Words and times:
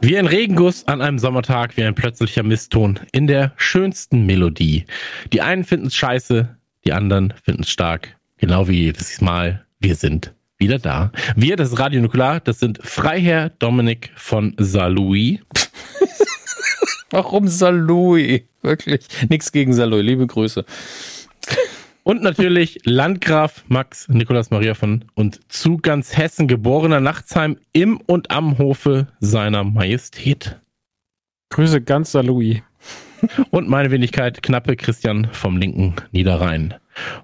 Wie 0.00 0.16
ein 0.16 0.26
Regenguss 0.26 0.86
an 0.86 1.02
einem 1.02 1.18
Sommertag, 1.18 1.76
wie 1.76 1.82
ein 1.82 1.94
plötzlicher 1.94 2.44
Misston 2.44 3.00
in 3.10 3.26
der 3.26 3.52
schönsten 3.56 4.26
Melodie. 4.26 4.84
Die 5.32 5.42
einen 5.42 5.64
finden 5.64 5.88
es 5.88 5.96
scheiße, 5.96 6.56
die 6.84 6.92
anderen 6.92 7.34
finden 7.42 7.62
es 7.62 7.70
stark. 7.70 8.16
Genau 8.36 8.68
wie 8.68 8.82
jedes 8.84 9.20
Mal. 9.20 9.66
Wir 9.80 9.96
sind 9.96 10.32
wieder 10.56 10.78
da. 10.78 11.10
Wir, 11.34 11.56
das 11.56 11.72
ist 11.72 11.78
Radio 11.80 12.00
Nukular, 12.00 12.38
das 12.38 12.60
sind 12.60 12.78
Freiherr 12.80 13.50
Dominik 13.50 14.10
von 14.14 14.54
Saloui. 14.56 15.40
Warum 17.10 17.48
Saloui? 17.48 18.46
Wirklich. 18.62 19.04
Nichts 19.28 19.50
gegen 19.50 19.72
Saloui. 19.72 20.02
Liebe 20.02 20.28
Grüße. 20.28 20.64
Und 22.08 22.22
natürlich 22.22 22.78
Landgraf 22.84 23.64
Max 23.68 24.08
Nikolaus 24.08 24.50
Maria 24.50 24.72
von 24.72 25.04
und 25.14 25.52
zu 25.52 25.76
ganz 25.76 26.16
Hessen 26.16 26.48
geborener 26.48 27.00
Nachtsheim 27.00 27.58
im 27.74 27.98
und 27.98 28.30
am 28.30 28.56
Hofe 28.56 29.08
seiner 29.20 29.62
Majestät. 29.62 30.58
Grüße 31.50 31.82
ganz 31.82 32.14
Louis. 32.14 32.62
Und 33.50 33.68
meine 33.68 33.90
Wenigkeit, 33.90 34.42
knappe 34.42 34.74
Christian 34.76 35.28
vom 35.32 35.58
linken 35.58 35.96
Niederrhein. 36.10 36.72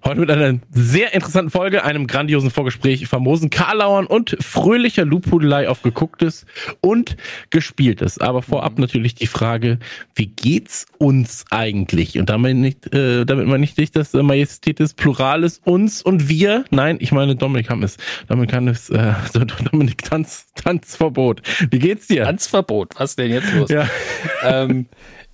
Heute 0.05 0.21
mit 0.21 0.31
einer 0.31 0.59
sehr 0.71 1.15
interessanten 1.15 1.51
Folge, 1.51 1.85
einem 1.85 2.07
grandiosen 2.07 2.51
Vorgespräch, 2.51 3.07
famosen 3.07 3.51
Karlauern 3.51 4.07
und 4.07 4.37
fröhlicher 4.41 5.05
Luphudelei 5.05 5.69
auf 5.69 5.83
gegucktes 5.83 6.47
und 6.81 7.17
gespieltes. 7.51 8.19
Aber 8.19 8.43
vorab 8.43 8.79
natürlich 8.79 9.15
die 9.15 9.27
Frage, 9.27 9.79
wie 10.15 10.27
geht's 10.27 10.87
uns 10.99 11.45
eigentlich? 11.51 12.19
Und 12.19 12.29
damit 12.31 12.57
nicht, 12.57 12.95
äh, 12.95 13.25
damit 13.25 13.47
man 13.47 13.61
nicht 13.61 13.75
das 13.97 14.13
Majestät 14.13 14.79
des 14.79 14.95
Plurales 14.95 15.61
uns 15.65 16.03
und 16.03 16.29
wir. 16.29 16.65
Nein, 16.71 16.99
ich 17.01 17.13
meine 17.13 17.37
Dominik 17.37 17.71
haben 17.71 17.83
es. 17.83 17.97
Dominik 18.29 18.51
kann 18.51 18.69
es, 18.69 18.91
äh, 18.91 19.13
Dominik 19.71 20.03
Tanz, 20.03 20.47
Tanzverbot. 20.55 21.43
Wie 21.71 21.79
geht's 21.79 22.07
dir? 22.07 22.25
Tanzverbot, 22.25 22.95
was 22.99 23.17
denn 23.17 23.31
jetzt 23.31 23.53
los? 23.55 23.71
Ja. 23.71 23.89
ähm, 24.43 24.87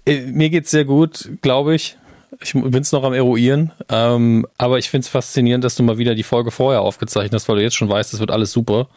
äh, 0.07 0.23
mir 0.23 0.51
geht's 0.51 0.71
sehr 0.71 0.85
gut, 0.85 1.31
glaube 1.43 1.75
ich. 1.75 1.97
Ich 2.41 2.53
bin 2.53 2.75
es 2.75 2.93
noch 2.93 3.03
am 3.03 3.13
Eruieren. 3.13 3.73
Ähm, 3.89 4.47
aber 4.57 4.79
ich 4.79 4.89
finde 4.89 5.05
es 5.05 5.09
faszinierend, 5.09 5.65
dass 5.65 5.75
du 5.75 5.83
mal 5.83 5.99
wieder 5.99 6.15
die 6.15 6.23
Folge 6.23 6.51
vorher 6.51 6.83
aufgezeichnet 6.83 7.35
hast, 7.35 7.49
weil 7.49 7.57
du 7.57 7.63
jetzt 7.63 7.75
schon 7.75 7.89
weißt, 7.89 8.15
es 8.15 8.21
wird 8.21 8.31
alles 8.31 8.53
super. 8.53 8.89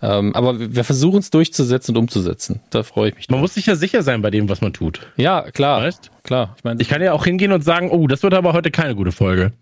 Ähm, 0.00 0.34
aber 0.34 0.74
wir 0.74 0.84
versuchen 0.84 1.18
es 1.18 1.30
durchzusetzen 1.30 1.96
und 1.96 2.02
umzusetzen. 2.04 2.60
Da 2.70 2.82
freue 2.82 3.10
ich 3.10 3.16
mich. 3.16 3.28
Man 3.28 3.40
muss 3.40 3.54
sich 3.54 3.66
ja 3.66 3.74
sicher 3.74 4.02
sein 4.02 4.22
bei 4.22 4.30
dem, 4.30 4.48
was 4.48 4.60
man 4.60 4.72
tut. 4.72 5.00
Ja, 5.16 5.50
klar. 5.50 5.82
Weißt? 5.82 6.10
Klar. 6.22 6.54
Ich, 6.56 6.64
mein, 6.64 6.78
ich 6.80 6.88
kann 6.88 7.02
ja 7.02 7.12
auch 7.12 7.24
hingehen 7.24 7.52
und 7.52 7.64
sagen, 7.64 7.90
oh, 7.90 8.06
das 8.06 8.22
wird 8.22 8.34
aber 8.34 8.52
heute 8.52 8.70
keine 8.70 8.94
gute 8.94 9.12
Folge. 9.12 9.52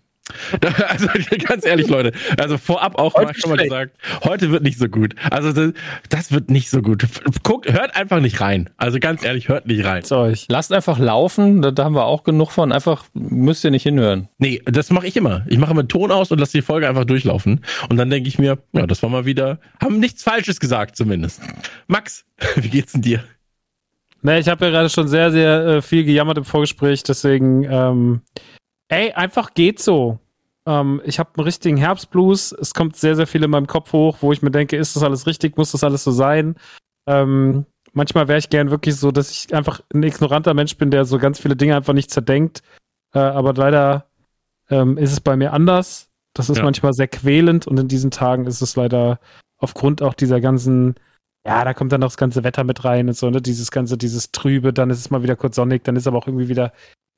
Also 0.87 1.07
ganz 1.47 1.65
ehrlich, 1.65 1.87
Leute, 1.87 2.11
also 2.39 2.57
vorab 2.57 2.99
auch 2.99 3.15
heute 3.15 3.27
mal 3.27 3.35
schon 3.35 3.49
mal 3.51 3.57
gesagt, 3.57 3.97
heute 4.23 4.51
wird 4.51 4.63
nicht 4.63 4.77
so 4.77 4.87
gut. 4.87 5.15
Also 5.31 5.51
das, 5.51 5.73
das, 6.09 6.31
wird 6.31 6.49
nicht 6.49 6.69
so 6.69 6.81
gut. 6.81 7.05
Guckt, 7.43 7.71
hört 7.71 7.95
einfach 7.95 8.19
nicht 8.19 8.41
rein. 8.41 8.69
Also 8.77 8.99
ganz 8.99 9.23
ehrlich, 9.23 9.47
hört 9.47 9.67
nicht 9.67 9.85
rein. 9.85 10.03
Lasst 10.49 10.71
einfach 10.71 10.99
laufen, 10.99 11.61
da, 11.61 11.71
da, 11.71 11.85
haben 11.85 11.95
wir 11.95 12.05
auch 12.05 12.23
genug 12.23 12.51
von. 12.51 12.71
Einfach 12.71 13.05
müsst 13.13 13.63
ihr 13.63 13.71
nicht 13.71 13.83
hinhören. 13.83 14.29
Nee, 14.37 14.61
das 14.65 14.89
mache 14.89 15.07
ich 15.07 15.15
immer. 15.15 15.45
Ich 15.47 15.57
mache 15.57 15.71
immer 15.71 15.87
Ton 15.87 16.11
aus 16.11 16.31
und 16.31 16.39
lasse 16.39 16.57
die 16.57 16.61
Folge 16.61 16.87
einfach 16.87 17.05
durchlaufen. 17.05 17.61
Und 17.89 17.97
dann 17.97 18.09
denke 18.09 18.27
ich 18.27 18.39
mir, 18.39 18.57
ja, 18.73 18.87
das 18.87 19.01
war 19.03 19.09
mal 19.09 19.25
wieder, 19.25 19.59
haben 19.81 19.99
nichts 19.99 20.23
Falsches 20.23 20.59
gesagt 20.59 20.95
zumindest. 20.95 21.41
Max, 21.87 22.25
wie 22.55 22.69
geht's 22.69 22.93
denn 22.93 23.01
dir? 23.01 23.23
Nee, 24.21 24.39
ich 24.39 24.47
habe 24.49 24.65
ja 24.65 24.71
gerade 24.71 24.89
schon 24.89 25.07
sehr, 25.07 25.31
sehr 25.31 25.65
äh, 25.65 25.81
viel 25.81 26.03
gejammert 26.03 26.37
im 26.37 26.43
Vorgespräch, 26.43 27.03
deswegen 27.03 27.63
ähm, 27.63 28.21
Ey, 28.89 29.11
einfach 29.13 29.53
geht 29.53 29.79
so. 29.79 30.19
Ähm, 30.65 31.01
ich 31.05 31.19
habe 31.19 31.31
einen 31.35 31.45
richtigen 31.45 31.77
Herbstblues. 31.77 32.51
Es 32.53 32.73
kommt 32.73 32.95
sehr, 32.95 33.15
sehr 33.15 33.27
viel 33.27 33.43
in 33.43 33.49
meinem 33.49 33.67
Kopf 33.67 33.93
hoch, 33.93 34.17
wo 34.21 34.31
ich 34.31 34.41
mir 34.41 34.51
denke, 34.51 34.77
ist 34.77 34.95
das 34.95 35.03
alles 35.03 35.27
richtig? 35.27 35.57
Muss 35.57 35.71
das 35.71 35.83
alles 35.83 36.03
so 36.03 36.11
sein? 36.11 36.55
Ähm, 37.07 37.65
manchmal 37.93 38.27
wäre 38.27 38.39
ich 38.39 38.49
gern 38.49 38.71
wirklich 38.71 38.95
so, 38.95 39.11
dass 39.11 39.31
ich 39.31 39.53
einfach 39.53 39.81
ein 39.93 40.03
ignoranter 40.03 40.53
Mensch 40.53 40.77
bin, 40.77 40.91
der 40.91 41.05
so 41.05 41.19
ganz 41.19 41.39
viele 41.39 41.55
Dinge 41.55 41.75
einfach 41.75 41.93
nicht 41.93 42.11
zerdenkt. 42.11 42.61
Äh, 43.13 43.19
aber 43.19 43.53
leider 43.53 44.05
ähm, 44.69 44.97
ist 44.97 45.11
es 45.11 45.21
bei 45.21 45.35
mir 45.35 45.53
anders. 45.53 46.09
Das 46.33 46.49
ist 46.49 46.57
ja. 46.57 46.63
manchmal 46.63 46.93
sehr 46.93 47.07
quälend 47.07 47.67
und 47.67 47.79
in 47.79 47.87
diesen 47.87 48.11
Tagen 48.11 48.45
ist 48.45 48.61
es 48.61 48.75
leider 48.75 49.19
aufgrund 49.57 50.01
auch 50.03 50.13
dieser 50.13 50.39
ganzen, 50.39 50.95
ja, 51.45 51.63
da 51.63 51.73
kommt 51.73 51.91
dann 51.91 52.03
auch 52.03 52.09
das 52.09 52.17
ganze 52.17 52.43
Wetter 52.43 52.63
mit 52.63 52.83
rein 52.85 53.07
und 53.07 53.17
so, 53.17 53.29
ne? 53.29 53.41
Dieses 53.41 53.71
ganze, 53.71 53.97
dieses 53.97 54.31
Trübe, 54.31 54.71
dann 54.71 54.91
ist 54.91 54.99
es 54.99 55.09
mal 55.09 55.23
wieder 55.23 55.35
kurz 55.35 55.55
sonnig, 55.55 55.83
dann 55.83 55.95
ist 55.95 56.05
aber 56.05 56.17
auch 56.17 56.27
irgendwie 56.27 56.49
wieder 56.49 56.73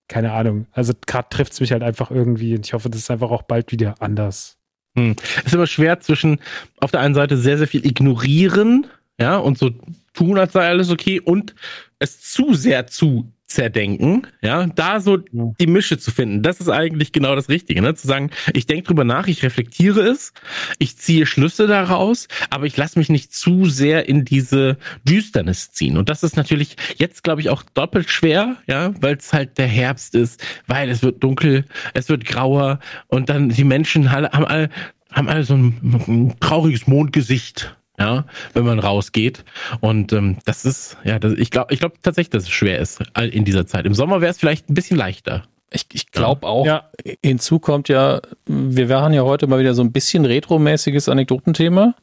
keine 0.09 0.34
Ahnung. 0.34 0.66
Also 0.74 0.94
gerade 1.08 1.30
trifft 1.30 1.53
es 1.53 1.62
mich 1.62 1.72
halt 1.72 1.84
einfach 1.84 2.12
irgendwie 2.12 2.56
und 2.56 2.66
ich 2.66 2.74
hoffe, 2.74 2.90
das 2.90 3.02
ist 3.02 3.12
einfach 3.12 3.31
auch 3.31 3.44
bald 3.44 3.72
wieder 3.72 3.96
anders. 4.00 4.58
Hm. 4.97 5.16
Es 5.38 5.46
ist 5.46 5.53
immer 5.53 5.68
schwer 5.68 6.02
zwischen 6.02 6.40
auf 6.81 6.92
der 6.92 7.00
einen 7.00 7.16
Seite 7.16 7.38
sehr, 7.38 7.58
sehr 7.58 7.68
viel 7.68 7.86
ignorieren, 7.86 8.88
ja, 9.19 9.38
und 9.38 9.58
so 9.58 9.72
tun, 10.14 10.38
als 10.38 10.53
sei 10.53 10.68
alles 10.68 10.90
okay, 10.90 11.19
und 11.19 11.56
es 12.00 12.22
zu 12.22 12.53
sehr 12.53 12.88
zu 12.88 13.31
zerdenken, 13.50 14.28
ja, 14.42 14.68
da 14.68 15.00
so 15.00 15.18
die 15.18 15.68
Mische 15.68 15.98
zu 15.98 16.12
finden, 16.12 16.44
das 16.44 16.60
ist 16.60 16.70
eigentlich 16.70 17.12
genau 17.12 17.36
das 17.36 17.50
Richtige, 17.50 17.82
ne? 17.82 17.96
Zu 17.96 18.08
sagen, 18.08 18.30
ich 18.54 18.68
denke 18.68 18.88
drüber 18.88 19.04
nach, 19.04 19.28
ich 19.28 19.44
reflektiere 19.44 20.02
es, 20.02 20.34
ich 20.78 20.98
ziehe 20.98 21.26
Schlüsse 21.26 21.66
daraus, 21.66 22.28
aber 22.52 22.68
ich 22.68 22.78
lasse 22.78 23.00
mich 23.00 23.10
nicht 23.10 23.34
zu 23.34 23.66
sehr 23.66 24.08
in 24.08 24.24
diese 24.24 24.78
Düsternis 25.04 25.72
ziehen. 25.72 25.98
Und 25.98 26.10
das 26.10 26.22
ist 26.22 26.38
natürlich 26.38 26.76
jetzt, 26.98 27.24
glaube 27.24 27.42
ich, 27.42 27.50
auch 27.50 27.64
doppelt 27.74 28.12
schwer, 28.12 28.58
ja, 28.68 28.94
weil 29.02 29.18
es 29.18 29.34
halt 29.34 29.58
der 29.58 29.68
Herbst 29.68 30.14
ist, 30.14 30.44
weil 30.68 30.90
es 30.90 31.02
wird 31.02 31.24
dunkel, 31.24 31.66
es 31.96 32.08
wird 32.08 32.26
grauer 32.26 32.80
und 33.08 33.30
dann 33.30 33.50
die 33.50 33.64
Menschen 33.64 34.12
haben 34.12 34.46
alle, 34.46 34.70
haben 35.12 35.28
alle 35.28 35.44
so 35.44 35.56
ein, 35.56 36.04
ein 36.08 36.36
trauriges 36.40 36.86
Mondgesicht, 36.86 37.76
ja, 38.00 38.26
wenn 38.54 38.66
man 38.66 38.80
rausgeht. 38.80 39.44
Und 39.82 40.14
ähm, 40.14 40.38
das 40.46 40.66
ist, 40.66 40.98
ja, 41.04 41.20
das, 41.20 41.34
ich 41.34 41.52
glaube 41.52 41.74
ich 41.74 41.80
glaub 41.80 42.02
tatsächlich, 42.02 42.32
dass 42.32 42.44
es 42.44 42.50
schwer 42.50 42.80
ist 42.80 43.02
in 43.20 43.46
dieser 43.46 43.68
Zeit. 43.68 43.86
Im 43.86 43.94
Sommer 43.94 44.22
wäre 44.22 44.32
es 44.32 44.40
vielleicht 44.40 44.70
ein 44.70 44.74
bisschen 44.74 44.98
leichter. 44.98 45.44
Ich, 45.72 45.86
ich 45.94 46.12
glaube 46.12 46.48
auch, 46.48 46.66
ja. 46.66 46.90
hinzu 47.24 47.60
kommt 47.60 47.90
ja, 47.90 48.22
wir 48.48 48.90
waren 48.90 49.14
ja 49.14 49.24
heute 49.24 49.46
mal 49.46 49.60
wieder 49.60 49.76
so 49.76 49.84
ein 49.84 49.92
bisschen 49.92 50.26
retromäßiges 50.26 51.10
Anekdotenthema. 51.10 51.94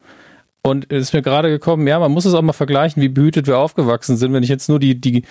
Und 0.61 0.91
es 0.91 1.03
ist 1.03 1.13
mir 1.13 1.21
gerade 1.21 1.49
gekommen, 1.49 1.87
ja, 1.87 1.99
man 1.99 2.11
muss 2.11 2.25
es 2.25 2.33
auch 2.33 2.41
mal 2.41 2.53
vergleichen, 2.53 3.01
wie 3.01 3.09
behütet 3.09 3.47
wir 3.47 3.57
aufgewachsen 3.57 4.17
sind. 4.17 4.33
Wenn 4.33 4.43
ich 4.43 4.49
jetzt 4.49 4.67
nur 4.69 4.79
die, 4.79 4.99
die 4.99 5.23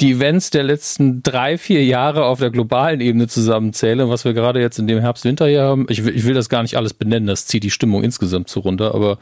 die 0.00 0.12
Events 0.12 0.50
der 0.50 0.64
letzten 0.64 1.22
drei, 1.22 1.56
vier 1.56 1.84
Jahre 1.84 2.24
auf 2.24 2.40
der 2.40 2.50
globalen 2.50 3.00
Ebene 3.00 3.28
zusammenzähle, 3.28 4.08
was 4.08 4.24
wir 4.24 4.32
gerade 4.32 4.60
jetzt 4.60 4.78
in 4.78 4.88
dem 4.88 5.00
Herbst, 5.00 5.24
Winter 5.24 5.46
hier 5.46 5.62
haben, 5.62 5.86
ich 5.88 6.04
will, 6.04 6.16
ich 6.16 6.24
will 6.24 6.34
das 6.34 6.48
gar 6.48 6.62
nicht 6.62 6.76
alles 6.76 6.94
benennen, 6.94 7.28
das 7.28 7.46
zieht 7.46 7.62
die 7.62 7.70
Stimmung 7.70 8.02
insgesamt 8.02 8.48
so 8.48 8.60
runter, 8.60 8.94
aber 8.94 9.18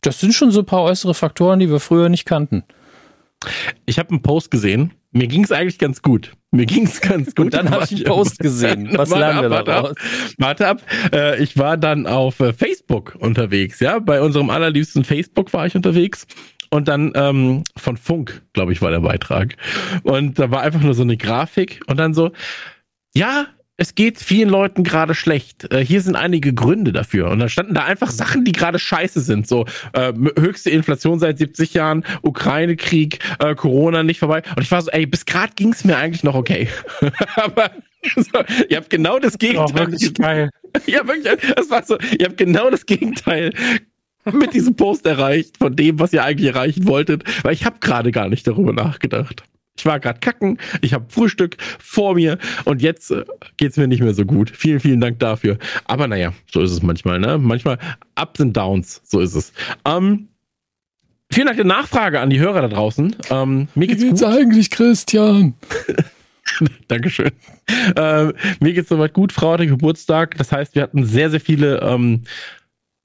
das 0.00 0.20
sind 0.20 0.34
schon 0.34 0.50
so 0.50 0.60
ein 0.60 0.66
paar 0.66 0.82
äußere 0.82 1.14
Faktoren, 1.14 1.60
die 1.60 1.70
wir 1.70 1.80
früher 1.80 2.08
nicht 2.08 2.24
kannten. 2.24 2.64
Ich 3.84 3.98
habe 3.98 4.10
einen 4.10 4.22
Post 4.22 4.50
gesehen, 4.50 4.94
mir 5.12 5.28
ging 5.28 5.44
es 5.44 5.52
eigentlich 5.52 5.78
ganz 5.78 6.02
gut. 6.02 6.32
Mir 6.50 6.66
ging 6.66 6.84
es 6.84 7.00
ganz 7.00 7.26
gut. 7.34 7.46
Und 7.46 7.54
dann 7.54 7.70
habe 7.70 7.84
ich 7.84 7.92
einen 7.92 8.04
Post 8.04 8.38
gesehen. 8.38 8.90
Was 8.96 9.10
lernen 9.10 9.50
wir 9.50 9.62
daraus? 9.62 9.94
Warte 10.38 10.66
ab. 10.66 10.82
Äh, 11.12 11.42
ich 11.42 11.56
war 11.56 11.76
dann 11.76 12.06
auf 12.06 12.40
äh, 12.40 12.52
Facebook 12.52 13.16
unterwegs, 13.18 13.80
ja. 13.80 13.98
Bei 13.98 14.20
unserem 14.20 14.50
allerliebsten 14.50 15.04
Facebook 15.04 15.52
war 15.52 15.66
ich 15.66 15.76
unterwegs 15.76 16.26
und 16.70 16.88
dann 16.88 17.12
ähm, 17.14 17.64
von 17.76 17.96
Funk, 17.96 18.42
glaube 18.52 18.72
ich, 18.72 18.82
war 18.82 18.90
der 18.90 19.00
Beitrag. 19.00 19.56
Und 20.02 20.38
da 20.38 20.50
war 20.50 20.62
einfach 20.62 20.80
nur 20.80 20.94
so 20.94 21.02
eine 21.02 21.16
Grafik 21.16 21.80
und 21.86 21.98
dann 21.98 22.14
so, 22.14 22.32
ja, 23.14 23.46
es 23.78 23.94
geht 23.94 24.18
vielen 24.20 24.48
Leuten 24.48 24.84
gerade 24.84 25.14
schlecht. 25.14 25.70
Äh, 25.72 25.84
hier 25.84 26.00
sind 26.00 26.16
einige 26.16 26.54
Gründe 26.54 26.92
dafür. 26.92 27.30
Und 27.30 27.40
dann 27.40 27.48
standen 27.48 27.74
da 27.74 27.84
einfach 27.84 28.10
Sachen, 28.10 28.44
die 28.44 28.52
gerade 28.52 28.78
scheiße 28.78 29.20
sind. 29.20 29.46
So 29.46 29.66
äh, 29.92 30.12
höchste 30.38 30.70
Inflation 30.70 31.18
seit 31.18 31.38
70 31.38 31.74
Jahren, 31.74 32.04
Ukraine-Krieg, 32.22 33.18
äh, 33.38 33.54
Corona 33.54 34.02
nicht 34.02 34.20
vorbei. 34.20 34.42
Und 34.56 34.62
ich 34.62 34.70
war 34.70 34.80
so, 34.80 34.90
ey, 34.90 35.04
bis 35.06 35.26
gerade 35.26 35.52
ging 35.56 35.72
es 35.72 35.84
mir 35.84 35.96
eigentlich 35.98 36.24
noch 36.24 36.34
okay. 36.34 36.68
Aber 37.36 37.70
so, 38.14 38.40
ihr 38.68 38.78
habt 38.78 38.90
genau 38.90 39.18
das 39.18 39.36
Gegenteil. 39.36 39.66
Oh, 39.70 39.78
wirklich 39.78 40.14
geil. 40.14 40.50
Ja, 40.86 41.06
wirklich, 41.08 41.54
das 41.56 41.70
war 41.70 41.82
so, 41.84 41.96
ihr 42.18 42.26
habt 42.26 42.36
genau 42.36 42.68
das 42.68 42.84
Gegenteil 42.84 43.50
mit 44.32 44.54
diesem 44.54 44.74
Post 44.74 45.06
erreicht, 45.06 45.56
von 45.58 45.76
dem, 45.76 45.98
was 45.98 46.12
ihr 46.12 46.24
eigentlich 46.24 46.48
erreichen 46.48 46.86
wolltet, 46.86 47.24
weil 47.44 47.54
ich 47.54 47.64
habe 47.64 47.78
gerade 47.80 48.10
gar 48.10 48.28
nicht 48.28 48.46
darüber 48.46 48.72
nachgedacht. 48.72 49.42
Ich 49.78 49.84
war 49.84 50.00
gerade 50.00 50.20
kacken, 50.20 50.58
ich 50.80 50.94
habe 50.94 51.04
Frühstück 51.08 51.56
vor 51.78 52.14
mir 52.14 52.38
und 52.64 52.80
jetzt 52.80 53.10
äh, 53.10 53.24
geht's 53.58 53.76
mir 53.76 53.86
nicht 53.86 54.02
mehr 54.02 54.14
so 54.14 54.24
gut. 54.24 54.50
Vielen, 54.50 54.80
vielen 54.80 55.00
Dank 55.00 55.18
dafür. 55.18 55.58
Aber 55.84 56.08
naja, 56.08 56.32
so 56.50 56.62
ist 56.62 56.70
es 56.70 56.82
manchmal, 56.82 57.18
ne? 57.18 57.38
Manchmal 57.38 57.78
Ups 58.18 58.40
und 58.40 58.56
Downs, 58.56 59.02
so 59.04 59.20
ist 59.20 59.34
es. 59.34 59.52
Ähm, 59.84 60.28
vielen 61.30 61.46
Dank 61.46 61.58
der 61.58 61.66
Nachfrage 61.66 62.20
an 62.20 62.30
die 62.30 62.40
Hörer 62.40 62.62
da 62.62 62.68
draußen. 62.68 63.16
Ähm, 63.30 63.68
mir 63.74 63.86
geht's, 63.86 64.02
Wie 64.02 64.08
geht's 64.08 64.22
gut. 64.22 64.32
eigentlich, 64.32 64.70
Christian? 64.70 65.54
Dankeschön. 66.88 67.32
Ähm, 67.96 68.32
mir 68.60 68.72
geht's 68.72 68.88
soweit 68.88 69.12
gut. 69.12 69.32
Frau 69.32 69.52
hatte 69.52 69.66
Geburtstag. 69.66 70.38
Das 70.38 70.52
heißt, 70.52 70.74
wir 70.74 70.82
hatten 70.82 71.04
sehr, 71.04 71.28
sehr 71.28 71.40
viele 71.40 71.80
ähm, 71.80 72.22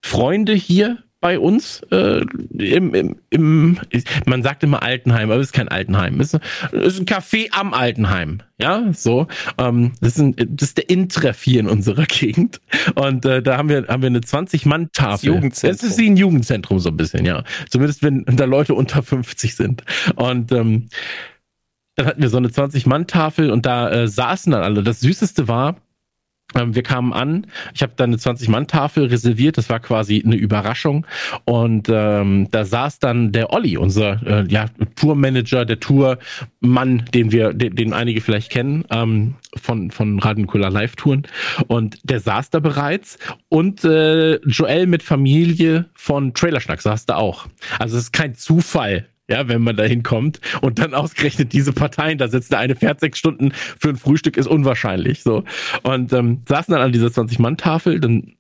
Freunde 0.02 0.54
hier 0.54 1.00
bei 1.22 1.40
uns 1.40 1.82
äh, 1.92 2.26
im, 2.58 2.94
im, 2.96 3.16
im, 3.30 3.80
man 4.26 4.42
sagt 4.42 4.64
immer 4.64 4.82
Altenheim, 4.82 5.30
aber 5.30 5.40
es 5.40 5.48
ist 5.48 5.54
kein 5.54 5.70
Altenheim. 5.70 6.20
Es 6.20 6.34
ist, 6.34 6.42
es 6.72 6.96
ist 6.96 7.00
ein 7.00 7.06
Café 7.06 7.48
am 7.52 7.74
Altenheim. 7.74 8.42
Ja, 8.60 8.92
so. 8.92 9.28
Ähm, 9.60 9.94
das, 10.02 10.18
ist 10.18 10.20
ein, 10.20 10.36
das 10.36 10.70
ist 10.70 10.78
der 10.78 10.90
Intreff 10.90 11.42
hier 11.44 11.60
in 11.60 11.68
unserer 11.68 12.06
Gegend. 12.08 12.60
Und 12.96 13.24
äh, 13.26 13.44
da 13.44 13.58
haben 13.58 13.70
wir, 13.70 13.88
haben 13.88 14.02
wir 14.02 14.08
eine 14.08 14.20
20-Mann-Tafel. 14.20 15.46
Es 15.46 15.64
ist 15.64 15.98
wie 16.00 16.10
ein 16.10 16.18
Jugendzentrum 16.18 16.80
so 16.80 16.90
ein 16.90 16.98
bisschen, 16.98 17.24
ja. 17.26 17.44
Zumindest 17.70 18.02
wenn 18.02 18.26
da 18.26 18.46
Leute 18.46 18.74
unter 18.74 19.04
50 19.04 19.56
sind. 19.56 19.84
Und 20.16 20.52
ähm, 20.52 20.90
dann 21.96 22.08
hatten 22.08 22.22
wir 22.22 22.30
so 22.30 22.38
eine 22.38 22.48
20-Mann-Tafel 22.48 23.52
und 23.52 23.68
da 23.68 23.92
äh, 23.92 24.08
saßen 24.08 24.52
dann 24.52 24.64
alle. 24.64 24.82
Das 24.82 25.02
Süßeste 25.02 25.48
war, 25.48 25.78
wir 26.54 26.84
kamen 26.84 27.14
an, 27.14 27.48
ich 27.74 27.82
habe 27.82 27.94
dann 27.96 28.12
eine 28.12 28.18
20-Mann-Tafel 28.18 29.06
reserviert, 29.06 29.58
das 29.58 29.70
war 29.70 29.80
quasi 29.80 30.22
eine 30.26 30.36
Überraschung. 30.36 31.06
Und 31.46 31.88
ähm, 31.90 32.48
da 32.52 32.66
saß 32.66 33.00
dann 33.00 33.32
der 33.32 33.54
Olli, 33.54 33.78
unser 33.78 34.22
äh, 34.26 34.46
ja, 34.48 34.66
Tourmanager, 34.96 35.66
der 35.66 35.80
Tourmann, 35.80 37.06
den 37.14 37.32
wir, 37.32 37.54
den, 37.54 37.76
den 37.76 37.94
einige 37.94 38.22
vielleicht 38.22 38.52
kennen, 38.52 38.86
ähm, 38.90 39.36
von, 39.56 39.92
von 39.92 40.20
Radionukular 40.20 40.70
Live-Touren. 40.70 41.28
Und 41.68 41.98
der 42.04 42.20
saß 42.20 42.50
da 42.50 42.60
bereits. 42.60 43.18
Und 43.50 43.84
äh, 43.84 44.36
Joel 44.46 44.88
mit 44.88 45.04
Familie 45.04 45.86
von 45.94 46.34
Trailerschnack 46.34 46.82
saß 46.82 47.06
da 47.06 47.16
auch. 47.16 47.48
Also 47.80 47.98
es 47.98 48.04
ist 48.04 48.14
kein 48.14 48.36
Zufall, 48.36 49.08
ja, 49.32 49.48
wenn 49.48 49.64
man 49.64 49.76
da 49.76 49.84
hinkommt 49.84 50.40
und 50.62 50.80
dann 50.80 50.94
ausgerechnet 50.94 51.54
diese 51.54 51.74
Parteien 51.74 52.18
da 52.18 52.28
sitzt. 52.28 52.52
Der 52.52 52.60
eine 52.60 52.76
fährt 52.76 53.00
sechs 53.00 53.18
Stunden 53.18 53.52
für 53.54 53.90
ein 53.90 53.96
Frühstück, 53.96 54.38
ist 54.38 54.48
unwahrscheinlich. 54.48 55.24
So. 55.24 55.44
Und 55.84 56.14
ähm, 56.14 56.42
saßen 56.48 56.74
dann 56.74 56.82
an 56.82 56.92
dieser 56.92 57.08
20-Mann-Tafel, 57.08 58.00
dann 58.00 58.36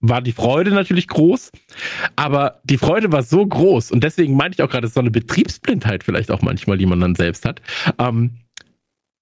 war 0.00 0.22
die 0.22 0.32
Freude 0.32 0.70
natürlich 0.70 1.08
groß, 1.08 1.50
aber 2.16 2.60
die 2.64 2.78
Freude 2.78 3.12
war 3.12 3.22
so 3.22 3.46
groß 3.46 3.90
und 3.90 4.02
deswegen 4.02 4.34
meinte 4.34 4.56
ich 4.56 4.62
auch 4.62 4.70
gerade, 4.70 4.86
es 4.86 4.94
so 4.94 5.00
eine 5.00 5.10
Betriebsblindheit 5.10 6.04
vielleicht 6.04 6.30
auch 6.30 6.40
manchmal, 6.40 6.78
die 6.78 6.86
man 6.86 7.00
dann 7.00 7.14
selbst 7.14 7.44
hat. 7.44 7.60
Ähm, 7.98 8.38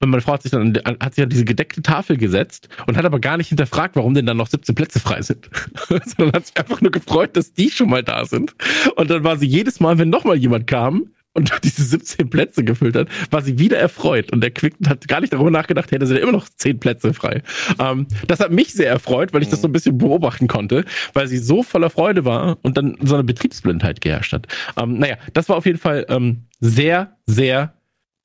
und 0.01 0.11
meine 0.11 0.21
Frau 0.21 0.35
hat 0.35 0.43
sich 0.43 0.53
dann 0.53 0.79
hat 1.01 1.15
sich 1.15 1.25
an 1.25 1.31
diese 1.31 1.45
gedeckte 1.45 1.83
Tafel 1.83 2.17
gesetzt 2.17 2.69
und 2.87 2.97
hat 2.97 3.05
aber 3.05 3.19
gar 3.19 3.37
nicht 3.37 3.49
hinterfragt, 3.49 3.97
warum 3.97 4.15
denn 4.15 4.27
dann 4.27 4.37
noch 4.37 4.49
17 4.49 4.75
Plätze 4.75 5.01
frei 5.01 5.23
sind. 5.23 5.51
Sondern 5.89 6.35
hat 6.35 6.47
sich 6.47 6.57
einfach 6.57 6.81
nur 6.81 6.93
gefreut, 6.93 7.37
dass 7.37 7.53
die 7.53 7.71
schon 7.71 7.91
mal 7.91 8.03
da 8.03 8.25
sind. 8.25 8.55
Und 8.97 9.11
dann 9.11 9.25
war 9.25 9.37
sie 9.37 9.47
jedes 9.47 9.81
Mal, 9.81 9.99
wenn 9.99 10.11
nochmal 10.11 10.37
jemand 10.37 10.67
kam 10.67 11.11
und 11.35 11.53
diese 11.65 11.83
17 11.83 12.31
Plätze 12.31 12.65
gefüllt 12.65 12.97
hat, 12.97 13.09
war 13.31 13.43
sie 13.43 13.59
wieder 13.59 13.79
erfreut 13.79 14.33
und 14.33 14.43
erquickt 14.45 14.79
und 14.81 14.89
hat 14.89 15.09
gar 15.09 15.21
nicht 15.21 15.33
darüber 15.33 15.51
nachgedacht, 15.51 15.91
hätte 15.91 16.07
sie 16.07 16.19
immer 16.19 16.33
noch 16.33 16.49
10 16.49 16.79
Plätze 16.79 17.13
frei. 17.13 17.43
Ähm, 17.79 18.07
das 18.27 18.41
hat 18.41 18.53
mich 18.53 18.73
sehr 18.73 18.89
erfreut, 18.89 19.33
weil 19.33 19.43
ich 19.43 19.49
das 19.49 19.63
so 19.63 19.69
ein 19.69 19.73
bisschen 19.73 19.99
beobachten 19.99 20.47
konnte, 20.47 20.85
weil 21.13 21.27
sie 21.27 21.39
so 21.39 21.63
voller 21.63 21.91
Freude 21.91 22.25
war 22.25 22.59
und 22.63 22.77
dann 22.77 22.97
so 23.03 23.15
eine 23.15 23.25
Betriebsblindheit 23.25 24.01
geherrscht 24.01 24.33
hat. 24.33 24.47
Ähm, 24.77 24.99
naja, 24.99 25.17
das 25.33 25.49
war 25.49 25.57
auf 25.57 25.67
jeden 25.67 25.79
Fall 25.79 26.07
ähm, 26.09 26.45
sehr, 26.61 27.17
sehr 27.27 27.75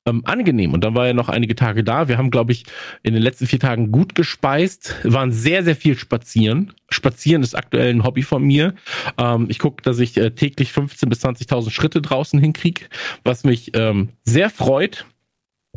ähm, 0.06 0.22
angenehm. 0.24 0.72
Und 0.72 0.84
dann 0.84 0.94
war 0.94 1.06
er 1.06 1.14
noch 1.14 1.28
einige 1.28 1.54
Tage 1.54 1.84
da. 1.84 2.08
Wir 2.08 2.18
haben, 2.18 2.30
glaube 2.30 2.52
ich, 2.52 2.64
in 3.02 3.14
den 3.14 3.22
letzten 3.22 3.46
vier 3.46 3.58
Tagen 3.58 3.90
gut 3.90 4.14
gespeist, 4.14 4.96
waren 5.04 5.32
sehr, 5.32 5.64
sehr 5.64 5.76
viel 5.76 5.96
spazieren. 5.96 6.72
Spazieren 6.90 7.42
ist 7.42 7.54
aktuell 7.54 7.92
ein 7.92 8.04
Hobby 8.04 8.22
von 8.22 8.42
mir. 8.42 8.74
Ähm, 9.18 9.46
ich 9.48 9.58
gucke, 9.58 9.82
dass 9.82 9.98
ich 9.98 10.16
äh, 10.16 10.30
täglich 10.30 10.70
15.000 10.70 11.08
bis 11.08 11.24
20.000 11.24 11.70
Schritte 11.70 12.02
draußen 12.02 12.38
hinkriege, 12.38 12.86
was 13.24 13.44
mich 13.44 13.72
ähm, 13.74 14.10
sehr 14.24 14.50
freut. 14.50 15.06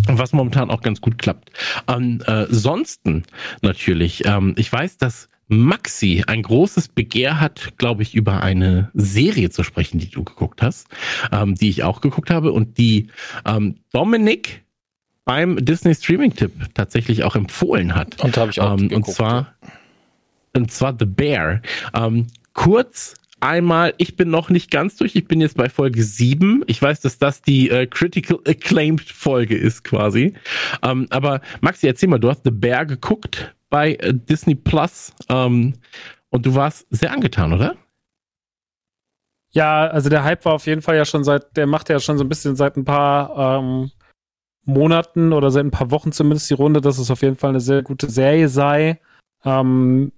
Was 0.05 0.31
momentan 0.31 0.69
auch 0.69 0.81
ganz 0.81 1.01
gut 1.01 1.17
klappt. 1.17 1.51
Ansonsten 1.87 3.23
natürlich, 3.63 4.23
ähm, 4.27 4.53
ich 4.55 4.71
weiß, 4.71 4.97
dass 4.97 5.27
Maxi 5.47 6.23
ein 6.27 6.43
großes 6.43 6.89
Begehr 6.89 7.39
hat, 7.39 7.77
glaube 7.77 8.03
ich, 8.03 8.15
über 8.15 8.41
eine 8.43 8.91
Serie 8.93 9.49
zu 9.49 9.63
sprechen, 9.63 9.99
die 9.99 10.09
du 10.09 10.23
geguckt 10.23 10.61
hast, 10.61 10.87
ähm, 11.31 11.55
die 11.55 11.69
ich 11.69 11.83
auch 11.83 12.01
geguckt 12.01 12.29
habe 12.29 12.51
und 12.51 12.77
die 12.77 13.07
ähm, 13.45 13.75
Dominik 13.93 14.63
beim 15.23 15.63
Disney 15.63 15.93
Streaming 15.95 16.33
Tipp 16.33 16.51
tatsächlich 16.73 17.23
auch 17.23 17.35
empfohlen 17.35 17.95
hat. 17.95 18.23
Und 18.23 18.37
habe 18.37 18.51
ich 18.51 18.61
auch 18.61 18.77
ähm, 18.77 18.89
geguckt, 18.89 19.07
Und 19.07 19.13
zwar, 19.13 19.53
und 20.53 20.71
zwar 20.71 20.95
The 20.97 21.05
Bear. 21.05 21.61
Ähm, 21.93 22.27
kurz 22.53 23.13
einmal, 23.39 23.93
ich 23.97 24.15
bin 24.15 24.29
noch 24.29 24.49
nicht 24.49 24.71
ganz 24.71 24.95
durch, 24.95 25.15
ich 25.15 25.27
bin 25.27 25.41
jetzt 25.41 25.57
bei 25.57 25.69
Folge 25.69 26.03
7. 26.03 26.63
Ich 26.67 26.81
weiß, 26.81 27.01
dass 27.01 27.19
das 27.19 27.41
die 27.41 27.69
äh, 27.69 27.87
Critical 27.87 28.39
Acclaimed 28.47 29.01
Folge 29.01 29.55
ist 29.55 29.83
quasi. 29.83 30.33
Ähm, 30.81 31.07
aber 31.09 31.41
Maxi, 31.61 31.87
erzähl 31.87 32.09
mal, 32.09 32.19
du 32.19 32.29
hast 32.29 32.41
The 32.43 32.51
Bear 32.51 32.85
geguckt 32.85 33.53
bei 33.69 33.93
äh, 33.95 34.13
Disney 34.13 34.55
Plus 34.55 35.13
ähm, 35.29 35.75
und 36.29 36.45
du 36.45 36.55
warst 36.55 36.87
sehr 36.89 37.11
angetan, 37.11 37.53
oder? 37.53 37.75
Ja, 39.51 39.87
also 39.87 40.09
der 40.09 40.23
Hype 40.23 40.45
war 40.45 40.53
auf 40.53 40.67
jeden 40.67 40.81
Fall 40.81 40.95
ja 40.97 41.05
schon 41.05 41.23
seit, 41.23 41.55
der 41.57 41.67
macht 41.67 41.89
ja 41.89 41.99
schon 41.99 42.17
so 42.17 42.23
ein 42.23 42.29
bisschen 42.29 42.55
seit 42.55 42.77
ein 42.77 42.85
paar 42.85 43.59
ähm, 43.59 43.91
Monaten 44.65 45.33
oder 45.33 45.49
seit 45.49 45.65
ein 45.65 45.71
paar 45.71 45.89
Wochen 45.91 46.11
zumindest 46.11 46.49
die 46.49 46.55
Runde, 46.55 46.81
dass 46.81 46.97
es 46.97 47.09
auf 47.09 47.21
jeden 47.21 47.37
Fall 47.37 47.51
eine 47.51 47.61
sehr 47.61 47.81
gute 47.81 48.09
Serie 48.09 48.49
sei. 48.49 48.99
Ähm, 49.45 50.11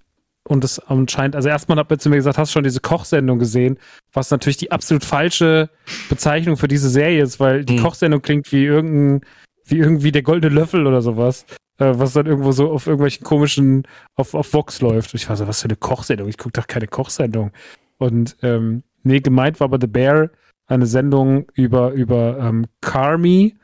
und 0.44 0.64
es 0.64 0.80
anscheinend, 0.80 1.36
also 1.36 1.48
erstmal 1.48 1.78
hat 1.78 1.90
man 1.90 2.00
zu 2.00 2.10
mir 2.10 2.16
gesagt, 2.16 2.40
hast 2.40 2.52
du 2.52 2.54
schon 2.54 2.64
diese 2.64 2.80
Kochsendung 2.80 3.38
gesehen, 3.38 3.78
was 4.12 4.32
natürlich 4.32 4.58
die 4.58 4.72
absolut 4.72 5.06
falsche 5.06 5.70
Bezeichnung 6.10 6.58
für 6.58 6.68
diese 6.68 6.90
Serie 6.90 7.22
ist, 7.22 7.40
weil 7.40 7.64
die 7.64 7.78
mhm. 7.78 7.84
Kochsendung 7.84 8.22
klingt 8.22 8.52
wie 8.52 8.66
irgendein, 8.66 9.22
wie 9.66 9.78
irgendwie 9.78 10.12
der 10.12 10.24
goldene 10.24 10.54
Löffel 10.54 10.88
oder 10.88 11.02
sowas 11.02 11.46
äh, 11.80 11.94
was 11.98 12.14
dann 12.14 12.26
irgendwo 12.26 12.52
so 12.52 12.72
auf 12.72 12.88
irgendwelchen 12.88 13.24
komischen, 13.24 13.88
auf, 14.16 14.34
auf 14.34 14.54
Vox 14.54 14.82
läuft. 14.82 15.14
Und 15.14 15.22
ich 15.22 15.30
war 15.30 15.36
so, 15.36 15.48
was 15.48 15.62
für 15.62 15.68
eine 15.68 15.78
Kochsendung? 15.78 16.28
Ich 16.28 16.38
gucke 16.38 16.54
doch 16.54 16.68
keine 16.68 16.88
Kochsendung. 16.88 17.52
Und 17.98 18.38
ähm, 18.42 18.84
nee, 19.04 19.20
gemeint 19.20 19.60
war 19.60 19.66
aber 19.66 19.80
The 19.82 19.88
Bear 19.88 20.30
eine 20.68 20.86
Sendung 20.86 21.48
über, 21.54 21.92
über 21.92 22.38
ähm, 22.40 22.66
Carmi, 22.82 23.58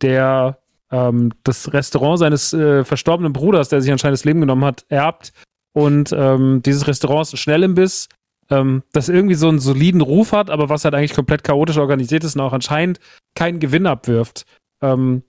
der 0.00 0.58
ähm, 0.90 1.32
das 1.42 1.72
Restaurant 1.72 2.20
seines 2.20 2.52
äh, 2.52 2.84
verstorbenen 2.84 3.32
Bruders, 3.32 3.68
der 3.68 3.80
sich 3.80 3.90
anscheinend 3.90 4.18
das 4.18 4.24
Leben 4.24 4.40
genommen 4.40 4.64
hat, 4.64 4.84
erbt. 4.88 5.32
Und 5.72 6.12
ähm, 6.12 6.62
dieses 6.64 6.86
Restaurant 6.86 7.26
ist 7.26 7.34
ein 7.34 7.38
Schnellimbiss, 7.38 8.08
ähm, 8.50 8.82
das 8.92 9.08
irgendwie 9.08 9.34
so 9.34 9.48
einen 9.48 9.58
soliden 9.58 10.02
Ruf 10.02 10.32
hat, 10.32 10.50
aber 10.50 10.68
was 10.68 10.84
halt 10.84 10.94
eigentlich 10.94 11.14
komplett 11.14 11.42
chaotisch 11.42 11.78
organisiert 11.78 12.24
ist 12.24 12.36
und 12.36 12.42
auch 12.42 12.52
anscheinend 12.52 13.00
keinen 13.34 13.58
Gewinn 13.58 13.86
abwirft. 13.86 14.44
Ähm, 14.82 15.22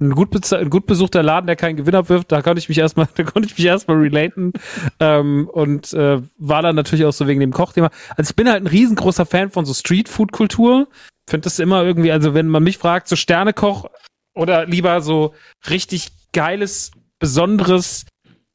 ein 0.00 0.10
gut, 0.10 0.52
ein 0.52 0.70
gut 0.70 0.86
besuchter 0.86 1.22
Laden, 1.22 1.46
der 1.46 1.56
keinen 1.56 1.76
Gewinn 1.76 1.94
abwirft, 1.94 2.30
da 2.30 2.42
konnte 2.42 2.58
ich 2.58 2.68
mich 2.68 2.78
erstmal, 2.78 3.08
da 3.14 3.22
konnte 3.22 3.48
ich 3.48 3.56
mich 3.56 3.66
erstmal 3.66 3.96
relaten 3.96 4.52
ähm, 5.00 5.48
und 5.50 5.92
äh, 5.94 6.20
war 6.38 6.62
dann 6.62 6.76
natürlich 6.76 7.04
auch 7.04 7.12
so 7.12 7.26
wegen 7.26 7.40
dem 7.40 7.52
Kochthema. 7.52 7.90
Also 8.16 8.30
ich 8.30 8.36
bin 8.36 8.48
halt 8.48 8.62
ein 8.62 8.66
riesengroßer 8.66 9.26
Fan 9.26 9.50
von 9.50 9.64
so 9.64 9.72
Streetfood-Kultur. 9.72 10.88
Finde 11.28 11.44
das 11.44 11.58
immer 11.58 11.82
irgendwie, 11.82 12.12
also 12.12 12.34
wenn 12.34 12.48
man 12.48 12.62
mich 12.62 12.78
fragt, 12.78 13.08
so 13.08 13.16
Sternekoch 13.16 13.90
oder 14.34 14.66
lieber 14.66 15.00
so 15.00 15.34
richtig 15.70 16.10
geiles, 16.32 16.92
besonderes, 17.18 18.06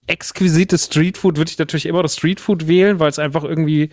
exquisites 0.07 0.85
Streetfood, 0.85 1.37
würde 1.37 1.51
ich 1.51 1.57
natürlich 1.57 1.85
immer 1.85 2.03
das 2.03 2.15
Streetfood 2.15 2.67
wählen, 2.67 2.99
weil 2.99 3.09
es 3.09 3.19
einfach 3.19 3.43
irgendwie 3.43 3.89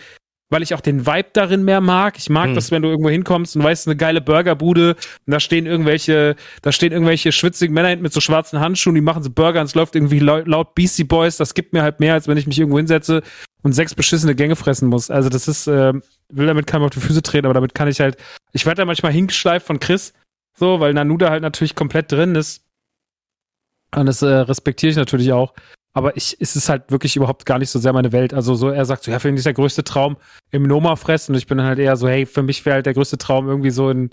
weil 0.51 0.63
ich 0.63 0.75
auch 0.75 0.81
den 0.81 1.07
Vibe 1.07 1.29
darin 1.33 1.65
mehr 1.65 1.81
mag. 1.81 2.17
Ich 2.17 2.31
mag 2.31 2.49
hm. 2.49 2.55
das, 2.55 2.71
wenn 2.71 2.83
du 2.83 2.89
irgendwo 2.89 3.11
hinkommst 3.11 3.57
und 3.57 3.63
weißt, 3.63 3.87
eine 3.87 3.97
geile 3.97 4.21
Burgerbude 4.21 4.97
und 5.27 5.31
da 5.31 5.41
stehen 5.41 5.67
irgendwelche, 5.67 6.37
da 6.63 6.73
stehen 6.73 6.93
irgendwelche 6.93 7.33
schwitzigen 7.33 7.75
Männer 7.75 7.89
hinten 7.89 8.03
mit 8.03 8.13
so 8.13 8.21
schwarzen 8.21 8.61
Handschuhen, 8.61 8.95
die 8.95 9.01
machen 9.01 9.23
so 9.23 9.31
Burger 9.31 9.61
und 9.61 9.67
es 9.67 9.75
läuft 9.75 9.95
irgendwie 9.95 10.21
laut, 10.21 10.47
laut 10.47 10.75
Beastie 10.75 11.05
Boys. 11.05 11.37
Das 11.37 11.55
gibt 11.55 11.73
mir 11.73 11.83
halt 11.83 12.01
mehr, 12.01 12.15
als 12.15 12.29
wenn 12.29 12.39
ich 12.39 12.47
mich 12.47 12.59
irgendwo 12.59 12.79
hinsetze 12.79 13.23
und 13.63 13.73
sechs 13.73 13.95
beschissene 13.95 14.35
Gänge 14.35 14.57
fressen 14.57 14.89
muss. 14.89 15.11
Also 15.11 15.29
das 15.29 15.49
ist, 15.49 15.67
äh, 15.67 15.93
will 16.31 16.47
damit 16.47 16.67
keinem 16.67 16.85
auf 16.85 16.91
die 16.91 17.01
Füße 17.01 17.23
treten, 17.23 17.47
aber 17.47 17.55
damit 17.55 17.75
kann 17.75 17.89
ich 17.89 18.01
halt, 18.01 18.17
ich 18.53 18.65
werde 18.65 18.83
da 18.83 18.85
manchmal 18.87 19.13
hingeschleift 19.13 19.67
von 19.67 19.81
Chris, 19.81 20.15
so, 20.57 20.81
weil 20.81 20.95
Nanuda 20.95 21.31
halt 21.31 21.43
natürlich 21.43 21.75
komplett 21.75 22.11
drin 22.11 22.35
ist. 22.35 22.65
Und 23.95 24.07
das 24.07 24.23
äh, 24.23 24.27
respektiere 24.29 24.91
ich 24.91 24.97
natürlich 24.97 25.33
auch. 25.33 25.55
Aber 25.95 26.17
ich, 26.17 26.37
es 26.39 26.55
ist 26.55 26.69
halt 26.69 26.91
wirklich 26.91 27.17
überhaupt 27.17 27.47
gar 27.47 27.59
nicht 27.59 27.71
so 27.71 27.79
sehr 27.79 27.93
meine 27.93 28.13
Welt. 28.13 28.35
Also 28.35 28.55
so, 28.55 28.69
er 28.69 28.85
sagt 28.85 29.05
so, 29.05 29.11
ja, 29.11 29.19
für 29.19 29.29
ihn 29.29 29.37
ist 29.37 29.47
der 29.47 29.55
größte 29.55 29.85
Traum 29.85 30.17
im 30.51 30.63
Noma 30.65 30.97
fressen. 30.97 31.33
Und 31.33 31.39
ich 31.39 31.47
bin 31.47 31.63
halt 31.63 31.79
eher 31.79 31.97
so, 31.97 32.09
hey, 32.09 32.27
für 32.27 32.43
mich 32.43 32.65
wäre 32.65 32.75
halt 32.75 32.87
der 32.87 32.95
größte 32.95 33.19
Traum 33.19 33.49
irgendwie 33.49 33.71
so 33.71 33.91
in, 33.91 34.11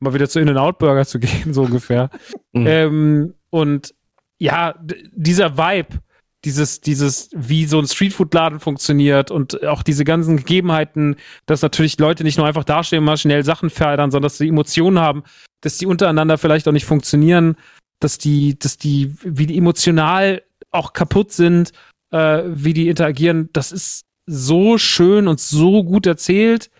mal 0.00 0.14
wieder 0.14 0.28
zu 0.28 0.40
In-N-Out-Burger 0.40 1.06
zu 1.06 1.18
gehen, 1.20 1.54
so 1.54 1.62
ungefähr. 1.62 2.10
Mhm. 2.52 2.66
Ähm, 2.66 3.34
und 3.50 3.94
ja, 4.38 4.74
dieser 5.12 5.56
Vibe, 5.56 6.00
dieses, 6.44 6.80
dieses, 6.80 7.30
wie 7.34 7.64
so 7.64 7.78
ein 7.78 7.86
Streetfood-Laden 7.86 8.60
funktioniert 8.60 9.30
und 9.30 9.64
auch 9.64 9.82
diese 9.82 10.04
ganzen 10.04 10.36
Gegebenheiten, 10.36 11.16
dass 11.46 11.62
natürlich 11.62 11.98
Leute 11.98 12.22
nicht 12.22 12.36
nur 12.36 12.46
einfach 12.46 12.64
dastehen 12.64 13.00
und 13.00 13.06
mal 13.06 13.16
schnell 13.16 13.44
Sachen 13.44 13.70
fördern, 13.70 14.10
sondern 14.10 14.26
dass 14.26 14.38
sie 14.38 14.48
Emotionen 14.48 14.98
haben, 14.98 15.24
dass 15.62 15.78
die 15.78 15.86
untereinander 15.86 16.36
vielleicht 16.36 16.68
auch 16.68 16.72
nicht 16.72 16.84
funktionieren, 16.84 17.56
dass 18.00 18.18
die, 18.18 18.58
dass 18.58 18.76
die, 18.76 19.14
wie 19.22 19.46
die 19.46 19.56
emotional 19.56 20.42
auch 20.74 20.92
kaputt 20.92 21.32
sind, 21.32 21.72
äh, 22.10 22.42
wie 22.46 22.74
die 22.74 22.88
interagieren, 22.88 23.50
das 23.52 23.72
ist 23.72 24.04
so 24.26 24.78
schön 24.78 25.28
und 25.28 25.40
so 25.40 25.84
gut 25.84 26.06
erzählt, 26.06 26.70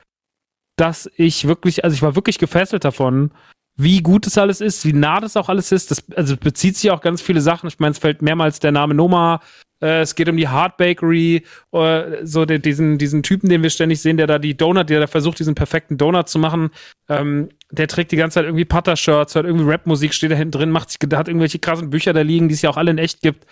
dass 0.76 1.10
ich 1.16 1.46
wirklich, 1.46 1.84
also 1.84 1.94
ich 1.94 2.02
war 2.02 2.16
wirklich 2.16 2.38
gefesselt 2.38 2.84
davon, 2.84 3.30
wie 3.76 4.00
gut 4.00 4.26
es 4.26 4.38
alles 4.38 4.60
ist, 4.60 4.84
wie 4.84 4.92
nah 4.92 5.20
das 5.20 5.36
auch 5.36 5.48
alles 5.48 5.72
ist. 5.72 5.90
Das 5.90 6.04
also 6.14 6.36
bezieht 6.36 6.76
sich 6.76 6.90
auch 6.90 7.00
ganz 7.00 7.20
viele 7.20 7.40
Sachen. 7.40 7.66
Ich 7.66 7.78
meine, 7.78 7.92
es 7.92 7.98
fällt 7.98 8.22
mehrmals 8.22 8.60
der 8.60 8.72
Name 8.72 8.94
Noma. 8.94 9.40
Äh, 9.80 10.00
es 10.00 10.14
geht 10.14 10.28
um 10.28 10.36
die 10.36 10.48
Hard 10.48 10.76
Bakery, 10.76 11.44
äh, 11.72 12.24
so 12.24 12.44
den, 12.44 12.62
diesen, 12.62 12.98
diesen 12.98 13.22
Typen, 13.24 13.48
den 13.48 13.62
wir 13.62 13.70
ständig 13.70 14.00
sehen, 14.00 14.16
der 14.16 14.28
da 14.28 14.38
die 14.38 14.56
Donut, 14.56 14.90
der 14.90 15.00
da 15.00 15.06
versucht, 15.08 15.40
diesen 15.40 15.56
perfekten 15.56 15.98
Donut 15.98 16.28
zu 16.28 16.38
machen. 16.38 16.70
Ähm, 17.08 17.48
der 17.72 17.88
trägt 17.88 18.12
die 18.12 18.16
ganze 18.16 18.34
Zeit 18.34 18.44
irgendwie 18.44 18.64
Putter-Shirts, 18.64 19.34
hört 19.34 19.46
irgendwie 19.46 19.68
Rap-Musik, 19.68 20.14
steht 20.14 20.30
da 20.30 20.36
hinten 20.36 20.52
drin, 20.52 20.70
macht 20.70 20.90
sich, 20.90 21.00
hat 21.12 21.28
irgendwelche 21.28 21.58
krassen 21.58 21.90
Bücher 21.90 22.12
da 22.12 22.20
liegen, 22.20 22.48
die 22.48 22.54
es 22.54 22.62
ja 22.62 22.70
auch 22.70 22.76
alle 22.76 22.92
in 22.92 22.98
echt 22.98 23.22
gibt. 23.22 23.44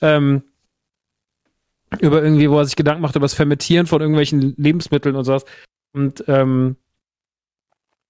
Ähm, 0.00 0.42
über 1.98 2.22
irgendwie, 2.22 2.48
wo 2.48 2.58
er 2.58 2.64
sich 2.64 2.76
Gedanken 2.76 3.02
macht 3.02 3.16
über 3.16 3.24
das 3.24 3.34
Fermentieren 3.34 3.86
von 3.86 4.00
irgendwelchen 4.00 4.54
Lebensmitteln 4.56 5.16
und 5.16 5.24
sowas. 5.24 5.44
Und 5.92 6.24
ähm, 6.28 6.76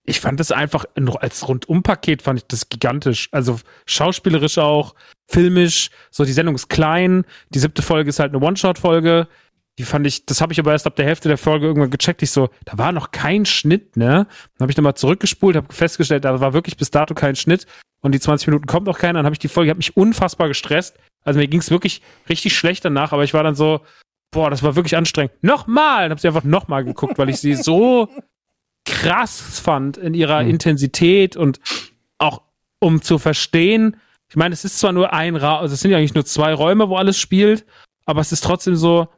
ich 0.05 0.21
fand 0.21 0.41
das 0.41 0.53
einfach 0.53 0.85
als 1.21 1.49
Rundumpaket 1.49 2.23
fand 2.23 2.41
ich 2.41 2.47
das 2.47 2.69
gigantisch. 2.69 3.29
Also 3.33 3.59
schauspielerisch 3.87 4.59
auch, 4.59 4.95
filmisch. 5.29 5.91
So 6.11 6.25
die 6.25 6.33
Sendung 6.33 6.55
ist 6.55 6.69
klein. 6.69 7.25
Die 7.51 7.59
siebte 7.59 7.83
Folge 7.83 8.11
ist 8.11 8.19
halt 8.19 8.35
eine 8.35 8.45
One-Shot-Folge. 8.45 9.29
Die 9.79 9.85
fand 9.85 10.07
ich, 10.07 10.27
das 10.27 10.41
habe 10.41 10.53
ich 10.53 10.59
aber 10.59 10.73
erst 10.73 10.87
ab 10.87 10.97
der 10.97 11.07
Hälfte 11.07 11.29
der 11.29 11.39
Folge 11.39 11.67
irgendwann 11.67 11.91
gecheckt. 11.91 12.23
Ich 12.23 12.33
so, 12.33 12.51
da 12.65 12.77
war 12.77 12.93
noch 12.93 13.13
kein 13.13 13.47
Schnitt, 13.47 13.97
ne? 13.97 14.27
Dann 14.57 14.61
habe 14.61 14.73
ich 14.73 14.77
nochmal 14.77 14.97
zurückgespult, 14.97 15.57
habe 15.57 15.73
festgestellt, 15.73 16.25
da 16.25 16.41
war 16.41 16.53
wirklich 16.53 16.77
bis 16.77 16.91
dato 16.91 17.15
kein 17.15 17.37
Schnitt 17.37 17.67
und 18.01 18.13
die 18.13 18.21
20 18.21 18.49
Minuten 18.49 18.67
kommt 18.67 18.87
noch 18.87 18.99
keiner. 18.99 19.19
Dann 19.19 19.27
habe 19.27 19.35
ich 19.35 19.39
die 19.39 19.49
Folge, 19.49 19.71
hat 19.71 19.77
mich 19.77 19.97
unfassbar 19.97 20.49
gestresst. 20.49 20.97
Also 21.23 21.39
mir 21.39 21.49
ging 21.49 21.61
es 21.61 21.71
wirklich 21.71 22.03
richtig 22.29 22.57
schlecht 22.57 22.85
danach, 22.85 23.13
aber 23.13 23.25
ich 23.25 23.35
war 23.35 23.43
dann 23.43 23.55
so, 23.55 23.81
boah, 24.31 24.51
das 24.51 24.63
war 24.63 24.77
wirklich 24.77 24.97
anstrengend. 24.97 25.33
Nochmal! 25.43 26.03
Dann 26.03 26.11
habe 26.11 26.19
ich 26.19 26.27
einfach 26.27 26.45
nochmal 26.45 26.85
geguckt, 26.85 27.19
weil 27.19 27.29
ich 27.29 27.39
sie 27.39 27.55
so 27.55 28.09
krass 28.87 29.61
fand 29.61 29.97
in 29.99 30.15
ihrer 30.15 30.43
mhm. 30.43 30.51
Intensität 30.51 31.37
und 31.37 31.61
auch 32.19 32.43
um 32.79 33.03
zu 33.03 33.19
verstehen, 33.19 33.97
ich 34.29 34.37
meine, 34.37 34.53
es 34.53 34.65
ist 34.65 34.79
zwar 34.79 34.93
nur 34.93 35.13
ein 35.13 35.37
Raum, 35.37 35.61
also 35.61 35.75
es 35.75 35.81
sind 35.81 35.91
ja 35.91 35.99
eigentlich 35.99 36.15
nur 36.15 36.25
zwei 36.25 36.55
Räume, 36.55 36.89
wo 36.89 36.97
alles 36.97 37.19
spielt, 37.19 37.67
aber 38.07 38.21
es 38.21 38.33
ist 38.33 38.45
trotzdem 38.45 38.77
so, 38.77 39.09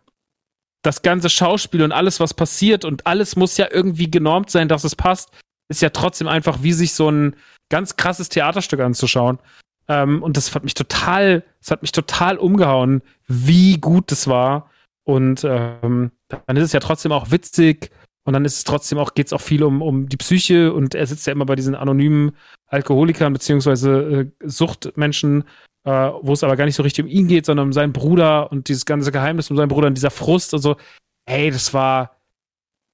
das 0.83 1.03
ganze 1.03 1.31
Schauspiel 1.31 1.83
und 1.83 1.93
alles, 1.93 2.19
was 2.21 2.35
passiert 2.35 2.85
und 2.85 3.07
alles 3.07 3.37
muss 3.37 3.57
ja 3.57 3.69
irgendwie 3.71 4.11
genormt 4.11 4.51
sein, 4.51 4.69
dass 4.69 4.85
es 4.85 4.97
passt, 4.97 5.31
ist 5.73 5.83
ja 5.83 5.91
trotzdem 5.91 6.29
einfach 6.29 6.63
wie 6.63 6.73
sich 6.73 6.93
so 6.93 7.11
ein 7.11 7.35
ganz 7.71 7.97
krasses 7.97 8.29
Theaterstück 8.29 8.81
anzuschauen. 8.81 9.39
Ähm, 9.89 10.23
und 10.23 10.37
das 10.37 10.55
hat 10.55 10.63
mich 10.63 10.75
total, 10.75 11.43
das 11.61 11.71
hat 11.71 11.83
mich 11.83 11.93
total 11.93 12.39
umgehauen, 12.39 13.03
wie 13.27 13.79
gut 13.79 14.13
das 14.13 14.29
war. 14.29 14.71
Und 15.05 15.45
ähm, 15.45 16.13
dann 16.29 16.57
ist 16.57 16.65
es 16.65 16.73
ja 16.73 16.81
trotzdem 16.81 17.13
auch 17.13 17.31
witzig 17.31 17.91
und 18.25 18.35
dann 18.35 18.45
ist 18.45 18.57
es 18.57 18.65
trotzdem 18.65 18.99
auch, 18.99 19.15
geht 19.15 19.27
es 19.27 19.33
auch 19.33 19.41
viel 19.41 19.65
um, 19.65 19.83
um 19.83 20.09
die 20.09 20.17
Psyche 20.17 20.73
und 20.73 20.95
er 20.95 21.07
sitzt 21.07 21.27
ja 21.27 21.33
immer 21.33 21.47
bei 21.47 21.57
diesen 21.57 21.75
anonymen 21.75 22.37
Alkoholikern 22.69 23.33
beziehungsweise 23.33 24.31
äh, 24.43 24.49
Suchtmenschen, 24.49 25.45
äh, 25.85 25.91
wo 25.91 26.33
es 26.33 26.45
aber 26.45 26.57
gar 26.57 26.67
nicht 26.67 26.77
so 26.77 26.85
richtig 26.85 27.05
um 27.05 27.11
ihn 27.11 27.27
geht, 27.27 27.47
sondern 27.47 27.67
um 27.67 27.73
seinen 27.73 27.93
Bruder 27.93 28.53
und 28.53 28.69
dieses 28.69 28.87
ganze 28.87 29.11
Geheimnis 29.11 29.51
um 29.51 29.57
seinen 29.57 29.69
Bruder 29.69 29.89
und 29.89 29.95
dieser 29.95 30.13
Frust 30.13 30.55
und 30.55 30.61
so. 30.61 30.77
Hey, 31.29 31.51
das 31.51 31.75
war, 31.75 32.22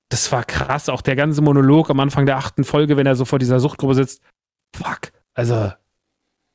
das 0.08 0.30
war 0.32 0.44
krass. 0.44 0.88
Auch 0.88 1.02
der 1.02 1.16
ganze 1.16 1.42
Monolog 1.42 1.90
am 1.90 2.00
Anfang 2.00 2.26
der 2.26 2.36
achten 2.36 2.64
Folge, 2.64 2.96
wenn 2.96 3.06
er 3.06 3.16
so 3.16 3.24
vor 3.24 3.38
dieser 3.38 3.60
Suchtgruppe 3.60 3.94
sitzt. 3.94 4.22
Fuck. 4.74 5.12
Also, 5.34 5.72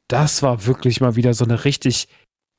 das 0.07 0.43
war 0.43 0.65
wirklich 0.65 1.01
mal 1.01 1.15
wieder 1.15 1.33
so 1.33 1.45
eine 1.45 1.65
richtig 1.65 2.07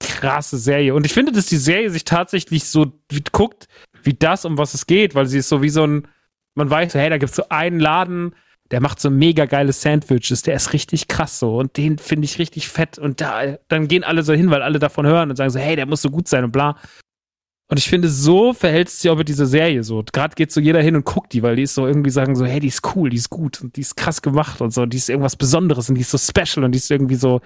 krasse 0.00 0.58
Serie. 0.58 0.94
Und 0.94 1.06
ich 1.06 1.12
finde, 1.12 1.32
dass 1.32 1.46
die 1.46 1.56
Serie 1.56 1.90
sich 1.90 2.04
tatsächlich 2.04 2.64
so 2.64 2.92
guckt, 3.32 3.68
wie 4.02 4.14
das, 4.14 4.44
um 4.44 4.58
was 4.58 4.74
es 4.74 4.86
geht, 4.86 5.14
weil 5.14 5.26
sie 5.26 5.38
ist 5.38 5.48
so 5.48 5.62
wie 5.62 5.68
so 5.70 5.86
ein, 5.86 6.08
man 6.54 6.70
weiß, 6.70 6.94
hey, 6.94 7.10
da 7.10 7.18
gibt 7.18 7.30
es 7.30 7.36
so 7.36 7.48
einen 7.48 7.80
Laden, 7.80 8.34
der 8.70 8.80
macht 8.80 9.00
so 9.00 9.10
mega 9.10 9.44
geile 9.44 9.72
Sandwiches, 9.72 10.42
der 10.42 10.54
ist 10.54 10.72
richtig 10.72 11.08
krass 11.08 11.38
so 11.38 11.58
und 11.58 11.76
den 11.76 11.98
finde 11.98 12.24
ich 12.24 12.38
richtig 12.38 12.68
fett 12.68 12.98
und 12.98 13.20
da, 13.20 13.56
dann 13.68 13.88
gehen 13.88 14.04
alle 14.04 14.22
so 14.22 14.32
hin, 14.32 14.50
weil 14.50 14.62
alle 14.62 14.78
davon 14.78 15.06
hören 15.06 15.30
und 15.30 15.36
sagen 15.36 15.50
so, 15.50 15.58
hey, 15.58 15.76
der 15.76 15.86
muss 15.86 16.02
so 16.02 16.10
gut 16.10 16.28
sein 16.28 16.44
und 16.44 16.52
bla. 16.52 16.76
Und 17.68 17.78
ich 17.78 17.88
finde, 17.88 18.09
so 18.09 18.52
verhält 18.52 18.88
es 18.88 19.00
sich 19.00 19.11
auch 19.11 19.16
mit 19.16 19.28
dieser 19.28 19.47
Serie 19.47 19.83
so. 19.83 20.04
Gerade 20.12 20.35
geht 20.35 20.52
so 20.52 20.61
jeder 20.61 20.83
hin 20.83 20.97
und 20.97 21.04
guckt 21.04 21.33
die, 21.33 21.42
weil 21.42 21.56
die 21.56 21.62
ist 21.62 21.75
so 21.75 21.87
irgendwie 21.87 22.11
sagen 22.11 22.37
so, 22.37 22.44
hey, 22.44 22.61
die 22.61 22.68
ist 22.68 22.94
cool, 22.94 23.09
die 23.09 23.16
ist 23.16 23.30
gut 23.30 23.62
und 23.62 23.76
die 23.76 23.80
ist 23.80 23.97
krass 23.97 24.21
gemacht 24.21 24.61
und 24.61 24.73
so, 24.73 24.85
die 24.85 24.99
ist 24.99 25.09
irgendwas 25.09 25.37
Besonderes 25.37 25.88
und 25.88 25.94
die 25.94 26.02
ist 26.02 26.11
so 26.11 26.18
special 26.18 26.64
und 26.64 26.73
die 26.73 26.78
ist 26.78 26.90
irgendwie 26.90 27.14
so, 27.14 27.40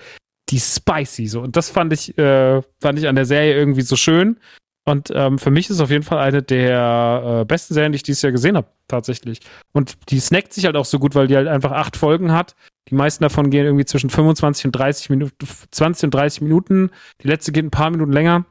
die 0.48 0.56
ist 0.56 0.76
spicy 0.76 1.26
so. 1.28 1.40
Und 1.40 1.56
das 1.56 1.70
fand 1.70 1.92
ich, 1.92 2.18
äh, 2.18 2.60
fand 2.80 2.98
ich 2.98 3.06
an 3.06 3.14
der 3.14 3.26
Serie 3.26 3.54
irgendwie 3.54 3.82
so 3.82 3.94
schön. 3.94 4.38
Und 4.84 5.12
ähm, 5.14 5.38
für 5.38 5.50
mich 5.50 5.66
ist 5.66 5.76
es 5.76 5.80
auf 5.80 5.90
jeden 5.90 6.02
Fall 6.02 6.18
eine 6.18 6.42
der 6.42 7.40
äh, 7.42 7.44
besten 7.44 7.74
Serien, 7.74 7.92
die 7.92 7.96
ich 7.96 8.02
dieses 8.02 8.22
Jahr 8.22 8.32
gesehen 8.32 8.56
habe, 8.56 8.68
tatsächlich. 8.88 9.40
Und 9.72 9.98
die 10.08 10.18
snackt 10.18 10.54
sich 10.54 10.64
halt 10.64 10.76
auch 10.76 10.86
so 10.86 10.98
gut, 10.98 11.14
weil 11.14 11.26
die 11.26 11.36
halt 11.36 11.46
einfach 11.46 11.72
acht 11.72 11.96
Folgen 11.96 12.32
hat. 12.32 12.56
Die 12.88 12.94
meisten 12.94 13.22
davon 13.22 13.50
gehen 13.50 13.66
irgendwie 13.66 13.84
zwischen 13.84 14.08
25 14.08 14.64
und 14.64 14.72
30 14.72 15.10
Minuten, 15.10 15.46
20 15.70 16.04
und 16.04 16.14
30 16.14 16.40
Minuten. 16.40 16.90
Die 17.22 17.28
letzte 17.28 17.52
geht 17.52 17.64
ein 17.64 17.70
paar 17.70 17.90
Minuten 17.90 18.12
länger. 18.12 18.46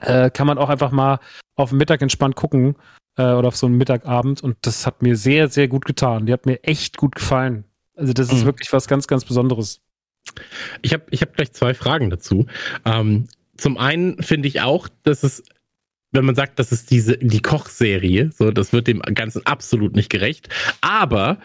Äh, 0.00 0.30
kann 0.30 0.46
man 0.46 0.58
auch 0.58 0.68
einfach 0.68 0.90
mal 0.90 1.20
auf 1.56 1.70
den 1.70 1.78
Mittag 1.78 2.02
entspannt 2.02 2.36
gucken 2.36 2.76
äh, 3.16 3.22
oder 3.22 3.48
auf 3.48 3.56
so 3.56 3.66
einen 3.66 3.76
Mittagabend. 3.76 4.42
Und 4.42 4.56
das 4.62 4.86
hat 4.86 5.02
mir 5.02 5.16
sehr, 5.16 5.48
sehr 5.48 5.68
gut 5.68 5.84
getan. 5.84 6.26
Die 6.26 6.32
hat 6.32 6.46
mir 6.46 6.62
echt 6.64 6.96
gut 6.96 7.14
gefallen. 7.14 7.64
Also 7.96 8.12
das 8.12 8.32
ist 8.32 8.42
mhm. 8.42 8.46
wirklich 8.46 8.72
was 8.72 8.88
ganz, 8.88 9.06
ganz 9.06 9.24
Besonderes. 9.24 9.80
Ich 10.82 10.92
habe 10.92 11.04
ich 11.10 11.22
hab 11.22 11.34
gleich 11.34 11.52
zwei 11.52 11.74
Fragen 11.74 12.10
dazu. 12.10 12.46
Ähm, 12.84 13.26
zum 13.56 13.76
einen 13.76 14.22
finde 14.22 14.48
ich 14.48 14.62
auch, 14.62 14.88
dass 15.02 15.22
es, 15.22 15.42
wenn 16.12 16.24
man 16.24 16.34
sagt, 16.34 16.58
das 16.58 16.72
ist 16.72 16.90
diese, 16.90 17.18
die 17.18 17.42
Kochserie, 17.42 18.30
so, 18.32 18.50
das 18.50 18.72
wird 18.72 18.86
dem 18.86 19.00
Ganzen 19.00 19.44
absolut 19.44 19.94
nicht 19.94 20.10
gerecht. 20.10 20.48
Aber 20.80 21.38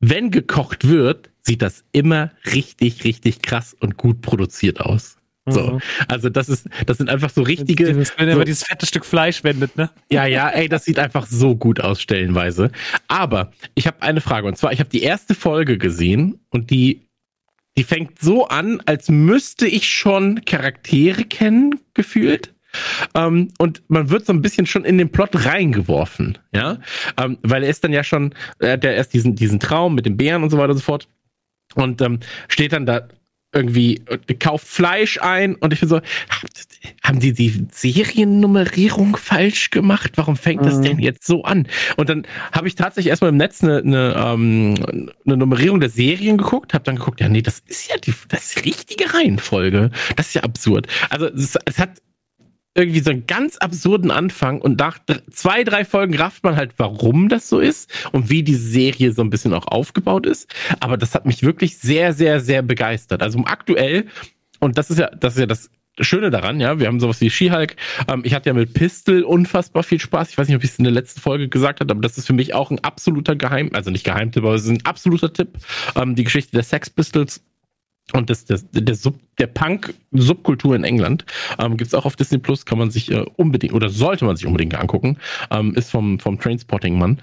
wenn 0.00 0.30
gekocht 0.30 0.88
wird, 0.88 1.30
sieht 1.42 1.62
das 1.62 1.84
immer 1.92 2.30
richtig, 2.52 3.04
richtig 3.04 3.42
krass 3.42 3.76
und 3.78 3.96
gut 3.96 4.22
produziert 4.22 4.80
aus. 4.80 5.16
So, 5.48 5.72
mhm. 5.72 5.80
also 6.06 6.28
das 6.28 6.48
ist, 6.48 6.68
das 6.86 6.98
sind 6.98 7.08
einfach 7.08 7.30
so 7.30 7.42
richtige. 7.42 7.86
Wenn 7.86 8.28
er 8.28 8.34
so, 8.34 8.44
dieses 8.44 8.64
fette 8.64 8.86
Stück 8.86 9.04
Fleisch 9.04 9.42
wendet, 9.42 9.76
ne? 9.76 9.90
Ja, 10.10 10.26
ja, 10.26 10.48
ey, 10.50 10.68
das 10.68 10.84
sieht 10.84 10.98
einfach 10.98 11.26
so 11.26 11.56
gut 11.56 11.80
aus 11.80 12.00
stellenweise. 12.00 12.70
Aber 13.08 13.50
ich 13.74 13.86
habe 13.86 14.02
eine 14.02 14.20
Frage 14.20 14.46
und 14.46 14.56
zwar, 14.56 14.72
ich 14.72 14.80
habe 14.80 14.90
die 14.90 15.02
erste 15.02 15.34
Folge 15.34 15.78
gesehen 15.78 16.40
und 16.50 16.70
die 16.70 17.06
die 17.78 17.84
fängt 17.84 18.18
so 18.18 18.48
an, 18.48 18.82
als 18.84 19.08
müsste 19.08 19.66
ich 19.66 19.88
schon 19.88 20.44
Charaktere 20.44 21.24
kennen, 21.24 21.80
gefühlt. 21.94 22.52
Ähm, 23.14 23.52
und 23.58 23.82
man 23.88 24.10
wird 24.10 24.26
so 24.26 24.32
ein 24.32 24.42
bisschen 24.42 24.66
schon 24.66 24.84
in 24.84 24.98
den 24.98 25.10
Plot 25.10 25.46
reingeworfen, 25.46 26.38
ja, 26.54 26.78
ähm, 27.16 27.38
weil 27.42 27.64
er 27.64 27.70
ist 27.70 27.82
dann 27.82 27.92
ja 27.92 28.04
schon, 28.04 28.34
äh, 28.58 28.78
der 28.78 28.94
erst 28.94 29.12
diesen 29.14 29.34
diesen 29.34 29.58
Traum 29.58 29.94
mit 29.94 30.06
den 30.06 30.16
Bären 30.16 30.42
und 30.42 30.50
so 30.50 30.58
weiter 30.58 30.70
und 30.70 30.78
so 30.78 30.84
fort 30.84 31.08
und 31.74 32.00
ähm, 32.00 32.20
steht 32.48 32.72
dann 32.72 32.86
da 32.86 33.08
irgendwie 33.52 34.02
kauft 34.38 34.66
Fleisch 34.66 35.18
ein 35.20 35.54
und 35.56 35.72
ich 35.72 35.80
bin 35.80 35.88
so, 35.88 36.00
haben 37.02 37.20
die 37.20 37.32
die 37.32 37.66
Seriennummerierung 37.72 39.16
falsch 39.16 39.70
gemacht? 39.70 40.12
Warum 40.16 40.36
fängt 40.36 40.64
das 40.64 40.80
denn 40.80 40.96
mhm. 40.96 41.02
jetzt 41.02 41.26
so 41.26 41.42
an? 41.42 41.66
Und 41.96 42.08
dann 42.08 42.26
habe 42.52 42.68
ich 42.68 42.74
tatsächlich 42.74 43.10
erstmal 43.10 43.30
im 43.30 43.36
Netz 43.36 43.62
eine, 43.62 43.78
eine, 43.78 44.14
ähm, 44.16 44.74
eine 45.26 45.36
Nummerierung 45.36 45.80
der 45.80 45.90
Serien 45.90 46.38
geguckt, 46.38 46.74
habe 46.74 46.84
dann 46.84 46.96
geguckt, 46.96 47.20
ja 47.20 47.28
nee, 47.28 47.42
das 47.42 47.62
ist 47.66 47.90
ja 47.90 47.96
die, 47.96 48.14
das 48.28 48.44
ist 48.44 48.64
die 48.64 48.70
richtige 48.70 49.12
Reihenfolge. 49.12 49.90
Das 50.16 50.28
ist 50.28 50.34
ja 50.34 50.42
absurd. 50.42 50.86
Also 51.08 51.26
es, 51.26 51.56
es 51.64 51.78
hat 51.78 52.00
irgendwie 52.74 53.00
so 53.00 53.10
einen 53.10 53.26
ganz 53.26 53.56
absurden 53.56 54.10
Anfang 54.10 54.60
und 54.60 54.78
nach 54.78 54.98
zwei, 55.30 55.64
drei 55.64 55.84
Folgen 55.84 56.16
rafft 56.16 56.44
man 56.44 56.56
halt, 56.56 56.74
warum 56.76 57.28
das 57.28 57.48
so 57.48 57.58
ist 57.58 57.90
und 58.12 58.30
wie 58.30 58.42
die 58.42 58.54
Serie 58.54 59.12
so 59.12 59.22
ein 59.22 59.30
bisschen 59.30 59.54
auch 59.54 59.66
aufgebaut 59.66 60.26
ist. 60.26 60.54
Aber 60.78 60.96
das 60.96 61.14
hat 61.14 61.26
mich 61.26 61.42
wirklich 61.42 61.78
sehr, 61.78 62.12
sehr, 62.12 62.40
sehr 62.40 62.62
begeistert. 62.62 63.22
Also 63.22 63.42
aktuell, 63.44 64.06
und 64.60 64.78
das 64.78 64.90
ist 64.90 64.98
ja, 64.98 65.10
das 65.10 65.34
ist 65.34 65.40
ja 65.40 65.46
das 65.46 65.70
Schöne 65.98 66.30
daran, 66.30 66.60
ja, 66.60 66.78
wir 66.78 66.86
haben 66.86 67.00
sowas 67.00 67.20
wie 67.20 67.28
She-Hulk. 67.28 67.76
Ähm, 68.08 68.22
ich 68.24 68.32
hatte 68.32 68.48
ja 68.48 68.54
mit 68.54 68.72
Pistol 68.72 69.22
unfassbar 69.22 69.82
viel 69.82 70.00
Spaß. 70.00 70.30
Ich 70.30 70.38
weiß 70.38 70.48
nicht, 70.48 70.56
ob 70.56 70.64
ich 70.64 70.70
es 70.70 70.78
in 70.78 70.84
der 70.84 70.92
letzten 70.92 71.20
Folge 71.20 71.48
gesagt 71.48 71.80
habe, 71.80 71.90
aber 71.90 72.00
das 72.00 72.16
ist 72.16 72.26
für 72.26 72.32
mich 72.32 72.54
auch 72.54 72.70
ein 72.70 72.78
absoluter 72.78 73.36
Geheim, 73.36 73.70
also 73.74 73.90
nicht 73.90 74.04
Geheimtipp, 74.04 74.44
aber 74.44 74.54
es 74.54 74.64
ist 74.64 74.70
ein 74.70 74.86
absoluter 74.86 75.32
Tipp. 75.32 75.58
Ähm, 75.96 76.14
die 76.14 76.24
Geschichte 76.24 76.52
der 76.52 76.62
Sex 76.62 76.88
Pistols 76.88 77.42
und 78.18 78.30
das, 78.30 78.44
das, 78.44 78.66
der, 78.70 78.94
Sub, 78.94 79.18
der 79.38 79.46
Punk-Subkultur 79.46 80.74
in 80.74 80.84
England 80.84 81.24
ähm, 81.58 81.76
gibt 81.76 81.88
es 81.88 81.94
auch 81.94 82.04
auf 82.04 82.16
Disney 82.16 82.38
Plus, 82.38 82.66
kann 82.66 82.78
man 82.78 82.90
sich 82.90 83.10
äh, 83.10 83.24
unbedingt 83.36 83.72
oder 83.72 83.88
sollte 83.88 84.24
man 84.24 84.36
sich 84.36 84.46
unbedingt 84.46 84.74
angucken. 84.74 85.18
Ähm, 85.50 85.74
ist 85.74 85.90
vom, 85.90 86.18
vom 86.18 86.38
Trainspotting-Mann. 86.38 87.20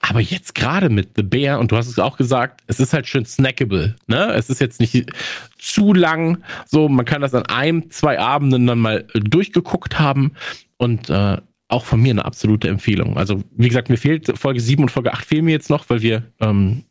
Aber 0.00 0.20
jetzt 0.20 0.54
gerade 0.54 0.88
mit 0.88 1.10
The 1.16 1.22
Bear, 1.22 1.60
und 1.60 1.72
du 1.72 1.76
hast 1.76 1.88
es 1.88 1.98
auch 1.98 2.16
gesagt, 2.16 2.62
es 2.66 2.80
ist 2.80 2.92
halt 2.92 3.06
schön 3.06 3.24
snackable. 3.24 3.96
Ne? 4.06 4.32
Es 4.32 4.50
ist 4.50 4.60
jetzt 4.60 4.80
nicht 4.80 5.10
zu 5.58 5.92
lang. 5.92 6.42
So, 6.66 6.88
man 6.88 7.04
kann 7.04 7.22
das 7.22 7.34
an 7.34 7.46
einem, 7.46 7.90
zwei 7.90 8.18
Abenden 8.18 8.66
dann 8.66 8.78
mal 8.78 9.06
durchgeguckt 9.14 9.98
haben. 9.98 10.32
Und 10.76 11.08
äh, 11.08 11.38
auch 11.68 11.84
von 11.84 12.00
mir 12.00 12.10
eine 12.10 12.24
absolute 12.24 12.68
Empfehlung. 12.68 13.16
Also, 13.16 13.42
wie 13.56 13.68
gesagt, 13.68 13.88
mir 13.88 13.96
fehlt 13.96 14.38
Folge 14.38 14.60
7 14.60 14.82
und 14.82 14.90
Folge 14.90 15.12
8 15.12 15.24
fehlen 15.24 15.44
mir 15.46 15.52
jetzt 15.52 15.70
noch, 15.70 15.88
weil 15.88 16.02
wir 16.02 16.22
ähm, 16.40 16.84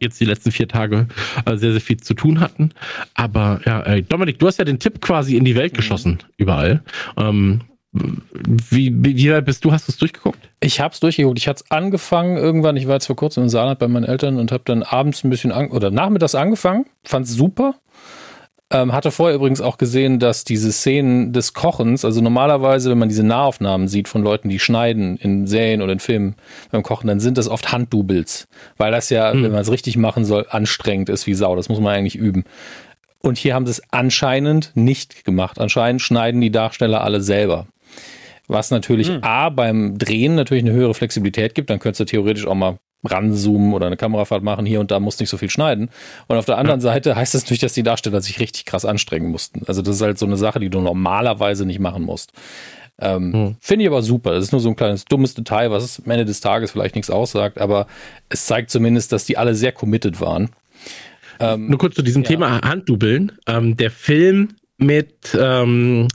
jetzt 0.00 0.20
die 0.20 0.24
letzten 0.24 0.52
vier 0.52 0.68
Tage 0.68 1.06
äh, 1.44 1.56
sehr, 1.56 1.72
sehr 1.72 1.80
viel 1.80 1.98
zu 1.98 2.14
tun 2.14 2.40
hatten. 2.40 2.70
Aber 3.14 3.60
ja, 3.64 3.80
ey, 3.80 4.02
Dominik, 4.02 4.38
du 4.38 4.46
hast 4.46 4.58
ja 4.58 4.64
den 4.64 4.78
Tipp 4.78 5.00
quasi 5.00 5.36
in 5.36 5.44
die 5.44 5.54
Welt 5.54 5.72
mhm. 5.72 5.76
geschossen, 5.76 6.12
mhm. 6.12 6.32
überall. 6.36 6.82
Ähm, 7.16 7.60
wie, 7.90 8.92
wie, 8.94 9.16
wie 9.16 9.30
weit 9.32 9.46
bist 9.46 9.64
du? 9.64 9.72
Hast 9.72 9.88
du 9.88 9.92
es 9.92 9.98
durchgeguckt? 9.98 10.50
Ich 10.60 10.80
habe 10.80 10.92
es 10.92 11.00
durchgeguckt. 11.00 11.38
Ich 11.38 11.48
hatte 11.48 11.64
es 11.64 11.70
angefangen 11.70 12.36
irgendwann. 12.36 12.76
Ich 12.76 12.86
war 12.86 12.94
jetzt 12.94 13.06
vor 13.06 13.16
kurzem 13.16 13.44
in 13.44 13.48
Saarland 13.48 13.78
bei 13.78 13.88
meinen 13.88 14.04
Eltern 14.04 14.36
und 14.36 14.52
habe 14.52 14.62
dann 14.66 14.82
abends 14.82 15.24
ein 15.24 15.30
bisschen 15.30 15.52
an, 15.52 15.70
oder 15.70 15.90
nachmittags 15.90 16.34
angefangen. 16.34 16.84
Fand 17.04 17.26
es 17.26 17.34
super. 17.34 17.76
Ähm, 18.70 18.92
hatte 18.92 19.10
vorher 19.10 19.34
übrigens 19.34 19.62
auch 19.62 19.78
gesehen, 19.78 20.18
dass 20.18 20.44
diese 20.44 20.72
Szenen 20.72 21.32
des 21.32 21.54
Kochens, 21.54 22.04
also 22.04 22.20
normalerweise, 22.20 22.90
wenn 22.90 22.98
man 22.98 23.08
diese 23.08 23.22
Nahaufnahmen 23.22 23.88
sieht 23.88 24.08
von 24.08 24.22
Leuten, 24.22 24.50
die 24.50 24.58
schneiden 24.58 25.16
in 25.16 25.46
Serien 25.46 25.80
oder 25.80 25.92
in 25.92 26.00
Filmen 26.00 26.34
beim 26.70 26.82
Kochen, 26.82 27.06
dann 27.06 27.18
sind 27.18 27.38
das 27.38 27.48
oft 27.48 27.72
Handdoubles. 27.72 28.46
Weil 28.76 28.92
das 28.92 29.08
ja, 29.08 29.32
hm. 29.32 29.42
wenn 29.42 29.52
man 29.52 29.62
es 29.62 29.70
richtig 29.70 29.96
machen 29.96 30.26
soll, 30.26 30.46
anstrengend 30.50 31.08
ist 31.08 31.26
wie 31.26 31.32
Sau. 31.32 31.56
Das 31.56 31.70
muss 31.70 31.80
man 31.80 31.94
eigentlich 31.94 32.16
üben. 32.16 32.44
Und 33.20 33.38
hier 33.38 33.54
haben 33.54 33.64
sie 33.64 33.72
es 33.72 33.82
anscheinend 33.90 34.72
nicht 34.74 35.24
gemacht. 35.24 35.58
Anscheinend 35.58 36.02
schneiden 36.02 36.42
die 36.42 36.52
Darsteller 36.52 37.02
alle 37.02 37.22
selber. 37.22 37.68
Was 38.48 38.70
natürlich 38.70 39.08
hm. 39.08 39.24
A, 39.24 39.48
beim 39.48 39.96
Drehen 39.96 40.34
natürlich 40.34 40.64
eine 40.64 40.72
höhere 40.72 40.92
Flexibilität 40.92 41.54
gibt. 41.54 41.70
Dann 41.70 41.78
könntest 41.78 42.00
du 42.00 42.04
theoretisch 42.04 42.46
auch 42.46 42.54
mal 42.54 42.78
ranzoomen 43.04 43.72
oder 43.72 43.86
eine 43.86 43.96
Kamerafahrt 43.96 44.42
machen, 44.42 44.66
hier 44.66 44.80
und 44.80 44.90
da 44.90 45.00
muss 45.00 45.20
nicht 45.20 45.30
so 45.30 45.36
viel 45.36 45.50
schneiden. 45.50 45.90
Und 46.26 46.36
auf 46.36 46.44
der 46.44 46.58
anderen 46.58 46.80
ja. 46.80 46.84
Seite 46.84 47.16
heißt 47.16 47.34
das 47.34 47.42
natürlich, 47.42 47.60
dass 47.60 47.72
die 47.72 47.82
Darsteller 47.82 48.20
sich 48.20 48.40
richtig 48.40 48.64
krass 48.64 48.84
anstrengen 48.84 49.30
mussten. 49.30 49.62
Also 49.66 49.82
das 49.82 49.96
ist 49.96 50.02
halt 50.02 50.18
so 50.18 50.26
eine 50.26 50.36
Sache, 50.36 50.60
die 50.60 50.70
du 50.70 50.80
normalerweise 50.80 51.64
nicht 51.64 51.78
machen 51.78 52.02
musst. 52.02 52.32
Ähm, 53.00 53.32
hm. 53.32 53.56
Finde 53.60 53.84
ich 53.84 53.88
aber 53.88 54.02
super. 54.02 54.32
Das 54.32 54.44
ist 54.44 54.52
nur 54.52 54.60
so 54.60 54.68
ein 54.68 54.76
kleines 54.76 55.04
dummes 55.04 55.34
Detail, 55.34 55.70
was 55.70 56.02
am 56.04 56.10
Ende 56.10 56.24
des 56.24 56.40
Tages 56.40 56.72
vielleicht 56.72 56.96
nichts 56.96 57.10
aussagt, 57.10 57.58
aber 57.58 57.86
es 58.28 58.46
zeigt 58.46 58.70
zumindest, 58.70 59.12
dass 59.12 59.24
die 59.24 59.38
alle 59.38 59.54
sehr 59.54 59.72
committed 59.72 60.20
waren. 60.20 60.50
Ähm, 61.38 61.68
nur 61.68 61.78
kurz 61.78 61.94
zu 61.94 62.02
diesem 62.02 62.22
ja. 62.22 62.28
Thema 62.28 62.60
Handdubeln. 62.62 63.32
Ähm, 63.46 63.76
der 63.76 63.92
Film 63.92 64.56
mit 64.76 65.36
ähm, 65.38 66.08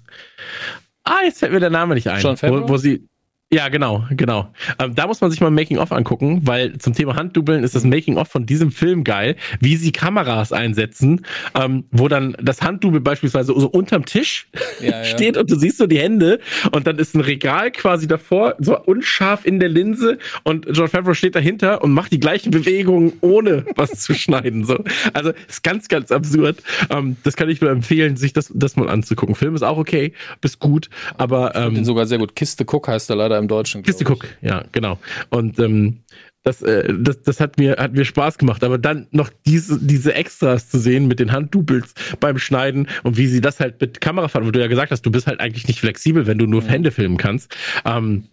Ah, 1.05 1.19
jetzt 1.25 1.39
fällt 1.39 1.51
mir 1.51 1.59
der 1.59 1.69
Name 1.69 1.95
nicht 1.95 2.07
ein. 2.07 2.21
John 2.21 2.37
wo, 2.41 2.69
wo 2.69 2.77
sie 2.77 3.07
ja, 3.53 3.69
genau, 3.69 4.03
genau. 4.10 4.51
Ähm, 4.79 4.95
da 4.95 5.05
muss 5.05 5.22
man 5.22 5.29
sich 5.29 5.39
mal 5.39 5.51
Making-of 5.51 5.91
angucken, 5.91 6.41
weil 6.43 6.75
zum 6.79 6.93
Thema 6.93 7.15
Handdubeln 7.15 7.63
ist 7.63 7.75
das 7.75 7.83
Making-of 7.83 8.27
von 8.27 8.48
diesem 8.48 8.72
Film 8.72 9.03
geil, 9.03 9.36
wie 9.60 9.75
sie 9.75 9.91
Kameras 9.91 10.51
einsetzen, 10.51 11.24
ähm, 11.53 11.83
wo 11.91 12.07
dann 12.07 12.36
das 12.41 12.63
Handdubel 12.63 13.00
beispielsweise 13.00 13.53
so 13.55 13.67
unterm 13.67 14.05
Tisch 14.05 14.48
ja, 14.81 15.03
steht 15.03 15.36
ja. 15.36 15.41
und 15.41 15.51
du 15.51 15.55
siehst 15.55 15.77
so 15.77 15.86
die 15.86 16.00
Hände 16.00 16.39
und 16.72 16.88
dann 16.88 16.98
ist 16.98 17.13
ein 17.13 17.22
Regal 17.22 17.69
quasi 17.72 18.07
davor, 18.07 18.55
so 18.57 18.79
unscharf 18.79 19.45
in 19.45 19.60
der 19.60 19.69
Linse 19.69 20.17
und 20.43 20.65
John 20.72 20.88
Favreau 20.88 21.13
steht 21.13 21.36
dahinter 21.36 21.83
und 21.83 21.91
macht 21.91 22.12
die 22.12 22.19
gleichen 22.19 22.50
Bewegungen, 22.50 23.13
ohne 23.22 23.65
was 23.75 24.00
zu 24.00 24.13
schneiden. 24.15 24.65
So. 24.65 24.83
Also 25.13 25.31
ist 25.48 25.63
ganz, 25.63 25.89
ganz 25.89 26.12
absurd. 26.12 26.63
Ähm, 26.89 27.17
das 27.24 27.36
kann 27.36 27.50
ich 27.50 27.62
nur 27.62 27.69
empfehlen, 27.69 28.17
sich 28.17 28.33
das, 28.33 28.51
das 28.55 28.75
mal 28.75 28.89
anzugucken. 28.89 29.36
Film 29.36 29.53
ist 29.53 29.63
auch 29.63 29.77
okay, 29.77 30.13
bis 30.41 30.57
gut, 30.57 30.89
aber 31.17 31.55
ähm, 31.55 31.75
den 31.75 31.86
sogar 31.86 32.07
sehr 32.07 32.17
gut. 32.17 32.36
Kiste 32.36 32.63
Cook 32.63 32.88
heißt 32.88 33.12
er 33.12 33.15
leider 33.15 33.42
im 33.43 33.47
Deutschen. 33.47 33.83
Kiste 33.83 34.05
Cook, 34.05 34.25
ja, 34.41 34.63
genau. 34.71 35.00
Und 35.29 35.59
ähm, 35.59 36.00
das, 36.43 36.62
äh, 36.62 36.93
das, 37.00 37.21
das 37.21 37.39
hat 37.39 37.57
mir, 37.57 37.77
hat 37.77 37.93
mir 37.93 38.05
Spaß 38.05 38.38
gemacht. 38.38 38.63
Aber 38.63 38.77
dann 38.77 39.07
noch 39.12 39.29
diese, 39.45 39.79
diese 39.79 40.13
Extras 40.13 40.69
zu 40.69 40.77
sehen 40.77 41.07
mit 41.07 41.19
den 41.19 41.31
Handdubels 41.31 41.93
beim 42.19 42.38
Schneiden 42.38 42.88
und 43.03 43.17
wie 43.17 43.27
sie 43.27 43.41
das 43.41 43.59
halt 43.59 43.79
mit 43.79 44.01
Kamera 44.01 44.27
fahren, 44.27 44.45
wo 44.45 44.51
du 44.51 44.59
ja 44.59 44.67
gesagt 44.67 44.91
hast, 44.91 45.05
du 45.05 45.12
bist 45.12 45.27
halt 45.27 45.39
eigentlich 45.39 45.67
nicht 45.67 45.79
flexibel, 45.79 46.27
wenn 46.27 46.38
du 46.38 46.45
nur 46.45 46.62
mhm. 46.62 46.67
Hände 46.67 46.91
filmen 46.91 47.17
kannst. 47.17 47.55
Ähm, 47.85 48.25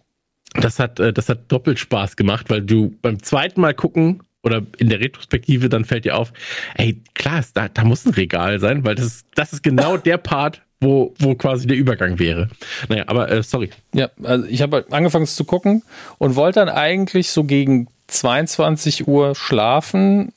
das 0.53 0.79
hat, 0.79 0.99
äh, 0.99 1.13
das 1.13 1.29
hat 1.29 1.51
doppelt 1.51 1.79
Spaß 1.79 2.17
gemacht, 2.17 2.49
weil 2.49 2.61
du 2.61 2.93
beim 3.01 3.23
zweiten 3.23 3.61
Mal 3.61 3.73
gucken 3.73 4.21
oder 4.43 4.65
in 4.77 4.89
der 4.89 4.99
Retrospektive 4.99 5.69
dann 5.69 5.85
fällt 5.85 6.05
dir 6.05 6.17
auf, 6.17 6.33
ey, 6.75 7.01
klar, 7.13 7.43
da, 7.53 7.69
da 7.69 7.83
muss 7.83 8.05
ein 8.05 8.13
Regal 8.13 8.59
sein, 8.59 8.83
weil 8.83 8.95
das, 8.95 9.23
das 9.35 9.53
ist 9.53 9.63
genau 9.63 9.97
der 9.97 10.17
Part, 10.17 10.61
wo, 10.81 11.13
wo 11.19 11.35
quasi 11.35 11.67
der 11.67 11.77
Übergang 11.77 12.19
wäre. 12.19 12.49
Naja, 12.89 13.03
aber 13.07 13.31
äh, 13.31 13.43
sorry. 13.43 13.69
Ja, 13.93 14.09
also 14.23 14.45
ich 14.47 14.61
habe 14.61 14.85
angefangen 14.89 15.27
zu 15.27 15.45
gucken 15.45 15.83
und 16.17 16.35
wollte 16.35 16.59
dann 16.59 16.69
eigentlich 16.69 17.31
so 17.31 17.43
gegen 17.43 17.87
22 18.07 19.07
Uhr 19.07 19.35
schlafen 19.35 20.33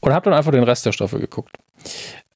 und 0.00 0.12
habe 0.12 0.24
dann 0.24 0.34
einfach 0.38 0.52
den 0.52 0.64
Rest 0.64 0.86
der 0.86 0.92
Staffel 0.92 1.20
geguckt. 1.20 1.56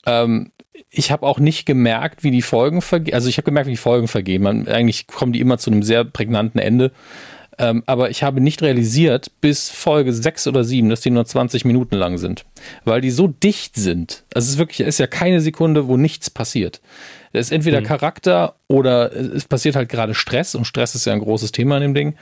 Ähm, 0.06 0.52
ich 0.90 1.10
habe 1.10 1.26
auch 1.26 1.38
nicht 1.38 1.64
gemerkt, 1.64 2.22
wie 2.22 2.30
die 2.30 2.42
Folgen 2.42 2.82
vergehen. 2.82 3.14
Also 3.14 3.28
ich 3.28 3.38
habe 3.38 3.46
gemerkt, 3.46 3.66
wie 3.66 3.72
die 3.72 3.76
Folgen 3.78 4.08
vergehen. 4.08 4.42
Man, 4.42 4.68
eigentlich 4.68 5.06
kommen 5.06 5.32
die 5.32 5.40
immer 5.40 5.56
zu 5.56 5.70
einem 5.70 5.82
sehr 5.82 6.04
prägnanten 6.04 6.60
Ende. 6.60 6.92
Ähm, 7.62 7.84
aber 7.86 8.10
ich 8.10 8.24
habe 8.24 8.40
nicht 8.40 8.60
realisiert, 8.60 9.30
bis 9.40 9.70
Folge 9.70 10.12
6 10.12 10.48
oder 10.48 10.64
7, 10.64 10.88
dass 10.88 11.00
die 11.00 11.10
nur 11.10 11.24
20 11.24 11.64
Minuten 11.64 11.94
lang 11.94 12.18
sind. 12.18 12.44
Weil 12.84 13.00
die 13.00 13.12
so 13.12 13.28
dicht 13.28 13.76
sind. 13.76 14.24
Also 14.34 14.46
es 14.46 14.54
ist 14.54 14.58
wirklich, 14.58 14.80
es 14.80 14.96
ist 14.96 14.98
ja 14.98 15.06
keine 15.06 15.40
Sekunde, 15.40 15.86
wo 15.86 15.96
nichts 15.96 16.28
passiert. 16.28 16.80
Es 17.32 17.46
ist 17.46 17.52
entweder 17.52 17.80
mhm. 17.80 17.84
Charakter 17.84 18.56
oder 18.66 19.14
es 19.14 19.44
passiert 19.44 19.76
halt 19.76 19.88
gerade 19.88 20.14
Stress 20.14 20.56
und 20.56 20.64
Stress 20.64 20.96
ist 20.96 21.04
ja 21.04 21.12
ein 21.12 21.20
großes 21.20 21.52
Thema 21.52 21.76
in 21.76 21.82
dem 21.82 21.94
Ding. 21.94 22.14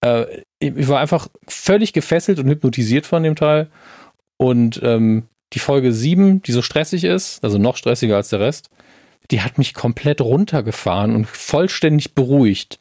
Äh, 0.00 0.26
ich 0.60 0.86
war 0.86 1.00
einfach 1.00 1.26
völlig 1.48 1.92
gefesselt 1.92 2.38
und 2.38 2.48
hypnotisiert 2.48 3.04
von 3.04 3.24
dem 3.24 3.34
Teil. 3.34 3.68
Und 4.36 4.80
ähm, 4.84 5.24
die 5.54 5.58
Folge 5.58 5.92
7, 5.92 6.40
die 6.42 6.52
so 6.52 6.62
stressig 6.62 7.02
ist, 7.02 7.42
also 7.42 7.58
noch 7.58 7.76
stressiger 7.76 8.14
als 8.14 8.28
der 8.28 8.38
Rest, 8.38 8.70
die 9.32 9.40
hat 9.42 9.58
mich 9.58 9.74
komplett 9.74 10.20
runtergefahren 10.20 11.16
und 11.16 11.26
vollständig 11.26 12.14
beruhigt. 12.14 12.78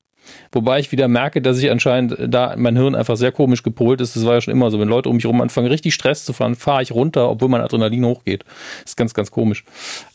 Wobei 0.51 0.79
ich 0.79 0.91
wieder 0.91 1.07
merke, 1.07 1.41
dass 1.41 1.59
ich 1.59 1.69
anscheinend 1.69 2.15
da 2.19 2.55
mein 2.57 2.75
Hirn 2.75 2.95
einfach 2.95 3.17
sehr 3.17 3.31
komisch 3.31 3.63
gepolt 3.63 4.01
ist. 4.01 4.15
Das 4.15 4.25
war 4.25 4.35
ja 4.35 4.41
schon 4.41 4.53
immer 4.53 4.71
so. 4.71 4.79
Wenn 4.79 4.87
Leute 4.87 5.09
um 5.09 5.15
mich 5.15 5.25
herum 5.25 5.41
anfangen, 5.41 5.67
richtig 5.67 5.93
Stress 5.93 6.25
zu 6.25 6.33
fahren, 6.33 6.55
fahre 6.55 6.83
ich 6.83 6.91
runter, 6.91 7.29
obwohl 7.29 7.49
mein 7.49 7.61
Adrenalin 7.61 8.05
hochgeht. 8.05 8.43
Das 8.83 8.91
ist 8.91 8.97
ganz, 8.97 9.13
ganz 9.13 9.31
komisch. 9.31 9.63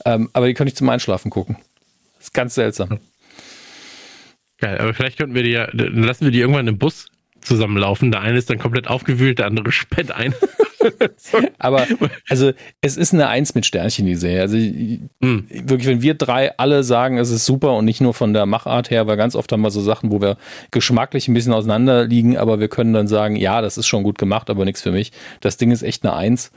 Ähm, 0.05 0.31
aber 0.33 0.47
die 0.47 0.55
kann 0.55 0.67
ich 0.67 0.77
zum 0.77 0.89
Einschlafen 0.89 1.31
gucken. 1.31 1.57
Das 2.19 2.29
ist 2.29 2.35
ganz 2.35 2.55
seltsam. 2.55 2.99
Geil, 4.59 4.79
aber 4.79 4.95
vielleicht 4.95 5.19
könnten 5.19 5.35
wir 5.35 5.43
die 5.43 5.51
ja, 5.51 5.69
lassen 5.73 6.25
wir 6.25 6.31
die 6.31 6.39
irgendwann 6.39 6.69
im 6.69 6.79
Bus 6.79 7.09
zusammenlaufen. 7.41 8.13
Der 8.13 8.21
eine 8.21 8.39
ist 8.39 8.49
dann 8.49 8.59
komplett 8.59 8.87
aufgewühlt, 8.87 9.39
der 9.39 9.47
andere 9.47 9.73
spennt 9.73 10.13
ein. 10.13 10.35
Aber 11.59 11.87
also 12.29 12.53
es 12.81 12.97
ist 12.97 13.13
eine 13.13 13.29
Eins 13.29 13.55
mit 13.55 13.67
Sternchen, 13.67 14.07
die 14.07 14.15
Serie. 14.15 14.41
Also 14.43 14.57
mhm. 14.57 15.47
wirklich, 15.49 15.87
wenn 15.87 16.03
wir 16.03 16.15
drei 16.15 16.57
alle 16.59 16.83
sagen, 16.83 17.19
es 17.19 17.31
ist 17.31 17.45
super 17.45 17.75
und 17.77 17.85
nicht 17.85 18.01
nur 18.01 18.15
von 18.15 18.33
der 18.33 18.47
Machart 18.47 18.91
her, 18.91 19.07
weil 19.07 19.17
ganz 19.17 19.35
oft 19.35 19.51
haben 19.53 19.63
wir 19.63 19.71
so 19.71 19.81
Sachen, 19.81 20.11
wo 20.13 20.21
wir 20.21 20.37
geschmacklich 20.71 21.29
ein 21.29 21.35
bisschen 21.35 21.53
auseinander 21.53 22.05
liegen, 22.05 22.37
aber 22.37 22.61
wir 22.61 22.69
können 22.69 22.93
dann 22.93 23.09
sagen, 23.09 23.37
ja, 23.37 23.61
das 23.61 23.79
ist 23.79 23.87
schon 23.87 24.03
gut 24.03 24.19
gemacht, 24.19 24.51
aber 24.51 24.65
nichts 24.65 24.83
für 24.83 24.93
mich. 24.93 25.13
Das 25.41 25.57
Ding 25.57 25.71
ist 25.71 25.83
echt 25.83 26.05
eine 26.05 26.15
Eins 26.15 26.53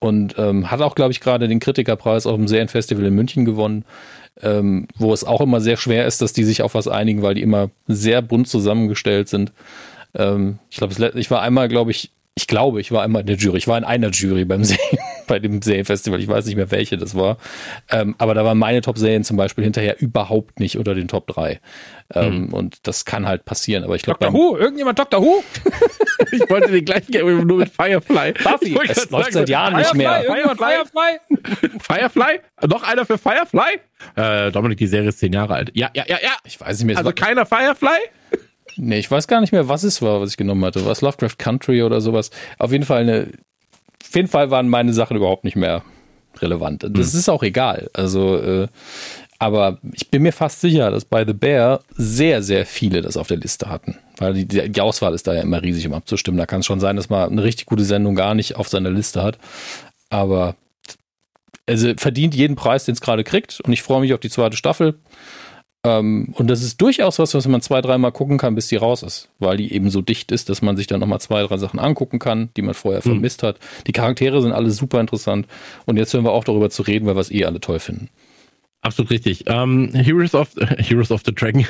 und 0.00 0.36
ähm, 0.38 0.70
hat 0.70 0.80
auch, 0.80 0.94
glaube 0.94 1.12
ich, 1.12 1.20
gerade 1.20 1.48
den 1.48 1.60
Kritikerpreis 1.60 2.26
auf 2.26 2.36
dem 2.36 2.48
Serienfestival 2.48 3.04
in 3.04 3.14
München 3.14 3.44
gewonnen. 3.44 3.84
Ähm, 4.40 4.86
wo 4.96 5.12
es 5.12 5.24
auch 5.24 5.40
immer 5.40 5.60
sehr 5.60 5.76
schwer 5.76 6.06
ist, 6.06 6.22
dass 6.22 6.32
die 6.32 6.44
sich 6.44 6.62
auf 6.62 6.74
was 6.74 6.86
einigen, 6.86 7.22
weil 7.22 7.34
die 7.34 7.42
immer 7.42 7.70
sehr 7.88 8.22
bunt 8.22 8.46
zusammengestellt 8.46 9.28
sind. 9.28 9.52
Ähm, 10.14 10.60
ich 10.70 10.76
glaube, 10.76 10.94
ich 11.18 11.30
war 11.32 11.42
einmal, 11.42 11.66
glaube 11.66 11.90
ich, 11.90 12.12
ich 12.38 12.46
glaube, 12.46 12.80
ich 12.80 12.92
war 12.92 13.02
einmal 13.02 13.22
in 13.22 13.26
der 13.26 13.34
Jury. 13.34 13.58
Ich 13.58 13.66
war 13.66 13.76
in 13.76 13.82
einer 13.82 14.10
Jury 14.10 14.44
beim 14.44 14.62
See, 14.64 14.78
bei 15.26 15.40
dem 15.40 15.60
Serienfestival. 15.60 16.20
Ich 16.20 16.28
weiß 16.28 16.46
nicht 16.46 16.54
mehr, 16.54 16.70
welche 16.70 16.96
das 16.96 17.16
war. 17.16 17.36
Ähm, 17.90 18.14
aber 18.18 18.32
da 18.34 18.44
waren 18.44 18.56
meine 18.56 18.80
Top-Serien 18.80 19.24
zum 19.24 19.36
Beispiel 19.36 19.64
hinterher 19.64 20.00
überhaupt 20.00 20.60
nicht 20.60 20.78
unter 20.78 20.94
den 20.94 21.08
Top 21.08 21.26
3. 21.26 21.60
Ähm, 22.14 22.46
mhm. 22.46 22.54
Und 22.54 22.86
das 22.86 23.04
kann 23.04 23.26
halt 23.26 23.44
passieren. 23.44 23.82
Aber 23.82 23.96
ich 23.96 24.02
glaube. 24.02 24.20
Dr. 24.20 24.32
Who? 24.32 24.56
Irgendjemand 24.56 25.00
Dr. 25.00 25.20
Who? 25.20 25.42
ich 26.30 26.48
wollte 26.48 26.70
den 26.70 26.84
gleichen 26.84 27.10
Game 27.10 27.44
nur 27.44 27.58
mit 27.58 27.70
Firefly. 27.70 28.34
Buffy, 28.44 28.78
es 28.88 29.10
läuft 29.10 29.32
seit 29.32 29.48
Jahren 29.48 29.76
nicht 29.76 29.94
mehr. 29.94 30.22
Firefly? 30.22 30.56
Firefly? 30.56 31.80
Firefly? 31.80 32.40
Noch 32.68 32.84
einer 32.84 33.04
für 33.04 33.18
Firefly? 33.18 33.80
Äh, 34.14 34.52
Dominik, 34.52 34.78
die 34.78 34.86
Serie 34.86 35.08
ist 35.08 35.18
zehn 35.18 35.32
Jahre 35.32 35.54
alt. 35.54 35.72
Ja, 35.74 35.90
ja, 35.92 36.04
ja, 36.06 36.18
ja. 36.22 36.36
Ich 36.44 36.60
weiß 36.60 36.78
nicht 36.78 36.86
mehr. 36.86 36.98
Also 36.98 37.10
keiner 37.10 37.44
Firefly? 37.44 37.98
Nee, 38.78 38.98
ich 38.98 39.10
weiß 39.10 39.26
gar 39.26 39.40
nicht 39.40 39.52
mehr, 39.52 39.68
was 39.68 39.82
es 39.82 40.00
war, 40.00 40.20
was 40.20 40.30
ich 40.30 40.36
genommen 40.36 40.64
hatte. 40.64 40.86
Was 40.86 41.00
Lovecraft 41.00 41.36
Country 41.38 41.82
oder 41.82 42.00
sowas. 42.00 42.30
Auf 42.58 42.72
jeden 42.72 42.84
Fall 42.84 43.02
eine. 43.02 43.32
Auf 44.02 44.14
jeden 44.14 44.28
Fall 44.28 44.50
waren 44.50 44.68
meine 44.68 44.92
Sachen 44.92 45.16
überhaupt 45.16 45.44
nicht 45.44 45.56
mehr 45.56 45.82
relevant. 46.38 46.84
Das 46.84 47.12
hm. 47.12 47.18
ist 47.18 47.28
auch 47.28 47.42
egal. 47.42 47.90
Also, 47.92 48.38
äh, 48.38 48.68
aber 49.38 49.78
ich 49.92 50.10
bin 50.10 50.22
mir 50.22 50.32
fast 50.32 50.60
sicher, 50.60 50.90
dass 50.90 51.04
bei 51.04 51.24
The 51.24 51.32
Bear 51.32 51.80
sehr, 51.96 52.42
sehr 52.42 52.64
viele 52.64 53.02
das 53.02 53.16
auf 53.16 53.28
der 53.28 53.36
Liste 53.36 53.68
hatten. 53.68 53.98
Weil 54.16 54.34
die, 54.34 54.46
die 54.46 54.80
Auswahl 54.80 55.14
ist 55.14 55.26
da 55.26 55.34
ja 55.34 55.42
immer 55.42 55.62
riesig, 55.62 55.86
um 55.86 55.94
abzustimmen. 55.94 56.38
Da 56.38 56.46
kann 56.46 56.60
es 56.60 56.66
schon 56.66 56.80
sein, 56.80 56.96
dass 56.96 57.10
man 57.10 57.30
eine 57.30 57.42
richtig 57.42 57.66
gute 57.66 57.84
Sendung 57.84 58.14
gar 58.14 58.34
nicht 58.34 58.56
auf 58.56 58.68
seiner 58.68 58.90
Liste 58.90 59.22
hat. 59.22 59.38
Aber 60.10 60.56
also 61.66 61.92
verdient 61.96 62.34
jeden 62.34 62.56
Preis, 62.56 62.84
den 62.84 62.94
es 62.94 63.00
gerade 63.00 63.24
kriegt. 63.24 63.60
Und 63.60 63.72
ich 63.72 63.82
freue 63.82 64.00
mich 64.00 64.14
auf 64.14 64.20
die 64.20 64.30
zweite 64.30 64.56
Staffel. 64.56 64.94
Ähm, 65.88 66.34
und 66.34 66.48
das 66.48 66.62
ist 66.62 66.80
durchaus 66.80 67.18
was, 67.18 67.34
was 67.34 67.48
man 67.48 67.62
zwei, 67.62 67.80
dreimal 67.80 68.12
gucken 68.12 68.36
kann, 68.36 68.54
bis 68.54 68.68
die 68.68 68.76
raus 68.76 69.02
ist, 69.02 69.30
weil 69.38 69.56
die 69.56 69.72
eben 69.72 69.88
so 69.90 70.02
dicht 70.02 70.30
ist, 70.32 70.48
dass 70.48 70.60
man 70.60 70.76
sich 70.76 70.86
dann 70.86 71.00
nochmal 71.00 71.20
zwei, 71.20 71.42
drei 71.42 71.56
Sachen 71.56 71.80
angucken 71.80 72.18
kann, 72.18 72.50
die 72.56 72.62
man 72.62 72.74
vorher 72.74 73.00
mhm. 73.00 73.10
vermisst 73.10 73.42
hat. 73.42 73.58
Die 73.86 73.92
Charaktere 73.92 74.42
sind 74.42 74.52
alle 74.52 74.70
super 74.70 75.00
interessant. 75.00 75.46
Und 75.86 75.96
jetzt 75.96 76.12
hören 76.12 76.24
wir 76.24 76.32
auch 76.32 76.44
darüber 76.44 76.68
zu 76.68 76.82
reden, 76.82 77.06
weil 77.06 77.16
wir 77.16 77.20
es 77.20 77.30
eh 77.30 77.44
alle 77.44 77.60
toll 77.60 77.78
finden. 77.78 78.10
Absolut 78.82 79.10
richtig. 79.10 79.48
Um, 79.48 79.90
ähm, 79.92 79.94
Heroes 79.94 80.34
of 80.34 80.50
Heroes 80.78 81.10
of 81.10 81.22
the 81.24 81.34
Dragon. 81.34 81.66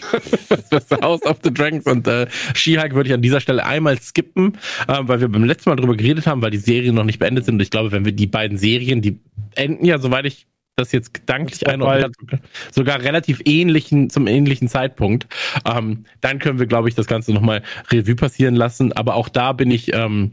das 0.70 0.90
House 1.02 1.22
of 1.22 1.38
the 1.42 1.52
Dragons 1.52 1.84
und 1.84 2.06
äh, 2.06 2.26
She-Hulk 2.54 2.94
würde 2.94 3.08
ich 3.08 3.14
an 3.14 3.22
dieser 3.22 3.40
Stelle 3.40 3.66
einmal 3.66 4.00
skippen, 4.00 4.56
äh, 4.88 4.98
weil 5.00 5.20
wir 5.20 5.28
beim 5.28 5.44
letzten 5.44 5.68
Mal 5.68 5.76
drüber 5.76 5.96
geredet 5.96 6.26
haben, 6.26 6.40
weil 6.42 6.50
die 6.50 6.58
Serien 6.58 6.94
noch 6.94 7.04
nicht 7.04 7.18
beendet 7.18 7.44
sind. 7.44 7.56
Und 7.56 7.60
ich 7.60 7.70
glaube, 7.70 7.92
wenn 7.92 8.04
wir 8.04 8.12
die 8.12 8.26
beiden 8.26 8.56
Serien, 8.56 9.02
die 9.02 9.18
enden 9.54 9.84
ja, 9.84 9.98
soweit 9.98 10.24
ich 10.24 10.46
das 10.80 10.92
jetzt 10.92 11.14
gedanklich 11.14 11.66
einordnen 11.66 12.12
kann, 12.26 12.40
sogar 12.72 13.00
relativ 13.00 13.40
ähnlichen, 13.44 14.10
zum 14.10 14.26
ähnlichen 14.26 14.68
Zeitpunkt, 14.68 15.26
ähm, 15.64 16.04
dann 16.20 16.38
können 16.38 16.58
wir, 16.58 16.66
glaube 16.66 16.88
ich, 16.88 16.94
das 16.94 17.06
Ganze 17.06 17.32
nochmal 17.32 17.62
Revue 17.90 18.16
passieren 18.16 18.54
lassen. 18.54 18.92
Aber 18.92 19.14
auch 19.14 19.28
da 19.28 19.52
bin 19.52 19.70
ich 19.70 19.92
ähm, 19.94 20.32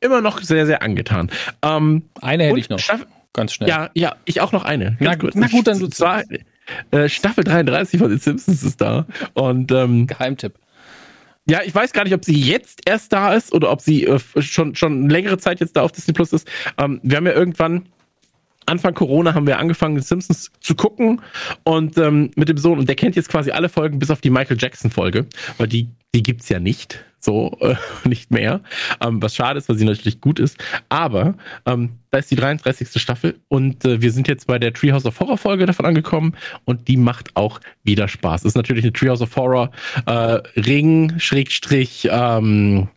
immer 0.00 0.20
noch 0.20 0.40
sehr, 0.40 0.66
sehr 0.66 0.82
angetan. 0.82 1.30
Ähm, 1.62 2.04
Eine 2.20 2.44
hätte 2.44 2.58
ich 2.58 2.68
noch. 2.68 2.80
Ganz 3.32 3.54
schnell. 3.54 3.68
Ja, 3.68 3.90
ja, 3.94 4.16
ich 4.24 4.40
auch 4.40 4.50
noch 4.50 4.64
eine. 4.64 4.96
Na, 4.98 5.16
na, 5.34 5.46
gut, 5.46 5.66
dann 5.66 5.78
du 5.78 5.86
zwei. 5.88 6.24
Äh, 6.90 7.08
Staffel 7.08 7.44
33 7.44 8.00
von 8.00 8.10
The 8.10 8.18
Simpsons 8.18 8.62
ist 8.62 8.80
da. 8.80 9.06
Und, 9.34 9.70
ähm, 9.72 10.06
Geheimtipp. 10.06 10.54
Ja, 11.48 11.60
ich 11.64 11.74
weiß 11.74 11.92
gar 11.92 12.04
nicht, 12.04 12.14
ob 12.14 12.24
sie 12.24 12.38
jetzt 12.38 12.82
erst 12.86 13.12
da 13.12 13.34
ist 13.34 13.52
oder 13.52 13.70
ob 13.70 13.80
sie 13.80 14.04
äh, 14.04 14.18
schon, 14.38 14.74
schon 14.74 15.08
längere 15.08 15.38
Zeit 15.38 15.60
jetzt 15.60 15.76
da 15.76 15.82
auf 15.82 15.92
Disney 15.92 16.12
Plus 16.12 16.32
ist. 16.32 16.48
Ähm, 16.78 17.00
wir 17.02 17.16
haben 17.16 17.26
ja 17.26 17.32
irgendwann 17.32 17.88
Anfang 18.66 18.94
Corona 18.94 19.34
haben 19.34 19.46
wir 19.46 19.58
angefangen, 19.58 19.98
The 19.98 20.06
Simpsons 20.06 20.50
zu 20.60 20.74
gucken 20.74 21.22
und 21.64 21.98
ähm, 21.98 22.30
mit 22.36 22.48
dem 22.48 22.58
Sohn. 22.58 22.78
Und 22.78 22.88
der 22.88 22.96
kennt 22.96 23.16
jetzt 23.16 23.28
quasi 23.28 23.50
alle 23.50 23.68
Folgen 23.68 23.98
bis 23.98 24.10
auf 24.10 24.20
die 24.20 24.30
Michael 24.30 24.58
Jackson 24.58 24.90
Folge, 24.90 25.26
weil 25.58 25.68
die 25.68 25.88
die 26.14 26.22
gibt's 26.22 26.48
ja 26.48 26.58
nicht 26.58 27.04
so 27.24 27.56
äh, 27.60 27.74
nicht 28.08 28.30
mehr. 28.30 28.60
Ähm, 29.00 29.22
was 29.22 29.34
schade 29.34 29.58
ist, 29.58 29.68
weil 29.68 29.76
sie 29.76 29.84
natürlich 29.84 30.20
gut 30.20 30.38
ist. 30.38 30.58
Aber 30.88 31.34
ähm, 31.66 31.98
da 32.10 32.18
ist 32.18 32.30
die 32.30 32.36
33. 32.36 33.00
Staffel 33.00 33.40
und 33.48 33.84
äh, 33.84 34.00
wir 34.02 34.10
sind 34.10 34.26
jetzt 34.28 34.46
bei 34.46 34.58
der 34.58 34.72
Treehouse 34.72 35.06
of 35.06 35.20
Horror 35.20 35.38
Folge 35.38 35.66
davon 35.66 35.86
angekommen 35.86 36.34
und 36.64 36.88
die 36.88 36.96
macht 36.96 37.36
auch 37.36 37.60
wieder 37.84 38.08
Spaß. 38.08 38.44
Ist 38.44 38.56
natürlich 38.56 38.84
eine 38.84 38.92
Treehouse 38.92 39.22
of 39.22 39.36
Horror 39.36 39.70
äh, 40.06 40.40
Ring 40.60 41.18
Schrägstrich 41.18 42.08
ähm, 42.10 42.88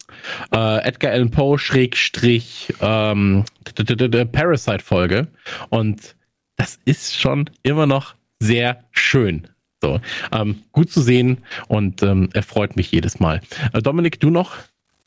äh, 0.51 0.77
Edgar 0.83 1.12
Allan 1.12 1.31
Poe 1.31 1.59
Schrägstrich 1.59 2.73
ähm, 2.81 3.45
Parasite 4.31 4.83
Folge 4.83 5.27
und 5.69 6.15
das 6.55 6.79
ist 6.86 7.19
schon 7.19 7.49
immer 7.63 7.86
noch 7.86 8.15
sehr 8.39 8.83
schön. 8.91 9.47
So, 9.84 10.00
ähm, 10.32 10.63
gut 10.72 10.89
zu 10.89 11.02
sehen 11.02 11.39
und 11.67 12.04
ähm, 12.04 12.30
er 12.34 12.41
freut 12.41 12.78
mich 12.78 12.89
jedes 12.93 13.19
Mal. 13.19 13.41
Äh, 13.74 13.82
Dominik, 13.82 14.17
du 14.22 14.30
noch? 14.30 14.56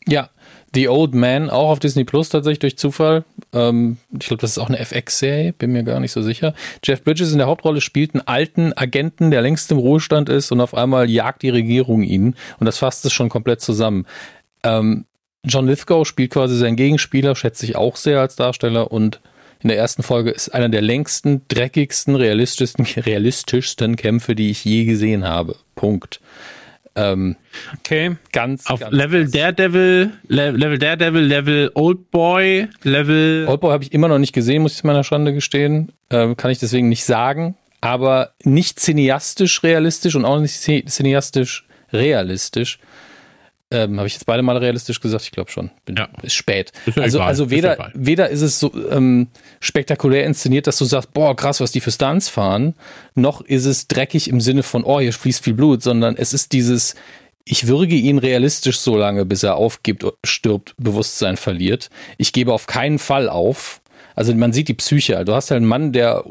Ja, 0.07 0.29
The 0.75 0.91
Old 0.91 1.15
Man, 1.15 1.49
auch 1.49 1.71
auf 1.71 1.79
Disney 1.79 2.05
Plus 2.05 2.29
tatsächlich 2.29 2.59
durch 2.59 2.77
Zufall. 2.77 3.25
Ähm, 3.55 3.97
ich 4.13 4.27
glaube, 4.27 4.43
das 4.43 4.51
ist 4.51 4.59
auch 4.59 4.69
eine 4.69 4.79
FX-Serie, 4.79 5.55
bin 5.55 5.73
mir 5.73 5.83
gar 5.83 5.99
nicht 5.99 6.13
so 6.13 6.21
sicher. 6.21 6.53
Jeff 6.85 7.03
Bridges 7.03 7.33
in 7.33 7.39
der 7.39 7.47
Hauptrolle 7.47 7.81
spielt 7.81 8.13
einen 8.13 8.29
alten 8.29 8.75
Agenten, 8.77 9.31
der 9.31 9.41
längst 9.41 9.73
im 9.73 9.79
Ruhestand 9.79 10.29
ist 10.29 10.53
und 10.53 10.61
auf 10.61 10.75
einmal 10.75 11.09
jagt 11.09 11.41
die 11.41 11.49
Regierung 11.49 12.03
ihn. 12.03 12.37
Und 12.61 12.67
das 12.67 12.77
fasst 12.77 13.07
es 13.07 13.15
schon 13.15 13.31
komplett 13.31 13.63
zusammen. 13.63 14.05
Ähm, 14.63 15.07
John 15.43 15.67
Lithgow 15.67 16.07
spielt 16.07 16.33
quasi 16.33 16.59
seinen 16.59 16.77
Gegenspieler, 16.77 17.35
schätze 17.35 17.65
ich 17.65 17.77
auch 17.77 17.97
sehr 17.97 18.21
als 18.21 18.37
Darsteller 18.37 18.93
und 18.93 19.21
in 19.67 19.71
der 19.71 19.79
ersten 19.79 20.05
Folge 20.05 20.31
ist 20.31 20.51
einer 20.51 20.69
der 20.69 20.81
längsten, 20.81 21.43
dreckigsten, 21.49 22.15
realistischsten, 22.15 22.87
realistischsten 22.97 23.97
Kämpfe, 23.97 24.37
die 24.37 24.51
ich 24.53 24.65
je 24.65 24.85
gesehen 24.85 25.25
habe. 25.25 25.57
Punkt. 25.75 26.21
Ähm, 26.95 27.35
okay. 27.77 28.15
Ganz. 28.31 28.67
Auf 28.67 28.79
ganz 28.79 28.95
Level 28.95 29.23
krass. 29.25 29.33
Daredevil, 29.33 30.13
Le 30.29 30.53
Level 30.53 30.79
Daredevil, 30.79 31.23
Level 31.25 31.71
Oldboy, 31.75 32.69
Level. 32.85 33.47
Oldboy 33.49 33.73
habe 33.73 33.83
ich 33.83 33.93
immer 33.93 34.07
noch 34.07 34.21
nicht 34.21 34.33
gesehen, 34.33 34.63
muss 34.63 34.77
ich 34.77 34.85
meiner 34.85 35.03
Schande 35.03 35.35
gestehen. 35.35 35.91
Ähm, 36.11 36.37
kann 36.37 36.53
ich 36.53 36.61
deswegen 36.61 36.89
nicht 36.89 37.05
sagen. 37.05 37.57
Aber 37.81 38.35
nicht 38.45 38.79
cineastisch 38.79 39.65
realistisch 39.65 40.15
und 40.15 40.25
auch 40.25 40.39
nicht 40.39 40.55
cineastisch 40.55 41.67
realistisch. 41.93 42.79
Ähm, 43.73 43.99
Habe 43.99 44.07
ich 44.07 44.15
jetzt 44.15 44.27
beide 44.27 44.43
mal 44.43 44.57
realistisch 44.57 45.01
gesagt? 45.01 45.25
Ich 45.25 45.33
glaube 45.33 45.51
schon. 45.51 45.71
Bin, 45.85 45.97
ja. 45.97 46.09
Ist 46.23 46.35
spät. 46.35 46.71
Ist 46.87 46.99
also, 46.99 47.19
egal. 47.19 47.29
also 47.29 47.51
weder, 47.51 47.73
ist 47.89 47.93
weder 47.95 48.29
ist 48.29 48.43
es 48.43 48.61
so 48.61 48.73
ähm, 48.91 49.27
spektakulär 49.61 50.25
inszeniert, 50.25 50.69
dass 50.69 50.79
du 50.79 50.85
sagst, 50.85 51.13
boah, 51.13 51.35
krass, 51.35 51.61
was 51.61 51.73
die 51.73 51.81
für 51.81 51.91
Stunts 51.91 52.29
fahren, 52.29 52.75
noch 53.17 53.41
ist 53.41 53.65
es 53.65 53.89
dreckig 53.89 54.29
im 54.29 54.41
Sinne 54.41 54.63
von, 54.63 54.85
oh, 54.85 55.01
hier 55.01 55.13
fließt 55.13 55.43
viel 55.43 55.55
Blut, 55.55 55.83
sondern 55.83 56.17
es 56.17 56.33
ist 56.33 56.53
dieses, 56.53 56.95
ich 57.45 57.67
würge 57.67 57.97
ihn 57.97 58.19
realistisch 58.19 58.79
so 58.79 58.97
lange, 58.97 59.25
bis 59.25 59.43
er 59.43 59.57
aufgibt, 59.57 60.05
stirbt, 60.23 60.75
Bewusstsein 60.79 61.37
verliert. 61.37 61.91
Ich 62.19 62.33
gebe 62.33 62.53
auf 62.53 62.67
keinen 62.69 63.01
Fall 63.01 63.29
auf. 63.29 63.81
Also 64.15 64.35
man 64.35 64.53
sieht 64.53 64.69
die 64.69 64.75
Psyche. 64.75 65.25
Du 65.25 65.35
hast 65.35 65.51
halt 65.51 65.59
einen 65.59 65.69
Mann, 65.69 65.93
der 65.93 66.25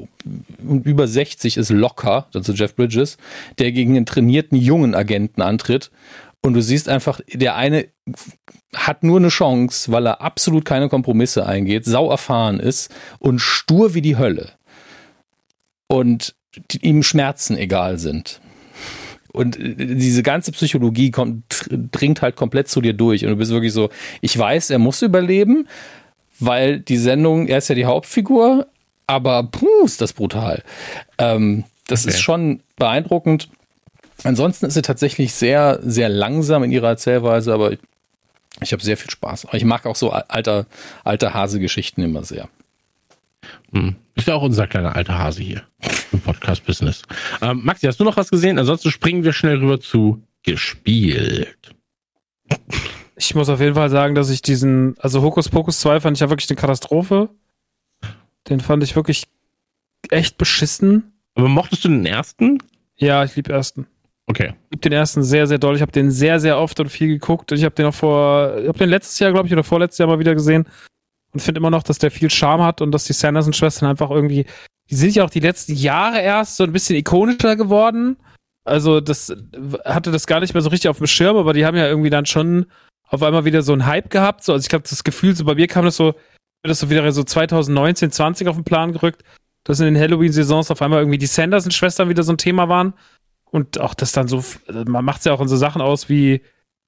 über 0.60 1.08
60 1.08 1.58
ist 1.58 1.70
locker, 1.70 2.28
also 2.34 2.52
Jeff 2.52 2.76
Bridges, 2.76 3.18
der 3.60 3.72
gegen 3.72 3.96
einen 3.96 4.08
trainierten 4.08 4.58
jungen 4.58 4.96
Agenten 4.96 5.42
antritt 5.42 5.92
und 6.46 6.54
du 6.54 6.62
siehst 6.62 6.90
einfach, 6.90 7.22
der 7.34 7.56
eine 7.56 7.88
hat 8.76 9.04
nur 9.04 9.18
eine 9.18 9.30
Chance, 9.30 9.92
weil 9.92 10.06
er 10.06 10.22
absolut 10.22 10.64
keine 10.64 10.90
Kompromisse 10.90 11.48
eingeht, 11.48 11.86
sau 11.86 12.12
erfahren 12.12 12.60
ist 12.60 12.94
und 13.18 13.40
stur 13.40 13.96
wie 13.96 14.04
die 14.04 14.18
Hölle. 14.18 14.52
Und 15.88 16.36
die, 16.70 16.86
ihm 16.86 17.02
Schmerzen 17.02 17.58
egal 17.58 17.98
sind. 17.98 18.42
Und 19.34 19.60
äh, 19.60 19.96
diese 19.96 20.22
ganze 20.22 20.52
Psychologie 20.52 21.10
kommt, 21.10 21.68
dringt 21.92 22.22
halt 22.22 22.36
komplett 22.36 22.68
zu 22.68 22.80
dir 22.80 22.94
durch. 22.94 23.26
Und 23.26 23.32
du 23.32 23.38
bist 23.38 23.52
wirklich 23.52 23.74
so, 23.74 23.90
ich 24.22 24.38
weiß, 24.38 24.70
er 24.70 24.80
muss 24.80 25.02
überleben, 25.02 25.68
weil 26.40 26.80
die 26.80 26.98
Sendung, 26.98 27.48
er 27.48 27.58
ist 27.58 27.70
ja 27.70 27.76
die 27.76 27.86
Hauptfigur, 27.86 28.68
aber 29.08 29.44
puh, 29.44 29.84
ist 29.84 30.00
das 30.00 30.14
brutal. 30.14 30.62
Ähm, 31.18 31.64
das 31.88 32.04
okay. 32.04 32.12
ist 32.12 32.22
schon 32.22 32.60
beeindruckend. 32.76 33.50
Ansonsten 34.24 34.66
ist 34.66 34.74
sie 34.74 34.82
tatsächlich 34.82 35.34
sehr, 35.34 35.80
sehr 35.84 36.10
langsam 36.10 36.64
in 36.64 36.72
ihrer 36.72 36.90
Erzählweise, 36.90 37.54
aber 37.54 37.74
ich, 37.74 37.80
ich 38.62 38.72
habe 38.72 38.84
sehr 38.84 38.98
viel 38.98 39.10
Spaß. 39.10 39.48
Ich 39.54 39.66
mag 39.66 39.86
auch 39.86 39.96
so 39.96 40.12
alter, 40.12 40.66
alte 41.04 41.34
Hase-Geschichten 41.34 42.02
immer 42.02 42.24
sehr. 42.24 42.50
Hm. 43.74 43.96
Ist 44.16 44.28
ja 44.28 44.36
auch 44.36 44.42
unser 44.42 44.68
kleiner 44.68 44.96
alter 44.96 45.18
Hase 45.18 45.44
hier 45.44 45.64
im 46.12 46.22
Podcast-Business. 46.22 47.04
Ähm, 47.42 47.62
Maxi, 47.64 47.86
hast 47.86 48.00
du 48.00 48.06
noch 48.06 48.18
was 48.18 48.30
gesehen? 48.30 48.58
Ansonsten 48.58 48.90
springen 48.92 49.24
wir 49.24 49.34
schnell 49.34 49.58
rüber 49.58 49.80
zu 49.80 50.24
gespielt. 50.44 51.76
Ich 53.18 53.36
muss 53.36 53.50
auf 53.50 53.60
jeden 53.60 53.76
Fall 53.76 53.90
sagen, 53.90 54.16
dass 54.16 54.30
ich 54.30 54.42
diesen, 54.42 54.96
also 55.00 55.22
Hokus 55.22 55.50
Pokus 55.50 55.80
2 55.82 56.00
fand 56.00 56.18
ich 56.18 56.22
ja 56.22 56.30
wirklich 56.30 56.50
eine 56.50 56.58
Katastrophe. 56.58 57.30
Den 58.50 58.60
fand 58.60 58.84
ich 58.84 58.96
wirklich 58.96 59.24
echt 60.10 60.38
beschissen. 60.38 61.14
Aber 61.34 61.50
mochtest 61.50 61.84
du 61.84 61.90
den 61.90 62.06
ersten? 62.06 62.60
Ja, 62.96 63.24
ich 63.24 63.36
liebe 63.36 63.52
ersten. 63.52 63.88
Okay. 64.28 64.54
Ich 64.70 64.78
habe 64.78 64.82
den 64.82 64.92
ersten 64.92 65.24
sehr, 65.24 65.48
sehr 65.48 65.60
doll. 65.60 65.76
Ich 65.76 65.82
habe 65.82 65.92
den 65.92 66.10
sehr, 66.10 66.40
sehr 66.40 66.58
oft 66.58 66.80
und 66.80 66.90
viel 66.90 67.08
geguckt. 67.08 67.52
Ich 67.52 67.64
habe 67.64 67.76
den 67.76 67.86
auch 67.86 67.94
vor, 67.94 68.58
ich 68.58 68.68
habe 68.68 68.80
den 68.80 68.90
letztes 68.90 69.20
Jahr, 69.20 69.32
glaube 69.32 69.48
ich, 69.48 69.54
oder 69.54 69.64
vorletztes 69.64 70.00
Jahr 70.00 70.08
mal 70.08 70.20
wieder 70.20 70.34
gesehen 70.34 70.66
und 71.34 71.42
finde 71.42 71.60
immer 71.60 71.70
noch, 71.70 71.84
dass 71.84 72.00
der 72.00 72.12
viel 72.12 72.30
Charme 72.30 72.64
hat 72.64 72.82
und 72.82 72.92
dass 72.92 73.06
die 73.06 73.14
Sanderson-Schwestern 73.14 73.90
einfach 73.90 74.10
irgendwie, 74.10 74.46
die 74.90 74.96
sind 74.96 75.16
ja 75.16 75.24
auch 75.24 75.30
die 75.30 75.42
letzten 75.42 75.74
Jahre 75.74 76.22
erst 76.22 76.58
so 76.58 76.64
ein 76.64 76.72
bisschen 76.72 76.96
ikonischer 76.96 77.56
geworden. 77.56 78.18
Also 78.64 79.00
das 79.00 79.36
hatte 79.84 80.12
das 80.12 80.26
gar 80.26 80.40
nicht 80.40 80.54
mehr 80.54 80.62
so 80.62 80.70
richtig 80.70 80.90
auf 80.90 80.98
dem 80.98 81.08
Schirm, 81.08 81.38
aber 81.38 81.54
die 81.54 81.66
haben 81.66 81.78
ja 81.78 81.88
irgendwie 81.88 82.10
dann 82.10 82.26
schon 82.26 82.66
auf 83.08 83.22
einmal 83.22 83.46
wieder 83.46 83.62
so 83.62 83.74
einen 83.74 83.86
Hype 83.86 84.10
gehabt. 84.10 84.44
So, 84.44 84.54
also 84.54 84.64
ich 84.64 84.70
glaube, 84.70 84.88
das 84.90 85.04
Gefühl, 85.04 85.36
so 85.36 85.46
bei 85.46 85.54
mir 85.54 85.68
kam 85.68 85.86
das 85.86 85.98
so, 85.98 86.16
das 86.64 86.80
so 86.80 86.90
wieder 86.90 87.12
so 87.12 87.24
2019, 87.24 88.12
20 88.12 88.48
auf 88.48 88.56
den 88.56 88.64
Plan 88.64 88.92
gerückt, 88.92 89.24
dass 89.66 89.80
in 89.80 89.86
den 89.86 90.00
Halloween-Saisons 90.02 90.72
auf 90.72 90.82
einmal 90.82 91.00
irgendwie 91.00 91.20
die 91.20 91.28
Sanderson-Schwestern 91.28 92.10
wieder 92.10 92.24
so 92.24 92.34
ein 92.34 92.40
Thema 92.40 92.68
waren. 92.70 92.94
Und 93.52 93.80
auch 93.80 93.94
das 93.94 94.12
dann 94.12 94.28
so, 94.28 94.44
man 94.68 95.06
macht 95.06 95.20
es 95.20 95.26
ja 95.26 95.34
auch 95.34 95.42
in 95.42 95.48
so 95.48 95.58
Sachen 95.58 95.82
aus 95.82 96.10
wie, 96.10 96.42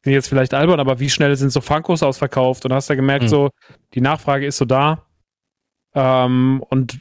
jetzt 0.06 0.28
vielleicht 0.28 0.54
albern, 0.54 0.80
aber 0.80 1.00
wie 1.00 1.10
schnell 1.10 1.36
sind 1.36 1.52
so 1.52 1.62
Funkos 1.62 2.04
ausverkauft? 2.04 2.65
Und 2.65 2.74
hast 2.74 2.89
ja 2.89 2.96
gemerkt, 2.96 3.24
mhm. 3.24 3.30
so, 3.30 3.50
die 3.93 4.02
Nachfrage 4.02 4.46
ist 4.46 4.58
so 4.58 4.65
da. 4.65 5.06
Ähm, 5.93 6.63
und 6.70 7.00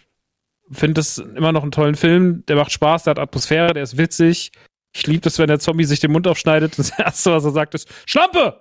finde 0.70 1.00
es 1.00 1.18
immer 1.18 1.52
noch 1.52 1.62
einen 1.62 1.72
tollen 1.72 1.94
Film. 1.94 2.44
Der 2.46 2.56
macht 2.56 2.72
Spaß, 2.72 3.04
der 3.04 3.12
hat 3.12 3.18
Atmosphäre, 3.18 3.74
der 3.74 3.82
ist 3.82 3.98
witzig. 3.98 4.52
Ich 4.96 5.06
liebe 5.06 5.20
das, 5.20 5.38
wenn 5.38 5.48
der 5.48 5.58
Zombie 5.58 5.84
sich 5.84 6.00
den 6.00 6.10
Mund 6.10 6.26
aufschneidet. 6.26 6.78
Das 6.78 6.90
erste, 6.98 7.32
was 7.32 7.44
er 7.44 7.50
sagt, 7.50 7.74
ist 7.74 7.86
Schlampe! 8.06 8.60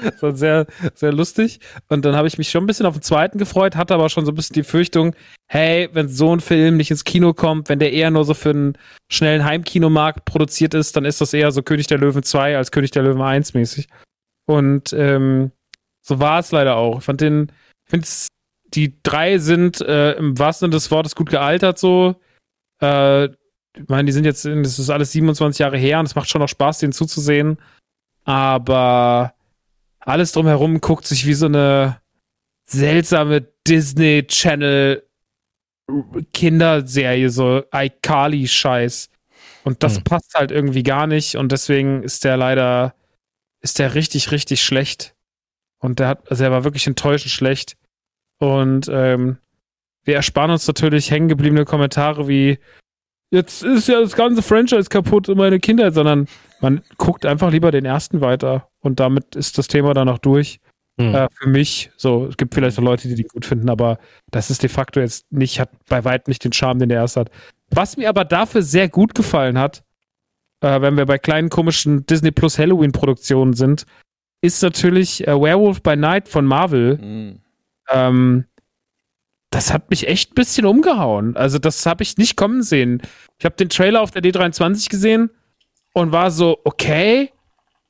so 0.20 0.32
sehr, 0.32 0.66
sehr 0.94 1.12
lustig. 1.12 1.60
Und 1.88 2.04
dann 2.04 2.16
habe 2.16 2.26
ich 2.26 2.38
mich 2.38 2.50
schon 2.50 2.64
ein 2.64 2.66
bisschen 2.66 2.86
auf 2.86 2.94
den 2.94 3.02
zweiten 3.02 3.38
gefreut, 3.38 3.76
hatte 3.76 3.94
aber 3.94 4.08
schon 4.08 4.26
so 4.26 4.32
ein 4.32 4.34
bisschen 4.34 4.54
die 4.54 4.64
Fürchtung, 4.64 5.14
hey, 5.46 5.88
wenn 5.92 6.08
so 6.08 6.34
ein 6.34 6.40
Film 6.40 6.76
nicht 6.76 6.90
ins 6.90 7.04
Kino 7.04 7.34
kommt, 7.34 7.68
wenn 7.68 7.78
der 7.78 7.92
eher 7.92 8.10
nur 8.10 8.24
so 8.24 8.34
für 8.34 8.50
einen 8.50 8.78
schnellen 9.12 9.44
Heimkinomarkt 9.44 10.24
produziert 10.24 10.74
ist, 10.74 10.96
dann 10.96 11.04
ist 11.04 11.20
das 11.20 11.32
eher 11.32 11.52
so 11.52 11.62
König 11.62 11.86
der 11.86 11.98
Löwen 11.98 12.24
2 12.24 12.56
als 12.56 12.72
König 12.72 12.90
der 12.90 13.04
Löwen 13.04 13.22
1 13.22 13.54
mäßig. 13.54 13.88
Und 14.46 14.92
ähm, 14.92 15.52
so 16.02 16.18
war 16.18 16.40
es 16.40 16.50
leider 16.50 16.76
auch. 16.76 16.98
Ich 16.98 17.04
fand 17.04 17.20
den, 17.20 17.52
ich 17.84 17.90
finde 17.90 18.08
die 18.74 19.00
drei 19.02 19.38
sind 19.38 19.80
äh, 19.82 20.12
im 20.12 20.36
wahrsten 20.36 20.66
Sinne 20.66 20.76
des 20.76 20.90
Wortes 20.90 21.14
gut 21.14 21.30
gealtert 21.30 21.78
so. 21.78 22.16
Äh, 22.80 23.28
ich 23.82 23.88
meine, 23.88 24.06
die 24.06 24.12
sind 24.12 24.24
jetzt, 24.24 24.44
das 24.44 24.78
ist 24.78 24.90
alles 24.90 25.12
27 25.12 25.60
Jahre 25.60 25.78
her 25.78 26.00
und 26.00 26.06
es 26.06 26.14
macht 26.14 26.28
schon 26.28 26.40
noch 26.40 26.48
Spaß, 26.48 26.78
denen 26.80 26.92
zuzusehen. 26.92 27.58
Aber 28.24 29.34
alles 30.00 30.32
drumherum 30.32 30.80
guckt 30.80 31.06
sich 31.06 31.26
wie 31.26 31.34
so 31.34 31.46
eine 31.46 32.00
seltsame 32.66 33.46
Disney 33.66 34.26
Channel 34.26 35.02
Kinderserie, 36.34 37.30
so 37.30 37.62
iCarly-Scheiß. 37.72 39.10
Und 39.64 39.82
das 39.82 39.96
hm. 39.96 40.04
passt 40.04 40.34
halt 40.34 40.50
irgendwie 40.50 40.82
gar 40.82 41.06
nicht 41.06 41.36
und 41.36 41.52
deswegen 41.52 42.02
ist 42.02 42.24
der 42.24 42.36
leider, 42.36 42.94
ist 43.60 43.78
der 43.78 43.94
richtig, 43.94 44.30
richtig 44.32 44.62
schlecht. 44.62 45.14
Und 45.78 45.98
der 45.98 46.08
hat, 46.08 46.30
also 46.30 46.44
er 46.44 46.50
war 46.50 46.64
wirklich 46.64 46.86
enttäuschend 46.86 47.30
schlecht. 47.30 47.76
Und 48.38 48.88
ähm, 48.88 49.38
wir 50.04 50.16
ersparen 50.16 50.50
uns 50.50 50.66
natürlich 50.66 51.10
hängengebliebene 51.10 51.64
Kommentare 51.64 52.28
wie, 52.28 52.58
jetzt 53.30 53.62
ist 53.62 53.88
ja 53.88 54.00
das 54.00 54.14
ganze 54.14 54.42
Franchise 54.42 54.88
kaputt 54.88 55.28
und 55.28 55.38
meine 55.38 55.60
Kindheit, 55.60 55.94
sondern 55.94 56.26
man 56.60 56.82
guckt 56.96 57.26
einfach 57.26 57.50
lieber 57.50 57.70
den 57.70 57.84
ersten 57.84 58.20
weiter 58.20 58.68
und 58.80 59.00
damit 59.00 59.36
ist 59.36 59.58
das 59.58 59.68
Thema 59.68 59.94
dann 59.94 60.08
auch 60.08 60.18
durch. 60.18 60.60
Hm. 61.00 61.14
Äh, 61.14 61.28
für 61.32 61.48
mich, 61.48 61.90
so, 61.96 62.26
es 62.26 62.36
gibt 62.36 62.54
vielleicht 62.54 62.78
auch 62.78 62.82
Leute, 62.82 63.08
die 63.08 63.14
die 63.14 63.22
gut 63.22 63.44
finden, 63.44 63.70
aber 63.70 63.98
das 64.30 64.50
ist 64.50 64.62
de 64.62 64.68
facto 64.68 64.98
jetzt 64.98 65.30
nicht, 65.30 65.60
hat 65.60 65.70
bei 65.88 66.04
weitem 66.04 66.30
nicht 66.30 66.44
den 66.44 66.52
Charme, 66.52 66.80
den 66.80 66.88
der 66.88 66.98
erste 66.98 67.20
hat. 67.20 67.30
Was 67.70 67.96
mir 67.96 68.08
aber 68.08 68.24
dafür 68.24 68.62
sehr 68.62 68.88
gut 68.88 69.14
gefallen 69.14 69.58
hat, 69.58 69.84
äh, 70.60 70.80
wenn 70.80 70.96
wir 70.96 71.06
bei 71.06 71.18
kleinen 71.18 71.50
komischen 71.50 72.04
Disney 72.06 72.32
Plus 72.32 72.58
Halloween 72.58 72.92
Produktionen 72.92 73.52
sind, 73.52 73.86
ist 74.40 74.62
natürlich 74.62 75.26
äh, 75.26 75.40
Werewolf 75.40 75.82
by 75.82 75.96
Night 75.96 76.28
von 76.28 76.44
Marvel. 76.44 76.98
Mhm. 76.98 77.40
Ähm, 77.90 78.44
das 79.50 79.72
hat 79.72 79.90
mich 79.90 80.06
echt 80.06 80.32
ein 80.32 80.34
bisschen 80.34 80.66
umgehauen. 80.66 81.36
Also 81.36 81.58
das 81.58 81.86
habe 81.86 82.02
ich 82.02 82.18
nicht 82.18 82.36
kommen 82.36 82.62
sehen. 82.62 83.02
Ich 83.38 83.44
habe 83.44 83.56
den 83.56 83.68
Trailer 83.68 84.02
auf 84.02 84.10
der 84.10 84.22
D23 84.22 84.90
gesehen 84.90 85.30
und 85.94 86.12
war 86.12 86.30
so, 86.30 86.58
okay, 86.64 87.32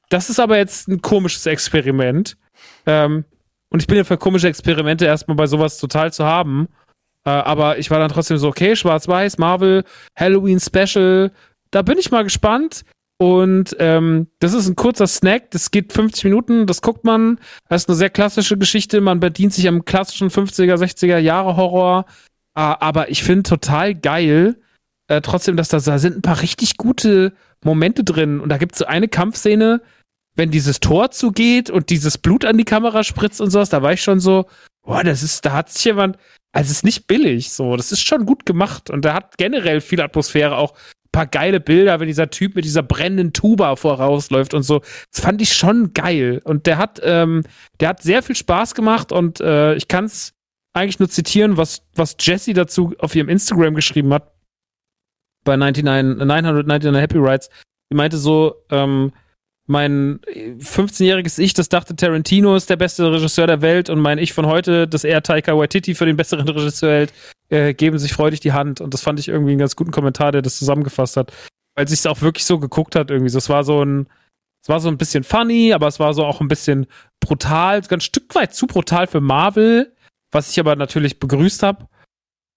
das 0.08 0.30
ist 0.30 0.40
aber 0.40 0.56
jetzt 0.56 0.88
ein 0.88 1.02
komisches 1.02 1.46
Experiment. 1.46 2.36
Ähm, 2.86 3.24
und 3.70 3.80
ich 3.80 3.86
bin 3.86 3.96
ja 3.96 4.04
für 4.04 4.16
komische 4.16 4.48
Experimente 4.48 5.04
erstmal 5.04 5.36
bei 5.36 5.46
sowas 5.46 5.78
total 5.78 6.12
zu 6.12 6.24
haben. 6.24 6.68
Äh, 7.24 7.30
aber 7.30 7.78
ich 7.78 7.90
war 7.90 7.98
dann 7.98 8.10
trotzdem 8.10 8.38
so, 8.38 8.48
okay, 8.48 8.76
schwarz-weiß, 8.76 9.38
Marvel, 9.38 9.84
Halloween 10.16 10.60
Special, 10.60 11.32
da 11.70 11.82
bin 11.82 11.98
ich 11.98 12.10
mal 12.10 12.24
gespannt. 12.24 12.84
Und 13.20 13.76
ähm, 13.80 14.28
das 14.38 14.54
ist 14.54 14.68
ein 14.68 14.76
kurzer 14.76 15.08
Snack, 15.08 15.50
das 15.50 15.72
geht 15.72 15.92
50 15.92 16.24
Minuten, 16.24 16.66
das 16.66 16.82
guckt 16.82 17.04
man. 17.04 17.40
Das 17.68 17.82
ist 17.82 17.88
eine 17.88 17.96
sehr 17.96 18.10
klassische 18.10 18.56
Geschichte, 18.56 19.00
man 19.00 19.18
bedient 19.18 19.52
sich 19.52 19.66
am 19.66 19.84
klassischen 19.84 20.30
50er, 20.30 20.76
60er 20.76 21.18
Jahre 21.18 21.56
Horror. 21.56 22.06
Äh, 22.54 22.60
aber 22.60 23.10
ich 23.10 23.24
finde 23.24 23.42
total 23.42 23.94
geil, 23.96 24.60
äh, 25.08 25.20
trotzdem, 25.20 25.56
dass 25.56 25.68
da, 25.68 25.80
da 25.80 25.98
sind 25.98 26.16
ein 26.16 26.22
paar 26.22 26.42
richtig 26.42 26.76
gute 26.76 27.32
Momente 27.64 28.04
drin. 28.04 28.38
Und 28.40 28.50
da 28.50 28.58
gibt 28.58 28.72
es 28.72 28.78
so 28.78 28.86
eine 28.86 29.08
Kampfszene, 29.08 29.82
wenn 30.36 30.52
dieses 30.52 30.78
Tor 30.78 31.10
zugeht 31.10 31.68
und 31.70 31.90
dieses 31.90 32.18
Blut 32.18 32.44
an 32.44 32.56
die 32.56 32.64
Kamera 32.64 33.02
spritzt 33.02 33.40
und 33.40 33.50
sowas, 33.50 33.70
da 33.70 33.82
war 33.82 33.92
ich 33.92 34.02
schon 34.02 34.20
so, 34.20 34.46
boah, 34.82 35.02
das 35.02 35.24
ist, 35.24 35.44
da 35.44 35.52
hat 35.52 35.70
sich 35.70 35.84
jemand, 35.84 36.16
also 36.52 36.70
es 36.70 36.78
ist 36.78 36.84
nicht 36.84 37.08
billig, 37.08 37.50
so, 37.50 37.76
das 37.76 37.90
ist 37.90 38.02
schon 38.02 38.24
gut 38.24 38.46
gemacht 38.46 38.88
und 38.88 39.04
da 39.04 39.14
hat 39.14 39.36
generell 39.36 39.80
viel 39.80 40.00
Atmosphäre, 40.00 40.56
auch 40.56 40.74
paar 41.12 41.26
geile 41.26 41.60
Bilder, 41.60 42.00
wenn 42.00 42.06
dieser 42.06 42.30
Typ 42.30 42.54
mit 42.54 42.64
dieser 42.64 42.82
brennenden 42.82 43.32
Tuba 43.32 43.76
vorausläuft 43.76 44.54
und 44.54 44.62
so. 44.62 44.80
Das 45.12 45.22
fand 45.22 45.40
ich 45.42 45.52
schon 45.52 45.92
geil. 45.94 46.40
Und 46.44 46.66
der 46.66 46.78
hat, 46.78 47.00
ähm, 47.02 47.44
der 47.80 47.90
hat 47.90 48.02
sehr 48.02 48.22
viel 48.22 48.36
Spaß 48.36 48.74
gemacht 48.74 49.12
und 49.12 49.40
äh, 49.40 49.74
ich 49.74 49.88
kann 49.88 50.04
es 50.04 50.34
eigentlich 50.74 50.98
nur 50.98 51.08
zitieren, 51.08 51.56
was, 51.56 51.82
was 51.94 52.16
Jessie 52.20 52.52
dazu 52.52 52.94
auf 52.98 53.14
ihrem 53.14 53.28
Instagram 53.28 53.74
geschrieben 53.74 54.12
hat. 54.12 54.32
Bei 55.44 55.56
99, 55.56 56.24
999 56.24 57.00
Happy 57.00 57.18
Rides. 57.18 57.48
Die 57.90 57.96
meinte 57.96 58.18
so, 58.18 58.64
ähm, 58.70 59.12
mein 59.68 60.20
15-jähriges 60.20 61.38
Ich, 61.38 61.52
das 61.52 61.68
dachte, 61.68 61.94
Tarantino 61.94 62.56
ist 62.56 62.70
der 62.70 62.76
beste 62.76 63.12
Regisseur 63.12 63.46
der 63.46 63.60
Welt 63.60 63.90
und 63.90 64.00
mein 64.00 64.18
Ich 64.18 64.32
von 64.32 64.46
heute, 64.46 64.88
das 64.88 65.04
eher 65.04 65.22
Taika 65.22 65.56
Waititi 65.56 65.94
für 65.94 66.06
den 66.06 66.16
besseren 66.16 66.48
Regisseur 66.48 66.90
hält, 66.90 67.12
äh, 67.50 67.74
geben 67.74 67.98
sich 67.98 68.14
freudig 68.14 68.40
die 68.40 68.52
Hand. 68.52 68.80
Und 68.80 68.94
das 68.94 69.02
fand 69.02 69.20
ich 69.20 69.28
irgendwie 69.28 69.52
einen 69.52 69.60
ganz 69.60 69.76
guten 69.76 69.90
Kommentar, 69.90 70.32
der 70.32 70.40
das 70.40 70.56
zusammengefasst 70.56 71.18
hat. 71.18 71.32
Weil 71.76 71.86
sich 71.86 71.98
es 71.98 72.06
auch 72.06 72.22
wirklich 72.22 72.46
so 72.46 72.58
geguckt 72.58 72.96
hat 72.96 73.10
irgendwie. 73.10 73.36
Es 73.36 73.48
war 73.50 73.62
so 73.62 73.84
ein, 73.84 74.08
es 74.62 74.70
war 74.70 74.80
so 74.80 74.88
ein 74.88 74.96
bisschen 74.96 75.22
funny, 75.22 75.74
aber 75.74 75.86
es 75.86 76.00
war 76.00 76.14
so 76.14 76.24
auch 76.24 76.40
ein 76.40 76.48
bisschen 76.48 76.86
brutal, 77.20 77.82
ganz 77.82 78.04
Stück 78.04 78.34
weit 78.34 78.54
zu 78.54 78.66
brutal 78.66 79.06
für 79.06 79.20
Marvel, 79.20 79.94
was 80.32 80.50
ich 80.50 80.58
aber 80.58 80.76
natürlich 80.76 81.20
begrüßt 81.20 81.62
habe. 81.62 81.88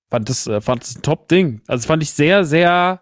Fand 0.09 0.29
das, 0.29 0.47
äh, 0.47 0.61
fand 0.61 0.83
das 0.83 0.95
ein 0.95 1.01
Top-Ding. 1.01 1.61
Also 1.67 1.87
fand 1.87 2.03
ich 2.03 2.11
sehr, 2.11 2.45
sehr 2.45 3.01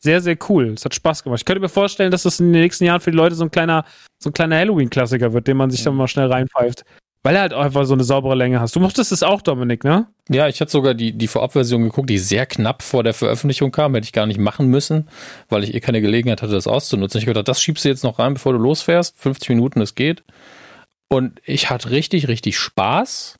sehr, 0.00 0.20
sehr 0.20 0.36
cool. 0.48 0.74
Es 0.74 0.84
hat 0.84 0.94
Spaß 0.94 1.24
gemacht. 1.24 1.40
Ich 1.40 1.44
könnte 1.44 1.60
mir 1.60 1.68
vorstellen, 1.68 2.10
dass 2.10 2.22
das 2.22 2.40
in 2.40 2.52
den 2.52 2.62
nächsten 2.62 2.84
Jahren 2.84 3.00
für 3.00 3.10
die 3.10 3.16
Leute 3.16 3.34
so 3.34 3.44
ein 3.44 3.50
kleiner, 3.50 3.84
so 4.22 4.30
ein 4.30 4.32
kleiner 4.32 4.56
Halloween-Klassiker 4.56 5.32
wird, 5.32 5.46
den 5.46 5.56
man 5.56 5.70
sich 5.70 5.82
dann 5.82 5.94
mal 5.94 6.08
schnell 6.08 6.30
reinpfeift. 6.30 6.84
Weil 7.24 7.34
er 7.34 7.40
halt 7.42 7.52
auch 7.52 7.64
einfach 7.64 7.84
so 7.84 7.94
eine 7.94 8.04
saubere 8.04 8.36
Länge 8.36 8.60
hast. 8.60 8.76
Du 8.76 8.80
mochtest 8.80 9.10
es 9.10 9.24
auch, 9.24 9.42
Dominik, 9.42 9.82
ne? 9.82 10.06
Ja, 10.28 10.46
ich 10.46 10.60
hatte 10.60 10.70
sogar 10.70 10.94
die, 10.94 11.12
die 11.12 11.26
Vorabversion 11.26 11.82
geguckt, 11.82 12.08
die 12.08 12.18
sehr 12.18 12.46
knapp 12.46 12.82
vor 12.82 13.02
der 13.02 13.12
Veröffentlichung 13.12 13.72
kam. 13.72 13.94
Hätte 13.94 14.04
ich 14.04 14.12
gar 14.12 14.26
nicht 14.26 14.38
machen 14.38 14.68
müssen, 14.68 15.08
weil 15.48 15.64
ich 15.64 15.74
eh 15.74 15.80
keine 15.80 16.00
Gelegenheit 16.00 16.42
hatte, 16.42 16.52
das 16.52 16.68
auszunutzen. 16.68 17.18
Ich 17.18 17.26
gedacht, 17.26 17.48
das 17.48 17.60
schiebst 17.60 17.84
du 17.84 17.88
jetzt 17.88 18.04
noch 18.04 18.20
rein, 18.20 18.34
bevor 18.34 18.52
du 18.52 18.58
losfährst. 18.60 19.18
50 19.18 19.48
Minuten, 19.48 19.80
es 19.80 19.96
geht. 19.96 20.22
Und 21.08 21.40
ich 21.44 21.70
hatte 21.70 21.90
richtig, 21.90 22.28
richtig 22.28 22.56
Spaß 22.56 23.37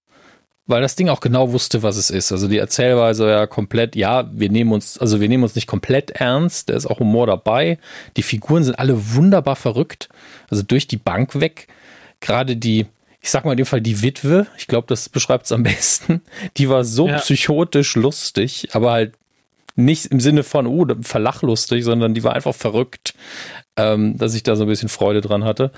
weil 0.69 0.83
das 0.83 0.95
Ding 0.95 1.09
auch 1.09 1.21
genau 1.21 1.53
wusste, 1.53 1.83
was 1.83 1.97
es 1.97 2.11
ist. 2.11 2.31
Also 2.31 2.47
die 2.47 2.59
Erzählweise 2.59 3.29
ja 3.29 3.47
komplett, 3.47 3.97
ja, 3.97 4.31
wir 4.33 4.51
nehmen 4.51 4.73
uns, 4.73 4.99
also 4.99 5.21
wir 5.21 5.29
nehmen 5.29 5.43
uns 5.43 5.55
nicht 5.55 5.67
komplett 5.67 6.11
ernst, 6.13 6.69
da 6.69 6.75
ist 6.75 6.87
auch 6.87 7.01
Humor 7.01 7.27
dabei. 7.27 7.79
Die 8.17 8.23
Figuren 8.23 8.63
sind 8.63 8.79
alle 8.79 9.15
wunderbar 9.15 9.57
verrückt, 9.57 10.11
also 10.51 10.63
durch 10.63 10.87
die 10.87 10.99
Bank 10.99 11.41
weg. 11.41 11.69
Gerade 12.21 12.55
die, 12.55 12.87
ich 13.21 13.31
sag 13.31 13.47
mal 13.47 13.53
in 13.53 13.57
dem 13.57 13.67
Fall 13.67 13.81
die 13.81 14.03
Witwe, 14.03 14.47
ich 14.59 14.67
glaube, 14.67 14.87
das 14.87 15.09
beschreibt 15.09 15.47
es 15.47 15.53
am 15.53 15.63
besten, 15.65 16.21
die 16.59 16.69
war 16.69 16.85
so 16.85 17.09
ja. 17.09 17.19
psychotisch 17.19 17.97
lustig, 17.97 18.69
aber 18.73 18.93
halt 18.93 19.15
nicht 19.75 20.07
im 20.07 20.21
Sinne 20.21 20.43
von, 20.43 20.67
oh, 20.67 20.87
verlachlustig, 21.01 21.85
sondern 21.85 22.13
die 22.13 22.25
war 22.25 22.35
einfach 22.35 22.55
verrückt, 22.55 23.15
ähm, 23.77 24.19
dass 24.19 24.35
ich 24.35 24.43
da 24.43 24.57
so 24.57 24.65
ein 24.65 24.69
bisschen 24.69 24.89
Freude 24.89 25.21
dran 25.23 25.45
hatte. 25.45 25.71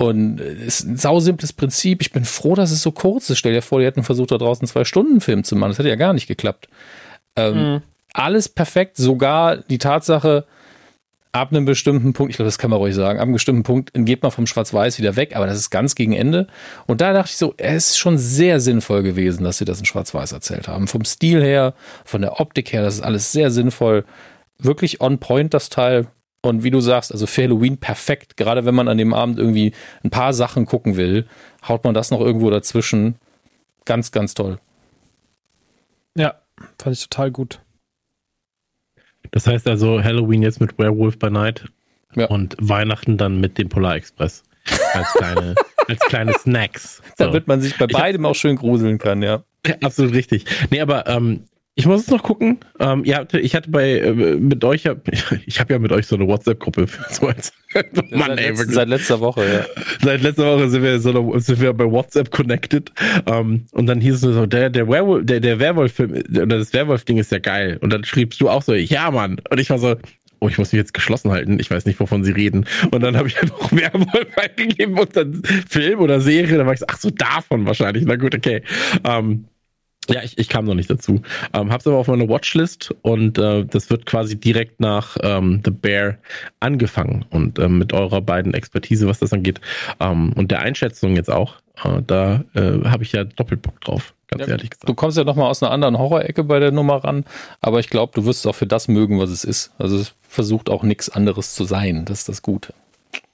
Und 0.00 0.40
es 0.40 0.80
ist 0.80 0.86
ein 0.86 0.96
sausimples 0.96 1.52
Prinzip. 1.52 2.00
Ich 2.00 2.10
bin 2.10 2.24
froh, 2.24 2.54
dass 2.54 2.70
es 2.70 2.80
so 2.80 2.90
kurz 2.90 3.28
ist. 3.28 3.36
Stell 3.36 3.52
dir 3.52 3.60
vor, 3.60 3.80
die 3.80 3.84
hätten 3.84 4.02
versucht, 4.02 4.30
da 4.30 4.38
draußen 4.38 4.66
zwei 4.66 4.84
Stunden 4.84 5.20
Film 5.20 5.44
zu 5.44 5.56
machen. 5.56 5.72
Das 5.72 5.78
hätte 5.78 5.90
ja 5.90 5.96
gar 5.96 6.14
nicht 6.14 6.26
geklappt. 6.26 6.68
Ähm, 7.36 7.54
mhm. 7.54 7.82
Alles 8.14 8.48
perfekt, 8.48 8.96
sogar 8.96 9.58
die 9.58 9.76
Tatsache, 9.76 10.46
ab 11.32 11.52
einem 11.52 11.66
bestimmten 11.66 12.14
Punkt, 12.14 12.30
ich 12.30 12.36
glaube, 12.36 12.46
das 12.46 12.56
kann 12.56 12.70
man 12.70 12.78
ruhig 12.78 12.94
sagen, 12.94 13.18
ab 13.18 13.24
einem 13.24 13.34
bestimmten 13.34 13.62
Punkt 13.62 13.90
geht 13.94 14.22
man 14.22 14.32
vom 14.32 14.46
Schwarz-Weiß 14.46 14.98
wieder 14.98 15.16
weg, 15.16 15.36
aber 15.36 15.46
das 15.46 15.58
ist 15.58 15.68
ganz 15.68 15.94
gegen 15.94 16.14
Ende. 16.14 16.46
Und 16.86 17.02
da 17.02 17.12
dachte 17.12 17.28
ich 17.32 17.36
so, 17.36 17.52
es 17.58 17.90
ist 17.90 17.98
schon 17.98 18.16
sehr 18.16 18.58
sinnvoll 18.58 19.02
gewesen, 19.02 19.44
dass 19.44 19.58
sie 19.58 19.66
das 19.66 19.80
in 19.80 19.84
Schwarz-Weiß 19.84 20.32
erzählt 20.32 20.66
haben. 20.66 20.88
Vom 20.88 21.04
Stil 21.04 21.42
her, 21.42 21.74
von 22.06 22.22
der 22.22 22.40
Optik 22.40 22.72
her, 22.72 22.82
das 22.82 22.94
ist 22.94 23.02
alles 23.02 23.32
sehr 23.32 23.50
sinnvoll. 23.50 24.06
Wirklich 24.58 25.02
on 25.02 25.18
point, 25.18 25.52
das 25.52 25.68
Teil. 25.68 26.06
Und 26.42 26.64
wie 26.64 26.70
du 26.70 26.80
sagst, 26.80 27.12
also 27.12 27.26
für 27.26 27.42
Halloween 27.42 27.76
perfekt. 27.76 28.36
Gerade 28.36 28.64
wenn 28.64 28.74
man 28.74 28.88
an 28.88 28.96
dem 28.98 29.12
Abend 29.12 29.38
irgendwie 29.38 29.72
ein 30.02 30.10
paar 30.10 30.32
Sachen 30.32 30.64
gucken 30.64 30.96
will, 30.96 31.26
haut 31.68 31.84
man 31.84 31.92
das 31.92 32.10
noch 32.10 32.20
irgendwo 32.20 32.48
dazwischen. 32.50 33.16
Ganz, 33.84 34.10
ganz 34.10 34.34
toll. 34.34 34.58
Ja, 36.16 36.34
fand 36.78 36.96
ich 36.96 37.08
total 37.08 37.30
gut. 37.30 37.60
Das 39.32 39.46
heißt 39.46 39.68
also 39.68 40.02
Halloween 40.02 40.42
jetzt 40.42 40.60
mit 40.60 40.78
Werewolf 40.78 41.18
by 41.18 41.30
Night 41.30 41.66
ja. 42.14 42.26
und 42.26 42.56
Weihnachten 42.58 43.16
dann 43.16 43.40
mit 43.40 43.58
dem 43.58 43.68
Polar 43.68 43.96
Express 43.96 44.42
als 44.94 45.12
kleine, 45.12 45.54
als 45.88 46.00
kleine 46.00 46.32
Snacks. 46.32 47.02
So. 47.18 47.26
Damit 47.26 47.46
man 47.46 47.60
sich 47.60 47.76
bei 47.76 47.86
beidem 47.86 48.24
hab, 48.24 48.32
auch 48.32 48.34
schön 48.34 48.56
gruseln 48.56 48.98
kann, 48.98 49.22
ja. 49.22 49.44
ja 49.66 49.74
absolut 49.82 50.14
richtig. 50.14 50.46
Nee, 50.70 50.80
aber 50.80 51.06
ähm, 51.06 51.44
ich 51.80 51.86
muss 51.86 52.02
es 52.02 52.08
noch 52.08 52.22
gucken. 52.22 52.58
Ähm, 52.78 53.04
ihr 53.06 53.26
ich 53.32 53.54
hatte 53.54 53.70
bei 53.70 54.00
äh, 54.00 54.12
mit 54.12 54.62
euch, 54.64 54.84
ich 55.46 55.60
habe 55.60 55.72
ja 55.72 55.78
mit 55.78 55.92
euch 55.92 56.06
so 56.06 56.14
eine 56.14 56.26
WhatsApp-Gruppe. 56.26 56.86
So 57.10 57.26
Mann, 58.10 58.36
seit, 58.36 58.38
ey, 58.38 58.48
letzt, 58.50 58.70
seit 58.70 58.88
letzter 58.88 59.20
Woche, 59.20 59.42
ja. 59.50 59.82
Seit 60.02 60.20
letzter 60.20 60.44
Woche 60.44 60.68
sind 60.68 60.82
wir 60.82 61.00
so 61.00 61.38
sind 61.38 61.58
wir 61.58 61.72
bei 61.72 61.90
WhatsApp 61.90 62.30
connected. 62.30 62.92
Ähm, 63.24 63.64
und 63.72 63.86
dann 63.86 63.98
hieß 63.98 64.16
es 64.16 64.20
so, 64.20 64.44
der 64.44 64.68
der 64.68 64.88
Werewolf, 64.88 65.24
der 65.24 65.40
der 65.40 65.58
Werwolf-Film 65.58 66.22
oder 66.28 66.58
das 66.58 66.74
Werwolf-Ding 66.74 67.16
ist 67.16 67.32
ja 67.32 67.38
geil. 67.38 67.78
Und 67.80 67.90
dann 67.90 68.04
schriebst 68.04 68.38
du 68.42 68.50
auch 68.50 68.60
so, 68.60 68.74
ja 68.74 69.10
Mann. 69.10 69.40
Und 69.48 69.58
ich 69.58 69.70
war 69.70 69.78
so, 69.78 69.96
oh, 70.40 70.48
ich 70.48 70.58
muss 70.58 70.72
mich 70.72 70.78
jetzt 70.78 70.92
geschlossen 70.92 71.30
halten, 71.30 71.58
ich 71.60 71.70
weiß 71.70 71.86
nicht, 71.86 71.98
wovon 71.98 72.24
sie 72.24 72.32
reden. 72.32 72.66
Und 72.90 73.00
dann 73.00 73.16
habe 73.16 73.28
ich 73.28 73.40
noch 73.40 73.72
Werwolf 73.72 74.36
eingegeben 74.36 74.98
und 74.98 75.16
dann 75.16 75.42
Film 75.66 76.00
oder 76.00 76.20
Serie, 76.20 76.58
da 76.58 76.66
war 76.66 76.74
ich 76.74 76.80
so, 76.80 76.86
ach 76.88 76.98
so, 76.98 77.10
davon 77.10 77.64
wahrscheinlich. 77.64 78.04
Na 78.04 78.16
gut, 78.16 78.34
okay. 78.34 78.62
Ähm, 79.04 79.46
ja, 80.08 80.22
ich, 80.22 80.38
ich 80.38 80.48
kam 80.48 80.64
noch 80.64 80.74
nicht 80.74 80.90
dazu. 80.90 81.22
Ähm, 81.52 81.70
hab's 81.70 81.86
aber 81.86 81.98
auf 81.98 82.08
meiner 82.08 82.28
Watchlist 82.28 82.94
und 83.02 83.38
äh, 83.38 83.64
das 83.64 83.90
wird 83.90 84.06
quasi 84.06 84.38
direkt 84.38 84.80
nach 84.80 85.16
ähm, 85.22 85.60
The 85.64 85.70
Bear 85.70 86.16
angefangen 86.58 87.24
und 87.30 87.58
ähm, 87.58 87.78
mit 87.78 87.92
eurer 87.92 88.20
beiden 88.20 88.54
Expertise, 88.54 89.06
was 89.06 89.18
das 89.18 89.32
angeht 89.32 89.60
ähm, 90.00 90.32
und 90.34 90.50
der 90.50 90.60
Einschätzung 90.60 91.14
jetzt 91.16 91.30
auch, 91.30 91.56
äh, 91.84 92.02
da 92.06 92.44
äh, 92.54 92.84
habe 92.84 93.02
ich 93.02 93.12
ja 93.12 93.24
doppelt 93.24 93.62
Bock 93.62 93.80
drauf. 93.82 94.14
ganz 94.28 94.42
ja, 94.42 94.48
ehrlich 94.48 94.70
gesagt. 94.70 94.88
Du 94.88 94.94
kommst 94.94 95.16
ja 95.16 95.24
nochmal 95.24 95.50
aus 95.50 95.62
einer 95.62 95.72
anderen 95.72 95.98
Horrorecke 95.98 96.44
bei 96.44 96.58
der 96.58 96.72
Nummer 96.72 97.04
ran, 97.04 97.24
aber 97.60 97.78
ich 97.78 97.90
glaube, 97.90 98.12
du 98.14 98.24
wirst 98.24 98.40
es 98.40 98.46
auch 98.46 98.54
für 98.54 98.66
das 98.66 98.88
mögen, 98.88 99.20
was 99.20 99.30
es 99.30 99.44
ist. 99.44 99.72
Also 99.78 99.96
es 99.96 100.14
versucht 100.22 100.70
auch 100.70 100.82
nichts 100.82 101.08
anderes 101.10 101.54
zu 101.54 101.64
sein. 101.64 102.04
Das 102.04 102.20
ist 102.20 102.28
das 102.28 102.42
Gute. 102.42 102.72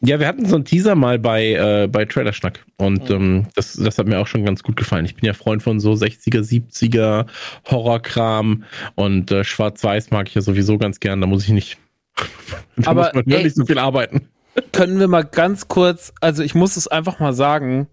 Ja, 0.00 0.20
wir 0.20 0.26
hatten 0.26 0.44
so 0.44 0.56
einen 0.56 0.66
Teaser 0.66 0.94
mal 0.94 1.18
bei, 1.18 1.52
äh, 1.52 1.88
bei 1.88 2.04
Trailerschnack 2.04 2.66
und 2.76 3.08
mhm. 3.08 3.14
ähm, 3.14 3.46
das, 3.54 3.74
das 3.74 3.96
hat 3.96 4.06
mir 4.06 4.18
auch 4.18 4.26
schon 4.26 4.44
ganz 4.44 4.62
gut 4.62 4.76
gefallen. 4.76 5.06
Ich 5.06 5.14
bin 5.14 5.24
ja 5.24 5.32
Freund 5.32 5.62
von 5.62 5.80
so 5.80 5.92
60er, 5.92 6.40
70er 6.40 7.26
Horrorkram 7.70 8.64
und 8.94 9.30
äh, 9.30 9.42
Schwarz-Weiß 9.42 10.10
mag 10.10 10.28
ich 10.28 10.34
ja 10.34 10.42
sowieso 10.42 10.76
ganz 10.76 11.00
gern. 11.00 11.22
Da 11.22 11.26
muss 11.26 11.44
ich 11.44 11.50
nicht, 11.50 11.78
da 12.76 12.90
Aber, 12.90 13.04
muss 13.04 13.14
man 13.14 13.24
ey, 13.28 13.44
nicht 13.44 13.56
so 13.56 13.64
viel 13.64 13.78
arbeiten. 13.78 14.28
Können 14.72 15.00
wir 15.00 15.08
mal 15.08 15.24
ganz 15.24 15.68
kurz, 15.68 16.12
also 16.20 16.42
ich 16.42 16.54
muss 16.54 16.76
es 16.76 16.88
einfach 16.88 17.18
mal 17.18 17.32
sagen, 17.32 17.88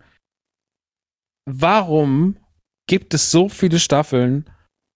warum 1.45 2.35
gibt 2.87 3.13
es 3.13 3.31
so 3.31 3.47
viele 3.47 3.79
Staffeln 3.79 4.49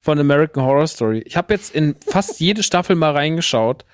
von 0.04 0.20
American 0.20 0.64
Horror 0.64 0.88
Story? 0.88 1.24
Ich 1.26 1.38
habe 1.38 1.54
jetzt 1.54 1.74
in 1.74 1.96
fast 2.06 2.42
jede 2.42 2.64
Staffel 2.64 2.98
mal 2.98 3.12
reingeschaut 3.12 3.86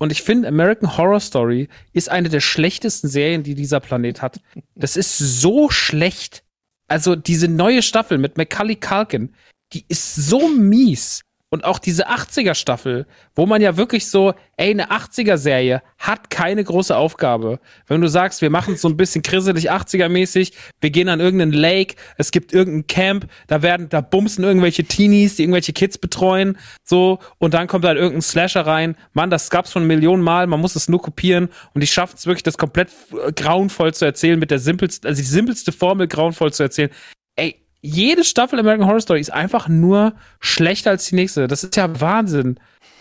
und 0.00 0.10
ich 0.10 0.22
finde, 0.22 0.48
American 0.48 0.96
Horror 0.96 1.20
Story 1.20 1.68
ist 1.92 2.08
eine 2.08 2.30
der 2.30 2.40
schlechtesten 2.40 3.06
Serien, 3.08 3.42
die 3.42 3.54
dieser 3.54 3.80
Planet 3.80 4.22
hat. 4.22 4.40
Das 4.74 4.96
ist 4.96 5.18
so 5.18 5.68
schlecht. 5.68 6.42
Also 6.88 7.14
diese 7.14 7.48
neue 7.48 7.82
Staffel 7.82 8.16
mit 8.16 8.38
Macaulay 8.38 8.76
Culkin, 8.76 9.34
die 9.74 9.84
ist 9.88 10.16
so 10.16 10.48
mies. 10.48 11.20
Und 11.52 11.64
auch 11.64 11.80
diese 11.80 12.08
80er 12.08 12.54
Staffel, 12.54 13.06
wo 13.34 13.44
man 13.44 13.60
ja 13.60 13.76
wirklich 13.76 14.08
so, 14.08 14.34
ey, 14.56 14.70
eine 14.70 14.92
80er 14.92 15.36
Serie 15.36 15.82
hat 15.98 16.30
keine 16.30 16.62
große 16.62 16.96
Aufgabe. 16.96 17.58
Wenn 17.88 18.00
du 18.00 18.08
sagst, 18.08 18.40
wir 18.40 18.50
machen 18.50 18.74
es 18.74 18.82
so 18.82 18.88
ein 18.88 18.96
bisschen 18.96 19.22
krisselig 19.22 19.68
80er 19.68 20.08
mäßig, 20.08 20.52
wir 20.80 20.90
gehen 20.90 21.08
an 21.08 21.18
irgendeinen 21.18 21.50
Lake, 21.50 21.96
es 22.18 22.30
gibt 22.30 22.52
irgendein 22.52 22.86
Camp, 22.86 23.26
da 23.48 23.62
werden, 23.62 23.88
da 23.88 24.00
bumsen 24.00 24.44
irgendwelche 24.44 24.84
Teenies, 24.84 25.34
die 25.34 25.42
irgendwelche 25.42 25.72
Kids 25.72 25.98
betreuen, 25.98 26.56
so, 26.84 27.18
und 27.38 27.52
dann 27.52 27.66
kommt 27.66 27.84
halt 27.84 27.98
irgendein 27.98 28.22
Slasher 28.22 28.64
rein. 28.64 28.96
Mann, 29.12 29.30
das 29.30 29.50
gab's 29.50 29.72
schon 29.72 29.88
Millionen 29.88 30.22
Mal, 30.22 30.46
man 30.46 30.60
muss 30.60 30.76
es 30.76 30.88
nur 30.88 31.02
kopieren 31.02 31.48
und 31.74 31.80
die 31.80 31.88
schaffen 31.88 32.14
es 32.16 32.26
wirklich, 32.26 32.44
das 32.44 32.58
komplett 32.58 32.90
grauenvoll 33.34 33.92
zu 33.92 34.04
erzählen 34.04 34.38
mit 34.38 34.52
der 34.52 34.60
simpelsten, 34.60 35.08
also 35.08 35.20
die 35.20 35.26
simpelste 35.26 35.72
Formel 35.72 36.06
grauenvoll 36.06 36.52
zu 36.52 36.62
erzählen. 36.62 36.90
Ey, 37.34 37.56
jede 37.82 38.24
Staffel 38.24 38.58
American 38.58 38.86
Horror 38.86 39.00
Story 39.00 39.20
ist 39.20 39.32
einfach 39.32 39.68
nur 39.68 40.14
schlechter 40.40 40.90
als 40.90 41.06
die 41.06 41.14
nächste. 41.14 41.48
Das 41.48 41.64
ist 41.64 41.76
ja 41.76 42.00
Wahnsinn. 42.00 42.58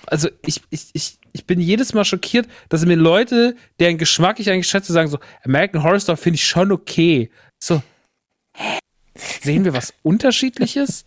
Also 0.07 0.29
ich, 0.45 0.61
ich, 0.69 0.89
ich, 0.93 1.17
ich 1.33 1.45
bin 1.45 1.59
jedes 1.59 1.93
Mal 1.93 2.05
schockiert, 2.05 2.47
dass 2.69 2.85
mir 2.85 2.95
Leute, 2.95 3.55
deren 3.79 3.97
Geschmack 3.97 4.39
ich 4.39 4.49
eigentlich 4.49 4.67
schätze, 4.67 4.93
sagen 4.93 5.09
so, 5.09 5.19
American 5.43 5.83
Horror 5.83 5.99
Story 5.99 6.17
finde 6.17 6.35
ich 6.35 6.45
schon 6.45 6.71
okay. 6.71 7.29
So, 7.59 7.81
hä? 8.55 8.79
Sehen 9.15 9.65
wir 9.65 9.73
was 9.73 9.93
Unterschiedliches? 10.01 11.05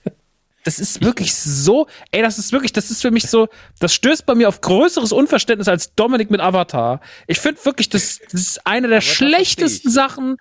Das 0.65 0.79
ist 0.79 1.03
wirklich 1.03 1.35
so, 1.35 1.89
ey, 2.13 2.23
das 2.23 2.39
ist 2.39 2.53
wirklich, 2.53 2.73
das 2.73 2.91
ist 2.91 3.03
für 3.03 3.11
mich 3.11 3.25
so, 3.25 3.49
das 3.81 3.95
stößt 3.95 4.27
bei 4.27 4.35
mir 4.35 4.49
auf 4.49 4.61
größeres 4.61 5.11
Unverständnis 5.11 5.67
als 5.67 5.95
Dominik 5.95 6.31
mit 6.31 6.41
Avatar. 6.41 7.01
Ich 7.27 7.41
finde 7.41 7.65
wirklich, 7.65 7.89
das, 7.89 8.21
das 8.31 8.41
ist 8.41 8.67
eine 8.67 8.87
der 8.87 9.01
schlechtesten 9.01 9.91
Sachen, 9.91 10.37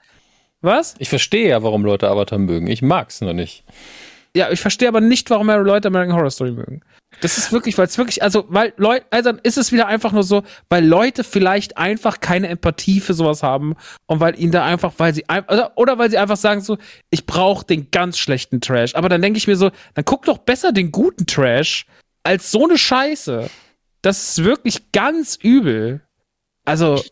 was? 0.62 0.96
Ich 1.00 1.10
verstehe 1.10 1.50
ja, 1.50 1.64
warum 1.64 1.84
Leute 1.84 2.10
Avatar 2.10 2.40
mögen. 2.40 2.68
Ich 2.68 2.82
mag's 2.82 3.22
nur 3.22 3.34
nicht. 3.34 3.64
Ja, 4.36 4.50
ich 4.50 4.62
verstehe 4.62 4.88
aber 4.88 5.02
nicht, 5.02 5.30
warum 5.30 5.48
Leute 5.48 5.90
American 5.90 6.16
Horror 6.16 6.32
Story 6.32 6.52
mögen. 6.52 6.82
Das 7.20 7.38
ist 7.38 7.52
wirklich, 7.52 7.78
weil 7.78 7.88
es 7.88 7.98
wirklich, 7.98 8.24
also, 8.24 8.46
weil 8.48 8.74
Leute, 8.78 9.06
also 9.10 9.32
ist 9.44 9.58
es 9.58 9.74
wieder 9.74 9.88
einfach 9.88 10.14
nur 10.14 10.24
so, 10.24 10.44
weil 10.70 10.86
Leute 10.86 11.26
vielleicht 11.26 11.78
einfach 11.78 12.22
keine 12.22 12.48
Empathie 12.48 13.02
für 13.02 13.14
sowas 13.14 13.44
haben 13.44 13.76
und 14.06 14.22
weil 14.22 14.40
ihnen 14.40 14.54
da 14.54 14.64
einfach, 14.64 14.94
weil 14.98 15.14
sie 15.14 15.26
oder, 15.26 15.74
oder 15.76 15.98
weil 15.98 16.10
sie 16.10 16.18
einfach 16.18 16.38
sagen 16.38 16.62
so, 16.62 16.78
ich 17.10 17.26
brauche 17.26 17.66
den 17.66 17.92
ganz 17.92 18.18
schlechten 18.18 18.62
Trash. 18.62 18.96
Aber 18.96 19.10
dann 19.10 19.22
denke 19.22 19.38
ich 19.38 19.48
mir 19.48 19.58
so, 19.58 19.72
dann 19.94 20.06
guck 20.06 20.24
doch 20.24 20.38
besser 20.38 20.72
den 20.72 20.92
guten 20.92 21.26
Trash 21.26 21.86
als 22.24 22.52
so 22.52 22.64
eine 22.66 22.78
Scheiße. 22.78 23.50
Das 24.02 24.30
ist 24.30 24.44
wirklich 24.46 24.92
ganz 24.94 25.36
übel. 25.36 26.02
Also, 26.64 27.04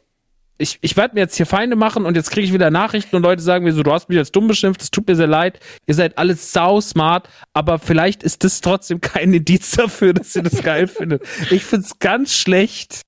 ich, 0.60 0.78
ich 0.82 0.98
werde 0.98 1.16
mir 1.16 1.22
jetzt 1.22 1.38
hier 1.38 1.46
Feinde 1.46 1.76
machen 1.76 2.06
und 2.06 2.16
jetzt 2.16 2.30
kriege 2.30 2.46
ich 2.46 2.54
wieder 2.54 2.70
Nachrichten 2.70 3.16
und 3.16 3.24
Leute 3.24 3.42
sagen 3.42 3.64
mir 3.64 3.74
so, 3.74 3.82
du 3.82 3.92
hast 3.92 4.10
mich 4.10 4.18
als 4.18 4.32
dumm 4.32 4.48
beschimpft, 4.48 4.82
es 4.82 4.92
tut 4.92 5.08
mir 5.08 5.16
sehr 5.16 5.28
leid, 5.28 5.60
ihr 5.88 5.96
seid 5.96 6.18
alles 6.18 6.52
sau 6.52 6.82
smart, 6.82 7.30
aber 7.54 7.80
vielleicht 7.80 8.22
ist 8.24 8.44
das 8.44 8.62
trotzdem 8.62 9.02
kein 9.02 9.34
Indiz 9.34 9.72
dafür, 9.72 10.14
dass 10.14 10.36
ihr 10.36 10.44
das 10.44 10.62
geil 10.64 10.88
findet. 10.88 11.24
Ich 11.50 11.64
find's 11.64 11.98
ganz 12.00 12.36
schlecht. 12.36 13.02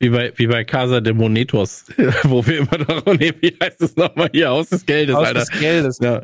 Wie 0.00 0.10
bei, 0.10 0.32
wie 0.36 0.46
bei 0.46 0.62
Casa 0.62 1.00
de 1.00 1.12
Monetos, 1.12 1.86
wo 2.22 2.46
wir 2.46 2.58
immer 2.58 2.78
noch, 2.86 3.04
nee, 3.18 3.32
wie 3.40 3.56
heißt 3.60 3.80
es 3.80 3.96
nochmal 3.96 4.28
hier? 4.32 4.50
Haus 4.50 4.68
des 4.68 4.86
Geldes, 4.86 5.16
Haus 5.16 5.26
Alter. 5.26 5.40
des 5.40 5.50
Geldes. 5.50 5.98
Ja. 6.00 6.16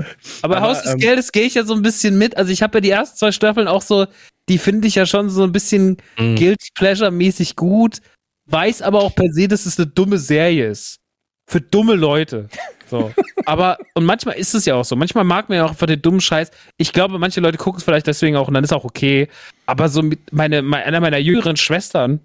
Aber, 0.42 0.58
aber 0.58 0.60
Haus 0.60 0.82
des 0.82 0.92
ähm, 0.92 0.98
Geldes 0.98 1.32
gehe 1.32 1.44
ich 1.44 1.54
ja 1.54 1.64
so 1.64 1.74
ein 1.74 1.82
bisschen 1.82 2.16
mit. 2.16 2.36
Also 2.36 2.52
ich 2.52 2.62
habe 2.62 2.76
ja 2.76 2.80
die 2.82 2.90
ersten 2.90 3.16
zwei 3.16 3.32
Staffeln 3.32 3.66
auch 3.66 3.82
so, 3.82 4.06
die 4.48 4.58
finde 4.58 4.86
ich 4.86 4.94
ja 4.94 5.06
schon 5.06 5.28
so 5.28 5.42
ein 5.42 5.50
bisschen 5.50 5.96
mm. 6.18 6.36
Guilty 6.36 6.68
Pleasure-mäßig 6.74 7.56
gut 7.56 8.00
weiß 8.46 8.82
aber 8.82 9.00
auch 9.00 9.14
per 9.14 9.32
se, 9.32 9.48
dass 9.48 9.66
es 9.66 9.78
eine 9.78 9.86
dumme 9.86 10.18
Serie 10.18 10.68
ist. 10.68 11.00
Für 11.46 11.60
dumme 11.60 11.94
Leute. 11.94 12.48
So. 12.88 13.12
aber, 13.46 13.78
und 13.94 14.04
manchmal 14.04 14.36
ist 14.36 14.54
es 14.54 14.64
ja 14.64 14.74
auch 14.74 14.84
so. 14.84 14.96
Manchmal 14.96 15.24
mag 15.24 15.48
man 15.48 15.58
ja 15.58 15.64
auch 15.66 15.70
einfach 15.70 15.86
den 15.86 16.00
dummen 16.00 16.20
Scheiß. 16.20 16.50
Ich 16.76 16.92
glaube, 16.92 17.18
manche 17.18 17.40
Leute 17.40 17.58
gucken 17.58 17.78
es 17.78 17.84
vielleicht 17.84 18.06
deswegen 18.06 18.36
auch 18.36 18.48
und 18.48 18.54
dann 18.54 18.64
ist 18.64 18.72
auch 18.72 18.84
okay. 18.84 19.28
Aber 19.66 19.88
so 19.88 20.02
mit 20.02 20.32
meine, 20.32 20.62
meine 20.62 20.84
einer 20.84 21.00
meiner 21.00 21.18
jüngeren 21.18 21.56
Schwestern, 21.56 22.20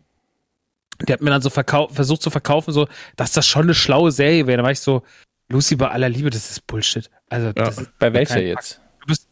die 1.07 1.13
hat 1.13 1.21
mir 1.21 1.29
dann 1.29 1.41
so 1.41 1.49
versucht 1.49 2.21
zu 2.21 2.29
verkaufen, 2.29 2.73
so, 2.73 2.87
dass 3.15 3.31
das 3.31 3.47
schon 3.47 3.63
eine 3.63 3.73
schlaue 3.73 4.11
Serie 4.11 4.47
wäre. 4.47 4.57
Da 4.57 4.63
war 4.63 4.71
ich 4.71 4.81
so, 4.81 5.03
Lucy, 5.49 5.75
bei 5.75 5.89
aller 5.89 6.09
Liebe, 6.09 6.29
das 6.29 6.51
ist 6.51 6.67
Bullshit. 6.67 7.09
Also, 7.29 7.47
ja. 7.47 7.53
das 7.53 7.77
ist 7.79 7.99
bei 7.99 8.13
welcher 8.13 8.41
jetzt? 8.41 8.81
Du 9.01 9.07
bist, 9.07 9.27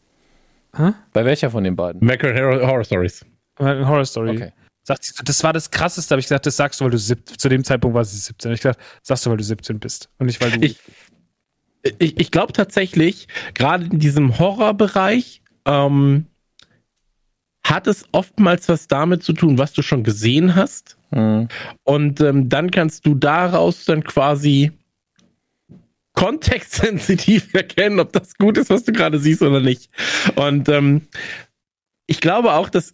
hä? 0.76 0.92
Bei 1.12 1.24
welcher 1.24 1.50
von 1.50 1.64
den 1.64 1.76
beiden? 1.76 2.00
American 2.02 2.36
Horror 2.66 2.84
Stories. 2.84 3.24
American 3.56 3.88
Horror 3.88 4.04
Story. 4.04 4.30
Okay. 4.30 4.52
Sagt 4.88 5.04
sie 5.04 5.12
das 5.22 5.44
war 5.44 5.52
das 5.52 5.70
Krasseste, 5.70 6.14
habe 6.14 6.20
ich 6.20 6.24
gesagt, 6.24 6.46
das 6.46 6.56
sagst 6.56 6.80
du, 6.80 6.86
weil 6.86 6.92
du 6.92 6.98
17, 6.98 7.38
zu 7.38 7.48
dem 7.50 7.62
Zeitpunkt 7.62 7.94
war 7.94 8.06
sie 8.06 8.16
17. 8.16 8.52
Ich 8.52 8.62
gesagt, 8.62 8.80
sagst 9.02 9.26
du, 9.26 9.30
weil 9.30 9.36
du 9.36 9.44
17 9.44 9.78
bist 9.78 10.08
und 10.16 10.24
nicht, 10.24 10.40
weil 10.40 10.50
du. 10.50 10.64
Ich, 10.64 10.78
ich, 11.98 12.18
ich 12.18 12.30
glaube 12.30 12.54
tatsächlich, 12.54 13.28
gerade 13.52 13.84
in 13.84 13.98
diesem 13.98 14.38
Horrorbereich, 14.38 15.42
ähm, 15.66 16.24
hat 17.64 17.86
es 17.86 18.06
oftmals 18.12 18.66
was 18.70 18.88
damit 18.88 19.22
zu 19.22 19.34
tun, 19.34 19.58
was 19.58 19.74
du 19.74 19.82
schon 19.82 20.04
gesehen 20.04 20.54
hast. 20.54 20.96
Mhm. 21.10 21.48
Und 21.84 22.22
ähm, 22.22 22.48
dann 22.48 22.70
kannst 22.70 23.04
du 23.04 23.14
daraus 23.14 23.84
dann 23.84 24.02
quasi 24.04 24.72
kontextsensitiv 26.14 27.52
erkennen, 27.52 28.00
ob 28.00 28.14
das 28.14 28.38
gut 28.38 28.56
ist, 28.56 28.70
was 28.70 28.84
du 28.84 28.92
gerade 28.92 29.18
siehst 29.18 29.42
oder 29.42 29.60
nicht. 29.60 29.90
Und 30.34 30.70
ähm, 30.70 31.02
ich 32.06 32.22
glaube 32.22 32.54
auch, 32.54 32.70
dass 32.70 32.90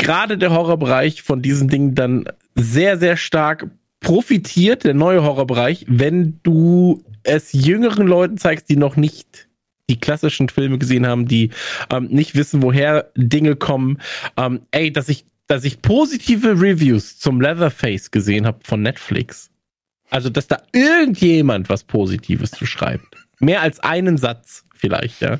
gerade 0.00 0.38
der 0.38 0.50
Horrorbereich 0.50 1.22
von 1.22 1.42
diesen 1.42 1.68
Dingen 1.68 1.94
dann 1.94 2.24
sehr, 2.54 2.98
sehr 2.98 3.16
stark 3.16 3.68
profitiert, 4.00 4.84
der 4.84 4.94
neue 4.94 5.22
Horrorbereich, 5.22 5.84
wenn 5.88 6.40
du 6.42 7.04
es 7.22 7.52
jüngeren 7.52 8.06
Leuten 8.06 8.38
zeigst, 8.38 8.68
die 8.70 8.76
noch 8.76 8.96
nicht 8.96 9.48
die 9.90 10.00
klassischen 10.00 10.48
Filme 10.48 10.78
gesehen 10.78 11.06
haben, 11.06 11.26
die 11.26 11.50
ähm, 11.90 12.08
nicht 12.10 12.34
wissen, 12.34 12.62
woher 12.62 13.10
Dinge 13.16 13.56
kommen. 13.56 13.98
Ähm, 14.36 14.62
ey, 14.70 14.92
dass 14.92 15.08
ich, 15.08 15.26
dass 15.46 15.64
ich 15.64 15.82
positive 15.82 16.60
Reviews 16.60 17.18
zum 17.18 17.40
Leatherface 17.40 18.10
gesehen 18.10 18.46
habe 18.46 18.60
von 18.64 18.82
Netflix. 18.82 19.50
Also, 20.08 20.30
dass 20.30 20.46
da 20.46 20.62
irgendjemand 20.72 21.68
was 21.68 21.84
Positives 21.84 22.52
zu 22.52 22.66
schreibt. 22.66 23.16
Mehr 23.38 23.60
als 23.60 23.80
einen 23.80 24.16
Satz 24.16 24.64
vielleicht, 24.74 25.20
ja 25.20 25.38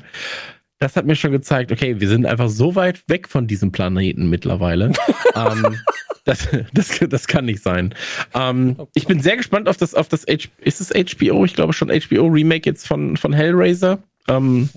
das 0.81 0.95
hat 0.95 1.05
mir 1.05 1.15
schon 1.15 1.31
gezeigt, 1.31 1.71
okay, 1.71 1.99
wir 1.99 2.09
sind 2.09 2.25
einfach 2.25 2.49
so 2.49 2.73
weit 2.73 3.07
weg 3.07 3.29
von 3.29 3.45
diesem 3.45 3.71
Planeten 3.71 4.31
mittlerweile. 4.31 4.91
ähm, 5.35 5.77
das, 6.23 6.47
das, 6.73 6.99
das 7.07 7.27
kann 7.27 7.45
nicht 7.45 7.61
sein. 7.61 7.93
Ähm, 8.33 8.75
ich 8.95 9.05
bin 9.05 9.21
sehr 9.21 9.37
gespannt 9.37 9.69
auf 9.69 9.77
das, 9.77 9.93
auf 9.93 10.09
das 10.09 10.25
H 10.27 10.49
ist 10.59 10.81
es 10.81 10.89
HBO? 10.89 11.45
Ich 11.45 11.53
glaube 11.53 11.73
schon 11.73 11.89
HBO 11.89 12.25
Remake 12.25 12.67
jetzt 12.67 12.87
von, 12.87 13.15
von 13.15 13.31
Hellraiser. 13.31 13.99
Ähm, 14.27 14.69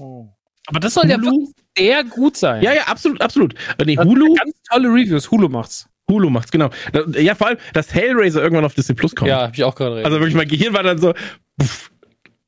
Aber 0.66 0.78
das 0.78 0.92
soll 0.92 1.04
Hulu? 1.04 1.46
ja 1.46 1.52
sehr 1.76 2.04
gut 2.04 2.36
sein. 2.36 2.62
Ja, 2.62 2.74
ja, 2.74 2.82
absolut, 2.82 3.22
absolut. 3.22 3.54
Äh, 3.78 3.86
nee, 3.86 3.96
Hulu. 3.96 4.34
Ganz 4.34 4.52
tolle 4.70 4.88
Reviews. 4.88 5.30
Hulu 5.30 5.48
macht's. 5.48 5.88
Hulu 6.10 6.28
macht's, 6.28 6.50
genau. 6.50 6.68
Ja, 7.14 7.34
vor 7.34 7.46
allem, 7.46 7.58
dass 7.72 7.94
Hellraiser 7.94 8.42
irgendwann 8.42 8.66
auf 8.66 8.74
Disney 8.74 8.94
Plus 8.94 9.14
kommt. 9.14 9.30
Ja, 9.30 9.44
hab 9.44 9.54
ich 9.54 9.64
auch 9.64 9.74
gerade. 9.74 10.04
Also 10.04 10.18
wirklich, 10.18 10.34
mein 10.34 10.48
Gehirn 10.48 10.74
war 10.74 10.82
dann 10.82 10.98
so, 10.98 11.14
pff, 11.62 11.90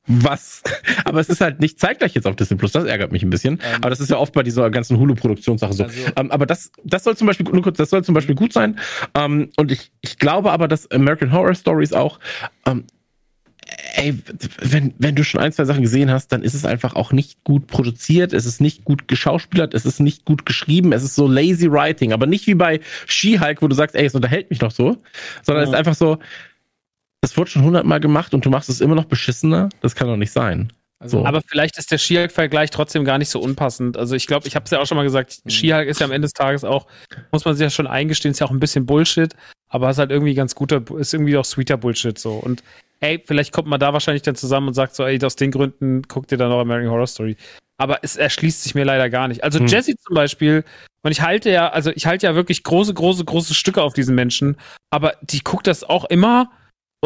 was. 0.07 0.63
Aber 1.05 1.19
es 1.19 1.29
ist 1.29 1.41
halt 1.41 1.59
nicht 1.59 1.79
zeitgleich 1.79 2.13
jetzt 2.13 2.25
auf 2.25 2.35
Disney 2.35 2.57
Plus. 2.57 2.71
Das 2.71 2.85
ärgert 2.85 3.11
mich 3.11 3.23
ein 3.23 3.29
bisschen. 3.29 3.55
Ähm, 3.55 3.75
aber 3.81 3.89
das 3.89 3.99
ist 3.99 4.09
ja 4.09 4.17
oft 4.17 4.33
bei 4.33 4.43
dieser 4.43 4.69
ganzen 4.69 4.97
Hulu-Produktionssache 4.97 5.73
so. 5.73 5.83
Also, 5.83 5.95
ähm, 6.15 6.31
aber 6.31 6.45
das, 6.45 6.71
das 6.83 7.03
soll 7.03 7.17
zum 7.17 7.27
Beispiel, 7.27 7.45
nur 7.45 7.61
kurz, 7.61 7.77
das 7.77 7.89
soll 7.89 8.03
zum 8.03 8.15
Beispiel 8.15 8.35
gut 8.35 8.53
sein. 8.53 8.79
Ähm, 9.15 9.49
und 9.57 9.71
ich, 9.71 9.91
ich 10.01 10.17
glaube 10.17 10.51
aber, 10.51 10.67
dass 10.67 10.89
American 10.91 11.31
Horror 11.31 11.55
Stories 11.55 11.93
auch, 11.93 12.19
ähm, 12.65 12.85
ey, 13.95 14.17
wenn, 14.61 14.93
wenn 14.97 15.15
du 15.15 15.23
schon 15.23 15.41
ein, 15.41 15.51
zwei 15.51 15.65
Sachen 15.65 15.81
gesehen 15.81 16.11
hast, 16.11 16.31
dann 16.31 16.43
ist 16.43 16.53
es 16.53 16.65
einfach 16.65 16.95
auch 16.95 17.11
nicht 17.11 17.43
gut 17.43 17.67
produziert, 17.67 18.33
es 18.33 18.45
ist 18.45 18.61
nicht 18.61 18.85
gut 18.85 19.07
geschauspielert, 19.07 19.73
es 19.73 19.85
ist 19.85 19.99
nicht 19.99 20.25
gut 20.25 20.45
geschrieben, 20.45 20.93
es 20.93 21.03
ist 21.03 21.15
so 21.15 21.27
lazy 21.27 21.71
writing, 21.71 22.13
aber 22.13 22.27
nicht 22.27 22.47
wie 22.47 22.55
bei 22.55 22.79
She-Hulk, 23.07 23.61
wo 23.61 23.67
du 23.67 23.75
sagst, 23.75 23.95
ey, 23.95 24.05
es 24.05 24.15
unterhält 24.15 24.49
mich 24.49 24.61
noch 24.61 24.71
so, 24.71 24.97
sondern 25.43 25.63
ja. 25.63 25.63
es 25.63 25.69
ist 25.69 25.75
einfach 25.75 25.95
so, 25.95 26.17
das 27.21 27.35
wurde 27.37 27.49
schon 27.49 27.63
hundertmal 27.63 27.99
gemacht 27.99 28.33
und 28.33 28.45
du 28.45 28.49
machst 28.49 28.69
es 28.69 28.81
immer 28.81 28.95
noch 28.95 29.05
beschissener. 29.05 29.69
Das 29.81 29.95
kann 29.95 30.07
doch 30.07 30.17
nicht 30.17 30.31
sein. 30.31 30.71
Also, 30.99 31.25
aber 31.25 31.41
vielleicht 31.41 31.77
ist 31.77 31.91
der 31.91 31.99
She-Hulk-Vergleich 31.99 32.71
trotzdem 32.71 33.05
gar 33.05 33.19
nicht 33.19 33.29
so 33.29 33.39
unpassend. 33.39 33.97
Also 33.97 34.15
ich 34.15 34.25
glaube, 34.25 34.47
ich 34.47 34.55
habe 34.55 34.65
es 34.65 34.71
ja 34.71 34.79
auch 34.79 34.87
schon 34.87 34.97
mal 34.97 35.03
gesagt, 35.03 35.39
mhm. 35.43 35.49
She-Hulk 35.49 35.87
ist 35.87 35.99
ja 35.99 36.05
am 36.05 36.11
Ende 36.11 36.25
des 36.25 36.33
Tages 36.33 36.63
auch, 36.63 36.87
muss 37.31 37.45
man 37.45 37.55
sich 37.55 37.63
ja 37.63 37.69
schon 37.69 37.85
eingestehen, 37.85 38.31
ist 38.31 38.39
ja 38.39 38.47
auch 38.47 38.51
ein 38.51 38.59
bisschen 38.59 38.87
Bullshit, 38.87 39.35
aber 39.69 39.89
ist 39.91 39.99
halt 39.99 40.09
irgendwie 40.09 40.33
ganz 40.33 40.55
guter, 40.55 40.81
ist 40.97 41.13
irgendwie 41.13 41.37
auch 41.37 41.45
sweeter 41.45 41.77
Bullshit 41.77 42.17
so. 42.17 42.33
Und 42.33 42.63
ey, 42.99 43.21
vielleicht 43.23 43.53
kommt 43.53 43.67
man 43.67 43.79
da 43.79 43.93
wahrscheinlich 43.93 44.23
dann 44.23 44.35
zusammen 44.35 44.69
und 44.69 44.73
sagt 44.73 44.95
so, 44.95 45.05
ey, 45.05 45.23
aus 45.23 45.35
den 45.35 45.51
Gründen 45.51 46.01
guckt 46.03 46.31
ihr 46.31 46.37
dann 46.39 46.49
noch 46.49 46.59
American 46.59 46.91
Horror 46.91 47.07
Story. 47.07 47.37
Aber 47.77 47.99
es 48.01 48.15
erschließt 48.15 48.63
sich 48.63 48.73
mir 48.73 48.85
leider 48.85 49.11
gar 49.11 49.27
nicht. 49.27 49.43
Also 49.43 49.59
hm. 49.59 49.67
Jesse 49.67 49.95
zum 49.97 50.15
Beispiel, 50.15 50.63
und 51.03 51.11
ich 51.11 51.21
halte 51.21 51.51
ja, 51.51 51.69
also 51.69 51.91
ich 51.91 52.07
halte 52.07 52.25
ja 52.25 52.33
wirklich 52.33 52.63
große, 52.63 52.95
große, 52.95 53.23
große 53.23 53.53
Stücke 53.53 53.83
auf 53.83 53.93
diesen 53.93 54.15
Menschen, 54.15 54.57
aber 54.89 55.13
die 55.21 55.43
guckt 55.43 55.67
das 55.67 55.83
auch 55.83 56.05
immer 56.05 56.49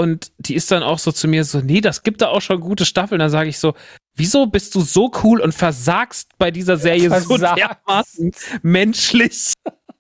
und 0.02 0.32
die 0.40 0.56
ist 0.56 0.72
dann 0.72 0.82
auch 0.82 0.98
so 0.98 1.12
zu 1.12 1.28
mir 1.28 1.44
so, 1.44 1.60
nee, 1.60 1.80
das 1.80 2.02
gibt 2.02 2.24
da 2.24 2.30
auch 2.30 2.42
schon 2.42 2.60
gute 2.60 2.86
Staffeln. 2.86 3.20
Dann 3.20 3.30
sage 3.30 3.50
ich 3.50 3.60
so, 3.60 3.76
wieso 4.16 4.48
bist 4.48 4.74
du 4.74 4.82
so 4.82 5.12
cool 5.24 5.42
und 5.42 5.54
versagst 5.54 6.32
bei 6.40 6.50
dieser 6.50 6.78
Serie 6.78 7.10
versagst. 7.10 7.30
so 7.30 7.38
dermaßen 7.38 8.32
menschlich? 8.64 9.54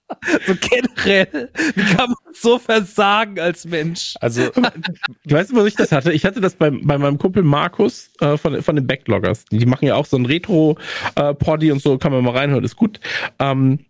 so 0.48 0.56
generell, 0.56 1.52
wie 1.76 1.84
kann 1.84 2.10
man 2.10 2.34
so 2.34 2.58
versagen 2.58 3.40
als 3.40 3.64
Mensch? 3.66 4.16
Also, 4.22 4.50
du 4.50 5.36
weißt, 5.36 5.54
wo 5.54 5.64
ich 5.66 5.76
das 5.76 5.92
hatte? 5.92 6.12
Ich 6.14 6.26
hatte 6.26 6.42
das 6.42 6.56
bei, 6.56 6.72
bei 6.72 6.98
meinem 6.98 7.20
Kumpel 7.20 7.44
Markus 7.44 8.10
äh, 8.22 8.38
von, 8.38 8.60
von 8.64 8.76
den 8.76 8.88
Backloggers. 8.88 9.46
Die 9.52 9.68
machen 9.68 9.86
ja 9.86 9.94
auch 9.94 10.08
so 10.08 10.18
ein 10.18 10.26
Retro-Poddy 10.26 11.68
äh, 11.68 11.72
und 11.72 11.82
so, 11.84 12.00
kann 12.00 12.12
man 12.12 12.24
mal 12.24 12.36
reinhören, 12.36 12.64
ist 12.64 12.76
gut. 12.76 13.00
Ähm, 13.38 13.86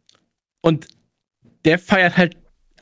und 0.60 0.90
der 1.64 1.80
feiert 1.80 2.18
halt 2.18 2.36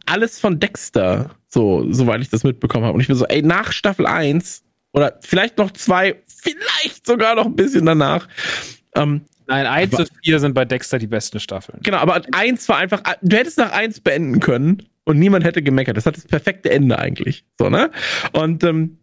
alles 0.10 0.40
von 0.40 0.60
Dexter, 0.60 1.32
so, 1.48 1.86
soweit 1.92 2.22
ich 2.22 2.30
das 2.30 2.44
mitbekommen 2.44 2.86
habe. 2.86 2.96
Und 2.96 3.02
ich 3.02 3.08
bin 3.08 3.16
so, 3.16 3.26
ey, 3.26 3.42
nach 3.42 3.72
Staffel 3.72 4.06
1 4.06 4.64
oder 4.92 5.20
vielleicht 5.22 5.58
noch 5.58 5.72
zwei, 5.72 6.22
vielleicht 6.28 7.06
sogar 7.06 7.36
noch 7.36 7.46
ein 7.46 7.56
bisschen 7.56 7.86
danach, 7.86 8.28
ähm, 8.96 9.22
Nein, 9.50 9.66
1 9.66 9.96
und 9.96 10.12
4 10.24 10.40
sind 10.40 10.54
bei 10.54 10.64
Dexter 10.64 11.00
die 11.00 11.08
besten 11.08 11.40
Staffeln. 11.40 11.80
Genau, 11.82 11.98
aber 11.98 12.22
1 12.34 12.70
war 12.70 12.78
einfach, 12.78 13.02
du 13.24 13.36
hättest 13.36 13.58
nach 13.58 13.72
1 13.72 14.02
beenden 14.02 14.40
können 14.40 14.84
und 15.06 15.18
niemand 15.18 15.44
hätte 15.44 15.64
gemeckert. 15.64 15.98
Das 15.98 16.06
hat 16.06 16.16
das 16.16 16.26
perfekte 16.26 16.70
Ende 16.70 17.00
eigentlich. 17.00 17.46
So, 17.58 17.68
ne? 17.68 17.90
Und 18.32 18.64
ähm, 18.64 19.00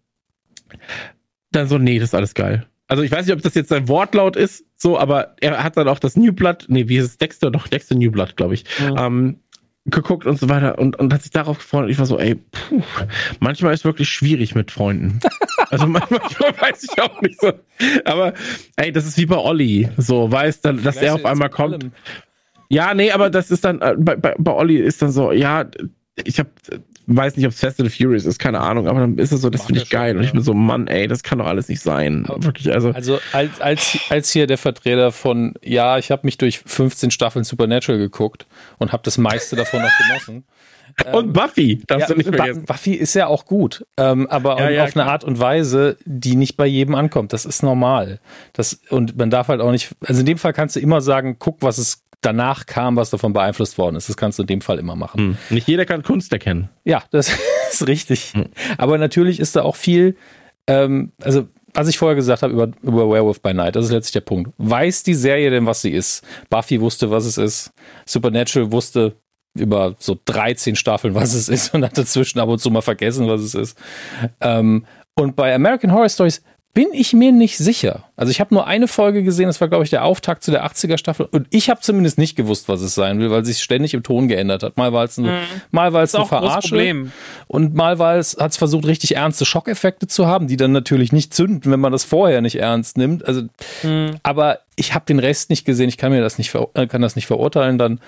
dann 1.51 1.67
so, 1.67 1.79
nee, 1.79 1.99
das 1.99 2.11
ist 2.11 2.15
alles 2.15 2.35
geil. 2.35 2.65
Also 2.87 3.03
ich 3.03 3.11
weiß 3.11 3.27
nicht, 3.27 3.35
ob 3.35 3.43
das 3.43 3.55
jetzt 3.55 3.71
sein 3.71 3.89
Wortlaut 3.89 4.37
ist, 4.37 4.65
so, 4.77 4.97
aber 4.97 5.35
er 5.41 5.65
hat 5.65 5.77
dann 5.77 5.89
auch 5.89 5.99
das 5.99 6.17
New 6.17 6.33
Blood, 6.33 6.67
nee, 6.69 6.87
wie 6.87 6.99
ist 6.99 7.07
es, 7.07 7.19
Dexter, 7.19 7.51
doch, 7.51 7.67
Dexter 7.67 7.97
New 7.97 8.13
Blood, 8.13 8.37
glaube 8.37 8.55
ich, 8.55 8.65
mhm. 8.79 8.97
ähm, 8.97 9.41
geguckt 9.87 10.27
und 10.27 10.39
so 10.39 10.49
weiter 10.49 10.79
und, 10.79 10.99
und 10.99 11.13
hat 11.13 11.23
sich 11.23 11.31
darauf 11.31 11.59
gefreut. 11.59 11.85
Und 11.85 11.91
ich 11.91 11.99
war 11.99 12.07
so, 12.07 12.19
ey, 12.19 12.35
puh, 12.35 12.83
manchmal 13.41 13.73
ist 13.73 13.85
wirklich 13.85 14.09
schwierig 14.09 14.55
mit 14.55 14.71
Freunden. 14.71 15.21
Also 15.69 15.89
manchmal 15.89 16.21
weiß 16.61 16.85
ich 16.85 17.03
auch 17.03 17.21
nicht 17.23 17.41
so. 17.41 17.53
Aber 18.05 18.35
ey, 18.77 18.93
das 18.93 19.05
ist 19.05 19.19
wie 19.19 19.27
bei 19.27 19.37
Olli. 19.37 19.89
So, 19.97 20.31
weißt 20.31 20.65
du, 20.65 20.75
dass 20.75 20.97
er 20.97 21.15
auf 21.15 21.25
einmal 21.25 21.51
kommt. 21.51 21.91
Ja, 22.69 22.95
nee, 22.95 23.11
aber 23.11 23.31
das 23.31 23.51
ist 23.51 23.65
dann, 23.65 23.81
äh, 23.81 23.97
bei, 23.99 24.15
bei, 24.15 24.37
bei 24.39 24.53
Olli 24.53 24.77
ist 24.77 25.03
dann 25.03 25.11
so, 25.11 25.33
ja, 25.33 25.65
ich 26.25 26.39
habe 26.39 26.51
weiß 27.07 27.37
nicht, 27.37 27.47
ob 27.47 27.53
es 27.53 27.61
Fast 27.61 27.81
and 27.81 27.93
Furious 27.93 28.25
ist, 28.25 28.39
keine 28.39 28.61
Ahnung, 28.61 28.89
aber 28.89 29.01
dann 29.01 29.19
ist 29.19 29.33
es 29.33 29.41
so, 29.41 29.51
das 29.51 29.65
finde 29.65 29.83
ich 29.83 29.91
geil. 29.91 30.11
Schon, 30.11 30.19
und 30.19 30.25
ich 30.25 30.33
bin 30.33 30.43
so, 30.43 30.55
Mann, 30.55 30.89
ey, 30.89 31.07
das 31.07 31.23
kann 31.23 31.39
doch 31.39 31.47
alles 31.47 31.69
nicht 31.69 31.81
sein. 31.81 32.25
Aber 32.27 32.43
Wirklich, 32.43 32.73
also. 32.73 32.91
Also 32.91 33.21
als, 33.33 33.61
als, 33.61 33.99
als 34.09 34.31
hier 34.31 34.47
der 34.47 34.59
Vertreter 34.59 35.13
von, 35.13 35.55
ja, 35.63 35.99
ich 35.99 36.11
habe 36.11 36.23
mich 36.25 36.39
durch 36.39 36.59
15 36.59 37.11
Staffeln 37.11 37.45
Supernatural 37.45 37.99
geguckt 37.99 38.47
und 38.79 38.93
habe 38.93 39.03
das 39.05 39.19
meiste 39.19 39.57
davon 39.57 39.83
noch 39.83 39.99
genossen. 39.99 40.45
Und 41.13 41.35
Buffy, 41.35 41.83
darfst 41.87 42.09
ja, 42.09 42.15
du 42.15 42.19
nicht 42.19 42.35
vergessen. 42.35 42.65
Buffy 42.65 42.95
ist 42.95 43.13
ja 43.13 43.27
auch 43.27 43.45
gut, 43.45 43.85
ähm, 43.99 44.27
aber 44.29 44.59
ja, 44.59 44.71
ja, 44.71 44.85
auf 44.85 44.97
eine 44.97 45.05
Art 45.05 45.25
und 45.25 45.39
Weise, 45.39 45.99
die 46.07 46.37
nicht 46.37 46.57
bei 46.57 46.65
jedem 46.65 46.95
ankommt. 46.95 47.35
Das 47.35 47.45
ist 47.45 47.63
normal. 47.63 48.19
Das, 48.55 48.81
und 48.89 49.15
man 49.19 49.29
darf 49.29 49.49
halt 49.49 49.61
auch 49.61 49.73
nicht, 49.73 49.95
also 50.01 50.21
in 50.21 50.27
dem 50.27 50.39
Fall 50.39 50.55
kannst 50.55 50.75
du 50.75 50.81
immer 50.81 51.03
sagen, 51.03 51.37
guck, 51.39 51.61
was 51.61 51.77
es 51.77 52.06
danach 52.21 52.67
kam, 52.67 52.97
was 52.97 53.11
davon 53.11 53.33
beeinflusst 53.33 53.79
worden 53.79 53.97
ist. 53.97 54.09
Das 54.09 54.17
kannst 54.17 54.39
du 54.39 54.43
in 54.43 54.49
dem 54.49 54.61
Fall 54.61 54.79
immer 54.79 54.97
machen. 54.97 55.21
Hm. 55.21 55.37
Nicht 55.51 55.69
jeder 55.69 55.85
kann 55.85 56.03
Kunst 56.03 56.33
erkennen. 56.33 56.69
Ja, 56.85 57.03
das 57.11 57.31
ist 57.73 57.87
richtig. 57.87 58.33
Hm. 58.35 58.47
Aber 58.79 58.99
natürlich 58.99 59.41
ist 59.41 59.57
da 59.57 59.63
auch 59.63 59.77
viel, 59.77 60.17
ähm, 60.67 61.13
also 61.23 61.49
was 61.75 61.89
ich 61.89 61.99
vorher 61.99 62.17
gesagt 62.17 62.43
habe 62.43 62.53
über, 62.55 62.71
über 62.83 63.11
Werewolf 63.11 63.43
by 63.43 63.53
Night, 63.53 63.77
das 63.77 63.85
ist 63.85 63.93
letztlich 63.93 64.15
der 64.15 64.21
Punkt. 64.21 64.51
Weiß 64.57 65.03
die 65.03 65.15
Serie 65.15 65.51
denn, 65.51 65.67
was 65.67 65.83
sie 65.83 65.91
ist? 65.91 66.25
Buffy 66.49 66.81
wusste, 66.81 67.11
was 67.11 67.27
es 67.27 67.37
ist. 67.37 67.73
Supernatural 68.07 68.73
wusste 68.73 69.17
über 69.55 69.95
so 69.99 70.19
13 70.25 70.77
Staffeln, 70.77 71.15
was 71.15 71.35
es 71.35 71.49
ist 71.49 71.75
und 71.75 71.85
hat 71.85 71.97
dazwischen 71.97 72.41
ab 72.41 72.49
und 72.49 72.61
zu 72.61 72.71
mal 72.71 72.83
vergessen, 72.83 73.29
was 73.29 73.43
es 73.43 73.55
ist. 73.55 73.79
Ähm, 74.41 74.87
und 75.15 75.37
bei 75.37 75.55
American 75.55 75.93
Horror 75.93 76.09
Stories 76.09 76.43
bin 76.77 76.89
ich 76.93 77.15
mir 77.15 77.33
nicht 77.33 77.57
sicher. 77.57 78.05
Also 78.17 78.31
ich 78.31 78.39
habe 78.39 78.55
nur 78.55 78.67
eine 78.67 78.87
Folge 78.87 79.23
gesehen, 79.23 79.47
das 79.47 79.63
war 79.63 79.69
glaube 79.69 79.85
ich 79.85 79.89
der 79.89 80.05
Auftakt 80.05 80.45
zu 80.45 80.51
der 80.51 80.67
80er 80.67 80.99
Staffel 80.99 81.27
und 81.31 81.47
ich 81.49 81.71
habe 81.71 81.81
zumindest 81.81 82.19
nicht 82.19 82.37
gewusst, 82.37 82.69
was 82.69 82.83
es 82.83 82.95
sein 82.95 83.19
will, 83.19 83.31
weil 83.31 83.47
sich 83.47 83.63
ständig 83.63 83.95
im 83.95 84.03
Ton 84.03 84.29
geändert 84.29 84.63
hat. 84.63 84.77
Mal 84.77 84.93
war 84.93 85.05
es 85.05 85.17
ein, 85.17 85.25
mhm. 85.25 85.39
mal 85.71 85.95
war 85.95 86.03
es 86.03 86.15
eine 86.15 86.27
Verarsche 86.27 87.11
und 87.47 87.75
mal 87.75 87.99
war 87.99 88.17
es 88.17 88.37
hat 88.39 88.51
es 88.51 88.59
versucht 88.59 88.85
richtig 88.85 89.17
ernste 89.17 89.47
Schockeffekte 89.47 90.07
zu 90.07 90.27
haben, 90.27 90.49
die 90.49 90.59
dann 90.59 90.73
natürlich 90.73 91.13
nicht 91.13 91.33
zünden, 91.33 91.73
wenn 91.73 91.81
man 91.81 91.93
das 91.93 92.05
vorher 92.05 92.43
nicht 92.43 92.57
ernst 92.57 92.99
nimmt. 92.99 93.27
Also 93.27 93.45
mhm. 93.83 94.17
aber 94.23 94.59
ich 94.77 94.95
habe 94.95 95.07
den 95.07 95.19
Rest 95.19 95.49
nicht 95.49 95.65
gesehen, 95.65 95.89
ich 95.89 95.97
kann 95.97 96.13
mir 96.13 96.21
das 96.21 96.37
nicht 96.37 96.55
äh, 96.75 96.87
kann 96.89 97.01
das 97.01 97.17
nicht 97.17 97.27
verurteilen 97.27 97.79
dann. 97.79 98.01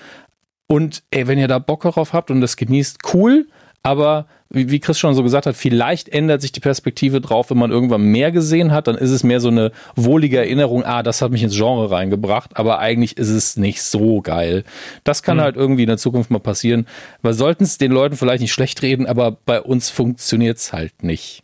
Und 0.67 1.01
ey, 1.09 1.27
wenn 1.27 1.39
ihr 1.39 1.47
da 1.47 1.57
Bock 1.57 1.81
darauf 1.81 2.13
habt 2.13 2.29
und 2.29 2.39
das 2.39 2.55
genießt, 2.55 2.99
cool, 3.15 3.47
aber 3.81 4.27
wie, 4.51 4.79
Chris 4.79 4.97
schon 4.97 5.13
so 5.13 5.21
gesagt 5.21 5.45
hat, 5.45 5.55
vielleicht 5.55 6.09
ändert 6.09 6.41
sich 6.41 6.51
die 6.51 6.59
Perspektive 6.59 7.21
drauf, 7.21 7.51
wenn 7.51 7.57
man 7.59 7.69
irgendwann 7.69 8.01
mehr 8.01 8.31
gesehen 8.31 8.71
hat, 8.71 8.87
dann 8.87 8.95
ist 8.95 9.11
es 9.11 9.23
mehr 9.23 9.39
so 9.39 9.49
eine 9.49 9.71
wohlige 9.95 10.37
Erinnerung, 10.37 10.83
ah, 10.83 11.03
das 11.03 11.21
hat 11.21 11.31
mich 11.31 11.43
ins 11.43 11.55
Genre 11.55 11.91
reingebracht, 11.91 12.57
aber 12.57 12.79
eigentlich 12.79 13.17
ist 13.17 13.29
es 13.29 13.57
nicht 13.57 13.83
so 13.83 14.21
geil. 14.21 14.63
Das 15.03 15.21
kann 15.21 15.37
mhm. 15.37 15.41
halt 15.41 15.55
irgendwie 15.55 15.83
in 15.83 15.87
der 15.87 15.99
Zukunft 15.99 16.31
mal 16.31 16.39
passieren. 16.39 16.87
Wir 17.21 17.33
sollten 17.33 17.63
es 17.63 17.77
den 17.77 17.91
Leuten 17.91 18.17
vielleicht 18.17 18.41
nicht 18.41 18.53
schlecht 18.53 18.81
reden, 18.81 19.05
aber 19.05 19.31
bei 19.31 19.61
uns 19.61 19.91
funktioniert 19.91 20.57
es 20.57 20.73
halt 20.73 21.03
nicht. 21.03 21.43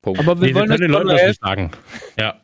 Punkt. 0.00 0.20
Aber 0.20 0.40
wir, 0.40 0.48
nee, 0.48 0.54
wollen 0.54 0.68
wir 0.68 0.76
können 0.76 0.82
den 0.82 0.90
Leuten 0.92 1.08
das 1.08 1.26
nicht 1.26 1.40
sagen. 1.40 1.70
Ja. 2.18 2.36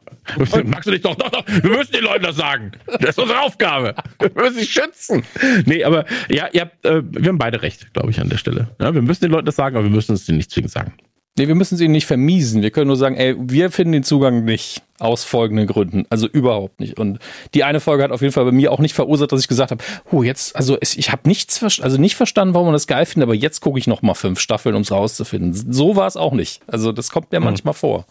Magst 0.65 0.87
du 0.87 0.91
dich 0.91 1.03
doch, 1.03 1.15
doch, 1.15 1.31
doch, 1.31 1.45
wir 1.47 1.71
müssen 1.71 1.93
den 1.93 2.05
Leuten 2.05 2.25
das 2.25 2.37
sagen. 2.37 2.73
Das 2.87 3.11
ist 3.11 3.19
unsere 3.19 3.41
Aufgabe. 3.41 3.95
Wir 4.19 4.31
müssen 4.35 4.59
sie 4.59 4.67
schützen. 4.67 5.25
Nee, 5.67 5.85
aber 5.85 6.05
ja, 6.29 6.49
ihr 6.53 6.63
habt, 6.63 6.85
äh, 6.85 7.03
wir 7.05 7.29
haben 7.29 7.39
beide 7.39 7.63
recht, 7.63 7.93
glaube 7.93 8.11
ich, 8.11 8.21
an 8.21 8.29
der 8.29 8.39
Stelle. 8.39 8.69
Ja, 8.81 8.95
wir 8.95 9.03
müssen 9.03 9.23
den 9.23 9.31
Leuten 9.31 9.47
das 9.47 9.57
sagen, 9.57 9.77
aber 9.77 9.85
wir 9.85 9.91
müssen 9.91 10.15
es 10.15 10.29
ihnen 10.29 10.39
nicht 10.39 10.51
zwingend 10.51 10.73
sagen. 10.73 10.93
Nee, 11.39 11.49
wir 11.49 11.55
müssen 11.55 11.77
es 11.77 11.81
ihnen 11.81 11.93
nicht 11.93 12.07
vermiesen. 12.07 12.61
Wir 12.61 12.71
können 12.71 12.89
nur 12.89 12.97
sagen, 12.97 13.17
ey, 13.17 13.35
wir 13.39 13.71
finden 13.71 13.93
den 13.93 14.03
Zugang 14.03 14.45
nicht. 14.45 14.83
Aus 14.99 15.25
folgenden 15.25 15.67
Gründen. 15.67 16.05
Also 16.11 16.27
überhaupt 16.27 16.81
nicht. 16.81 16.99
Und 16.99 17.19
die 17.55 17.65
eine 17.65 17.81
Folge 17.81 18.03
hat 18.03 18.11
auf 18.11 18.21
jeden 18.21 18.35
Fall 18.35 18.45
bei 18.45 18.53
mir 18.53 18.71
auch 18.71 18.81
nicht 18.81 18.95
verursacht, 18.95 19.33
dass 19.33 19.41
ich 19.41 19.49
gesagt 19.49 19.71
habe, 19.71 19.83
oh, 20.13 20.23
jetzt, 20.23 20.55
also 20.55 20.77
ich 20.83 21.11
habe 21.11 21.27
nichts, 21.27 21.63
also 21.81 21.97
nicht 21.97 22.17
verstanden, 22.17 22.53
warum 22.53 22.67
man 22.67 22.75
das 22.75 22.87
geil 22.87 23.07
findet, 23.07 23.27
aber 23.27 23.35
jetzt 23.35 23.61
gucke 23.61 23.79
ich 23.79 23.87
noch 23.87 24.03
mal 24.03 24.13
fünf 24.13 24.39
Staffeln, 24.39 24.75
um 24.75 24.83
es 24.83 24.93
rauszufinden. 24.93 25.55
So 25.55 25.97
war 25.97 26.07
es 26.07 26.19
auch 26.19 26.35
nicht. 26.35 26.61
Also 26.67 26.93
das 26.93 27.09
kommt 27.11 27.33
mir 27.33 27.39
hm. 27.39 27.45
manchmal 27.45 27.73
vor. 27.73 28.05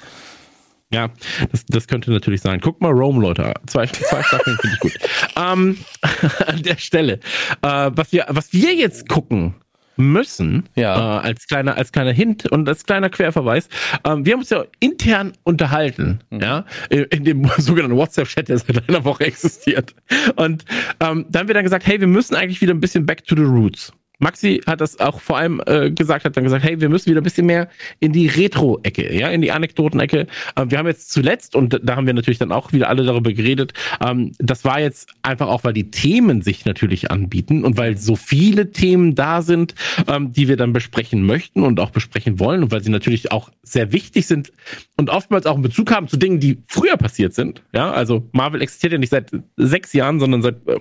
Ja, 0.92 1.10
das, 1.52 1.66
das 1.68 1.88
könnte 1.88 2.12
natürlich 2.12 2.42
sein. 2.42 2.60
Guck 2.62 2.82
mal 2.82 2.92
Rome, 2.92 3.22
Leute. 3.22 3.54
Zwei, 3.68 3.86
zwei 3.86 4.24
Staffeln 4.24 4.58
finde 4.60 4.76
ich 4.76 4.80
gut. 4.80 4.98
Ähm, 5.36 5.78
an 6.48 6.64
der 6.64 6.78
Stelle. 6.78 7.20
Äh, 7.62 7.92
was, 7.94 8.12
wir, 8.12 8.26
was 8.30 8.52
wir 8.54 8.74
jetzt 8.74 9.08
gucken, 9.08 9.54
müssen, 10.00 10.68
ja. 10.76 11.20
äh, 11.20 11.28
als 11.28 11.48
kleiner 11.48 11.76
als 11.78 11.92
kleiner 11.92 12.14
Hint 12.14 12.50
und 12.50 12.68
als 12.68 12.86
kleiner 12.86 13.10
Querverweis. 13.10 13.68
Ähm, 14.06 14.26
wir 14.26 14.34
haben 14.34 14.40
uns 14.40 14.50
ja 14.50 14.64
intern 14.80 15.34
unterhalten, 15.44 16.22
mhm. 16.30 16.40
ja, 16.40 16.66
in, 16.90 17.04
in 17.04 17.24
dem 17.26 17.52
sogenannten 17.58 17.98
WhatsApp-Chat, 17.98 18.48
der 18.48 18.58
seit 18.60 18.90
einer 18.90 19.04
Woche 19.04 19.26
existiert. 19.26 19.94
Und 20.38 20.66
ähm, 21.02 21.26
da 21.30 21.40
haben 21.40 21.48
wir 21.48 21.54
dann 21.54 21.66
gesagt, 21.66 21.86
hey, 21.86 22.00
wir 22.00 22.08
müssen 22.08 22.36
eigentlich 22.36 22.62
wieder 22.62 22.74
ein 22.74 22.80
bisschen 22.80 23.06
back 23.06 23.26
to 23.26 23.36
the 23.36 23.44
roots. 23.44 23.94
Maxi 24.20 24.61
hat 24.67 24.82
das 24.82 24.99
auch 24.99 25.22
vor 25.22 25.38
allem 25.38 25.61
äh, 25.65 25.91
gesagt, 25.91 26.26
hat 26.26 26.36
dann 26.36 26.43
gesagt, 26.43 26.63
hey, 26.63 26.80
wir 26.80 26.89
müssen 26.89 27.09
wieder 27.09 27.22
ein 27.22 27.24
bisschen 27.24 27.45
mehr 27.45 27.70
in 27.99 28.11
die 28.11 28.28
Retro-Ecke, 28.28 29.17
ja, 29.17 29.30
in 29.30 29.41
die 29.41 29.51
Anekdoten-Ecke. 29.51 30.28
Ähm, 30.57 30.72
wir 30.72 30.78
haben 30.78 30.88
jetzt 30.88 31.11
zuletzt, 31.11 31.55
und 31.55 31.80
da 31.82 31.95
haben 31.95 32.05
wir 32.05 32.13
natürlich 32.13 32.38
dann 32.38 32.51
auch 32.51 32.74
wieder 32.74 32.89
alle 32.89 33.03
darüber 33.03 33.32
geredet, 33.32 33.74
ähm, 34.05 34.34
das 34.38 34.65
war 34.65 34.80
jetzt 34.80 35.09
einfach 35.24 35.47
auch, 35.47 35.63
weil 35.63 35.74
die 35.74 35.89
Themen 35.89 36.41
sich 36.41 36.65
natürlich 36.65 37.11
anbieten 37.11 37.63
und 37.63 37.78
weil 37.78 37.97
so 37.97 38.17
viele 38.17 38.72
Themen 38.72 39.15
da 39.15 39.41
sind, 39.41 39.74
ähm, 40.07 40.34
die 40.34 40.49
wir 40.49 40.57
dann 40.57 40.74
besprechen 40.74 41.26
möchten 41.26 41.63
und 41.63 41.80
auch 41.80 41.91
besprechen 41.91 42.39
wollen 42.39 42.63
und 42.63 42.72
weil 42.72 42.84
sie 42.84 42.91
natürlich 42.91 43.32
auch 43.32 43.49
sehr 43.63 43.93
wichtig 43.93 44.28
sind 44.28 44.51
und 44.97 45.09
oftmals 45.09 45.45
auch 45.45 45.53
einen 45.53 45.63
Bezug 45.63 45.91
haben 45.91 46.09
zu 46.09 46.17
Dingen, 46.17 46.41
die 46.41 46.57
früher 46.67 46.97
passiert 46.97 47.34
sind. 47.34 47.63
Ja, 47.74 47.91
also 47.91 48.28
Marvel 48.34 48.61
existiert 48.61 48.93
ja 48.93 48.99
nicht 48.99 49.11
seit 49.11 49.32
sechs 49.55 49.93
Jahren, 49.93 50.20
sondern 50.20 50.41
seit 50.41 50.67
äh, 50.67 50.80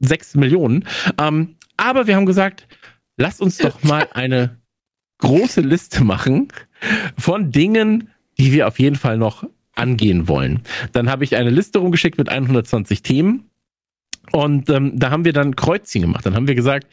sechs 0.00 0.34
Millionen. 0.34 0.84
Ähm, 1.18 1.56
aber 1.76 2.06
wir 2.06 2.16
haben 2.16 2.26
gesagt, 2.26 2.66
lasst 3.16 3.40
uns 3.40 3.58
doch 3.58 3.82
mal 3.82 4.08
eine 4.12 4.56
große 5.18 5.60
Liste 5.60 6.04
machen 6.04 6.48
von 7.18 7.50
Dingen, 7.50 8.10
die 8.38 8.52
wir 8.52 8.68
auf 8.68 8.78
jeden 8.78 8.96
Fall 8.96 9.16
noch 9.16 9.44
angehen 9.74 10.28
wollen. 10.28 10.62
Dann 10.92 11.10
habe 11.10 11.24
ich 11.24 11.36
eine 11.36 11.50
Liste 11.50 11.78
rumgeschickt 11.78 12.18
mit 12.18 12.28
120 12.28 13.02
Themen 13.02 13.50
und 14.32 14.68
ähm, 14.70 14.98
da 14.98 15.10
haben 15.10 15.24
wir 15.24 15.32
dann 15.32 15.56
Kreuzchen 15.56 16.02
gemacht. 16.02 16.26
Dann 16.26 16.34
haben 16.34 16.48
wir 16.48 16.54
gesagt, 16.54 16.86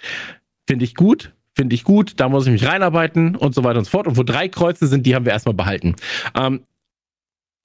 finde 0.68 0.86
ich 0.86 0.96
gut, 0.96 1.34
finde 1.56 1.76
ich 1.76 1.84
gut, 1.84 2.14
da 2.18 2.30
muss 2.30 2.46
ich 2.46 2.52
mich 2.52 2.66
reinarbeiten 2.66 3.36
und 3.36 3.56
so 3.56 3.64
weiter 3.64 3.80
und 3.80 3.86
so 3.86 3.92
fort. 3.92 4.08
Und 4.08 4.18
wo 4.18 4.24
drei 4.24 4.48
Kreuze 4.48 4.88
sind, 4.88 5.06
die 5.06 5.16
haben 5.16 5.26
wir 5.26 5.34
erstmal 5.34 5.56
behalten. 5.56 5.96
Ähm, 6.36 6.62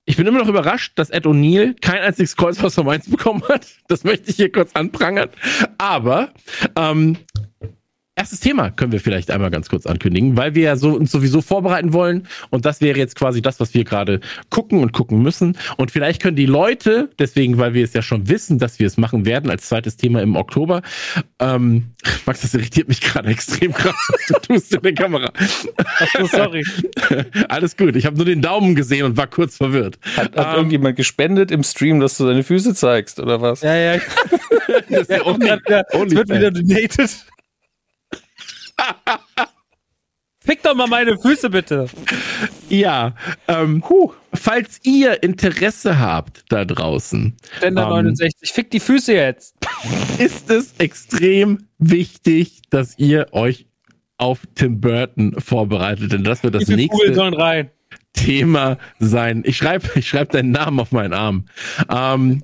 Ich 0.09 0.17
bin 0.17 0.27
immer 0.27 0.39
noch 0.39 0.49
überrascht, 0.49 0.99
dass 0.99 1.11
Ed 1.11 1.27
O'Neill 1.27 1.75
kein 1.83 2.01
einziges 2.01 2.35
Kreuz 2.35 2.65
aus 2.65 2.77
Mainz 2.79 3.11
bekommen 3.11 3.43
hat. 3.47 3.67
Das 3.89 4.05
möchte 4.05 4.31
ich 4.31 4.37
hier 4.37 4.51
kurz 4.51 4.71
anprangern. 4.73 5.29
Aber 5.77 6.31
ähm, 6.77 7.19
Erstes 8.19 8.41
Thema 8.41 8.73
können 8.73 8.91
wir 8.91 8.99
vielleicht 8.99 9.31
einmal 9.31 9.49
ganz 9.49 9.69
kurz 9.69 9.87
ankündigen, 9.87 10.37
weil 10.37 10.57
wir 10.57 10.65
ja 10.65 10.77
so, 10.77 10.91
uns 10.91 11.13
sowieso 11.13 11.41
vorbereiten 11.41 11.93
wollen. 11.93 12.27
Und 12.51 12.65
das 12.65 12.81
wäre 12.81 12.99
jetzt 12.99 13.15
quasi 13.15 13.43
das, 13.43 13.61
was 13.61 13.75
wir 13.75 13.85
gerade 13.85 14.19
gucken 14.51 14.81
und 14.81 14.93
gucken 14.93 15.23
müssen. 15.23 15.57
Und 15.77 15.93
vielleicht 15.93 16.21
können 16.21 16.35
die 16.35 16.45
Leute, 16.45 17.11
deswegen, 17.21 17.59
weil 17.59 17.75
wir 17.75 17.85
es 17.85 17.93
ja 17.93 18.03
schon 18.03 18.29
wissen, 18.29 18.59
dass 18.59 18.81
wir 18.81 18.89
es 18.89 18.97
machen 18.97 19.25
werden, 19.25 19.53
als 19.53 19.69
zweites 19.69 19.97
Thema 19.97 20.21
im 20.21 20.35
Oktober. 20.35 20.83
Ähm, 21.39 21.93
Max, 22.27 22.41
das 22.41 22.55
irritiert 22.55 22.89
mich 22.89 23.01
gerade 23.01 23.29
extrem 23.29 23.73
krass, 23.73 23.95
was 24.09 24.27
du 24.27 24.35
tust 24.53 24.75
in 24.75 24.83
der 24.83 24.95
Kamera. 24.95 25.33
Ach 25.77 26.09
so, 26.19 26.27
sorry. 26.27 26.65
Alles 27.49 27.77
gut. 27.77 27.95
Ich 27.95 28.05
habe 28.05 28.17
nur 28.17 28.27
den 28.27 28.43
Daumen 28.43 28.75
gesehen 28.75 29.07
und 29.07 29.17
war 29.17 29.29
kurz 29.29 29.59
verwirrt. 29.59 29.97
Hat, 30.17 30.37
hat 30.37 30.49
ähm, 30.49 30.55
irgendjemand 30.57 30.97
gespendet 30.97 31.53
im 31.53 31.63
Stream, 31.63 32.01
dass 32.01 32.17
du 32.17 32.27
deine 32.27 32.43
Füße 32.43 32.75
zeigst, 32.75 33.21
oder 33.21 33.41
was? 33.41 33.63
Ja, 33.63 33.77
ja. 33.77 34.01
das 34.91 35.03
ist 35.03 35.11
ja, 35.11 35.23
only, 35.25 35.53
only 35.93 36.17
wird 36.17 36.31
wieder 36.31 36.51
donated. 36.51 37.11
Fick 40.41 40.63
doch 40.63 40.75
mal 40.75 40.87
meine 40.87 41.19
Füße 41.19 41.51
bitte. 41.51 41.87
Ja, 42.71 43.15
ähm, 43.49 43.83
falls 44.33 44.81
ihr 44.83 45.23
Interesse 45.23 45.99
habt 45.99 46.45
da 46.49 46.65
draußen. 46.65 47.37
Ständer 47.59 47.83
ähm, 47.83 47.89
69, 47.89 48.53
fick 48.53 48.71
die 48.71 48.81
Füße 48.81 49.13
jetzt. 49.13 49.57
Ist 50.19 50.51
es 50.51 50.75
extrem 50.79 51.69
wichtig, 51.79 52.63
dass 52.71 52.99
ihr 52.99 53.27
euch 53.33 53.67
auf 54.17 54.41
Tim 54.55 54.81
Burton 54.81 55.35
vorbereitet, 55.39 56.13
denn 56.13 56.25
das 56.25 56.43
wird 56.43 56.55
das 56.55 56.69
nächste 56.69 57.71
Thema 58.15 58.79
sein. 58.99 59.43
Ich 59.45 59.57
schreibe 59.57 59.87
ich 59.97 60.09
schreib 60.09 60.31
deinen 60.31 60.51
Namen 60.51 60.81
auf 60.81 60.93
meinen 60.93 61.13
Arm. 61.13 61.45
Ähm, 61.91 62.43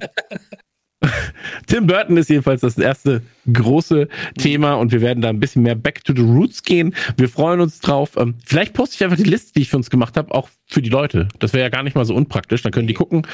Tim 1.67 1.87
Burton 1.87 2.17
ist 2.17 2.31
jedenfalls 2.31 2.61
das 2.61 2.79
erste 2.79 3.23
große 3.53 4.09
Thema 4.39 4.75
und 4.75 4.93
wir 4.93 5.01
werden 5.01 5.21
da 5.21 5.29
ein 5.29 5.41
bisschen 5.41 5.63
mehr 5.63 5.75
back 5.75 6.05
to 6.05 6.13
the 6.15 6.23
roots 6.23 6.63
gehen. 6.63 6.95
Wir 7.17 7.29
freuen 7.29 7.61
uns 7.61 7.81
drauf. 7.81 8.17
Ähm, 8.17 8.35
vielleicht 8.45 8.75
poste 8.75 8.97
ich 8.97 9.05
einfach 9.05 9.17
die 9.17 9.29
Liste, 9.29 9.53
die 9.55 9.63
ich 9.63 9.71
für 9.71 9.77
uns 9.77 9.91
gemacht 9.91 10.17
habe, 10.17 10.35
auch 10.35 10.49
für 10.67 10.83
die 10.83 10.91
Leute. 10.91 11.29
Das 11.39 11.53
wäre 11.53 11.63
ja 11.63 11.69
gar 11.69 11.83
nicht 11.83 11.97
mal 11.97 12.05
so 12.05 12.15
unpraktisch. 12.15 12.63
Dann 12.63 12.73
können 12.73 12.89
die 12.89 12.95
gucken. 12.95 13.27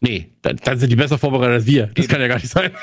Nee, 0.00 0.32
dann, 0.42 0.56
dann 0.64 0.78
sind 0.78 0.90
die 0.90 0.96
besser 0.96 1.18
vorbereitet 1.18 1.54
als 1.54 1.66
wir. 1.66 1.86
Das 1.94 2.08
kann 2.08 2.20
ja 2.20 2.28
gar 2.28 2.36
nicht 2.36 2.48
sein. 2.48 2.72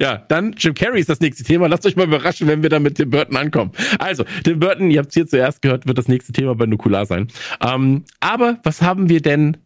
Ja, 0.00 0.18
dann 0.28 0.54
Jim 0.56 0.72
Carrey 0.72 1.00
ist 1.00 1.08
das 1.08 1.20
nächste 1.20 1.42
Thema. 1.42 1.66
Lasst 1.66 1.84
euch 1.84 1.96
mal 1.96 2.06
überraschen, 2.06 2.46
wenn 2.46 2.62
wir 2.62 2.70
da 2.70 2.78
mit 2.78 2.96
Tim 2.96 3.10
Burton 3.10 3.36
ankommen. 3.36 3.72
Also, 3.98 4.24
Tim 4.44 4.60
Burton, 4.60 4.90
ihr 4.90 5.00
habt 5.00 5.08
es 5.08 5.14
hier 5.14 5.26
zuerst 5.26 5.62
gehört, 5.62 5.86
wird 5.86 5.98
das 5.98 6.08
nächste 6.08 6.32
Thema 6.32 6.54
bei 6.54 6.66
Nukular 6.66 7.06
sein. 7.06 7.28
Ähm, 7.60 8.04
aber 8.20 8.58
was 8.62 8.82
haben 8.82 9.08
wir 9.08 9.20
denn 9.20 9.56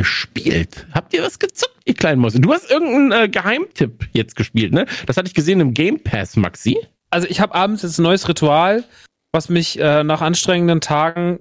gespielt? 0.00 0.86
Habt 0.92 1.12
ihr 1.12 1.22
was 1.22 1.38
gezockt, 1.38 1.76
ihr 1.84 1.92
kleinen 1.92 2.22
Mäuse? 2.22 2.40
Du 2.40 2.54
hast 2.54 2.70
irgendeinen 2.70 3.24
äh, 3.24 3.28
Geheimtipp 3.28 4.08
jetzt 4.14 4.34
gespielt, 4.34 4.72
ne? 4.72 4.86
Das 5.04 5.18
hatte 5.18 5.28
ich 5.28 5.34
gesehen 5.34 5.60
im 5.60 5.74
Game 5.74 6.02
Pass, 6.02 6.36
Maxi. 6.36 6.78
Also 7.10 7.26
ich 7.28 7.38
habe 7.38 7.54
abends 7.54 7.82
jetzt 7.82 7.98
ein 7.98 8.04
neues 8.04 8.26
Ritual, 8.26 8.84
was 9.30 9.50
mich 9.50 9.78
äh, 9.78 10.02
nach 10.02 10.22
anstrengenden 10.22 10.80
Tagen 10.80 11.40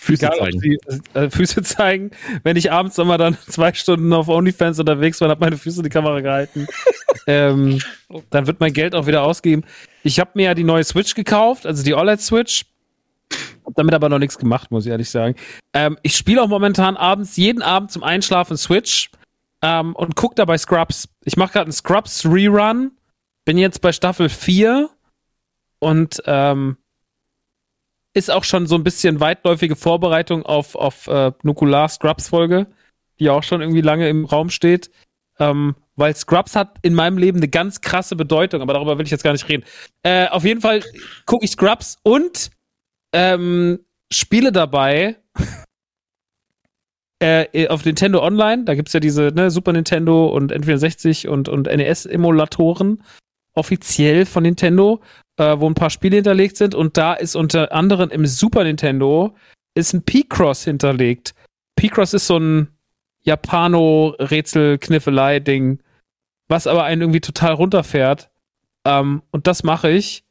Füße 0.00 0.26
egal, 0.26 0.38
zeigen. 0.38 0.60
Sie, 0.60 0.78
äh, 1.14 1.28
Füße 1.28 1.62
zeigen. 1.64 2.12
Wenn 2.44 2.56
ich 2.56 2.70
abends 2.70 2.96
immer 2.98 3.18
dann 3.18 3.36
zwei 3.48 3.74
Stunden 3.74 4.12
auf 4.12 4.28
OnlyFans 4.28 4.78
unterwegs 4.78 5.20
war, 5.20 5.28
habe 5.28 5.40
meine 5.40 5.56
Füße 5.56 5.78
in 5.78 5.82
die 5.82 5.90
Kamera 5.90 6.20
gehalten. 6.20 6.68
ähm, 7.26 7.80
dann 8.30 8.46
wird 8.46 8.60
mein 8.60 8.72
Geld 8.72 8.94
auch 8.94 9.08
wieder 9.08 9.24
ausgegeben. 9.24 9.64
Ich 10.04 10.20
habe 10.20 10.30
mir 10.34 10.44
ja 10.44 10.54
die 10.54 10.62
neue 10.62 10.84
Switch 10.84 11.16
gekauft, 11.16 11.66
also 11.66 11.82
die 11.82 11.94
OLED-Switch. 11.94 12.64
Hab 13.68 13.74
damit 13.74 13.92
aber 13.92 14.08
noch 14.08 14.18
nichts 14.18 14.38
gemacht, 14.38 14.70
muss 14.70 14.86
ich 14.86 14.90
ehrlich 14.90 15.10
sagen. 15.10 15.34
Ähm, 15.74 15.98
ich 16.02 16.16
spiele 16.16 16.42
auch 16.42 16.48
momentan 16.48 16.96
abends, 16.96 17.36
jeden 17.36 17.60
Abend 17.60 17.92
zum 17.92 18.02
Einschlafen 18.02 18.56
Switch 18.56 19.10
ähm, 19.62 19.94
und 19.94 20.16
guck 20.16 20.36
dabei 20.36 20.56
Scrubs. 20.56 21.06
Ich 21.24 21.36
mache 21.36 21.52
gerade 21.52 21.64
einen 21.64 21.72
Scrubs 21.72 22.24
Rerun. 22.24 22.92
Bin 23.44 23.58
jetzt 23.58 23.82
bei 23.82 23.92
Staffel 23.92 24.30
4 24.30 24.88
und 25.80 26.22
ähm, 26.24 26.78
ist 28.14 28.30
auch 28.30 28.44
schon 28.44 28.66
so 28.66 28.74
ein 28.74 28.84
bisschen 28.84 29.20
weitläufige 29.20 29.76
Vorbereitung 29.76 30.46
auf, 30.46 30.74
auf 30.74 31.06
äh, 31.06 31.32
Nukular 31.42 31.90
Scrubs 31.90 32.28
Folge, 32.28 32.68
die 33.20 33.28
auch 33.28 33.42
schon 33.42 33.60
irgendwie 33.60 33.82
lange 33.82 34.08
im 34.08 34.24
Raum 34.24 34.48
steht. 34.48 34.90
Ähm, 35.38 35.74
weil 35.94 36.16
Scrubs 36.16 36.56
hat 36.56 36.78
in 36.80 36.94
meinem 36.94 37.18
Leben 37.18 37.36
eine 37.36 37.48
ganz 37.48 37.82
krasse 37.82 38.16
Bedeutung, 38.16 38.62
aber 38.62 38.72
darüber 38.72 38.96
will 38.96 39.04
ich 39.04 39.10
jetzt 39.10 39.24
gar 39.24 39.32
nicht 39.32 39.46
reden. 39.46 39.64
Äh, 40.02 40.28
auf 40.28 40.44
jeden 40.44 40.62
Fall 40.62 40.82
gucke 41.26 41.44
ich 41.44 41.50
Scrubs 41.50 41.98
und 42.02 42.50
ähm, 43.12 43.80
Spiele 44.12 44.52
dabei 44.52 45.16
äh, 47.20 47.68
auf 47.68 47.84
Nintendo 47.84 48.22
Online. 48.22 48.64
Da 48.64 48.74
gibt 48.74 48.88
es 48.88 48.92
ja 48.92 49.00
diese 49.00 49.32
ne, 49.34 49.50
Super 49.50 49.72
Nintendo 49.72 50.28
und 50.28 50.52
N64 50.52 51.26
und, 51.28 51.48
und 51.48 51.66
NES-Emulatoren 51.66 53.02
offiziell 53.54 54.24
von 54.24 54.44
Nintendo, 54.44 55.00
äh, 55.36 55.58
wo 55.58 55.68
ein 55.68 55.74
paar 55.74 55.90
Spiele 55.90 56.14
hinterlegt 56.16 56.56
sind. 56.56 56.74
Und 56.74 56.96
da 56.96 57.12
ist 57.14 57.36
unter 57.36 57.72
anderem 57.72 58.10
im 58.10 58.26
Super 58.26 58.64
Nintendo 58.64 59.34
ist 59.74 59.92
ein 59.92 60.02
P-Cross 60.02 60.64
hinterlegt. 60.64 61.34
P-Cross 61.76 62.14
ist 62.14 62.26
so 62.26 62.38
ein 62.38 62.68
Japano-Rätsel-Kniffelei-Ding, 63.22 65.80
was 66.48 66.66
aber 66.66 66.84
einen 66.84 67.02
irgendwie 67.02 67.20
total 67.20 67.52
runterfährt. 67.54 68.30
Ähm, 68.84 69.22
und 69.30 69.46
das 69.46 69.62
mache 69.64 69.90
ich 69.90 70.24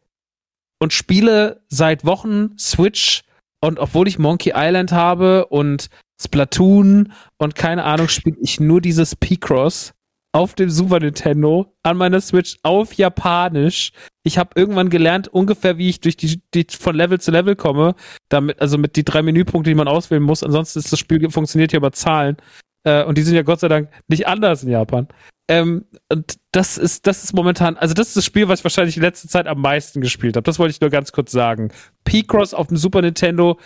und 0.80 0.93
spiele 0.93 1.61
seit 1.69 2.05
Wochen 2.05 2.57
Switch 2.57 3.23
und 3.61 3.80
obwohl 3.80 4.07
ich 4.07 4.19
Monkey 4.19 4.53
Island 4.55 4.91
habe 4.91 5.47
und 5.47 5.89
Splatoon 6.21 7.11
und 7.38 7.55
keine 7.55 7.84
Ahnung, 7.84 8.07
spiele 8.07 8.38
ich 8.41 8.59
nur 8.59 8.82
dieses 8.82 9.15
P-Cross 9.15 9.93
auf 10.34 10.53
dem 10.53 10.69
Super 10.69 10.99
Nintendo 10.99 11.73
an 11.84 11.97
meiner 11.97 12.21
Switch 12.21 12.57
auf 12.63 12.93
Japanisch. 12.93 13.91
Ich 14.23 14.38
habe 14.38 14.51
irgendwann 14.55 14.89
gelernt, 14.89 15.28
ungefähr 15.28 15.78
wie 15.78 15.89
ich 15.89 15.99
durch 15.99 16.17
die, 16.17 16.41
die 16.53 16.65
von 16.69 16.95
Level 16.95 17.19
zu 17.19 17.32
Level 17.32 17.55
komme, 17.55 17.95
damit 18.30 18.61
also 18.61 18.78
mit 18.78 18.95
die 18.95 19.05
drei 19.05 19.21
Menüpunkte, 19.21 19.71
die 19.71 19.75
man 19.75 19.88
auswählen 19.88 20.23
muss. 20.23 20.43
Ansonsten 20.43 20.80
ist 20.80 20.91
das 20.91 20.99
Spiel 20.99 21.30
funktioniert 21.32 21.71
hier 21.71 21.80
über 21.80 21.91
Zahlen 21.91 22.38
äh, 22.84 23.03
und 23.03 23.17
die 23.17 23.23
sind 23.23 23.36
ja 23.36 23.41
Gott 23.41 23.61
sei 23.61 23.67
Dank 23.67 23.89
nicht 24.07 24.28
anders 24.28 24.63
in 24.63 24.69
Japan. 24.69 25.07
Ähm, 25.50 25.86
und 26.10 26.38
das 26.52 26.78
ist, 26.78 27.08
das 27.08 27.24
ist 27.24 27.34
momentan, 27.34 27.78
also 27.78 27.93
das 27.93 28.10
ist 28.10 28.18
das 28.18 28.26
Spiel, 28.26 28.48
was 28.48 28.60
ich 28.60 28.64
wahrscheinlich 28.66 28.98
in 28.98 29.04
letzter 29.04 29.30
Zeit 29.30 29.48
am 29.48 29.62
meisten 29.62 30.02
gespielt 30.02 30.36
habe. 30.36 30.43
Das 30.43 30.60
wollte 30.60 30.72
ich 30.72 30.82
nur 30.82 30.89
ganz 30.89 31.12
kurz 31.12 31.32
sagen. 31.32 31.72
P-Cross 32.04 32.54
auf 32.54 32.68
dem 32.68 32.78
Super 32.78 33.02
Nintendo, 33.02 33.58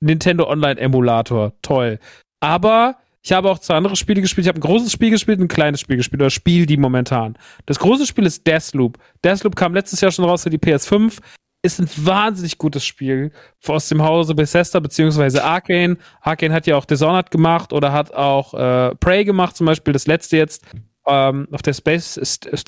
Nintendo 0.00 0.48
Online 0.48 0.80
Emulator. 0.80 1.52
Toll. 1.62 1.98
Aber 2.40 2.96
ich 3.22 3.32
habe 3.32 3.50
auch 3.50 3.58
zwei 3.58 3.76
andere 3.76 3.96
Spiele 3.96 4.20
gespielt. 4.20 4.44
Ich 4.44 4.48
habe 4.48 4.58
ein 4.58 4.62
großes 4.62 4.92
Spiel 4.92 5.10
gespielt 5.10 5.38
und 5.38 5.46
ein 5.46 5.48
kleines 5.48 5.80
Spiel 5.80 5.96
gespielt. 5.96 6.22
Oder 6.22 6.30
Spiel 6.30 6.66
die 6.66 6.76
momentan. 6.76 7.36
Das 7.66 7.78
große 7.78 8.06
Spiel 8.06 8.26
ist 8.26 8.46
Deathloop. 8.46 8.98
Deathloop 9.24 9.56
kam 9.56 9.74
letztes 9.74 10.00
Jahr 10.02 10.12
schon 10.12 10.26
raus 10.26 10.44
für 10.44 10.50
die 10.50 10.58
PS5. 10.58 11.18
Ist 11.62 11.80
ein 11.80 11.88
wahnsinnig 11.96 12.58
gutes 12.58 12.84
Spiel 12.84 13.32
aus 13.66 13.88
dem 13.88 14.02
Hause 14.02 14.34
Bethesda 14.34 14.78
beziehungsweise 14.78 15.42
Arcane. 15.42 15.96
Arcane 16.20 16.52
hat 16.52 16.66
ja 16.66 16.76
auch 16.76 16.84
Dishonored 16.84 17.30
gemacht 17.30 17.72
oder 17.72 17.90
hat 17.90 18.12
auch 18.12 18.52
äh, 18.52 18.94
Prey 18.96 19.24
gemacht, 19.24 19.56
zum 19.56 19.64
Beispiel 19.64 19.94
das 19.94 20.06
letzte 20.06 20.36
jetzt 20.36 20.62
ähm, 21.06 21.48
auf 21.52 21.62
der 21.62 21.74
Space, 21.74 22.14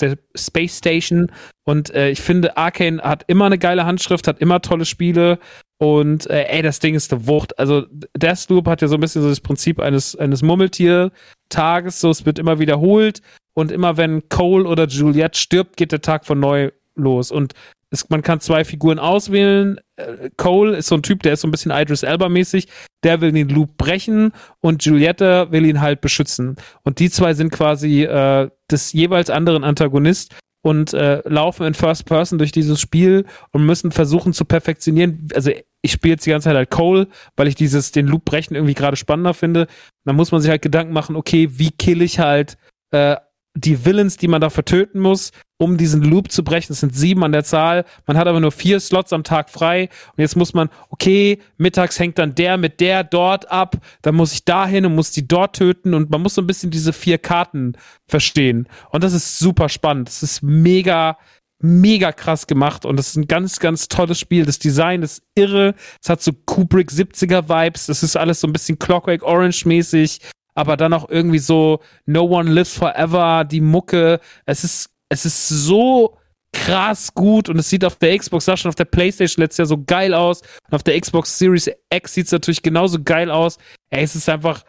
der 0.01 0.19
Space 0.35 0.79
Station. 0.79 1.31
Und 1.65 1.91
äh, 1.95 2.11
ich 2.11 2.21
finde, 2.21 2.57
Arcane 2.57 3.01
hat 3.03 3.25
immer 3.27 3.47
eine 3.47 3.59
geile 3.59 3.87
Handschrift, 3.87 4.29
hat 4.29 4.41
immer 4.41 4.61
tolle 4.61 4.85
Spiele. 4.85 5.39
Und 5.79 6.29
äh, 6.31 6.45
ey, 6.45 6.63
das 6.63 6.81
Ding 6.81 6.95
ist 6.95 7.13
eine 7.13 7.27
Wucht. 7.27 7.59
Also 7.59 7.87
Deathloop 8.17 8.67
hat 8.67 8.83
ja 8.83 8.89
so 8.89 8.95
ein 8.95 9.01
bisschen 9.01 9.23
so 9.23 9.29
das 9.29 9.41
Prinzip 9.41 9.81
eines, 9.81 10.17
eines 10.17 10.43
Murmeltier-Tages. 10.43 12.01
So, 12.01 12.11
es 12.11 12.25
wird 12.25 12.39
immer 12.39 12.59
wiederholt. 12.59 13.21
Und 13.55 13.73
immer 13.73 13.97
wenn 13.97 14.29
Cole 14.29 14.67
oder 14.67 14.87
Juliette 14.87 15.39
stirbt, 15.39 15.77
geht 15.77 15.93
der 15.93 16.03
Tag 16.03 16.27
von 16.27 16.41
neu 16.41 16.71
los. 16.95 17.31
Und 17.31 17.55
es, 17.91 18.09
man 18.09 18.23
kann 18.23 18.41
zwei 18.41 18.65
Figuren 18.65 18.99
auswählen. 18.99 19.79
Äh, 19.97 20.31
Cole 20.37 20.77
ist 20.77 20.89
so 20.89 20.97
ein 20.97 21.03
Typ, 21.03 21.23
der 21.23 21.35
ist 21.35 21.43
so 21.43 21.49
ein 21.49 21.53
bisschen 21.53 21.73
Idris 21.73 22.03
Elba-mäßig. 22.03 22.69
Der 23.05 23.21
will 23.21 23.33
den 23.33 23.49
Loop 23.49 23.77
brechen 23.77 24.33
und 24.61 24.83
Giulietta 24.83 25.53
will 25.53 25.65
ihn 25.65 25.81
halt 25.81 26.01
beschützen. 26.01 26.57
Und 26.83 26.99
die 26.99 27.11
zwei 27.11 27.35
sind 27.35 27.51
quasi 27.51 28.03
äh, 28.03 28.51
des 28.71 28.93
jeweils 28.93 29.31
anderen 29.31 29.63
Antagonist 29.63 30.35
und 30.63 30.95
äh, 30.95 31.23
laufen 31.29 31.65
in 31.65 31.75
First 31.75 32.07
Person 32.07 32.39
durch 32.39 32.51
dieses 32.51 32.81
Spiel 32.81 33.25
und 33.53 33.65
müssen 33.65 33.93
versuchen 33.93 34.33
zu 34.33 34.45
perfektionieren. 34.45 35.29
Also 35.33 35.53
ich 35.83 35.93
spiele 35.93 36.15
jetzt 36.15 36.27
die 36.27 36.31
ganze 36.31 36.49
Zeit 36.49 36.57
halt 36.57 36.71
Cole, 36.71 37.07
weil 37.37 37.47
ich 37.47 37.55
dieses 37.55 37.93
den 37.93 38.09
Loop 38.09 38.25
brechen 38.25 38.57
irgendwie 38.57 38.75
gerade 38.75 38.97
spannender 38.97 39.35
finde. 39.35 39.69
Dann 40.05 40.17
muss 40.17 40.33
man 40.33 40.41
sich 40.41 40.51
halt 40.51 40.63
Gedanken 40.63 40.93
machen, 40.93 41.15
okay, 41.15 41.49
wie 41.53 41.71
kill 41.71 42.03
ich 42.03 42.19
halt 42.19 42.59
äh, 42.91 43.17
die 43.57 43.85
Villains, 43.85 44.17
die 44.17 44.29
man 44.29 44.41
dafür 44.41 44.65
töten 44.65 45.01
muss, 45.01 45.33
um 45.59 45.77
diesen 45.79 46.03
Loop 46.03 46.31
zu 46.31 46.45
brechen. 46.45 46.73
Es 46.73 46.81
sind 46.81 46.95
sieben 46.95 47.25
an 47.25 47.33
der 47.33 47.45
Zahl. 47.45 47.85
Man 48.07 48.19
hat 48.19 48.29
aber 48.29 48.41
nur 48.41 48.53
vier 48.53 48.79
Slots 48.79 49.13
am 49.13 49.25
Tag 49.25 49.51
frei. 49.51 49.89
Und 50.17 50.21
jetzt 50.21 50.37
muss 50.37 50.55
man, 50.55 50.69
okay, 50.91 51.39
mittags 51.57 51.99
hängt 51.99 52.19
dann 52.19 52.35
der 52.35 52.59
mit 52.59 52.81
der 52.81 53.05
dort 53.05 53.51
ab. 53.51 53.77
Dann 54.03 54.15
muss 54.15 54.33
ich 54.33 54.45
dahin 54.45 54.85
und 54.85 54.95
muss 54.95 55.11
die 55.11 55.27
dort 55.27 55.57
töten. 55.57 55.95
Und 55.95 56.11
man 56.11 56.21
muss 56.21 56.35
so 56.35 56.43
ein 56.43 56.47
bisschen 56.47 56.71
diese 56.71 56.93
vier 56.93 57.19
Karten 57.19 57.77
verstehen. 58.07 58.69
Und 58.91 59.03
das 59.03 59.15
ist 59.15 59.39
super 59.39 59.69
spannend. 59.69 60.09
Das 60.09 60.23
ist 60.23 60.43
mega 60.43 61.17
mega 61.59 62.13
krass 62.13 62.47
gemacht 62.47 62.85
und 62.85 63.01
es 63.01 63.09
ist 63.09 63.17
ein 63.17 63.29
ganz, 63.29 63.59
ganz 63.59 63.89
tolles 63.89 64.21
Spiel. 64.21 64.45
Das 64.45 64.59
Design 64.59 65.03
ist 65.03 65.23
irre. 65.35 65.75
Es 66.03 66.11
hat 66.11 66.21
so 66.21 66.33
Kubrick 66.45 66.91
70er 66.91 67.49
Vibes. 67.49 67.89
Es 67.89 68.03
ist 68.03 68.15
alles 68.15 68.41
so 68.41 68.47
ein 68.47 68.53
bisschen 68.53 68.79
Clockwork 68.79 69.23
Orange 69.23 69.65
mäßig, 69.65 70.21
aber 70.57 70.77
dann 70.77 70.93
auch 70.93 71.09
irgendwie 71.09 71.39
so 71.39 71.81
No 72.07 72.23
One 72.23 72.51
Lives 72.51 72.77
Forever, 72.77 73.45
die 73.45 73.61
Mucke. 73.61 74.21
Es 74.47 74.65
ist, 74.65 74.91
es 75.09 75.27
ist 75.27 75.49
so 75.49 76.17
krass 76.53 77.13
gut 77.13 77.51
und 77.51 77.59
es 77.59 77.69
sieht 77.69 77.85
auf 77.85 77.97
der 77.97 78.17
Xbox, 78.19 78.47
sah 78.47 78.57
schon 78.57 78.71
auf 78.71 78.75
der 78.75 78.87
Playstation 78.87 79.43
letztes 79.43 79.59
Jahr 79.59 79.67
so 79.67 79.85
geil 79.85 80.15
aus 80.15 80.41
und 80.41 80.75
auf 80.75 80.83
der 80.83 80.99
Xbox 80.99 81.39
Series 81.39 81.71
X 81.93 82.15
sieht 82.15 82.27
es 82.27 82.33
natürlich 82.33 82.63
genauso 82.63 83.03
geil 83.03 83.31
aus. 83.31 83.59
Ey, 83.91 84.03
es 84.03 84.17
ist 84.17 84.29
einfach 84.29 84.65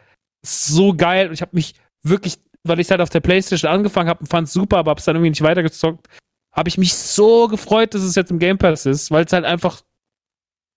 so 0.45 0.93
geil 0.93 1.27
und 1.27 1.33
ich 1.33 1.41
habe 1.41 1.55
mich 1.55 1.75
wirklich, 2.03 2.37
weil 2.63 2.81
ich 2.81 2.91
halt 2.91 2.99
auf 2.99 3.09
der 3.09 3.21
Playstation 3.21 3.71
angefangen 3.71 4.09
habe 4.09 4.19
und 4.19 4.27
fand 4.27 4.47
es 4.49 4.53
super, 4.53 4.77
aber 4.77 4.91
hab's 4.91 5.05
dann 5.05 5.15
irgendwie 5.15 5.29
nicht 5.29 5.41
weitergezockt, 5.41 6.07
habe 6.51 6.67
ich 6.67 6.77
mich 6.77 6.93
so 6.93 7.47
gefreut, 7.47 7.93
dass 7.93 8.01
es 8.01 8.15
jetzt 8.15 8.31
im 8.31 8.39
Game 8.39 8.57
Pass 8.57 8.85
ist, 8.85 9.09
weil 9.09 9.23
es 9.23 9.31
halt 9.31 9.45
einfach, 9.45 9.81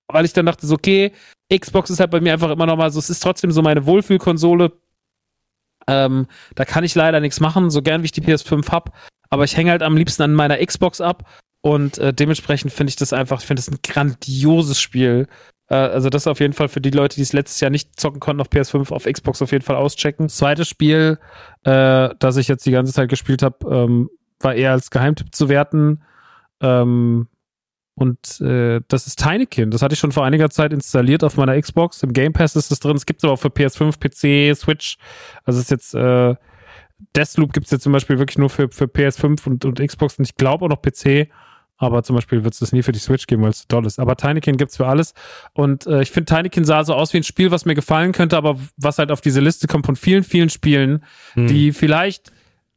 weil 0.06 0.24
ich 0.24 0.32
dann 0.32 0.46
dachte, 0.46 0.66
so, 0.68 0.76
okay, 0.76 1.12
Xbox 1.52 1.90
ist 1.90 1.98
halt 1.98 2.12
bei 2.12 2.20
mir 2.20 2.32
einfach 2.32 2.50
immer 2.50 2.66
noch 2.66 2.76
mal 2.76 2.92
so, 2.92 3.00
es 3.00 3.10
ist 3.10 3.20
trotzdem 3.20 3.50
so 3.50 3.60
meine 3.60 3.84
Wohlfühlkonsole. 3.84 4.72
Ähm, 5.90 6.26
da 6.54 6.64
kann 6.64 6.84
ich 6.84 6.94
leider 6.94 7.20
nichts 7.20 7.40
machen, 7.40 7.70
so 7.70 7.82
gern 7.82 8.02
wie 8.02 8.06
ich 8.06 8.12
die 8.12 8.22
PS5 8.22 8.70
hab 8.70 8.94
aber 9.30 9.44
ich 9.44 9.56
hänge 9.56 9.70
halt 9.70 9.82
am 9.82 9.96
liebsten 9.96 10.24
an 10.24 10.34
meiner 10.34 10.58
Xbox 10.64 11.00
ab 11.00 11.24
und 11.62 11.98
äh, 11.98 12.12
dementsprechend 12.12 12.72
finde 12.72 12.90
ich 12.90 12.96
das 12.96 13.12
einfach, 13.12 13.40
ich 13.40 13.46
finde 13.46 13.62
das 13.62 13.70
ein 13.70 13.78
grandioses 13.82 14.80
Spiel. 14.80 15.28
Äh, 15.68 15.76
also 15.76 16.10
das 16.10 16.26
auf 16.26 16.40
jeden 16.40 16.52
Fall 16.52 16.68
für 16.68 16.80
die 16.80 16.90
Leute, 16.90 17.14
die 17.14 17.22
es 17.22 17.32
letztes 17.32 17.60
Jahr 17.60 17.70
nicht 17.70 17.98
zocken 17.98 18.20
konnten 18.20 18.40
auf 18.40 18.48
PS5, 18.48 18.92
auf 18.92 19.04
Xbox 19.04 19.40
auf 19.40 19.52
jeden 19.52 19.64
Fall 19.64 19.76
auschecken. 19.76 20.28
Zweites 20.28 20.68
Spiel, 20.68 21.18
äh, 21.62 22.10
das 22.18 22.36
ich 22.36 22.48
jetzt 22.48 22.66
die 22.66 22.72
ganze 22.72 22.92
Zeit 22.92 23.08
gespielt 23.08 23.42
habe, 23.42 23.56
ähm, 23.70 24.10
war 24.40 24.54
eher 24.54 24.72
als 24.72 24.90
Geheimtipp 24.90 25.34
zu 25.34 25.48
werten. 25.48 26.02
Ähm, 26.60 27.28
und 27.94 28.40
äh, 28.40 28.80
das 28.88 29.06
ist 29.06 29.22
Tinykin. 29.22 29.70
Das 29.70 29.82
hatte 29.82 29.92
ich 29.92 29.98
schon 29.98 30.12
vor 30.12 30.24
einiger 30.24 30.48
Zeit 30.50 30.72
installiert 30.72 31.22
auf 31.22 31.36
meiner 31.36 31.60
Xbox. 31.60 32.02
Im 32.02 32.12
Game 32.12 32.32
Pass 32.32 32.56
ist 32.56 32.70
das 32.70 32.80
drin. 32.80 32.96
Es 32.96 33.04
gibt 33.04 33.20
es 33.20 33.24
aber 33.24 33.34
auch 33.34 33.38
für 33.38 33.48
PS5, 33.48 33.98
PC, 33.98 34.56
Switch. 34.56 34.96
Also 35.44 35.58
es 35.58 35.64
ist 35.64 35.70
jetzt 35.70 35.94
äh, 35.94 36.34
Deathloop 37.16 37.52
gibt 37.52 37.66
es 37.66 37.72
jetzt 37.72 37.82
zum 37.82 37.92
Beispiel 37.92 38.18
wirklich 38.18 38.38
nur 38.38 38.50
für, 38.50 38.68
für 38.70 38.84
PS5 38.84 39.46
und, 39.46 39.64
und 39.64 39.80
Xbox 39.80 40.18
und 40.18 40.24
ich 40.24 40.34
glaube 40.34 40.64
auch 40.64 40.68
noch 40.68 40.82
PC. 40.82 41.28
Aber 41.76 42.02
zum 42.02 42.14
Beispiel 42.14 42.44
wird 42.44 42.52
es 42.52 42.60
das 42.60 42.72
nie 42.72 42.82
für 42.82 42.92
die 42.92 42.98
Switch 42.98 43.26
geben, 43.26 43.42
weil 43.42 43.50
es 43.50 43.60
so 43.60 43.64
toll 43.66 43.86
ist. 43.86 43.98
Aber 43.98 44.14
Tinykin 44.14 44.58
gibt 44.58 44.70
es 44.70 44.76
für 44.76 44.86
alles. 44.86 45.14
Und 45.54 45.86
äh, 45.86 46.02
ich 46.02 46.10
finde, 46.10 46.34
Tinykin 46.34 46.64
sah 46.64 46.84
so 46.84 46.94
aus 46.94 47.14
wie 47.14 47.18
ein 47.18 47.22
Spiel, 47.22 47.50
was 47.50 47.64
mir 47.64 47.74
gefallen 47.74 48.12
könnte, 48.12 48.36
aber 48.36 48.58
was 48.76 48.98
halt 48.98 49.10
auf 49.10 49.22
diese 49.22 49.40
Liste 49.40 49.66
kommt 49.66 49.86
von 49.86 49.96
vielen, 49.96 50.22
vielen 50.22 50.50
Spielen, 50.50 51.04
hm. 51.32 51.46
die 51.46 51.72
vielleicht 51.72 52.32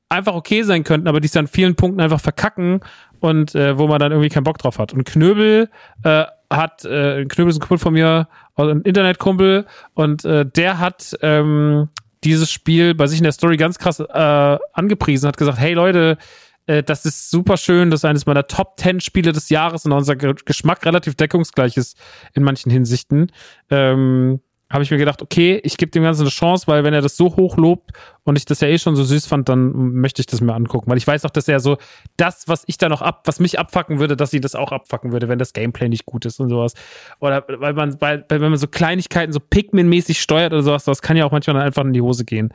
einfach 0.07 0.35
okay 0.35 0.63
sein 0.63 0.85
könnten, 0.85 1.09
aber 1.09 1.19
die 1.19 1.27
es 1.27 1.35
an 1.35 1.47
vielen 1.47 1.75
Punkten 1.75 1.99
einfach 1.99 2.21
verkacken 2.21 2.79
und 3.23 3.55
äh, 3.55 3.77
wo 3.77 3.87
man 3.87 3.99
dann 3.99 4.11
irgendwie 4.11 4.27
keinen 4.27 4.43
Bock 4.43 4.57
drauf 4.57 4.79
hat. 4.79 4.91
Und 4.91 5.05
Knöbel 5.05 5.69
äh, 6.03 6.25
hat, 6.49 6.83
äh, 6.83 7.23
Knöbel 7.23 7.51
ist 7.51 7.55
ein 7.55 7.61
Kumpel 7.61 7.77
von 7.77 7.93
mir, 7.93 8.27
ein 8.55 8.81
Internetkumpel, 8.81 9.65
und 9.93 10.25
äh, 10.25 10.45
der 10.45 10.79
hat 10.79 11.15
ähm, 11.21 11.87
dieses 12.25 12.51
Spiel 12.51 12.93
bei 12.95 13.07
sich 13.07 13.19
in 13.19 13.23
der 13.23 13.31
Story 13.31 13.55
ganz 13.55 13.79
krass 13.79 14.01
äh, 14.01 14.57
angepriesen, 14.73 15.29
hat 15.29 15.37
gesagt, 15.37 15.57
hey 15.57 15.73
Leute, 15.73 16.17
äh, 16.65 16.83
das 16.83 17.05
ist 17.05 17.31
super 17.31 17.55
schön, 17.55 17.91
das 17.91 18.01
ist 18.01 18.05
eines 18.05 18.25
meiner 18.25 18.45
Top 18.45 18.77
10 18.77 18.99
Spiele 18.99 19.31
des 19.31 19.47
Jahres 19.47 19.85
und 19.85 19.93
unser 19.93 20.17
Geschmack 20.17 20.85
relativ 20.85 21.15
deckungsgleich 21.15 21.77
ist 21.77 21.97
in 22.33 22.43
manchen 22.43 22.71
Hinsichten. 22.73 23.31
Ähm, 23.69 24.41
habe 24.73 24.83
ich 24.83 24.89
mir 24.89 24.97
gedacht, 24.97 25.21
okay, 25.21 25.61
ich 25.63 25.77
gebe 25.77 25.91
dem 25.91 26.01
Ganzen 26.01 26.21
eine 26.21 26.31
Chance, 26.31 26.65
weil 26.65 26.83
wenn 26.83 26.95
er 26.95 27.01
das 27.01 27.15
so 27.15 27.35
hoch 27.35 27.57
lobt 27.57 27.91
und 28.23 28.37
ich 28.37 28.45
das 28.45 28.59
ja 28.59 28.67
eh 28.67 28.79
schon 28.79 28.95
so 28.95 29.03
süß 29.03 29.27
fand, 29.27 29.47
dann 29.47 29.93
möchte 29.93 30.21
ich 30.21 30.25
das 30.25 30.41
mir 30.41 30.53
angucken. 30.53 30.89
Weil 30.89 30.97
ich 30.97 31.05
weiß 31.05 31.23
auch, 31.25 31.29
dass 31.29 31.47
er 31.47 31.59
so 31.59 31.77
das, 32.17 32.47
was 32.47 32.63
ich 32.65 32.79
da 32.79 32.89
noch 32.89 33.03
ab, 33.03 33.21
was 33.25 33.39
mich 33.39 33.59
abfacken 33.59 33.99
würde, 33.99 34.17
dass 34.17 34.31
sie 34.31 34.41
das 34.41 34.55
auch 34.55 34.71
abfacken 34.71 35.11
würde, 35.11 35.29
wenn 35.29 35.37
das 35.37 35.53
Gameplay 35.53 35.89
nicht 35.89 36.07
gut 36.07 36.25
ist 36.25 36.39
und 36.39 36.49
sowas. 36.49 36.73
Oder 37.19 37.45
weil 37.47 37.73
man, 37.73 38.01
weil, 38.01 38.25
wenn 38.29 38.41
man 38.41 38.57
so 38.57 38.67
Kleinigkeiten 38.67 39.31
so 39.31 39.39
Pikmin-mäßig 39.39 40.19
steuert 40.19 40.53
oder 40.53 40.63
sowas, 40.63 40.85
das 40.85 41.03
kann 41.03 41.17
ja 41.17 41.25
auch 41.25 41.31
manchmal 41.31 41.53
dann 41.53 41.63
einfach 41.63 41.83
in 41.83 41.93
die 41.93 42.01
Hose 42.01 42.25
gehen. 42.25 42.51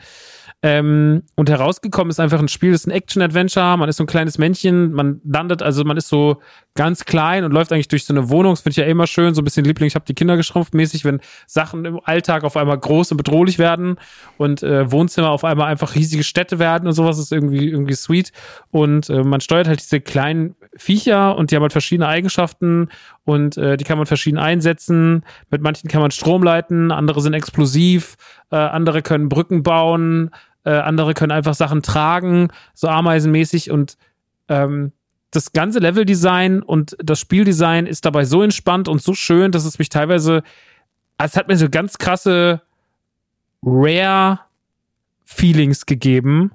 Ähm, 0.63 1.23
und 1.37 1.49
herausgekommen 1.49 2.11
ist 2.11 2.21
einfach 2.21 2.39
ein 2.41 2.49
Spiel, 2.49 2.73
das 2.73 2.83
ist 2.83 2.87
ein 2.87 2.93
Action-Adventure, 2.93 3.77
man 3.77 3.89
ist 3.89 3.97
so 3.97 4.05
ein 4.05 4.09
kleines 4.09 4.39
Männchen, 4.39 4.93
man 4.93 5.21
landet, 5.25 5.63
also 5.63 5.85
man 5.85 5.97
ist 5.97 6.09
so 6.09 6.41
ganz 6.75 7.05
klein 7.05 7.45
und 7.45 7.53
läuft 7.53 7.73
eigentlich 7.73 7.89
durch 7.89 8.05
so 8.05 8.15
eine 8.15 8.29
Wohnung, 8.31 8.53
das 8.53 8.61
finde 8.61 8.73
ich 8.73 8.77
ja 8.77 8.85
immer 8.85 9.07
schön, 9.07 9.35
so 9.35 9.41
ein 9.41 9.45
bisschen 9.45 9.65
Liebling, 9.65 9.89
ich 9.89 9.95
habe 9.95 10.05
die 10.05 10.15
Kinder 10.15 10.37
geschrumpft 10.37 10.75
mäßig, 10.75 11.05
wenn 11.05 11.21
Sachen 11.47 11.85
im 11.85 12.01
Alltag 12.05 12.45
auf 12.45 12.57
einmal 12.57 12.79
groß 12.79 13.13
und 13.13 13.17
bedrohlich 13.17 13.59
werden 13.59 13.97
und 14.37 14.63
äh, 14.63 14.91
Wohnzimmer 14.91 15.31
auf 15.31 15.45
einmal 15.45 15.69
einfach 15.69 15.95
riesige 15.95 16.25
Städte 16.25 16.59
werden 16.59 16.87
und 16.87 16.95
sowas 16.95 17.19
ist 17.19 17.33
irgendwie, 17.33 17.69
irgendwie 17.69 17.95
sweet. 17.95 18.33
Und 18.71 19.11
äh, 19.11 19.23
man 19.23 19.41
steuert 19.41 19.69
halt 19.69 19.81
diese 19.81 20.01
kleinen 20.01 20.55
Viecher 20.77 21.37
und 21.37 21.51
die 21.51 21.57
haben 21.57 21.63
halt 21.63 21.73
verschiedene 21.73 22.09
Eigenschaften 22.09 22.89
und 23.29 23.59
äh, 23.59 23.77
die 23.77 23.85
kann 23.85 23.99
man 23.99 24.07
verschieden 24.07 24.39
einsetzen. 24.39 25.23
Mit 25.51 25.61
manchen 25.61 25.89
kann 25.89 26.01
man 26.01 26.11
Strom 26.11 26.43
leiten, 26.43 26.91
andere 26.91 27.21
sind 27.21 27.35
explosiv, 27.35 28.17
äh, 28.51 28.57
andere 28.57 29.03
können 29.03 29.29
Brücken 29.29 29.63
bauen, 29.63 30.31
äh, 30.65 30.71
andere 30.71 31.13
können 31.13 31.33
einfach 31.33 31.53
Sachen 31.53 31.83
tragen, 31.83 32.49
so 32.73 32.89
ameisenmäßig 32.89 33.71
und 33.71 33.99
ähm, 34.49 34.93
das 35.31 35.53
ganze 35.53 35.79
Leveldesign 35.79 36.63
und 36.63 36.97
das 37.05 37.21
Spieldesign 37.21 37.87
ist 37.87 38.07
dabei 38.07 38.25
so 38.25 38.43
entspannt 38.43 38.89
und 38.89 39.03
so 39.03 39.13
schön, 39.13 39.53
dass 39.53 39.67
es 39.67 39.79
mich 39.79 39.91
teilweise, 39.91 40.43
es 41.19 41.37
hat 41.37 41.49
mir 41.49 41.59
so 41.59 41.69
ganz 41.69 41.99
krasse 41.99 42.63
Rare 43.63 44.41
Feelings 45.25 45.85
gegeben. 45.85 46.53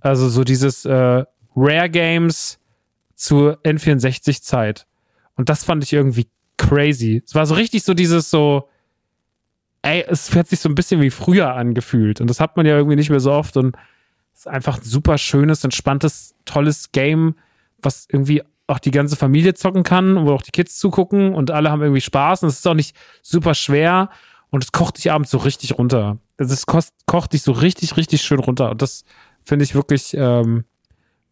Also 0.00 0.28
so 0.28 0.42
dieses 0.42 0.84
äh, 0.86 1.24
Rare 1.54 1.90
Games 1.90 2.58
zur 3.14 3.60
N64-Zeit. 3.62 4.88
Und 5.40 5.48
das 5.48 5.64
fand 5.64 5.82
ich 5.82 5.94
irgendwie 5.94 6.28
crazy. 6.58 7.22
Es 7.24 7.34
war 7.34 7.46
so 7.46 7.54
richtig 7.54 7.82
so 7.82 7.94
dieses 7.94 8.28
so, 8.28 8.68
ey, 9.80 10.04
es 10.06 10.36
hat 10.36 10.48
sich 10.48 10.60
so 10.60 10.68
ein 10.68 10.74
bisschen 10.74 11.00
wie 11.00 11.08
früher 11.08 11.54
angefühlt. 11.54 12.20
Und 12.20 12.28
das 12.28 12.40
hat 12.40 12.58
man 12.58 12.66
ja 12.66 12.76
irgendwie 12.76 12.96
nicht 12.96 13.08
mehr 13.08 13.20
so 13.20 13.32
oft. 13.32 13.56
Und 13.56 13.74
es 14.34 14.40
ist 14.40 14.48
einfach 14.48 14.76
ein 14.76 14.84
super 14.84 15.16
schönes, 15.16 15.64
entspanntes, 15.64 16.34
tolles 16.44 16.92
Game, 16.92 17.36
was 17.80 18.06
irgendwie 18.06 18.42
auch 18.66 18.78
die 18.78 18.90
ganze 18.90 19.16
Familie 19.16 19.54
zocken 19.54 19.82
kann, 19.82 20.26
wo 20.26 20.32
auch 20.32 20.42
die 20.42 20.50
Kids 20.50 20.78
zugucken 20.78 21.32
und 21.32 21.50
alle 21.50 21.70
haben 21.70 21.80
irgendwie 21.80 22.02
Spaß. 22.02 22.42
Und 22.42 22.50
es 22.50 22.58
ist 22.58 22.68
auch 22.68 22.74
nicht 22.74 22.94
super 23.22 23.54
schwer. 23.54 24.10
Und 24.50 24.62
es 24.62 24.72
kocht 24.72 24.98
dich 24.98 25.10
abends 25.10 25.30
so 25.30 25.38
richtig 25.38 25.78
runter. 25.78 26.18
Also 26.36 26.52
es 26.52 26.66
kocht, 26.66 27.32
dich 27.32 27.40
so 27.40 27.52
richtig, 27.52 27.96
richtig 27.96 28.20
schön 28.20 28.40
runter. 28.40 28.72
Und 28.72 28.82
das 28.82 29.04
finde 29.42 29.64
ich 29.64 29.74
wirklich 29.74 30.12
ähm, 30.12 30.66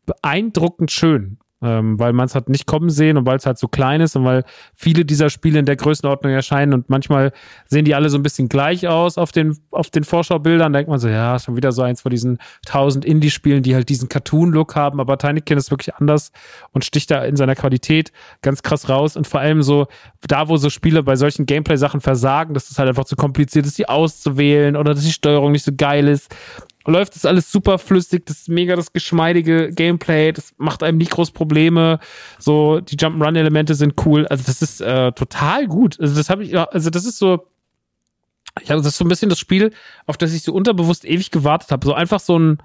beeindruckend 0.06 0.90
schön 0.90 1.36
ähm, 1.62 1.98
weil 1.98 2.12
man 2.12 2.26
es 2.26 2.34
hat 2.34 2.48
nicht 2.48 2.66
kommen 2.66 2.90
sehen 2.90 3.16
und 3.16 3.26
weil 3.26 3.36
es 3.36 3.46
halt 3.46 3.58
so 3.58 3.68
klein 3.68 4.00
ist 4.00 4.14
und 4.16 4.24
weil 4.24 4.44
viele 4.74 5.04
dieser 5.04 5.28
Spiele 5.30 5.58
in 5.58 5.66
der 5.66 5.76
Größenordnung 5.76 6.32
erscheinen 6.32 6.72
und 6.72 6.88
manchmal 6.88 7.32
sehen 7.66 7.84
die 7.84 7.94
alle 7.94 8.10
so 8.10 8.18
ein 8.18 8.22
bisschen 8.22 8.48
gleich 8.48 8.86
aus 8.86 9.18
auf 9.18 9.32
den, 9.32 9.58
auf 9.70 9.90
den 9.90 10.04
Vorschaubildern. 10.04 10.72
Da 10.72 10.78
denkt 10.78 10.90
man 10.90 11.00
so, 11.00 11.08
ja, 11.08 11.38
schon 11.38 11.56
wieder 11.56 11.72
so 11.72 11.82
eins 11.82 12.02
von 12.02 12.10
diesen 12.10 12.38
tausend 12.64 13.04
Indie-Spielen, 13.04 13.62
die 13.62 13.74
halt 13.74 13.88
diesen 13.88 14.08
Cartoon-Look 14.08 14.76
haben, 14.76 15.00
aber 15.00 15.18
Tinykin 15.18 15.58
ist 15.58 15.70
wirklich 15.70 15.94
anders 15.96 16.30
und 16.72 16.84
sticht 16.84 17.10
da 17.10 17.24
in 17.24 17.36
seiner 17.36 17.56
Qualität 17.56 18.12
ganz 18.42 18.62
krass 18.62 18.88
raus 18.88 19.16
und 19.16 19.26
vor 19.26 19.40
allem 19.40 19.62
so, 19.62 19.88
da 20.26 20.48
wo 20.48 20.56
so 20.56 20.70
Spiele 20.70 21.02
bei 21.02 21.16
solchen 21.16 21.46
Gameplay-Sachen 21.46 22.00
versagen, 22.00 22.54
dass 22.54 22.70
es 22.70 22.78
halt 22.78 22.88
einfach 22.88 23.04
zu 23.04 23.16
kompliziert 23.16 23.66
ist, 23.66 23.78
die 23.78 23.88
auszuwählen 23.88 24.76
oder 24.76 24.94
dass 24.94 25.04
die 25.04 25.12
Steuerung 25.12 25.52
nicht 25.52 25.64
so 25.64 25.72
geil 25.76 26.06
ist 26.06 26.34
läuft 26.86 27.14
das 27.14 27.24
alles 27.24 27.50
super 27.50 27.78
flüssig, 27.78 28.26
das 28.26 28.38
ist 28.40 28.48
mega 28.48 28.76
das 28.76 28.92
geschmeidige 28.92 29.70
Gameplay, 29.70 30.32
das 30.32 30.52
macht 30.56 30.82
einem 30.82 30.98
nicht 30.98 31.10
groß 31.10 31.32
Probleme. 31.32 31.98
So, 32.38 32.80
die 32.80 32.96
Jump'n'Run-Elemente 32.96 33.74
sind 33.74 33.94
cool. 34.06 34.26
Also, 34.26 34.44
das 34.46 34.62
ist 34.62 34.80
äh, 34.80 35.12
total 35.12 35.66
gut. 35.66 35.98
Also, 36.00 36.16
das 36.16 36.30
habe 36.30 36.44
ich, 36.44 36.56
also 36.58 36.90
das 36.90 37.04
ist 37.04 37.18
so. 37.18 37.46
Ja, 38.64 38.74
das 38.76 38.86
ist 38.86 38.96
so 38.96 39.04
ein 39.04 39.08
bisschen 39.08 39.28
das 39.28 39.38
Spiel, 39.38 39.72
auf 40.06 40.16
das 40.16 40.32
ich 40.32 40.42
so 40.42 40.52
unterbewusst 40.52 41.04
ewig 41.04 41.30
gewartet 41.30 41.70
habe. 41.70 41.86
So 41.86 41.94
einfach 41.94 42.18
so 42.18 42.38
ein, 42.38 42.58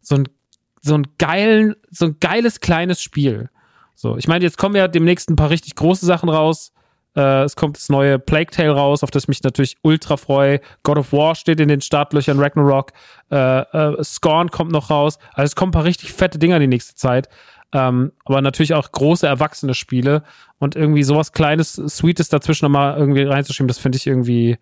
so 0.00 0.14
ein, 0.14 0.28
so 0.80 0.94
ein 0.94 1.06
geilen, 1.18 1.74
so 1.90 2.06
ein 2.06 2.16
geiles 2.20 2.60
kleines 2.60 3.02
Spiel. 3.02 3.48
So, 3.96 4.16
ich 4.16 4.28
meine, 4.28 4.44
jetzt 4.44 4.58
kommen 4.58 4.76
ja 4.76 4.86
demnächst 4.86 5.28
ein 5.28 5.36
paar 5.36 5.50
richtig 5.50 5.74
große 5.74 6.06
Sachen 6.06 6.28
raus. 6.28 6.72
Äh, 7.16 7.42
es 7.42 7.56
kommt 7.56 7.76
das 7.76 7.88
neue 7.88 8.18
Plague 8.18 8.50
Tale 8.50 8.70
raus, 8.70 9.02
auf 9.02 9.10
das 9.10 9.24
ich 9.24 9.28
mich 9.28 9.42
natürlich 9.42 9.76
ultra 9.82 10.16
freue. 10.16 10.60
God 10.82 10.98
of 10.98 11.12
War 11.12 11.34
steht 11.34 11.60
in 11.60 11.68
den 11.68 11.80
Startlöchern, 11.80 12.38
Ragnarok. 12.38 12.92
Äh, 13.30 13.60
äh, 13.60 14.04
Scorn 14.04 14.50
kommt 14.50 14.72
noch 14.72 14.90
raus. 14.90 15.18
Also 15.32 15.46
es 15.46 15.56
kommen 15.56 15.70
ein 15.70 15.72
paar 15.72 15.84
richtig 15.84 16.12
fette 16.12 16.38
Dinger 16.38 16.58
die 16.58 16.66
nächste 16.66 16.94
Zeit. 16.94 17.28
Ähm, 17.72 18.12
aber 18.24 18.42
natürlich 18.42 18.74
auch 18.74 18.90
große 18.90 19.26
erwachsene 19.26 19.74
Spiele. 19.74 20.22
Und 20.58 20.76
irgendwie 20.76 21.02
sowas 21.02 21.32
Kleines, 21.32 21.74
Sweetes 21.74 22.28
dazwischen 22.28 22.64
nochmal 22.64 22.96
irgendwie 22.96 23.22
reinzuschieben, 23.22 23.68
das 23.68 23.78
finde 23.78 23.96
ich 23.96 24.06
irgendwie, 24.06 24.58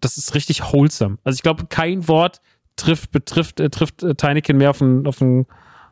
das 0.00 0.16
ist 0.16 0.34
richtig 0.34 0.72
wholesome. 0.72 1.18
Also 1.24 1.36
ich 1.36 1.42
glaube, 1.42 1.66
kein 1.66 2.06
Wort 2.08 2.40
trifft, 2.76 3.12
betrifft, 3.12 3.60
äh, 3.60 3.70
trifft 3.70 4.02
äh, 4.02 4.14
Tinykin 4.14 4.56
mehr 4.56 4.70
auf 4.70 4.78
den, 4.78 5.06
auf 5.06 5.18
den, 5.18 5.46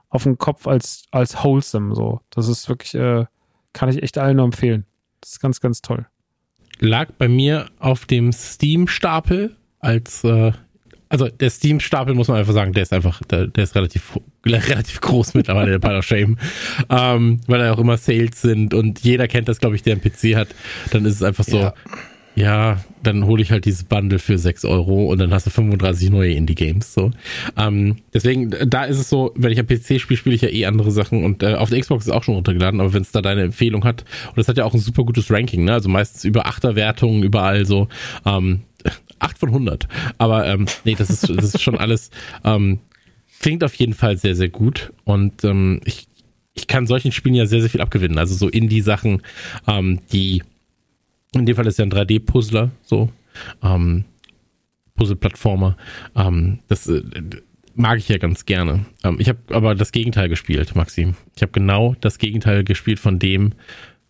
auf 0.08 0.24
den 0.24 0.38
Kopf 0.38 0.66
als, 0.66 1.04
als 1.10 1.42
wholesome. 1.42 1.94
So. 1.94 2.20
Das 2.30 2.48
ist 2.48 2.68
wirklich, 2.68 2.94
äh, 2.94 3.26
kann 3.72 3.88
ich 3.88 4.02
echt 4.02 4.18
allen 4.18 4.36
nur 4.36 4.46
empfehlen. 4.46 4.86
Das 5.22 5.32
ist 5.32 5.40
ganz, 5.40 5.60
ganz 5.60 5.80
toll. 5.80 6.06
Lag 6.80 7.12
bei 7.16 7.28
mir 7.28 7.70
auf 7.78 8.04
dem 8.06 8.32
Steam-Stapel 8.32 9.56
als, 9.78 10.24
äh, 10.24 10.52
also 11.08 11.28
der 11.28 11.50
Steam-Stapel 11.50 12.14
muss 12.14 12.28
man 12.28 12.38
einfach 12.38 12.52
sagen, 12.52 12.72
der 12.72 12.82
ist 12.82 12.92
einfach, 12.92 13.22
der, 13.24 13.46
der 13.46 13.64
ist 13.64 13.74
relativ 13.74 14.18
relativ 14.46 15.00
groß 15.00 15.34
mittlerweile, 15.34 15.70
der 15.70 15.78
Pile 15.78 15.98
of 15.98 16.04
Shame, 16.04 16.38
ähm, 16.90 17.40
weil 17.46 17.60
da 17.60 17.72
auch 17.72 17.78
immer 17.78 17.96
Sales 17.96 18.42
sind 18.42 18.74
und 18.74 19.00
jeder 19.00 19.28
kennt 19.28 19.48
das, 19.48 19.60
glaube 19.60 19.76
ich, 19.76 19.82
der 19.82 19.94
einen 19.94 20.02
PC 20.02 20.36
hat. 20.36 20.48
Dann 20.90 21.04
ist 21.04 21.14
es 21.14 21.22
einfach 21.22 21.44
so, 21.44 21.58
ja, 21.58 21.74
ja 22.34 22.78
dann 23.02 23.26
hole 23.26 23.42
ich 23.42 23.50
halt 23.50 23.64
dieses 23.64 23.84
Bundle 23.84 24.18
für 24.18 24.38
6 24.38 24.64
Euro 24.64 25.06
und 25.06 25.18
dann 25.18 25.32
hast 25.32 25.46
du 25.46 25.50
35 25.50 26.10
neue 26.10 26.32
Indie-Games. 26.32 26.94
So. 26.94 27.10
Ähm, 27.56 27.96
deswegen, 28.14 28.54
da 28.66 28.84
ist 28.84 28.98
es 28.98 29.08
so, 29.08 29.32
wenn 29.34 29.52
ich 29.52 29.58
am 29.58 29.66
PC 29.66 30.00
spiele, 30.00 30.16
spiele 30.16 30.34
ich 30.36 30.42
ja 30.42 30.48
eh 30.48 30.66
andere 30.66 30.90
Sachen 30.90 31.24
und 31.24 31.42
äh, 31.42 31.54
auf 31.54 31.70
der 31.70 31.80
Xbox 31.80 32.06
ist 32.06 32.12
auch 32.12 32.22
schon 32.22 32.36
runtergeladen, 32.36 32.80
aber 32.80 32.92
wenn 32.92 33.02
es 33.02 33.12
da 33.12 33.22
deine 33.22 33.42
Empfehlung 33.42 33.84
hat, 33.84 34.04
und 34.34 34.38
es 34.38 34.48
hat 34.48 34.56
ja 34.56 34.64
auch 34.64 34.74
ein 34.74 34.80
super 34.80 35.04
gutes 35.04 35.30
Ranking, 35.30 35.64
ne? 35.64 35.72
Also 35.72 35.88
meistens 35.88 36.24
über 36.24 36.46
8er 36.46 36.74
Wertungen 36.74 37.22
überall 37.22 37.66
so. 37.66 37.88
Ähm, 38.24 38.60
8 39.18 39.38
von 39.38 39.48
100. 39.50 39.88
Aber 40.18 40.46
ähm, 40.46 40.66
nee, 40.84 40.96
das 40.96 41.10
ist, 41.10 41.28
das 41.28 41.54
ist 41.54 41.62
schon 41.62 41.78
alles, 41.78 42.10
ähm, 42.44 42.80
klingt 43.40 43.62
auf 43.64 43.74
jeden 43.74 43.94
Fall 43.94 44.16
sehr, 44.16 44.34
sehr 44.34 44.48
gut. 44.48 44.92
Und 45.04 45.44
ähm, 45.44 45.80
ich, 45.84 46.08
ich 46.54 46.66
kann 46.66 46.86
solchen 46.86 47.12
Spielen 47.12 47.34
ja 47.34 47.46
sehr, 47.46 47.60
sehr 47.60 47.70
viel 47.70 47.80
abgewinnen. 47.80 48.18
Also 48.18 48.34
so 48.34 48.48
Indie-Sachen, 48.48 49.22
ähm, 49.68 50.00
die 50.12 50.42
in 51.32 51.46
dem 51.46 51.56
Fall 51.56 51.66
ist 51.66 51.78
ja 51.78 51.84
ein 51.84 51.92
3D-Puzzler, 51.92 52.70
so. 52.82 53.10
Ähm, 53.62 54.04
Puzzle-Plattformer. 54.94 55.76
Ähm, 56.14 56.58
das 56.68 56.86
äh, 56.86 57.02
mag 57.74 57.98
ich 57.98 58.08
ja 58.08 58.18
ganz 58.18 58.44
gerne. 58.44 58.84
Ähm, 59.02 59.16
ich 59.18 59.28
habe 59.28 59.38
aber 59.50 59.74
das 59.74 59.92
Gegenteil 59.92 60.28
gespielt, 60.28 60.74
Maxim. 60.76 61.14
Ich 61.36 61.42
habe 61.42 61.52
genau 61.52 61.96
das 62.00 62.18
Gegenteil 62.18 62.64
gespielt 62.64 62.98
von 62.98 63.18
dem, 63.18 63.54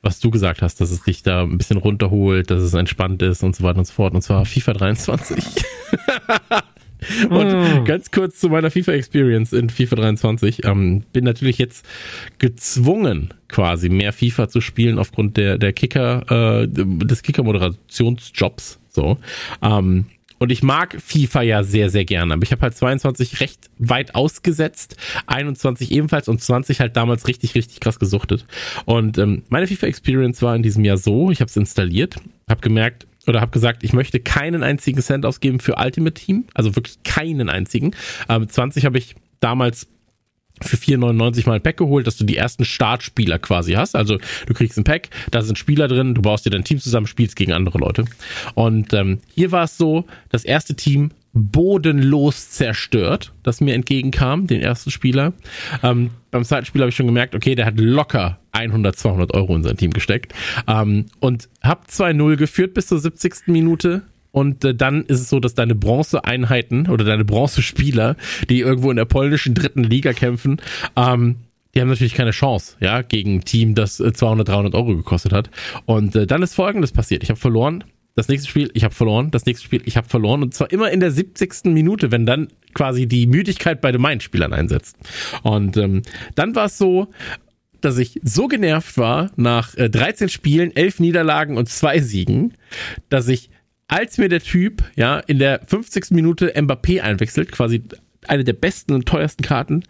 was 0.02 0.18
du 0.18 0.30
gesagt 0.30 0.62
hast, 0.62 0.80
dass 0.80 0.90
es 0.90 1.02
dich 1.04 1.22
da 1.22 1.42
ein 1.42 1.58
bisschen 1.58 1.76
runterholt, 1.76 2.50
dass 2.50 2.62
es 2.62 2.74
entspannt 2.74 3.22
ist 3.22 3.44
und 3.44 3.54
so 3.54 3.62
weiter 3.62 3.78
und 3.78 3.86
so 3.86 3.92
fort. 3.92 4.14
Und 4.14 4.22
zwar 4.22 4.44
FIFA 4.44 4.72
23. 4.72 5.44
Und 7.30 7.82
mm. 7.82 7.84
ganz 7.84 8.10
kurz 8.10 8.38
zu 8.38 8.48
meiner 8.48 8.70
FIFA-Experience 8.70 9.52
in 9.52 9.70
FIFA 9.70 9.96
23. 9.96 10.64
Ähm, 10.64 11.04
bin 11.12 11.24
natürlich 11.24 11.58
jetzt 11.58 11.86
gezwungen, 12.38 13.34
quasi 13.48 13.88
mehr 13.88 14.12
FIFA 14.12 14.48
zu 14.48 14.60
spielen 14.60 14.98
aufgrund 14.98 15.36
der, 15.36 15.58
der 15.58 15.72
Kicker, 15.72 16.62
äh, 16.62 16.68
des 16.68 17.22
Kicker-Moderationsjobs. 17.22 18.78
So. 18.90 19.18
Ähm, 19.62 20.06
und 20.42 20.50
ich 20.50 20.64
mag 20.64 21.00
FIFA 21.00 21.42
ja 21.42 21.62
sehr, 21.62 21.88
sehr 21.88 22.04
gerne. 22.04 22.34
Aber 22.34 22.42
ich 22.42 22.50
habe 22.50 22.62
halt 22.62 22.74
22 22.74 23.38
recht 23.38 23.70
weit 23.78 24.16
ausgesetzt, 24.16 24.96
21 25.28 25.92
ebenfalls 25.92 26.26
und 26.26 26.40
20 26.40 26.80
halt 26.80 26.96
damals 26.96 27.28
richtig, 27.28 27.54
richtig 27.54 27.78
krass 27.78 28.00
gesuchtet. 28.00 28.44
Und 28.84 29.18
ähm, 29.18 29.44
meine 29.50 29.68
FIFA-Experience 29.68 30.42
war 30.42 30.56
in 30.56 30.64
diesem 30.64 30.84
Jahr 30.84 30.96
so, 30.96 31.30
ich 31.30 31.40
habe 31.40 31.48
es 31.48 31.56
installiert, 31.56 32.16
habe 32.50 32.60
gemerkt, 32.60 33.06
oder 33.26 33.40
habe 33.40 33.50
gesagt, 33.50 33.82
ich 33.84 33.92
möchte 33.92 34.20
keinen 34.20 34.62
einzigen 34.62 35.00
Cent 35.00 35.24
ausgeben 35.26 35.60
für 35.60 35.76
Ultimate 35.76 36.14
Team, 36.14 36.44
also 36.54 36.74
wirklich 36.76 37.02
keinen 37.02 37.48
einzigen. 37.48 37.92
Ähm, 38.28 38.48
20 38.48 38.84
habe 38.84 38.98
ich 38.98 39.14
damals 39.40 39.88
für 40.60 40.76
4,99 40.76 41.46
mal 41.46 41.54
ein 41.54 41.62
Pack 41.62 41.76
geholt, 41.78 42.06
dass 42.06 42.16
du 42.16 42.24
die 42.24 42.36
ersten 42.36 42.64
Startspieler 42.64 43.38
quasi 43.38 43.72
hast. 43.72 43.96
Also 43.96 44.18
du 44.46 44.54
kriegst 44.54 44.78
ein 44.78 44.84
Pack, 44.84 45.08
da 45.30 45.42
sind 45.42 45.58
Spieler 45.58 45.88
drin, 45.88 46.14
du 46.14 46.22
baust 46.22 46.46
dir 46.46 46.50
dein 46.50 46.64
Team 46.64 46.78
zusammen, 46.78 47.06
spielst 47.06 47.36
gegen 47.36 47.52
andere 47.52 47.78
Leute. 47.78 48.04
Und 48.54 48.92
ähm, 48.92 49.20
hier 49.34 49.50
war 49.52 49.64
es 49.64 49.76
so, 49.76 50.04
das 50.30 50.44
erste 50.44 50.74
Team 50.74 51.10
bodenlos 51.34 52.50
zerstört, 52.50 53.32
das 53.42 53.60
mir 53.60 53.74
entgegenkam, 53.74 54.46
den 54.46 54.60
ersten 54.60 54.90
Spieler. 54.90 55.32
Ähm, 55.82 56.10
beim 56.30 56.44
zweiten 56.44 56.66
Spiel 56.66 56.82
habe 56.82 56.90
ich 56.90 56.96
schon 56.96 57.06
gemerkt, 57.06 57.34
okay, 57.34 57.54
der 57.54 57.66
hat 57.66 57.78
locker 57.78 58.38
100, 58.52 58.96
200 58.96 59.34
Euro 59.34 59.56
in 59.56 59.62
sein 59.62 59.76
Team 59.76 59.92
gesteckt. 59.92 60.34
Ähm, 60.66 61.06
und 61.20 61.48
hab 61.62 61.86
2-0 61.86 62.36
geführt 62.36 62.74
bis 62.74 62.86
zur 62.86 62.98
70. 62.98 63.46
Minute 63.46 64.02
und 64.32 64.64
äh, 64.64 64.74
dann 64.74 65.04
ist 65.04 65.20
es 65.20 65.28
so, 65.28 65.40
dass 65.40 65.54
deine 65.54 65.74
Bronzeeinheiten 65.74 66.88
oder 66.88 67.04
deine 67.04 67.24
Bronzespieler, 67.24 68.16
die 68.48 68.60
irgendwo 68.60 68.90
in 68.90 68.96
der 68.96 69.04
polnischen 69.04 69.54
dritten 69.54 69.84
Liga 69.84 70.12
kämpfen, 70.12 70.60
ähm, 70.96 71.36
die 71.74 71.80
haben 71.80 71.88
natürlich 71.88 72.14
keine 72.14 72.32
Chance, 72.32 72.76
ja, 72.80 73.00
gegen 73.00 73.36
ein 73.36 73.44
Team, 73.44 73.74
das 73.74 73.96
200, 73.96 74.46
äh, 74.48 74.52
300 74.52 74.74
Euro 74.74 74.96
gekostet 74.96 75.32
hat. 75.32 75.50
Und 75.86 76.14
äh, 76.16 76.26
dann 76.26 76.42
ist 76.42 76.54
Folgendes 76.54 76.92
passiert. 76.92 77.22
Ich 77.22 77.30
habe 77.30 77.40
verloren. 77.40 77.84
Das 78.14 78.28
nächste 78.28 78.48
Spiel, 78.48 78.70
ich 78.74 78.84
habe 78.84 78.94
verloren. 78.94 79.30
Das 79.30 79.46
nächste 79.46 79.64
Spiel, 79.64 79.82
ich 79.84 79.96
habe 79.96 80.08
verloren. 80.08 80.42
Und 80.42 80.54
zwar 80.54 80.70
immer 80.70 80.90
in 80.90 81.00
der 81.00 81.10
70. 81.10 81.64
Minute, 81.66 82.12
wenn 82.12 82.26
dann 82.26 82.48
quasi 82.74 83.06
die 83.06 83.26
Müdigkeit 83.26 83.80
bei 83.80 83.92
den 83.92 84.00
Main-Spielern 84.00 84.52
einsetzt. 84.52 84.96
Und 85.42 85.76
ähm, 85.76 86.02
dann 86.34 86.54
war 86.54 86.66
es 86.66 86.78
so, 86.78 87.08
dass 87.80 87.98
ich 87.98 88.20
so 88.22 88.48
genervt 88.48 88.96
war 88.98 89.30
nach 89.36 89.74
äh, 89.76 89.90
13 89.90 90.28
Spielen, 90.28 90.74
11 90.74 91.00
Niederlagen 91.00 91.56
und 91.56 91.68
zwei 91.68 92.00
Siegen, 92.00 92.54
dass 93.08 93.28
ich 93.28 93.50
als 93.88 94.18
mir 94.18 94.28
der 94.28 94.40
Typ 94.40 94.84
ja 94.96 95.18
in 95.18 95.38
der 95.38 95.60
50. 95.66 96.12
Minute 96.12 96.54
Mbappé 96.54 97.00
einwechselt, 97.00 97.52
quasi 97.52 97.82
eine 98.28 98.44
der 98.44 98.52
besten 98.52 98.94
und 98.94 99.06
teuersten 99.06 99.42
Karten, 99.42 99.82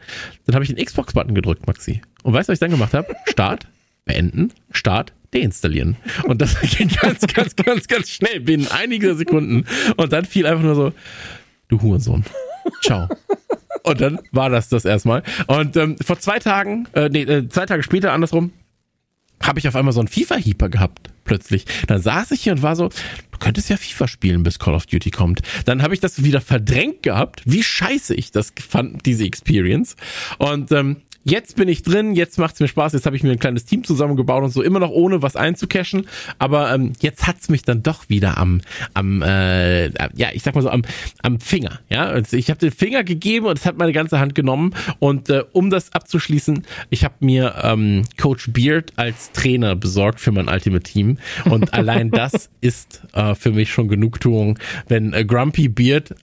dann 0.46 0.54
habe 0.54 0.64
ich 0.64 0.74
den 0.74 0.84
Xbox-Button 0.84 1.34
gedrückt, 1.34 1.66
Maxi. 1.66 2.00
Und 2.22 2.32
weißt 2.32 2.48
du, 2.48 2.52
was 2.52 2.56
ich 2.56 2.60
dann 2.60 2.70
gemacht 2.70 2.94
habe? 2.94 3.14
Start, 3.26 3.68
beenden, 4.04 4.52
Start, 4.70 5.12
deinstallieren. 5.34 5.96
Und 6.24 6.40
das 6.40 6.60
ging 6.76 6.88
ganz, 6.88 7.26
ganz, 7.26 7.56
ganz, 7.56 7.88
ganz 7.88 8.10
schnell, 8.10 8.40
binnen 8.40 8.68
einiger 8.68 9.14
Sekunden. 9.14 9.64
Und 9.96 10.12
dann 10.12 10.24
fiel 10.24 10.46
einfach 10.46 10.62
nur 10.62 10.74
so, 10.74 10.92
du 11.68 11.80
Hurensohn. 11.80 12.24
Ciao. 12.82 13.08
Und 13.82 14.00
dann 14.00 14.20
war 14.30 14.50
das 14.50 14.68
das 14.68 14.84
erstmal. 14.84 15.22
Und 15.46 15.76
ähm, 15.76 15.96
vor 16.04 16.18
zwei 16.18 16.38
Tagen, 16.38 16.86
äh, 16.92 17.08
nee, 17.08 17.22
äh, 17.22 17.48
zwei 17.48 17.66
Tage 17.66 17.82
später 17.82 18.12
andersrum, 18.12 18.52
habe 19.42 19.58
ich 19.58 19.66
auf 19.66 19.74
einmal 19.74 19.92
so 19.92 20.00
einen 20.00 20.08
FIFA-Heeper 20.08 20.68
gehabt, 20.68 21.10
plötzlich. 21.24 21.64
Dann 21.88 22.00
saß 22.00 22.30
ich 22.30 22.42
hier 22.42 22.52
und 22.52 22.62
war 22.62 22.76
so, 22.76 22.88
du 22.88 23.38
könntest 23.40 23.70
ja 23.70 23.76
FIFA 23.76 24.06
spielen, 24.06 24.42
bis 24.44 24.60
Call 24.60 24.74
of 24.74 24.86
Duty 24.86 25.10
kommt. 25.10 25.42
Dann 25.64 25.82
habe 25.82 25.94
ich 25.94 26.00
das 26.00 26.22
wieder 26.22 26.40
verdrängt 26.40 27.02
gehabt, 27.02 27.42
wie 27.44 27.62
scheiße 27.62 28.14
ich 28.14 28.30
das 28.30 28.52
fand, 28.68 29.04
diese 29.04 29.24
Experience. 29.24 29.96
Und 30.38 30.70
ähm, 30.70 30.98
Jetzt 31.24 31.56
bin 31.56 31.68
ich 31.68 31.82
drin, 31.82 32.14
jetzt 32.14 32.38
macht's 32.38 32.58
mir 32.60 32.68
Spaß, 32.68 32.92
jetzt 32.94 33.06
habe 33.06 33.14
ich 33.14 33.22
mir 33.22 33.30
ein 33.30 33.38
kleines 33.38 33.64
Team 33.64 33.84
zusammengebaut 33.84 34.42
und 34.42 34.50
so, 34.50 34.62
immer 34.62 34.80
noch 34.80 34.90
ohne 34.90 35.22
was 35.22 35.36
einzucashen. 35.36 36.08
Aber 36.38 36.74
ähm, 36.74 36.92
jetzt 37.00 37.26
hat's 37.26 37.48
mich 37.48 37.62
dann 37.62 37.82
doch 37.82 38.08
wieder 38.08 38.38
am, 38.38 38.60
am 38.94 39.22
äh, 39.22 39.88
ja, 40.16 40.28
ich 40.32 40.42
sag 40.42 40.54
mal 40.54 40.62
so, 40.62 40.70
am, 40.70 40.82
am 41.22 41.40
Finger. 41.40 41.80
Ja, 41.88 42.06
also 42.06 42.36
ich 42.36 42.50
habe 42.50 42.58
den 42.58 42.72
Finger 42.72 43.04
gegeben 43.04 43.46
und 43.46 43.58
es 43.58 43.66
hat 43.66 43.78
meine 43.78 43.92
ganze 43.92 44.18
Hand 44.18 44.34
genommen. 44.34 44.74
Und 44.98 45.30
äh, 45.30 45.44
um 45.52 45.70
das 45.70 45.92
abzuschließen, 45.92 46.64
ich 46.90 47.04
habe 47.04 47.14
mir 47.20 47.54
ähm, 47.62 48.02
Coach 48.20 48.50
Beard 48.52 48.92
als 48.96 49.32
Trainer 49.32 49.76
besorgt 49.76 50.20
für 50.20 50.32
mein 50.32 50.48
Ultimate 50.48 50.82
Team. 50.82 51.18
Und 51.44 51.72
allein 51.82 52.10
das 52.10 52.50
ist 52.60 53.02
äh, 53.12 53.34
für 53.34 53.52
mich 53.52 53.70
schon 53.70 53.88
Genugtuung, 53.88 54.58
wenn 54.88 55.12
äh, 55.12 55.24
Grumpy 55.24 55.68
Beard 55.68 56.14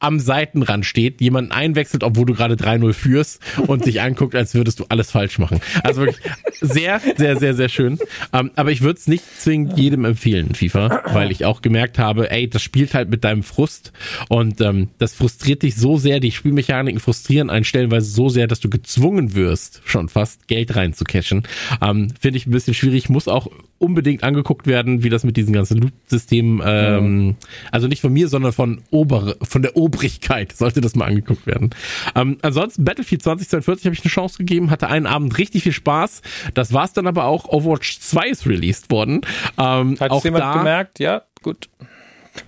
am 0.00 0.18
Seitenrand 0.18 0.86
steht, 0.86 1.20
jemanden 1.20 1.52
einwechselt, 1.52 2.02
obwohl 2.02 2.26
du 2.26 2.34
gerade 2.34 2.54
3-0 2.54 2.92
führst 2.94 3.40
und 3.66 3.84
sich 3.84 4.00
anguckt, 4.00 4.34
als 4.34 4.54
würdest 4.54 4.80
du 4.80 4.86
alles 4.88 5.10
falsch 5.10 5.38
machen. 5.38 5.60
Also 5.84 6.00
wirklich 6.02 6.20
sehr, 6.60 7.00
sehr, 7.16 7.36
sehr, 7.36 7.54
sehr 7.54 7.68
schön. 7.68 7.98
Ähm, 8.32 8.50
aber 8.56 8.72
ich 8.72 8.80
würde 8.80 8.98
es 8.98 9.06
nicht 9.06 9.24
zwingend 9.38 9.78
jedem 9.78 10.04
empfehlen, 10.04 10.54
FIFA, 10.54 11.02
weil 11.12 11.30
ich 11.30 11.44
auch 11.44 11.62
gemerkt 11.62 11.98
habe, 11.98 12.30
ey, 12.30 12.48
das 12.48 12.62
spielt 12.62 12.94
halt 12.94 13.10
mit 13.10 13.24
deinem 13.24 13.42
Frust 13.42 13.92
und 14.28 14.60
ähm, 14.60 14.88
das 14.98 15.14
frustriert 15.14 15.62
dich 15.62 15.76
so 15.76 15.98
sehr, 15.98 16.20
die 16.20 16.32
Spielmechaniken 16.32 17.00
frustrieren 17.00 17.50
einen 17.50 17.64
stellenweise 17.64 18.10
so 18.10 18.28
sehr, 18.28 18.46
dass 18.46 18.60
du 18.60 18.70
gezwungen 18.70 19.34
wirst, 19.34 19.82
schon 19.84 20.08
fast 20.08 20.48
Geld 20.48 20.74
reinzucashen. 20.76 21.42
Ähm, 21.82 22.12
Finde 22.18 22.38
ich 22.38 22.46
ein 22.46 22.50
bisschen 22.50 22.74
schwierig, 22.74 23.08
muss 23.08 23.28
auch 23.28 23.48
unbedingt 23.80 24.22
angeguckt 24.22 24.66
werden, 24.66 25.02
wie 25.02 25.08
das 25.08 25.24
mit 25.24 25.36
diesen 25.38 25.54
ganzen 25.54 25.78
Loot-Systemen, 25.78 26.60
ähm, 26.64 27.36
also 27.72 27.88
nicht 27.88 28.02
von 28.02 28.12
mir, 28.12 28.28
sondern 28.28 28.52
von 28.52 28.82
Ober, 28.90 29.36
von 29.42 29.62
der 29.62 29.74
Obrigkeit 29.74 30.52
sollte 30.52 30.82
das 30.82 30.94
mal 30.94 31.06
angeguckt 31.06 31.46
werden. 31.46 31.70
Ähm, 32.14 32.36
ansonsten 32.42 32.84
Battlefield 32.84 33.22
2042 33.22 33.86
habe 33.86 33.94
ich 33.94 34.04
eine 34.04 34.10
Chance 34.10 34.36
gegeben, 34.36 34.70
hatte 34.70 34.88
einen 34.88 35.06
Abend 35.06 35.38
richtig 35.38 35.62
viel 35.62 35.72
Spaß. 35.72 36.20
Das 36.52 36.74
war's 36.74 36.92
dann 36.92 37.06
aber 37.06 37.24
auch. 37.24 37.46
Overwatch 37.48 38.00
2 38.00 38.28
ist 38.28 38.46
released 38.46 38.90
worden. 38.90 39.22
Ähm, 39.56 39.96
Hat 39.98 40.10
auch 40.10 40.24
jemand 40.24 40.44
da, 40.44 40.52
gemerkt? 40.58 41.00
Ja, 41.00 41.22
gut. 41.42 41.70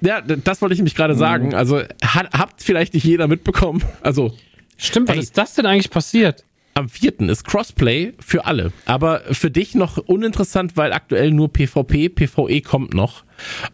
Ja, 0.03 0.20
das 0.20 0.61
wollte 0.61 0.74
ich 0.74 0.78
nämlich 0.78 0.95
gerade 0.95 1.14
mhm. 1.14 1.18
sagen. 1.18 1.55
Also 1.55 1.80
hat, 2.05 2.30
habt 2.35 2.62
vielleicht 2.62 2.93
nicht 2.93 3.05
jeder 3.05 3.26
mitbekommen. 3.26 3.83
Also 4.03 4.37
Stimmt, 4.76 5.09
was 5.09 5.16
hey, 5.16 5.22
ist 5.22 5.39
das 5.39 5.55
denn 5.55 5.64
eigentlich 5.64 5.91
passiert? 5.91 6.45
Am 6.75 6.89
vierten 6.89 7.29
ist 7.29 7.45
Crossplay 7.45 8.14
für 8.18 8.47
alle. 8.47 8.73
Aber 8.87 9.20
für 9.33 9.51
dich 9.51 9.75
noch 9.75 9.99
uninteressant, 9.99 10.77
weil 10.77 10.93
aktuell 10.93 11.31
nur 11.31 11.53
PvP, 11.53 12.09
PvE 12.09 12.61
kommt 12.62 12.95
noch. 12.95 13.25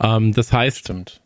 Ähm, 0.02 0.32
das 0.32 0.52
heißt, 0.52 0.78
Stimmt. 0.78 1.20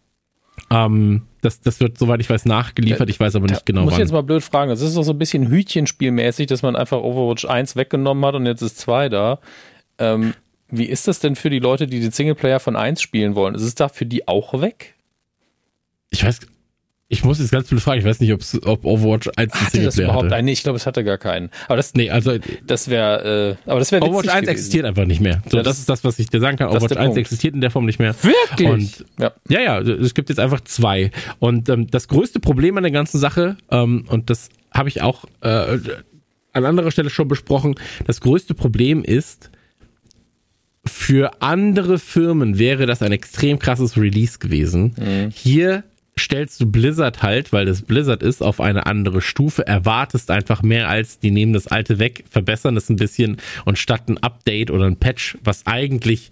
Ähm, 0.71 1.23
das, 1.41 1.61
das 1.61 1.81
wird, 1.81 1.99
soweit 1.99 2.21
ich 2.21 2.31
weiß, 2.31 2.45
nachgeliefert. 2.45 3.11
Ich 3.11 3.19
weiß 3.19 3.37
aber 3.37 3.47
nicht 3.47 3.67
genau. 3.67 3.83
Muss 3.83 3.95
ich 3.95 3.99
jetzt 3.99 4.13
mal 4.13 4.23
blöd 4.23 4.43
fragen. 4.43 4.71
Das 4.71 4.81
ist 4.81 4.97
doch 4.97 5.03
so 5.03 5.13
ein 5.13 5.19
bisschen 5.19 5.49
Hütchenspielmäßig, 5.49 6.47
dass 6.47 6.63
man 6.63 6.77
einfach 6.77 6.99
Overwatch 6.99 7.45
1 7.45 7.77
weggenommen 7.77 8.25
hat 8.25 8.35
und 8.35 8.47
jetzt 8.47 8.63
ist 8.63 8.79
2 8.79 9.09
da. 9.09 9.41
Ähm, 9.99 10.35
wie 10.71 10.87
ist 10.87 11.09
das 11.09 11.19
denn 11.19 11.37
für 11.37 11.51
die 11.51 11.59
Leute, 11.59 11.87
die 11.87 12.01
den 12.01 12.13
Singleplayer 12.13 12.61
von 12.61 12.77
1 12.77 13.03
spielen 13.03 13.35
wollen? 13.35 13.55
Ist 13.55 13.63
es 13.63 13.75
da 13.75 13.89
für 13.89 14.07
die 14.07 14.29
auch 14.29 14.61
weg? 14.61 14.95
Ich 16.11 16.25
weiß, 16.25 16.41
ich 17.13 17.25
muss 17.25 17.39
jetzt 17.39 17.53
ganz 17.53 17.69
viele 17.69 17.81
fragen. 17.83 18.01
Ich 18.01 18.07
weiß 18.07 18.21
nicht, 18.21 18.33
ob 18.33 18.85
Overwatch 18.87 19.29
1 19.37 19.53
hatte 19.53 19.71
Singleplayer 19.71 19.85
das 19.85 19.99
überhaupt 19.99 20.25
hatte. 20.25 20.35
einen? 20.35 20.47
Nee, 20.47 20.53
ich 20.53 20.63
glaube, 20.63 20.77
es 20.79 20.87
hatte 20.87 21.05
gar 21.05 21.19
keinen. 21.19 21.51
Aber 21.67 21.77
das, 21.77 21.93
nee, 21.93 22.09
also 22.09 22.39
das 22.67 22.89
wäre, 22.89 23.59
äh, 23.67 23.71
aber 23.71 23.81
das 23.81 23.93
wäre 23.93 24.03
Overwatch 24.03 24.29
1 24.29 24.33
gewesen. 24.33 24.49
existiert 24.49 24.87
einfach 24.87 25.05
nicht 25.05 25.21
mehr. 25.21 25.43
So, 25.45 25.59
das, 25.59 25.65
das, 25.67 25.79
ist 25.81 25.89
das, 25.91 26.05
was 26.05 26.19
ich 26.19 26.31
dir 26.31 26.41
sagen 26.41 26.57
kann. 26.57 26.69
Overwatch 26.69 26.97
1 26.97 27.05
Punkt. 27.05 27.19
existiert 27.19 27.55
in 27.55 27.61
der 27.61 27.71
Form 27.71 27.85
nicht 27.85 27.99
mehr. 27.99 28.15
Wirklich? 28.23 28.67
Und, 28.67 29.05
ja. 29.19 29.33
ja, 29.51 29.61
ja, 29.61 29.81
es 29.81 30.15
gibt 30.15 30.31
jetzt 30.31 30.39
einfach 30.39 30.63
zwei. 30.63 31.11
Und 31.39 31.69
ähm, 31.69 31.87
das 31.91 32.09
größte 32.09 32.41
Problem 32.41 32.79
an 32.79 32.83
der 32.83 32.93
ganzen 32.93 33.19
Sache 33.19 33.59
ähm, 33.71 34.07
und 34.09 34.31
das 34.31 34.49
habe 34.73 34.89
ich 34.89 35.03
auch 35.03 35.27
äh, 35.43 35.79
an 36.55 36.65
anderer 36.65 36.91
Stelle 36.93 37.11
schon 37.11 37.29
besprochen. 37.29 37.75
Das 38.07 38.23
größte 38.23 38.55
Problem 38.55 39.05
ist, 39.05 39.51
für 40.87 41.43
andere 41.43 41.99
Firmen 41.99 42.59
wäre 42.59 42.87
das 42.87 43.03
ein 43.03 43.13
extrem 43.13 43.59
krasses 43.59 43.99
Release 43.99 44.39
gewesen. 44.39 44.95
Mhm. 44.97 45.31
Hier 45.35 45.85
stellst 46.23 46.61
du 46.61 46.67
Blizzard 46.67 47.23
halt, 47.23 47.53
weil 47.53 47.67
das 47.67 47.83
Blizzard 47.83 48.23
ist, 48.23 48.43
auf 48.43 48.61
eine 48.61 48.87
andere 48.87 49.21
Stufe, 49.21 49.67
erwartest 49.67 50.31
einfach 50.31 50.63
mehr 50.63 50.89
als, 50.89 51.19
die 51.19 51.31
nehmen 51.31 51.53
das 51.53 51.67
alte 51.67 51.99
weg, 51.99 52.25
verbessern 52.31 52.77
es 52.77 52.89
ein 52.89 52.97
bisschen 52.97 53.39
und 53.65 53.79
statt 53.79 54.09
ein 54.09 54.19
Update 54.19 54.71
oder 54.71 54.87
ein 54.87 54.97
Patch, 54.97 55.39
was 55.43 55.67
eigentlich 55.67 56.31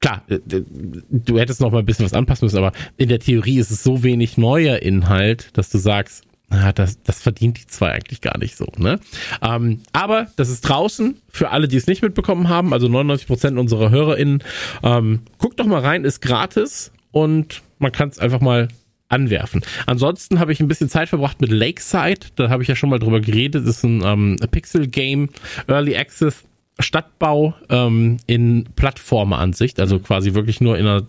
klar, 0.00 0.22
äh, 0.28 0.38
du 0.48 1.38
hättest 1.38 1.60
noch 1.60 1.70
mal 1.70 1.78
ein 1.78 1.86
bisschen 1.86 2.04
was 2.04 2.12
anpassen 2.12 2.46
müssen, 2.46 2.58
aber 2.58 2.72
in 2.96 3.08
der 3.08 3.20
Theorie 3.20 3.58
ist 3.58 3.70
es 3.70 3.82
so 3.82 4.02
wenig 4.02 4.36
neuer 4.36 4.80
Inhalt, 4.80 5.50
dass 5.56 5.70
du 5.70 5.78
sagst, 5.78 6.24
na, 6.50 6.72
das, 6.72 7.02
das 7.02 7.22
verdient 7.22 7.58
die 7.58 7.66
zwei 7.66 7.92
eigentlich 7.92 8.20
gar 8.20 8.36
nicht 8.36 8.56
so. 8.56 8.66
Ne? 8.76 9.00
Ähm, 9.40 9.80
aber 9.92 10.26
das 10.36 10.50
ist 10.50 10.60
draußen 10.62 11.16
für 11.30 11.50
alle, 11.50 11.66
die 11.66 11.78
es 11.78 11.86
nicht 11.86 12.02
mitbekommen 12.02 12.50
haben, 12.50 12.74
also 12.74 12.88
99 12.88 13.26
Prozent 13.26 13.58
unserer 13.58 13.90
HörerInnen. 13.90 14.42
Ähm, 14.82 15.20
guckt 15.38 15.58
doch 15.60 15.66
mal 15.66 15.80
rein, 15.80 16.04
ist 16.04 16.20
gratis 16.20 16.92
und 17.10 17.62
man 17.82 17.92
kann 17.92 18.08
es 18.08 18.18
einfach 18.18 18.40
mal 18.40 18.68
anwerfen. 19.08 19.62
Ansonsten 19.86 20.40
habe 20.40 20.52
ich 20.52 20.60
ein 20.60 20.68
bisschen 20.68 20.88
Zeit 20.88 21.08
verbracht 21.08 21.40
mit 21.40 21.50
Lakeside. 21.50 22.28
Da 22.34 22.48
habe 22.48 22.62
ich 22.62 22.68
ja 22.68 22.74
schon 22.74 22.88
mal 22.88 22.98
drüber 22.98 23.20
geredet. 23.20 23.66
Das 23.66 23.76
ist 23.76 23.84
ein 23.84 24.02
ähm, 24.02 24.36
Pixel-Game, 24.50 25.28
Early 25.68 25.96
Access. 25.96 26.44
Stadtbau 26.80 27.54
ähm, 27.68 28.16
in 28.26 28.64
Plattformeransicht, 28.76 29.78
also 29.78 29.98
quasi 29.98 30.32
wirklich 30.32 30.60
nur 30.60 30.78
in 30.78 30.86
einer 30.86 31.06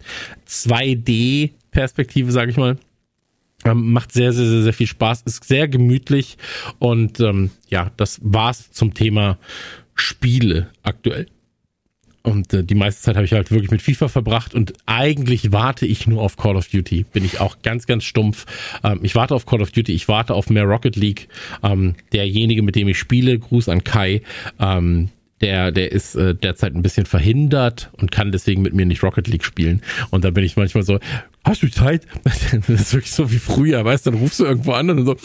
2D-Perspektive, 0.47 2.31
sage 2.31 2.51
ich 2.51 2.57
mal. 2.57 2.77
Ähm, 3.65 3.93
macht 3.93 4.11
sehr, 4.11 4.33
sehr, 4.33 4.45
sehr, 4.45 4.63
sehr 4.63 4.73
viel 4.73 4.87
Spaß, 4.87 5.21
ist 5.21 5.45
sehr 5.45 5.69
gemütlich 5.69 6.37
und 6.79 7.21
ähm, 7.21 7.49
ja, 7.69 7.91
das 7.95 8.19
war's 8.21 8.71
zum 8.71 8.93
Thema 8.93 9.37
Spiele 9.95 10.69
aktuell. 10.83 11.27
Und 12.23 12.53
äh, 12.53 12.63
die 12.63 12.75
meiste 12.75 13.01
Zeit 13.01 13.15
habe 13.15 13.25
ich 13.25 13.33
halt 13.33 13.51
wirklich 13.51 13.69
mit 13.69 13.81
FIFA 13.81 14.07
verbracht 14.07 14.55
und 14.55 14.73
eigentlich 14.85 15.51
warte 15.51 15.85
ich 15.85 16.07
nur 16.07 16.21
auf 16.21 16.37
Call 16.37 16.55
of 16.55 16.69
Duty. 16.69 17.05
Bin 17.11 17.25
ich 17.25 17.41
auch 17.41 17.57
ganz, 17.61 17.85
ganz 17.85 18.05
stumpf. 18.05 18.45
Ähm, 18.81 19.01
ich 19.03 19.13
warte 19.13 19.35
auf 19.35 19.45
Call 19.45 19.61
of 19.61 19.71
Duty, 19.71 19.91
ich 19.91 20.07
warte 20.07 20.33
auf 20.33 20.49
mehr 20.49 20.63
Rocket 20.63 20.95
League. 20.95 21.27
Ähm, 21.61 21.95
derjenige, 22.13 22.61
mit 22.61 22.75
dem 22.75 22.87
ich 22.87 22.97
spiele, 22.97 23.37
Gruß 23.37 23.67
an 23.67 23.83
Kai, 23.83 24.21
ähm, 24.57 25.09
der, 25.41 25.73
der 25.73 25.91
ist 25.91 26.15
äh, 26.15 26.33
derzeit 26.33 26.73
ein 26.73 26.81
bisschen 26.81 27.05
verhindert 27.05 27.89
und 27.97 28.11
kann 28.11 28.31
deswegen 28.31 28.61
mit 28.61 28.73
mir 28.73 28.85
nicht 28.85 29.03
Rocket 29.03 29.27
League 29.27 29.43
spielen. 29.43 29.81
Und 30.09 30.23
da 30.23 30.29
bin 30.29 30.45
ich 30.45 30.55
manchmal 30.55 30.83
so, 30.83 30.99
hast 31.43 31.63
du 31.63 31.69
Zeit? 31.69 32.05
Das 32.67 32.81
ist 32.81 32.93
wirklich 32.93 33.11
so 33.11 33.31
wie 33.31 33.39
früher, 33.39 33.83
weißt 33.83 34.05
du, 34.05 34.11
dann 34.11 34.19
rufst 34.19 34.39
du 34.39 34.45
irgendwo 34.45 34.73
an 34.73 34.89
und 34.89 35.05
so, 35.05 35.15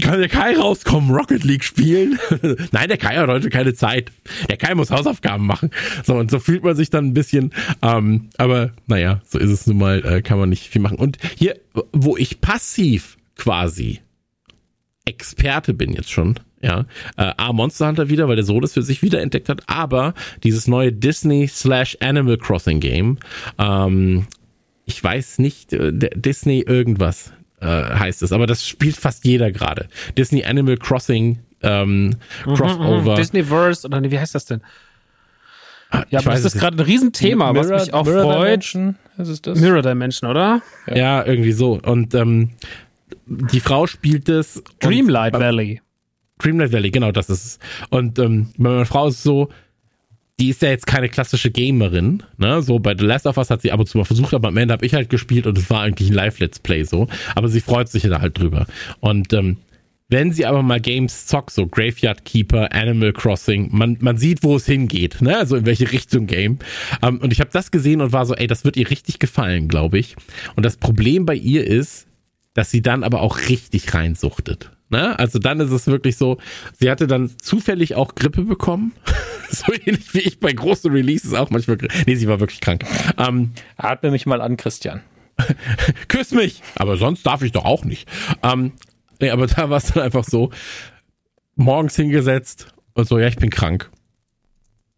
kann 0.00 0.18
der 0.18 0.28
Kai 0.28 0.56
rauskommen, 0.56 1.10
Rocket 1.10 1.44
League 1.44 1.64
spielen? 1.64 2.18
Nein, 2.72 2.88
der 2.88 2.96
Kai 2.96 3.16
hat 3.16 3.28
heute 3.28 3.50
keine 3.50 3.74
Zeit. 3.74 4.10
Der 4.48 4.56
Kai 4.56 4.74
muss 4.74 4.90
Hausaufgaben 4.90 5.46
machen. 5.46 5.70
So, 6.04 6.14
und 6.14 6.30
so 6.30 6.38
fühlt 6.38 6.64
man 6.64 6.74
sich 6.76 6.90
dann 6.90 7.06
ein 7.06 7.14
bisschen, 7.14 7.52
ähm, 7.82 8.28
aber 8.38 8.72
naja, 8.86 9.20
so 9.26 9.38
ist 9.38 9.50
es 9.50 9.66
nun 9.66 9.78
mal, 9.78 10.04
äh, 10.04 10.22
kann 10.22 10.38
man 10.38 10.48
nicht 10.48 10.68
viel 10.68 10.82
machen. 10.82 10.98
Und 10.98 11.18
hier, 11.36 11.56
wo 11.92 12.16
ich 12.16 12.40
passiv 12.40 13.18
quasi 13.36 14.00
Experte 15.04 15.74
bin 15.74 15.92
jetzt 15.92 16.10
schon, 16.10 16.40
ja, 16.62 16.86
äh, 17.16 17.32
A, 17.36 17.52
Monster 17.52 17.86
Hunter 17.86 18.08
wieder, 18.08 18.28
weil 18.28 18.36
der 18.36 18.44
Sohn 18.44 18.64
es 18.64 18.72
für 18.72 18.82
sich 18.82 19.02
wieder 19.02 19.20
entdeckt 19.20 19.48
hat, 19.48 19.62
aber 19.66 20.14
dieses 20.42 20.66
neue 20.66 20.92
Disney 20.92 21.46
slash 21.46 21.96
Animal 22.00 22.38
Crossing 22.38 22.80
Game, 22.80 23.18
ähm, 23.58 24.26
ich 24.86 25.02
weiß 25.02 25.38
nicht, 25.40 25.72
äh, 25.72 25.92
Disney 25.92 26.60
irgendwas 26.60 27.32
äh, 27.60 27.66
heißt 27.66 28.22
es, 28.22 28.32
aber 28.32 28.46
das 28.46 28.66
spielt 28.66 28.96
fast 28.96 29.24
jeder 29.24 29.50
gerade. 29.50 29.88
Disney 30.16 30.44
Animal 30.44 30.76
Crossing 30.76 31.40
ähm, 31.62 32.06
mhm, 32.06 32.54
Crossover. 32.54 33.12
Mhm, 33.12 33.16
Disneyverse 33.16 33.86
oder 33.86 34.10
wie 34.10 34.18
heißt 34.18 34.34
das 34.34 34.46
denn? 34.46 34.62
Ah, 35.90 36.04
ja, 36.10 36.20
aber 36.20 36.32
das 36.32 36.44
ist 36.44 36.58
gerade 36.58 36.76
ein 36.76 36.84
Riesenthema, 36.84 37.52
Mirror, 37.52 37.70
was 37.70 37.86
mich 37.86 37.94
auch 37.94 38.04
Mirror 38.04 38.22
freut. 38.22 38.46
Dimension, 38.46 38.96
ist 39.18 39.28
es 39.28 39.42
das? 39.42 39.60
Mirror 39.60 39.82
Dimension, 39.82 40.30
oder? 40.30 40.62
Ja, 40.86 40.96
ja 40.96 41.26
irgendwie 41.26 41.52
so. 41.52 41.80
Und 41.80 42.14
ähm, 42.14 42.50
die 43.26 43.60
Frau 43.60 43.86
spielt 43.86 44.28
es. 44.28 44.62
Dreamlight 44.80 45.34
und, 45.34 45.40
Valley. 45.40 45.80
Dreamlight 46.38 46.72
Valley, 46.72 46.90
genau, 46.90 47.12
das 47.12 47.30
ist 47.30 47.44
es. 47.44 47.58
Und 47.90 48.18
ähm, 48.18 48.48
bei 48.58 48.70
meiner 48.70 48.86
Frau 48.86 49.06
ist 49.08 49.16
es 49.16 49.22
so, 49.22 49.48
die 50.38 50.50
ist 50.50 50.60
ja 50.62 50.68
jetzt 50.68 50.86
keine 50.86 51.08
klassische 51.08 51.50
Gamerin, 51.50 52.22
ne? 52.36 52.60
So 52.60 52.78
bei 52.78 52.94
The 52.96 53.04
Last 53.04 53.26
of 53.26 53.38
Us 53.38 53.48
hat 53.48 53.62
sie 53.62 53.72
ab 53.72 53.80
und 53.80 53.86
zu 53.86 53.96
mal 53.96 54.04
versucht, 54.04 54.34
aber 54.34 54.48
am 54.48 54.56
Ende 54.56 54.72
habe 54.72 54.84
ich 54.84 54.94
halt 54.94 55.08
gespielt 55.08 55.46
und 55.46 55.56
es 55.56 55.70
war 55.70 55.80
eigentlich 55.80 56.10
ein 56.10 56.14
Live-Let's 56.14 56.58
Play 56.58 56.82
so. 56.84 57.08
Aber 57.34 57.48
sie 57.48 57.60
freut 57.60 57.88
sich 57.88 58.02
da 58.02 58.20
halt 58.20 58.38
drüber. 58.38 58.66
Und 59.00 59.32
ähm, 59.32 59.56
wenn 60.08 60.32
sie 60.32 60.46
aber 60.46 60.62
mal 60.62 60.80
Games 60.80 61.26
zockt, 61.26 61.50
so 61.50 61.66
Graveyard 61.66 62.24
Keeper, 62.24 62.72
Animal 62.72 63.12
Crossing, 63.12 63.70
man, 63.72 63.96
man 64.00 64.18
sieht, 64.18 64.44
wo 64.44 64.56
es 64.56 64.66
hingeht, 64.66 65.22
ne? 65.22 65.38
Also 65.38 65.56
in 65.56 65.64
welche 65.64 65.90
Richtung 65.90 66.26
Game. 66.26 66.58
Ähm, 67.02 67.18
und 67.18 67.32
ich 67.32 67.40
habe 67.40 67.50
das 67.52 67.70
gesehen 67.70 68.02
und 68.02 68.12
war 68.12 68.26
so, 68.26 68.34
ey, 68.34 68.46
das 68.46 68.64
wird 68.64 68.76
ihr 68.76 68.90
richtig 68.90 69.18
gefallen, 69.18 69.68
glaube 69.68 69.98
ich. 69.98 70.16
Und 70.54 70.66
das 70.66 70.76
Problem 70.76 71.24
bei 71.24 71.34
ihr 71.34 71.66
ist, 71.66 72.06
dass 72.52 72.70
sie 72.70 72.82
dann 72.82 73.04
aber 73.04 73.22
auch 73.22 73.48
richtig 73.48 73.94
reinsuchtet. 73.94 74.70
Ne? 74.88 75.18
Also 75.18 75.38
dann 75.38 75.60
ist 75.60 75.70
es 75.70 75.86
wirklich 75.86 76.16
so, 76.16 76.38
sie 76.78 76.90
hatte 76.90 77.06
dann 77.06 77.30
zufällig 77.38 77.94
auch 77.94 78.14
Grippe 78.14 78.42
bekommen. 78.42 78.92
so 79.50 79.72
ähnlich 79.72 80.14
wie 80.14 80.20
ich 80.20 80.40
bei 80.40 80.52
großen 80.52 80.90
Releases 80.92 81.34
auch 81.34 81.50
manchmal. 81.50 81.78
Nee, 82.06 82.14
sie 82.14 82.28
war 82.28 82.40
wirklich 82.40 82.60
krank. 82.60 82.84
Ähm, 83.18 83.52
Atme 83.76 84.10
mich 84.10 84.26
mal 84.26 84.40
an, 84.40 84.56
Christian. 84.56 85.02
Küss 86.08 86.30
mich! 86.30 86.62
Aber 86.76 86.96
sonst 86.96 87.26
darf 87.26 87.42
ich 87.42 87.52
doch 87.52 87.64
auch 87.64 87.84
nicht. 87.84 88.08
Ähm, 88.42 88.72
nee, 89.20 89.30
aber 89.30 89.46
da 89.46 89.68
war 89.70 89.78
es 89.78 89.92
dann 89.92 90.02
einfach 90.02 90.24
so, 90.24 90.50
morgens 91.56 91.96
hingesetzt 91.96 92.68
und 92.94 93.08
so, 93.08 93.18
ja, 93.18 93.26
ich 93.26 93.36
bin 93.36 93.50
krank. 93.50 93.90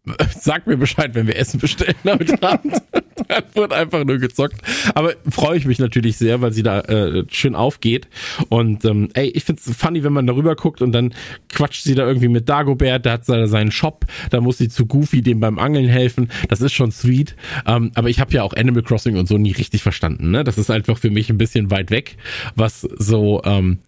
Sag 0.39 0.67
mir 0.67 0.77
Bescheid, 0.77 1.15
wenn 1.15 1.27
wir 1.27 1.35
Essen 1.35 1.59
bestellen 1.59 1.95
heute 2.05 2.41
Abend. 2.43 2.81
Dann 3.27 3.43
wird 3.53 3.73
einfach 3.73 4.03
nur 4.05 4.17
gezockt. 4.17 4.61
Aber 4.95 5.13
freue 5.29 5.57
ich 5.57 5.65
mich 5.65 5.79
natürlich 5.79 6.17
sehr, 6.17 6.41
weil 6.41 6.53
sie 6.53 6.63
da 6.63 6.81
äh, 6.81 7.25
schön 7.29 7.55
aufgeht. 7.55 8.07
Und 8.49 8.85
ähm, 8.85 9.09
ey, 9.13 9.29
ich 9.29 9.43
find's 9.43 9.69
funny, 9.75 10.03
wenn 10.03 10.13
man 10.13 10.27
darüber 10.27 10.55
guckt 10.55 10.81
und 10.81 10.91
dann 10.91 11.13
quatscht 11.49 11.83
sie 11.83 11.95
da 11.95 12.07
irgendwie 12.07 12.27
mit 12.27 12.49
Dagobert, 12.49 13.05
der 13.05 13.13
hat 13.13 13.25
seinen 13.25 13.71
Shop, 13.71 14.05
da 14.29 14.41
muss 14.41 14.57
sie 14.57 14.69
zu 14.69 14.85
Goofy 14.85 15.21
dem 15.21 15.39
beim 15.39 15.59
Angeln 15.59 15.87
helfen. 15.87 16.29
Das 16.47 16.61
ist 16.61 16.73
schon 16.73 16.91
sweet. 16.91 17.35
Ähm, 17.65 17.91
aber 17.95 18.09
ich 18.09 18.19
habe 18.19 18.33
ja 18.33 18.43
auch 18.43 18.53
Animal 18.53 18.83
Crossing 18.83 19.17
und 19.17 19.27
so 19.27 19.37
nie 19.37 19.51
richtig 19.51 19.83
verstanden. 19.83 20.31
Ne? 20.31 20.43
Das 20.43 20.57
ist 20.57 20.69
einfach 20.69 20.97
für 20.97 21.09
mich 21.09 21.29
ein 21.29 21.37
bisschen 21.37 21.71
weit 21.71 21.91
weg, 21.91 22.17
was 22.55 22.81
so 22.81 23.41
ähm, 23.43 23.79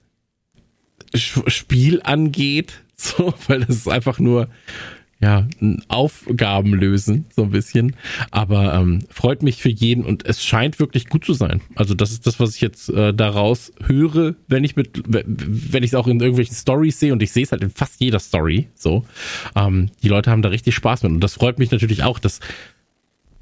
Spiel 1.13 2.01
angeht. 2.03 2.73
So, 3.01 3.33
weil 3.47 3.61
das 3.61 3.77
ist 3.77 3.89
einfach 3.89 4.19
nur 4.19 4.47
ja, 5.21 5.47
Aufgaben 5.87 6.73
lösen, 6.73 7.25
so 7.35 7.43
ein 7.43 7.51
bisschen. 7.51 7.95
Aber 8.31 8.73
ähm, 8.73 8.99
freut 9.09 9.43
mich 9.43 9.61
für 9.61 9.69
jeden 9.69 10.03
und 10.03 10.25
es 10.25 10.43
scheint 10.43 10.79
wirklich 10.79 11.09
gut 11.09 11.23
zu 11.23 11.33
sein. 11.33 11.61
Also 11.75 11.93
das 11.93 12.11
ist 12.11 12.25
das, 12.25 12.39
was 12.39 12.55
ich 12.55 12.61
jetzt 12.61 12.89
äh, 12.89 13.13
daraus 13.13 13.71
höre, 13.85 14.35
wenn 14.47 14.63
ich 14.63 14.75
mit, 14.75 15.03
wenn 15.05 15.83
ich 15.83 15.91
es 15.91 15.95
auch 15.95 16.07
in 16.07 16.19
irgendwelchen 16.19 16.55
Stories 16.55 16.99
sehe 16.99 17.13
und 17.13 17.21
ich 17.21 17.31
sehe 17.31 17.43
es 17.43 17.51
halt 17.51 17.61
in 17.61 17.69
fast 17.69 18.01
jeder 18.01 18.19
Story. 18.19 18.67
So, 18.73 19.05
ähm, 19.55 19.89
die 20.01 20.09
Leute 20.09 20.31
haben 20.31 20.41
da 20.41 20.49
richtig 20.49 20.73
Spaß 20.75 21.03
mit 21.03 21.11
und 21.11 21.19
das 21.19 21.35
freut 21.35 21.59
mich 21.59 21.69
natürlich 21.69 22.03
auch, 22.03 22.17
dass 22.17 22.39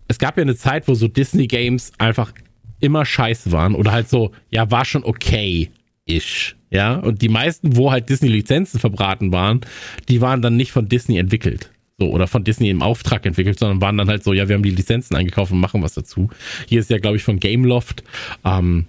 es 0.09 0.19
gab 0.19 0.37
ja 0.37 0.41
eine 0.41 0.55
Zeit, 0.55 0.87
wo 0.87 0.95
so 0.95 1.07
Disney 1.07 1.47
Games 1.47 1.93
einfach 1.97 2.33
immer 2.81 3.05
scheiße 3.05 3.51
waren 3.51 3.75
oder 3.75 3.91
halt 3.91 4.09
so, 4.09 4.31
ja, 4.49 4.69
war 4.69 4.83
schon 4.83 5.05
okay 5.05 5.69
ish. 6.05 6.55
Ja, 6.71 6.95
und 6.95 7.21
die 7.21 7.29
meisten, 7.29 7.75
wo 7.75 7.91
halt 7.91 8.09
Disney-Lizenzen 8.09 8.79
verbraten 8.79 9.31
waren, 9.31 9.61
die 10.07 10.21
waren 10.21 10.41
dann 10.41 10.55
nicht 10.55 10.71
von 10.71 10.87
Disney 10.87 11.17
entwickelt. 11.17 11.71
So, 11.99 12.09
oder 12.11 12.27
von 12.27 12.43
Disney 12.43 12.69
im 12.69 12.81
Auftrag 12.81 13.25
entwickelt, 13.25 13.59
sondern 13.59 13.81
waren 13.81 13.97
dann 13.97 14.07
halt 14.07 14.23
so, 14.23 14.33
ja, 14.33 14.47
wir 14.47 14.55
haben 14.55 14.63
die 14.63 14.69
Lizenzen 14.69 15.15
eingekauft 15.15 15.51
und 15.51 15.59
machen 15.59 15.81
was 15.81 15.93
dazu. 15.93 16.29
Hier 16.67 16.79
ist 16.79 16.89
ja, 16.89 16.97
glaube 16.97 17.17
ich, 17.17 17.23
von 17.23 17.39
Gameloft. 17.39 18.03
Ähm, 18.45 18.85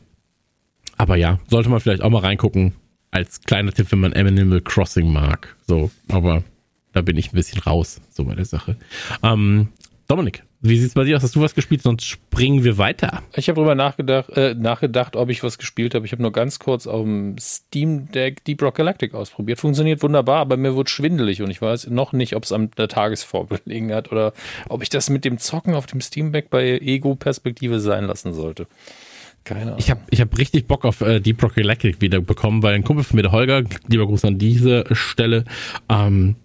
aber 0.97 1.17
ja, 1.17 1.41
sollte 1.49 1.71
man 1.71 1.81
vielleicht 1.81 2.03
auch 2.03 2.11
mal 2.11 2.21
reingucken. 2.21 2.73
Als 3.11 3.41
kleiner 3.41 3.73
Tipp, 3.73 3.91
wenn 3.91 3.99
man 3.99 4.13
Animal 4.13 4.61
Crossing 4.61 5.13
mag. 5.13 5.57
So, 5.67 5.91
aber 6.09 6.45
da 6.93 7.01
bin 7.01 7.17
ich 7.17 7.33
ein 7.33 7.37
bisschen 7.37 7.61
raus, 7.61 8.01
so 8.11 8.25
bei 8.25 8.37
der 8.37 8.45
Sache. 8.45 8.77
Ähm, 9.23 9.69
Dominik, 10.07 10.45
wie 10.63 10.77
sieht's 10.77 10.93
bei 10.95 11.05
dir 11.05 11.17
aus? 11.17 11.23
Hast 11.23 11.35
du 11.37 11.41
was 11.41 11.55
gespielt? 11.55 11.83
Sonst 11.83 12.05
springen 12.05 12.65
wir 12.65 12.77
weiter. 12.77 13.23
Ich 13.35 13.49
habe 13.49 13.57
darüber 13.57 13.75
nachgedacht, 13.75 14.29
äh, 14.37 14.55
nachgedacht, 14.55 15.17
ob 15.17 15.31
ich 15.31 15.43
was 15.43 15.57
gespielt 15.57 15.95
habe. 15.95 16.05
Ich 16.05 16.13
habe 16.13 16.21
nur 16.21 16.33
ganz 16.33 16.59
kurz 16.59 16.87
auf 16.87 17.03
dem 17.03 17.39
Steam 17.39 18.11
Deck 18.13 18.45
Deep 18.45 18.61
Rock 18.61 18.75
Galactic 18.75 19.15
ausprobiert. 19.15 19.59
Funktioniert 19.59 20.03
wunderbar, 20.03 20.41
aber 20.41 20.59
mir 20.59 20.77
wird 20.77 20.91
schwindelig 20.91 21.41
und 21.41 21.51
ich 21.51 21.63
weiß 21.63 21.89
noch 21.89 22.13
nicht, 22.13 22.37
ob 22.37 22.45
es 22.45 22.53
an 22.53 22.71
der 22.77 22.89
Tagesform 22.89 23.49
gelegen 23.65 23.93
hat 23.95 24.13
oder 24.13 24.35
ob 24.69 24.83
ich 24.83 24.91
das 24.91 25.09
mit 25.09 25.25
dem 25.25 25.39
Zocken 25.39 25.75
auf 25.75 25.87
dem 25.87 26.03
Steam 26.03 26.33
Deck 26.33 26.51
bei 26.51 26.79
Ego-Perspektive 26.79 27.81
sein 27.81 28.05
lassen 28.05 28.35
sollte. 28.35 28.67
Keine 29.45 29.63
Ahnung. 29.63 29.77
Ich 29.79 29.91
habe 29.91 30.01
ich 30.11 30.21
hab 30.21 30.37
richtig 30.37 30.67
Bock 30.67 30.85
auf 30.85 31.01
äh, 31.01 31.21
Deep 31.21 31.43
Rock 31.43 31.55
Galactic 31.55 32.03
wieder 32.03 32.21
bekommen, 32.21 32.63
weil 32.63 32.75
ein 32.75 32.85
Kumpel 32.85 33.05
von 33.05 33.17
mir, 33.17 33.23
der 33.23 33.33
Holger, 33.33 33.63
lieber 33.89 34.07
Gruß 34.07 34.27
an 34.27 34.37
diese 34.39 34.85
Stelle, 34.93 35.45
ähm, 35.89 36.37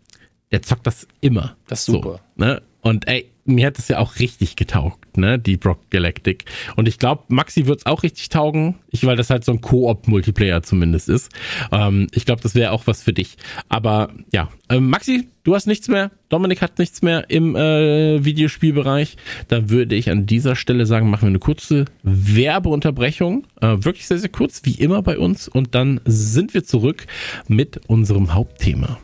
der 0.51 0.61
zockt 0.61 0.88
das 0.88 1.05
immer. 1.20 1.57
Das 1.68 1.80
ist 1.80 1.88
super. 1.88 2.22
So, 2.38 2.45
ne? 2.45 2.61
Und 2.82 3.07
ey, 3.07 3.32
mir 3.45 3.67
hat 3.67 3.77
es 3.77 3.87
ja 3.87 3.99
auch 3.99 4.19
richtig 4.19 4.55
getaugt, 4.55 5.17
ne, 5.17 5.37
die 5.37 5.55
Brock 5.55 5.89
Galactic. 5.91 6.45
Und 6.75 6.87
ich 6.87 6.97
glaube, 6.97 7.23
Maxi 7.27 7.67
wird 7.67 7.79
es 7.79 7.85
auch 7.85 8.01
richtig 8.01 8.29
taugen, 8.29 8.75
ich, 8.89 9.05
weil 9.05 9.15
das 9.15 9.29
halt 9.29 9.45
so 9.45 9.51
ein 9.51 9.61
Koop-Multiplayer 9.61 10.63
zumindest 10.63 11.09
ist. 11.09 11.31
Ähm, 11.71 12.07
ich 12.13 12.25
glaube, 12.25 12.41
das 12.41 12.55
wäre 12.55 12.71
auch 12.71 12.87
was 12.87 13.03
für 13.03 13.13
dich. 13.13 13.37
Aber 13.69 14.11
ja, 14.33 14.49
ähm, 14.69 14.89
Maxi, 14.89 15.27
du 15.43 15.53
hast 15.53 15.67
nichts 15.67 15.87
mehr, 15.87 16.09
Dominik 16.29 16.63
hat 16.63 16.79
nichts 16.79 17.03
mehr 17.03 17.29
im 17.29 17.55
äh, 17.55 18.25
Videospielbereich. 18.25 19.15
Da 19.47 19.69
würde 19.69 19.95
ich 19.95 20.09
an 20.09 20.25
dieser 20.25 20.55
Stelle 20.55 20.87
sagen, 20.87 21.11
machen 21.11 21.23
wir 21.23 21.29
eine 21.29 21.39
kurze 21.39 21.85
Werbeunterbrechung. 22.01 23.45
Äh, 23.61 23.77
wirklich 23.79 24.07
sehr, 24.07 24.17
sehr 24.17 24.29
kurz, 24.29 24.61
wie 24.63 24.73
immer 24.73 25.03
bei 25.03 25.19
uns. 25.19 25.47
Und 25.47 25.75
dann 25.75 26.01
sind 26.05 26.55
wir 26.55 26.63
zurück 26.63 27.05
mit 27.47 27.79
unserem 27.87 28.33
Hauptthema. 28.33 28.97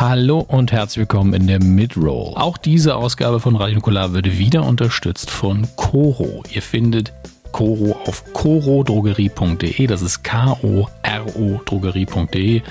Hallo 0.00 0.46
und 0.46 0.70
herzlich 0.70 0.98
willkommen 0.98 1.34
in 1.34 1.48
der 1.48 1.60
Midroll. 1.60 2.32
Auch 2.36 2.56
diese 2.56 2.94
Ausgabe 2.94 3.40
von 3.40 3.56
Radio 3.56 3.74
Nukular 3.74 4.12
wird 4.12 4.38
wieder 4.38 4.64
unterstützt 4.64 5.28
von 5.28 5.66
Coro. 5.74 6.44
Ihr 6.52 6.62
findet 6.62 7.12
Coro 7.50 7.98
auf 8.06 8.22
corodrogerie.de. 8.32 9.88
Das 9.88 10.00
ist 10.02 10.22
K-O-R-O 10.22 11.60
Drogerie.de. 11.64 12.62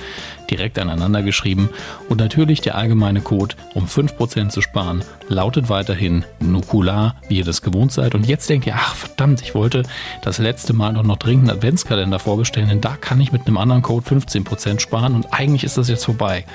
Direkt 0.49 0.80
aneinander 0.80 1.21
geschrieben. 1.21 1.69
Und 2.07 2.21
natürlich 2.21 2.61
der 2.61 2.78
allgemeine 2.78 3.19
Code, 3.19 3.55
um 3.73 3.88
5% 3.88 4.47
zu 4.47 4.61
sparen, 4.61 5.03
lautet 5.28 5.67
weiterhin 5.67 6.23
Nukular, 6.39 7.17
wie 7.28 7.39
ihr 7.39 7.43
das 7.43 7.61
gewohnt 7.61 7.91
seid. 7.91 8.15
Und 8.15 8.25
jetzt 8.25 8.49
denkt 8.49 8.67
ihr, 8.67 8.75
ach 8.78 8.95
verdammt, 8.95 9.41
ich 9.41 9.53
wollte 9.53 9.84
das 10.21 10.38
letzte 10.38 10.71
Mal 10.71 10.93
doch 10.93 11.03
noch 11.03 11.17
dringend 11.17 11.49
einen 11.49 11.57
Adventskalender 11.57 12.19
vorbestellen, 12.19 12.69
denn 12.69 12.80
da 12.80 12.95
kann 12.95 13.19
ich 13.19 13.34
mit 13.34 13.47
einem 13.47 13.57
anderen 13.57 13.82
Code 13.82 14.07
15% 14.09 14.80
sparen 14.80 15.13
und 15.13 15.34
eigentlich 15.34 15.65
ist 15.65 15.78
das 15.78 15.89
jetzt 15.89 16.05
vorbei. 16.05 16.45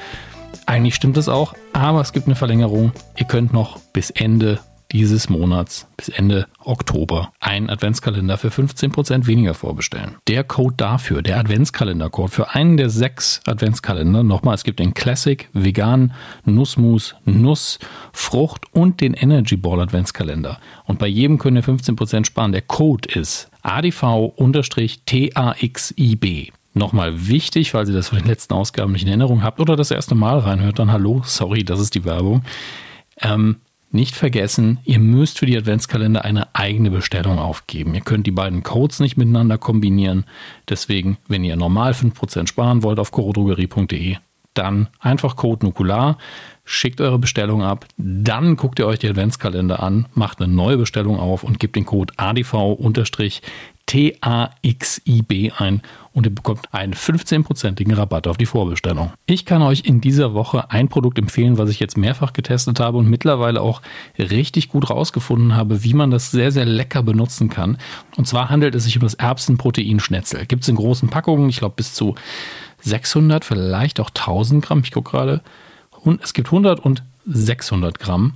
Eigentlich 0.67 0.95
stimmt 0.95 1.17
es 1.17 1.29
auch, 1.29 1.55
aber 1.73 2.01
es 2.01 2.13
gibt 2.13 2.27
eine 2.27 2.37
Verlängerung. 2.37 2.93
Ihr 3.17 3.27
könnt 3.27 3.53
noch 3.53 3.79
bis 3.93 4.11
Ende 4.11 4.61
dieses 4.93 5.29
Monats, 5.29 5.89
bis 5.97 6.09
Ende 6.09 6.47
Oktober, 6.59 7.33
einen 7.41 7.69
Adventskalender 7.71 8.37
für 8.39 8.49
15% 8.49 9.27
weniger 9.27 9.55
vorbestellen. 9.55 10.17
Der 10.29 10.45
Code 10.45 10.75
dafür, 10.77 11.23
der 11.23 11.39
Adventskalender-Code 11.39 12.31
für 12.31 12.55
einen 12.55 12.77
der 12.77 12.91
sechs 12.91 13.41
Adventskalender, 13.47 14.23
nochmal, 14.23 14.55
es 14.55 14.65
gibt 14.65 14.79
den 14.79 14.93
Classic, 14.95 15.49
Vegan, 15.53 16.13
Nussmus, 16.45 17.17
Nuss, 17.25 17.79
Frucht 18.13 18.67
und 18.73 19.01
den 19.01 19.15
Energy 19.15 19.57
Ball 19.57 19.81
Adventskalender. 19.81 20.59
Und 20.85 20.99
bei 20.99 21.07
jedem 21.07 21.39
könnt 21.39 21.57
ihr 21.57 21.65
15% 21.65 22.27
sparen. 22.27 22.53
Der 22.53 22.61
Code 22.63 23.09
ist 23.09 23.51
ADV-TAXIB. 23.63 24.33
Nochmal 26.75 27.29
wichtig, 27.29 27.73
falls 27.73 27.89
ihr 27.89 27.95
das 27.95 28.09
von 28.09 28.19
den 28.19 28.27
letzten 28.27 28.55
Ausgaben 28.55 28.93
nicht 28.93 29.03
in 29.03 29.09
Erinnerung 29.09 29.43
habt 29.43 29.61
oder 29.61 29.77
das 29.77 29.91
erste 29.91 30.15
Mal 30.15 30.39
reinhört, 30.39 30.79
dann 30.79 30.91
hallo, 30.91 31.23
sorry, 31.25 31.65
das 31.65 31.81
ist 31.81 31.95
die 31.95 32.05
Werbung. 32.05 32.43
Ähm, 33.21 33.57
nicht 33.91 34.15
vergessen, 34.15 34.79
ihr 34.85 34.99
müsst 34.99 35.39
für 35.39 35.45
die 35.45 35.57
Adventskalender 35.57 36.25
eine 36.25 36.55
eigene 36.55 36.91
Bestellung 36.91 37.39
aufgeben. 37.39 37.95
Ihr 37.95 38.01
könnt 38.01 38.27
die 38.27 38.31
beiden 38.31 38.63
Codes 38.63 39.01
nicht 39.01 39.19
miteinander 39.19 39.59
kombinieren. 39.59 40.25
Deswegen, 40.67 41.19
wenn 41.29 41.45
ihr 41.45 41.57
normal 41.57 41.93
5% 41.93 42.47
sparen 42.47 42.83
wollt 42.83 42.99
auf 42.99 43.11
corodrogerie.de, 43.11 44.17
dann 44.55 44.89
einfach 44.99 45.37
Code 45.37 45.67
Nukular, 45.67 46.17
schickt 46.65 47.01
eure 47.01 47.19
Bestellung 47.19 47.63
ab, 47.63 47.87
dann 47.97 48.57
guckt 48.57 48.79
ihr 48.79 48.87
euch 48.87 48.99
die 48.99 49.09
Adventskalender 49.09 49.83
an, 49.83 50.07
macht 50.15 50.41
eine 50.41 50.53
neue 50.53 50.79
Bestellung 50.79 51.19
auf 51.19 51.43
und 51.43 51.59
gebt 51.59 51.77
den 51.77 51.87
Code 51.87 52.15
ADV- 52.17 52.77
TAXIB 53.87 55.53
ein 55.59 55.83
und 56.13 56.27
ihr 56.27 56.35
bekommt 56.35 56.73
einen 56.73 56.95
15%igen 56.95 57.95
Rabatt 57.95 58.27
auf 58.27 58.37
die 58.37 58.47
Vorbestellung. 58.47 59.13
Ich 59.27 59.45
kann 59.45 59.63
euch 59.63 59.83
in 59.85 60.01
dieser 60.01 60.35
Woche 60.35 60.71
ein 60.71 60.89
Produkt 60.89 61.19
empfehlen, 61.19 61.59
was 61.59 61.71
ich 61.71 61.81
jetzt 61.81 61.97
mehrfach 61.97 62.33
getestet 62.33 62.81
habe 62.81 62.99
und 62.99 63.09
mittlerweile 63.09 63.61
auch 63.61 63.83
richtig 64.19 64.69
gut 64.69 64.91
rausgefunden 64.91 65.57
habe, 65.57 65.85
wie 65.85 65.95
man 65.95 66.11
das 66.11 66.31
sehr, 66.31 66.53
sehr 66.53 66.67
lecker 66.67 67.03
benutzen 67.03 67.49
kann. 67.49 67.79
Und 68.17 68.27
zwar 68.27 68.51
handelt 68.51 68.75
es 68.75 68.85
sich 68.85 68.97
um 68.97 69.03
das 69.03 69.15
Erbsenproteinschnetzel. 69.15 70.47
Gibt 70.47 70.63
es 70.63 70.69
in 70.69 70.77
großen 70.77 71.09
Packungen, 71.09 71.49
ich 71.49 71.59
glaube 71.59 71.75
bis 71.77 71.95
zu 71.95 72.15
600, 72.83 73.45
vielleicht 73.45 74.01
auch 74.01 74.11
1000 74.11 74.65
Gramm. 74.65 74.83
Ich 74.85 74.93
gucke 74.93 75.11
gerade. 75.11 75.41
Es 76.21 76.35
gibt 76.35 76.49
100 76.49 76.81
und 76.81 77.03
600 77.27 77.99
Gramm. 77.99 78.35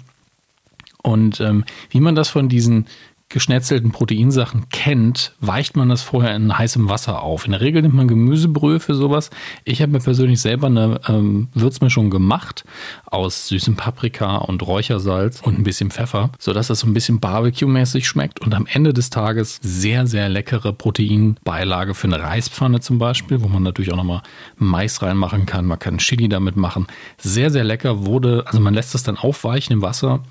Und 1.03 1.40
ähm, 1.40 1.64
wie 1.90 2.01
man 2.01 2.14
das 2.14 2.28
von 2.28 2.49
diesen 2.49 2.86
geschnetzelten 3.29 3.91
Proteinsachen 3.91 4.68
kennt, 4.70 5.35
weicht 5.41 5.77
man 5.77 5.89
das 5.89 6.03
vorher 6.03 6.37
in 6.37 6.57
heißem 6.57 6.89
Wasser 6.89 7.22
auf. 7.22 7.45
In 7.45 7.53
der 7.53 7.61
Regel 7.61 7.83
nimmt 7.83 7.95
man 7.95 8.07
Gemüsebrühe 8.07 8.79
für 8.79 8.95
sowas. 8.95 9.31
Ich 9.64 9.83
habe 9.83 9.93
mir 9.93 9.99
persönlich 9.99 10.41
selber 10.41 10.68
eine 10.68 11.01
ähm, 11.09 11.49
Würzmischung 11.53 12.11
gemacht 12.11 12.64
aus 13.05 13.49
süßem 13.49 13.74
Paprika 13.74 14.37
und 14.37 14.64
Räuchersalz 14.64 15.41
und 15.41 15.59
ein 15.59 15.64
bisschen 15.64 15.91
Pfeffer, 15.91 16.31
sodass 16.39 16.68
das 16.68 16.81
so 16.81 16.87
ein 16.87 16.95
bisschen 16.95 17.18
Barbecue-mäßig 17.18 18.07
schmeckt 18.07 18.41
und 18.41 18.55
am 18.55 18.66
Ende 18.66 18.93
des 18.93 19.11
Tages 19.11 19.59
sehr, 19.61 20.07
sehr 20.07 20.29
leckere 20.29 20.72
Proteinbeilage 20.72 21.95
für 21.95 22.07
eine 22.07 22.20
Reispfanne 22.20 22.79
zum 22.79 22.99
Beispiel, 22.99 23.43
wo 23.43 23.49
man 23.49 23.64
natürlich 23.64 23.93
auch 23.93 23.97
nochmal 23.97 24.22
Mais 24.57 25.03
reinmachen 25.03 25.47
kann. 25.47 25.66
Man 25.66 25.81
kann 25.81 25.99
Chili 25.99 26.29
damit 26.29 26.57
machen. 26.57 26.87
Sehr, 27.18 27.51
sehr 27.51 27.64
lecker 27.64 28.07
wurde, 28.07 28.45
also 28.47 28.61
man 28.61 28.74
lässt 28.74 28.95
das 28.95 29.03
dann 29.03 29.16
aufweichen 29.16 29.72
im 29.72 29.83
Wasser 29.83 30.22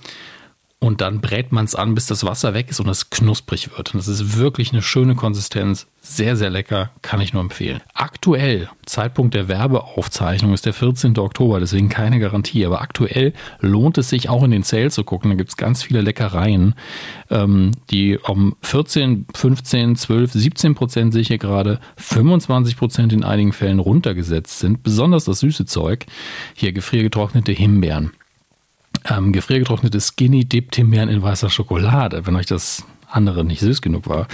und 0.86 1.02
dann 1.02 1.20
brät 1.20 1.52
man 1.52 1.66
es 1.66 1.74
an, 1.74 1.96
bis 1.96 2.06
das 2.06 2.24
Wasser 2.24 2.54
weg 2.54 2.70
ist 2.70 2.80
und 2.80 2.88
es 2.88 3.10
knusprig 3.10 3.76
wird. 3.76 3.96
Und 3.96 3.98
das 3.98 4.08
ist 4.08 4.38
wirklich 4.38 4.72
eine 4.72 4.84
schöne 4.84 5.16
Konsistenz. 5.16 5.88
Sehr, 6.00 6.36
sehr 6.36 6.52
lecker, 6.52 6.92
kann 7.02 7.22
ich 7.22 7.34
nur 7.34 7.42
empfehlen. 7.42 7.82
Aktuell, 7.96 8.70
Zeitpunkt 8.86 9.34
der 9.34 9.48
Werbeaufzeichnung 9.48 10.54
ist 10.54 10.68
der 10.68 10.74
14. 10.74 11.18
Oktober, 11.18 11.60
deswegen 11.60 11.90
keine 11.90 12.20
Garantie. 12.20 12.64
Aber 12.68 12.82
aktuell 12.82 13.34
lohnt 13.62 13.98
es 13.98 14.10
sich 14.10 14.30
auch 14.30 14.44
in 14.44 14.52
den 14.52 14.62
Sale 14.62 14.92
zu 14.92 15.04
gucken. 15.04 15.32
Da 15.32 15.38
gibt 15.38 15.50
es 15.50 15.58
ganz 15.58 15.82
viele 15.82 16.02
Leckereien, 16.02 16.76
ähm, 17.32 17.72
die 17.90 18.20
um 18.20 18.56
14, 18.62 19.26
15, 19.34 19.96
12, 19.96 20.34
17 20.34 20.76
Prozent 20.76 21.14
sehe 21.14 21.24
ich 21.24 21.30
hier 21.30 21.40
gerade, 21.40 21.80
25 21.98 22.78
Prozent 22.78 23.12
in 23.12 23.24
einigen 23.24 23.54
Fällen 23.54 23.80
runtergesetzt 23.80 24.60
sind. 24.60 24.84
Besonders 24.84 25.26
das 25.26 25.40
süße 25.40 25.66
Zeug. 25.66 26.06
Hier 26.54 26.74
gefriergetrocknete 26.74 27.54
Himbeeren 27.54 28.12
ähm, 29.10 29.32
gefriergetrocknete 29.32 30.00
Skinny 30.00 30.46
Dip 30.46 30.72
Timbeeren 30.72 31.10
in 31.10 31.22
weißer 31.22 31.50
Schokolade, 31.50 32.26
wenn 32.26 32.36
euch 32.36 32.46
das 32.46 32.84
andere 33.10 33.46
nicht 33.46 33.62
süß 33.62 33.82
genug 33.82 34.08
war. 34.08 34.28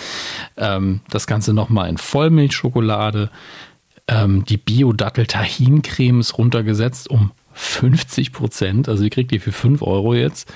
Ähm, 0.58 1.02
das 1.10 1.28
Ganze 1.28 1.54
nochmal 1.54 1.90
in 1.90 1.98
Vollmilchschokolade. 1.98 3.30
Ähm, 4.08 4.46
die 4.46 4.58
Bio-Dattel-Tahin-Creme 4.58 6.20
ist 6.20 6.38
runtergesetzt 6.38 7.10
um 7.10 7.32
50 7.54 8.32
Prozent. 8.32 8.90
Also, 8.90 9.04
ihr 9.04 9.10
kriegt 9.10 9.32
die 9.32 9.40
für 9.40 9.52
5 9.52 9.82
Euro 9.82 10.14
jetzt. 10.14 10.52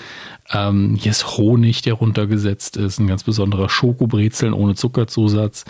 Ähm, 0.52 0.96
hier 1.00 1.12
ist 1.12 1.38
Honig, 1.38 1.82
der 1.82 1.94
runtergesetzt 1.94 2.78
ist. 2.78 3.00
Ein 3.00 3.08
ganz 3.08 3.24
besonderer 3.24 3.70
Schokobrezeln 3.70 4.54
ohne 4.54 4.76
Zuckerzusatz. 4.76 5.66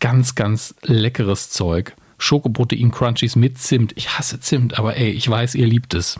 Ganz, 0.00 0.34
ganz 0.34 0.74
leckeres 0.82 1.50
Zeug. 1.50 1.94
Schokoprotein-Crunchies 2.18 3.36
mit 3.36 3.58
Zimt. 3.58 3.92
Ich 3.96 4.18
hasse 4.18 4.40
Zimt, 4.40 4.78
aber 4.78 4.96
ey, 4.96 5.10
ich 5.10 5.28
weiß, 5.28 5.54
ihr 5.54 5.66
liebt 5.66 5.94
es. 5.94 6.18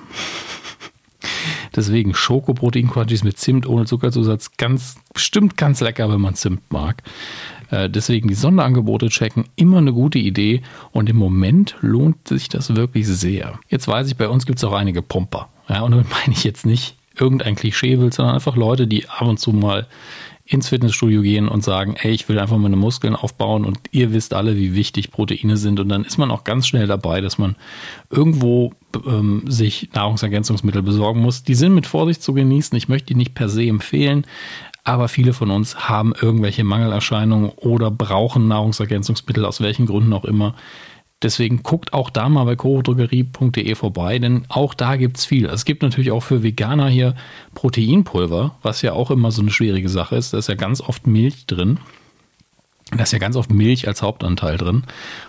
Deswegen 1.75 2.15
Schokoprotein-Crunchies 2.15 3.25
mit 3.25 3.39
Zimt 3.39 3.67
ohne 3.67 3.87
Zuckerzusatz. 3.87 4.53
Ganz, 4.57 4.97
bestimmt 5.13 5.57
ganz 5.57 5.81
lecker, 5.81 6.11
wenn 6.11 6.21
man 6.21 6.35
Zimt 6.35 6.73
mag. 6.73 7.03
Äh, 7.71 7.91
deswegen 7.91 8.29
die 8.29 8.35
Sonderangebote 8.35 9.09
checken, 9.09 9.45
immer 9.57 9.79
eine 9.79 9.93
gute 9.93 10.19
Idee 10.19 10.63
und 10.93 11.09
im 11.09 11.17
Moment 11.17 11.77
lohnt 11.81 12.29
sich 12.29 12.49
das 12.49 12.77
wirklich 12.77 13.07
sehr. 13.07 13.59
Jetzt 13.69 13.89
weiß 13.89 14.09
ich, 14.09 14.17
bei 14.17 14.29
uns 14.29 14.47
gibt 14.47 14.59
es 14.59 14.65
auch 14.65 14.73
einige 14.73 15.03
Pumper. 15.03 15.49
Ja, 15.69 15.83
und 15.83 15.91
damit 15.91 16.11
meine 16.23 16.33
ich 16.33 16.45
jetzt 16.45 16.65
nicht 16.65 16.97
irgendein 17.19 17.57
Klischeebild, 17.57 18.15
sondern 18.15 18.35
einfach 18.35 18.57
Leute, 18.57 18.87
die 18.87 19.09
ab 19.09 19.23
und 19.23 19.39
zu 19.39 19.53
mal 19.53 19.87
ins 20.49 20.71
Fitnessstudio 20.71 21.21
gehen 21.21 21.47
und 21.47 21.63
sagen, 21.63 21.97
ey, 22.01 22.13
ich 22.13 22.29
will 22.29 22.39
einfach 22.39 22.57
meine 22.57 22.77
Muskeln 22.77 23.15
aufbauen 23.15 23.67
und 23.67 23.79
ihr 23.91 24.15
wisst 24.15 24.33
alle, 24.33 24.57
wie 24.57 24.75
wichtig 24.75 25.11
Proteine 25.11 25.59
sind 25.59 25.79
und 25.79 25.91
dann 25.91 26.05
ist 26.05 26.17
man 26.17 26.31
auch 26.31 26.45
ganz 26.45 26.67
schnell 26.67 26.87
dabei, 26.87 27.21
dass 27.21 27.37
man 27.37 27.57
irgendwo 28.09 28.73
ähm, 29.07 29.43
sich 29.47 29.91
Nahrungsergänzungsmittel 29.95 30.83
besorgen 30.83 31.21
muss. 31.21 31.43
Die 31.43 31.55
sind 31.55 31.75
mit 31.75 31.87
Vorsicht 31.87 32.23
zu 32.23 32.33
genießen. 32.35 32.77
Ich 32.77 32.89
möchte 32.89 33.09
die 33.09 33.15
nicht 33.15 33.35
per 33.35 33.49
se 33.49 33.65
empfehlen, 33.65 34.25
aber 34.85 35.09
viele 35.09 35.33
von 35.33 35.51
uns 35.51 35.89
haben 35.89 36.15
irgendwelche 36.19 36.65
Mangelerscheinungen 36.65 37.51
oder 37.51 37.91
brauchen 37.91 38.49
Nahrungsergänzungsmittel 38.49 39.45
aus 39.45 39.61
welchen 39.61 39.87
Gründen 39.87 40.13
auch 40.13 40.25
immer. 40.25 40.55
Deswegen 41.21 41.65
guckt 41.65 41.93
auch 41.93 42.11
da 42.11 42.29
mal 42.29 42.45
bei 42.45 42.55
chorodrogerie.de 42.55 43.75
vorbei, 43.75 44.21
denn 44.21 44.45
auch 44.49 44.73
da 44.73 44.95
gibt 44.95 45.19
es 45.19 45.25
viel. 45.25 45.47
Es 45.47 45.65
gibt 45.65 45.83
natürlich 45.83 46.13
auch 46.13 46.23
für 46.23 46.45
Veganer 46.45 46.89
hier 46.89 47.17
Proteinpulver, 47.55 48.57
was 48.63 48.83
ja 48.83 48.93
auch 48.93 49.11
immer 49.11 49.33
so 49.33 49.43
eine 49.43 49.51
schwierige 49.51 49.89
Sache 49.89 50.15
ist. 50.15 50.33
Da 50.33 50.39
ist 50.39 50.49
ja 50.49 50.55
ganz 50.55 50.81
oft 50.81 51.09
Milch 51.09 51.47
drin. 51.47 51.81
Da 52.97 53.03
ist 53.03 53.13
ja 53.13 53.19
ganz 53.19 53.37
oft 53.37 53.53
Milch 53.53 53.89
als 53.89 54.01
Hauptanteil 54.01 54.57
drin. 54.57 54.85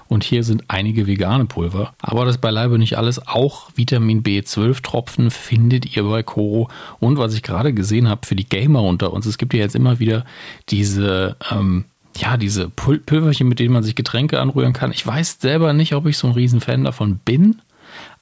Und 0.10 0.24
hier 0.24 0.43
sind 0.43 0.64
einige 0.70 1.05
vegane 1.05 1.45
Pulver. 1.45 1.93
Aber 2.01 2.26
das 2.26 2.36
ist 2.36 2.41
beileibe 2.41 2.80
nicht 2.80 2.97
alles. 2.97 3.28
Auch 3.28 3.70
Vitamin 3.76 4.24
B12-Tropfen 4.24 5.30
findet 5.30 5.95
ihr 5.95 6.03
bei 6.03 6.24
Koro. 6.24 6.68
Und 6.99 7.20
was 7.20 7.36
ich 7.36 7.43
gerade 7.43 7.74
gesehen 7.74 8.10
habe 8.10 8.26
für 8.26 8.36
die 8.36 8.49
Gamer 8.49 8.82
unter 8.82 9.14
uns, 9.14 9.28
es 9.28 9.38
gibt 9.38 9.53
ja 9.53 9.60
jetzt 9.60 9.76
immer 9.76 9.99
wieder 9.99 10.26
diese 10.70 11.38
ähm, 11.51 11.86
ja, 12.18 12.38
diese 12.38 12.70
Pulverchen, 12.70 13.47
mit 13.47 13.60
denen 13.60 13.72
man 13.72 13.84
sich 13.84 13.95
Getränke 13.95 14.41
anrühren 14.41 14.74
kann. 14.74 14.91
Ich 14.91 15.05
weiß 15.05 15.38
selber 15.39 15.74
nicht, 15.74 15.93
ob 15.93 16.07
ich 16.07 16.18
so 16.18 16.28
ein 16.28 16.34
Riesenfan 16.34 16.84
davon 16.84 17.20
bin, 17.24 17.62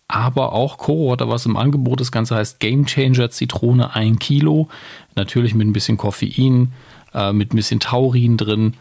aber 0.08 0.54
auch 0.54 0.78
Co. 0.78 1.12
hat 1.12 1.22
da 1.22 1.30
was 1.30 1.46
im 1.46 1.58
Angebot. 1.58 2.00
Das 2.00 2.12
Ganze 2.12 2.36
heißt 2.36 2.60
Game 2.60 2.86
Changer 2.86 3.30
Zitrone 3.30 3.96
1 3.96 4.20
Kilo. 4.20 4.68
Natürlich 5.16 5.56
mit 5.56 5.68
ein 5.68 5.74
bisschen 5.74 5.98
Koffein, 5.98 6.74
äh, 7.14 7.34
mit 7.34 7.54
ein 7.54 7.56
bisschen 7.56 7.80
Taurin 7.80 8.38
drin. 8.38 8.74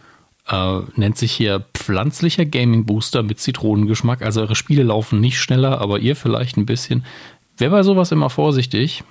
Äh, 0.48 0.80
nennt 0.94 1.18
sich 1.18 1.32
hier 1.32 1.64
pflanzlicher 1.74 2.44
Gaming 2.44 2.84
Booster 2.86 3.22
mit 3.22 3.40
Zitronengeschmack. 3.40 4.22
Also 4.22 4.42
eure 4.42 4.54
Spiele 4.54 4.84
laufen 4.84 5.20
nicht 5.20 5.40
schneller, 5.40 5.80
aber 5.80 5.98
ihr 5.98 6.14
vielleicht 6.14 6.56
ein 6.56 6.66
bisschen. 6.66 7.04
Wer 7.58 7.70
bei 7.70 7.82
sowas 7.82 8.12
immer 8.12 8.30
vorsichtig. 8.30 9.02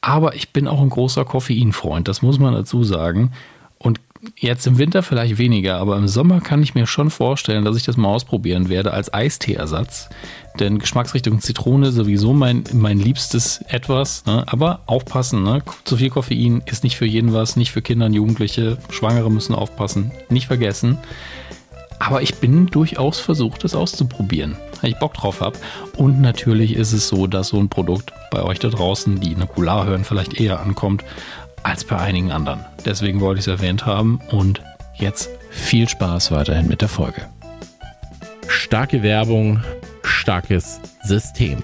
Aber 0.00 0.34
ich 0.34 0.50
bin 0.50 0.68
auch 0.68 0.82
ein 0.82 0.90
großer 0.90 1.24
Koffeinfreund, 1.24 2.08
das 2.08 2.20
muss 2.20 2.38
man 2.38 2.52
dazu 2.52 2.84
sagen. 2.84 3.32
Und 3.78 4.00
jetzt 4.36 4.66
im 4.66 4.78
Winter 4.78 5.02
vielleicht 5.02 5.38
weniger, 5.38 5.78
aber 5.78 5.96
im 5.96 6.08
Sommer 6.08 6.40
kann 6.40 6.62
ich 6.62 6.74
mir 6.74 6.86
schon 6.86 7.10
vorstellen, 7.10 7.64
dass 7.64 7.76
ich 7.76 7.84
das 7.84 7.96
mal 7.96 8.08
ausprobieren 8.08 8.68
werde 8.68 8.92
als 8.92 9.12
Eisteeersatz. 9.12 10.08
Denn 10.60 10.78
Geschmacksrichtung 10.78 11.40
Zitrone 11.40 11.90
sowieso 11.90 12.32
mein, 12.32 12.62
mein 12.72 12.98
liebstes 12.98 13.64
etwas. 13.68 14.24
Ne? 14.24 14.44
Aber 14.46 14.82
aufpassen, 14.86 15.42
ne? 15.42 15.62
zu 15.84 15.96
viel 15.96 16.10
Koffein 16.10 16.62
ist 16.66 16.84
nicht 16.84 16.96
für 16.96 17.06
jeden 17.06 17.32
was, 17.32 17.56
nicht 17.56 17.72
für 17.72 17.82
Kinder 17.82 18.06
und 18.06 18.12
Jugendliche. 18.12 18.78
Schwangere 18.90 19.30
müssen 19.30 19.54
aufpassen, 19.54 20.12
nicht 20.28 20.46
vergessen. 20.46 20.98
Aber 21.98 22.22
ich 22.22 22.36
bin 22.36 22.66
durchaus 22.66 23.18
versucht, 23.18 23.64
es 23.64 23.74
auszuprobieren, 23.74 24.56
weil 24.80 24.90
ich 24.90 24.98
Bock 24.98 25.14
drauf 25.14 25.40
habe. 25.40 25.58
Und 25.96 26.20
natürlich 26.20 26.74
ist 26.74 26.92
es 26.92 27.08
so, 27.08 27.26
dass 27.26 27.48
so 27.48 27.58
ein 27.58 27.68
Produkt 27.68 28.12
bei 28.30 28.42
euch 28.42 28.58
da 28.58 28.68
draußen, 28.68 29.20
die 29.20 29.34
Nukular 29.34 29.86
hören, 29.86 30.04
vielleicht 30.04 30.34
eher 30.40 30.60
ankommt 30.60 31.02
als 31.64 31.84
bei 31.84 31.98
einigen 31.98 32.30
anderen. 32.30 32.64
Deswegen 32.84 33.20
wollte 33.20 33.40
ich 33.40 33.46
es 33.46 33.60
erwähnt 33.60 33.84
haben 33.84 34.20
und 34.30 34.62
jetzt 34.94 35.28
viel 35.50 35.88
Spaß 35.88 36.30
weiterhin 36.30 36.68
mit 36.68 36.80
der 36.80 36.88
Folge. 36.88 37.28
Starke 38.46 39.02
Werbung, 39.02 39.64
starkes 40.02 40.80
System. 41.02 41.62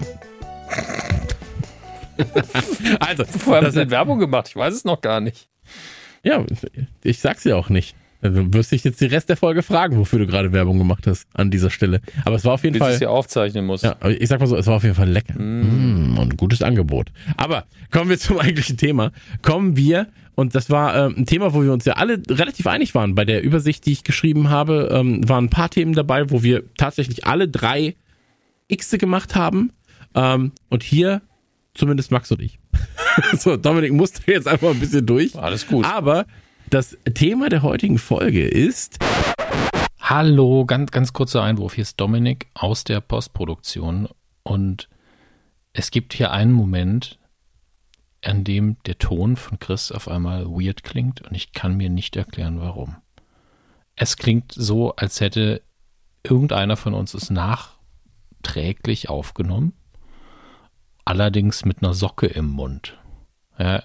also, 2.99 3.23
vorher 3.23 3.63
haben 3.63 3.71
Sie 3.71 3.89
Werbung 3.89 4.19
gemacht, 4.19 4.49
ich 4.49 4.55
weiß 4.55 4.73
es 4.73 4.83
noch 4.83 5.01
gar 5.01 5.21
nicht. 5.21 5.47
Ja, 6.23 6.43
ich 7.03 7.19
sag's 7.19 7.45
ja 7.45 7.55
auch 7.55 7.69
nicht. 7.69 7.95
Also 8.21 8.53
wirst 8.53 8.71
dich 8.71 8.83
jetzt 8.83 9.01
die 9.01 9.05
Rest 9.05 9.29
der 9.29 9.37
Folge 9.37 9.63
fragen, 9.63 9.97
wofür 9.97 10.19
du 10.19 10.27
gerade 10.27 10.51
Werbung 10.51 10.77
gemacht 10.77 11.07
hast 11.07 11.27
an 11.33 11.49
dieser 11.49 11.69
Stelle. 11.69 12.01
Aber 12.23 12.35
es 12.35 12.45
war 12.45 12.53
auf 12.53 12.63
jeden 12.63 12.73
Bis 12.73 12.79
Fall. 12.79 12.91
Bis 12.91 13.01
ich 13.01 13.07
aufzeichnen 13.07 13.65
muss. 13.65 13.81
Ja, 13.81 13.95
ich 14.07 14.29
sag 14.29 14.39
mal 14.39 14.45
so, 14.47 14.55
es 14.55 14.67
war 14.67 14.75
auf 14.75 14.83
jeden 14.83 14.95
Fall 14.95 15.09
lecker. 15.09 15.39
Mm. 15.39 16.13
Mm, 16.13 16.17
und 16.17 16.33
ein 16.33 16.37
gutes 16.37 16.61
Angebot. 16.61 17.11
Aber 17.37 17.65
kommen 17.89 18.09
wir 18.09 18.19
zum 18.19 18.37
eigentlichen 18.39 18.77
Thema. 18.77 19.11
Kommen 19.41 19.75
wir, 19.75 20.07
und 20.35 20.55
das 20.55 20.69
war 20.69 20.95
äh, 20.95 21.13
ein 21.13 21.25
Thema, 21.25 21.53
wo 21.53 21.63
wir 21.63 21.73
uns 21.73 21.85
ja 21.85 21.93
alle 21.93 22.21
relativ 22.29 22.67
einig 22.67 22.95
waren. 22.95 23.15
Bei 23.15 23.25
der 23.25 23.43
Übersicht, 23.43 23.85
die 23.85 23.91
ich 23.91 24.03
geschrieben 24.03 24.49
habe, 24.49 24.89
ähm, 24.91 25.27
waren 25.27 25.45
ein 25.45 25.49
paar 25.49 25.69
Themen 25.69 25.93
dabei, 25.93 26.29
wo 26.29 26.43
wir 26.43 26.63
tatsächlich 26.77 27.25
alle 27.25 27.47
drei 27.47 27.95
Xe 28.73 28.97
gemacht 28.97 29.35
haben. 29.35 29.71
Ähm, 30.15 30.51
und 30.69 30.83
hier 30.83 31.21
zumindest 31.73 32.11
Max 32.11 32.31
und 32.31 32.41
ich. 32.41 32.59
so, 33.37 33.57
Dominik 33.57 33.93
musste 33.93 34.31
jetzt 34.31 34.47
einfach 34.47 34.69
ein 34.69 34.79
bisschen 34.79 35.05
durch. 35.05 35.35
Alles 35.35 35.67
gut. 35.67 35.85
Aber 35.85 36.25
das 36.71 36.97
Thema 37.13 37.49
der 37.49 37.63
heutigen 37.63 37.97
Folge 37.97 38.47
ist. 38.47 38.97
Hallo, 39.99 40.65
ganz, 40.65 40.91
ganz 40.91 41.11
kurzer 41.11 41.43
Einwurf. 41.43 41.73
Hier 41.73 41.81
ist 41.81 41.99
Dominik 41.99 42.47
aus 42.53 42.85
der 42.85 43.01
Postproduktion 43.01 44.07
und 44.43 44.87
es 45.73 45.91
gibt 45.91 46.13
hier 46.13 46.31
einen 46.31 46.53
Moment, 46.53 47.19
an 48.23 48.45
dem 48.45 48.77
der 48.85 48.97
Ton 48.97 49.35
von 49.35 49.59
Chris 49.59 49.91
auf 49.91 50.07
einmal 50.07 50.45
weird 50.45 50.83
klingt 50.83 51.21
und 51.21 51.35
ich 51.35 51.51
kann 51.51 51.75
mir 51.75 51.89
nicht 51.89 52.15
erklären, 52.15 52.61
warum. 52.61 52.95
Es 53.95 54.15
klingt 54.15 54.53
so, 54.53 54.95
als 54.95 55.19
hätte 55.19 55.61
irgendeiner 56.23 56.77
von 56.77 56.93
uns 56.93 57.13
es 57.13 57.29
nachträglich 57.29 59.09
aufgenommen, 59.09 59.73
allerdings 61.03 61.65
mit 61.65 61.83
einer 61.83 61.93
Socke 61.93 62.27
im 62.27 62.47
Mund. 62.47 62.97
Ja, 63.61 63.83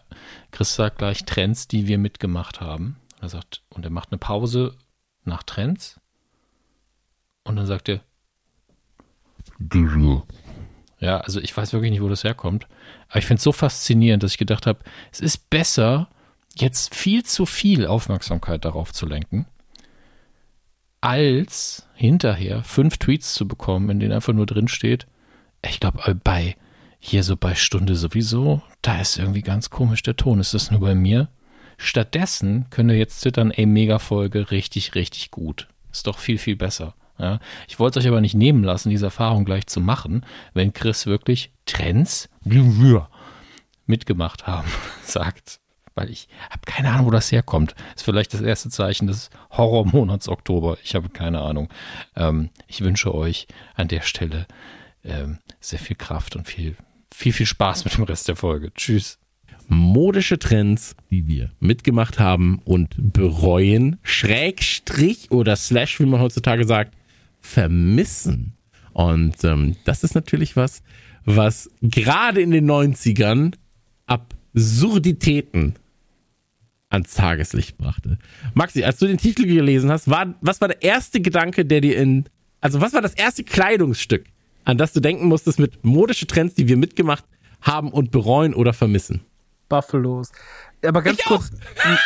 Chris 0.52 0.74
sagt 0.74 0.96
gleich 0.96 1.26
Trends, 1.26 1.68
die 1.68 1.86
wir 1.86 1.98
mitgemacht 1.98 2.62
haben. 2.62 2.96
Er 3.20 3.28
sagt, 3.28 3.62
und 3.68 3.84
er 3.84 3.90
macht 3.90 4.10
eine 4.10 4.16
Pause 4.16 4.74
nach 5.24 5.42
Trends. 5.42 6.00
Und 7.44 7.56
dann 7.56 7.66
sagt 7.66 7.90
er, 7.90 8.00
ja, 10.98 11.18
also 11.18 11.40
ich 11.40 11.54
weiß 11.54 11.74
wirklich 11.74 11.90
nicht, 11.90 12.00
wo 12.00 12.08
das 12.08 12.24
herkommt. 12.24 12.66
Aber 13.08 13.18
ich 13.18 13.26
finde 13.26 13.36
es 13.36 13.44
so 13.44 13.52
faszinierend, 13.52 14.22
dass 14.22 14.30
ich 14.32 14.38
gedacht 14.38 14.66
habe, 14.66 14.78
es 15.12 15.20
ist 15.20 15.50
besser, 15.50 16.08
jetzt 16.54 16.94
viel 16.94 17.22
zu 17.22 17.44
viel 17.44 17.86
Aufmerksamkeit 17.86 18.64
darauf 18.64 18.94
zu 18.94 19.04
lenken, 19.04 19.44
als 21.02 21.86
hinterher 21.94 22.64
fünf 22.64 22.96
Tweets 22.96 23.34
zu 23.34 23.46
bekommen, 23.46 23.90
in 23.90 24.00
denen 24.00 24.12
einfach 24.12 24.32
nur 24.32 24.46
drin 24.46 24.68
steht, 24.68 25.06
ich 25.62 25.80
glaube, 25.80 26.14
bei 26.24 26.56
hier 27.07 27.22
so 27.22 27.36
bei 27.36 27.54
Stunde 27.54 27.94
sowieso, 27.94 28.62
da 28.82 29.00
ist 29.00 29.18
irgendwie 29.18 29.42
ganz 29.42 29.70
komisch 29.70 30.02
der 30.02 30.16
Ton. 30.16 30.40
Ist 30.40 30.54
das 30.54 30.70
nur 30.70 30.80
bei 30.80 30.94
mir? 30.94 31.28
Stattdessen 31.78 32.66
könnt 32.70 32.90
ihr 32.90 32.98
jetzt 32.98 33.20
zittern, 33.20 33.50
ey, 33.50 33.64
Mega-Folge, 33.66 34.50
richtig, 34.50 34.94
richtig 34.94 35.30
gut. 35.30 35.68
Ist 35.92 36.07
doch 36.07 36.18
viel, 36.18 36.38
viel 36.38 36.57
besser. 36.57 36.94
Ja, 37.18 37.38
ich 37.68 37.78
wollte 37.78 37.98
es 37.98 38.04
euch 38.04 38.09
aber 38.11 38.20
nicht 38.20 38.34
nehmen 38.34 38.62
lassen, 38.62 38.90
diese 38.90 39.07
Erfahrung 39.07 39.44
gleich 39.44 39.66
zu 39.66 39.80
machen, 39.80 40.26
wenn 40.52 40.74
Chris 40.74 41.07
wirklich 41.07 41.50
Trends 41.64 42.28
mitgemacht 43.86 44.46
haben, 44.46 44.68
sagt. 45.02 45.61
Weil 45.94 46.11
ich 46.11 46.28
habe 46.50 46.61
keine 46.66 46.90
Ahnung, 46.90 47.07
wo 47.07 47.11
das 47.11 47.32
herkommt. 47.32 47.74
Ist 47.94 48.02
vielleicht 48.02 48.34
das 48.34 48.42
erste 48.42 48.68
Zeichen 48.68 49.07
des 49.07 49.30
Horrormonats 49.50 50.28
Oktober. 50.28 50.76
Ich 50.82 50.94
habe 50.94 51.09
keine 51.09 51.40
Ahnung. 51.40 51.68
Ähm, 52.16 52.50
ich 52.66 52.82
wünsche 52.82 53.14
euch 53.14 53.46
an 53.76 53.88
der 53.88 54.02
Stelle 54.02 54.46
ähm, 55.04 55.38
sehr 55.61 55.78
viel 55.78 55.96
Kraft 55.96 56.36
und 56.36 56.46
viel 56.46 56.76
viel, 57.16 57.32
viel 57.32 57.46
Spaß 57.46 57.86
mit 57.86 57.96
dem 57.96 58.04
Rest 58.04 58.28
der 58.28 58.36
Folge. 58.36 58.72
Tschüss. 58.74 59.18
Modische 59.68 60.38
Trends, 60.38 60.94
die 61.10 61.26
wir 61.26 61.50
mitgemacht 61.60 62.18
haben 62.18 62.60
und 62.64 62.94
bereuen, 63.12 63.96
Schrägstrich 64.02 65.30
oder 65.30 65.56
Slash, 65.56 65.98
wie 65.98 66.04
man 66.04 66.20
heutzutage 66.20 66.66
sagt, 66.66 66.94
vermissen. 67.40 68.52
Und 68.92 69.42
ähm, 69.44 69.76
das 69.84 70.04
ist 70.04 70.14
natürlich 70.14 70.56
was, 70.56 70.82
was 71.24 71.70
gerade 71.80 72.42
in 72.42 72.50
den 72.50 72.70
90ern 72.70 73.54
Absurditäten 74.06 75.74
ans 76.90 77.14
Tageslicht 77.14 77.78
brachte. 77.78 78.18
Maxi, 78.54 78.84
als 78.84 78.98
du 78.98 79.06
den 79.06 79.18
Titel 79.18 79.46
gelesen 79.46 79.90
hast, 79.90 80.08
war, 80.08 80.34
was 80.42 80.60
war 80.60 80.68
der 80.68 80.82
erste 80.82 81.20
Gedanke, 81.20 81.64
der 81.64 81.80
dir 81.80 81.96
in, 81.96 82.26
also 82.60 82.82
was 82.82 82.92
war 82.92 83.02
das 83.02 83.14
erste 83.14 83.42
Kleidungsstück, 83.42 84.26
an 84.66 84.76
das 84.76 84.92
du 84.92 85.00
denken 85.00 85.28
musstest 85.28 85.58
mit 85.58 85.84
modische 85.84 86.26
Trends, 86.26 86.54
die 86.54 86.68
wir 86.68 86.76
mitgemacht 86.76 87.24
haben 87.62 87.90
und 87.92 88.10
bereuen 88.10 88.52
oder 88.52 88.72
vermissen? 88.72 89.24
Buffalos. 89.68 90.32
Aber 90.84 91.02
ganz 91.02 91.20
ich 91.20 91.24
kurz, 91.24 91.50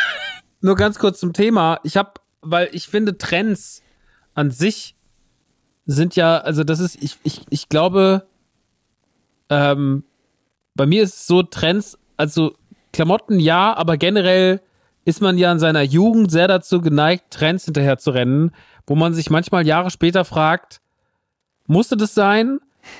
nur 0.61 0.75
ganz 0.75 0.99
kurz 0.99 1.19
zum 1.19 1.33
Thema. 1.33 1.79
Ich 1.83 1.97
habe, 1.97 2.13
weil 2.41 2.69
ich 2.71 2.87
finde 2.87 3.17
Trends 3.17 3.81
an 4.35 4.51
sich 4.51 4.95
sind 5.85 6.15
ja, 6.15 6.37
also 6.37 6.63
das 6.63 6.79
ist, 6.79 7.01
ich, 7.01 7.17
ich, 7.23 7.41
ich 7.49 7.67
glaube, 7.67 8.27
ähm, 9.49 10.03
bei 10.75 10.85
mir 10.85 11.01
ist 11.01 11.15
es 11.15 11.27
so 11.27 11.41
Trends, 11.41 11.97
also 12.15 12.55
Klamotten 12.93 13.39
ja, 13.39 13.75
aber 13.75 13.97
generell 13.97 14.61
ist 15.03 15.19
man 15.19 15.39
ja 15.39 15.51
in 15.51 15.57
seiner 15.57 15.81
Jugend 15.81 16.31
sehr 16.31 16.47
dazu 16.47 16.79
geneigt, 16.79 17.31
Trends 17.31 17.65
hinterher 17.65 17.97
zu 17.97 18.11
rennen, 18.11 18.51
wo 18.85 18.95
man 18.95 19.15
sich 19.15 19.31
manchmal 19.31 19.65
Jahre 19.65 19.89
später 19.89 20.25
fragt, 20.25 20.79
musste 21.67 21.97
das 21.97 22.13
sein. 22.13 22.59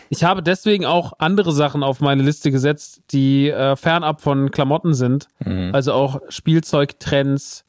Ich 0.10 0.24
habe 0.24 0.44
deswegen 0.44 0.86
auch 0.86 1.14
andere 1.20 1.52
Sachen 1.52 1.84
auf 1.84 2.02
meine 2.02 2.24
Liste 2.24 2.52
gesetzt, 2.52 3.02
die 3.12 3.50
äh, 3.50 3.76
fernab 3.76 4.22
von 4.22 4.52
Klamotten 4.52 4.94
sind. 4.94 5.28
Mhm. 5.44 5.72
Also 5.74 5.94
auch 5.94 6.22
Spielzeugtrends, 6.30 7.66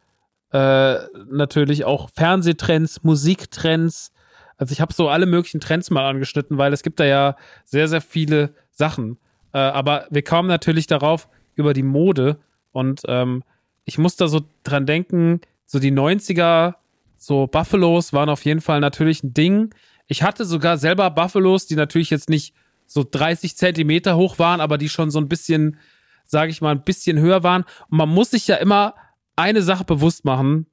äh, 0.53 0.97
natürlich 1.31 1.85
auch 1.85 2.11
Fernsehtrends, 2.11 3.03
Musiktrends. 3.03 4.13
Also 4.59 4.73
ich 4.73 4.81
habe 4.81 4.93
so 4.93 5.09
alle 5.09 5.27
möglichen 5.27 5.61
Trends 5.61 5.91
mal 5.91 6.09
angeschnitten, 6.09 6.59
weil 6.59 6.73
es 6.73 6.83
gibt 6.83 7.01
da 7.01 7.05
ja 7.05 7.37
sehr, 7.65 7.89
sehr 7.89 8.03
viele 8.03 8.55
Sachen. 8.71 9.19
Äh, 9.53 9.59
aber 9.59 10.07
wir 10.11 10.23
kamen 10.23 10.49
natürlich 10.49 10.87
darauf 10.87 11.29
über 11.55 11.73
die 11.73 11.83
Mode 11.83 12.39
und 12.73 13.03
ähm, 13.07 13.43
ich 13.85 13.99
muss 13.99 14.17
da 14.17 14.29
so 14.29 14.43
dran 14.63 14.87
denken, 14.87 15.41
so 15.67 15.79
die 15.79 15.93
90er, 15.93 16.75
so 17.17 17.47
Buffalos 17.47 18.13
waren 18.13 18.29
auf 18.29 18.45
jeden 18.45 18.61
Fall 18.61 18.81
natürlich 18.81 19.23
ein 19.23 19.35
Ding. 19.35 19.75
Ich 20.13 20.23
hatte 20.23 20.45
sogar 20.45 20.77
selber 20.77 21.11
Buffalos, 21.11 21.67
die 21.67 21.75
natürlich 21.75 22.11
jetzt 22.11 22.29
nicht 22.29 22.55
so 22.87 23.03
30 23.03 23.57
Zentimeter 23.57 24.15
hoch 24.15 24.39
waren, 24.39 24.61
aber 24.61 24.77
die 24.77 24.91
schon 24.91 25.11
so 25.11 25.19
ein 25.19 25.27
bisschen, 25.27 25.79
sage 26.27 26.51
ich 26.51 26.61
mal, 26.61 26.73
ein 26.73 26.85
bisschen 26.85 27.19
höher 27.19 27.43
waren. 27.43 27.65
Und 27.89 27.97
man 27.97 28.11
muss 28.11 28.33
sich 28.33 28.47
ja 28.47 28.57
immer 28.57 28.95
eine 29.37 29.63
Sache 29.63 29.85
bewusst 29.85 30.27
machen. 30.27 30.67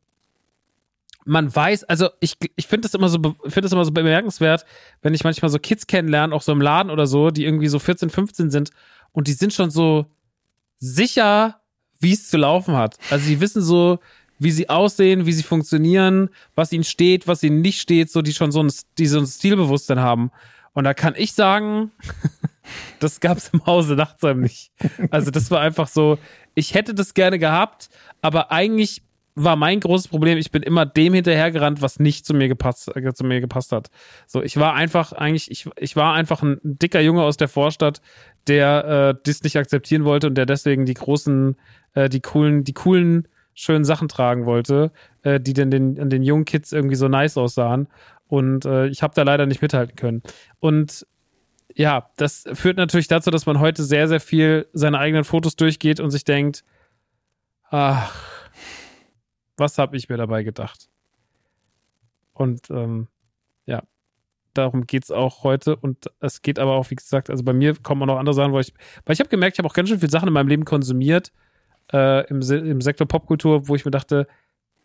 Man 1.23 1.55
weiß, 1.55 1.85
also 1.85 2.09
ich, 2.19 2.35
ich 2.57 2.67
finde 2.67 2.89
das 2.89 3.11
so, 3.11 3.19
finde 3.43 3.61
das 3.61 3.71
immer 3.71 3.85
so 3.85 3.91
bemerkenswert, 3.91 4.65
wenn 5.01 5.13
ich 5.13 5.23
manchmal 5.23 5.49
so 5.49 5.57
Kids 5.57 5.87
kennenlerne, 5.87 6.35
auch 6.35 6.41
so 6.41 6.51
im 6.51 6.59
Laden 6.59 6.91
oder 6.91 7.07
so, 7.07 7.31
die 7.31 7.45
irgendwie 7.45 7.69
so 7.69 7.79
14, 7.79 8.09
15 8.09 8.51
sind 8.51 8.71
und 9.13 9.29
die 9.29 9.33
sind 9.33 9.53
schon 9.53 9.69
so 9.71 10.05
sicher, 10.79 11.61
wie 12.01 12.11
es 12.11 12.29
zu 12.29 12.35
laufen 12.35 12.75
hat. 12.75 12.97
Also 13.09 13.25
die 13.25 13.39
wissen 13.39 13.61
so, 13.61 13.99
wie 14.39 14.51
sie 14.51 14.69
aussehen, 14.69 15.25
wie 15.25 15.33
sie 15.33 15.43
funktionieren, 15.43 16.29
was 16.55 16.71
ihnen 16.71 16.83
steht, 16.83 17.27
was 17.27 17.43
ihnen 17.43 17.61
nicht 17.61 17.81
steht, 17.81 18.09
so 18.09 18.21
die 18.21 18.33
schon 18.33 18.51
so 18.51 18.63
ein, 18.63 18.71
die 18.97 19.05
so 19.05 19.19
ein 19.19 19.27
Stilbewusstsein 19.27 19.99
haben. 19.99 20.31
Und 20.73 20.85
da 20.85 20.93
kann 20.93 21.13
ich 21.17 21.33
sagen, 21.33 21.91
das 22.99 23.19
gab 23.19 23.37
es 23.37 23.49
im 23.49 23.65
Hause 23.65 23.95
Nachtsheim 23.95 24.39
nicht. 24.39 24.71
Also 25.11 25.29
das 25.29 25.51
war 25.51 25.59
einfach 25.61 25.87
so, 25.87 26.17
ich 26.55 26.73
hätte 26.73 26.93
das 26.93 27.13
gerne 27.13 27.37
gehabt, 27.37 27.89
aber 28.21 28.51
eigentlich 28.51 29.01
war 29.35 29.55
mein 29.55 29.79
großes 29.79 30.09
Problem, 30.09 30.37
ich 30.37 30.51
bin 30.51 30.63
immer 30.63 30.85
dem 30.85 31.13
hinterhergerannt, 31.13 31.81
was 31.81 31.99
nicht 31.99 32.25
zu 32.25 32.33
mir 32.33 32.47
gepasst, 32.47 32.93
äh, 32.95 33.13
zu 33.13 33.23
mir 33.23 33.39
gepasst 33.39 33.71
hat. 33.71 33.89
So, 34.27 34.43
ich 34.43 34.57
war 34.57 34.73
einfach 34.73 35.13
eigentlich, 35.13 35.49
ich, 35.49 35.69
ich 35.77 35.95
war 35.95 36.13
einfach 36.13 36.41
ein 36.41 36.59
dicker 36.63 36.99
Junge 36.99 37.23
aus 37.23 37.37
der 37.37 37.47
Vorstadt, 37.47 38.01
der 38.47 39.15
äh, 39.15 39.21
das 39.23 39.43
nicht 39.43 39.57
akzeptieren 39.57 40.03
wollte 40.03 40.27
und 40.27 40.35
der 40.35 40.45
deswegen 40.45 40.85
die 40.85 40.93
großen, 40.93 41.55
äh, 41.93 42.09
die 42.09 42.19
coolen, 42.19 42.63
die 42.63 42.73
coolen, 42.73 43.27
schönen 43.59 43.83
Sachen 43.83 44.07
tragen 44.07 44.45
wollte, 44.45 44.91
äh, 45.23 45.39
die 45.39 45.53
denn 45.53 45.69
den, 45.69 45.99
an 45.99 46.09
den 46.09 46.23
jungen 46.23 46.45
Kids 46.45 46.71
irgendwie 46.71 46.95
so 46.95 47.09
nice 47.09 47.37
aussahen. 47.37 47.89
Und 48.27 48.63
äh, 48.65 48.87
ich 48.87 49.03
habe 49.03 49.13
da 49.13 49.23
leider 49.23 49.45
nicht 49.45 49.61
mithalten 49.61 49.97
können. 49.97 50.23
Und 50.59 51.05
ja, 51.75 52.09
das 52.15 52.45
führt 52.53 52.77
natürlich 52.77 53.09
dazu, 53.09 53.31
dass 53.31 53.45
man 53.45 53.59
heute 53.59 53.83
sehr, 53.83 54.07
sehr 54.07 54.21
viel 54.21 54.67
seine 54.71 54.97
eigenen 54.99 55.25
Fotos 55.25 55.57
durchgeht 55.57 55.99
und 55.99 56.09
sich 56.09 56.23
denkt, 56.23 56.63
ach, 57.69 58.49
was 59.57 59.77
habe 59.77 59.97
ich 59.97 60.07
mir 60.07 60.17
dabei 60.17 60.43
gedacht? 60.43 60.87
Und 62.31 62.69
ähm, 62.69 63.09
ja, 63.65 63.83
darum 64.53 64.87
geht 64.87 65.03
es 65.03 65.11
auch 65.11 65.43
heute. 65.43 65.75
Und 65.75 66.09
es 66.21 66.41
geht 66.41 66.59
aber 66.59 66.75
auch, 66.75 66.89
wie 66.91 66.95
gesagt, 66.95 67.29
also 67.29 67.43
bei 67.43 67.53
mir 67.53 67.75
kommen 67.75 68.01
auch 68.03 68.13
noch 68.13 68.19
andere 68.19 68.33
Sachen, 68.33 68.53
wo 68.53 68.59
ich, 68.59 68.73
weil 69.03 69.13
ich 69.13 69.19
habe 69.19 69.29
gemerkt, 69.29 69.55
ich 69.55 69.59
habe 69.59 69.67
auch 69.67 69.73
ganz 69.73 69.89
schön 69.89 69.99
viele 69.99 70.11
Sachen 70.11 70.29
in 70.29 70.33
meinem 70.33 70.47
Leben 70.47 70.63
konsumiert, 70.63 71.33
äh, 71.93 72.27
im, 72.27 72.41
im 72.41 72.81
Sektor 72.81 73.07
Popkultur, 73.07 73.67
wo 73.67 73.75
ich 73.75 73.85
mir 73.85 73.91
dachte, 73.91 74.27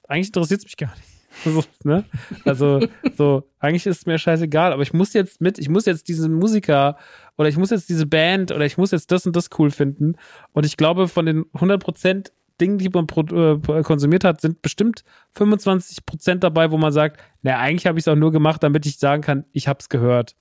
eigentlich 0.08 0.28
interessiert 0.28 0.60
es 0.60 0.66
mich 0.66 0.76
gar 0.76 0.94
nicht. 0.94 1.08
So, 1.44 1.64
ne? 1.82 2.04
Also, 2.44 2.86
so, 3.16 3.42
eigentlich 3.58 3.86
ist 3.86 3.98
es 3.98 4.06
mir 4.06 4.18
scheißegal, 4.18 4.72
aber 4.72 4.82
ich 4.82 4.92
muss 4.92 5.12
jetzt 5.14 5.40
mit, 5.40 5.58
ich 5.58 5.68
muss 5.68 5.84
jetzt 5.84 6.06
diesen 6.06 6.32
Musiker 6.34 6.96
oder 7.36 7.48
ich 7.48 7.56
muss 7.56 7.70
jetzt 7.70 7.88
diese 7.88 8.06
Band 8.06 8.52
oder 8.52 8.64
ich 8.64 8.78
muss 8.78 8.92
jetzt 8.92 9.10
das 9.10 9.26
und 9.26 9.34
das 9.34 9.50
cool 9.58 9.72
finden. 9.72 10.14
Und 10.52 10.64
ich 10.64 10.76
glaube, 10.76 11.08
von 11.08 11.26
den 11.26 11.44
100% 11.46 12.30
Dingen, 12.60 12.78
die 12.78 12.88
man 12.88 13.06
äh, 13.08 13.82
konsumiert 13.82 14.22
hat, 14.22 14.40
sind 14.40 14.62
bestimmt 14.62 15.02
25% 15.36 16.36
dabei, 16.36 16.70
wo 16.70 16.78
man 16.78 16.92
sagt, 16.92 17.20
na, 17.42 17.58
eigentlich 17.58 17.86
habe 17.86 17.98
ich 17.98 18.04
es 18.04 18.08
auch 18.08 18.14
nur 18.14 18.30
gemacht, 18.30 18.62
damit 18.62 18.86
ich 18.86 18.98
sagen 18.98 19.22
kann, 19.22 19.44
ich 19.50 19.66
habe 19.66 19.80
es 19.80 19.88
gehört. 19.88 20.36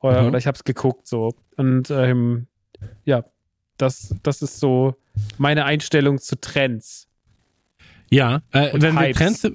Oder, 0.00 0.22
mhm. 0.22 0.28
oder 0.28 0.38
ich 0.38 0.46
habe 0.46 0.56
es 0.56 0.64
geguckt, 0.64 1.06
so. 1.06 1.34
Und 1.56 1.90
ähm, 1.90 2.46
ja, 3.04 3.24
das, 3.78 4.14
das 4.22 4.42
ist 4.42 4.60
so 4.60 4.94
meine 5.38 5.64
Einstellung 5.64 6.18
zu 6.18 6.40
Trends. 6.40 7.08
Ja, 8.10 8.42
äh, 8.52 8.70
wenn 8.74 8.98
Hypes. 8.98 9.42
wir 9.42 9.52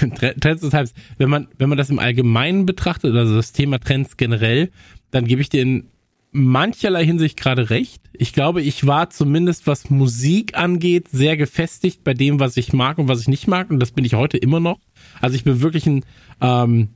Trends, 0.00 0.36
Trends 0.40 0.62
und 0.62 0.74
Hypes, 0.74 0.94
wenn 1.18 1.30
man, 1.30 1.48
wenn 1.58 1.68
man 1.68 1.78
das 1.78 1.90
im 1.90 1.98
Allgemeinen 1.98 2.66
betrachtet, 2.66 3.14
also 3.14 3.36
das 3.36 3.52
Thema 3.52 3.78
Trends 3.78 4.16
generell, 4.16 4.70
dann 5.10 5.26
gebe 5.26 5.40
ich 5.40 5.48
dir 5.48 5.62
in 5.62 5.88
mancherlei 6.34 7.04
Hinsicht 7.04 7.38
gerade 7.38 7.70
recht. 7.70 8.02
Ich 8.12 8.32
glaube, 8.32 8.60
ich 8.60 8.86
war 8.86 9.08
zumindest, 9.10 9.68
was 9.68 9.88
Musik 9.88 10.56
angeht, 10.56 11.08
sehr 11.08 11.36
gefestigt 11.36 12.02
bei 12.02 12.12
dem, 12.12 12.40
was 12.40 12.56
ich 12.56 12.72
mag 12.72 12.98
und 12.98 13.06
was 13.06 13.20
ich 13.20 13.28
nicht 13.28 13.46
mag. 13.46 13.70
Und 13.70 13.78
das 13.78 13.92
bin 13.92 14.04
ich 14.04 14.14
heute 14.14 14.36
immer 14.36 14.58
noch. 14.58 14.80
Also 15.20 15.36
ich 15.36 15.44
bin 15.44 15.60
wirklich 15.60 15.86
ein 15.86 16.04
ähm, 16.40 16.88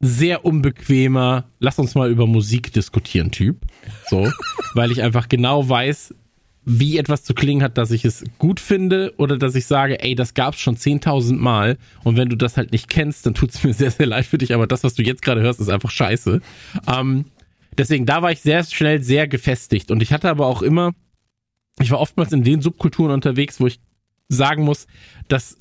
sehr 0.00 0.44
unbequemer, 0.46 1.44
lass 1.58 1.78
uns 1.78 1.94
mal 1.94 2.10
über 2.10 2.26
Musik 2.26 2.72
diskutieren 2.72 3.30
Typ. 3.30 3.60
So, 4.08 4.30
weil 4.74 4.90
ich 4.90 5.02
einfach 5.02 5.28
genau 5.28 5.68
weiß, 5.68 6.14
wie 6.64 6.98
etwas 6.98 7.24
zu 7.24 7.34
klingen 7.34 7.62
hat, 7.62 7.78
dass 7.78 7.90
ich 7.90 8.04
es 8.04 8.24
gut 8.38 8.60
finde 8.60 9.14
oder 9.16 9.38
dass 9.38 9.54
ich 9.54 9.66
sage, 9.66 10.02
ey, 10.02 10.14
das 10.14 10.34
gab's 10.34 10.60
schon 10.60 10.76
10.000 10.76 11.36
Mal 11.36 11.78
und 12.04 12.16
wenn 12.16 12.28
du 12.28 12.36
das 12.36 12.56
halt 12.56 12.72
nicht 12.72 12.88
kennst, 12.88 13.26
dann 13.26 13.34
tut's 13.34 13.62
mir 13.62 13.74
sehr, 13.74 13.90
sehr 13.90 14.06
leid 14.06 14.26
für 14.26 14.38
dich, 14.38 14.54
aber 14.54 14.66
das, 14.66 14.84
was 14.84 14.94
du 14.94 15.02
jetzt 15.02 15.22
gerade 15.22 15.42
hörst, 15.42 15.60
ist 15.60 15.68
einfach 15.68 15.90
scheiße. 15.90 16.40
Ähm, 16.86 17.26
deswegen, 17.76 18.06
da 18.06 18.22
war 18.22 18.32
ich 18.32 18.40
sehr 18.40 18.64
schnell 18.64 19.02
sehr 19.02 19.28
gefestigt 19.28 19.90
und 19.90 20.02
ich 20.02 20.12
hatte 20.12 20.28
aber 20.30 20.46
auch 20.46 20.62
immer, 20.62 20.92
ich 21.80 21.90
war 21.90 22.00
oftmals 22.00 22.32
in 22.32 22.44
den 22.44 22.62
Subkulturen 22.62 23.10
unterwegs, 23.10 23.60
wo 23.60 23.66
ich 23.66 23.80
sagen 24.28 24.64
muss, 24.64 24.86
dass 25.28 25.56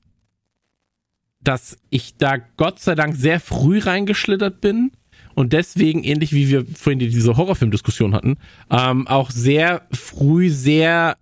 dass 1.42 1.78
ich 1.90 2.18
da 2.18 2.38
Gott 2.38 2.80
sei 2.80 2.96
Dank 2.96 3.16
sehr 3.16 3.40
früh 3.40 3.80
reingeschlittert 3.80 4.62
bin 4.62 4.92
und 5.36 5.54
deswegen, 5.54 6.04
ähnlich 6.04 6.34
wie 6.34 6.50
wir 6.50 6.66
vorhin 6.66 7.00
diese 7.00 7.38
Horrorfilm-Diskussion 7.38 8.14
hatten, 8.14 8.38
ähm, 8.70 9.08
auch 9.08 9.32
sehr 9.32 9.88
früh 9.92 10.50
sehr 10.50 11.18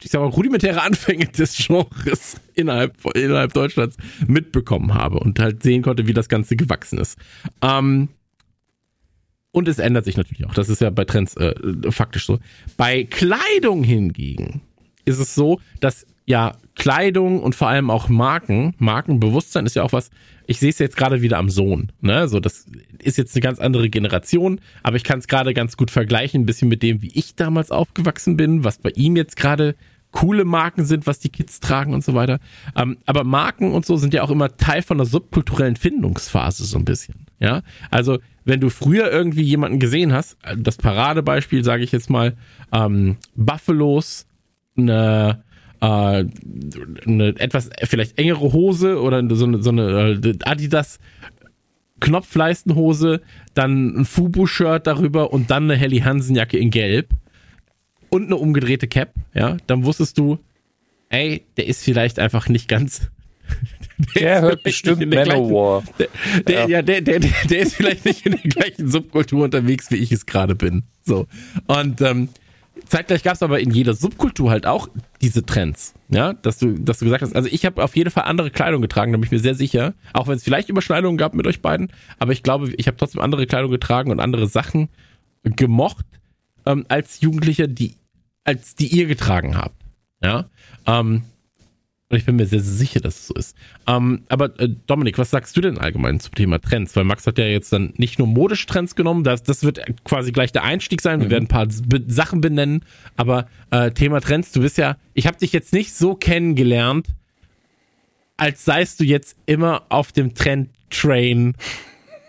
ich 0.00 0.10
sag 0.10 0.20
mal, 0.20 0.28
rudimentäre 0.28 0.82
Anfänge 0.82 1.26
des 1.38 1.56
Genres 1.56 2.40
innerhalb, 2.54 2.94
innerhalb 3.14 3.52
Deutschlands 3.52 3.96
mitbekommen 4.26 4.94
habe 4.94 5.18
und 5.18 5.38
halt 5.38 5.62
sehen 5.62 5.82
konnte, 5.82 6.06
wie 6.06 6.12
das 6.12 6.28
Ganze 6.28 6.56
gewachsen 6.56 6.98
ist. 6.98 7.18
Ähm, 7.62 8.08
und 9.52 9.66
es 9.66 9.78
ändert 9.78 10.04
sich 10.04 10.16
natürlich 10.16 10.46
auch. 10.46 10.54
Das 10.54 10.68
ist 10.68 10.80
ja 10.80 10.90
bei 10.90 11.04
Trends 11.04 11.36
äh, 11.36 11.54
faktisch 11.90 12.26
so. 12.26 12.38
Bei 12.76 13.04
Kleidung 13.04 13.82
hingegen 13.82 14.62
ist 15.04 15.18
es 15.18 15.34
so, 15.34 15.60
dass 15.80 16.06
ja 16.30 16.56
Kleidung 16.74 17.42
und 17.42 17.54
vor 17.54 17.68
allem 17.68 17.90
auch 17.90 18.08
Marken, 18.08 18.74
Markenbewusstsein 18.78 19.66
ist 19.66 19.76
ja 19.76 19.82
auch 19.82 19.92
was, 19.92 20.10
ich 20.46 20.58
sehe 20.58 20.70
es 20.70 20.78
jetzt 20.78 20.96
gerade 20.96 21.20
wieder 21.20 21.36
am 21.36 21.50
Sohn. 21.50 21.92
Ne? 22.00 22.26
So, 22.28 22.40
das 22.40 22.66
ist 23.02 23.18
jetzt 23.18 23.36
eine 23.36 23.42
ganz 23.42 23.58
andere 23.58 23.90
Generation, 23.90 24.60
aber 24.82 24.96
ich 24.96 25.04
kann 25.04 25.18
es 25.18 25.28
gerade 25.28 25.52
ganz 25.52 25.76
gut 25.76 25.90
vergleichen, 25.90 26.42
ein 26.42 26.46
bisschen 26.46 26.68
mit 26.68 26.82
dem, 26.82 27.02
wie 27.02 27.12
ich 27.12 27.34
damals 27.34 27.70
aufgewachsen 27.70 28.36
bin, 28.36 28.64
was 28.64 28.78
bei 28.78 28.90
ihm 28.90 29.16
jetzt 29.16 29.36
gerade 29.36 29.74
coole 30.12 30.44
Marken 30.44 30.84
sind, 30.84 31.06
was 31.06 31.18
die 31.18 31.28
Kids 31.28 31.60
tragen 31.60 31.92
und 31.92 32.02
so 32.02 32.14
weiter. 32.14 32.40
Ähm, 32.74 32.98
aber 33.06 33.24
Marken 33.24 33.72
und 33.72 33.84
so 33.84 33.96
sind 33.96 34.14
ja 34.14 34.22
auch 34.22 34.30
immer 34.30 34.56
Teil 34.56 34.82
von 34.82 34.98
der 34.98 35.06
subkulturellen 35.06 35.76
Findungsphase 35.76 36.64
so 36.64 36.78
ein 36.78 36.84
bisschen. 36.84 37.26
Ja, 37.38 37.62
also 37.90 38.18
wenn 38.44 38.60
du 38.60 38.70
früher 38.70 39.10
irgendwie 39.10 39.42
jemanden 39.42 39.78
gesehen 39.78 40.12
hast, 40.12 40.36
das 40.56 40.76
Paradebeispiel 40.76 41.62
sage 41.62 41.84
ich 41.84 41.92
jetzt 41.92 42.10
mal, 42.10 42.36
ähm, 42.72 43.16
Buffalos, 43.36 44.26
eine 44.76 45.42
äh, 45.80 46.24
eine 47.06 47.34
etwas 47.38 47.70
vielleicht 47.84 48.18
engere 48.18 48.52
Hose 48.52 49.00
oder 49.00 49.22
so 49.34 49.44
eine, 49.46 49.62
so 49.62 49.70
eine 49.70 50.20
äh, 50.22 50.34
Adidas 50.44 50.98
Knopfleistenhose, 52.00 53.20
dann 53.54 54.00
ein 54.00 54.04
Fubu-Shirt 54.04 54.86
darüber 54.86 55.32
und 55.32 55.50
dann 55.50 55.64
eine 55.64 55.76
Helly 55.76 56.00
Hansen-Jacke 56.00 56.58
in 56.58 56.70
Gelb 56.70 57.10
und 58.08 58.26
eine 58.26 58.36
umgedrehte 58.36 58.88
Cap, 58.88 59.14
ja, 59.34 59.56
dann 59.66 59.84
wusstest 59.84 60.18
du, 60.18 60.38
ey, 61.10 61.44
der 61.56 61.66
ist 61.66 61.84
vielleicht 61.84 62.18
einfach 62.18 62.48
nicht 62.48 62.68
ganz. 62.68 63.10
Der, 64.14 64.22
der 64.22 64.40
hört 64.40 64.62
bestimmt 64.64 65.06
Manowar. 65.06 65.84
Der, 65.98 66.08
der, 66.42 66.60
ja, 66.60 66.68
ja 66.68 66.82
der, 66.82 67.00
der, 67.02 67.20
der 67.20 67.60
ist 67.60 67.74
vielleicht 67.74 68.04
nicht 68.04 68.26
in 68.26 68.32
der 68.32 68.50
gleichen 68.50 68.88
Subkultur 68.88 69.44
unterwegs, 69.44 69.90
wie 69.90 69.96
ich 69.96 70.10
es 70.10 70.26
gerade 70.26 70.54
bin. 70.54 70.84
So. 71.02 71.26
Und 71.66 72.00
ähm, 72.00 72.28
zeitgleich 72.86 73.22
gab 73.22 73.34
es 73.34 73.42
aber 73.42 73.60
in 73.60 73.70
jeder 73.70 73.94
Subkultur 73.94 74.50
halt 74.50 74.66
auch 74.66 74.88
diese 75.20 75.44
Trends. 75.44 75.94
Ja, 76.08 76.32
dass 76.32 76.58
du, 76.58 76.72
dass 76.74 76.98
du 76.98 77.04
gesagt 77.04 77.22
hast, 77.22 77.36
also 77.36 77.48
ich 77.50 77.64
habe 77.64 77.82
auf 77.82 77.96
jeden 77.96 78.10
Fall 78.10 78.24
andere 78.24 78.50
Kleidung 78.50 78.82
getragen, 78.82 79.12
da 79.12 79.18
bin 79.18 79.24
ich 79.24 79.30
mir 79.30 79.38
sehr 79.38 79.54
sicher. 79.54 79.94
Auch 80.12 80.26
wenn 80.26 80.36
es 80.36 80.44
vielleicht 80.44 80.68
Überschneidungen 80.68 81.16
gab 81.16 81.34
mit 81.34 81.46
euch 81.46 81.62
beiden, 81.62 81.92
aber 82.18 82.32
ich 82.32 82.42
glaube, 82.42 82.72
ich 82.76 82.86
habe 82.86 82.96
trotzdem 82.96 83.20
andere 83.20 83.46
Kleidung 83.46 83.70
getragen 83.70 84.10
und 84.10 84.20
andere 84.20 84.46
Sachen 84.46 84.88
gemocht 85.42 86.04
ähm, 86.66 86.84
als 86.88 87.20
Jugendlicher, 87.20 87.66
die 87.66 87.94
als 88.44 88.74
die 88.74 88.88
ihr 88.88 89.06
getragen 89.06 89.56
habt. 89.56 89.76
Ja, 90.22 90.46
ähm, 90.86 91.22
und 92.10 92.16
ich 92.16 92.24
bin 92.24 92.34
mir 92.34 92.46
sehr, 92.46 92.58
sehr 92.58 92.74
sicher, 92.74 92.98
dass 92.98 93.20
es 93.20 93.26
so 93.28 93.34
ist. 93.34 93.56
Ähm, 93.86 94.22
aber 94.28 94.58
äh, 94.58 94.68
Dominik, 94.88 95.16
was 95.16 95.30
sagst 95.30 95.56
du 95.56 95.60
denn 95.60 95.78
allgemein 95.78 96.18
zum 96.18 96.34
Thema 96.34 96.60
Trends? 96.60 96.96
Weil 96.96 97.04
Max 97.04 97.24
hat 97.24 97.38
ja 97.38 97.44
jetzt 97.44 97.72
dann 97.72 97.94
nicht 97.98 98.18
nur 98.18 98.26
modische 98.26 98.66
Trends 98.66 98.96
genommen, 98.96 99.22
das, 99.22 99.44
das 99.44 99.62
wird 99.62 99.80
quasi 100.04 100.32
gleich 100.32 100.50
der 100.50 100.64
Einstieg 100.64 101.02
sein. 101.02 101.20
Wir 101.20 101.26
mhm. 101.26 101.30
werden 101.30 101.44
ein 101.44 101.48
paar 101.48 101.66
Be 101.66 102.02
Sachen 102.08 102.40
benennen. 102.40 102.84
Aber 103.16 103.46
äh, 103.70 103.92
Thema 103.92 104.20
Trends, 104.20 104.50
du 104.50 104.60
bist 104.60 104.76
ja, 104.76 104.96
ich 105.14 105.28
habe 105.28 105.38
dich 105.38 105.52
jetzt 105.52 105.72
nicht 105.72 105.94
so 105.94 106.16
kennengelernt, 106.16 107.06
als 108.36 108.64
seist 108.64 108.98
du 108.98 109.04
jetzt 109.04 109.36
immer 109.46 109.84
auf 109.88 110.10
dem 110.10 110.34
Trend-Train 110.34 111.54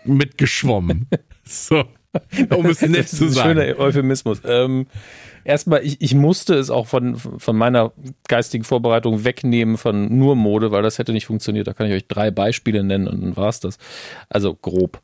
mitgeschwommen. 0.04 1.08
so, 1.44 1.84
um 2.56 2.66
es 2.66 2.82
nett 2.82 3.08
zu 3.08 3.28
sagen. 3.28 3.58
Schöner 3.58 3.78
Euphemismus. 3.78 4.40
Ähm, 4.44 4.86
erstmal, 5.44 5.84
ich, 5.84 6.00
ich 6.00 6.14
musste 6.14 6.54
es 6.54 6.70
auch 6.70 6.86
von, 6.86 7.16
von 7.16 7.56
meiner 7.56 7.92
geistigen 8.28 8.64
Vorbereitung 8.64 9.24
wegnehmen 9.24 9.76
von 9.78 10.16
nur 10.16 10.36
Mode, 10.36 10.70
weil 10.70 10.82
das 10.82 10.98
hätte 10.98 11.12
nicht 11.12 11.26
funktioniert. 11.26 11.66
Da 11.66 11.72
kann 11.72 11.86
ich 11.86 11.94
euch 11.94 12.06
drei 12.06 12.30
Beispiele 12.30 12.82
nennen 12.82 13.08
und 13.08 13.22
dann 13.22 13.36
war 13.36 13.48
es 13.48 13.60
das. 13.60 13.78
Also 14.28 14.54
grob. 14.54 15.00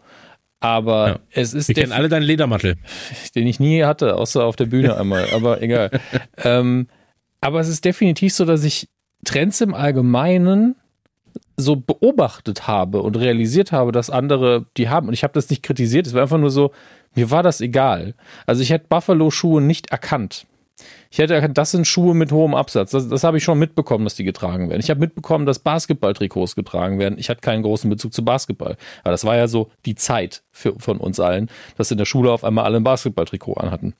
Aber 0.61 1.09
ja. 1.09 1.19
es 1.31 1.55
ist. 1.55 1.69
Wir 1.69 1.75
kennen 1.75 1.93
alle 1.93 2.09
deinen 2.09 2.25
Ledermattel. 2.25 2.77
Den 3.35 3.47
ich 3.47 3.61
nie 3.61 3.85
hatte, 3.85 4.17
außer 4.17 4.45
auf 4.45 4.57
der 4.57 4.67
Bühne 4.67 4.97
einmal. 4.97 5.29
Aber 5.33 5.63
egal. 5.63 5.91
ähm, 6.43 6.89
aber 7.41 7.61
es 7.61 7.69
ist 7.69 7.85
definitiv 7.85 8.35
so, 8.35 8.45
dass 8.45 8.65
ich 8.65 8.89
Trends 9.25 9.61
im 9.61 9.75
Allgemeinen 9.75 10.75
so 11.59 11.77
beobachtet 11.77 12.67
habe 12.67 13.03
und 13.03 13.17
realisiert 13.17 13.73
habe, 13.73 13.93
dass 13.93 14.11
andere 14.11 14.67
die 14.77 14.89
haben. 14.89 15.09
Und 15.09 15.15
ich 15.15 15.25
habe 15.25 15.35
das 15.35 15.51
nicht 15.51 15.63
kritisiert. 15.63 16.07
Es 16.07 16.15
war 16.15 16.23
einfach 16.23 16.39
nur 16.39 16.51
so, 16.51 16.71
mir 17.15 17.31
war 17.31 17.43
das 17.43 17.61
egal. 17.61 18.15
Also 18.47 18.63
ich 18.63 18.71
hätte 18.71 18.87
Buffalo-Schuhe 18.89 19.61
nicht 19.61 19.91
erkannt. 19.91 20.47
Ich 21.11 21.19
hätte 21.19 21.35
erkannt, 21.35 21.59
das 21.59 21.73
sind 21.73 21.87
Schuhe 21.87 22.15
mit 22.15 22.31
hohem 22.31 22.55
Absatz. 22.55 22.93
Das, 22.93 23.09
das 23.09 23.25
habe 23.25 23.39
ich 23.39 23.45
schon 23.45 23.59
mitbekommen, 23.59 24.05
dass 24.05 24.15
die 24.15 24.25
getragen 24.25 24.71
werden. 24.71 24.81
Ich 24.81 24.91
habe 24.91 25.01
mitbekommen, 25.01 25.47
dass 25.47 25.59
Basketballtrikots 25.59 26.55
getragen 26.55 27.01
werden. 27.01 27.19
Ich 27.19 27.29
hatte 27.29 27.41
keinen 27.41 27.65
großen 27.65 27.91
Bezug 27.91 28.13
zu 28.13 28.25
Basketball. 28.25 28.77
Aber 29.03 29.11
das 29.11 29.25
war 29.25 29.37
ja 29.37 29.49
so 29.49 29.71
die 29.85 29.97
Zeit 29.97 30.43
für, 30.53 30.79
von 30.79 30.99
uns 30.99 31.19
allen, 31.19 31.51
dass 31.77 31.91
in 31.91 31.99
der 31.99 32.05
Schule 32.05 32.31
auf 32.31 32.45
einmal 32.45 32.65
alle 32.65 32.77
ein 32.77 32.85
Basketballtrikot 32.85 33.55
anhatten. 33.55 33.95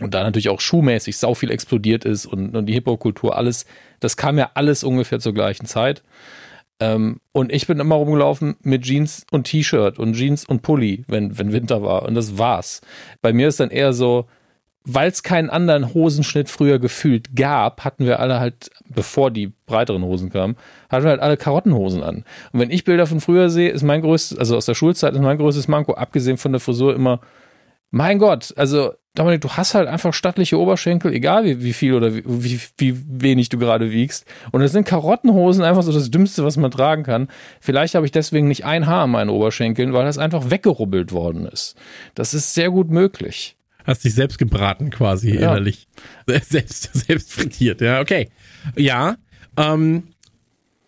Und 0.00 0.14
da 0.14 0.22
natürlich 0.22 0.48
auch 0.48 0.60
schuhmäßig 0.60 1.16
sau 1.16 1.34
viel 1.34 1.50
explodiert 1.50 2.04
ist 2.04 2.26
und, 2.26 2.56
und 2.56 2.66
die 2.66 2.72
Hip-Hop-Kultur, 2.72 3.36
alles, 3.36 3.66
das 4.00 4.16
kam 4.16 4.38
ja 4.38 4.50
alles 4.54 4.84
ungefähr 4.84 5.20
zur 5.20 5.34
gleichen 5.34 5.66
Zeit. 5.66 6.02
Ähm, 6.80 7.20
und 7.32 7.52
ich 7.52 7.66
bin 7.66 7.80
immer 7.80 7.94
rumgelaufen 7.94 8.56
mit 8.62 8.82
Jeans 8.82 9.24
und 9.30 9.44
T-Shirt 9.44 9.98
und 9.98 10.14
Jeans 10.14 10.44
und 10.44 10.62
Pulli, 10.62 11.04
wenn, 11.06 11.38
wenn 11.38 11.52
Winter 11.52 11.82
war. 11.82 12.02
Und 12.02 12.14
das 12.14 12.38
war's. 12.38 12.80
Bei 13.20 13.32
mir 13.32 13.48
ist 13.48 13.60
dann 13.60 13.70
eher 13.70 13.92
so, 13.92 14.26
weil 14.84 15.08
es 15.08 15.22
keinen 15.22 15.50
anderen 15.50 15.94
Hosenschnitt 15.94 16.48
früher 16.48 16.78
gefühlt 16.78 17.36
gab, 17.36 17.84
hatten 17.84 18.04
wir 18.04 18.18
alle 18.18 18.40
halt, 18.40 18.70
bevor 18.88 19.30
die 19.30 19.52
breiteren 19.66 20.02
Hosen 20.02 20.30
kamen, 20.30 20.56
hatten 20.90 21.04
wir 21.04 21.10
halt 21.10 21.20
alle 21.20 21.36
Karottenhosen 21.36 22.02
an. 22.02 22.24
Und 22.52 22.60
wenn 22.60 22.70
ich 22.70 22.84
Bilder 22.84 23.06
von 23.06 23.20
früher 23.20 23.48
sehe, 23.48 23.70
ist 23.70 23.82
mein 23.82 24.02
größtes, 24.02 24.38
also 24.38 24.56
aus 24.56 24.66
der 24.66 24.74
Schulzeit 24.74 25.14
ist 25.14 25.20
mein 25.20 25.38
größtes 25.38 25.68
Manko, 25.68 25.94
abgesehen 25.94 26.36
von 26.36 26.52
der 26.52 26.60
Frisur 26.60 26.94
immer, 26.94 27.20
mein 27.90 28.18
Gott, 28.18 28.52
also 28.56 28.92
Dominik, 29.14 29.42
du 29.42 29.50
hast 29.50 29.74
halt 29.74 29.88
einfach 29.88 30.14
stattliche 30.14 30.58
Oberschenkel, 30.58 31.12
egal 31.12 31.44
wie, 31.44 31.62
wie 31.62 31.74
viel 31.74 31.92
oder 31.92 32.14
wie, 32.14 32.24
wie, 32.24 32.60
wie 32.78 32.96
wenig 33.06 33.50
du 33.50 33.58
gerade 33.58 33.90
wiegst. 33.90 34.24
Und 34.52 34.62
es 34.62 34.72
sind 34.72 34.86
Karottenhosen 34.86 35.62
einfach 35.64 35.82
so 35.82 35.92
das 35.92 36.10
Dümmste, 36.10 36.44
was 36.44 36.56
man 36.56 36.70
tragen 36.70 37.02
kann. 37.02 37.28
Vielleicht 37.60 37.94
habe 37.94 38.06
ich 38.06 38.12
deswegen 38.12 38.48
nicht 38.48 38.64
ein 38.64 38.86
Haar 38.86 39.02
an 39.02 39.10
meinen 39.10 39.28
Oberschenkeln, 39.28 39.92
weil 39.92 40.06
das 40.06 40.16
einfach 40.16 40.50
weggerubbelt 40.50 41.12
worden 41.12 41.44
ist. 41.44 41.76
Das 42.14 42.32
ist 42.32 42.54
sehr 42.54 42.70
gut 42.70 42.90
möglich. 42.90 43.56
Hast 43.84 44.04
dich 44.04 44.14
selbst 44.14 44.38
gebraten 44.38 44.88
quasi 44.88 45.34
ja. 45.34 45.50
innerlich. 45.50 45.88
Selbst, 46.26 46.90
selbst 47.06 47.32
frittiert, 47.32 47.82
ja, 47.82 48.00
okay. 48.00 48.30
Ja, 48.76 49.16
ähm, 49.58 50.04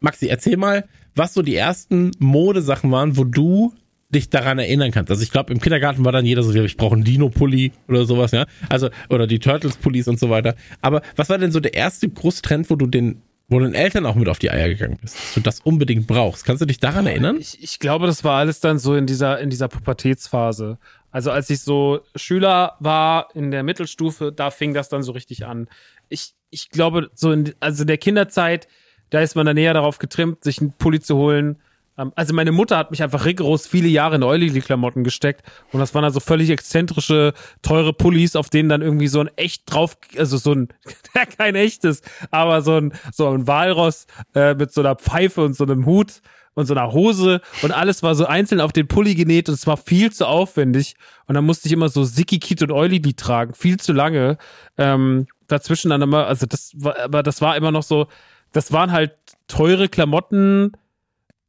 Maxi, 0.01 0.29
erzähl 0.29 0.57
mal, 0.57 0.89
was 1.15 1.35
so 1.35 1.43
die 1.43 1.57
ersten 1.57 2.13
Modesachen 2.19 2.91
waren, 2.91 3.17
wo 3.19 3.25
du 3.25 3.75
dich 4.15 4.31
daran 4.31 4.59
erinnern 4.59 4.91
kannst. 4.91 5.11
Also 5.11 5.23
ich 5.23 5.31
glaube, 5.31 5.53
im 5.53 5.61
Kindergarten 5.61 6.05
war 6.05 6.13
dann 6.13 6.25
jeder 6.25 6.43
so, 6.43 6.55
ich 6.55 6.77
brauche 6.77 6.95
einen 6.95 7.05
Dino-Pulli 7.05 7.73
oder 7.89 8.07
sowas, 8.07 8.33
ja. 8.33 8.47
Also, 8.69 8.89
oder 9.11 9.27
die 9.27 9.39
Turtles-Pullis 9.39 10.09
und 10.09 10.19
so 10.19 10.31
weiter. 10.31 10.55
Aber 10.81 11.03
was 11.17 11.29
war 11.29 11.39
denn 11.39 11.53
so 11.53 11.61
der 11.61 11.75
erste 11.75 12.09
große 12.09 12.43
Trend, 12.43 12.71
wo 12.71 12.77
du 12.77 12.87
den 12.87 13.23
wo 13.49 13.61
den 13.61 13.75
Eltern 13.75 14.07
auch 14.07 14.15
mit 14.15 14.29
auf 14.29 14.39
die 14.39 14.51
Eier 14.51 14.69
gegangen 14.69 14.99
bist, 15.01 15.17
dass 15.17 15.35
du 15.35 15.41
das 15.41 15.61
unbedingt 15.61 16.07
brauchst. 16.07 16.47
Kannst 16.47 16.63
du 16.63 16.67
dich 16.67 16.79
daran 16.79 17.07
erinnern? 17.07 17.37
Ich, 17.39 17.63
ich 17.63 17.79
glaube, 17.79 18.07
das 18.07 18.25
war 18.25 18.39
alles 18.39 18.61
dann 18.61 18.79
so 18.79 18.95
in 18.95 19.07
dieser, 19.07 19.39
in 19.39 19.51
dieser 19.51 19.69
Pubertätsphase. 19.69 20.79
Also 21.11 21.31
als 21.31 21.51
ich 21.51 21.61
so 21.61 22.01
Schüler 22.17 22.77
war 22.81 23.29
in 23.35 23.51
der 23.51 23.63
Mittelstufe, 23.63 24.33
da 24.33 24.51
fing 24.51 24.73
das 24.73 24.89
dann 24.89 25.03
so 25.03 25.13
richtig 25.13 25.47
an. 25.47 25.69
Ich, 26.09 26.35
ich 26.51 26.71
glaube, 26.71 27.11
so 27.15 27.33
in, 27.33 27.55
also 27.61 27.83
in 27.83 27.87
der 27.87 27.99
Kinderzeit, 27.99 28.67
da 29.11 29.21
ist 29.21 29.37
man 29.37 29.45
dann 29.45 29.57
näher 29.57 29.75
darauf 29.75 29.99
getrimmt, 29.99 30.43
sich 30.43 30.61
einen 30.61 30.73
Pulli 30.73 31.01
zu 31.01 31.17
holen, 31.17 31.59
also 31.97 32.35
meine 32.35 32.53
Mutter 32.53 32.77
hat 32.77 32.91
mich 32.91 33.03
einfach 33.03 33.25
rigoros 33.25 33.67
viele 33.67 33.89
Jahre 33.89 34.17
in 34.17 34.23
Oily-Klamotten 34.23 35.05
gesteckt 35.05 35.43
und 35.73 35.81
das 35.81 35.95
waren 35.95 36.05
also 36.05 36.21
völlig 36.21 36.51
exzentrische, 36.51 37.35
teure 37.63 37.93
Pullis, 37.93 38.37
auf 38.37 38.51
denen 38.51 38.69
dann 38.69 38.83
irgendwie 38.83 39.07
so 39.07 39.21
ein 39.21 39.31
echt 39.37 39.63
drauf, 39.67 39.97
also 40.17 40.37
so 40.37 40.53
ein, 40.53 40.69
kein 41.39 41.55
echtes, 41.55 42.03
aber 42.31 42.63
so 42.63 42.77
ein, 42.77 42.93
so 43.13 43.29
ein 43.31 43.47
Walross 43.47 44.07
äh, 44.35 44.55
mit 44.55 44.73
so 44.73 44.81
einer 44.81 44.97
Pfeife 44.97 45.43
und 45.43 45.55
so 45.55 45.65
einem 45.65 45.87
Hut 45.87 46.21
und 46.55 46.67
so 46.67 46.75
einer 46.75 46.93
Hose 46.93 47.41
und 47.63 47.73
alles 47.73 48.03
war 48.03 48.15
so 48.15 48.27
einzeln 48.27 48.61
auf 48.61 48.73
den 48.73 48.89
Pulli 48.89 49.15
genäht 49.15 49.49
und 49.49 49.55
es 49.55 49.67
war 49.67 49.77
viel 49.77 50.13
zu 50.13 50.27
aufwendig 50.27 50.95
und 51.27 51.35
dann 51.35 51.45
musste 51.45 51.69
ich 51.69 51.73
immer 51.73 51.89
so 51.89 52.05
Siki 52.05 52.39
Kit 52.39 52.63
und 52.63 52.73
Oily 52.73 53.01
tragen, 53.15 53.55
viel 53.55 53.79
zu 53.79 53.93
lange. 53.93 54.39
Ähm, 54.79 55.27
dazwischen 55.47 55.91
dann 55.91 56.03
immer, 56.03 56.27
also 56.27 56.47
das 56.47 56.73
war, 56.75 56.99
aber 57.01 57.23
das 57.23 57.41
war 57.41 57.57
immer 57.57 57.71
noch 57.71 57.83
so, 57.83 58.07
das 58.53 58.73
waren 58.73 58.93
halt 58.93 59.13
teure 59.49 59.89
Klamotten, 59.89 60.73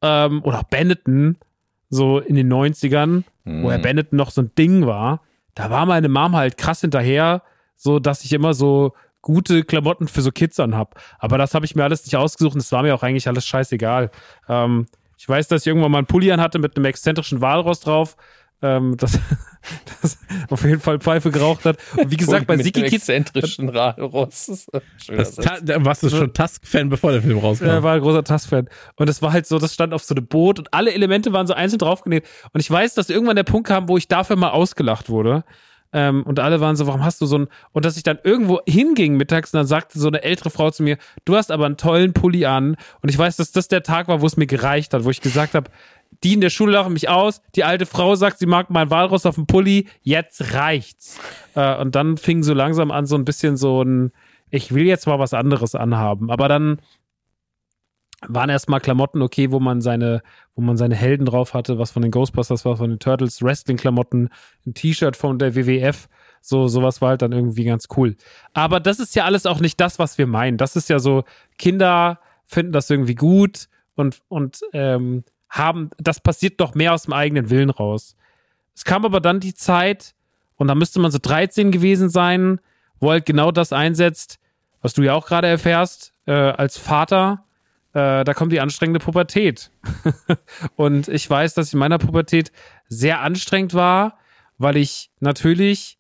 ähm, 0.02 0.44
oder 0.44 0.60
auch 0.60 0.64
Benetton, 0.64 1.38
so 1.90 2.20
in 2.20 2.36
den 2.36 2.52
90ern, 2.52 3.24
mhm. 3.44 3.64
wo 3.64 3.72
Herr 3.72 3.80
Benetton 3.80 4.18
noch 4.18 4.32
so 4.32 4.42
ein 4.42 4.52
Ding 4.58 4.86
war, 4.86 5.22
da 5.54 5.70
war 5.70 5.86
meine 5.86 6.10
Mom 6.10 6.36
halt 6.36 6.58
krass 6.58 6.82
hinterher, 6.82 7.42
so 7.76 8.00
dass 8.00 8.24
ich 8.24 8.34
immer 8.34 8.54
so 8.54 8.94
gute 9.22 9.64
Klamotten 9.64 10.08
für 10.08 10.22
so 10.22 10.32
Kids 10.32 10.60
anhab. 10.60 11.02
Aber 11.18 11.38
das 11.38 11.54
habe 11.56 11.66
ich 11.66 11.76
mir 11.76 11.84
alles 11.84 12.06
nicht 12.06 12.16
ausgesucht 12.16 12.54
und 12.54 12.62
es 12.62 12.72
war 12.72 12.84
mir 12.84 12.94
auch 12.94 13.04
eigentlich 13.04 13.28
alles 13.28 13.48
scheißegal. 13.48 14.12
Ähm, 14.48 14.86
ich 15.18 15.28
weiß, 15.28 15.48
dass 15.48 15.62
ich 15.62 15.68
irgendwann 15.68 15.92
mal 15.92 16.00
einen 16.00 16.08
Pulli 16.08 16.32
an 16.32 16.42
hatte 16.42 16.60
mit 16.60 16.76
einem 16.76 16.86
exzentrischen 16.86 17.42
Walross 17.42 17.80
drauf 17.80 18.18
ähm, 18.62 18.96
das, 18.98 19.20
das 20.02 20.18
auf 20.50 20.64
jeden 20.64 20.80
Fall 20.80 21.00
Pfeife 21.00 21.32
geraucht 21.32 21.66
hat. 21.66 21.78
Und 21.98 22.12
wie 22.12 22.18
gesagt, 22.18 22.48
bei 22.48 22.58
Siki 22.58 22.82
Kids. 22.82 23.10
exzentrischen 23.10 23.70
Ross. 23.70 24.68
Da 25.64 25.86
warst 25.86 26.04
du 26.04 26.10
schon 26.10 26.34
Tusk-Fan, 26.34 26.90
bevor 26.90 27.12
der 27.12 27.22
Film 27.22 27.38
rauskam. 27.38 27.66
Er 27.66 27.84
war 27.84 27.94
ein 27.96 28.02
großer 28.02 28.24
Tusk-Fan. 28.24 28.70
Und 28.96 29.10
es 29.10 29.22
war 29.22 29.34
halt 29.34 29.46
so, 29.46 29.60
das 29.60 29.74
stand 29.74 29.94
auf 29.94 30.04
so 30.04 30.16
einem 30.16 30.28
Boot 30.28 30.60
und 30.60 30.74
alle 30.74 30.94
Elemente 30.94 31.34
waren 31.34 31.48
so 31.48 31.54
einzeln 31.54 31.80
draufgenäht. 31.80 32.26
Und 32.54 32.60
ich 32.60 32.70
weiß, 32.70 32.94
dass 32.94 33.10
irgendwann 33.10 33.36
der 33.36 33.44
Punkt 33.44 33.68
kam, 33.68 33.90
wo 33.90 33.98
ich 33.98 34.08
dafür 34.08 34.36
mal 34.36 34.52
ausgelacht 34.52 35.10
wurde. 35.10 35.44
Ähm, 35.96 36.24
und 36.24 36.42
alle 36.42 36.60
waren 36.60 36.76
so, 36.76 36.88
warum 36.88 37.06
hast 37.06 37.22
du 37.22 37.26
so 37.26 37.38
ein, 37.38 37.48
und 37.72 37.86
dass 37.86 37.96
ich 37.96 38.04
dann 38.04 38.20
irgendwo 38.22 38.60
hinging 38.68 39.16
mittags 39.16 39.54
und 39.54 39.60
dann 39.60 39.66
sagte 39.66 39.98
so 39.98 40.10
eine 40.10 40.24
ältere 40.24 40.50
Frau 40.50 40.70
zu 40.70 40.84
mir, 40.84 40.98
du 41.24 41.38
hast 41.38 41.52
aber 41.52 41.66
einen 41.66 41.78
tollen 41.78 42.12
Pulli 42.12 42.46
an. 42.46 42.76
Und 43.02 43.10
ich 43.10 43.18
weiß, 43.18 43.38
dass 43.38 43.54
das 43.54 43.70
der 43.70 43.82
Tag 43.82 44.10
war, 44.10 44.20
wo 44.20 44.26
es 44.26 44.36
mir 44.36 44.46
gereicht 44.46 44.94
hat, 44.94 45.06
wo 45.06 45.10
ich 45.10 45.22
gesagt 45.22 45.54
habe, 45.54 45.72
die 46.26 46.34
in 46.34 46.42
der 46.42 46.50
Schule 46.50 46.72
lachen 46.72 46.94
mich 46.94 47.08
aus. 47.08 47.40
Die 47.54 47.64
alte 47.64 47.86
Frau 47.86 48.16
sagt, 48.16 48.40
sie 48.40 48.48
mag 48.48 48.72
mein 48.72 48.90
Walross 48.90 49.28
auf 49.28 49.36
dem 49.36 49.46
Pulli. 49.46 49.88
Jetzt 50.02 50.56
reicht's. 50.56 51.20
Äh, 51.54 51.78
und 51.80 51.94
dann 51.94 52.18
fing 52.18 52.42
so 52.42 52.56
langsam 52.56 52.90
an, 52.90 53.06
so 53.06 53.16
ein 53.16 53.26
bisschen 53.26 53.58
so 53.58 53.84
ein, 53.84 54.12
ich 54.50 54.74
will 54.74 54.86
jetzt 54.88 55.06
mal 55.06 55.20
was 55.20 55.36
anderes 55.36 55.76
anhaben. 55.76 56.32
Aber 56.32 56.48
dann 56.48 56.82
waren 58.28 58.50
erstmal 58.50 58.80
Klamotten 58.80 59.22
okay, 59.22 59.52
wo 59.52 59.60
man 59.60 59.82
seine, 59.82 60.24
wo 60.56 60.64
man 60.64 60.78
seine 60.78 60.96
Helden 60.96 61.28
drauf 61.28 61.54
hatte, 61.54 61.78
was 61.78 61.92
von 61.92 62.02
den 62.02 62.10
Ghostbusters 62.10 62.66
war, 62.66 62.76
von 62.76 62.90
den 62.90 62.98
Turtles, 62.98 63.44
Wrestling-Klamotten, 63.44 64.30
ein 64.66 64.74
T-Shirt 64.74 65.16
von 65.16 65.38
der 65.38 65.56
WWF. 65.56 66.10
So, 66.42 66.68
sowas 66.68 67.02
war 67.02 67.10
halt 67.10 67.22
dann 67.22 67.34
irgendwie 67.34 67.66
ganz 67.66 67.88
cool. 67.96 68.16
Aber 68.54 68.80
das 68.80 69.00
ist 69.00 69.14
ja 69.16 69.26
alles 69.26 69.46
auch 69.46 69.60
nicht 69.60 69.80
das, 69.80 70.00
was 70.00 70.18
wir 70.18 70.26
meinen. 70.26 70.58
Das 70.58 70.76
ist 70.76 70.90
ja 70.90 70.98
so, 70.98 71.24
Kinder 71.60 72.20
finden 72.48 72.72
das 72.72 72.90
irgendwie 72.90 73.16
gut 73.16 73.68
und, 73.94 74.24
und 74.28 74.62
ähm, 74.74 75.24
haben, 75.50 75.90
das 75.98 76.20
passiert 76.20 76.60
doch 76.60 76.76
mehr 76.76 76.94
aus 76.94 77.04
dem 77.04 77.14
eigenen 77.14 77.50
Willen 77.50 77.70
raus. 77.70 78.16
Es 78.76 78.84
kam 78.84 79.06
aber 79.06 79.22
dann 79.22 79.40
die 79.40 79.54
Zeit, 79.54 80.14
und 80.58 80.68
da 80.68 80.76
müsste 80.76 81.00
man 81.00 81.12
so 81.12 81.20
13 81.22 81.72
gewesen 81.72 82.10
sein, 82.10 82.60
wo 83.00 83.12
halt 83.12 83.26
genau 83.26 83.52
das 83.52 83.74
einsetzt, 83.74 84.40
was 84.82 84.94
du 84.94 85.04
ja 85.04 85.14
auch 85.14 85.26
gerade 85.26 85.48
erfährst, 85.48 86.14
äh, 86.26 86.32
als 86.32 86.78
Vater, 86.78 87.46
äh, 87.94 88.24
da 88.24 88.34
kommt 88.34 88.52
die 88.52 88.60
anstrengende 88.60 89.00
Pubertät. 89.00 89.72
und 90.76 91.08
ich 91.08 91.30
weiß, 91.30 91.54
dass 91.54 91.68
ich 91.68 91.74
in 91.74 91.80
meiner 91.80 91.98
Pubertät 91.98 92.52
sehr 92.88 93.22
anstrengend 93.22 93.74
war, 93.74 94.20
weil 94.58 94.78
ich 94.78 95.12
natürlich, 95.20 95.98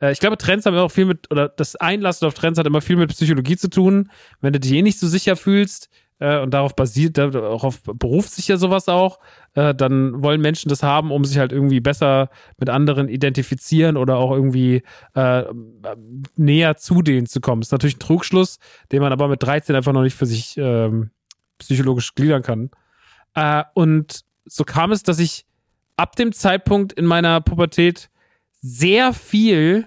äh, 0.00 0.12
ich 0.12 0.20
glaube, 0.20 0.36
Trends 0.36 0.66
haben 0.66 0.76
auch 0.76 0.90
viel 0.90 1.06
mit, 1.06 1.30
oder 1.30 1.48
das 1.48 1.76
Einlassen 1.76 2.26
auf 2.26 2.34
Trends 2.34 2.58
hat 2.58 2.66
immer 2.66 2.80
viel 2.80 2.96
mit 2.96 3.10
Psychologie 3.10 3.56
zu 3.56 3.70
tun. 3.70 4.10
Wenn 4.40 4.52
du 4.52 4.60
dich 4.60 4.72
eh 4.72 4.82
nicht 4.82 4.98
so 4.98 5.08
sicher 5.08 5.36
fühlst, 5.36 5.88
äh, 6.18 6.38
und 6.38 6.52
darauf 6.52 6.74
basiert, 6.74 7.18
darauf 7.18 7.82
beruft 7.82 8.32
sich 8.32 8.48
ja 8.48 8.56
sowas 8.56 8.88
auch, 8.88 9.18
äh, 9.54 9.74
dann 9.74 10.22
wollen 10.22 10.40
Menschen 10.40 10.68
das 10.68 10.82
haben, 10.82 11.10
um 11.12 11.24
sich 11.24 11.38
halt 11.38 11.52
irgendwie 11.52 11.80
besser 11.80 12.30
mit 12.58 12.70
anderen 12.70 13.08
identifizieren 13.08 13.96
oder 13.96 14.16
auch 14.16 14.32
irgendwie 14.32 14.82
äh, 15.14 15.44
näher 16.36 16.76
zu 16.76 17.02
denen 17.02 17.26
zu 17.26 17.40
kommen. 17.40 17.60
Das 17.60 17.68
ist 17.68 17.72
natürlich 17.72 17.96
ein 17.96 18.00
Trugschluss, 18.00 18.58
den 18.92 19.02
man 19.02 19.12
aber 19.12 19.28
mit 19.28 19.42
13 19.42 19.76
einfach 19.76 19.92
noch 19.92 20.02
nicht 20.02 20.16
für 20.16 20.26
sich 20.26 20.56
ähm, 20.56 21.10
psychologisch 21.58 22.14
gliedern 22.14 22.42
kann. 22.42 22.70
Äh, 23.34 23.64
und 23.74 24.24
so 24.44 24.64
kam 24.64 24.92
es, 24.92 25.02
dass 25.02 25.18
ich 25.18 25.46
ab 25.96 26.16
dem 26.16 26.32
Zeitpunkt 26.32 26.92
in 26.92 27.04
meiner 27.04 27.40
Pubertät 27.40 28.10
sehr 28.60 29.12
viel, 29.12 29.86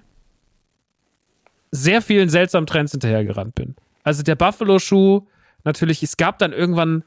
sehr 1.72 2.02
vielen 2.02 2.30
seltsamen 2.30 2.68
Trends 2.68 2.92
hinterhergerannt 2.92 3.56
bin. 3.56 3.76
Also 4.04 4.24
der 4.24 4.36
Buffalo-Schuh, 4.36 5.28
natürlich, 5.64 6.04
es 6.04 6.18
gab 6.18 6.40
dann 6.40 6.54
irgendwann 6.54 7.04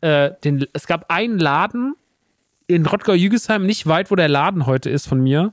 äh, 0.00 0.32
den, 0.44 0.66
es 0.72 0.86
gab 0.86 1.10
einen 1.10 1.38
Laden 1.38 1.94
in 2.66 2.86
Rottgau-Jügesheim, 2.86 3.66
nicht 3.66 3.86
weit, 3.86 4.10
wo 4.10 4.16
der 4.16 4.28
Laden 4.28 4.66
heute 4.66 4.90
ist 4.90 5.08
von 5.08 5.20
mir. 5.20 5.52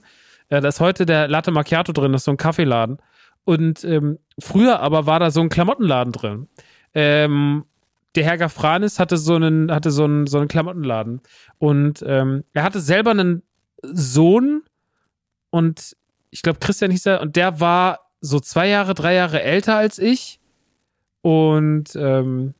Äh, 0.49 0.61
da 0.61 0.67
ist 0.67 0.79
heute 0.79 1.05
der 1.05 1.27
Latte 1.27 1.51
Macchiato 1.51 1.91
drin, 1.91 2.11
das 2.11 2.21
ist 2.21 2.25
so 2.25 2.31
ein 2.31 2.37
Kaffeeladen. 2.37 2.97
Und 3.43 3.83
ähm, 3.83 4.19
früher 4.39 4.81
aber 4.81 5.05
war 5.05 5.19
da 5.19 5.31
so 5.31 5.41
ein 5.41 5.49
Klamottenladen 5.49 6.13
drin. 6.13 6.47
Ähm, 6.93 7.65
der 8.15 8.23
Herr 8.23 8.37
Gafranis 8.37 8.99
hatte 8.99 9.17
so 9.17 9.35
einen, 9.35 9.71
hatte 9.71 9.91
so 9.91 10.03
einen, 10.03 10.27
so 10.27 10.37
einen 10.37 10.47
Klamottenladen. 10.47 11.21
Und 11.59 12.03
ähm, 12.05 12.43
er 12.53 12.63
hatte 12.63 12.79
selber 12.79 13.11
einen 13.11 13.43
Sohn 13.81 14.63
und 15.49 15.95
ich 16.29 16.41
glaube, 16.41 16.59
Christian 16.59 16.91
hieß 16.91 17.05
er, 17.05 17.21
und 17.21 17.35
der 17.35 17.59
war 17.59 18.11
so 18.21 18.39
zwei 18.39 18.67
Jahre, 18.67 18.93
drei 18.93 19.13
Jahre 19.13 19.41
älter 19.41 19.77
als 19.77 19.99
ich. 19.99 20.36
Und 21.21 21.95
ähm, 21.95 22.53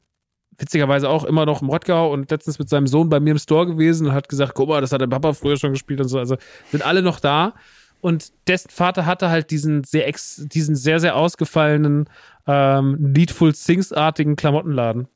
witzigerweise 0.57 1.09
auch 1.09 1.23
immer 1.23 1.45
noch 1.45 1.61
im 1.61 1.69
Rottgau 1.69 2.11
und 2.11 2.31
letztens 2.31 2.59
mit 2.59 2.69
seinem 2.69 2.87
Sohn 2.87 3.09
bei 3.09 3.19
mir 3.19 3.31
im 3.31 3.39
Store 3.39 3.67
gewesen 3.67 4.07
und 4.07 4.13
hat 4.13 4.29
gesagt, 4.29 4.53
guck 4.55 4.69
mal, 4.69 4.81
das 4.81 4.91
hat 4.91 5.01
der 5.01 5.07
Papa 5.07 5.33
früher 5.33 5.57
schon 5.57 5.71
gespielt 5.71 6.01
und 6.01 6.07
so. 6.07 6.17
Also 6.19 6.37
sind 6.71 6.85
alle 6.85 7.01
noch 7.01 7.19
da. 7.19 7.53
Und 8.01 8.31
dessen 8.47 8.69
Vater 8.69 9.05
hatte 9.05 9.29
halt 9.29 9.51
diesen 9.51 9.83
sehr, 9.83 10.07
ex, 10.07 10.43
diesen 10.47 10.75
sehr, 10.75 10.99
sehr 10.99 11.15
ausgefallenen, 11.15 12.09
ähm, 12.45 12.97
Needful 12.99 13.53
Things-artigen 13.53 14.35
Klamottenladen. 14.35 15.07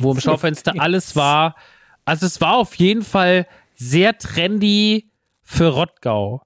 wo 0.00 0.12
im 0.12 0.20
Schaufenster 0.20 0.74
alles 0.78 1.16
war. 1.16 1.56
Also 2.04 2.26
es 2.26 2.40
war 2.40 2.56
auf 2.56 2.74
jeden 2.74 3.02
Fall 3.02 3.46
sehr 3.74 4.18
trendy 4.18 5.10
für 5.42 5.68
Rottgau. 5.68 6.42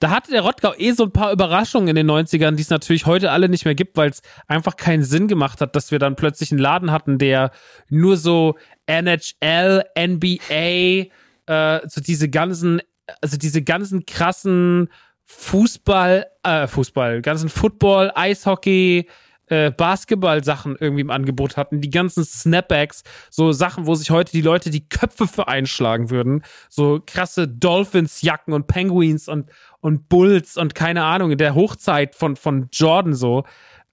Da 0.00 0.10
hatte 0.10 0.30
der 0.30 0.42
Rottgau 0.42 0.74
eh 0.76 0.92
so 0.92 1.04
ein 1.04 1.12
paar 1.12 1.32
Überraschungen 1.32 1.88
in 1.88 1.96
den 1.96 2.10
90ern, 2.10 2.52
die 2.52 2.62
es 2.62 2.70
natürlich 2.70 3.06
heute 3.06 3.32
alle 3.32 3.48
nicht 3.48 3.64
mehr 3.64 3.74
gibt, 3.74 3.96
weil 3.96 4.10
es 4.10 4.22
einfach 4.46 4.76
keinen 4.76 5.02
Sinn 5.02 5.26
gemacht 5.26 5.60
hat, 5.60 5.74
dass 5.74 5.90
wir 5.90 5.98
dann 5.98 6.14
plötzlich 6.14 6.52
einen 6.52 6.60
Laden 6.60 6.92
hatten, 6.92 7.18
der 7.18 7.50
nur 7.88 8.16
so 8.16 8.56
NHL, 8.86 9.84
NBA, 9.98 11.08
äh, 11.46 11.80
so 11.88 12.00
diese 12.00 12.28
ganzen, 12.28 12.80
also 13.20 13.36
diese 13.36 13.62
ganzen 13.62 14.06
krassen 14.06 14.88
Fußball, 15.24 16.26
äh, 16.44 16.66
Fußball, 16.68 17.20
ganzen 17.20 17.48
Football, 17.48 18.12
Eishockey, 18.14 19.06
äh, 19.48 19.70
Basketball-Sachen 19.70 20.76
irgendwie 20.78 21.00
im 21.00 21.10
Angebot 21.10 21.56
hatten, 21.56 21.80
die 21.80 21.90
ganzen 21.90 22.24
Snapbacks, 22.24 23.02
so 23.30 23.52
Sachen, 23.52 23.86
wo 23.86 23.94
sich 23.94 24.10
heute 24.10 24.32
die 24.32 24.42
Leute 24.42 24.70
die 24.70 24.88
Köpfe 24.88 25.26
für 25.26 25.48
einschlagen 25.48 26.10
würden, 26.10 26.44
so 26.68 27.00
krasse 27.04 27.48
Dolphins-Jacken 27.48 28.52
und 28.52 28.66
Penguins 28.66 29.28
und, 29.28 29.50
und 29.80 30.08
Bulls 30.08 30.56
und 30.56 30.74
keine 30.74 31.04
Ahnung, 31.04 31.30
in 31.30 31.38
der 31.38 31.54
Hochzeit 31.54 32.14
von, 32.14 32.36
von 32.36 32.68
Jordan 32.72 33.14
so, 33.14 33.44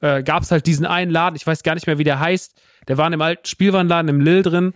äh, 0.02 0.24
gab 0.24 0.44
es 0.44 0.52
halt 0.52 0.66
diesen 0.66 0.86
einen 0.86 1.12
Laden, 1.12 1.36
ich 1.36 1.46
weiß 1.46 1.64
gar 1.64 1.76
nicht 1.76 1.88
mehr, 1.88 1.98
wie 1.98 2.04
der 2.04 2.20
heißt, 2.20 2.60
der 2.88 2.98
war 2.98 3.06
in 3.08 3.12
dem 3.12 3.22
alten 3.22 3.46
Spielwarenladen 3.46 4.10
im 4.10 4.22
Lill 4.22 4.44
drin 4.44 4.74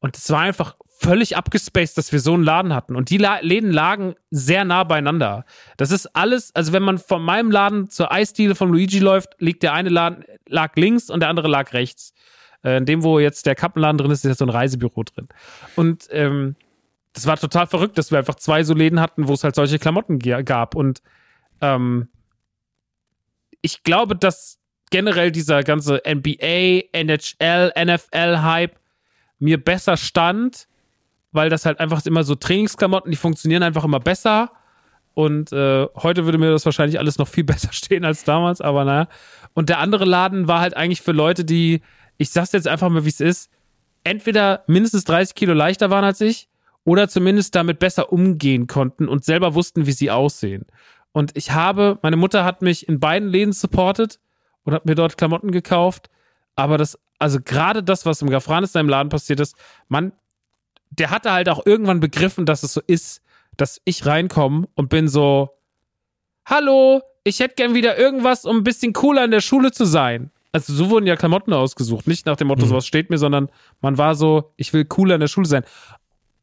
und 0.00 0.16
es 0.16 0.30
war 0.30 0.40
einfach 0.40 0.76
völlig 0.86 1.36
abgespaced, 1.36 1.96
dass 1.96 2.12
wir 2.12 2.20
so 2.20 2.34
einen 2.34 2.44
Laden 2.44 2.74
hatten. 2.74 2.94
Und 2.94 3.08
die 3.08 3.16
Läden 3.16 3.72
lagen 3.72 4.16
sehr 4.30 4.66
nah 4.66 4.84
beieinander. 4.84 5.46
Das 5.78 5.92
ist 5.92 6.14
alles, 6.14 6.54
also 6.54 6.74
wenn 6.74 6.82
man 6.82 6.98
von 6.98 7.22
meinem 7.22 7.50
Laden 7.50 7.88
zur 7.88 8.12
Eisdiele 8.12 8.54
von 8.54 8.70
Luigi 8.70 8.98
läuft, 8.98 9.34
liegt 9.38 9.62
der 9.62 9.72
eine 9.72 9.88
Laden, 9.88 10.24
lag 10.46 10.76
links 10.76 11.08
und 11.08 11.20
der 11.20 11.30
andere 11.30 11.48
lag 11.48 11.72
rechts. 11.72 12.12
Äh, 12.62 12.76
in 12.76 12.84
dem, 12.84 13.02
wo 13.02 13.18
jetzt 13.18 13.46
der 13.46 13.54
Kappenladen 13.54 13.96
drin 13.96 14.10
ist, 14.10 14.24
ist 14.24 14.28
jetzt 14.28 14.38
so 14.38 14.44
ein 14.44 14.50
Reisebüro 14.50 15.02
drin. 15.04 15.28
Und 15.74 16.06
ähm, 16.10 16.54
das 17.12 17.26
war 17.26 17.36
total 17.36 17.66
verrückt, 17.66 17.98
dass 17.98 18.10
wir 18.10 18.18
einfach 18.18 18.36
zwei 18.36 18.62
so 18.62 18.74
Läden 18.74 19.00
hatten, 19.00 19.28
wo 19.28 19.32
es 19.32 19.44
halt 19.44 19.54
solche 19.54 19.78
Klamotten 19.78 20.18
gab. 20.18 20.74
Und 20.74 21.02
ähm, 21.60 22.08
ich 23.62 23.82
glaube, 23.82 24.16
dass 24.16 24.58
generell 24.90 25.32
dieser 25.32 25.62
ganze 25.62 26.02
NBA, 26.06 26.82
NHL, 26.92 27.72
NFL-Hype 27.76 28.76
mir 29.38 29.62
besser 29.62 29.96
stand, 29.96 30.68
weil 31.32 31.48
das 31.48 31.66
halt 31.66 31.80
einfach 31.80 32.04
immer 32.06 32.24
so 32.24 32.34
Trainingsklamotten, 32.34 33.10
die 33.10 33.16
funktionieren 33.16 33.62
einfach 33.62 33.84
immer 33.84 34.00
besser. 34.00 34.52
Und 35.14 35.52
äh, 35.52 35.86
heute 35.96 36.24
würde 36.24 36.38
mir 36.38 36.50
das 36.50 36.64
wahrscheinlich 36.64 36.98
alles 36.98 37.18
noch 37.18 37.28
viel 37.28 37.44
besser 37.52 37.72
stehen 37.72 38.04
als 38.04 38.24
damals, 38.24 38.60
aber 38.60 38.84
naja. 38.84 39.08
Und 39.54 39.68
der 39.68 39.78
andere 39.78 40.04
Laden 40.04 40.46
war 40.46 40.60
halt 40.60 40.76
eigentlich 40.76 41.02
für 41.02 41.12
Leute, 41.12 41.44
die, 41.44 41.82
ich 42.18 42.30
sag's 42.30 42.52
jetzt 42.52 42.68
einfach 42.68 42.88
mal, 42.88 43.04
wie 43.04 43.08
es 43.08 43.20
ist, 43.20 43.50
entweder 44.04 44.62
mindestens 44.66 45.04
30 45.04 45.34
Kilo 45.34 45.54
leichter 45.54 45.90
waren 45.90 46.04
als 46.04 46.20
ich 46.20 46.49
oder 46.84 47.08
zumindest 47.08 47.54
damit 47.54 47.78
besser 47.78 48.12
umgehen 48.12 48.66
konnten 48.66 49.08
und 49.08 49.24
selber 49.24 49.54
wussten, 49.54 49.86
wie 49.86 49.92
sie 49.92 50.10
aussehen. 50.10 50.66
Und 51.12 51.36
ich 51.36 51.52
habe, 51.52 51.98
meine 52.02 52.16
Mutter 52.16 52.44
hat 52.44 52.62
mich 52.62 52.88
in 52.88 53.00
beiden 53.00 53.28
Läden 53.28 53.52
supportet 53.52 54.20
und 54.64 54.72
hat 54.72 54.86
mir 54.86 54.94
dort 54.94 55.18
Klamotten 55.18 55.50
gekauft. 55.50 56.08
Aber 56.54 56.78
das, 56.78 56.98
also 57.18 57.38
gerade 57.44 57.82
das, 57.82 58.06
was 58.06 58.22
im 58.22 58.30
Gafranistan 58.30 58.86
im 58.86 58.88
Laden 58.88 59.08
passiert 59.08 59.40
ist, 59.40 59.56
man 59.88 60.12
der 60.90 61.10
hatte 61.10 61.32
halt 61.32 61.48
auch 61.48 61.64
irgendwann 61.64 62.00
begriffen, 62.00 62.46
dass 62.46 62.62
es 62.62 62.74
so 62.74 62.80
ist, 62.86 63.22
dass 63.56 63.80
ich 63.84 64.06
reinkomme 64.06 64.68
und 64.74 64.88
bin 64.88 65.08
so, 65.08 65.50
hallo, 66.44 67.02
ich 67.24 67.40
hätte 67.40 67.54
gern 67.54 67.74
wieder 67.74 67.98
irgendwas, 67.98 68.44
um 68.44 68.58
ein 68.58 68.64
bisschen 68.64 68.92
cooler 68.92 69.24
in 69.24 69.30
der 69.30 69.40
Schule 69.40 69.72
zu 69.72 69.84
sein. 69.84 70.30
Also 70.52 70.72
so 70.72 70.90
wurden 70.90 71.06
ja 71.06 71.14
Klamotten 71.14 71.52
ausgesucht, 71.52 72.08
nicht 72.08 72.26
nach 72.26 72.36
dem 72.36 72.48
Motto, 72.48 72.64
mhm. 72.64 72.70
sowas 72.70 72.86
steht 72.86 73.08
mir, 73.08 73.18
sondern 73.18 73.50
man 73.80 73.98
war 73.98 74.16
so, 74.16 74.52
ich 74.56 74.72
will 74.72 74.84
cooler 74.84 75.14
in 75.14 75.20
der 75.20 75.28
Schule 75.28 75.46
sein. 75.46 75.62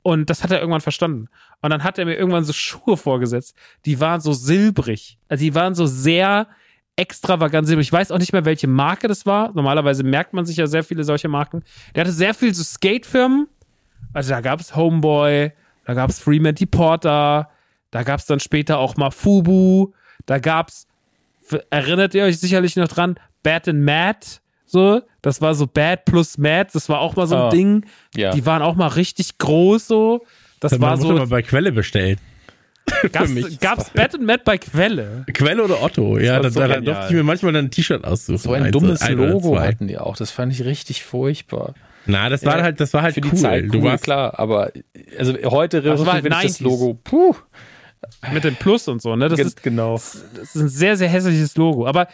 Und 0.08 0.30
das 0.30 0.44
hat 0.44 0.52
er 0.52 0.60
irgendwann 0.60 0.82
verstanden. 0.82 1.28
Und 1.62 1.70
dann 1.72 1.84
hat 1.84 1.98
er 2.00 2.06
mir 2.06 2.16
irgendwann 2.16 2.44
so 2.44 2.54
Schuhe 2.54 2.96
vorgesetzt. 2.96 3.56
Die 3.86 4.00
waren 4.00 4.22
so 4.22 4.32
silbrig. 4.32 5.18
Also 5.28 5.44
die 5.44 5.54
waren 5.54 5.76
so 5.76 5.86
sehr 5.86 6.48
extravagant 6.96 7.68
silbrig. 7.68 7.88
Ich 7.88 7.94
weiß 7.94 8.12
auch 8.12 8.20
nicht 8.20 8.32
mehr, 8.32 8.46
welche 8.46 8.68
Marke 8.68 9.08
das 9.08 9.26
war. 9.26 9.52
Normalerweise 9.54 10.04
merkt 10.04 10.34
man 10.34 10.46
sich 10.46 10.58
ja 10.58 10.68
sehr 10.68 10.84
viele 10.84 11.04
solche 11.04 11.28
Marken. 11.28 11.64
Der 11.94 12.02
hatte 12.02 12.14
sehr 12.14 12.34
viel 12.34 12.54
so 12.54 12.64
Skatefirmen 12.64 13.48
also 14.14 14.32
da 14.32 14.42
gab 14.42 14.60
es 14.60 14.76
Homeboy, 14.76 15.52
da 15.86 15.94
gab 15.94 16.10
es 16.10 16.20
Freeman 16.20 16.56
Porter, 16.72 17.50
da 17.92 18.04
gab 18.04 18.20
es 18.20 18.26
dann 18.26 18.40
später 18.40 18.80
auch 18.80 18.98
mal 18.98 19.12
Fubu, 19.12 19.94
da 20.26 20.40
gab 20.40 20.70
es, 20.70 20.88
erinnert 21.70 22.14
ihr 22.14 22.24
euch 22.24 22.40
sicherlich 22.40 22.76
noch 22.76 22.88
dran, 22.88 23.20
Bad 23.44 23.68
and 23.68 23.84
Mad, 23.84 24.20
so, 24.68 25.02
das 25.22 25.42
war 25.42 25.56
so 25.56 25.66
Bad 25.66 26.06
plus 26.06 26.38
Mad, 26.38 26.70
das 26.74 26.90
war 26.90 27.00
auch 27.00 27.16
mal 27.16 27.26
so 27.26 27.36
ein 27.36 27.42
oh, 27.44 27.50
Ding. 27.50 27.86
Ja. 28.16 28.32
Die 28.32 28.46
waren 28.46 28.62
auch 28.62 28.76
mal 28.76 28.88
richtig 28.88 29.38
groß 29.38 29.88
so. 29.88 30.26
Das 30.60 30.72
Dann 30.72 30.82
war 30.82 30.98
so. 30.98 31.12
mal 31.14 31.28
bei 31.28 31.42
Quelle 31.42 31.72
bestellt. 31.72 32.20
Gab's, 33.12 33.32
gab's 33.60 33.90
Bad 33.90 34.16
and 34.16 34.24
Mad 34.24 34.44
bei 34.46 34.58
Quelle? 34.58 35.26
Quelle 35.34 35.64
oder 35.64 35.84
Otto, 35.84 36.18
ja, 36.18 36.40
da, 36.40 36.50
so 36.50 36.62
da, 36.62 36.68
da 36.68 36.80
durfte 36.80 37.06
ich 37.10 37.14
mir 37.16 37.24
manchmal 37.24 37.52
dann 37.52 37.66
ein 37.66 37.72
T-Shirt 37.72 38.06
aussuchen. 38.06 38.38
So 38.38 38.54
ein 38.54 38.72
dummes 38.72 39.02
ein 39.02 39.18
Logo 39.18 39.60
hatten 39.60 39.88
die 39.88 39.98
auch, 39.98 40.16
das 40.16 40.32
fand 40.32 40.54
ich 40.54 40.64
richtig 40.64 41.04
furchtbar. 41.04 41.74
Na, 42.06 42.30
das 42.30 42.46
war 42.46 42.58
ja, 42.58 42.64
halt, 42.64 42.80
das 42.80 42.94
war 42.94 43.02
halt 43.02 43.16
für 43.16 43.22
cool. 43.26 43.32
Die 43.32 43.36
Zeit 43.36 43.64
cool, 43.66 43.70
du 43.72 43.84
warst 43.84 44.06
klar, 44.06 44.40
aber 44.40 44.72
also 45.18 45.34
heute 45.44 45.82
das 45.82 46.06
war 46.06 46.14
halt 46.14 46.32
das 46.32 46.60
Logo. 46.62 46.98
Puh. 47.04 47.36
Mit 48.32 48.44
dem 48.44 48.56
Plus 48.56 48.88
und 48.88 49.02
so, 49.02 49.16
ne? 49.16 49.28
Das 49.28 49.40
ist 49.40 49.62
genau. 49.62 49.96
Das 49.96 50.16
ist 50.16 50.56
ein 50.56 50.70
sehr, 50.70 50.96
sehr 50.96 51.10
hässliches 51.10 51.58
Logo. 51.58 51.88
Aber 51.88 52.08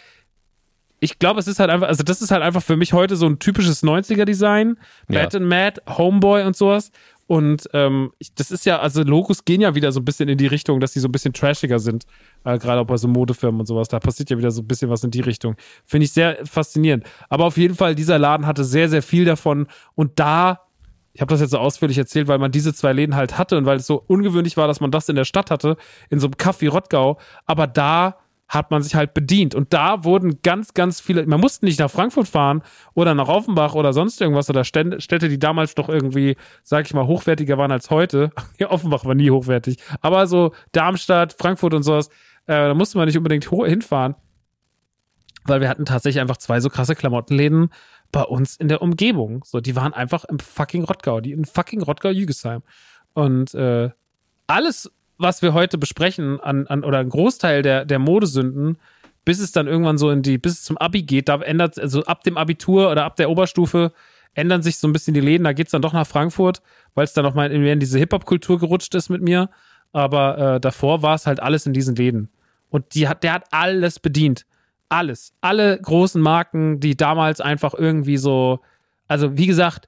ich 1.03 1.19
glaube, 1.19 1.38
es 1.41 1.47
ist 1.47 1.59
halt 1.59 1.69
einfach, 1.69 1.89
also 1.89 2.01
das 2.01 2.21
ist 2.21 2.31
halt 2.31 2.41
einfach 2.41 2.63
für 2.63 2.77
mich 2.77 2.93
heute 2.93 3.17
so 3.17 3.25
ein 3.25 3.38
typisches 3.38 3.84
90er-Design. 3.84 4.77
Ja. 5.09 5.23
Bad 5.23 5.35
and 5.35 5.47
Mad, 5.47 5.81
Homeboy 5.97 6.43
und 6.43 6.55
sowas. 6.55 6.91
Und 7.27 7.67
ähm, 7.73 8.13
ich, 8.19 8.34
das 8.34 8.51
ist 8.51 8.65
ja, 8.65 8.80
also 8.80 9.03
Logos 9.03 9.43
gehen 9.43 9.59
ja 9.59 9.75
wieder 9.75 9.91
so 9.91 9.99
ein 9.99 10.05
bisschen 10.05 10.30
in 10.30 10.38
die 10.38 10.47
Richtung, 10.47 10.80
dass 10.80 10.93
die 10.93 10.99
so 10.99 11.09
ein 11.09 11.11
bisschen 11.11 11.34
trashiger 11.34 11.80
sind. 11.80 12.05
Äh, 12.45 12.57
Gerade 12.57 12.80
auch 12.80 12.85
bei 12.85 12.95
so 12.95 13.09
Modefirmen 13.09 13.59
und 13.59 13.65
sowas. 13.65 13.89
Da 13.89 13.99
passiert 13.99 14.30
ja 14.30 14.38
wieder 14.38 14.51
so 14.51 14.61
ein 14.61 14.67
bisschen 14.67 14.89
was 14.89 15.03
in 15.03 15.11
die 15.11 15.19
Richtung. 15.19 15.57
Finde 15.85 16.05
ich 16.05 16.13
sehr 16.13 16.38
faszinierend. 16.45 17.05
Aber 17.27 17.45
auf 17.45 17.57
jeden 17.57 17.75
Fall, 17.75 17.95
dieser 17.95 18.17
Laden 18.17 18.47
hatte 18.47 18.63
sehr, 18.63 18.88
sehr 18.88 19.03
viel 19.03 19.25
davon. 19.25 19.67
Und 19.95 20.19
da, 20.19 20.61
ich 21.11 21.19
habe 21.19 21.34
das 21.34 21.41
jetzt 21.41 21.51
so 21.51 21.57
ausführlich 21.57 21.97
erzählt, 21.97 22.30
weil 22.30 22.39
man 22.39 22.51
diese 22.53 22.73
zwei 22.73 22.93
Läden 22.93 23.15
halt 23.15 23.38
hatte 23.38 23.57
und 23.57 23.65
weil 23.65 23.77
es 23.77 23.88
so 23.88 24.01
ungewöhnlich 24.07 24.55
war, 24.55 24.67
dass 24.67 24.80
man 24.80 24.91
das 24.91 25.09
in 25.09 25.17
der 25.17 25.25
Stadt 25.25 25.51
hatte, 25.51 25.75
in 26.09 26.19
so 26.19 26.27
einem 26.27 26.35
Café 26.35 26.69
Rottgau. 26.69 27.19
Aber 27.45 27.67
da 27.67 28.23
hat 28.53 28.69
man 28.69 28.84
sich 28.84 28.93
halt 28.93 29.13
bedient. 29.13 29.55
Und 29.55 29.73
da 29.73 30.03
wurden 30.03 30.41
ganz, 30.43 30.73
ganz 30.75 31.01
viele, 31.01 31.25
man 31.25 31.39
musste 31.39 31.65
nicht 31.65 31.80
nach 31.80 31.89
Frankfurt 31.89 32.27
fahren 32.27 32.61
oder 32.93 33.15
nach 33.15 33.27
Offenbach 33.27 33.73
oder 33.73 33.93
sonst 33.93 34.21
irgendwas 34.21 34.49
oder 34.49 34.63
Städte, 34.63 35.27
die 35.27 35.39
damals 35.39 35.75
noch 35.75 35.89
irgendwie, 35.89 36.38
sag 36.61 36.85
ich 36.85 36.93
mal, 36.93 37.07
hochwertiger 37.07 37.57
waren 37.57 37.71
als 37.71 37.89
heute. 37.89 38.31
Ja, 38.59 38.69
Offenbach 38.69 39.03
war 39.03 39.15
nie 39.15 39.31
hochwertig. 39.31 39.77
Aber 40.01 40.27
so 40.27 40.53
Darmstadt, 40.73 41.34
Frankfurt 41.34 41.73
und 41.73 41.81
sowas, 41.81 42.09
äh, 42.45 42.67
da 42.67 42.73
musste 42.75 42.99
man 42.99 43.07
nicht 43.07 43.17
unbedingt 43.17 43.49
hinfahren. 43.49 44.15
Weil 45.45 45.59
wir 45.59 45.69
hatten 45.69 45.85
tatsächlich 45.85 46.21
einfach 46.21 46.38
zwei 46.38 46.59
so 46.59 46.69
krasse 46.69 46.93
Klamottenläden 46.93 47.69
bei 48.11 48.21
uns 48.21 48.55
in 48.55 48.67
der 48.67 48.81
Umgebung. 48.81 49.43
So, 49.43 49.59
die 49.59 49.75
waren 49.75 49.93
einfach 49.93 50.23
im 50.25 50.39
fucking 50.39 50.84
Rottgau, 50.84 51.19
die 51.19 51.31
in 51.31 51.45
fucking 51.45 51.81
Rottgau-Jügesheim. 51.81 52.61
Und 53.13 53.53
äh, 53.55 53.89
alles 54.45 54.91
was 55.24 55.41
wir 55.41 55.54
heute 55.54 55.80
besprechen, 55.80 56.40
an, 56.40 56.68
an, 56.68 56.84
oder 56.84 57.00
ein 57.00 57.10
Großteil 57.10 57.64
der, 57.64 57.86
der 57.86 57.98
Modesünden, 57.98 58.78
bis 59.26 59.40
es 59.40 59.52
dann 59.52 59.68
irgendwann 59.68 59.98
so 59.98 60.12
in 60.12 60.22
die, 60.22 60.38
bis 60.38 60.54
es 60.54 60.64
zum 60.64 60.78
Abi 60.78 61.02
geht, 61.02 61.30
da 61.30 61.41
ändert, 61.41 61.80
also 61.80 62.04
ab 62.04 62.24
dem 62.24 62.38
Abitur 62.38 62.91
oder 62.91 63.06
ab 63.06 63.16
der 63.16 63.30
Oberstufe 63.30 63.91
ändern 64.36 64.62
sich 64.62 64.78
so 64.78 64.88
ein 64.88 64.94
bisschen 64.94 65.14
die 65.14 65.22
Läden, 65.22 65.44
da 65.44 65.54
geht 65.54 65.68
es 65.68 65.72
dann 65.72 65.82
doch 65.82 65.94
nach 65.94 66.08
Frankfurt, 66.08 66.62
weil 66.94 67.06
es 67.06 67.14
dann 67.14 67.24
noch 67.24 67.36
mal 67.36 67.52
in 67.52 67.80
diese 67.80 68.00
Hip-Hop-Kultur 68.00 68.60
gerutscht 68.60 68.94
ist 68.95 69.10
mit 69.10 69.22
mir. 69.22 69.50
Aber 69.91 70.56
äh, 70.56 70.60
davor 70.60 71.04
war 71.04 71.16
es 71.16 71.28
halt 71.28 71.40
alles 71.40 71.66
in 71.66 71.74
diesen 71.74 71.95
Läden. 71.95 72.30
Und 72.70 72.95
die 72.95 73.08
hat, 73.08 73.24
der 73.24 73.34
hat 73.34 73.45
alles 73.52 74.00
bedient. 74.00 74.45
Alles. 74.90 75.34
Alle 75.41 75.80
großen 75.80 76.22
Marken, 76.22 76.80
die 76.80 76.98
damals 76.98 77.41
einfach 77.41 77.76
irgendwie 77.76 78.18
so, 78.18 78.60
also 79.08 79.38
wie 79.38 79.45
gesagt, 79.45 79.88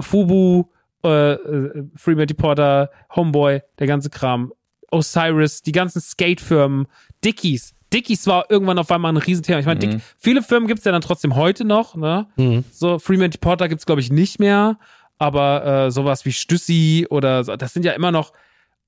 Fubu, 0.00 0.64
äh, 1.06 1.32
äh, 1.34 1.84
Freeman 1.94 2.26
Porter, 2.36 2.90
Homeboy, 3.14 3.62
der 3.78 3.86
ganze 3.86 4.10
Kram, 4.10 4.52
Osiris, 4.90 5.62
die 5.62 5.72
ganzen 5.72 6.00
Skate-Firmen, 6.00 6.86
Dickies. 7.24 7.74
Dickies 7.92 8.26
war 8.26 8.50
irgendwann 8.50 8.78
auf 8.78 8.90
einmal 8.90 9.12
ein 9.12 9.16
Riesenthema. 9.16 9.60
Ich 9.60 9.66
meine, 9.66 9.86
mhm. 9.86 10.00
viele 10.18 10.42
Firmen 10.42 10.66
gibt 10.66 10.80
es 10.80 10.84
ja 10.84 10.92
dann 10.92 11.02
trotzdem 11.02 11.36
heute 11.36 11.64
noch. 11.64 11.94
Ne? 11.94 12.26
Mhm. 12.36 12.64
So, 12.72 12.98
Freeman 12.98 13.30
Porter 13.40 13.68
gibt 13.68 13.80
es, 13.80 13.86
glaube 13.86 14.00
ich, 14.00 14.10
nicht 14.10 14.38
mehr. 14.38 14.78
Aber 15.18 15.64
äh, 15.86 15.90
sowas 15.90 16.24
wie 16.24 16.32
Stüssi 16.32 17.06
oder 17.08 17.44
so, 17.44 17.56
das 17.56 17.72
sind 17.72 17.84
ja 17.84 17.92
immer 17.92 18.12
noch. 18.12 18.32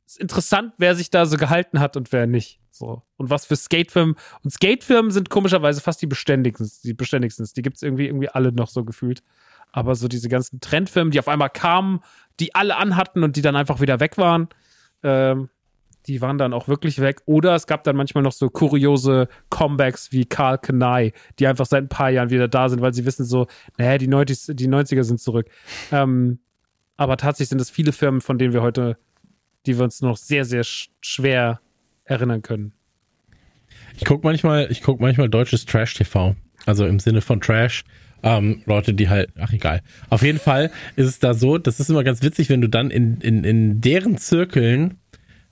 Ist 0.06 0.18
interessant, 0.18 0.72
wer 0.78 0.94
sich 0.94 1.10
da 1.10 1.26
so 1.26 1.36
gehalten 1.36 1.80
hat 1.80 1.96
und 1.96 2.12
wer 2.12 2.26
nicht. 2.26 2.60
So. 2.70 3.02
Und 3.16 3.30
was 3.30 3.46
für 3.46 3.56
Skatefirmen. 3.56 4.14
Und 4.42 4.50
Skatefirmen 4.50 5.10
sind 5.10 5.30
komischerweise 5.30 5.80
fast 5.80 6.00
die 6.02 6.06
beständigsten. 6.06 6.70
Die 6.84 6.94
beständigsten. 6.94 7.46
Die 7.56 7.62
gibt 7.62 7.76
es 7.76 7.82
irgendwie, 7.82 8.06
irgendwie 8.06 8.28
alle 8.28 8.52
noch 8.52 8.68
so 8.68 8.84
gefühlt. 8.84 9.22
Aber 9.72 9.94
so 9.94 10.08
diese 10.08 10.28
ganzen 10.28 10.60
Trendfilme, 10.60 11.10
die 11.10 11.18
auf 11.18 11.28
einmal 11.28 11.50
kamen, 11.50 12.00
die 12.40 12.54
alle 12.54 12.76
anhatten 12.76 13.22
und 13.22 13.36
die 13.36 13.42
dann 13.42 13.56
einfach 13.56 13.80
wieder 13.80 14.00
weg 14.00 14.18
waren, 14.18 14.48
ähm, 15.02 15.48
die 16.06 16.22
waren 16.22 16.38
dann 16.38 16.52
auch 16.52 16.68
wirklich 16.68 17.00
weg. 17.00 17.20
Oder 17.26 17.54
es 17.54 17.66
gab 17.66 17.84
dann 17.84 17.96
manchmal 17.96 18.24
noch 18.24 18.32
so 18.32 18.48
kuriose 18.48 19.28
Comebacks 19.50 20.10
wie 20.10 20.24
Karl 20.24 20.58
Kanai, 20.58 21.12
die 21.38 21.46
einfach 21.46 21.66
seit 21.66 21.84
ein 21.84 21.88
paar 21.88 22.10
Jahren 22.10 22.30
wieder 22.30 22.48
da 22.48 22.68
sind, 22.68 22.80
weil 22.80 22.94
sie 22.94 23.04
wissen 23.04 23.24
so, 23.24 23.46
naja, 23.76 23.98
die, 23.98 24.08
90, 24.08 24.56
die 24.56 24.68
90er 24.68 25.02
sind 25.02 25.20
zurück. 25.20 25.48
Ähm, 25.92 26.38
aber 26.96 27.16
tatsächlich 27.16 27.50
sind 27.50 27.60
es 27.60 27.70
viele 27.70 27.92
Firmen, 27.92 28.20
von 28.20 28.38
denen 28.38 28.54
wir 28.54 28.62
heute, 28.62 28.96
die 29.66 29.76
wir 29.76 29.84
uns 29.84 30.00
noch 30.00 30.16
sehr, 30.16 30.44
sehr 30.44 30.64
sch 30.64 30.90
schwer 31.00 31.60
erinnern 32.04 32.42
können. 32.42 32.72
Ich 33.96 34.04
gucke 34.04 34.26
manchmal, 34.26 34.70
ich 34.70 34.82
guck 34.82 35.00
manchmal 35.00 35.28
deutsches 35.28 35.66
Trash-TV. 35.66 36.36
Also 36.66 36.86
im 36.86 36.98
Sinne 36.98 37.20
von 37.20 37.40
Trash. 37.40 37.84
Ähm, 38.22 38.62
Leute, 38.66 38.94
die 38.94 39.08
halt, 39.08 39.30
ach 39.38 39.52
egal. 39.52 39.82
Auf 40.10 40.22
jeden 40.22 40.38
Fall 40.40 40.70
ist 40.96 41.06
es 41.06 41.18
da 41.18 41.34
so, 41.34 41.58
das 41.58 41.78
ist 41.78 41.88
immer 41.88 42.04
ganz 42.04 42.22
witzig, 42.22 42.48
wenn 42.48 42.60
du 42.60 42.68
dann 42.68 42.90
in, 42.90 43.20
in, 43.20 43.44
in 43.44 43.80
deren 43.80 44.18
Zirkeln 44.18 44.98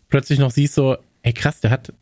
plötzlich 0.08 0.38
noch 0.38 0.50
siehst, 0.50 0.74
so, 0.74 0.96
ey 1.22 1.32
krass, 1.32 1.60
der 1.60 1.70
hat 1.70 1.92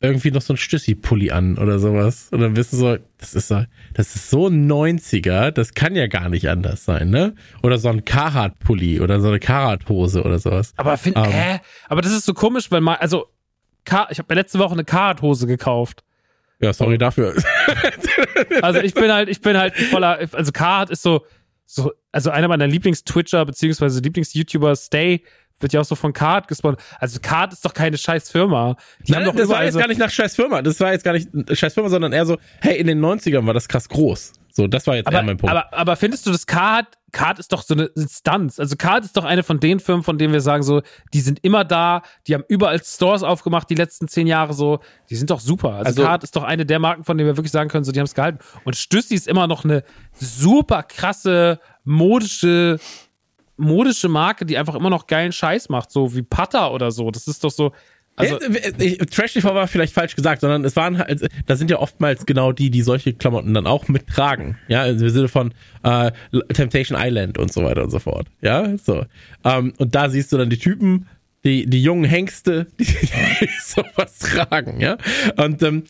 irgendwie 0.00 0.30
noch 0.30 0.42
so 0.42 0.54
ein 0.54 0.56
Stüssi-Pulli 0.56 1.32
an 1.32 1.58
oder 1.58 1.78
sowas. 1.78 2.28
Und 2.30 2.40
dann 2.40 2.54
bist 2.54 2.72
du 2.72 2.76
so, 2.76 2.96
das 3.18 3.34
ist 3.34 3.48
so, 3.48 3.64
das 3.94 4.14
ist 4.14 4.30
so 4.30 4.46
90er, 4.46 5.50
das 5.50 5.74
kann 5.74 5.96
ja 5.96 6.06
gar 6.06 6.28
nicht 6.28 6.48
anders 6.48 6.84
sein, 6.84 7.10
ne? 7.10 7.34
Oder 7.62 7.78
so 7.78 7.88
ein 7.88 8.04
Carhartt-Pulli 8.04 9.00
oder 9.00 9.20
so 9.20 9.28
eine 9.28 9.40
Carhartt-Hose 9.40 10.22
oder 10.22 10.38
sowas. 10.38 10.72
Aber 10.76 10.96
find, 10.98 11.16
um, 11.16 11.24
ähm. 11.24 11.30
äh, 11.30 11.58
aber 11.88 12.02
das 12.02 12.12
ist 12.12 12.26
so 12.26 12.34
komisch, 12.34 12.70
weil 12.70 12.80
mal, 12.80 12.94
also, 12.94 13.26
ich 13.84 13.92
habe 13.92 14.26
mir 14.28 14.34
letzte 14.34 14.58
Woche 14.58 14.74
eine 14.74 14.84
Carhartt-Hose 14.84 15.46
gekauft. 15.46 16.04
Ja, 16.60 16.72
sorry 16.72 16.98
dafür. 16.98 17.34
also 18.62 18.80
ich 18.80 18.94
bin 18.94 19.12
halt, 19.12 19.28
ich 19.28 19.40
bin 19.40 19.56
halt 19.56 19.76
voller, 19.76 20.18
also 20.32 20.52
Carhartt 20.52 20.90
ist 20.90 21.02
so, 21.02 21.24
so, 21.66 21.92
also 22.12 22.30
einer 22.30 22.48
meiner 22.48 22.66
Lieblings-Twitcher 22.66 23.44
beziehungsweise 23.44 24.00
Lieblings-YouTuber, 24.00 24.74
Stay, 24.74 25.22
wird 25.60 25.72
ja 25.72 25.80
auch 25.80 25.84
so 25.84 25.94
von 25.94 26.12
Card 26.12 26.48
gesponsert. 26.48 26.82
Also 26.98 27.18
Card 27.20 27.52
ist 27.52 27.64
doch 27.64 27.74
keine 27.74 27.98
scheiß 27.98 28.30
Firma. 28.30 28.76
Die 29.00 29.12
Nein, 29.12 29.24
das 29.36 29.48
war 29.48 29.64
jetzt 29.64 29.74
so 29.74 29.80
gar 29.80 29.88
nicht 29.88 29.98
nach 29.98 30.10
scheiß 30.10 30.36
Firma. 30.36 30.62
Das 30.62 30.78
war 30.80 30.92
jetzt 30.92 31.04
gar 31.04 31.12
nicht 31.12 31.28
scheiß 31.52 31.74
Firma, 31.74 31.88
sondern 31.88 32.12
eher 32.12 32.26
so, 32.26 32.38
hey, 32.60 32.78
in 32.78 32.86
den 32.86 33.00
90ern 33.00 33.46
war 33.46 33.54
das 33.54 33.68
krass 33.68 33.88
groß. 33.88 34.32
So, 34.58 34.66
das 34.66 34.88
war 34.88 34.96
jetzt 34.96 35.06
aber, 35.06 35.18
eher 35.18 35.22
mein 35.22 35.36
Punkt. 35.36 35.54
Aber, 35.54 35.72
aber 35.72 35.94
findest 35.94 36.26
du, 36.26 36.32
das 36.32 36.44
Card, 36.44 36.86
Card 37.12 37.38
ist 37.38 37.52
doch 37.52 37.62
so 37.62 37.74
eine 37.74 37.84
Instanz. 37.84 38.58
Also 38.58 38.74
Card 38.74 39.04
ist 39.04 39.16
doch 39.16 39.24
eine 39.24 39.44
von 39.44 39.60
den 39.60 39.78
Firmen, 39.78 40.02
von 40.02 40.18
denen 40.18 40.32
wir 40.32 40.40
sagen 40.40 40.64
so, 40.64 40.82
die 41.14 41.20
sind 41.20 41.38
immer 41.44 41.64
da, 41.64 42.02
die 42.26 42.34
haben 42.34 42.42
überall 42.48 42.82
Stores 42.82 43.22
aufgemacht 43.22 43.70
die 43.70 43.76
letzten 43.76 44.08
zehn 44.08 44.26
Jahre 44.26 44.54
so. 44.54 44.80
Die 45.10 45.14
sind 45.14 45.30
doch 45.30 45.38
super. 45.38 45.74
Also, 45.74 45.84
also 45.84 46.02
Card 46.02 46.24
ist 46.24 46.34
doch 46.34 46.42
eine 46.42 46.66
der 46.66 46.80
Marken, 46.80 47.04
von 47.04 47.16
denen 47.16 47.28
wir 47.28 47.36
wirklich 47.36 47.52
sagen 47.52 47.70
können, 47.70 47.84
so, 47.84 47.92
die 47.92 48.00
haben 48.00 48.06
es 48.06 48.16
gehalten. 48.16 48.40
Und 48.64 48.74
Stüssi 48.74 49.14
ist 49.14 49.28
immer 49.28 49.46
noch 49.46 49.64
eine 49.64 49.84
super 50.18 50.82
krasse 50.82 51.60
modische 51.84 52.80
modische 53.56 54.08
Marke, 54.08 54.44
die 54.44 54.58
einfach 54.58 54.74
immer 54.74 54.90
noch 54.90 55.06
geilen 55.06 55.32
Scheiß 55.32 55.68
macht, 55.68 55.92
so 55.92 56.16
wie 56.16 56.22
Pata 56.22 56.70
oder 56.70 56.90
so. 56.90 57.12
Das 57.12 57.28
ist 57.28 57.44
doch 57.44 57.50
so. 57.50 57.72
Also, 58.18 58.38
Trash 59.10 59.34
TV 59.34 59.54
war 59.54 59.68
vielleicht 59.68 59.94
falsch 59.94 60.16
gesagt, 60.16 60.40
sondern 60.40 60.64
es 60.64 60.76
waren 60.76 60.98
halt, 60.98 61.28
da 61.46 61.56
sind 61.56 61.70
ja 61.70 61.78
oftmals 61.78 62.26
genau 62.26 62.52
die, 62.52 62.70
die 62.70 62.82
solche 62.82 63.14
Klamotten 63.14 63.54
dann 63.54 63.66
auch 63.66 63.88
mittragen. 63.88 64.58
Ja, 64.68 64.84
im 64.86 64.98
Sinne 64.98 65.28
von 65.28 65.54
äh, 65.82 66.10
Temptation 66.52 66.98
Island 67.00 67.38
und 67.38 67.52
so 67.52 67.64
weiter 67.64 67.84
und 67.84 67.90
so 67.90 67.98
fort. 67.98 68.26
Ja, 68.40 68.76
so. 68.78 69.04
Ähm, 69.44 69.72
und 69.78 69.94
da 69.94 70.10
siehst 70.10 70.32
du 70.32 70.36
dann 70.36 70.50
die 70.50 70.58
Typen, 70.58 71.06
die, 71.44 71.66
die 71.66 71.82
jungen 71.82 72.04
Hengste, 72.04 72.66
die, 72.80 72.84
die 72.84 73.48
sowas 73.60 74.18
tragen, 74.18 74.80
ja. 74.80 74.98
Und 75.36 75.62
ähm, 75.62 75.84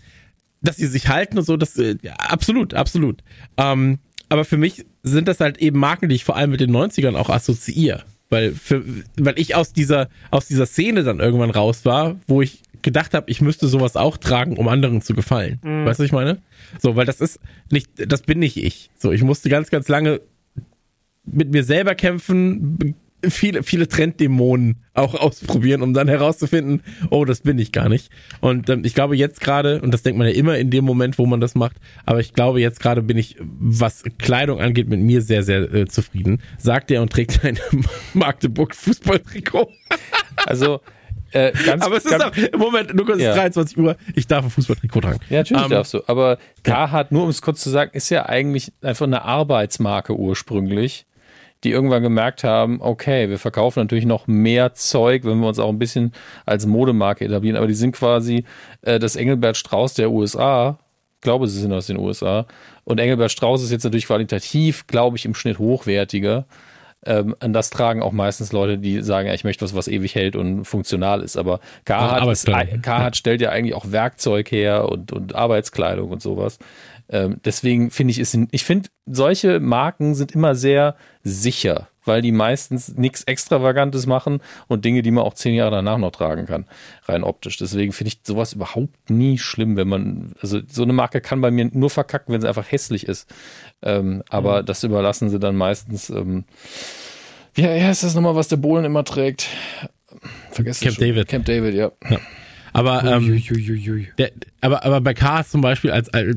dass 0.60 0.76
sie 0.76 0.86
sich 0.86 1.08
halten 1.08 1.38
und 1.38 1.44
so, 1.44 1.56
das 1.56 1.76
äh, 1.78 1.96
ja, 2.02 2.14
absolut, 2.14 2.74
absolut. 2.74 3.22
Ähm, 3.56 3.98
aber 4.28 4.44
für 4.44 4.56
mich 4.56 4.84
sind 5.02 5.28
das 5.28 5.40
halt 5.40 5.58
eben 5.58 5.78
Marken, 5.78 6.08
die 6.08 6.16
ich 6.16 6.24
vor 6.24 6.36
allem 6.36 6.50
mit 6.50 6.60
den 6.60 6.70
90ern 6.70 7.16
auch 7.16 7.30
assoziiere. 7.30 8.04
Weil, 8.30 8.52
für, 8.52 8.84
weil 9.16 9.38
ich 9.38 9.54
aus 9.54 9.72
dieser, 9.72 10.08
aus 10.30 10.46
dieser 10.46 10.66
Szene 10.66 11.02
dann 11.02 11.20
irgendwann 11.20 11.50
raus 11.50 11.84
war, 11.84 12.16
wo 12.26 12.42
ich 12.42 12.62
gedacht 12.82 13.14
habe, 13.14 13.30
ich 13.30 13.40
müsste 13.40 13.68
sowas 13.68 13.96
auch 13.96 14.16
tragen, 14.16 14.56
um 14.56 14.68
anderen 14.68 15.02
zu 15.02 15.14
gefallen. 15.14 15.58
Mhm. 15.62 15.84
Weißt 15.84 15.98
du, 15.98 16.02
was 16.02 16.06
ich 16.06 16.12
meine? 16.12 16.38
So, 16.78 16.96
weil 16.96 17.06
das 17.06 17.20
ist 17.20 17.40
nicht, 17.70 17.90
das 17.96 18.22
bin 18.22 18.38
nicht 18.38 18.56
ich. 18.56 18.90
So, 18.96 19.12
ich 19.12 19.22
musste 19.22 19.48
ganz, 19.48 19.70
ganz 19.70 19.88
lange 19.88 20.20
mit 21.24 21.50
mir 21.50 21.64
selber 21.64 21.94
kämpfen, 21.94 22.94
viele, 23.26 23.62
viele 23.62 23.88
Trenddämonen 23.88 24.84
auch 24.94 25.14
ausprobieren, 25.20 25.82
um 25.82 25.94
dann 25.94 26.08
herauszufinden, 26.08 26.82
oh, 27.10 27.24
das 27.24 27.40
bin 27.40 27.58
ich 27.58 27.72
gar 27.72 27.88
nicht. 27.88 28.10
Und 28.40 28.68
ähm, 28.68 28.84
ich 28.84 28.94
glaube 28.94 29.16
jetzt 29.16 29.40
gerade, 29.40 29.80
und 29.80 29.92
das 29.92 30.02
denkt 30.02 30.18
man 30.18 30.28
ja 30.28 30.34
immer 30.34 30.58
in 30.58 30.70
dem 30.70 30.84
Moment, 30.84 31.18
wo 31.18 31.26
man 31.26 31.40
das 31.40 31.54
macht, 31.54 31.76
aber 32.06 32.20
ich 32.20 32.32
glaube 32.32 32.60
jetzt 32.60 32.80
gerade 32.80 33.02
bin 33.02 33.16
ich, 33.16 33.36
was 33.40 34.04
Kleidung 34.18 34.60
angeht, 34.60 34.88
mit 34.88 35.00
mir 35.00 35.22
sehr, 35.22 35.42
sehr 35.42 35.72
äh, 35.72 35.86
zufrieden. 35.86 36.42
Sagt 36.58 36.90
er 36.90 37.02
und 37.02 37.12
trägt 37.12 37.44
ein 37.44 37.58
Magdeburg 38.14 38.74
Fußballtrikot. 38.74 39.68
also 40.46 40.80
äh, 41.32 41.52
ganz, 41.66 41.84
aber 41.84 41.96
es 41.96 42.06
ist 42.06 42.24
auch, 42.24 42.34
im 42.34 42.58
Moment, 42.58 42.94
nur 42.94 43.04
kurz 43.04 43.20
ja. 43.20 43.34
23 43.34 43.76
Uhr, 43.76 43.96
ich 44.14 44.26
darf 44.26 44.44
ein 44.44 44.50
Fußballtrikot 44.50 45.00
tragen. 45.00 45.20
Ja, 45.28 45.38
natürlich 45.38 45.64
ähm, 45.64 45.70
darfst 45.70 45.92
du. 45.92 46.00
Aber 46.06 46.38
Carhartt, 46.62 47.12
nur 47.12 47.24
um 47.24 47.28
es 47.28 47.42
kurz 47.42 47.60
zu 47.60 47.70
sagen, 47.70 47.90
ist 47.92 48.08
ja 48.08 48.26
eigentlich 48.26 48.72
einfach 48.80 49.06
eine 49.06 49.22
Arbeitsmarke 49.22 50.16
ursprünglich 50.16 51.06
die 51.64 51.70
irgendwann 51.70 52.02
gemerkt 52.02 52.44
haben, 52.44 52.80
okay, 52.80 53.28
wir 53.28 53.38
verkaufen 53.38 53.80
natürlich 53.80 54.06
noch 54.06 54.26
mehr 54.26 54.74
Zeug, 54.74 55.24
wenn 55.24 55.40
wir 55.40 55.48
uns 55.48 55.58
auch 55.58 55.68
ein 55.68 55.78
bisschen 55.78 56.12
als 56.46 56.66
Modemarke 56.66 57.24
etablieren, 57.24 57.56
aber 57.56 57.66
die 57.66 57.74
sind 57.74 57.92
quasi 57.92 58.44
äh, 58.82 58.98
das 58.98 59.16
Engelbert 59.16 59.56
Strauß 59.56 59.94
der 59.94 60.10
USA. 60.10 60.78
Ich 61.16 61.22
glaube, 61.22 61.48
sie 61.48 61.60
sind 61.60 61.72
aus 61.72 61.88
den 61.88 61.98
USA. 61.98 62.46
Und 62.84 63.00
Engelbert 63.00 63.32
Strauß 63.32 63.62
ist 63.62 63.72
jetzt 63.72 63.82
natürlich 63.82 64.06
qualitativ, 64.06 64.86
glaube 64.86 65.16
ich, 65.16 65.24
im 65.24 65.34
Schnitt 65.34 65.58
hochwertiger. 65.58 66.46
Ähm, 67.04 67.34
und 67.42 67.52
das 67.52 67.70
tragen 67.70 68.02
auch 68.02 68.12
meistens 68.12 68.52
Leute, 68.52 68.78
die 68.78 69.02
sagen, 69.02 69.28
ja, 69.28 69.34
ich 69.34 69.44
möchte 69.44 69.64
was, 69.64 69.74
was 69.74 69.88
ewig 69.88 70.14
hält 70.14 70.36
und 70.36 70.64
funktional 70.64 71.22
ist. 71.22 71.36
Aber 71.36 71.60
Carhartt, 71.84 72.46
ja, 72.46 72.78
Carhartt 72.78 73.16
stellt 73.16 73.40
ja 73.40 73.50
eigentlich 73.50 73.74
auch 73.74 73.90
Werkzeug 73.90 74.50
her 74.50 74.88
und, 74.88 75.12
und 75.12 75.34
Arbeitskleidung 75.34 76.10
und 76.10 76.22
sowas. 76.22 76.58
Ähm, 77.10 77.40
deswegen 77.44 77.90
finde 77.90 78.12
ich, 78.12 78.18
ist, 78.18 78.36
ich 78.50 78.64
finde, 78.64 78.88
solche 79.06 79.60
Marken 79.60 80.14
sind 80.14 80.32
immer 80.32 80.54
sehr 80.54 80.94
sicher, 81.22 81.88
weil 82.04 82.20
die 82.20 82.32
meistens 82.32 82.96
nichts 82.96 83.24
Extravagantes 83.24 84.06
machen 84.06 84.40
und 84.66 84.84
Dinge, 84.84 85.02
die 85.02 85.10
man 85.10 85.24
auch 85.24 85.34
zehn 85.34 85.54
Jahre 85.54 85.76
danach 85.76 85.98
noch 85.98 86.10
tragen 86.10 86.46
kann, 86.46 86.66
rein 87.06 87.24
optisch. 87.24 87.56
Deswegen 87.56 87.92
finde 87.92 88.08
ich 88.08 88.20
sowas 88.24 88.52
überhaupt 88.52 89.10
nie 89.10 89.38
schlimm, 89.38 89.76
wenn 89.76 89.88
man, 89.88 90.32
also 90.40 90.60
so 90.68 90.82
eine 90.82 90.92
Marke 90.92 91.20
kann 91.20 91.40
bei 91.40 91.50
mir 91.50 91.70
nur 91.72 91.90
verkacken, 91.90 92.34
wenn 92.34 92.40
sie 92.40 92.48
einfach 92.48 92.70
hässlich 92.70 93.06
ist. 93.06 93.32
Ähm, 93.82 94.22
aber 94.28 94.62
mhm. 94.62 94.66
das 94.66 94.84
überlassen 94.84 95.30
sie 95.30 95.38
dann 95.38 95.56
meistens, 95.56 96.10
ähm, 96.10 96.44
wie 97.54 97.62
ja, 97.62 97.90
ist 97.90 98.04
das 98.04 98.14
nochmal, 98.14 98.36
was 98.36 98.48
der 98.48 98.56
Bohlen 98.56 98.84
immer 98.84 99.04
trägt? 99.04 99.48
Vergessen 100.50 100.84
Camp 100.84 100.98
David. 100.98 101.28
Camp 101.28 101.44
David, 101.46 101.74
ja. 101.74 101.90
ja. 102.08 102.18
Aber, 102.72 103.02
ähm, 103.04 103.42
der, 104.18 104.30
aber, 104.60 104.84
aber 104.84 105.00
bei 105.00 105.14
Cars 105.14 105.50
zum 105.50 105.62
Beispiel 105.62 105.90
als, 105.90 106.08
als, 106.10 106.36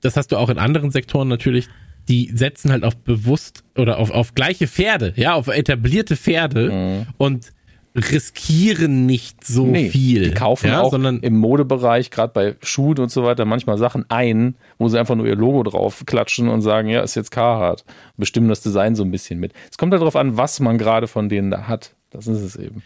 das 0.00 0.16
hast 0.16 0.32
du 0.32 0.36
auch 0.36 0.50
in 0.50 0.58
anderen 0.58 0.90
Sektoren 0.90 1.28
natürlich, 1.28 1.68
die 2.08 2.30
setzen 2.34 2.72
halt 2.72 2.84
auf 2.84 2.96
bewusst 2.96 3.62
oder 3.76 3.98
auf, 3.98 4.10
auf 4.10 4.34
gleiche 4.34 4.66
Pferde, 4.66 5.12
ja, 5.16 5.34
auf 5.34 5.48
etablierte 5.48 6.16
Pferde 6.16 6.70
mhm. 6.70 7.06
und 7.18 7.52
riskieren 7.94 9.06
nicht 9.06 9.44
so 9.44 9.66
nee, 9.66 9.90
viel. 9.90 10.22
Die 10.22 10.34
kaufen 10.34 10.68
ja, 10.68 10.80
auch 10.80 10.90
sondern 10.90 11.20
im 11.20 11.36
Modebereich, 11.36 12.10
gerade 12.10 12.32
bei 12.32 12.56
Schuhen 12.62 12.98
und 12.98 13.10
so 13.10 13.24
weiter, 13.24 13.44
manchmal 13.44 13.78
Sachen 13.78 14.04
ein, 14.08 14.54
wo 14.78 14.88
sie 14.88 14.98
einfach 14.98 15.16
nur 15.16 15.26
ihr 15.26 15.34
Logo 15.34 15.64
drauf 15.64 16.04
klatschen 16.06 16.48
und 16.48 16.62
sagen, 16.62 16.88
ja, 16.88 17.00
ist 17.00 17.16
jetzt 17.16 17.30
Carhartt. 17.30 17.84
Bestimmen 18.16 18.48
das 18.48 18.60
Design 18.60 18.94
so 18.94 19.02
ein 19.02 19.10
bisschen 19.10 19.40
mit. 19.40 19.52
Es 19.70 19.76
kommt 19.76 19.92
halt 19.92 20.00
darauf 20.02 20.16
an, 20.16 20.36
was 20.36 20.60
man 20.60 20.78
gerade 20.78 21.08
von 21.08 21.28
denen 21.28 21.50
da 21.50 21.66
hat. 21.66 21.94
Das 22.10 22.26
ist 22.26 22.40
es 22.40 22.56
eben. 22.56 22.82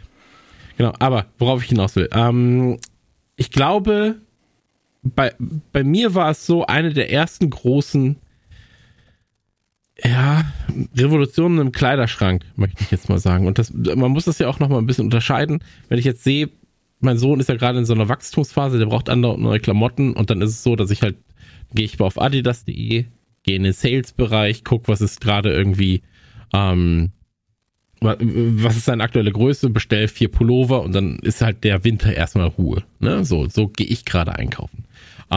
Genau, 0.78 0.92
aber 0.98 1.26
worauf 1.38 1.62
ich 1.62 1.68
hinaus 1.68 1.96
will. 1.96 2.08
Ähm, 2.12 2.78
ich 3.36 3.50
glaube, 3.50 4.16
bei, 5.04 5.32
bei 5.72 5.84
mir 5.84 6.14
war 6.14 6.30
es 6.30 6.46
so 6.46 6.66
eine 6.66 6.92
der 6.92 7.12
ersten 7.12 7.50
großen 7.50 8.16
ja, 10.02 10.44
Revolutionen 10.96 11.58
im 11.58 11.72
Kleiderschrank, 11.72 12.44
möchte 12.56 12.82
ich 12.82 12.90
jetzt 12.90 13.08
mal 13.08 13.18
sagen. 13.18 13.46
Und 13.46 13.58
das, 13.58 13.72
man 13.72 14.10
muss 14.10 14.24
das 14.24 14.38
ja 14.38 14.48
auch 14.48 14.58
noch 14.58 14.68
mal 14.68 14.78
ein 14.78 14.86
bisschen 14.86 15.04
unterscheiden. 15.04 15.60
Wenn 15.88 15.98
ich 15.98 16.04
jetzt 16.04 16.24
sehe, 16.24 16.50
mein 17.00 17.18
Sohn 17.18 17.38
ist 17.38 17.48
ja 17.48 17.56
gerade 17.56 17.78
in 17.78 17.84
so 17.84 17.92
einer 17.92 18.08
Wachstumsphase, 18.08 18.78
der 18.78 18.86
braucht 18.86 19.08
andere 19.08 19.38
neue 19.38 19.60
Klamotten 19.60 20.14
und 20.14 20.30
dann 20.30 20.40
ist 20.40 20.50
es 20.50 20.62
so, 20.62 20.74
dass 20.74 20.90
ich 20.90 21.02
halt, 21.02 21.16
gehe 21.74 21.84
ich 21.84 22.00
auf 22.00 22.20
adidas.de, 22.20 23.04
gehe 23.42 23.56
in 23.56 23.62
den 23.62 23.72
Sales-Bereich, 23.72 24.64
guck, 24.64 24.88
was 24.88 25.00
ist 25.00 25.20
gerade 25.20 25.52
irgendwie, 25.52 26.02
ähm, 26.52 27.12
was 28.00 28.76
ist 28.76 28.86
seine 28.86 29.02
aktuelle 29.02 29.32
Größe, 29.32 29.70
bestell 29.70 30.08
vier 30.08 30.28
Pullover 30.28 30.82
und 30.82 30.94
dann 30.94 31.18
ist 31.20 31.40
halt 31.40 31.62
der 31.64 31.84
Winter 31.84 32.12
erstmal 32.14 32.48
Ruhe. 32.48 32.82
Ne? 33.00 33.24
So, 33.24 33.48
so 33.48 33.68
gehe 33.68 33.86
ich 33.86 34.04
gerade 34.04 34.34
einkaufen. 34.34 34.83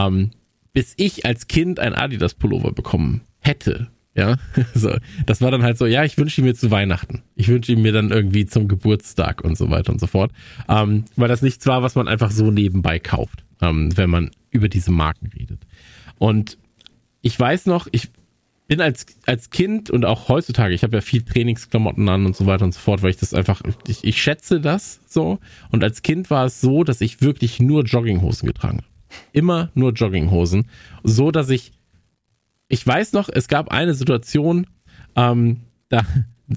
Ähm, 0.06 0.30
bis 0.72 0.94
ich 0.96 1.26
als 1.26 1.48
Kind 1.48 1.80
ein 1.80 1.94
Adidas-Pullover 1.94 2.72
bekommen 2.72 3.22
hätte, 3.40 3.88
ja, 4.14 4.36
so, 4.74 4.96
das 5.26 5.40
war 5.40 5.50
dann 5.50 5.62
halt 5.62 5.78
so, 5.78 5.86
ja, 5.86 6.04
ich 6.04 6.18
wünsche 6.18 6.40
ihn 6.40 6.44
mir 6.44 6.54
zu 6.54 6.70
Weihnachten. 6.70 7.22
Ich 7.34 7.48
wünsche 7.48 7.72
ihn 7.72 7.82
mir 7.82 7.92
dann 7.92 8.10
irgendwie 8.10 8.46
zum 8.46 8.68
Geburtstag 8.68 9.42
und 9.42 9.56
so 9.56 9.70
weiter 9.70 9.92
und 9.92 10.00
so 10.00 10.06
fort. 10.06 10.32
Ähm, 10.68 11.04
weil 11.16 11.28
das 11.28 11.42
nichts 11.42 11.66
war, 11.66 11.82
was 11.82 11.94
man 11.94 12.08
einfach 12.08 12.30
so 12.30 12.50
nebenbei 12.50 12.98
kauft, 12.98 13.44
ähm, 13.60 13.96
wenn 13.96 14.10
man 14.10 14.30
über 14.50 14.68
diese 14.68 14.90
Marken 14.90 15.26
redet. 15.26 15.60
Und 16.18 16.58
ich 17.22 17.38
weiß 17.38 17.66
noch, 17.66 17.86
ich, 17.92 18.10
bin 18.68 18.82
als, 18.82 19.06
als 19.24 19.48
Kind 19.48 19.88
und 19.88 20.04
auch 20.04 20.28
heutzutage, 20.28 20.74
ich 20.74 20.82
habe 20.82 20.98
ja 20.98 21.00
viel 21.00 21.22
Trainingsklamotten 21.22 22.06
an 22.08 22.26
und 22.26 22.36
so 22.36 22.44
weiter 22.44 22.66
und 22.66 22.74
so 22.74 22.80
fort, 22.80 23.02
weil 23.02 23.10
ich 23.10 23.16
das 23.16 23.32
einfach, 23.32 23.62
ich, 23.88 24.04
ich 24.04 24.22
schätze 24.22 24.60
das 24.60 25.00
so. 25.06 25.38
Und 25.70 25.82
als 25.82 26.02
Kind 26.02 26.28
war 26.30 26.44
es 26.44 26.60
so, 26.60 26.84
dass 26.84 27.00
ich 27.00 27.22
wirklich 27.22 27.60
nur 27.60 27.84
Jogginghosen 27.84 28.46
getragen 28.46 28.78
habe. 28.78 28.87
Immer 29.32 29.70
nur 29.74 29.92
Jogginghosen. 29.92 30.66
So, 31.02 31.30
dass 31.30 31.50
ich, 31.50 31.72
ich 32.68 32.86
weiß 32.86 33.12
noch, 33.12 33.28
es 33.28 33.48
gab 33.48 33.70
eine 33.70 33.94
Situation, 33.94 34.66
ähm, 35.16 35.60
da, 35.88 36.04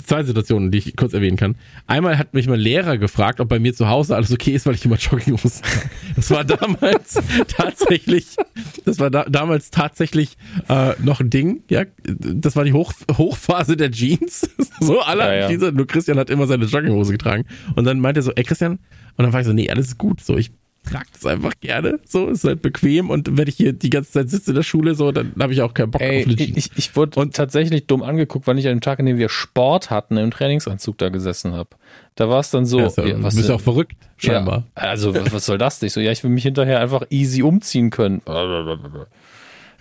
zwei 0.06 0.24
Situationen, 0.24 0.72
die 0.72 0.78
ich 0.78 0.96
kurz 0.96 1.14
erwähnen 1.14 1.38
kann. 1.38 1.56
Einmal 1.86 2.18
hat 2.18 2.34
mich 2.34 2.48
mein 2.48 2.60
Lehrer 2.60 2.98
gefragt, 2.98 3.40
ob 3.40 3.50
bei 3.50 3.60
mir 3.60 3.74
zu 3.74 3.90
Hause 3.90 4.16
alles 4.16 4.32
okay 4.32 4.52
ist, 4.52 4.66
weil 4.66 4.76
ich 4.76 4.86
immer 4.86 4.96
Jogginghosen 4.96 5.62
trage. 5.62 5.90
Das 6.16 6.32
war 6.32 6.44
damals 6.46 7.20
tatsächlich, 7.48 8.36
das 8.86 9.00
war 9.00 9.10
da, 9.10 9.26
damals 9.26 9.70
tatsächlich 9.70 10.38
äh, 10.70 10.94
noch 11.00 11.20
ein 11.20 11.30
Ding. 11.30 11.64
Ja, 11.70 11.84
das 12.04 12.56
war 12.56 12.64
die 12.64 12.74
Hoch, 12.74 12.94
Hochphase 13.18 13.76
der 13.76 13.92
Jeans. 13.92 14.50
so 14.80 15.02
alle 15.02 15.24
ja, 15.24 15.34
ja. 15.34 15.48
Jeans, 15.50 15.74
nur 15.74 15.88
Christian 15.88 16.18
hat 16.18 16.30
immer 16.30 16.48
seine 16.48 16.66
Jogginghose 16.66 17.12
getragen. 17.12 17.46
Und 17.76 17.84
dann 17.86 18.00
meinte 18.00 18.22
er 18.22 18.24
so, 18.24 18.32
ey 18.32 18.44
Christian, 18.44 18.80
und 19.18 19.26
dann 19.26 19.34
war 19.34 19.42
ich 19.42 19.48
so, 19.48 19.54
nee, 19.54 19.70
alles 19.70 19.88
ist 19.88 19.98
gut. 19.98 20.22
So, 20.22 20.38
ich 20.38 20.52
trage 20.84 21.06
das 21.14 21.26
einfach 21.26 21.54
gerne. 21.60 22.00
So, 22.06 22.28
ist 22.28 22.44
halt 22.44 22.62
bequem 22.62 23.10
und 23.10 23.38
wenn 23.38 23.48
ich 23.48 23.56
hier 23.56 23.74
die 23.74 23.90
ganze 23.90 24.12
Zeit 24.12 24.30
sitze 24.30 24.52
in 24.52 24.56
der 24.56 24.64
Schule, 24.64 24.96
so, 24.96 25.12
dann 25.12 25.34
habe 25.40 25.54
ich 25.54 25.62
auch 25.62 25.74
keinen 25.74 25.92
Bock 25.92 26.02
Ey, 26.02 26.22
auf 26.22 26.28
eine 26.28 26.36
Jeans. 26.36 26.58
Ich, 26.58 26.72
ich 26.76 26.96
wurde 26.96 27.20
und 27.20 27.36
tatsächlich 27.36 27.88
dumm 27.88 28.04
angeguckt, 28.04 28.48
weil 28.48 28.58
ich 28.60 28.68
an 28.68 28.78
dem 28.78 28.82
Tag, 28.82 29.00
an 29.00 29.06
dem 29.06 29.18
wir 29.18 29.30
Sport 29.30 29.90
hatten, 29.90 30.18
im 30.18 30.32
Trainingsanzug 30.32 30.98
da 30.98 31.10
gesessen 31.10 31.54
habe. 31.54 31.70
Da 32.16 32.30
war 32.30 32.40
es 32.40 32.52
dann 32.52 32.66
so. 32.66 32.80
Ja, 32.80 32.90
so 32.90 33.04
ja, 33.04 33.22
was, 33.22 33.36
bist 33.36 33.50
du 33.50 33.54
auch 33.54 33.62
verrückt, 33.62 33.96
scheinbar. 34.18 34.66
Ja, 34.76 34.84
also, 34.84 35.16
was, 35.16 35.32
was 35.32 35.46
soll 35.46 35.58
das 35.58 35.82
nicht? 35.82 35.94
So, 35.94 36.00
ja, 36.00 36.12
ich 36.12 36.24
will 36.24 36.32
mich 36.32 36.44
hinterher 36.44 36.80
einfach 36.80 37.04
easy 37.10 37.44
umziehen 37.44 37.90
können. 37.90 38.22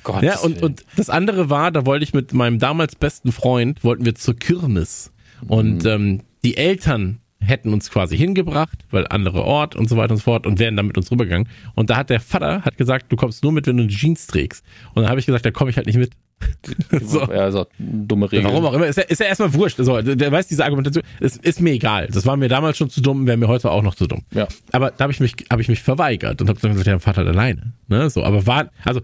Gott. 0.03 0.23
Ja, 0.23 0.39
und, 0.39 0.63
und 0.63 0.85
das 0.97 1.11
andere 1.11 1.51
war, 1.51 1.71
da 1.71 1.85
wollte 1.85 2.05
ich 2.05 2.15
mit 2.15 2.33
meinem 2.33 2.59
damals 2.59 2.95
besten 2.97 3.33
Freund, 3.33 3.85
wollten 3.85 4.05
wir 4.05 4.15
zur 4.15 4.35
Kirmes. 4.35 5.13
Und 5.47 5.85
mhm. 5.85 5.91
ähm, 5.91 6.21
die 6.43 6.57
Eltern 6.57 7.21
hätten 7.41 7.73
uns 7.73 7.91
quasi 7.91 8.17
hingebracht, 8.17 8.85
weil 8.91 9.07
andere 9.09 9.43
Ort 9.43 9.75
und 9.75 9.89
so 9.89 9.97
weiter 9.97 10.13
und 10.13 10.19
so 10.19 10.25
fort 10.25 10.47
und 10.47 10.59
wären 10.59 10.77
dann 10.77 10.87
mit 10.87 10.97
uns 10.97 11.11
rübergegangen. 11.11 11.49
Und 11.75 11.91
da 11.91 11.97
hat 11.97 12.11
der 12.11 12.21
Vater 12.21 12.63
hat 12.63 12.77
gesagt, 12.77 13.11
du 13.11 13.17
kommst 13.17 13.43
nur 13.43 13.53
mit, 13.53 13.67
wenn 13.67 13.77
du 13.77 13.87
Jeans 13.89 14.27
trägst. 14.27 14.65
Und 14.95 15.03
dann 15.03 15.11
habe 15.11 15.21
ich 15.21 15.27
gesagt, 15.27 15.45
da 15.45 15.51
komme 15.51 15.71
ich 15.71 15.77
halt 15.77 15.87
nicht 15.87 15.99
mit. 15.99 16.13
so. 17.03 17.21
Ja, 17.31 17.51
so 17.51 17.67
dumme 17.79 18.31
Regel. 18.31 18.45
Warum 18.45 18.65
auch 18.65 18.73
immer. 18.73 18.87
Ist 18.87 18.97
ja, 18.97 19.05
ist 19.05 19.21
ja 19.21 19.27
erstmal 19.27 19.53
wurscht. 19.53 19.77
So, 19.79 20.01
der 20.01 20.33
weiß 20.33 20.49
diese 20.49 20.65
Argumentation. 20.65 21.05
Es 21.21 21.37
ist 21.37 21.61
mir 21.61 21.73
egal. 21.73 22.09
Das 22.11 22.25
war 22.25 22.37
mir 22.37 22.49
damals 22.49 22.79
schon 22.79 22.89
zu 22.89 23.03
dumm, 23.03 23.27
wäre 23.27 23.37
mir 23.37 23.49
heute 23.49 23.71
auch 23.71 23.83
noch 23.83 23.95
zu 23.95 24.07
dumm. 24.07 24.23
Ja. 24.33 24.49
Aber 24.73 24.91
da 24.91 25.03
habe 25.05 25.13
ich 25.13 25.21
mich, 25.21 25.35
habe 25.51 25.61
ich 25.61 25.69
mich 25.69 25.83
verweigert 25.83 26.41
und 26.41 26.49
habe 26.49 26.59
dann 26.61 26.73
gesagt, 26.73 26.87
ja, 26.87 26.99
Vater 26.99 27.25
halt 27.25 27.29
alleine. 27.29 27.73
Ne? 27.89 28.09
So, 28.09 28.25
aber 28.25 28.47
war, 28.47 28.71
also 28.85 29.01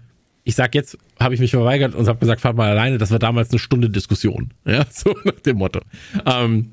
ich 0.47 0.55
sag 0.55 0.73
jetzt, 0.75 0.97
habe 1.19 1.33
ich 1.33 1.41
mich 1.41 1.51
verweigert 1.51 1.93
und 1.93 2.07
habe 2.07 2.19
gesagt, 2.19 2.39
fahrt 2.39 2.55
mal 2.55 2.69
alleine. 2.69 2.97
Das 2.97 3.11
war 3.11 3.19
damals 3.19 3.49
eine 3.49 3.59
Stunde 3.59 3.89
Diskussion. 3.89 4.53
Ja, 4.65 4.85
so 4.89 5.13
nach 5.25 5.41
dem 5.41 5.57
Motto. 5.57 5.81
Ähm, 6.25 6.71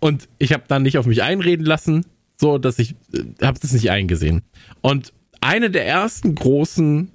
und 0.00 0.28
ich 0.38 0.52
habe 0.52 0.64
dann 0.68 0.82
nicht 0.82 0.98
auf 0.98 1.06
mich 1.06 1.22
einreden 1.22 1.64
lassen, 1.64 2.06
so 2.36 2.58
dass 2.58 2.78
ich 2.78 2.94
äh, 3.12 3.44
habe 3.44 3.58
das 3.60 3.72
nicht 3.72 3.90
eingesehen. 3.90 4.42
Und 4.80 5.12
eine 5.40 5.70
der 5.70 5.86
ersten 5.86 6.34
großen 6.34 7.12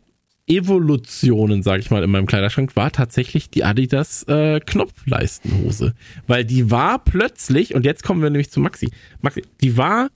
Evolutionen, 0.48 1.64
sage 1.64 1.82
ich 1.82 1.92
mal, 1.92 2.04
in 2.04 2.10
meinem 2.10 2.26
Kleiderschrank 2.26 2.76
war 2.76 2.92
tatsächlich 2.92 3.50
die 3.50 3.64
Adidas 3.64 4.24
äh, 4.24 4.60
Knopfleistenhose, 4.60 5.94
weil 6.28 6.44
die 6.44 6.72
war 6.72 7.00
plötzlich 7.04 7.74
und 7.74 7.86
jetzt 7.86 8.04
kommen 8.04 8.22
wir 8.22 8.30
nämlich 8.30 8.52
zu 8.52 8.60
Maxi. 8.60 8.92
Maxi, 9.22 9.44
die 9.62 9.78
war 9.78 10.10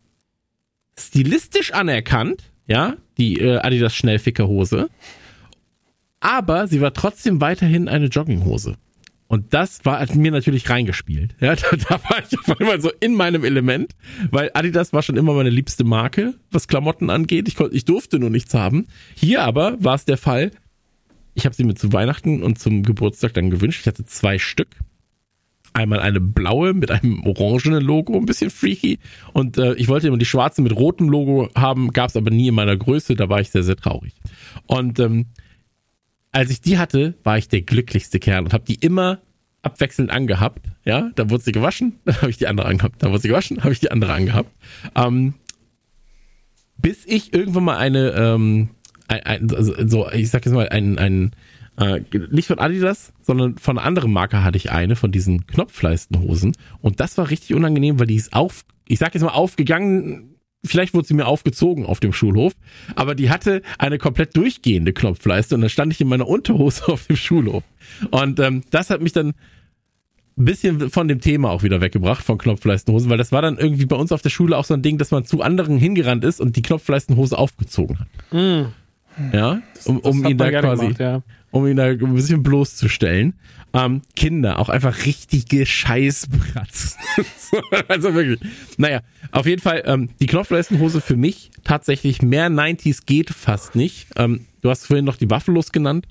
stilistisch 0.97 1.73
anerkannt, 1.73 2.51
ja, 2.67 2.95
die 3.17 3.39
äh, 3.39 3.59
Adidas 3.59 3.95
Schnellfickerhose, 3.95 4.89
aber 6.19 6.67
sie 6.67 6.81
war 6.81 6.93
trotzdem 6.93 7.39
weiterhin 7.39 7.87
eine 7.87 8.07
Jogginghose. 8.07 8.75
Und 9.27 9.53
das 9.53 9.84
war 9.85 10.06
mir 10.15 10.31
natürlich 10.31 10.69
reingespielt. 10.69 11.35
Ja, 11.39 11.56
da, 11.56 11.76
da 11.76 12.03
war 12.03 12.19
ich 12.19 12.38
auf 12.38 12.60
einmal 12.60 12.80
so 12.80 12.91
in 12.99 13.15
meinem 13.15 13.43
Element, 13.43 13.95
weil 14.30 14.52
Adidas 14.53 14.93
war 14.93 15.02
schon 15.02 15.18
immer 15.18 15.34
meine 15.34 15.49
liebste 15.49 15.84
Marke, 15.84 16.35
was 16.52 16.68
Klamotten 16.68 17.10
angeht. 17.10 17.47
Ich, 17.47 17.60
ich 17.60 17.85
durfte 17.85 18.19
nur 18.19 18.30
nichts 18.30 18.53
haben. 18.53 18.88
Hier 19.15 19.43
aber 19.43 19.84
war 19.84 19.95
es 19.95 20.06
der 20.06 20.18
Fall, 20.18 20.52
ich 21.34 21.45
habe 21.45 21.56
sie 21.56 21.64
mir 21.64 21.76
zu 21.76 21.91
Weihnachten 21.91 22.43
und 22.43 22.60
zum 22.60 22.84
Geburtstag 22.84 23.34
dann 23.34 23.49
gewünscht. 23.49 23.81
Ich 23.81 23.88
hatte 23.88 24.06
zwei 24.06 24.39
Stück. 24.39 24.69
Einmal 25.73 25.99
eine 25.99 26.22
blaue 26.22 26.73
mit 26.73 26.89
einem 26.89 27.26
orangenen 27.26 27.84
Logo, 27.84 28.18
ein 28.18 28.26
bisschen 28.26 28.49
freaky. 28.49 28.99
Und 29.34 29.57
äh, 29.57 29.73
ich 29.73 29.89
wollte 29.89 30.07
immer 30.07 30.18
die 30.18 30.26
schwarze 30.26 30.61
mit 30.61 30.73
rotem 30.73 31.10
Logo 31.10 31.49
haben, 31.53 31.91
gab 31.91 32.10
es 32.10 32.15
aber 32.15 32.31
nie 32.31 32.47
in 32.47 32.56
meiner 32.56 32.77
Größe. 32.77 33.15
Da 33.15 33.27
war 33.27 33.41
ich 33.41 33.49
sehr, 33.49 33.64
sehr 33.64 33.76
traurig. 33.76 34.14
Und 34.68 34.99
ähm, 34.99 35.26
als 36.35 36.49
ich 36.49 36.59
die 36.59 36.77
hatte, 36.77 37.15
war 37.23 37.37
ich 37.37 37.47
der 37.47 37.61
glücklichste 37.61 38.19
Kerl 38.19 38.43
und 38.43 38.53
habe 38.53 38.65
die 38.65 38.75
immer 38.75 39.19
abwechselnd 39.61 40.11
angehabt. 40.11 40.67
Ja, 40.83 41.09
da 41.15 41.29
wurde 41.29 41.43
sie 41.43 41.53
gewaschen, 41.53 41.99
dann 42.05 42.17
habe 42.17 42.29
ich 42.29 42.37
die 42.37 42.47
andere 42.47 42.67
angehabt. 42.67 43.01
Da 43.01 43.07
wurde 43.07 43.21
sie 43.21 43.29
gewaschen, 43.29 43.63
habe 43.63 43.71
ich 43.71 43.79
die 43.79 43.89
andere 43.89 44.11
angehabt. 44.13 44.51
Ähm, 44.95 45.35
bis 46.77 47.05
ich 47.05 47.33
irgendwann 47.33 47.63
mal 47.63 47.77
eine, 47.77 48.09
ähm, 48.11 48.69
ein, 49.07 49.23
ein, 49.23 49.55
also, 49.55 49.73
so, 49.87 50.11
ich 50.11 50.29
sag 50.29 50.45
jetzt 50.45 50.53
mal, 50.53 50.67
ein, 50.67 50.99
ein 50.99 51.31
äh, 51.77 52.01
nicht 52.31 52.47
von 52.47 52.59
Adidas, 52.59 53.13
sondern 53.21 53.57
von 53.57 53.77
einer 53.77 53.87
anderen 53.87 54.11
Marke 54.11 54.43
hatte 54.43 54.57
ich 54.57 54.71
eine 54.71 54.97
von 54.97 55.13
diesen 55.13 55.47
Knopfleistenhosen. 55.47 56.53
Und 56.81 56.99
das 56.99 57.17
war 57.17 57.29
richtig 57.29 57.55
unangenehm, 57.55 57.97
weil 57.97 58.07
die 58.07 58.15
ist 58.15 58.33
auf, 58.33 58.65
ich 58.89 58.99
sag 58.99 59.13
jetzt 59.13 59.23
mal 59.23 59.29
aufgegangen, 59.29 60.34
vielleicht 60.65 60.93
wurde 60.93 61.07
sie 61.07 61.13
mir 61.13 61.27
aufgezogen 61.27 61.85
auf 61.85 61.99
dem 61.99 62.13
Schulhof, 62.13 62.53
aber 62.95 63.15
die 63.15 63.29
hatte 63.29 63.61
eine 63.77 63.97
komplett 63.97 64.35
durchgehende 64.35 64.93
Knopfleiste 64.93 65.55
und 65.55 65.61
dann 65.61 65.69
stand 65.69 65.93
ich 65.93 66.01
in 66.01 66.07
meiner 66.07 66.27
Unterhose 66.27 66.87
auf 66.91 67.07
dem 67.07 67.15
Schulhof. 67.15 67.63
Und 68.11 68.39
ähm, 68.39 68.63
das 68.71 68.89
hat 68.89 69.01
mich 69.01 69.13
dann 69.13 69.33
ein 70.37 70.45
bisschen 70.45 70.89
von 70.89 71.07
dem 71.07 71.21
Thema 71.21 71.49
auch 71.49 71.63
wieder 71.63 71.79
weggebracht, 71.79 72.23
von 72.23 72.37
Knopfleistenhosen, 72.37 73.09
weil 73.09 73.17
das 73.17 73.31
war 73.31 73.41
dann 73.41 73.57
irgendwie 73.57 73.85
bei 73.85 73.95
uns 73.95 74.11
auf 74.11 74.21
der 74.21 74.29
Schule 74.29 74.57
auch 74.57 74.65
so 74.65 74.73
ein 74.73 74.81
Ding, 74.81 74.97
dass 74.97 75.11
man 75.11 75.23
zu 75.23 75.41
anderen 75.41 75.77
hingerannt 75.77 76.25
ist 76.25 76.41
und 76.41 76.57
die 76.57 76.61
Knopfleistenhose 76.61 77.37
aufgezogen 77.37 77.99
hat. 77.99 78.07
Mm. 78.31 78.65
Ja, 79.31 79.61
um, 79.85 79.99
um 79.99 80.25
ihn 80.25 80.37
da 80.37 80.51
quasi, 80.51 80.87
gemacht, 80.87 80.99
ja. 80.99 81.21
um 81.51 81.65
ihn 81.67 81.77
da 81.77 81.85
ein 81.85 82.13
bisschen 82.15 82.43
bloßzustellen. 82.43 83.33
Ähm, 83.76 84.03
Kinder, 84.15 84.57
auch 84.60 84.69
einfach 84.69 85.06
richtige 85.06 85.65
Scheißbratz. 85.65 86.97
also 87.89 88.14
wirklich. 88.14 88.39
Naja, 88.77 89.02
auf 89.34 89.45
jeden 89.45 89.61
Fall, 89.61 89.84
ähm, 89.85 90.11
die 90.22 90.27
Knopfleistenhose 90.27 91.02
für 91.02 91.18
mich 91.18 91.52
tatsächlich 91.65 92.22
mehr 92.22 92.49
90s 92.49 93.02
geht 93.06 93.31
fast 93.31 93.76
nicht. 93.76 94.07
Ähm, 94.15 94.45
du 94.61 94.69
hast 94.69 94.88
vorhin 94.88 95.03
noch 95.03 95.18
die 95.18 95.26
Buffalos 95.26 95.73
genannt. 95.73 96.07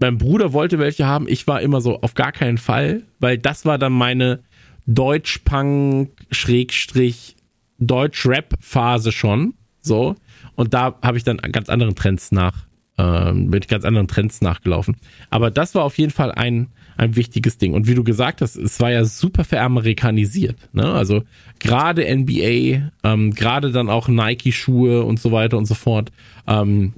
Mein 0.00 0.18
Bruder 0.18 0.52
wollte 0.52 0.80
welche 0.80 1.06
haben. 1.06 1.28
Ich 1.28 1.46
war 1.46 1.62
immer 1.62 1.80
so, 1.80 2.00
auf 2.00 2.14
gar 2.14 2.32
keinen 2.32 2.58
Fall, 2.58 3.04
weil 3.20 3.38
das 3.38 3.64
war 3.64 3.78
dann 3.78 3.92
meine 3.92 4.42
Deutsch-Punk, 4.86 6.10
Schrägstrich, 6.32 7.36
Deutsch-Rap-Phase 7.78 9.12
schon. 9.12 9.54
So. 9.80 10.16
Und 10.56 10.74
da 10.74 10.98
habe 11.02 11.18
ich 11.18 11.22
dann 11.22 11.36
ganz 11.36 11.68
anderen 11.68 11.94
Trends 11.94 12.32
nach 12.32 12.67
ähm, 12.98 13.50
bin 13.50 13.62
ich 13.62 13.68
ganz 13.68 13.84
anderen 13.84 14.08
Trends 14.08 14.40
nachgelaufen. 14.40 14.96
Aber 15.30 15.50
das 15.50 15.74
war 15.74 15.84
auf 15.84 15.96
jeden 15.98 16.10
Fall 16.10 16.32
ein, 16.32 16.68
ein 16.96 17.14
wichtiges 17.14 17.56
Ding. 17.56 17.72
Und 17.72 17.86
wie 17.86 17.94
du 17.94 18.02
gesagt 18.02 18.42
hast, 18.42 18.56
es 18.56 18.80
war 18.80 18.90
ja 18.90 19.04
super 19.04 19.44
veramerikanisiert. 19.44 20.56
Ne? 20.72 20.92
Also 20.92 21.22
gerade 21.60 22.02
NBA, 22.04 22.90
ähm, 23.04 23.34
gerade 23.34 23.70
dann 23.70 23.88
auch 23.88 24.08
Nike-Schuhe 24.08 25.04
und 25.04 25.20
so 25.20 25.30
weiter 25.30 25.56
und 25.56 25.66
so 25.66 25.74
fort. 25.74 26.10
Ähm, 26.48 26.94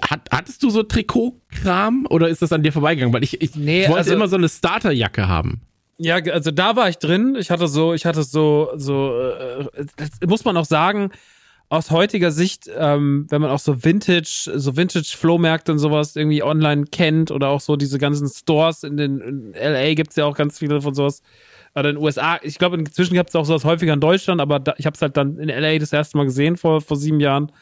hat, 0.00 0.28
hattest 0.32 0.62
du 0.62 0.70
so 0.70 0.82
Trikotkram 0.82 2.06
oder 2.08 2.28
ist 2.28 2.42
das 2.42 2.52
an 2.52 2.62
dir 2.62 2.72
vorbeigegangen? 2.72 3.14
Weil 3.14 3.22
ich, 3.22 3.40
ich, 3.40 3.54
nee, 3.54 3.82
ich 3.82 3.88
wollte 3.88 3.98
also, 3.98 4.14
immer 4.14 4.28
so 4.28 4.36
eine 4.36 4.48
Starterjacke 4.48 5.28
haben. 5.28 5.60
Ja, 5.98 6.16
also 6.16 6.50
da 6.50 6.76
war 6.76 6.88
ich 6.88 6.96
drin. 6.96 7.36
Ich 7.38 7.50
hatte 7.50 7.68
so, 7.68 7.92
ich 7.92 8.06
hatte 8.06 8.22
so, 8.22 8.70
so, 8.76 9.12
äh, 9.20 9.66
muss 10.26 10.44
man 10.44 10.56
auch 10.56 10.64
sagen, 10.64 11.10
aus 11.70 11.92
heutiger 11.92 12.32
Sicht, 12.32 12.68
ähm, 12.76 13.26
wenn 13.30 13.40
man 13.40 13.50
auch 13.50 13.60
so 13.60 13.84
Vintage, 13.84 14.50
so 14.56 14.76
Vintage-Flohmärkte 14.76 15.70
und 15.70 15.78
sowas 15.78 16.16
irgendwie 16.16 16.42
online 16.42 16.84
kennt 16.86 17.30
oder 17.30 17.48
auch 17.48 17.60
so 17.60 17.76
diese 17.76 17.98
ganzen 17.98 18.28
Stores 18.28 18.82
in 18.82 18.96
den 18.96 19.20
in 19.20 19.52
LA 19.54 19.94
gibt's 19.94 20.16
ja 20.16 20.24
auch 20.24 20.36
ganz 20.36 20.58
viele 20.58 20.82
von 20.82 20.94
sowas. 20.94 21.22
Oder 21.76 21.90
in 21.90 21.94
den 21.94 22.04
USA, 22.04 22.40
ich 22.42 22.58
glaube, 22.58 22.76
inzwischen 22.76 23.14
gibt's 23.14 23.36
auch 23.36 23.44
sowas 23.44 23.64
häufiger 23.64 23.92
in 23.92 24.00
Deutschland, 24.00 24.40
aber 24.40 24.58
da, 24.58 24.74
ich 24.78 24.86
habe 24.86 24.96
es 24.96 25.02
halt 25.02 25.16
dann 25.16 25.38
in 25.38 25.48
LA 25.48 25.78
das 25.78 25.92
erste 25.92 26.16
Mal 26.16 26.24
gesehen 26.24 26.56
vor, 26.56 26.80
vor 26.80 26.96
sieben 26.96 27.20
Jahren, 27.20 27.52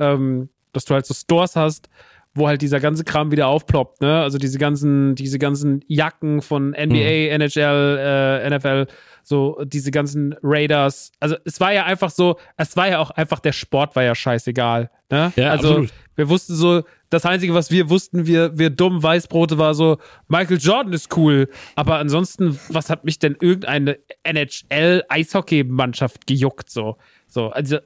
ähm, 0.00 0.48
dass 0.72 0.84
du 0.84 0.94
halt 0.94 1.06
so 1.06 1.14
Stores 1.14 1.54
hast, 1.54 1.88
wo 2.34 2.48
halt 2.48 2.62
dieser 2.62 2.80
ganze 2.80 3.04
Kram 3.04 3.30
wieder 3.30 3.46
aufploppt, 3.46 4.00
ne? 4.00 4.20
Also 4.20 4.38
diese 4.38 4.58
ganzen, 4.58 5.14
diese 5.14 5.38
ganzen 5.38 5.84
Jacken 5.86 6.42
von 6.42 6.70
NBA, 6.70 6.76
mhm. 6.76 7.40
NHL, 7.40 7.98
äh, 8.00 8.50
NFL 8.50 8.86
so 9.24 9.60
diese 9.64 9.90
ganzen 9.90 10.34
Raiders. 10.42 11.10
Also 11.18 11.36
es 11.44 11.58
war 11.58 11.72
ja 11.72 11.84
einfach 11.84 12.10
so, 12.10 12.38
es 12.56 12.76
war 12.76 12.88
ja 12.88 12.98
auch 12.98 13.10
einfach, 13.10 13.40
der 13.40 13.52
Sport 13.52 13.96
war 13.96 14.02
ja 14.02 14.14
scheißegal. 14.14 14.90
Ne? 15.10 15.32
Ja, 15.36 15.50
also 15.50 15.68
absolut. 15.68 15.92
wir 16.14 16.28
wussten 16.28 16.54
so, 16.54 16.82
das 17.10 17.24
Einzige, 17.24 17.54
was 17.54 17.70
wir 17.70 17.90
wussten, 17.90 18.26
wir, 18.26 18.58
wir 18.58 18.70
dummen 18.70 19.02
Weißbrote, 19.02 19.56
war 19.56 19.74
so, 19.74 19.98
Michael 20.28 20.58
Jordan 20.58 20.92
ist 20.92 21.16
cool. 21.16 21.48
Aber 21.74 21.98
ansonsten, 21.98 22.58
was 22.68 22.90
hat 22.90 23.04
mich 23.04 23.18
denn 23.18 23.36
irgendeine 23.40 23.98
NHL-Eishockey-Mannschaft 24.24 26.26
gejuckt? 26.26 26.70
So, 26.70 26.98
so, 27.26 27.48
also 27.48 27.78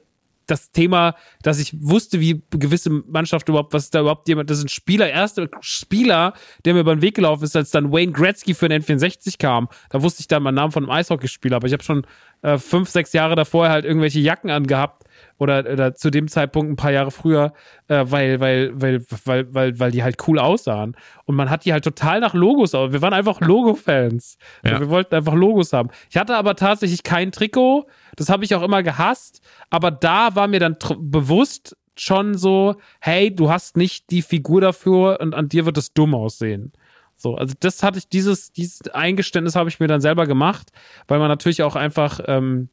das 0.49 0.71
Thema, 0.71 1.15
dass 1.41 1.59
ich 1.59 1.73
wusste, 1.81 2.19
wie 2.19 2.41
gewisse 2.51 2.89
Mannschaft 2.89 3.49
überhaupt, 3.49 3.73
was 3.73 3.89
da 3.89 4.01
überhaupt 4.01 4.27
jemand, 4.27 4.49
das 4.49 4.59
ist 4.59 4.65
ein 4.65 4.69
Spieler, 4.69 5.09
erster 5.09 5.47
Spieler, 5.61 6.33
der 6.65 6.73
mir 6.73 6.81
über 6.81 6.95
den 6.95 7.01
Weg 7.01 7.15
gelaufen 7.15 7.43
ist, 7.43 7.55
als 7.55 7.71
dann 7.71 7.91
Wayne 7.91 8.11
Gretzky 8.11 8.53
für 8.53 8.69
den 8.69 8.81
N64 8.81 9.37
kam. 9.37 9.69
Da 9.89 10.01
wusste 10.01 10.21
ich 10.21 10.27
dann 10.27 10.43
meinen 10.43 10.55
Namen 10.55 10.71
von 10.71 10.83
einem 10.83 10.91
Eishockeyspieler, 10.91 11.57
aber 11.57 11.67
ich 11.67 11.73
habe 11.73 11.83
schon 11.83 12.05
äh, 12.41 12.57
fünf, 12.57 12.89
sechs 12.89 13.13
Jahre 13.13 13.35
davor 13.35 13.69
halt 13.69 13.85
irgendwelche 13.85 14.19
Jacken 14.19 14.49
angehabt 14.49 15.03
oder, 15.37 15.65
oder 15.71 15.95
zu 15.95 16.09
dem 16.09 16.27
Zeitpunkt 16.27 16.71
ein 16.71 16.75
paar 16.75 16.91
Jahre 16.91 17.11
früher, 17.11 17.53
äh, 17.87 18.05
weil, 18.07 18.39
weil, 18.39 18.71
weil, 18.73 19.01
weil, 19.25 19.53
weil, 19.53 19.79
weil 19.79 19.91
die 19.91 20.03
halt 20.03 20.17
cool 20.27 20.39
aussahen. 20.39 20.95
Und 21.25 21.35
man 21.35 21.49
hat 21.49 21.65
die 21.65 21.73
halt 21.73 21.83
total 21.83 22.19
nach 22.19 22.33
Logos 22.33 22.75
aus. 22.75 22.91
Wir 22.91 23.01
waren 23.01 23.13
einfach 23.13 23.39
Logo-Fans. 23.41 24.37
Ja. 24.63 24.71
Also 24.71 24.85
wir 24.85 24.89
wollten 24.89 25.15
einfach 25.15 25.33
Logos 25.33 25.73
haben. 25.73 25.89
Ich 26.09 26.17
hatte 26.17 26.35
aber 26.35 26.55
tatsächlich 26.55 27.03
kein 27.03 27.31
Trikot. 27.31 27.87
Das 28.19 28.29
habe 28.29 28.45
ich 28.45 28.53
auch 28.55 28.61
immer 28.61 28.83
gehasst. 28.83 29.41
Aber 29.69 29.91
da 29.91 30.35
war 30.35 30.47
mir 30.47 30.59
dann 30.59 30.77
bewusst 30.99 31.75
schon 31.95 32.37
so, 32.37 32.75
hey, 32.99 33.33
du 33.33 33.49
hast 33.49 33.77
nicht 33.77 34.09
die 34.11 34.21
Figur 34.21 34.61
dafür 34.61 35.19
und 35.19 35.33
an 35.35 35.49
dir 35.49 35.65
wird 35.65 35.77
es 35.77 35.93
dumm 35.93 36.15
aussehen. 36.15 36.71
So, 37.15 37.35
also 37.35 37.53
das 37.59 37.83
hatte 37.83 37.97
ich, 37.97 38.07
dieses, 38.07 38.53
dieses 38.53 38.87
Eingeständnis 38.89 39.55
habe 39.55 39.69
ich 39.69 39.79
mir 39.79 39.87
dann 39.87 39.99
selber 39.99 40.25
gemacht, 40.25 40.71
weil 41.07 41.19
man 41.19 41.27
natürlich 41.27 41.63
auch 41.63 41.75
einfach, 41.75 42.21
ähm, 42.27 42.69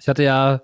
ich 0.00 0.08
hatte 0.08 0.24
ja 0.24 0.62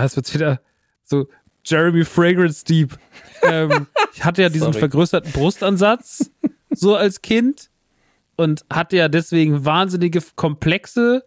das 0.00 0.16
wird 0.16 0.32
wieder 0.32 0.60
so 1.04 1.28
Jeremy 1.64 2.04
Fragrance 2.04 2.64
Deep. 2.64 2.98
ähm, 3.42 3.86
ich 4.14 4.24
hatte 4.24 4.42
ja 4.42 4.48
diesen 4.48 4.72
Sorry. 4.72 4.78
vergrößerten 4.78 5.32
Brustansatz 5.32 6.30
so 6.70 6.96
als 6.96 7.22
Kind 7.22 7.70
und 8.36 8.64
hatte 8.72 8.96
ja 8.96 9.08
deswegen 9.08 9.64
wahnsinnige 9.64 10.22
Komplexe 10.34 11.24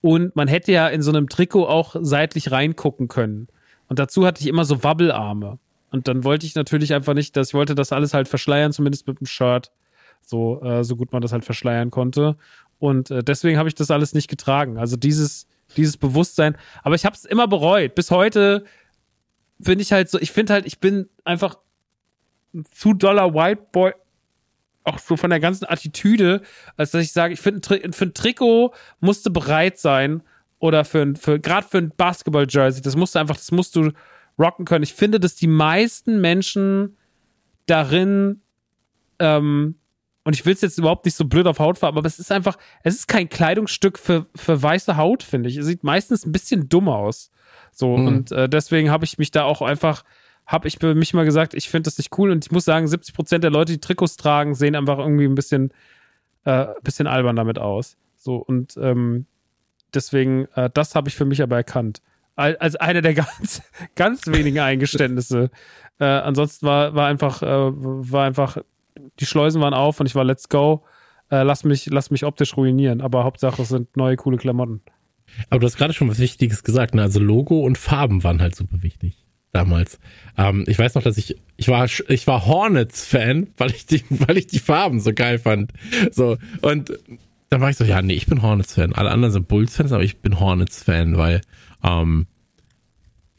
und 0.00 0.34
man 0.34 0.48
hätte 0.48 0.72
ja 0.72 0.88
in 0.88 1.02
so 1.02 1.10
einem 1.10 1.28
Trikot 1.28 1.66
auch 1.66 1.96
seitlich 2.00 2.50
reingucken 2.50 3.08
können. 3.08 3.48
Und 3.88 3.98
dazu 3.98 4.26
hatte 4.26 4.40
ich 4.40 4.46
immer 4.46 4.64
so 4.64 4.82
Wabbelarme. 4.82 5.58
Und 5.90 6.08
dann 6.08 6.24
wollte 6.24 6.46
ich 6.46 6.54
natürlich 6.54 6.94
einfach 6.94 7.14
nicht, 7.14 7.36
dass 7.36 7.48
ich 7.48 7.54
wollte 7.54 7.74
das 7.74 7.92
alles 7.92 8.14
halt 8.14 8.28
verschleiern, 8.28 8.72
zumindest 8.72 9.06
mit 9.06 9.20
dem 9.20 9.26
Shirt. 9.26 9.72
So, 10.22 10.62
äh, 10.62 10.84
so 10.84 10.96
gut 10.96 11.12
man 11.12 11.22
das 11.22 11.32
halt 11.32 11.44
verschleiern 11.44 11.90
konnte. 11.90 12.36
Und 12.78 13.10
äh, 13.10 13.24
deswegen 13.24 13.58
habe 13.58 13.68
ich 13.68 13.74
das 13.74 13.90
alles 13.90 14.14
nicht 14.14 14.28
getragen. 14.28 14.78
Also 14.78 14.96
dieses, 14.96 15.48
dieses 15.76 15.96
Bewusstsein. 15.96 16.56
Aber 16.82 16.94
ich 16.94 17.04
habe 17.04 17.16
es 17.16 17.24
immer 17.24 17.48
bereut. 17.48 17.94
Bis 17.94 18.10
heute 18.10 18.64
bin 19.58 19.80
ich 19.80 19.92
halt 19.92 20.08
so, 20.08 20.18
ich 20.18 20.32
finde 20.32 20.52
halt, 20.54 20.66
ich 20.66 20.78
bin 20.78 21.08
einfach 21.24 21.58
ein 22.54 22.64
zu 22.70 22.94
doller 22.94 23.34
White 23.34 23.66
Boy, 23.72 23.92
auch 24.84 24.98
so 24.98 25.16
von 25.16 25.30
der 25.30 25.40
ganzen 25.40 25.66
Attitüde, 25.66 26.42
als 26.76 26.92
dass 26.92 27.02
ich 27.02 27.12
sage, 27.12 27.34
ich 27.34 27.40
finde, 27.40 27.60
für 27.92 28.04
ein 28.04 28.14
Trikot 28.14 28.72
musste 29.00 29.30
bereit 29.30 29.78
sein 29.78 30.22
oder 30.58 30.84
für, 30.84 31.14
für 31.16 31.38
gerade 31.38 31.66
für 31.66 31.78
ein 31.78 31.92
Basketball-Jersey, 31.96 32.82
das 32.82 32.96
musst 32.96 33.14
du 33.14 33.18
einfach, 33.18 33.36
das 33.36 33.52
musst 33.52 33.76
du 33.76 33.92
rocken 34.38 34.64
können. 34.64 34.82
Ich 34.82 34.94
finde, 34.94 35.20
dass 35.20 35.34
die 35.34 35.46
meisten 35.46 36.20
Menschen 36.20 36.96
darin 37.66 38.40
ähm, 39.18 39.76
und 40.24 40.34
ich 40.34 40.44
will 40.44 40.52
es 40.52 40.60
jetzt 40.60 40.78
überhaupt 40.78 41.04
nicht 41.06 41.16
so 41.16 41.24
blöd 41.24 41.46
auf 41.46 41.58
Haut 41.58 41.78
fahren, 41.78 41.96
aber 41.96 42.06
es 42.06 42.18
ist 42.18 42.30
einfach, 42.30 42.56
es 42.82 42.94
ist 42.94 43.08
kein 43.08 43.28
Kleidungsstück 43.28 43.98
für, 43.98 44.26
für 44.36 44.62
weiße 44.62 44.96
Haut, 44.96 45.22
finde 45.22 45.48
ich. 45.48 45.56
Es 45.56 45.66
sieht 45.66 45.82
meistens 45.82 46.26
ein 46.26 46.32
bisschen 46.32 46.68
dumm 46.68 46.88
aus. 46.88 47.30
So, 47.72 47.96
mhm. 47.96 48.06
und 48.06 48.32
äh, 48.32 48.48
deswegen 48.48 48.90
habe 48.90 49.04
ich 49.04 49.18
mich 49.18 49.30
da 49.30 49.44
auch 49.44 49.62
einfach, 49.62 50.04
habe 50.50 50.66
ich 50.66 50.78
für 50.78 50.96
mich 50.96 51.14
mal 51.14 51.24
gesagt, 51.24 51.54
ich 51.54 51.68
finde 51.68 51.84
das 51.84 51.96
nicht 51.96 52.18
cool 52.18 52.32
und 52.32 52.44
ich 52.44 52.50
muss 52.50 52.64
sagen, 52.64 52.88
70 52.88 53.14
Prozent 53.14 53.44
der 53.44 53.52
Leute, 53.52 53.72
die 53.72 53.80
Trikots 53.80 54.16
tragen, 54.16 54.56
sehen 54.56 54.74
einfach 54.74 54.98
irgendwie 54.98 55.24
ein 55.24 55.36
bisschen, 55.36 55.72
äh, 56.44 56.66
bisschen 56.82 57.06
albern 57.06 57.36
damit 57.36 57.60
aus. 57.60 57.96
So, 58.16 58.36
und 58.36 58.76
ähm, 58.76 59.26
deswegen, 59.94 60.46
äh, 60.56 60.68
das 60.74 60.96
habe 60.96 61.08
ich 61.08 61.14
für 61.14 61.24
mich 61.24 61.40
aber 61.40 61.54
erkannt. 61.54 62.02
Als 62.34 62.74
eine 62.74 63.00
der 63.00 63.14
ganz, 63.14 63.62
ganz 63.94 64.26
wenigen 64.26 64.58
Eingeständnisse. 64.58 65.50
Äh, 66.00 66.04
ansonsten 66.04 66.66
war, 66.66 66.96
war 66.96 67.06
einfach, 67.06 67.42
äh, 67.42 67.46
war 67.46 68.24
einfach 68.24 68.58
die 69.20 69.26
Schleusen 69.26 69.62
waren 69.62 69.74
auf 69.74 70.00
und 70.00 70.06
ich 70.06 70.16
war 70.16 70.24
let's 70.24 70.48
go. 70.48 70.82
Äh, 71.30 71.44
lass, 71.44 71.62
mich, 71.62 71.86
lass 71.86 72.10
mich 72.10 72.24
optisch 72.24 72.56
ruinieren. 72.56 73.02
Aber 73.02 73.22
Hauptsache, 73.22 73.62
es 73.62 73.68
sind 73.68 73.96
neue, 73.96 74.16
coole 74.16 74.36
Klamotten. 74.36 74.80
Aber 75.48 75.60
du 75.60 75.66
hast 75.66 75.76
gerade 75.76 75.92
schon 75.92 76.08
was 76.08 76.18
Wichtiges 76.18 76.64
gesagt. 76.64 76.96
Ne? 76.96 77.02
Also 77.02 77.20
Logo 77.20 77.60
und 77.60 77.78
Farben 77.78 78.24
waren 78.24 78.42
halt 78.42 78.56
super 78.56 78.82
wichtig 78.82 79.29
damals. 79.52 79.98
Ähm, 80.36 80.64
ich 80.66 80.78
weiß 80.78 80.94
noch, 80.94 81.02
dass 81.02 81.18
ich 81.18 81.36
ich 81.56 81.68
war 81.68 81.86
ich 82.08 82.26
war 82.26 82.46
Hornets 82.46 83.06
Fan, 83.06 83.48
weil 83.56 83.70
ich 83.70 83.86
die 83.86 84.02
weil 84.10 84.38
ich 84.38 84.46
die 84.46 84.58
Farben 84.58 85.00
so 85.00 85.12
geil 85.12 85.38
fand. 85.38 85.72
So 86.12 86.38
und 86.62 86.92
dann 87.48 87.60
war 87.60 87.70
ich 87.70 87.76
so 87.76 87.84
ja 87.84 88.02
nee, 88.02 88.14
ich 88.14 88.26
bin 88.26 88.42
Hornets 88.42 88.74
Fan. 88.74 88.92
Alle 88.92 89.10
anderen 89.10 89.32
sind 89.32 89.48
Bulls 89.48 89.76
Fans, 89.76 89.92
aber 89.92 90.04
ich 90.04 90.18
bin 90.18 90.40
Hornets 90.40 90.82
Fan, 90.82 91.16
weil 91.16 91.40
ähm, 91.82 92.26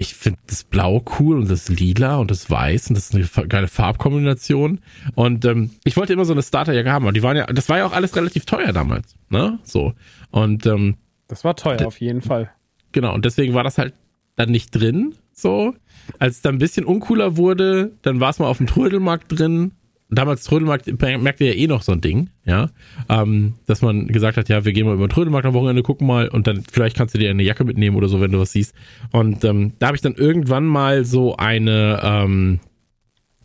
ich 0.02 0.16
finde 0.16 0.40
das 0.48 0.64
Blau 0.64 1.06
cool 1.20 1.38
und 1.38 1.50
das 1.50 1.70
Lila 1.70 2.18
und 2.18 2.32
das 2.32 2.50
Weiß 2.50 2.90
und 2.90 2.96
das 2.96 3.12
ist 3.14 3.38
eine 3.38 3.48
geile 3.48 3.68
Farbkombination. 3.68 4.80
Und 5.14 5.46
ähm, 5.46 5.70
ich 5.84 5.96
wollte 5.96 6.12
immer 6.12 6.26
so 6.26 6.34
eine 6.34 6.42
Starterjacke 6.42 6.92
haben, 6.92 7.06
aber 7.06 7.12
die 7.12 7.22
waren 7.22 7.38
ja, 7.38 7.46
das 7.46 7.70
war 7.70 7.78
ja 7.78 7.86
auch 7.86 7.94
alles 7.94 8.16
relativ 8.16 8.46
teuer 8.46 8.74
damals, 8.74 9.16
ne? 9.30 9.60
So. 9.64 9.94
Und 10.32 10.66
ähm, 10.66 10.96
das 11.28 11.44
war 11.44 11.56
teuer 11.56 11.86
auf 11.86 12.02
jeden 12.02 12.22
Fall. 12.22 12.50
Genau, 12.94 13.14
und 13.14 13.26
deswegen 13.26 13.54
war 13.54 13.64
das 13.64 13.78
halt 13.78 13.94
dann 14.36 14.50
nicht 14.50 14.72
drin, 14.72 15.14
so. 15.34 15.76
Als 16.20 16.38
es 16.38 16.42
dann 16.42 16.56
ein 16.56 16.60
bisschen 16.60 16.86
uncooler 16.86 17.38
wurde, 17.38 17.92
dann 18.02 18.20
war 18.20 18.30
es 18.30 18.40
mal 18.40 18.48
auf 18.48 18.58
dem 18.58 18.68
Trödelmarkt 18.68 19.26
drin. 19.30 19.72
Damals 20.14 20.44
Trödelmarkt 20.44 20.88
merkte 21.02 21.46
ja 21.46 21.54
eh 21.54 21.68
noch 21.68 21.84
so 21.84 21.94
ein 21.94 22.02
Ding, 22.02 22.30
ja, 22.44 22.70
ähm, 23.08 23.54
dass 23.66 23.82
man 23.82 24.08
gesagt 24.08 24.36
hat, 24.36 24.50
ja, 24.50 24.66
wir 24.66 24.74
gehen 24.74 24.86
mal 24.86 24.96
über 24.96 25.08
den 25.08 25.14
Trödelmarkt 25.14 25.46
am 25.46 25.54
Wochenende, 25.54 25.84
gucken 25.84 26.06
mal 26.06 26.28
und 26.28 26.48
dann 26.48 26.64
vielleicht 26.70 26.98
kannst 26.98 27.16
du 27.16 27.18
dir 27.18 27.30
eine 27.30 27.44
Jacke 27.44 27.64
mitnehmen 27.64 27.96
oder 27.96 28.10
so, 28.10 28.20
wenn 28.20 28.32
du 28.32 28.40
was 28.40 28.52
siehst. 28.52 28.76
Und 29.12 29.46
ähm, 29.46 29.72
da 29.80 29.88
habe 29.88 29.96
ich 29.96 30.02
dann 30.02 30.16
irgendwann 30.16 30.66
mal 30.66 31.06
so 31.06 31.38
eine, 31.38 32.02
ähm, 32.04 32.60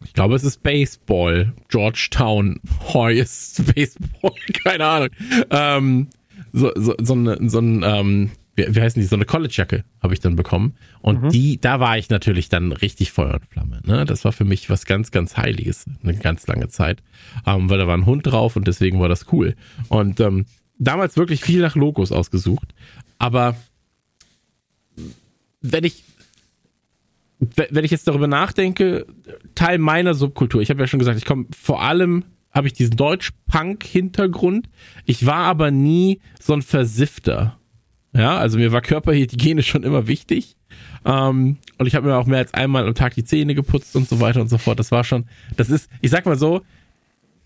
ich 0.04 0.12
glaube, 0.12 0.34
es 0.34 0.42
ist 0.42 0.64
Baseball, 0.64 1.52
Georgetown 1.68 2.60
Hoyes 2.92 3.62
Baseball, 3.74 4.32
keine 4.64 4.86
Ahnung, 4.86 5.08
ähm, 5.50 6.08
so, 6.52 6.72
so, 6.74 6.94
so, 7.00 7.14
eine, 7.14 7.38
so 7.48 7.60
ein 7.60 7.84
ähm, 7.86 8.30
wie, 8.56 8.74
wie 8.74 8.80
heißen 8.80 9.00
die, 9.00 9.06
so 9.06 9.16
eine 9.16 9.24
College-Jacke 9.24 9.84
habe 10.02 10.14
ich 10.14 10.20
dann 10.20 10.34
bekommen. 10.34 10.74
Und 11.00 11.22
mhm. 11.22 11.28
die, 11.30 11.60
da 11.60 11.78
war 11.78 11.96
ich 11.96 12.10
natürlich 12.10 12.48
dann 12.48 12.72
richtig 12.72 13.12
Feuer 13.12 13.34
und 13.34 13.46
Flamme. 13.46 13.80
Ne? 13.84 14.04
Das 14.04 14.24
war 14.24 14.32
für 14.32 14.44
mich 14.44 14.68
was 14.68 14.86
ganz, 14.86 15.10
ganz 15.10 15.36
Heiliges, 15.36 15.86
eine 16.02 16.16
ganz 16.16 16.46
lange 16.46 16.68
Zeit. 16.68 17.02
Ähm, 17.46 17.70
weil 17.70 17.78
da 17.78 17.86
war 17.86 17.96
ein 17.96 18.06
Hund 18.06 18.26
drauf 18.26 18.56
und 18.56 18.66
deswegen 18.66 18.98
war 18.98 19.08
das 19.08 19.26
cool. 19.32 19.54
Und 19.88 20.18
ähm, 20.20 20.46
damals 20.78 21.16
wirklich 21.16 21.42
viel 21.42 21.60
nach 21.60 21.76
Logos 21.76 22.10
ausgesucht. 22.10 22.74
Aber 23.18 23.56
wenn 25.60 25.84
ich 25.84 26.02
wenn 27.38 27.84
ich 27.84 27.90
jetzt 27.90 28.08
darüber 28.08 28.26
nachdenke, 28.26 29.06
Teil 29.54 29.76
meiner 29.76 30.14
Subkultur, 30.14 30.62
ich 30.62 30.70
habe 30.70 30.80
ja 30.80 30.86
schon 30.86 30.98
gesagt, 30.98 31.18
ich 31.18 31.26
komme 31.26 31.44
vor 31.50 31.82
allem 31.82 32.24
habe 32.56 32.68
ich 32.68 32.72
diesen 32.72 32.96
Deutsch-Punk-Hintergrund. 32.96 34.70
Ich 35.04 35.26
war 35.26 35.44
aber 35.44 35.70
nie 35.70 36.20
so 36.40 36.54
ein 36.54 36.62
Versifter. 36.62 37.58
Ja, 38.16 38.38
also 38.38 38.58
mir 38.58 38.72
war 38.72 38.80
Körperhygiene 38.80 39.62
schon 39.62 39.82
immer 39.82 40.06
wichtig. 40.06 40.56
Ähm, 41.04 41.58
und 41.78 41.86
ich 41.86 41.94
habe 41.94 42.08
mir 42.08 42.16
auch 42.16 42.26
mehr 42.26 42.38
als 42.38 42.54
einmal 42.54 42.86
am 42.86 42.94
Tag 42.94 43.14
die 43.14 43.24
Zähne 43.24 43.54
geputzt 43.54 43.94
und 43.96 44.08
so 44.08 44.20
weiter 44.20 44.40
und 44.40 44.48
so 44.48 44.58
fort. 44.58 44.78
Das 44.78 44.90
war 44.90 45.04
schon, 45.04 45.26
das 45.56 45.70
ist, 45.70 45.90
ich 46.00 46.10
sag 46.10 46.26
mal 46.26 46.38
so, 46.38 46.62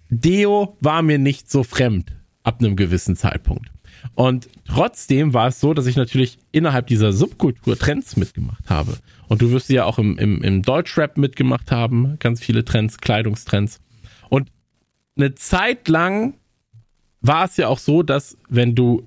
Deo 0.09 0.77
war 0.81 1.03
mir 1.03 1.19
nicht 1.19 1.51
so 1.51 1.63
fremd 1.63 2.13
ab 2.43 2.61
einem 2.61 2.77
gewissen 2.77 3.17
Zeitpunkt. 3.17 3.71
Und 4.15 4.49
trotzdem 4.67 5.35
war 5.35 5.49
es 5.49 5.61
so, 5.61 5.75
dass 5.75 5.87
ich 5.87 5.97
natürlich 5.97 6.39
innerhalb 6.53 6.87
dieser 6.87 7.13
Subkultur 7.13 7.79
Trends 7.79 8.17
mitgemacht 8.17 8.71
habe. 8.71 8.97
Und 9.29 9.43
du 9.43 9.51
wirst 9.51 9.69
ja 9.69 9.85
auch 9.85 9.99
im, 9.99 10.19
im, 10.19 10.43
im 10.43 10.63
Deutschrap 10.63 11.19
mitgemacht 11.19 11.71
haben, 11.71 12.17
ganz 12.19 12.41
viele 12.41 12.65
Trends, 12.65 12.99
Kleidungstrends. 12.99 13.81
Und 14.29 14.51
eine 15.17 15.35
Zeit 15.35 15.89
lang 15.89 16.35
war 17.21 17.45
es 17.45 17.57
ja 17.57 17.69
auch 17.69 17.79
so, 17.79 18.03
dass 18.03 18.37
wenn 18.49 18.75
du 18.75 19.07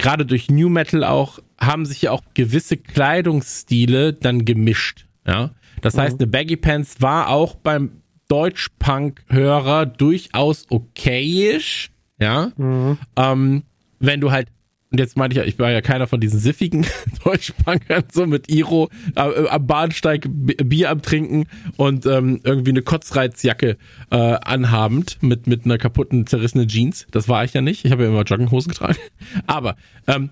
gerade 0.00 0.26
durch 0.26 0.50
New 0.50 0.68
Metal 0.68 1.04
auch, 1.04 1.38
haben 1.60 1.84
sich 1.84 2.02
ja 2.02 2.10
auch 2.10 2.22
gewisse 2.34 2.76
Kleidungsstile 2.76 4.14
dann 4.14 4.44
gemischt. 4.44 5.06
Ja. 5.26 5.50
Das 5.82 5.94
mhm. 5.94 6.00
heißt, 6.00 6.20
eine 6.20 6.26
Baggy 6.26 6.56
Pants 6.56 7.00
war 7.00 7.28
auch 7.28 7.54
beim 7.54 8.02
Deutsch-Punk-Hörer 8.28 9.86
durchaus 9.86 10.66
okayisch. 10.70 11.90
Ja. 12.18 12.52
Mhm. 12.56 12.98
Ähm, 13.16 13.62
wenn 13.98 14.20
du 14.20 14.30
halt 14.30 14.48
und 14.90 14.98
jetzt 14.98 15.16
meine 15.16 15.32
ich 15.32 15.38
ja, 15.38 15.44
ich 15.44 15.58
war 15.58 15.70
ja 15.70 15.80
keiner 15.80 16.08
von 16.08 16.20
diesen 16.20 16.40
siffigen 16.40 16.84
Deutschpunkern, 17.24 18.04
so 18.12 18.26
mit 18.26 18.50
Iro 18.50 18.90
äh, 19.14 19.48
am 19.48 19.66
Bahnsteig 19.66 20.26
Bier 20.28 20.90
am 20.90 21.00
Trinken 21.00 21.46
und 21.76 22.06
ähm, 22.06 22.40
irgendwie 22.42 22.70
eine 22.70 22.82
Kotzreizjacke 22.82 23.76
äh, 24.10 24.16
anhabend 24.16 25.18
mit, 25.20 25.46
mit 25.46 25.64
einer 25.64 25.78
kaputten, 25.78 26.26
zerrissenen 26.26 26.66
Jeans. 26.66 27.06
Das 27.12 27.28
war 27.28 27.44
ich 27.44 27.54
ja 27.54 27.60
nicht. 27.60 27.84
Ich 27.84 27.92
habe 27.92 28.02
ja 28.02 28.08
immer 28.08 28.22
Jogginghosen 28.22 28.72
getragen. 28.72 28.96
Aber 29.46 29.76
ähm, 30.08 30.30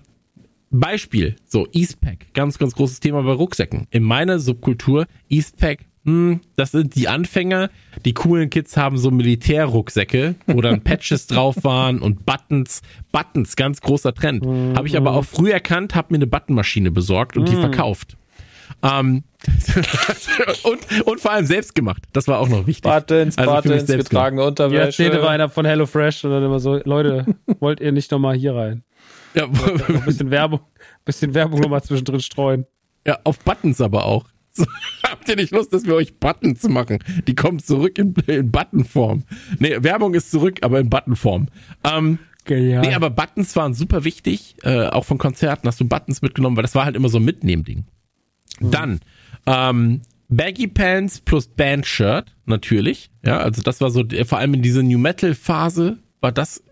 Beispiel, 0.71 1.35
so 1.45 1.67
Eastpack, 1.71 2.33
ganz, 2.33 2.59
ganz 2.59 2.75
großes 2.75 2.99
Thema 2.99 3.23
bei 3.23 3.31
Rucksäcken. 3.31 3.87
In 3.91 4.03
meiner 4.03 4.39
Subkultur, 4.39 5.07
Eastpack 5.29 5.85
hm, 6.05 6.39
das 6.55 6.71
sind 6.71 6.95
die 6.95 7.07
Anfänger. 7.07 7.69
Die 8.05 8.13
coolen 8.13 8.49
Kids 8.49 8.77
haben 8.77 8.97
so 8.97 9.11
Militärrucksäcke, 9.11 10.35
wo 10.47 10.61
dann 10.61 10.81
Patches 10.83 11.27
drauf 11.27 11.63
waren 11.63 11.99
und 11.99 12.25
Buttons. 12.25 12.81
Buttons, 13.11 13.55
ganz 13.55 13.81
großer 13.81 14.13
Trend. 14.13 14.45
Mhm. 14.45 14.75
Habe 14.75 14.87
ich 14.87 14.95
aber 14.95 15.11
auch 15.11 15.25
früh 15.25 15.51
erkannt, 15.51 15.95
habe 15.95 16.07
mir 16.11 16.17
eine 16.17 16.27
Buttonmaschine 16.27 16.91
besorgt 16.91 17.35
und 17.37 17.43
mhm. 17.43 17.47
die 17.47 17.55
verkauft. 17.57 18.17
Ähm, 18.81 19.23
und, 20.63 21.07
und 21.07 21.19
vor 21.19 21.31
allem 21.31 21.45
selbst 21.45 21.75
gemacht. 21.75 22.03
Das 22.13 22.27
war 22.27 22.39
auch 22.39 22.49
noch 22.49 22.67
wichtig. 22.67 22.89
Buttons, 22.89 23.37
also 23.37 23.51
Buttons, 23.55 23.85
getragene 23.85 24.43
Unterwäsche. 24.43 24.85
Ja, 24.85 24.91
steht 24.91 25.13
immer 25.13 25.29
einer 25.29 25.49
von 25.49 25.65
HelloFresh 25.65 26.25
und 26.25 26.31
dann 26.31 26.43
immer 26.43 26.59
so, 26.59 26.79
Leute, 26.83 27.25
wollt 27.59 27.79
ihr 27.79 27.91
nicht 27.91 28.11
nochmal 28.11 28.35
hier 28.35 28.55
rein? 28.55 28.83
Ja, 29.33 29.45
ein 29.45 30.01
bisschen 30.05 30.31
Werbung, 30.31 30.61
bisschen 31.05 31.33
Werbung 31.33 31.59
nochmal 31.59 31.83
zwischendrin 31.83 32.19
streuen. 32.19 32.65
Ja, 33.05 33.19
auf 33.23 33.39
Buttons 33.39 33.81
aber 33.81 34.05
auch. 34.05 34.25
Habt 35.03 35.27
ihr 35.29 35.35
nicht 35.35 35.51
Lust, 35.51 35.73
dass 35.73 35.85
wir 35.85 35.95
euch 35.95 36.17
Buttons 36.17 36.67
machen? 36.67 36.99
Die 37.27 37.35
kommen 37.35 37.59
zurück 37.59 37.97
in, 37.97 38.13
in 38.27 38.51
Buttonform. 38.51 39.23
Nee, 39.59 39.77
Werbung 39.81 40.13
ist 40.13 40.31
zurück, 40.31 40.59
aber 40.61 40.79
in 40.79 40.89
Buttonform. 40.89 41.47
Ähm, 41.83 42.19
Genial. 42.45 42.81
Nee, 42.81 42.93
aber 42.93 43.09
Buttons 43.09 43.55
waren 43.55 43.73
super 43.73 44.03
wichtig. 44.03 44.55
Äh, 44.63 44.87
auch 44.87 45.05
von 45.05 45.17
Konzerten 45.17 45.67
hast 45.67 45.79
du 45.79 45.87
Buttons 45.87 46.21
mitgenommen, 46.21 46.55
weil 46.55 46.63
das 46.63 46.75
war 46.75 46.85
halt 46.85 46.95
immer 46.95 47.09
so 47.09 47.19
ein 47.19 47.25
Mitnehmding. 47.25 47.85
Mhm. 48.59 48.71
Dann 48.71 48.99
ähm, 49.45 50.01
Baggy 50.29 50.67
Pants 50.67 51.21
plus 51.21 51.47
Bandshirt, 51.47 52.35
natürlich. 52.45 53.09
Ja, 53.25 53.37
also 53.37 53.61
das 53.61 53.81
war 53.81 53.91
so, 53.91 54.03
vor 54.25 54.37
allem 54.37 54.53
in 54.53 54.61
dieser 54.61 54.83
New 54.83 54.99
Metal 54.99 55.33
Phase 55.33 55.97
war 56.21 56.31
das 56.31 56.63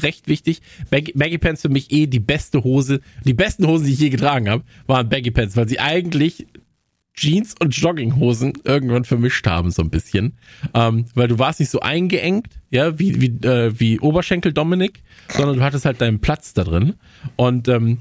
recht 0.00 0.26
wichtig. 0.26 0.60
Baggy, 0.90 1.12
Baggy 1.12 1.38
Pants 1.38 1.62
für 1.62 1.68
mich 1.68 1.92
eh 1.92 2.06
die 2.06 2.20
beste 2.20 2.64
Hose. 2.64 3.00
Die 3.24 3.34
besten 3.34 3.66
Hosen, 3.66 3.86
die 3.86 3.92
ich 3.92 4.00
je 4.00 4.10
getragen 4.10 4.48
habe, 4.48 4.64
waren 4.86 5.08
Baggy 5.08 5.30
Pants, 5.30 5.56
weil 5.56 5.68
sie 5.68 5.78
eigentlich 5.78 6.46
Jeans 7.14 7.54
und 7.60 7.76
Jogginghosen 7.76 8.54
irgendwann 8.64 9.04
vermischt 9.04 9.46
haben, 9.46 9.70
so 9.70 9.82
ein 9.82 9.90
bisschen. 9.90 10.36
Ähm, 10.74 11.06
weil 11.14 11.28
du 11.28 11.38
warst 11.38 11.60
nicht 11.60 11.70
so 11.70 11.80
eingeengt, 11.80 12.48
ja, 12.70 12.98
wie, 12.98 13.20
wie, 13.20 13.46
äh, 13.46 13.72
wie 13.78 14.00
Oberschenkel 14.00 14.52
Dominik, 14.52 15.02
sondern 15.28 15.56
du 15.56 15.62
hattest 15.62 15.84
halt 15.84 16.00
deinen 16.00 16.20
Platz 16.20 16.54
da 16.54 16.64
drin. 16.64 16.94
Und 17.36 17.68
ähm, 17.68 17.98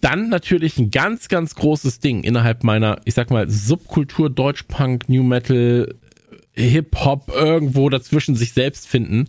dann 0.00 0.28
natürlich 0.28 0.78
ein 0.78 0.90
ganz, 0.90 1.28
ganz 1.28 1.54
großes 1.54 2.00
Ding 2.00 2.24
innerhalb 2.24 2.64
meiner, 2.64 3.00
ich 3.04 3.14
sag 3.14 3.30
mal, 3.30 3.48
Subkultur, 3.48 4.30
Deutschpunk, 4.30 5.08
New 5.08 5.22
Metal, 5.22 5.94
Hip-Hop, 6.52 7.30
irgendwo 7.34 7.88
dazwischen 7.90 8.34
sich 8.34 8.52
selbst 8.52 8.88
finden. 8.88 9.28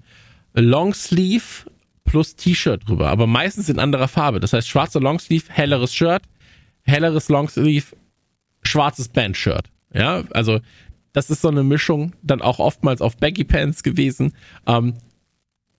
Longsleeve 0.53 1.69
plus 2.05 2.35
T-Shirt 2.35 2.87
drüber, 2.87 3.09
aber 3.09 3.27
meistens 3.27 3.67
in 3.67 3.79
anderer 3.79 4.07
Farbe. 4.07 4.39
Das 4.39 4.53
heißt, 4.53 4.67
schwarzer 4.67 5.01
Longsleeve, 5.01 5.45
helleres 5.49 5.93
Shirt, 5.93 6.23
helleres 6.83 7.29
Longsleeve, 7.29 7.87
schwarzes 8.65 9.09
Bandshirt. 9.09 9.69
Ja, 9.93 10.23
also 10.31 10.59
das 11.13 11.29
ist 11.29 11.41
so 11.41 11.47
eine 11.47 11.63
Mischung, 11.63 12.13
dann 12.21 12.41
auch 12.41 12.59
oftmals 12.59 13.01
auf 13.01 13.17
Baggy 13.17 13.45
Pants 13.45 13.83
gewesen. 13.83 14.33
Ähm, 14.67 14.95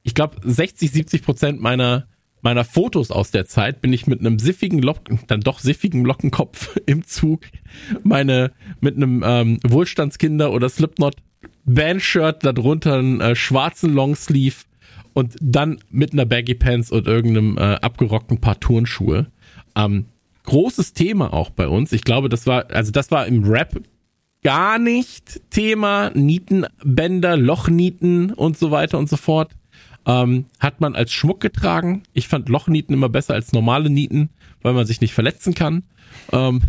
ich 0.02 0.14
glaube, 0.14 0.36
60, 0.42 0.90
70 0.90 1.22
Prozent 1.22 1.60
meiner 1.60 2.06
meiner 2.42 2.64
Fotos 2.64 3.10
aus 3.10 3.32
der 3.32 3.46
Zeit 3.46 3.80
bin 3.80 3.92
ich 3.92 4.06
mit 4.06 4.20
einem 4.20 4.38
siffigen 4.38 4.80
Locken, 4.80 5.18
dann 5.26 5.40
doch 5.40 5.58
siffigen 5.58 6.04
Lockenkopf 6.04 6.76
im 6.86 7.04
Zug, 7.04 7.40
meine 8.04 8.52
mit 8.80 8.96
einem 8.96 9.24
ähm, 9.26 9.58
Wohlstandskinder 9.66 10.52
oder 10.52 10.68
Slipknot 10.68 11.16
Bandshirt, 11.64 12.44
darunter 12.44 12.98
einen 12.98 13.20
äh, 13.20 13.34
schwarzen 13.34 13.92
Longsleeve 13.92 14.64
und 15.12 15.34
dann 15.40 15.78
mit 15.90 16.12
einer 16.12 16.24
Baggy 16.24 16.54
Pants 16.54 16.92
und 16.92 17.08
irgendeinem 17.08 17.58
äh, 17.58 17.60
abgerockten 17.60 18.40
Paar 18.40 18.60
Turnschuhe. 18.60 19.26
Ähm, 19.74 20.06
großes 20.46 20.94
Thema 20.94 21.32
auch 21.32 21.50
bei 21.50 21.68
uns. 21.68 21.92
Ich 21.92 22.02
glaube, 22.02 22.28
das 22.28 22.46
war, 22.46 22.70
also 22.70 22.90
das 22.90 23.10
war 23.10 23.26
im 23.26 23.44
Rap 23.44 23.80
gar 24.42 24.78
nicht 24.78 25.40
Thema. 25.50 26.10
Nietenbänder, 26.14 27.36
Lochnieten 27.36 28.32
und 28.32 28.56
so 28.56 28.70
weiter 28.70 28.98
und 28.98 29.08
so 29.08 29.16
fort. 29.16 29.52
Ähm, 30.06 30.46
hat 30.60 30.80
man 30.80 30.94
als 30.94 31.12
Schmuck 31.12 31.40
getragen. 31.40 32.04
Ich 32.12 32.28
fand 32.28 32.48
Lochnieten 32.48 32.94
immer 32.94 33.08
besser 33.08 33.34
als 33.34 33.52
normale 33.52 33.90
Nieten, 33.90 34.30
weil 34.62 34.72
man 34.72 34.86
sich 34.86 35.00
nicht 35.00 35.12
verletzen 35.12 35.54
kann. 35.54 35.82
Ähm, 36.32 36.62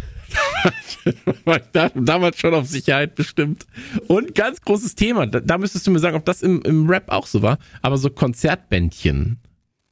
damals 1.96 2.40
schon 2.40 2.54
auf 2.54 2.68
Sicherheit 2.68 3.16
bestimmt. 3.16 3.66
Und 4.08 4.36
ganz 4.36 4.62
großes 4.62 4.96
Thema, 4.96 5.28
da, 5.28 5.40
da 5.40 5.58
müsstest 5.58 5.86
du 5.88 5.92
mir 5.92 6.00
sagen, 6.00 6.18
ob 6.18 6.26
das 6.26 6.42
im, 6.42 6.62
im 6.64 6.90
Rap 6.90 7.10
auch 7.10 7.28
so 7.28 7.42
war, 7.42 7.60
aber 7.82 7.98
so 7.98 8.10
Konzertbändchen, 8.10 9.40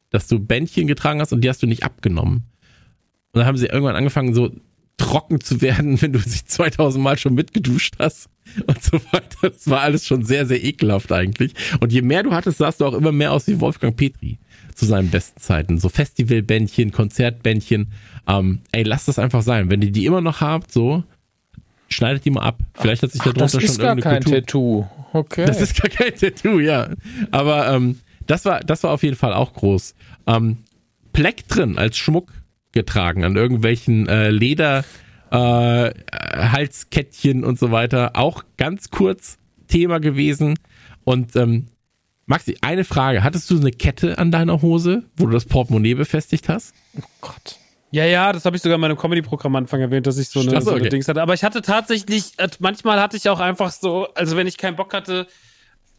dass 0.09 0.27
du 0.27 0.39
Bändchen 0.39 0.87
getragen 0.87 1.21
hast 1.21 1.33
und 1.33 1.41
die 1.41 1.49
hast 1.49 1.61
du 1.61 1.67
nicht 1.67 1.83
abgenommen. 1.83 2.45
Und 3.35 3.39
dann 3.39 3.47
haben 3.47 3.57
sie 3.57 3.65
irgendwann 3.65 3.97
angefangen, 3.97 4.33
so 4.33 4.49
trocken 4.95 5.41
zu 5.41 5.61
werden, 5.61 6.01
wenn 6.01 6.13
du 6.13 6.19
sich 6.19 6.45
2000 6.45 7.03
Mal 7.03 7.17
schon 7.17 7.35
mitgeduscht 7.35 7.95
hast 7.99 8.29
und 8.65 8.81
so 8.81 8.93
weiter. 9.11 9.49
Das 9.49 9.69
war 9.69 9.81
alles 9.81 10.07
schon 10.07 10.23
sehr, 10.23 10.45
sehr 10.45 10.63
ekelhaft 10.63 11.11
eigentlich. 11.11 11.53
Und 11.81 11.91
je 11.91 12.01
mehr 12.01 12.23
du 12.23 12.31
hattest, 12.31 12.59
sahst 12.59 12.79
du 12.79 12.85
auch 12.85 12.93
immer 12.93 13.11
mehr 13.11 13.33
aus 13.33 13.45
wie 13.47 13.59
Wolfgang 13.59 13.97
Petri 13.97 14.39
zu 14.73 14.85
seinen 14.85 15.09
besten 15.09 15.41
Zeiten. 15.41 15.79
So 15.79 15.89
Festivalbändchen, 15.89 16.93
Konzertbändchen. 16.93 17.91
Ähm, 18.25 18.59
ey, 18.71 18.83
lass 18.83 19.03
das 19.03 19.19
einfach 19.19 19.41
sein. 19.41 19.69
Wenn 19.69 19.81
ihr 19.81 19.91
die 19.91 20.05
immer 20.05 20.21
noch 20.21 20.39
habt, 20.39 20.71
so, 20.71 21.03
schneidet 21.89 22.23
die 22.23 22.31
mal 22.31 22.43
ab. 22.43 22.59
Vielleicht 22.73 23.03
hat 23.03 23.11
sich 23.11 23.21
da 23.21 23.31
drunter 23.31 23.49
schon 23.49 23.61
irgendeine 23.61 24.01
Das 24.01 24.05
ist 24.05 24.13
gar 24.13 24.19
kein 24.21 24.23
Tattoo. 24.23 24.87
Okay. 25.11 25.45
Das 25.45 25.59
ist 25.59 25.81
gar 25.81 25.89
kein 25.89 26.15
Tattoo, 26.15 26.59
ja. 26.61 26.87
Aber 27.31 27.67
ähm, 27.73 27.99
das 28.27 28.45
war, 28.45 28.61
das 28.61 28.83
war 28.83 28.91
auf 28.91 29.03
jeden 29.03 29.17
Fall 29.17 29.33
auch 29.33 29.53
groß. 29.53 29.93
Ähm, 30.25 30.59
Plektren 31.11 31.77
als 31.77 31.97
Schmuck 31.97 32.31
getragen 32.75 33.23
an 33.23 33.35
irgendwelchen 33.35 34.07
äh, 34.07 34.29
Leder 34.29 34.83
äh, 35.31 35.89
Halskettchen 36.35 37.43
und 37.43 37.57
so 37.57 37.71
weiter. 37.71 38.11
Auch 38.13 38.43
ganz 38.57 38.91
kurz 38.91 39.39
Thema 39.67 39.99
gewesen. 39.99 40.59
Und 41.03 41.35
ähm, 41.35 41.67
Maxi, 42.27 42.57
eine 42.61 42.83
Frage. 42.83 43.23
Hattest 43.23 43.49
du 43.49 43.59
eine 43.59 43.71
Kette 43.71 44.17
an 44.17 44.31
deiner 44.31 44.61
Hose, 44.61 45.03
wo 45.17 45.25
du 45.25 45.31
das 45.31 45.45
Portemonnaie 45.45 45.95
befestigt 45.95 46.49
hast? 46.49 46.73
Oh 46.97 47.03
Gott. 47.21 47.57
Ja, 47.91 48.03
ja, 48.05 48.33
das 48.33 48.45
habe 48.45 48.55
ich 48.57 48.61
sogar 48.61 48.75
in 48.75 48.81
meinem 48.81 48.97
Comedy-Programm 48.97 49.55
Anfang 49.55 49.79
erwähnt, 49.79 50.05
dass 50.05 50.17
ich 50.17 50.27
so 50.27 50.41
eine, 50.41 50.51
Achso, 50.51 50.65
so 50.65 50.71
eine 50.71 50.81
okay. 50.81 50.89
Dings 50.89 51.07
hatte. 51.07 51.21
Aber 51.21 51.33
ich 51.33 51.43
hatte 51.43 51.61
tatsächlich, 51.61 52.33
äh, 52.37 52.49
manchmal 52.59 52.99
hatte 52.99 53.15
ich 53.15 53.29
auch 53.29 53.39
einfach 53.39 53.71
so, 53.71 54.07
also 54.15 54.35
wenn 54.35 54.47
ich 54.47 54.57
keinen 54.57 54.75
Bock 54.75 54.93
hatte, 54.93 55.27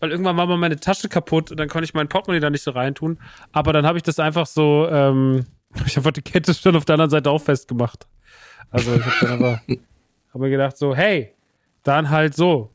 weil 0.00 0.10
irgendwann 0.10 0.36
war 0.36 0.46
mal 0.46 0.58
meine 0.58 0.78
Tasche 0.78 1.08
kaputt 1.08 1.50
und 1.50 1.58
dann 1.58 1.68
konnte 1.68 1.84
ich 1.84 1.94
mein 1.94 2.08
Portemonnaie 2.08 2.40
da 2.40 2.50
nicht 2.50 2.62
so 2.62 2.72
reintun. 2.72 3.18
Aber 3.52 3.72
dann 3.72 3.86
habe 3.86 3.96
ich 3.96 4.02
das 4.02 4.18
einfach 4.18 4.46
so, 4.46 4.88
ähm, 4.90 5.46
ich 5.86 5.96
habe 5.96 6.12
die 6.12 6.22
Kette 6.22 6.54
schon 6.54 6.76
auf 6.76 6.84
der 6.84 6.94
anderen 6.94 7.10
Seite 7.10 7.30
auch 7.30 7.40
festgemacht. 7.40 8.06
Also 8.70 8.94
ich 8.94 9.04
habe 9.04 9.16
dann 9.20 9.32
aber 9.32 9.62
hab 10.32 10.40
mir 10.40 10.50
gedacht 10.50 10.76
so, 10.76 10.94
hey, 10.94 11.32
dann 11.82 12.10
halt 12.10 12.34
so. 12.34 12.70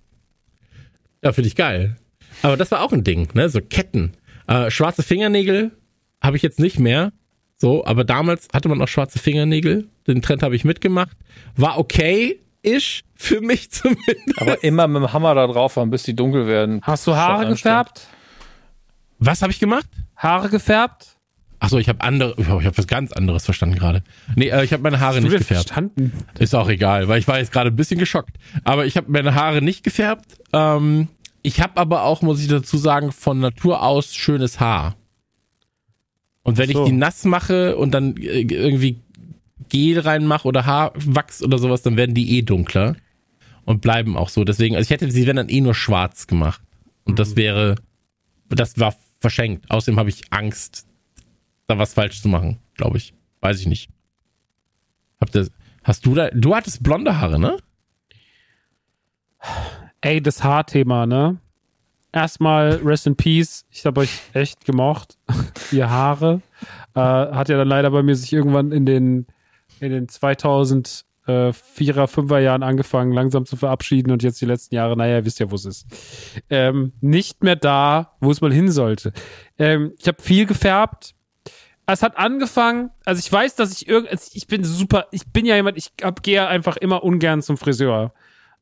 Ja, 1.23 1.31
finde 1.34 1.47
ich 1.47 1.55
geil. 1.55 1.97
Aber 2.41 2.57
das 2.57 2.72
war 2.72 2.81
auch 2.81 2.91
ein 2.91 3.03
Ding, 3.03 3.30
ne? 3.34 3.49
So 3.49 3.59
Ketten. 3.61 4.13
Äh, 4.47 4.72
schwarze 4.72 5.03
Fingernägel 5.03 5.72
habe 6.22 6.38
ich 6.38 6.43
jetzt 6.43 6.59
nicht 6.59 6.80
mehr. 6.80 7.11
So, 7.57 7.85
aber 7.85 8.03
damals 8.03 8.47
hatte 8.53 8.69
man 8.69 8.81
auch 8.81 8.88
schwarze 8.88 9.19
Fingernägel. 9.19 9.88
Den 10.07 10.22
Trend 10.22 10.41
habe 10.41 10.55
ich 10.55 10.63
mitgemacht. 10.63 11.15
War 11.55 11.77
okay, 11.77 12.39
ist 12.63 13.03
für 13.15 13.41
mich 13.41 13.72
zumindest. 13.72 14.41
Aber 14.41 14.63
immer 14.63 14.88
mit 14.88 15.03
dem 15.03 15.13
Hammer 15.13 15.35
da 15.35 15.45
drauf 15.47 15.73
fahren, 15.73 15.89
bis 15.89 16.03
die 16.03 16.15
dunkel 16.15 16.47
werden. 16.47 16.81
Hast 16.84 17.05
du 17.05 17.15
Haare 17.15 17.47
gefärbt? 17.47 18.07
Was 19.19 19.41
habe 19.43 19.51
ich 19.51 19.59
gemacht? 19.59 19.88
Haare 20.15 20.49
gefärbt? 20.49 21.18
Achso, 21.61 21.77
ich 21.77 21.88
habe 21.89 22.01
andere, 22.01 22.33
ich 22.39 22.47
habe 22.47 22.75
was 22.75 22.88
ganz 22.88 23.11
anderes 23.11 23.45
verstanden 23.45 23.75
gerade. 23.75 24.01
Nee, 24.35 24.49
äh, 24.49 24.63
ich 24.63 24.73
habe 24.73 24.81
meine 24.81 24.99
Haare 24.99 25.21
nicht 25.21 25.31
gefärbt. 25.31 25.67
Verstanden? 25.67 26.11
Ist 26.39 26.55
auch 26.55 26.67
egal, 26.67 27.07
weil 27.07 27.19
ich 27.19 27.27
war 27.27 27.38
jetzt 27.38 27.51
gerade 27.51 27.69
ein 27.69 27.75
bisschen 27.75 27.99
geschockt. 27.99 28.35
Aber 28.63 28.88
ich 28.88 28.97
habe 28.97 29.11
meine 29.11 29.35
Haare 29.35 29.61
nicht 29.61 29.83
gefärbt. 29.83 30.39
Ähm, 30.53 31.07
ich 31.43 31.61
habe 31.61 31.79
aber 31.79 32.01
auch, 32.01 32.23
muss 32.23 32.41
ich 32.41 32.47
dazu 32.47 32.77
sagen, 32.77 33.11
von 33.11 33.39
Natur 33.39 33.83
aus 33.83 34.15
schönes 34.15 34.59
Haar. 34.59 34.95
Und 36.41 36.57
wenn 36.57 36.71
so. 36.71 36.83
ich 36.83 36.89
die 36.89 36.97
nass 36.97 37.25
mache 37.25 37.77
und 37.77 37.91
dann 37.91 38.17
äh, 38.17 38.41
irgendwie 38.41 38.99
Gel 39.69 39.99
reinmache 39.99 40.47
oder 40.47 40.65
Haarwachs 40.65 41.43
oder 41.43 41.59
sowas, 41.59 41.83
dann 41.83 41.95
werden 41.95 42.15
die 42.15 42.39
eh 42.39 42.41
dunkler 42.41 42.95
und 43.65 43.81
bleiben 43.81 44.17
auch 44.17 44.29
so. 44.29 44.43
Deswegen, 44.43 44.75
also 44.75 44.88
ich 44.88 44.89
hätte 44.89 45.11
sie 45.11 45.27
wenn 45.27 45.35
dann 45.35 45.49
eh 45.49 45.61
nur 45.61 45.75
schwarz 45.75 46.25
gemacht. 46.25 46.63
Und 47.03 47.19
das 47.19 47.31
mhm. 47.31 47.38
wäre, 47.38 47.75
das 48.49 48.79
war 48.79 48.95
verschenkt. 49.19 49.69
Außerdem 49.69 49.99
habe 49.99 50.09
ich 50.09 50.23
Angst, 50.31 50.88
da 51.72 51.77
was 51.77 51.93
falsch 51.93 52.22
zu 52.22 52.27
machen, 52.27 52.60
glaube 52.76 52.98
ich. 52.98 53.14
Weiß 53.39 53.60
ich 53.60 53.68
nicht. 53.68 53.89
Habt 55.19 55.35
ihr, 55.35 55.48
hast 55.84 56.06
du 56.06 56.14
da, 56.14 56.30
du 56.31 56.56
hattest 56.56 56.84
blonde 56.84 57.19
Haare, 57.19 57.39
ne? 57.39 57.57
Ey, 60.02 60.22
das 60.22 60.43
Haarthema, 60.43 61.06
ne? 61.06 61.39
Erstmal 62.11 62.81
Rest 62.84 63.07
in 63.07 63.15
Peace. 63.15 63.65
Ich 63.69 63.85
habe 63.85 64.02
euch 64.02 64.19
echt 64.34 64.65
gemocht. 64.65 65.18
Ihr 65.72 65.89
Haare. 65.89 66.41
Äh, 66.93 66.99
hat 66.99 67.49
ja 67.49 67.57
dann 67.57 67.68
leider 67.68 67.89
bei 67.91 68.03
mir 68.03 68.15
sich 68.15 68.34
irgendwann 68.34 68.72
in 68.72 68.85
den, 68.85 69.27
in 69.80 69.91
den 69.91 70.10
2000 70.10 71.06
äh, 71.27 71.53
Vierer, 71.53 72.07
Fünfer 72.07 72.39
Jahren 72.39 72.64
angefangen, 72.64 73.14
langsam 73.14 73.45
zu 73.45 73.56
verabschieden 73.56 74.11
und 74.11 74.23
jetzt 74.23 74.41
die 74.41 74.45
letzten 74.45 74.76
Jahre, 74.76 74.98
naja, 74.98 75.18
ihr 75.18 75.26
wisst 75.26 75.39
ja, 75.39 75.49
wo 75.52 75.56
es 75.56 75.65
ist. 75.65 75.85
Ähm, 76.49 76.93
nicht 76.99 77.43
mehr 77.43 77.56
da, 77.56 78.18
wo 78.19 78.31
es 78.31 78.41
mal 78.41 78.52
hin 78.52 78.72
sollte. 78.72 79.14
Ähm, 79.57 79.93
ich 79.98 80.07
habe 80.07 80.22
viel 80.22 80.45
gefärbt, 80.45 81.15
es 81.86 82.03
hat 82.03 82.18
angefangen, 82.18 82.91
also 83.06 83.20
ich 83.20 83.32
weiß, 83.32 83.56
dass 83.56 83.72
ich 83.72 83.88
irgend, 83.88 84.10
also 84.10 84.32
ich 84.34 84.48
bin 84.48 84.64
super, 84.64 85.08
ich 85.12 85.28
bin 85.28 85.45
ja 85.45 85.56
jemand, 85.56 85.78
ich 85.78 85.91
gehe 86.22 86.48
einfach 86.48 86.78
immer 86.78 87.03
ungern 87.03 87.41
zum 87.41 87.58
Friseur. 87.58 88.14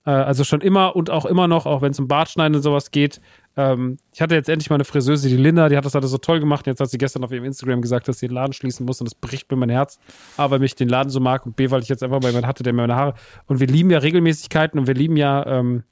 Äh, 0.05 0.11
also 0.11 0.43
schon 0.43 0.61
immer 0.61 0.95
und 0.95 1.09
auch 1.09 1.25
immer 1.25 1.47
noch, 1.47 1.65
auch 1.65 1.81
wenn 1.81 1.91
es 1.91 1.99
um 1.99 2.07
Bartschneiden 2.07 2.55
und 2.55 2.61
sowas 2.61 2.91
geht, 2.91 3.21
Ähm, 3.57 3.97
ich 4.13 4.21
hatte 4.21 4.35
jetzt 4.35 4.47
endlich 4.47 4.69
mal 4.69 4.75
eine 4.77 4.85
Friseuse, 4.85 5.27
die 5.27 5.35
Linda, 5.35 5.67
die 5.67 5.75
hat 5.75 5.83
das 5.83 5.95
alles 5.95 6.11
so 6.11 6.17
toll 6.17 6.39
gemacht. 6.39 6.65
Jetzt 6.65 6.79
hat 6.79 6.89
sie 6.89 6.97
gestern 6.97 7.23
auf 7.25 7.31
ihrem 7.31 7.43
Instagram 7.43 7.81
gesagt, 7.81 8.07
dass 8.07 8.19
sie 8.19 8.27
den 8.27 8.35
Laden 8.35 8.53
schließen 8.53 8.85
muss 8.85 9.01
und 9.01 9.09
das 9.09 9.15
bricht 9.15 9.51
mir 9.51 9.57
mein 9.57 9.69
Herz. 9.69 9.99
A, 10.37 10.49
weil 10.49 10.59
mich 10.59 10.75
den 10.75 10.87
Laden 10.87 11.09
so 11.09 11.19
mag 11.19 11.45
und 11.45 11.55
B, 11.57 11.69
weil 11.69 11.81
ich 11.81 11.89
jetzt 11.89 12.01
einfach 12.03 12.21
bei 12.21 12.29
jemandem 12.29 12.47
hatte, 12.47 12.63
der 12.63 12.71
mir 12.73 12.83
meine 12.83 12.95
Haare. 12.95 13.15
Und 13.47 13.59
wir 13.59 13.67
lieben 13.67 13.89
ja 13.91 13.97
Regelmäßigkeiten 13.99 14.79
und 14.79 14.87
wir 14.87 14.93
lieben 14.93 15.17
ja, 15.17 15.45
ähm, 15.45 15.83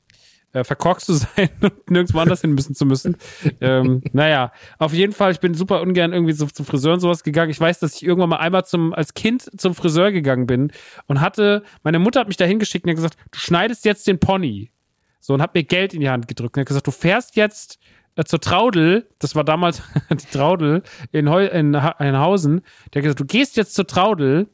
äh, 0.53 0.63
verkorkst 0.63 1.05
zu 1.05 1.13
sein 1.13 1.49
und 1.61 1.89
nirgendwo 1.89 2.19
anders 2.19 2.41
hin 2.41 2.53
müssen 2.53 2.75
zu 2.75 2.85
müssen. 2.85 3.17
ähm, 3.61 4.01
naja, 4.13 4.51
auf 4.79 4.93
jeden 4.93 5.13
Fall, 5.13 5.31
ich 5.31 5.39
bin 5.39 5.53
super 5.53 5.81
ungern 5.81 6.13
irgendwie 6.13 6.33
so 6.33 6.45
zum 6.47 6.65
Friseur 6.65 6.93
und 6.93 6.99
sowas 6.99 7.23
gegangen. 7.23 7.51
Ich 7.51 7.59
weiß, 7.59 7.79
dass 7.79 7.95
ich 7.95 8.05
irgendwann 8.05 8.29
mal 8.29 8.37
einmal 8.37 8.65
zum, 8.65 8.93
als 8.93 9.13
Kind 9.13 9.49
zum 9.59 9.75
Friseur 9.75 10.11
gegangen 10.11 10.47
bin 10.47 10.71
und 11.07 11.21
hatte, 11.21 11.63
meine 11.83 11.99
Mutter 11.99 12.19
hat 12.19 12.27
mich 12.27 12.37
da 12.37 12.45
hingeschickt 12.45 12.85
und 12.85 12.91
hat 12.91 12.97
gesagt, 12.97 13.17
du 13.31 13.39
schneidest 13.39 13.85
jetzt 13.85 14.07
den 14.07 14.19
Pony. 14.19 14.71
So, 15.19 15.33
und 15.33 15.41
hat 15.41 15.53
mir 15.55 15.63
Geld 15.63 15.93
in 15.93 15.99
die 15.99 16.09
Hand 16.09 16.27
gedrückt 16.27 16.55
und 16.55 16.61
hat 16.61 16.67
gesagt, 16.67 16.87
du 16.87 16.91
fährst 16.91 17.35
jetzt 17.35 17.79
äh, 18.15 18.23
zur 18.23 18.39
Traudel, 18.39 19.09
das 19.19 19.35
war 19.35 19.43
damals 19.43 19.81
die 20.09 20.37
Traudel 20.37 20.83
in, 21.11 21.29
Heu 21.29 21.45
in, 21.45 21.73
in 21.73 22.17
Hausen, 22.17 22.61
der 22.93 23.01
hat 23.01 23.03
gesagt, 23.03 23.19
du 23.19 23.25
gehst 23.25 23.57
jetzt 23.57 23.73
zur 23.73 23.87
Traudel 23.87 24.47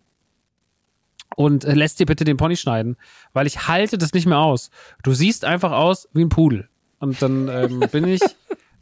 und 1.36 1.66
äh, 1.66 1.74
lässt 1.74 2.00
dir 2.00 2.06
bitte 2.06 2.24
den 2.24 2.38
Pony 2.38 2.56
schneiden, 2.56 2.98
weil 3.34 3.48
ich 3.48 3.68
halte 3.68 3.98
das 3.98 4.14
nicht 4.14 4.26
mehr 4.26 4.40
aus. 4.40 4.70
Du 5.04 5.14
siehst 5.14 5.46
einfach 5.46 5.72
aus 5.72 6.10
wie 6.14 6.24
ein 6.24 6.30
Pudel. 6.30 6.68
Und 7.00 7.22
dann 7.22 7.48
ähm, 7.50 7.80
bin 7.92 8.08
ich, 8.08 8.22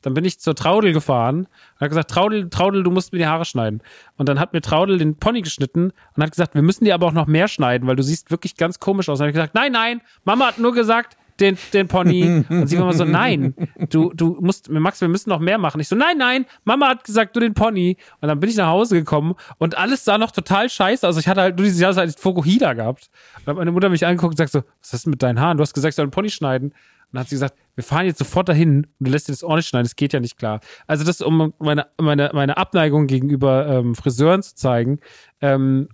dann 0.01 0.13
bin 0.13 0.25
ich 0.25 0.39
zur 0.39 0.55
Traudel 0.55 0.93
gefahren 0.93 1.47
und 1.75 1.79
hat 1.79 1.89
gesagt, 1.89 2.11
Traudel, 2.11 2.49
Traudel, 2.49 2.83
du 2.83 2.91
musst 2.91 3.13
mir 3.13 3.19
die 3.19 3.27
Haare 3.27 3.45
schneiden. 3.45 3.81
Und 4.17 4.29
dann 4.29 4.39
hat 4.39 4.53
mir 4.53 4.61
Traudel 4.61 4.97
den 4.97 5.15
Pony 5.15 5.41
geschnitten 5.41 5.91
und 6.15 6.23
hat 6.23 6.31
gesagt, 6.31 6.55
wir 6.55 6.61
müssen 6.61 6.85
dir 6.85 6.93
aber 6.93 7.07
auch 7.07 7.13
noch 7.13 7.27
mehr 7.27 7.47
schneiden, 7.47 7.87
weil 7.87 7.95
du 7.95 8.03
siehst 8.03 8.31
wirklich 8.31 8.57
ganz 8.57 8.79
komisch 8.79 9.09
aus. 9.09 9.19
Und 9.19 9.25
dann 9.25 9.27
habe 9.27 9.31
ich 9.31 9.35
gesagt, 9.35 9.55
nein, 9.55 9.71
nein, 9.71 10.01
Mama 10.23 10.47
hat 10.47 10.59
nur 10.59 10.73
gesagt, 10.73 11.17
den, 11.41 11.57
den 11.73 11.87
Pony. 11.87 12.45
Und 12.49 12.67
sie 12.67 12.77
war 12.77 12.83
immer 12.83 12.93
so, 12.93 13.05
nein, 13.05 13.53
du, 13.89 14.11
du 14.13 14.37
musst, 14.39 14.69
Max, 14.69 15.01
wir 15.01 15.07
müssen 15.07 15.29
noch 15.29 15.39
mehr 15.39 15.57
machen. 15.57 15.81
Ich 15.81 15.87
so, 15.87 15.95
nein, 15.95 16.17
nein, 16.17 16.45
Mama 16.63 16.89
hat 16.89 17.03
gesagt, 17.03 17.35
du 17.35 17.39
den 17.39 17.53
Pony. 17.53 17.97
Und 18.21 18.27
dann 18.27 18.39
bin 18.39 18.49
ich 18.49 18.55
nach 18.55 18.67
Hause 18.67 18.95
gekommen 18.95 19.35
und 19.57 19.77
alles 19.77 20.05
sah 20.05 20.17
noch 20.17 20.31
total 20.31 20.69
scheiße 20.69 21.07
aus. 21.07 21.17
Ich 21.17 21.27
hatte 21.27 21.41
halt 21.41 21.57
nur 21.57 21.65
dieses 21.65 21.79
Jahr 21.79 21.93
seit 21.93 22.19
Fokuhila 22.19 22.73
gehabt. 22.73 23.09
Und 23.39 23.47
hat 23.47 23.57
meine 23.57 23.71
Mutter 23.71 23.89
mich 23.89 24.05
angeguckt 24.05 24.33
und 24.33 24.37
sagt 24.37 24.51
so, 24.51 24.61
was 24.79 24.93
ist 24.93 25.05
denn 25.05 25.11
mit 25.11 25.23
deinen 25.23 25.39
Haaren? 25.39 25.57
Du 25.57 25.61
hast 25.61 25.73
gesagt, 25.73 25.91
ich 25.91 25.95
soll 25.95 26.03
einen 26.03 26.11
Pony 26.11 26.29
schneiden. 26.29 26.69
Und 26.69 27.17
dann 27.17 27.21
hat 27.21 27.29
sie 27.29 27.35
gesagt, 27.35 27.55
wir 27.75 27.83
fahren 27.83 28.05
jetzt 28.05 28.19
sofort 28.19 28.47
dahin 28.47 28.87
und 28.99 29.07
du 29.07 29.11
lässt 29.11 29.27
dir 29.27 29.33
das 29.33 29.43
ordentlich 29.43 29.67
schneiden, 29.67 29.85
das 29.85 29.95
geht 29.97 30.13
ja 30.13 30.19
nicht 30.19 30.37
klar. 30.37 30.61
Also 30.87 31.03
das, 31.03 31.21
um 31.21 31.53
meine, 31.59 31.87
meine, 31.99 32.31
meine 32.33 32.57
Abneigung 32.57 33.07
gegenüber 33.07 33.67
ähm, 33.67 33.95
Friseuren 33.95 34.41
zu 34.43 34.55
zeigen. 34.55 34.99
Ähm, 35.41 35.89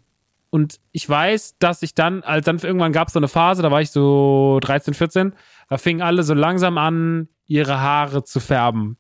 und 0.58 0.80
ich 0.92 1.08
weiß, 1.08 1.60
dass 1.60 1.84
ich 1.84 1.94
dann, 1.94 2.24
als 2.24 2.46
dann 2.46 2.58
irgendwann 2.58 2.92
gab 2.92 3.10
es 3.10 3.14
so 3.14 3.20
eine 3.20 3.28
Phase, 3.28 3.62
da 3.62 3.70
war 3.70 3.80
ich 3.80 3.92
so 3.92 4.58
13, 4.60 4.96
14, 4.96 5.34
da 5.70 5.78
fingen 5.78 6.02
alle 6.02 6.24
so 6.24 6.34
langsam 6.34 6.80
an, 6.80 7.28
ihre 7.46 7.80
Haare 7.80 8.24
zu 8.24 8.40
färben. 8.40 8.98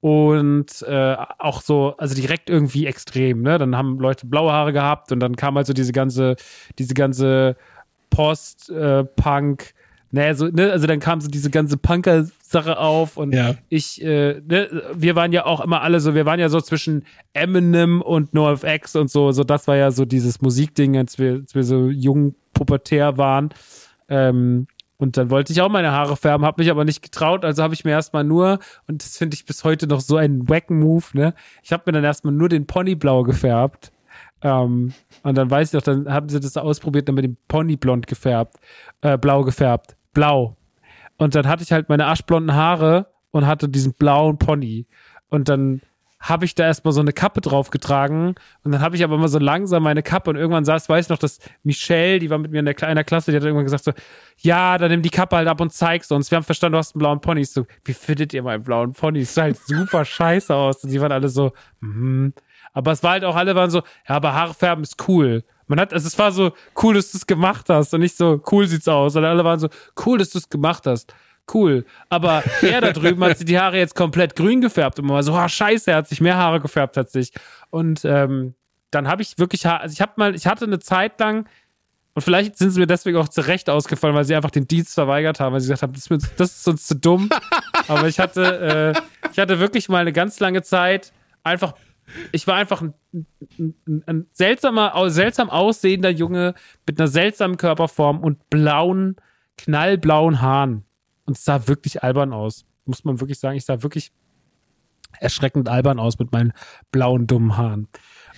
Und 0.00 0.82
äh, 0.82 1.16
auch 1.38 1.62
so, 1.62 1.94
also 1.96 2.14
direkt 2.14 2.50
irgendwie 2.50 2.84
extrem, 2.84 3.40
ne? 3.40 3.56
Dann 3.56 3.78
haben 3.78 3.98
Leute 3.98 4.26
blaue 4.26 4.52
Haare 4.52 4.74
gehabt 4.74 5.10
und 5.10 5.20
dann 5.20 5.36
kam 5.36 5.56
halt 5.56 5.66
so 5.66 5.72
diese 5.72 5.92
ganze, 5.92 6.36
diese 6.78 6.92
ganze 6.92 7.56
Post-Punk, 8.10 9.62
äh, 9.62 10.14
ne, 10.14 10.34
so, 10.34 10.48
ne, 10.48 10.70
also 10.70 10.86
dann 10.86 11.00
kam 11.00 11.22
so 11.22 11.28
diese 11.28 11.48
ganze 11.48 11.78
Punker-Sache 12.50 12.78
auf 12.78 13.16
und 13.16 13.32
Ja. 13.32 13.54
ich, 13.68 14.02
äh, 14.02 14.40
ne, 14.46 14.68
wir 14.94 15.16
waren 15.16 15.32
ja 15.32 15.46
auch 15.46 15.60
immer 15.60 15.82
alle 15.82 16.00
so, 16.00 16.14
wir 16.14 16.26
waren 16.26 16.40
ja 16.40 16.48
so 16.48 16.60
zwischen 16.60 17.04
Eminem 17.32 18.02
und 18.02 18.34
NoFX 18.34 18.96
und 18.96 19.10
so, 19.10 19.32
so 19.32 19.44
das 19.44 19.68
war 19.68 19.76
ja 19.76 19.90
so 19.90 20.04
dieses 20.04 20.40
Musikding, 20.40 20.96
als 20.96 21.18
wir, 21.18 21.34
als 21.34 21.54
wir 21.54 21.64
so 21.64 21.88
jung 21.88 22.34
pubertär 22.52 23.16
waren. 23.16 23.50
Ähm, 24.08 24.66
und 24.98 25.16
dann 25.16 25.30
wollte 25.30 25.52
ich 25.52 25.62
auch 25.62 25.70
meine 25.70 25.92
Haare 25.92 26.16
färben, 26.16 26.44
habe 26.44 26.60
mich 26.62 26.70
aber 26.70 26.84
nicht 26.84 27.02
getraut, 27.02 27.44
also 27.44 27.62
habe 27.62 27.72
ich 27.72 27.84
mir 27.84 27.92
erstmal 27.92 28.24
nur, 28.24 28.58
und 28.86 29.02
das 29.02 29.16
finde 29.16 29.34
ich 29.34 29.46
bis 29.46 29.64
heute 29.64 29.86
noch 29.86 30.00
so 30.00 30.16
ein 30.16 30.48
wacken 30.48 30.78
Move, 30.78 31.04
ne? 31.14 31.34
Ich 31.62 31.72
habe 31.72 31.84
mir 31.86 31.92
dann 31.92 32.04
erstmal 32.04 32.34
nur 32.34 32.50
den 32.50 32.66
Pony 32.66 32.96
blau 32.96 33.22
gefärbt. 33.22 33.92
Ähm, 34.42 34.92
und 35.22 35.38
dann 35.38 35.50
weiß 35.50 35.68
ich 35.68 35.74
noch, 35.74 35.82
dann 35.82 36.10
haben 36.12 36.28
sie 36.28 36.40
das 36.40 36.56
ausprobiert, 36.56 37.08
dann 37.08 37.14
mit 37.14 37.24
dem 37.24 37.36
Pony 37.48 37.76
blond 37.76 38.06
gefärbt, 38.06 38.56
äh, 39.02 39.16
blau 39.18 39.44
gefärbt, 39.44 39.96
blau. 40.12 40.56
Und 41.20 41.34
dann 41.34 41.46
hatte 41.46 41.62
ich 41.62 41.70
halt 41.70 41.90
meine 41.90 42.06
aschblonden 42.06 42.56
Haare 42.56 43.12
und 43.30 43.46
hatte 43.46 43.68
diesen 43.68 43.92
blauen 43.92 44.38
Pony. 44.38 44.86
Und 45.28 45.50
dann 45.50 45.82
habe 46.18 46.46
ich 46.46 46.54
da 46.54 46.64
erstmal 46.64 46.92
so 46.92 47.02
eine 47.02 47.12
Kappe 47.12 47.42
drauf 47.42 47.68
getragen 47.68 48.36
und 48.64 48.72
dann 48.72 48.80
habe 48.80 48.96
ich 48.96 49.04
aber 49.04 49.16
immer 49.16 49.28
so 49.28 49.38
langsam 49.38 49.82
meine 49.82 50.02
Kappe 50.02 50.30
und 50.30 50.36
irgendwann 50.36 50.64
saß, 50.64 50.88
weiß 50.88 51.06
ich 51.06 51.10
noch, 51.10 51.18
dass 51.18 51.38
Michelle, 51.62 52.20
die 52.20 52.30
war 52.30 52.38
mit 52.38 52.52
mir 52.52 52.60
in 52.60 52.64
der 52.64 52.72
kleinen 52.72 53.04
Klasse, 53.04 53.30
die 53.30 53.36
hat 53.36 53.44
irgendwann 53.44 53.64
gesagt 53.64 53.84
so, 53.84 53.92
ja, 54.38 54.78
dann 54.78 54.90
nimm 54.90 55.02
die 55.02 55.10
Kappe 55.10 55.36
halt 55.36 55.48
ab 55.48 55.60
und 55.60 55.74
zeig's 55.74 56.10
uns. 56.10 56.30
Wir 56.30 56.36
haben 56.36 56.44
verstanden, 56.44 56.72
du 56.72 56.78
hast 56.78 56.94
einen 56.94 57.00
blauen 57.00 57.20
Pony. 57.20 57.42
Ich 57.42 57.50
so, 57.50 57.66
wie 57.84 57.92
findet 57.92 58.32
ihr 58.32 58.42
meinen 58.42 58.62
blauen 58.62 58.94
Pony? 58.94 59.22
Sah 59.24 59.42
halt 59.42 59.58
super 59.58 60.04
scheiße 60.06 60.54
aus. 60.54 60.82
Und 60.84 60.90
die 60.90 61.02
waren 61.02 61.12
alle 61.12 61.28
so, 61.28 61.52
mhm. 61.80 62.32
Aber 62.72 62.92
es 62.92 63.02
war 63.02 63.12
halt 63.12 63.24
auch, 63.24 63.36
alle 63.36 63.54
waren 63.54 63.70
so, 63.70 63.82
ja, 64.08 64.16
aber 64.16 64.32
Haare 64.32 64.54
färben 64.54 64.84
ist 64.84 65.06
cool. 65.06 65.44
Man 65.70 65.80
hat, 65.80 65.92
also 65.94 66.06
es 66.06 66.18
war 66.18 66.32
so, 66.32 66.52
cool, 66.82 66.94
dass 66.94 67.12
du 67.12 67.18
es 67.18 67.26
gemacht 67.26 67.68
hast 67.68 67.94
und 67.94 68.00
nicht 68.00 68.16
so, 68.16 68.42
cool 68.50 68.66
sieht's 68.66 68.88
aus. 68.88 69.16
Und 69.16 69.24
alle 69.24 69.44
waren 69.44 69.58
so, 69.60 69.68
cool, 70.04 70.18
dass 70.18 70.30
du 70.30 70.38
es 70.38 70.48
gemacht 70.48 70.86
hast. 70.86 71.14
Cool. 71.52 71.84
Aber 72.08 72.42
er 72.62 72.80
da 72.80 72.92
drüben 72.92 73.22
hat 73.24 73.38
sich 73.38 73.46
die 73.46 73.58
Haare 73.58 73.78
jetzt 73.78 73.94
komplett 73.94 74.36
grün 74.36 74.60
gefärbt 74.60 74.98
und 74.98 75.06
man 75.06 75.14
war 75.14 75.22
so, 75.22 75.32
oh, 75.32 75.48
scheiße, 75.48 75.90
er 75.90 75.98
hat 75.98 76.08
sich 76.08 76.20
mehr 76.20 76.36
Haare 76.36 76.60
gefärbt 76.60 76.96
hat 76.96 77.10
sich. 77.10 77.32
Und 77.70 78.04
ähm, 78.04 78.54
dann 78.90 79.06
habe 79.08 79.22
ich 79.22 79.38
wirklich, 79.38 79.64
Ha- 79.66 79.76
also 79.78 79.92
ich 79.92 80.00
habe 80.00 80.12
mal, 80.16 80.34
ich 80.34 80.46
hatte 80.46 80.64
eine 80.64 80.80
Zeit 80.80 81.18
lang, 81.20 81.46
und 82.12 82.22
vielleicht 82.22 82.58
sind 82.58 82.70
sie 82.72 82.80
mir 82.80 82.88
deswegen 82.88 83.16
auch 83.18 83.28
zu 83.28 83.40
Recht 83.42 83.70
ausgefallen, 83.70 84.16
weil 84.16 84.24
sie 84.24 84.34
einfach 84.34 84.50
den 84.50 84.66
Dienst 84.66 84.94
verweigert 84.94 85.38
haben, 85.38 85.52
weil 85.52 85.60
sie 85.60 85.68
gesagt 85.68 85.82
haben, 85.82 85.92
das 85.92 86.02
ist, 86.02 86.10
mir, 86.10 86.18
das 86.36 86.56
ist 86.58 86.66
uns 86.68 86.86
zu 86.88 86.96
dumm. 86.96 87.30
Aber 87.88 88.08
ich 88.08 88.18
hatte, 88.18 88.94
äh, 88.96 89.28
ich 89.32 89.38
hatte 89.38 89.60
wirklich 89.60 89.88
mal 89.88 89.98
eine 90.00 90.12
ganz 90.12 90.40
lange 90.40 90.62
Zeit 90.62 91.12
einfach, 91.44 91.74
ich 92.32 92.46
war 92.46 92.56
einfach 92.56 92.82
ein, 92.82 92.94
ein, 93.58 94.02
ein, 94.06 94.26
seltsamer, 94.32 95.10
seltsam 95.10 95.50
aussehender 95.50 96.10
Junge 96.10 96.54
mit 96.86 97.00
einer 97.00 97.08
seltsamen 97.08 97.56
Körperform 97.56 98.20
und 98.20 98.48
blauen, 98.50 99.16
knallblauen 99.58 100.40
Haaren. 100.40 100.84
Und 101.26 101.36
es 101.36 101.44
sah 101.44 101.68
wirklich 101.68 102.02
albern 102.02 102.32
aus. 102.32 102.64
Muss 102.84 103.04
man 103.04 103.20
wirklich 103.20 103.38
sagen, 103.38 103.56
ich 103.56 103.64
sah 103.64 103.82
wirklich 103.82 104.12
erschreckend 105.18 105.68
albern 105.68 105.98
aus 105.98 106.18
mit 106.18 106.32
meinen 106.32 106.52
blauen, 106.92 107.26
dummen 107.26 107.56
Haaren. 107.56 107.88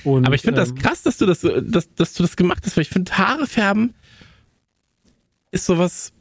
Und, 0.05 0.27
Aber 0.27 0.35
ich 0.35 0.43
finde 0.43 0.61
das 0.61 0.71
ähm, 0.71 0.77
krass, 0.77 1.03
dass 1.03 1.19
du 1.19 1.27
das, 1.27 1.41
dass, 1.41 1.95
dass 1.95 2.15
du 2.15 2.23
das 2.23 2.37
gemacht 2.37 2.63
hast, 2.65 2.77
weil 2.77 2.83
ich 2.83 2.89
finde, 2.89 3.17
Haare 3.17 3.47
färben 3.47 3.95
ist 5.53 5.67
sowas. 5.67 6.13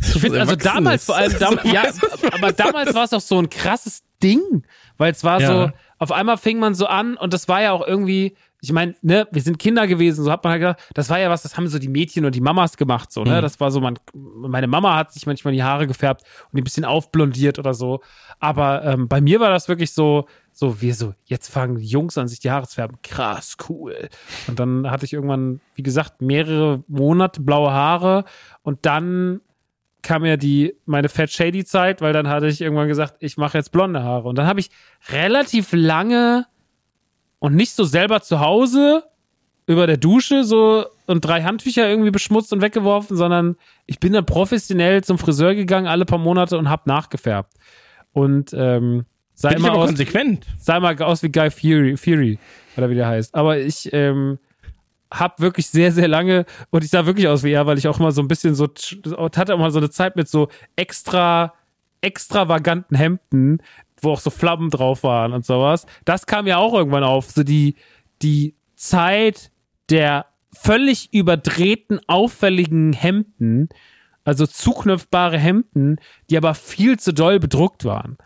Ich 0.00 0.20
finde, 0.20 0.40
also 0.40 0.54
damals 0.54 1.06
vor 1.06 1.16
allem, 1.16 1.36
dam 1.38 1.58
ja, 1.64 1.84
aber 2.30 2.52
damals 2.52 2.94
war 2.94 3.04
es 3.04 3.12
auch 3.12 3.20
so 3.20 3.38
ein 3.38 3.50
krasses 3.50 4.04
Ding, 4.22 4.62
weil 4.98 5.12
es 5.12 5.24
war 5.24 5.40
Ja. 5.40 5.46
so, 5.46 5.70
auf 5.98 6.12
einmal 6.12 6.36
fing 6.36 6.58
man 6.58 6.74
so 6.74 6.86
an 6.86 7.16
und 7.16 7.32
das 7.32 7.48
war 7.48 7.62
ja 7.62 7.72
auch 7.72 7.86
irgendwie, 7.86 8.36
ich 8.60 8.72
meine, 8.72 8.94
ne, 9.02 9.28
wir 9.32 9.42
sind 9.42 9.58
Kinder 9.58 9.86
gewesen, 9.86 10.24
so 10.24 10.30
hat 10.32 10.42
man 10.44 10.52
halt 10.52 10.60
gedacht, 10.60 10.78
das 10.94 11.08
war 11.10 11.18
ja 11.18 11.30
was, 11.30 11.42
das 11.42 11.56
haben 11.56 11.68
so 11.68 11.78
die 11.78 11.88
Mädchen 11.88 12.24
und 12.24 12.34
die 12.34 12.40
Mamas 12.40 12.76
gemacht, 12.76 13.12
so, 13.12 13.22
ne, 13.24 13.38
Mhm. 13.38 13.42
das 13.42 13.60
war 13.60 13.70
so, 13.70 13.80
man, 13.80 13.98
meine 14.14 14.66
Mama 14.66 14.96
hat 14.96 15.12
sich 15.12 15.26
manchmal 15.26 15.54
die 15.54 15.62
Haare 15.62 15.86
gefärbt 15.86 16.22
und 16.50 16.56
die 16.56 16.60
ein 16.62 16.64
bisschen 16.64 16.84
aufblondiert 16.84 17.58
oder 17.58 17.74
so, 17.74 18.00
aber 18.40 18.84
ähm, 18.84 19.08
bei 19.08 19.20
mir 19.20 19.40
war 19.40 19.50
das 19.50 19.68
wirklich 19.68 19.92
so, 19.92 20.26
so, 20.52 20.80
wir 20.80 20.94
so, 20.94 21.12
jetzt 21.26 21.48
fangen 21.48 21.76
die 21.76 21.84
Jungs 21.86 22.16
an, 22.18 22.28
sich 22.28 22.40
die 22.40 22.50
Haare 22.50 22.66
zu 22.66 22.76
färben, 22.76 22.96
krass, 23.02 23.56
cool. 23.68 24.08
Und 24.46 24.58
dann 24.58 24.90
hatte 24.90 25.04
ich 25.04 25.12
irgendwann, 25.12 25.60
wie 25.74 25.82
gesagt, 25.82 26.22
mehrere 26.22 26.82
Monate 26.88 27.42
blaue 27.42 27.72
Haare 27.72 28.24
und 28.62 28.86
dann 28.86 29.42
kam 30.02 30.24
ja 30.24 30.36
die 30.36 30.74
meine 30.84 31.08
Fat 31.08 31.30
Shady 31.30 31.64
Zeit, 31.64 32.00
weil 32.00 32.12
dann 32.12 32.28
hatte 32.28 32.46
ich 32.46 32.60
irgendwann 32.60 32.88
gesagt, 32.88 33.16
ich 33.20 33.36
mache 33.36 33.58
jetzt 33.58 33.72
blonde 33.72 34.02
Haare 34.02 34.28
und 34.28 34.36
dann 34.38 34.46
habe 34.46 34.60
ich 34.60 34.70
relativ 35.10 35.72
lange 35.72 36.46
und 37.38 37.54
nicht 37.54 37.72
so 37.72 37.84
selber 37.84 38.20
zu 38.20 38.40
Hause 38.40 39.04
über 39.66 39.86
der 39.86 39.96
Dusche 39.96 40.44
so 40.44 40.86
und 41.06 41.24
drei 41.24 41.42
Handtücher 41.42 41.88
irgendwie 41.88 42.10
beschmutzt 42.10 42.52
und 42.52 42.62
weggeworfen, 42.62 43.16
sondern 43.16 43.56
ich 43.86 43.98
bin 43.98 44.12
dann 44.12 44.24
professionell 44.24 45.02
zum 45.02 45.18
Friseur 45.18 45.54
gegangen 45.54 45.86
alle 45.86 46.04
paar 46.04 46.18
Monate 46.18 46.56
und 46.56 46.70
hab 46.70 46.86
nachgefärbt 46.86 47.52
und 48.12 48.54
ähm, 48.56 49.06
sah 49.34 49.50
Bin 49.50 49.64
aber 49.64 49.78
aus, 49.78 49.88
konsequent. 49.88 50.46
sah 50.58 50.80
mal 50.80 51.00
aus 51.02 51.22
wie 51.22 51.30
Guy 51.30 51.50
Fury, 51.50 51.96
Fury 51.96 52.38
oder 52.76 52.90
wie 52.90 52.94
der 52.94 53.08
heißt. 53.08 53.34
Aber 53.34 53.58
ich 53.58 53.92
ähm, 53.92 54.38
hab 55.12 55.40
wirklich 55.40 55.68
sehr, 55.68 55.92
sehr 55.92 56.08
lange 56.08 56.46
und 56.70 56.84
ich 56.84 56.90
sah 56.90 57.06
wirklich 57.06 57.28
aus 57.28 57.42
wie 57.42 57.52
er, 57.52 57.66
weil 57.66 57.78
ich 57.78 57.88
auch 57.88 57.98
mal 57.98 58.12
so 58.12 58.20
ein 58.20 58.28
bisschen 58.28 58.54
so 58.54 58.68
hatte 59.36 59.54
auch 59.54 59.58
mal 59.58 59.70
so 59.70 59.78
eine 59.78 59.90
Zeit 59.90 60.16
mit 60.16 60.28
so 60.28 60.48
extra 60.74 61.54
extravaganten 62.00 62.96
Hemden, 62.96 63.58
wo 64.00 64.12
auch 64.12 64.20
so 64.20 64.30
Flammen 64.30 64.70
drauf 64.70 65.02
waren 65.02 65.32
und 65.32 65.44
sowas. 65.44 65.86
Das 66.04 66.26
kam 66.26 66.46
ja 66.46 66.58
auch 66.58 66.74
irgendwann 66.74 67.04
auf, 67.04 67.30
so 67.30 67.42
die 67.42 67.76
die 68.22 68.54
Zeit 68.74 69.50
der 69.90 70.26
völlig 70.52 71.12
überdrehten, 71.12 72.00
auffälligen 72.06 72.92
Hemden, 72.92 73.68
also 74.24 74.46
zuknöpfbare 74.46 75.38
Hemden, 75.38 75.98
die 76.30 76.36
aber 76.36 76.54
viel 76.54 76.98
zu 76.98 77.12
doll 77.12 77.38
bedruckt 77.38 77.84
waren. 77.84 78.16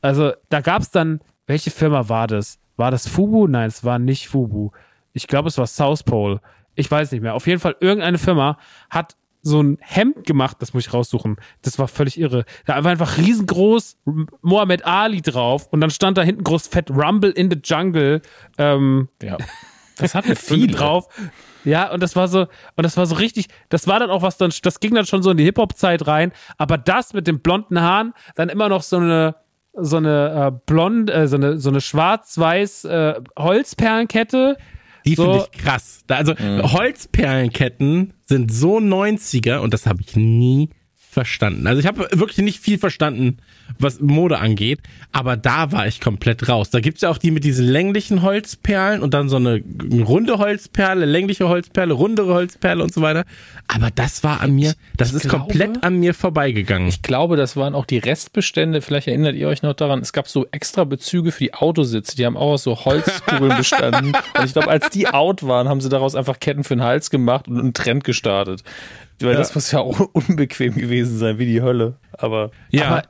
Also 0.00 0.32
da 0.48 0.60
gab 0.60 0.82
es 0.82 0.90
dann, 0.90 1.20
welche 1.46 1.70
Firma 1.70 2.08
war 2.08 2.26
das? 2.26 2.58
War 2.76 2.90
das 2.90 3.08
Fubu? 3.08 3.46
Nein, 3.46 3.68
es 3.68 3.84
war 3.84 3.98
nicht 3.98 4.28
Fubu. 4.28 4.70
Ich 5.12 5.26
glaube, 5.26 5.48
es 5.48 5.58
war 5.58 5.66
South 5.66 6.02
Pole. 6.02 6.40
Ich 6.74 6.90
weiß 6.90 7.12
nicht 7.12 7.20
mehr. 7.20 7.34
Auf 7.34 7.46
jeden 7.46 7.60
Fall, 7.60 7.76
irgendeine 7.80 8.18
Firma 8.18 8.58
hat 8.90 9.16
so 9.42 9.60
ein 9.60 9.78
Hemd 9.80 10.24
gemacht, 10.24 10.58
das 10.60 10.72
muss 10.72 10.86
ich 10.86 10.94
raussuchen. 10.94 11.36
Das 11.62 11.78
war 11.78 11.88
völlig 11.88 12.18
irre. 12.18 12.44
Da 12.64 12.82
war 12.84 12.92
einfach 12.92 13.18
riesengroß 13.18 13.98
Mohammed 14.40 14.86
Ali 14.86 15.20
drauf 15.20 15.66
und 15.70 15.80
dann 15.80 15.90
stand 15.90 16.16
da 16.16 16.22
hinten 16.22 16.44
groß 16.44 16.68
fett 16.68 16.90
Rumble 16.90 17.30
in 17.30 17.50
the 17.50 17.58
Jungle. 17.62 18.22
Ähm, 18.58 19.08
ja. 19.22 19.36
Das 19.98 20.14
hatten 20.14 20.34
viele 20.36 20.68
drauf. 20.68 21.06
Ja, 21.64 21.92
und 21.92 22.02
das 22.02 22.16
war 22.16 22.26
so, 22.26 22.46
und 22.76 22.82
das 22.82 22.96
war 22.96 23.06
so 23.06 23.14
richtig, 23.16 23.48
das 23.68 23.86
war 23.86 24.00
dann 24.00 24.10
auch 24.10 24.22
was 24.22 24.36
dann, 24.36 24.50
das 24.62 24.80
ging 24.80 24.94
dann 24.94 25.06
schon 25.06 25.22
so 25.22 25.30
in 25.30 25.36
die 25.36 25.44
Hip-Hop-Zeit 25.44 26.06
rein, 26.06 26.32
aber 26.56 26.78
das 26.78 27.12
mit 27.12 27.26
den 27.26 27.40
blonden 27.40 27.80
Haaren, 27.80 28.14
dann 28.34 28.48
immer 28.48 28.68
noch 28.68 28.82
so 28.82 28.96
eine, 28.96 29.36
so 29.74 29.98
eine 29.98 30.48
äh, 30.48 30.60
blond, 30.66 31.10
äh, 31.10 31.28
so 31.28 31.36
eine, 31.36 31.58
so 31.58 31.68
eine 31.68 31.80
schwarz-weiß 31.80 32.84
äh, 32.86 33.14
Holzperlenkette. 33.38 34.56
Die 35.04 35.14
so. 35.14 35.24
finde 35.24 35.46
ich 35.52 35.58
krass. 35.58 36.04
also 36.08 36.34
mhm. 36.38 36.72
Holzperlenketten 36.72 38.14
sind 38.24 38.52
so 38.52 38.78
90er 38.78 39.58
und 39.58 39.74
das 39.74 39.86
habe 39.86 40.00
ich 40.02 40.16
nie 40.16 40.70
verstanden. 41.12 41.66
Also 41.66 41.78
ich 41.78 41.86
habe 41.86 42.08
wirklich 42.12 42.38
nicht 42.38 42.58
viel 42.58 42.78
verstanden, 42.78 43.36
was 43.78 44.00
Mode 44.00 44.38
angeht, 44.38 44.80
aber 45.12 45.36
da 45.36 45.70
war 45.70 45.86
ich 45.86 46.00
komplett 46.00 46.48
raus. 46.48 46.70
Da 46.70 46.80
gibt's 46.80 47.02
ja 47.02 47.10
auch 47.10 47.18
die 47.18 47.30
mit 47.30 47.44
diesen 47.44 47.66
länglichen 47.66 48.22
Holzperlen 48.22 49.02
und 49.02 49.12
dann 49.12 49.28
so 49.28 49.36
eine 49.36 49.62
runde 50.06 50.38
Holzperle, 50.38 51.04
längliche 51.04 51.50
Holzperle, 51.50 51.92
rundere 51.92 52.32
Holzperle 52.32 52.82
und 52.82 52.94
so 52.94 53.02
weiter. 53.02 53.24
Aber 53.68 53.90
das 53.94 54.24
war 54.24 54.40
an 54.40 54.54
mir, 54.54 54.72
das 54.96 55.10
ich 55.10 55.16
ist 55.16 55.28
glaube, 55.28 55.44
komplett 55.44 55.84
an 55.84 56.00
mir 56.00 56.14
vorbeigegangen. 56.14 56.88
Ich 56.88 57.02
glaube, 57.02 57.36
das 57.36 57.56
waren 57.56 57.74
auch 57.74 57.84
die 57.84 57.98
Restbestände, 57.98 58.80
vielleicht 58.80 59.08
erinnert 59.08 59.36
ihr 59.36 59.48
euch 59.48 59.62
noch 59.62 59.74
daran, 59.74 60.00
es 60.00 60.14
gab 60.14 60.28
so 60.28 60.46
extra 60.50 60.84
Bezüge 60.84 61.30
für 61.30 61.44
die 61.44 61.52
Autositze, 61.52 62.16
die 62.16 62.24
haben 62.24 62.38
auch 62.38 62.52
aus 62.52 62.62
so 62.62 62.86
Holzkugeln 62.86 63.54
bestanden. 63.58 64.14
und 64.38 64.44
ich 64.46 64.54
glaube, 64.54 64.68
als 64.68 64.88
die 64.88 65.08
out 65.08 65.42
waren, 65.42 65.68
haben 65.68 65.82
sie 65.82 65.90
daraus 65.90 66.14
einfach 66.14 66.40
Ketten 66.40 66.64
für 66.64 66.74
den 66.74 66.82
Hals 66.82 67.10
gemacht 67.10 67.48
und 67.48 67.58
einen 67.58 67.74
Trend 67.74 68.02
gestartet. 68.02 68.64
Weil 69.22 69.32
ja. 69.32 69.38
das 69.38 69.54
muss 69.54 69.70
ja 69.70 69.80
auch 69.80 70.00
unbequem 70.12 70.74
gewesen 70.74 71.18
sein, 71.18 71.38
wie 71.38 71.46
die 71.46 71.62
Hölle. 71.62 71.98
Aber 72.12 72.50
ja. 72.70 72.88
Aber 72.88 73.02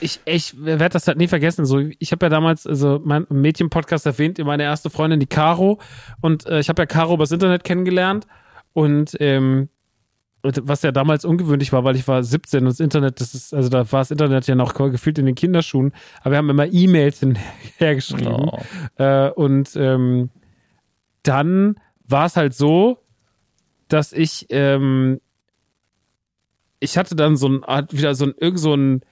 ich, 0.00 0.20
ich 0.24 0.64
werde 0.64 0.90
das 0.90 1.06
halt 1.06 1.18
nie 1.18 1.28
vergessen. 1.28 1.64
So, 1.64 1.78
ich 1.78 2.12
habe 2.12 2.26
ja 2.26 2.30
damals, 2.30 2.66
also 2.66 3.00
mein 3.04 3.24
Mädchen-Podcast 3.28 4.04
erwähnt, 4.04 4.38
meine 4.38 4.64
erste 4.64 4.90
Freundin, 4.90 5.20
die 5.20 5.26
Caro. 5.26 5.78
Und 6.20 6.46
äh, 6.46 6.58
ich 6.58 6.68
habe 6.68 6.82
ja 6.82 6.86
Caro 6.86 7.14
übers 7.14 7.30
Internet 7.30 7.62
kennengelernt. 7.62 8.26
Und 8.72 9.16
ähm, 9.20 9.68
was 10.42 10.82
ja 10.82 10.90
damals 10.90 11.24
ungewöhnlich 11.24 11.72
war, 11.72 11.84
weil 11.84 11.94
ich 11.94 12.08
war 12.08 12.22
17 12.22 12.60
und 12.60 12.66
das 12.66 12.80
Internet, 12.80 13.20
das 13.20 13.34
ist, 13.34 13.54
also 13.54 13.68
da 13.68 13.90
war 13.92 14.00
das 14.00 14.10
Internet 14.10 14.46
ja 14.48 14.54
noch 14.54 14.74
gefühlt 14.74 15.18
in 15.18 15.26
den 15.26 15.36
Kinderschuhen, 15.36 15.92
aber 16.20 16.32
wir 16.32 16.38
haben 16.38 16.50
immer 16.50 16.66
E-Mails 16.66 17.20
hinhergeschrieben. 17.20 18.32
Oh. 18.32 18.58
Äh, 19.02 19.30
und 19.30 19.76
ähm, 19.76 20.30
dann 21.22 21.76
war 22.06 22.26
es 22.26 22.36
halt 22.36 22.54
so, 22.54 22.98
dass 23.88 24.12
ich 24.12 24.46
ähm, 24.50 25.20
ich 26.82 26.98
hatte 26.98 27.14
dann 27.14 27.36
so 27.36 27.48
ein 27.48 27.62
wieder 27.90 28.14
so 28.14 28.26
ein 28.26 28.34
irgend 28.36 28.60
so 28.60 28.74
ein 28.74 29.02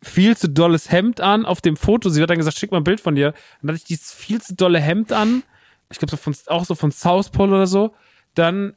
viel 0.00 0.36
zu 0.36 0.48
dolles 0.48 0.90
Hemd 0.90 1.20
an 1.20 1.44
auf 1.44 1.60
dem 1.60 1.76
Foto. 1.76 2.08
Sie 2.08 2.22
hat 2.22 2.30
dann 2.30 2.38
gesagt, 2.38 2.56
schick 2.56 2.70
mal 2.70 2.78
ein 2.78 2.84
Bild 2.84 3.00
von 3.00 3.16
dir. 3.16 3.34
Dann 3.60 3.70
hatte 3.70 3.78
ich 3.78 3.84
dieses 3.84 4.12
viel 4.12 4.40
zu 4.40 4.54
dolle 4.54 4.78
Hemd 4.78 5.12
an. 5.12 5.42
Ich 5.90 5.98
glaube, 5.98 6.16
so 6.16 6.52
auch 6.52 6.64
so 6.64 6.76
von 6.76 6.92
South 6.92 7.30
Pole 7.30 7.50
oder 7.50 7.66
so. 7.66 7.94
Dann 8.34 8.74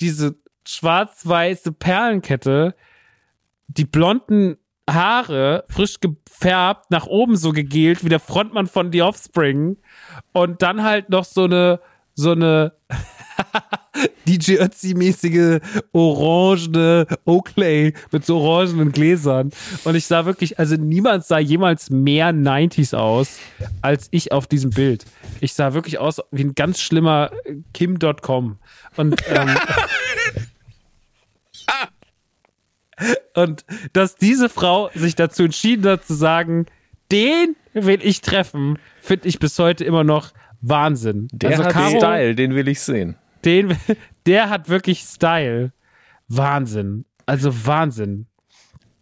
diese 0.00 0.34
schwarz-weiße 0.66 1.70
Perlenkette, 1.72 2.74
die 3.68 3.84
blonden 3.84 4.56
Haare 4.90 5.64
frisch 5.68 6.00
gefärbt, 6.00 6.90
nach 6.90 7.06
oben 7.06 7.36
so 7.36 7.52
gegelt, 7.52 8.04
wie 8.04 8.08
der 8.08 8.20
Frontmann 8.20 8.66
von 8.66 8.90
The 8.90 9.02
Offspring. 9.02 9.76
Und 10.32 10.62
dann 10.62 10.82
halt 10.82 11.10
noch 11.10 11.24
so 11.24 11.44
eine, 11.44 11.80
so 12.14 12.32
eine 12.32 12.72
DJ 14.26 14.58
Ötzi-mäßige 14.58 15.60
orangene 15.92 17.06
Oakley 17.24 17.94
mit 18.10 18.24
so 18.24 18.38
orangenen 18.38 18.92
Gläsern. 18.92 19.50
Und 19.84 19.94
ich 19.94 20.06
sah 20.06 20.24
wirklich, 20.26 20.58
also 20.58 20.76
niemand 20.76 21.24
sah 21.24 21.38
jemals 21.38 21.90
mehr 21.90 22.32
90s 22.32 22.94
aus 22.96 23.38
als 23.82 24.08
ich 24.10 24.32
auf 24.32 24.46
diesem 24.46 24.70
Bild. 24.70 25.04
Ich 25.40 25.54
sah 25.54 25.74
wirklich 25.74 25.98
aus 25.98 26.20
wie 26.30 26.44
ein 26.44 26.54
ganz 26.54 26.80
schlimmer 26.80 27.30
Kim.com. 27.72 28.58
Und, 28.96 29.16
ähm, 29.28 29.56
und 33.34 33.64
dass 33.92 34.16
diese 34.16 34.48
Frau 34.48 34.90
sich 34.94 35.14
dazu 35.14 35.44
entschieden 35.44 35.86
hat 35.90 36.04
zu 36.04 36.14
sagen, 36.14 36.66
den 37.12 37.56
will 37.74 38.00
ich 38.02 38.20
treffen, 38.20 38.78
finde 39.00 39.28
ich 39.28 39.38
bis 39.38 39.58
heute 39.58 39.84
immer 39.84 40.04
noch 40.04 40.32
Wahnsinn. 40.60 41.28
Der 41.32 41.50
also 41.50 41.64
hat 41.64 41.72
Caro, 41.72 41.98
Style, 41.98 42.34
den 42.34 42.54
will 42.54 42.68
ich 42.68 42.80
sehen. 42.80 43.16
Den, 43.44 43.76
der 44.26 44.50
hat 44.50 44.68
wirklich 44.68 45.00
Style. 45.00 45.72
Wahnsinn. 46.28 47.04
Also 47.26 47.66
Wahnsinn. 47.66 48.26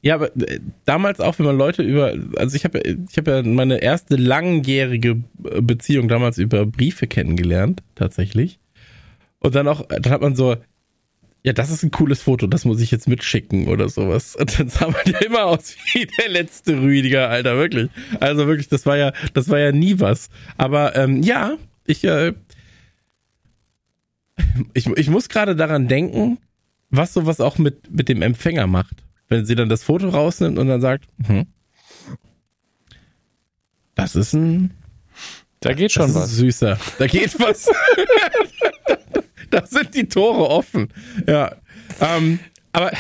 Ja, 0.03 0.17
aber 0.17 0.37
äh, 0.37 0.59
damals 0.85 1.21
auch, 1.21 1.39
wenn 1.39 1.47
man 1.47 1.57
Leute 1.57 1.83
über, 1.83 2.13
also 2.37 2.57
ich 2.57 2.65
habe 2.65 2.81
ich 2.81 3.17
hab 3.17 3.29
ja 3.29 3.43
meine 3.43 3.81
erste 3.81 4.17
langjährige 4.17 5.23
Beziehung 5.39 6.09
damals 6.09 6.39
über 6.39 6.67
Briefe 6.67 7.07
kennengelernt, 7.07 7.83
tatsächlich. 7.95 8.59
Und 9.39 9.55
dann 9.55 9.69
auch, 9.69 9.87
dann 9.89 10.13
hat 10.13 10.21
man 10.21 10.35
so, 10.35 10.57
ja, 11.45 11.53
das 11.53 11.71
ist 11.71 11.83
ein 11.83 11.91
cooles 11.91 12.23
Foto, 12.23 12.47
das 12.47 12.65
muss 12.65 12.81
ich 12.81 12.91
jetzt 12.91 13.09
mitschicken 13.09 13.69
oder 13.69 13.89
sowas. 13.89 14.37
Und 14.37 14.59
dann 14.59 14.69
sah 14.69 14.89
man 14.89 15.03
ja 15.07 15.19
immer 15.19 15.45
aus 15.45 15.77
wie 15.93 16.07
der 16.07 16.29
letzte 16.29 16.81
Rüdiger, 16.81 17.29
Alter, 17.29 17.57
wirklich. 17.57 17.89
Also 18.21 18.47
wirklich, 18.49 18.69
das 18.69 18.87
war 18.87 18.97
ja, 18.97 19.13
das 19.35 19.49
war 19.49 19.59
ja 19.59 19.71
nie 19.71 20.01
was. 20.01 20.31
Aber 20.57 20.97
ähm, 20.97 21.23
ja, 21.23 21.57
ich, 21.87 22.05
äh, 22.05 22.33
ich, 24.75 24.87
ich 24.87 25.09
muss 25.09 25.29
gerade 25.29 25.57
daran 25.57 25.89
denken, 25.89 26.39
was 26.91 27.13
sowas 27.13 27.41
auch 27.41 27.59
mit, 27.59 27.91
mit 27.91 28.09
dem 28.09 28.23
Empfänger 28.23 28.67
macht. 28.67 29.05
Wenn 29.29 29.47
sie 29.47 29.55
dann 29.55 29.69
das 29.69 29.83
Foto 29.83 30.09
rausnimmt 30.09 30.59
und 30.59 30.69
dann 30.69 30.81
sagt, 30.81 31.07
hm, 31.27 31.47
das 33.95 34.17
ist 34.17 34.35
ein. 34.35 34.73
Da 35.61 35.75
geht 35.75 35.93
schon 35.93 36.13
was. 36.15 36.33
Süßer. 36.33 36.79
Da 36.99 37.07
geht 37.07 37.39
was. 37.39 37.69
da 39.51 39.65
sind 39.65 39.95
die 39.95 40.09
Tore 40.09 40.49
offen. 40.49 40.89
Ja. 41.27 41.55
Ähm, 42.01 42.41
aber 42.73 42.91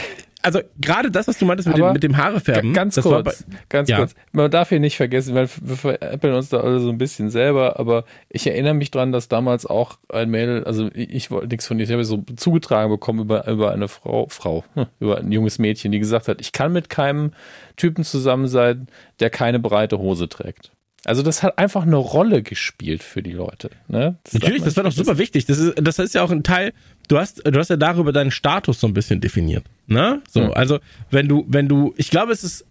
also 0.42 0.60
gerade 0.80 1.10
das, 1.10 1.28
was 1.28 1.38
du 1.38 1.44
meintest 1.44 1.68
mit, 1.68 1.78
dem, 1.78 1.92
mit 1.92 2.02
dem 2.02 2.16
Haarefärben. 2.16 2.72
Ganz 2.72 3.00
kurz, 3.00 3.24
bei, 3.24 3.54
ganz 3.68 3.88
ja. 3.88 3.98
kurz. 3.98 4.14
Man 4.32 4.50
darf 4.50 4.68
hier 4.68 4.80
nicht 4.80 4.96
vergessen, 4.96 5.34
weil 5.34 5.48
wir 5.60 5.76
veräppeln 5.76 6.34
uns 6.34 6.48
da 6.48 6.60
alle 6.60 6.80
so 6.80 6.90
ein 6.90 6.98
bisschen 6.98 7.30
selber, 7.30 7.78
aber 7.78 8.04
ich 8.28 8.46
erinnere 8.46 8.74
mich 8.74 8.90
dran, 8.90 9.12
dass 9.12 9.28
damals 9.28 9.66
auch 9.66 9.98
ein 10.08 10.30
Mädel, 10.30 10.64
also 10.64 10.90
ich 10.94 11.30
wollte 11.30 11.48
nichts 11.48 11.66
von 11.66 11.78
dir, 11.78 11.84
ich 11.84 11.92
habe 11.92 12.04
so 12.04 12.24
zugetragen 12.36 12.90
bekommen 12.90 13.20
über, 13.20 13.46
über 13.46 13.72
eine 13.72 13.88
Frau, 13.88 14.26
Frau, 14.28 14.64
hm, 14.74 14.86
über 15.00 15.18
ein 15.18 15.30
junges 15.30 15.58
Mädchen, 15.58 15.92
die 15.92 15.98
gesagt 15.98 16.28
hat, 16.28 16.40
ich 16.40 16.52
kann 16.52 16.72
mit 16.72 16.90
keinem 16.90 17.32
Typen 17.76 18.04
zusammen 18.04 18.48
sein, 18.48 18.88
der 19.20 19.30
keine 19.30 19.60
breite 19.60 19.98
Hose 19.98 20.28
trägt. 20.28 20.72
Also 21.04 21.22
das 21.22 21.42
hat 21.42 21.58
einfach 21.58 21.82
eine 21.82 21.96
Rolle 21.96 22.42
gespielt 22.42 23.02
für 23.02 23.22
die 23.22 23.32
Leute. 23.32 23.70
Ne? 23.88 24.18
Das 24.22 24.34
Natürlich, 24.34 24.62
das 24.62 24.76
war 24.76 24.84
doch 24.84 24.92
super 24.92 25.18
wichtig. 25.18 25.46
Das 25.46 25.58
ist, 25.58 25.74
das 25.76 25.98
ist 25.98 26.14
ja 26.14 26.22
auch 26.22 26.30
ein 26.30 26.44
Teil, 26.44 26.72
du 27.08 27.18
hast, 27.18 27.42
du 27.44 27.58
hast 27.58 27.70
ja 27.70 27.76
darüber 27.76 28.12
deinen 28.12 28.30
Status 28.30 28.78
so 28.78 28.86
ein 28.86 28.94
bisschen 28.94 29.20
definiert. 29.20 29.64
Ne? 29.88 30.22
So, 30.28 30.44
mhm. 30.44 30.52
also 30.52 30.78
wenn 31.10 31.26
du, 31.28 31.44
wenn 31.48 31.68
du, 31.68 31.92
ich 31.96 32.10
glaube, 32.10 32.32
es 32.32 32.44
ist, 32.44 32.64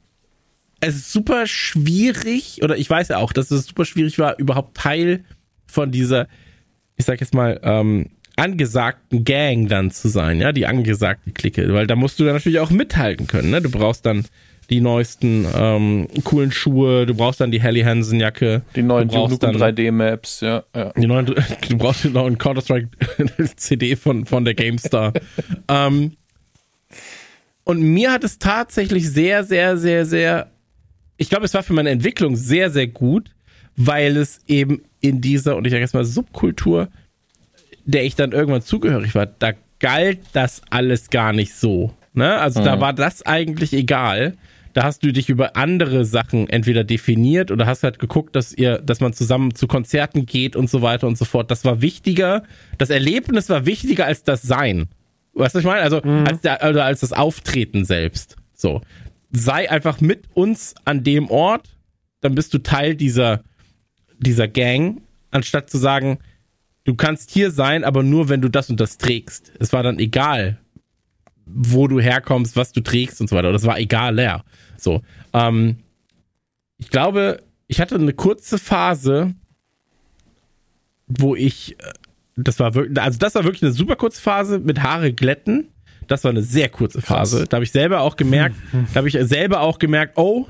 es 0.79 0.95
ist 0.95 1.11
super 1.11 1.45
schwierig, 1.45 2.63
oder 2.63 2.77
ich 2.77 2.89
weiß 2.89 3.09
ja 3.09 3.17
auch, 3.17 3.33
dass 3.33 3.51
es 3.51 3.67
super 3.67 3.85
schwierig 3.85 4.17
war, 4.17 4.39
überhaupt 4.39 4.77
Teil 4.77 5.25
von 5.67 5.91
dieser, 5.91 6.27
ich 6.95 7.05
sag 7.05 7.19
jetzt 7.19 7.33
mal, 7.33 7.59
ähm, 7.63 8.11
angesagten 8.37 9.23
Gang 9.25 9.67
dann 9.67 9.91
zu 9.91 10.07
sein, 10.07 10.39
ja, 10.39 10.51
die 10.51 10.65
angesagte 10.65 11.31
Clique, 11.31 11.73
weil 11.73 11.85
da 11.85 11.95
musst 11.95 12.19
du 12.19 12.23
dann 12.23 12.33
natürlich 12.33 12.59
auch 12.59 12.71
mithalten 12.71 13.27
können, 13.27 13.51
ne? 13.51 13.61
Du 13.61 13.69
brauchst 13.69 14.05
dann 14.05 14.25
die 14.71 14.79
neuesten 14.79 15.45
ähm, 15.53 16.07
coolen 16.23 16.51
Schuhe, 16.51 17.05
du 17.05 17.13
brauchst 17.13 17.41
dann 17.41 17.51
die 17.51 17.61
Helly 17.61 17.81
Hansen 17.81 18.21
Jacke. 18.21 18.61
Die 18.73 18.81
neuen 18.81 19.09
Duke 19.09 19.35
3D 19.35 19.91
Maps, 19.91 20.39
ja, 20.39 20.63
ja. 20.73 20.93
Die 20.93 21.07
neuen, 21.07 21.25
du 21.69 21.77
brauchst 21.77 22.05
den 22.05 22.13
neuen 22.13 22.37
Counter-Strike 22.37 22.87
CD 23.57 23.97
von, 23.97 24.25
von 24.25 24.45
der 24.45 24.53
GameStar. 24.53 25.11
ähm, 25.67 26.13
und 27.65 27.81
mir 27.81 28.13
hat 28.13 28.23
es 28.23 28.39
tatsächlich 28.39 29.09
sehr, 29.09 29.43
sehr, 29.43 29.75
sehr, 29.77 30.05
sehr, 30.05 30.49
ich 31.17 31.29
glaube, 31.29 31.45
es 31.45 31.53
war 31.53 31.63
für 31.63 31.73
meine 31.73 31.89
Entwicklung 31.89 32.37
sehr, 32.37 32.69
sehr 32.71 32.87
gut, 32.87 33.29
weil 33.75 34.15
es 34.15 34.39
eben 34.47 34.83
in 35.01 35.19
dieser, 35.19 35.57
und 35.57 35.67
ich 35.67 35.71
sage 35.71 35.81
jetzt 35.81 35.93
mal, 35.93 36.05
Subkultur, 36.05 36.87
der 37.83 38.05
ich 38.05 38.15
dann 38.15 38.31
irgendwann 38.31 38.61
zugehörig 38.61 39.15
war, 39.15 39.25
da 39.25 39.51
galt 39.79 40.19
das 40.31 40.61
alles 40.69 41.09
gar 41.09 41.33
nicht 41.33 41.55
so. 41.55 41.93
Ne? 42.13 42.37
Also 42.37 42.61
mhm. 42.61 42.65
da 42.65 42.79
war 42.79 42.93
das 42.93 43.25
eigentlich 43.25 43.73
egal 43.73 44.37
da 44.73 44.83
hast 44.83 45.03
du 45.03 45.11
dich 45.11 45.29
über 45.29 45.55
andere 45.55 46.05
Sachen 46.05 46.47
entweder 46.49 46.83
definiert 46.83 47.51
oder 47.51 47.65
hast 47.65 47.83
halt 47.83 47.99
geguckt, 47.99 48.35
dass 48.35 48.53
ihr, 48.53 48.79
dass 48.79 48.99
man 48.99 49.13
zusammen 49.13 49.53
zu 49.53 49.67
Konzerten 49.67 50.25
geht 50.25 50.55
und 50.55 50.69
so 50.69 50.81
weiter 50.81 51.07
und 51.07 51.17
so 51.17 51.25
fort. 51.25 51.51
Das 51.51 51.65
war 51.65 51.81
wichtiger. 51.81 52.43
Das 52.77 52.89
Erlebnis 52.89 53.49
war 53.49 53.65
wichtiger 53.65 54.05
als 54.05 54.23
das 54.23 54.41
Sein. 54.41 54.87
Weißt 55.33 55.55
du, 55.55 55.57
was 55.57 55.63
ich 55.63 55.67
meine? 55.67 55.81
Also, 55.81 56.01
mhm. 56.03 56.25
als, 56.27 56.41
der, 56.41 56.63
also 56.63 56.81
als 56.81 57.01
das 57.01 57.13
Auftreten 57.13 57.85
selbst. 57.85 58.37
So. 58.53 58.81
Sei 59.31 59.69
einfach 59.69 60.01
mit 60.01 60.25
uns 60.33 60.75
an 60.85 61.03
dem 61.03 61.29
Ort, 61.29 61.69
dann 62.21 62.35
bist 62.35 62.53
du 62.53 62.59
Teil 62.59 62.95
dieser, 62.95 63.43
dieser 64.19 64.47
Gang, 64.47 65.01
anstatt 65.31 65.69
zu 65.69 65.77
sagen, 65.77 66.19
du 66.83 66.95
kannst 66.95 67.31
hier 67.31 67.51
sein, 67.51 67.83
aber 67.83 68.03
nur 68.03 68.29
wenn 68.29 68.41
du 68.41 68.49
das 68.49 68.69
und 68.69 68.79
das 68.79 68.97
trägst. 68.97 69.51
Es 69.59 69.73
war 69.73 69.83
dann 69.83 69.99
egal, 69.99 70.60
wo 71.45 71.87
du 71.87 71.99
herkommst, 71.99 72.55
was 72.55 72.71
du 72.71 72.81
trägst 72.81 73.21
und 73.21 73.29
so 73.29 73.35
weiter. 73.35 73.51
Das 73.51 73.65
war 73.65 73.79
egal 73.79 74.15
leer. 74.15 74.43
So. 74.77 75.01
Ähm, 75.33 75.77
ich 76.77 76.89
glaube, 76.89 77.43
ich 77.67 77.79
hatte 77.79 77.95
eine 77.95 78.13
kurze 78.13 78.57
Phase, 78.57 79.33
wo 81.07 81.35
ich, 81.35 81.79
äh, 81.79 81.93
das 82.35 82.59
war 82.59 82.73
wirklich, 82.73 82.99
also 82.99 83.19
das 83.19 83.35
war 83.35 83.43
wirklich 83.43 83.63
eine 83.63 83.71
super 83.71 83.95
kurze 83.95 84.21
Phase 84.21 84.59
mit 84.59 84.81
Haare 84.81 85.13
glätten. 85.13 85.69
Das 86.07 86.23
war 86.23 86.31
eine 86.31 86.41
sehr 86.41 86.69
kurze 86.69 87.01
Phase. 87.01 87.37
Krass. 87.37 87.49
Da 87.49 87.55
habe 87.55 87.63
ich 87.63 87.71
selber 87.71 88.01
auch 88.01 88.17
gemerkt, 88.17 88.55
da 88.71 88.95
habe 88.95 89.07
ich 89.07 89.17
selber 89.21 89.61
auch 89.61 89.79
gemerkt, 89.79 90.17
oh, 90.17 90.47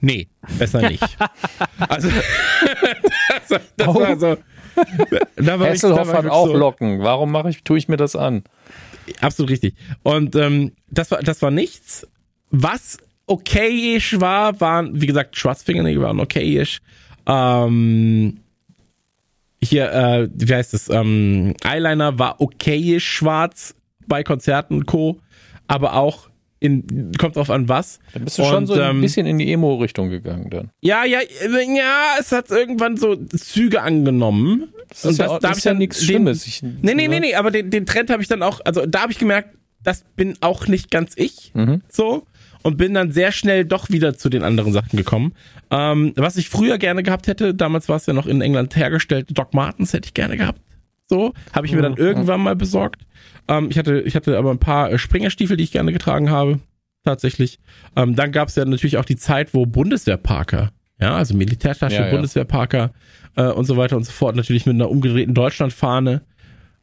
nee, 0.00 0.28
besser 0.58 0.88
nicht. 0.88 1.04
also, 1.78 2.08
das, 3.48 3.60
das 3.76 3.88
oh. 3.88 3.94
war 3.94 4.18
so. 4.18 4.36
Da 5.36 5.58
war 5.58 5.68
Hasselhoff 5.68 6.06
ich, 6.06 6.12
da 6.12 6.18
hat 6.18 6.26
auch 6.26 6.46
so, 6.46 6.56
Locken. 6.56 7.00
Warum 7.00 7.32
mache 7.32 7.50
ich, 7.50 7.62
tue 7.62 7.78
ich 7.78 7.88
mir 7.88 7.96
das 7.96 8.16
an? 8.16 8.44
Absolut 9.20 9.50
richtig. 9.50 9.74
Und 10.02 10.36
ähm, 10.36 10.72
das 10.90 11.10
war, 11.10 11.20
das 11.22 11.42
war 11.42 11.50
nichts. 11.50 12.06
Was 12.50 12.98
okayisch 13.26 14.20
war, 14.20 14.60
waren, 14.60 15.00
wie 15.00 15.06
gesagt, 15.06 15.36
Schwarzfingernägel 15.36 16.02
waren 16.02 16.20
okayisch. 16.20 16.80
Ähm, 17.26 18.40
hier, 19.62 19.92
äh, 19.92 20.28
wie 20.34 20.54
heißt 20.54 20.74
das? 20.74 20.88
Ähm, 20.88 21.54
Eyeliner 21.64 22.18
war 22.18 22.40
okayisch 22.40 23.08
schwarz 23.08 23.74
bei 24.06 24.22
Konzerten 24.22 24.74
und 24.74 24.86
Co. 24.86 25.20
Aber 25.68 25.94
auch 25.94 26.28
in, 26.62 27.12
kommt 27.18 27.36
drauf 27.36 27.50
an 27.50 27.68
was. 27.68 27.98
Dann 28.12 28.24
bist 28.24 28.38
du 28.38 28.42
und, 28.42 28.48
schon 28.48 28.66
so 28.66 28.74
ein 28.74 28.96
ähm, 28.96 29.00
bisschen 29.00 29.26
in 29.26 29.38
die 29.38 29.52
Emo-Richtung 29.52 30.10
gegangen 30.10 30.48
dann. 30.48 30.70
Ja, 30.80 31.04
ja, 31.04 31.18
ja, 31.20 32.14
es 32.20 32.30
hat 32.30 32.50
irgendwann 32.50 32.96
so 32.96 33.16
Züge 33.16 33.82
angenommen. 33.82 34.68
Das 34.88 34.98
ist 34.98 35.04
und 35.04 35.18
ja, 35.18 35.24
das, 35.24 35.32
auch, 35.32 35.38
das 35.40 35.58
ist 35.58 35.64
ja 35.64 35.74
nichts 35.74 36.04
Schlimmes. 36.04 36.46
Ich, 36.46 36.62
nee, 36.62 36.94
nee, 36.94 37.08
nee, 37.08 37.18
nee, 37.18 37.34
aber 37.34 37.50
den, 37.50 37.70
den 37.70 37.84
Trend 37.84 38.10
habe 38.10 38.22
ich 38.22 38.28
dann 38.28 38.42
auch, 38.42 38.60
also 38.64 38.86
da 38.86 39.02
habe 39.02 39.12
ich 39.12 39.18
gemerkt, 39.18 39.56
das 39.82 40.04
bin 40.14 40.34
auch 40.40 40.68
nicht 40.68 40.90
ganz 40.90 41.14
ich. 41.16 41.50
Mhm. 41.54 41.82
So. 41.90 42.26
Und 42.62 42.76
bin 42.76 42.94
dann 42.94 43.10
sehr 43.10 43.32
schnell 43.32 43.64
doch 43.64 43.90
wieder 43.90 44.16
zu 44.16 44.28
den 44.28 44.44
anderen 44.44 44.72
Sachen 44.72 44.96
gekommen. 44.96 45.34
Ähm, 45.72 46.12
was 46.14 46.36
ich 46.36 46.48
früher 46.48 46.78
gerne 46.78 47.02
gehabt 47.02 47.26
hätte, 47.26 47.54
damals 47.54 47.88
war 47.88 47.96
es 47.96 48.06
ja 48.06 48.12
noch 48.12 48.28
in 48.28 48.40
England 48.40 48.76
hergestellt, 48.76 49.26
Doc 49.32 49.52
Martens 49.52 49.92
hätte 49.92 50.06
ich 50.06 50.14
gerne 50.14 50.36
gehabt. 50.36 50.60
So, 51.08 51.34
habe 51.52 51.66
ich 51.66 51.72
mir 51.72 51.82
dann 51.82 51.96
irgendwann 51.96 52.40
mal 52.40 52.54
besorgt. 52.54 53.02
Ähm, 53.48 53.68
ich, 53.70 53.78
hatte, 53.78 54.00
ich 54.00 54.14
hatte 54.14 54.38
aber 54.38 54.50
ein 54.50 54.58
paar 54.58 54.90
äh, 54.90 54.98
Springerstiefel, 54.98 55.56
die 55.56 55.64
ich 55.64 55.72
gerne 55.72 55.92
getragen 55.92 56.30
habe. 56.30 56.60
Tatsächlich. 57.04 57.58
Ähm, 57.96 58.14
dann 58.14 58.30
gab 58.30 58.48
es 58.48 58.54
ja 58.54 58.64
natürlich 58.64 58.96
auch 58.96 59.04
die 59.04 59.16
Zeit, 59.16 59.54
wo 59.54 59.66
Bundeswehrparker, 59.66 60.70
ja, 61.00 61.16
also 61.16 61.34
Militärtasche, 61.34 61.96
ja, 61.96 62.06
ja. 62.06 62.10
Bundeswehrparker 62.10 62.92
äh, 63.36 63.46
und 63.46 63.64
so 63.64 63.76
weiter 63.76 63.96
und 63.96 64.04
so 64.04 64.12
fort, 64.12 64.36
natürlich 64.36 64.66
mit 64.66 64.76
einer 64.76 64.88
umgedrehten 64.88 65.34
Deutschlandfahne 65.34 66.22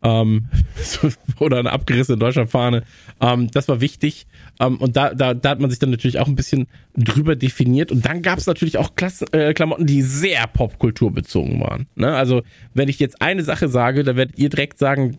ähm, 0.02 0.48
oder 1.40 1.60
eine 1.60 1.72
abgerissene 1.72 2.18
Deutschlandfahne. 2.18 2.84
Ähm, 3.22 3.50
das 3.52 3.68
war 3.68 3.82
wichtig. 3.82 4.28
Ähm, 4.60 4.78
und 4.78 4.96
da, 4.96 5.14
da, 5.14 5.34
da 5.34 5.50
hat 5.50 5.60
man 5.60 5.70
sich 5.70 5.80
dann 5.80 5.90
natürlich 5.90 6.20
auch 6.20 6.28
ein 6.28 6.36
bisschen 6.36 6.68
drüber 6.98 7.36
definiert. 7.36 7.92
Und 7.92 8.06
dann 8.06 8.22
gab 8.22 8.40
es 8.40 8.48
natürlich 8.48 8.78
auch 8.78 8.96
Klassen, 8.96 9.28
äh, 9.34 9.54
Klamotten, 9.54 9.86
die 9.86 10.02
sehr 10.02 10.48
popkulturbezogen 10.48 11.60
waren. 11.60 11.88
Ne? 11.96 12.14
Also, 12.14 12.44
wenn 12.74 12.90
ich 12.90 13.00
jetzt 13.00 13.22
eine 13.22 13.44
Sache 13.44 13.68
sage, 13.68 14.04
dann 14.04 14.16
werdet 14.16 14.38
ihr 14.38 14.50
direkt 14.50 14.78
sagen, 14.80 15.18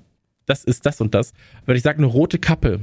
das 0.50 0.64
ist 0.64 0.84
das 0.84 1.00
und 1.00 1.14
das. 1.14 1.32
Wenn 1.64 1.76
ich 1.76 1.82
sage 1.82 1.98
eine 1.98 2.06
rote 2.06 2.38
Kappe, 2.38 2.80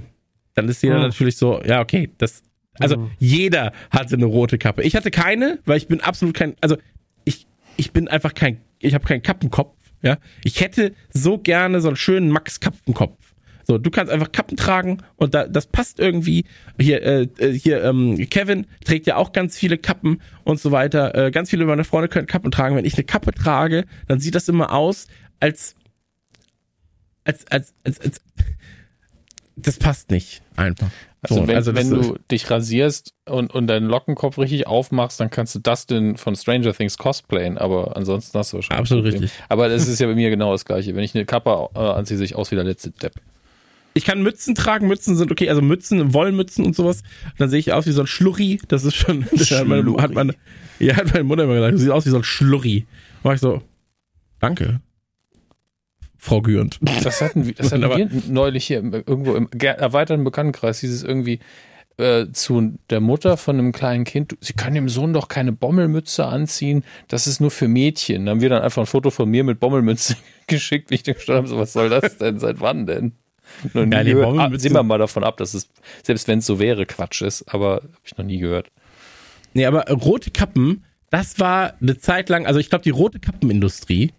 dann 0.56 0.69
ist 0.69 0.81
jeder 0.81 0.98
oh. 0.98 1.02
natürlich 1.02 1.38
so, 1.38 1.61
ja, 1.64 1.81
okay, 1.81 2.10
das. 2.18 2.44
Also 2.80 2.98
mhm. 2.98 3.11
jeder 3.18 3.73
hatte 3.89 4.15
eine 4.15 4.26
rote 4.26 4.57
Kappe. 4.57 4.84
Ich 4.84 4.95
hatte 4.95 5.11
keine, 5.11 5.60
weil 5.65 5.77
ich 5.77 5.88
bin 5.88 5.99
absolut 5.99 6.35
kein, 6.35 6.56
also 6.61 6.77
ich, 7.26 7.48
ich 7.76 7.91
bin 7.91 8.07
einfach 8.07 8.34
kein, 8.34 8.61
ich 8.80 8.94
habe 8.94 9.06
keinen 9.06 9.22
Kappenkopf. 9.22 9.76
Ja, 10.03 10.18
ich 10.44 10.61
hätte 10.61 10.94
so 11.11 11.39
gerne 11.39 11.81
so 11.81 11.88
einen 11.88 11.98
schönen 11.98 12.30
Max 12.30 12.60
Kappenkopf. 12.60 13.18
So, 13.64 13.77
du 13.77 13.89
kannst 13.89 14.14
einfach 14.14 14.31
Kappen 14.31 14.56
tragen 14.56 14.99
und 15.18 15.34
da, 15.34 15.48
das 15.48 15.68
passt 15.68 15.99
irgendwie. 15.99 16.45
Hier, 16.80 17.02
äh, 17.02 17.27
äh, 17.39 17.52
hier, 17.52 17.84
ähm, 17.84 18.15
Kevin 18.30 18.68
trägt 18.85 19.07
ja 19.07 19.18
auch 19.18 19.34
ganz 19.34 19.57
viele 19.57 19.77
Kappen 19.77 20.22
und 20.45 20.60
so 20.60 20.72
weiter. 20.72 21.14
Äh, 21.15 21.31
ganz 21.31 21.49
viele 21.49 21.65
meiner 21.65 21.84
Freunde 21.84 22.07
können 22.07 22.27
Kappen 22.27 22.52
tragen. 22.52 22.77
Wenn 22.77 22.85
ich 22.85 22.94
eine 22.94 23.03
Kappe 23.03 23.34
trage, 23.34 23.84
dann 24.07 24.19
sieht 24.19 24.35
das 24.35 24.48
immer 24.48 24.72
aus, 24.72 25.07
als, 25.39 25.76
als, 27.28 27.45
als, 27.48 27.74
als, 27.84 28.02
als 28.02 28.22
das 29.58 29.78
passt 29.78 30.12
nicht 30.12 30.41
einfach. 30.56 30.90
Also, 31.24 31.41
so, 31.41 31.48
wenn, 31.48 31.56
also 31.56 31.76
wenn 31.76 31.90
du 31.90 32.18
dich 32.30 32.49
rasierst 32.49 33.14
und, 33.26 33.54
und 33.54 33.68
deinen 33.68 33.88
Lockenkopf 33.88 34.38
richtig 34.38 34.68
aufmachst, 34.68 35.20
dann 35.20 35.32
kannst 35.32 35.56
du 35.56 35.60
Dustin 35.60 36.16
von 36.16 36.36
Stranger 36.36 36.74
Things 36.74 36.98
cosplayen, 36.98 37.58
aber 37.58 37.98
ansonsten 37.98 38.38
hast 38.38 38.54
du 38.54 38.58
wahrscheinlich. 38.58 38.80
Absolut 38.80 39.06
richtig. 39.06 39.32
Aber 39.49 39.68
das 39.68 39.88
ist 39.88 39.99
ja 39.99 40.08
bei 40.08 40.14
mir 40.14 40.30
genau 40.30 40.52
das 40.52 40.64
Gleiche. 40.64 40.95
Wenn 40.95 41.04
ich 41.04 41.16
eine 41.16 41.26
Kappe 41.26 41.70
äh, 41.74 41.80
anziehe, 41.80 42.18
sehe 42.18 42.26
ich 42.26 42.36
aus 42.36 42.52
wie 42.52 42.56
der 42.56 42.64
letzte 42.64 42.91
Depp. 42.91 43.14
Ich 43.95 44.06
kann 44.06 44.22
Mützen 44.22 44.54
tragen, 44.54 44.88
Mützen 44.88 45.16
sind 45.16 45.32
okay, 45.32 45.49
also 45.49 45.64
Mützen, 45.64 46.14
Wollmützen 46.14 46.64
und 46.64 46.76
sowas. 46.76 47.02
Dann 47.40 47.49
sehe 47.49 47.60
ich 47.60 47.74
aus 47.74 47.88
wie 47.88 47.91
so 47.91 48.02
ein 48.02 48.08
Schlurri. 48.08 48.62
Das 48.68 48.84
ist 48.84 48.95
schon. 48.95 49.26
Das 49.32 49.49
hat 49.49 49.68
meine, 49.68 49.91
hat 49.98 50.14
meine, 50.14 50.36
ja, 50.78 50.95
hat 50.95 51.12
meine 51.14 51.24
Mutter 51.24 51.45
immer 51.45 51.56
gesagt, 51.56 51.74
du 51.74 51.78
siehst 51.80 51.91
aus 51.91 52.06
wie 52.06 52.12
so 52.12 52.18
ein 52.18 52.24
Schlurri. 52.24 52.86
War 53.24 53.34
ich 53.34 53.41
so, 53.41 53.64
danke. 54.40 54.82
Frau 56.18 56.41
Gürnt. 56.41 56.80
Das 57.03 57.22
hatten, 57.22 57.53
das 57.56 57.72
hatten 57.72 57.84
wir 57.84 58.10
neulich 58.27 58.65
hier 58.65 58.84
irgendwo 58.84 59.35
im 59.35 59.49
erweiterten 59.60 60.23
Bekanntenkreis, 60.23 60.80
hieß 60.80 60.91
es 60.91 61.03
irgendwie 61.03 61.39
äh, 61.98 62.27
zu 62.31 62.77
der 62.89 62.99
Mutter 62.99 63.38
von 63.38 63.57
einem 63.57 63.72
kleinen 63.72 64.03
Kind, 64.03 64.38
sie 64.39 64.53
kann 64.53 64.73
dem 64.73 64.89
Sohn 64.89 65.14
doch 65.14 65.27
keine 65.27 65.52
Bommelmütze 65.52 66.26
anziehen, 66.26 66.84
das 67.07 67.27
ist 67.27 67.39
nur 67.39 67.52
für 67.52 67.68
Mädchen. 67.68 68.26
Dann 68.26 68.35
haben 68.35 68.41
wir 68.41 68.49
dann 68.49 68.61
einfach 68.61 68.84
ein 68.84 68.88
Foto 68.88 69.10
von 69.10 69.30
mir 69.30 69.44
mit 69.44 69.60
Bommelmütze 69.60 70.15
geschickt, 70.48 70.91
wie 70.91 70.95
ich 70.95 71.03
gestanden 71.03 71.38
habe, 71.38 71.48
so, 71.48 71.57
was 71.57 71.73
soll 71.73 71.89
das 71.89 72.18
denn, 72.18 72.39
seit 72.39 72.60
wann 72.61 72.85
denn? 72.85 73.14
Noch 73.73 73.85
nie 73.85 73.95
ja, 73.95 74.03
gehört. 74.03 74.38
Ah, 74.38 74.52
sehen 74.57 74.73
wir 74.73 74.84
mal 74.84 74.98
davon 74.98 75.23
ab, 75.23 75.38
dass 75.38 75.53
es, 75.53 75.69
selbst 76.03 76.27
wenn 76.27 76.39
es 76.39 76.45
so 76.45 76.60
wäre, 76.60 76.85
Quatsch 76.85 77.22
ist, 77.22 77.53
aber 77.53 77.76
habe 77.76 77.89
ich 78.03 78.18
noch 78.18 78.26
nie 78.26 78.39
gehört. 78.39 78.69
Nee, 79.53 79.65
aber 79.65 79.89
rote 79.89 80.31
Kappen, 80.31 80.84
das 81.10 81.39
war 81.39 81.73
eine 81.81 81.98
Zeit 81.98 82.30
lang, 82.30 82.45
also 82.45 82.60
ich 82.60 82.69
glaube, 82.69 82.84
die 82.84 82.89
rote 82.89 83.19
Kappenindustrie, 83.19 84.11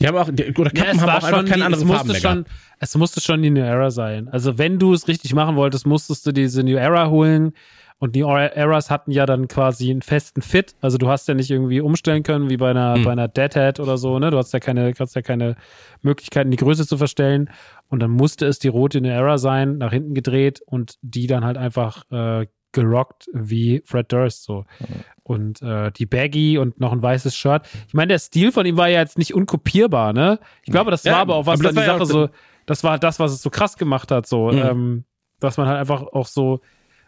die 0.00 0.06
haben 0.06 0.16
auch, 0.16 0.28
die, 0.30 0.52
oder 0.54 0.70
Kappen 0.70 0.96
ja, 0.96 1.02
haben 1.02 1.10
auch 1.10 1.24
einfach 1.24 1.44
keine 1.44 1.64
anderen 1.64 1.88
Farben 1.88 2.10
mehr 2.10 2.20
schon, 2.20 2.44
Es 2.80 2.96
musste 2.96 3.20
schon 3.20 3.42
die 3.42 3.50
New 3.50 3.62
Era 3.62 3.90
sein. 3.90 4.28
Also 4.28 4.58
wenn 4.58 4.78
du 4.78 4.92
es 4.92 5.08
richtig 5.08 5.34
machen 5.34 5.56
wolltest, 5.56 5.86
musstest 5.86 6.26
du 6.26 6.32
diese 6.32 6.62
New 6.62 6.76
Era 6.76 7.08
holen. 7.10 7.52
Und 7.98 8.16
die 8.16 8.20
Eras 8.20 8.90
hatten 8.90 9.12
ja 9.12 9.24
dann 9.24 9.48
quasi 9.48 9.90
einen 9.90 10.02
festen 10.02 10.42
Fit. 10.42 10.74
Also 10.80 10.98
du 10.98 11.08
hast 11.08 11.28
ja 11.28 11.34
nicht 11.34 11.50
irgendwie 11.50 11.80
umstellen 11.80 12.22
können, 12.22 12.50
wie 12.50 12.56
bei 12.56 12.70
einer, 12.70 12.96
hm. 12.96 13.04
bei 13.04 13.12
einer 13.12 13.28
Deadhead 13.28 13.80
oder 13.80 13.96
so, 13.96 14.18
ne? 14.18 14.30
Du 14.30 14.36
hast 14.36 14.52
ja 14.52 14.60
keine, 14.60 14.92
hast 14.98 15.14
ja 15.14 15.22
keine 15.22 15.56
Möglichkeiten, 16.02 16.50
die 16.50 16.56
Größe 16.56 16.86
zu 16.86 16.98
verstellen. 16.98 17.48
Und 17.88 18.00
dann 18.00 18.10
musste 18.10 18.46
es 18.46 18.58
die 18.58 18.68
rote 18.68 19.00
New 19.00 19.08
Era 19.08 19.38
sein, 19.38 19.78
nach 19.78 19.92
hinten 19.92 20.12
gedreht 20.12 20.60
und 20.66 20.98
die 21.02 21.28
dann 21.28 21.44
halt 21.44 21.56
einfach 21.56 22.04
äh, 22.10 22.46
gerockt 22.74 23.28
wie 23.32 23.82
Fred 23.86 24.12
Durst 24.12 24.44
so. 24.44 24.66
Mhm 24.80 25.04
und 25.24 25.62
äh, 25.62 25.90
die 25.90 26.06
Baggy 26.06 26.58
und 26.58 26.78
noch 26.78 26.92
ein 26.92 27.02
weißes 27.02 27.34
Shirt. 27.34 27.66
Ich 27.88 27.94
meine, 27.94 28.08
der 28.08 28.18
Stil 28.18 28.52
von 28.52 28.66
ihm 28.66 28.76
war 28.76 28.88
ja 28.88 29.00
jetzt 29.00 29.18
nicht 29.18 29.34
unkopierbar, 29.34 30.12
ne? 30.12 30.38
Ich 30.62 30.70
glaube, 30.70 30.90
das 30.90 31.02
ja, 31.02 31.12
war 31.12 31.20
aber 31.20 31.34
auch 31.34 31.46
was 31.46 31.60
dann 31.60 31.74
die 31.74 31.82
Sache 31.82 32.06
so, 32.06 32.28
das 32.66 32.84
war 32.84 32.98
das, 32.98 33.18
was 33.18 33.32
es 33.32 33.42
so 33.42 33.50
krass 33.50 33.76
gemacht 33.76 34.10
hat, 34.10 34.26
so, 34.26 34.52
mhm. 34.52 34.58
ähm, 34.58 35.04
dass 35.40 35.56
man 35.56 35.66
halt 35.66 35.78
einfach 35.78 36.02
auch 36.02 36.26
so, 36.26 36.60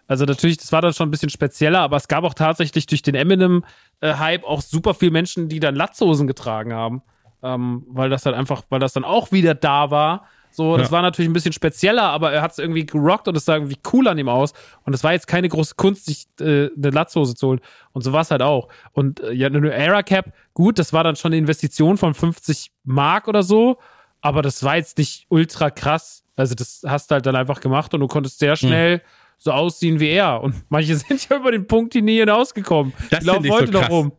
also 0.06 0.24
natürlich, 0.24 0.56
das 0.56 0.72
war 0.72 0.80
dann 0.80 0.94
schon 0.94 1.09
ein 1.09 1.10
bisschen 1.10 1.28
spezieller, 1.28 1.80
aber 1.80 1.97
es 1.97 2.09
gab 2.09 2.24
auch 2.24 2.34
tatsächlich 2.34 2.86
durch 2.86 3.02
den 3.02 3.14
Eminem-Hype 3.14 4.44
auch 4.44 4.62
super 4.62 4.94
viele 4.94 5.12
Menschen, 5.12 5.48
die 5.48 5.60
dann 5.60 5.74
Latzhosen 5.74 6.26
getragen 6.26 6.72
haben, 6.72 7.02
ähm, 7.43 7.84
weil 7.88 8.09
das 8.09 8.24
halt 8.24 8.34
einfach, 8.34 8.62
weil 8.70 8.80
das 8.80 8.94
dann 8.94 9.05
auch 9.05 9.30
wieder 9.30 9.55
da 9.55 9.90
war 9.90 10.26
so, 10.56 10.76
das 10.78 10.88
ja. 10.88 10.92
war 10.92 11.02
natürlich 11.02 11.28
ein 11.28 11.34
bisschen 11.34 11.52
spezieller, 11.52 12.04
aber 12.04 12.32
er 12.32 12.40
hat 12.40 12.52
es 12.52 12.58
irgendwie 12.58 12.86
gerockt 12.86 13.28
und 13.28 13.36
es 13.36 13.44
sah 13.44 13.56
irgendwie 13.56 13.78
cool 13.92 14.08
an 14.08 14.16
ihm 14.16 14.30
aus. 14.30 14.54
Und 14.84 14.94
es 14.94 15.04
war 15.04 15.12
jetzt 15.12 15.26
keine 15.26 15.48
große 15.48 15.74
Kunst, 15.76 16.06
sich 16.06 16.26
äh, 16.40 16.70
eine 16.74 16.90
Latzhose 16.90 17.34
zu 17.34 17.48
holen. 17.48 17.60
Und 17.92 18.02
so 18.02 18.12
war 18.12 18.22
es 18.22 18.30
halt 18.30 18.40
auch. 18.40 18.68
Und 18.92 19.20
äh, 19.20 19.32
ja, 19.32 19.48
eine 19.48 19.70
Era 19.70 20.02
Cap, 20.02 20.32
gut, 20.54 20.78
das 20.78 20.94
war 20.94 21.04
dann 21.04 21.16
schon 21.16 21.30
eine 21.32 21.38
Investition 21.38 21.98
von 21.98 22.14
50 22.14 22.70
Mark 22.84 23.28
oder 23.28 23.42
so, 23.42 23.76
aber 24.22 24.40
das 24.40 24.62
war 24.62 24.76
jetzt 24.76 24.96
nicht 24.96 25.26
ultra 25.28 25.70
krass. 25.70 26.24
Also, 26.36 26.54
das 26.54 26.82
hast 26.86 27.10
du 27.10 27.14
halt 27.14 27.26
dann 27.26 27.36
einfach 27.36 27.60
gemacht 27.60 27.92
und 27.92 28.00
du 28.00 28.06
konntest 28.06 28.38
sehr 28.38 28.56
schnell. 28.56 28.96
Mhm 28.96 29.02
so 29.38 29.52
aussehen 29.52 30.00
wie 30.00 30.08
er. 30.08 30.42
Und 30.42 30.54
manche 30.70 30.96
sind 30.96 31.28
ja 31.28 31.36
über 31.36 31.52
den 31.52 31.66
Punkt 31.66 31.92
die 31.92 32.02
nie 32.02 32.18
hinausgekommen. 32.18 32.92
Das 33.10 33.20
die 33.20 33.26
laufen 33.26 33.50
heute 33.50 33.72
so 33.72 33.80
noch 33.80 33.90
rum. 33.90 34.12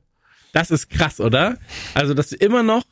Das 0.53 0.71
ist 0.71 0.89
krass, 0.89 1.19
oder? 1.19 1.57
Also, 1.93 2.13
dass 2.13 2.29
du 2.29 2.35
immer 2.35 2.63
noch, 2.63 2.83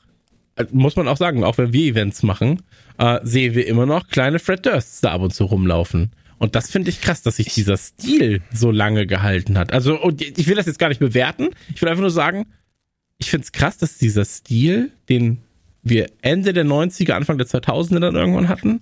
muss 0.71 0.95
man 0.95 1.07
auch 1.07 1.17
sagen, 1.17 1.43
auch 1.43 1.57
wenn 1.57 1.73
wir 1.73 1.91
Events 1.91 2.23
machen, 2.23 2.61
äh, 2.97 3.19
sehen 3.23 3.55
wir 3.55 3.67
immer 3.67 3.85
noch 3.85 4.07
kleine 4.07 4.39
Fred 4.39 4.65
Dursts 4.65 5.01
da 5.01 5.11
ab 5.11 5.21
und 5.21 5.33
zu 5.33 5.45
rumlaufen. 5.45 6.11
Und 6.37 6.55
das 6.55 6.69
finde 6.69 6.89
ich 6.89 7.01
krass, 7.01 7.21
dass 7.21 7.37
sich 7.37 7.53
dieser 7.53 7.77
Stil 7.77 8.41
so 8.53 8.71
lange 8.71 9.07
gehalten 9.07 9.57
hat. 9.57 9.71
Also, 9.73 9.99
ich 10.19 10.47
will 10.47 10.55
das 10.55 10.65
jetzt 10.65 10.79
gar 10.79 10.89
nicht 10.89 10.99
bewerten. 10.99 11.49
Ich 11.73 11.81
will 11.81 11.89
einfach 11.89 12.01
nur 12.01 12.11
sagen, 12.11 12.45
ich 13.17 13.29
finde 13.29 13.45
es 13.45 13.51
krass, 13.51 13.77
dass 13.77 13.97
dieser 13.97 14.25
Stil, 14.25 14.91
den 15.07 15.39
wir 15.81 16.07
Ende 16.21 16.51
der 16.51 16.65
90er, 16.65 17.13
Anfang 17.13 17.37
der 17.37 17.47
2000er 17.47 17.99
dann 17.99 18.15
irgendwann 18.15 18.49
hatten, 18.49 18.81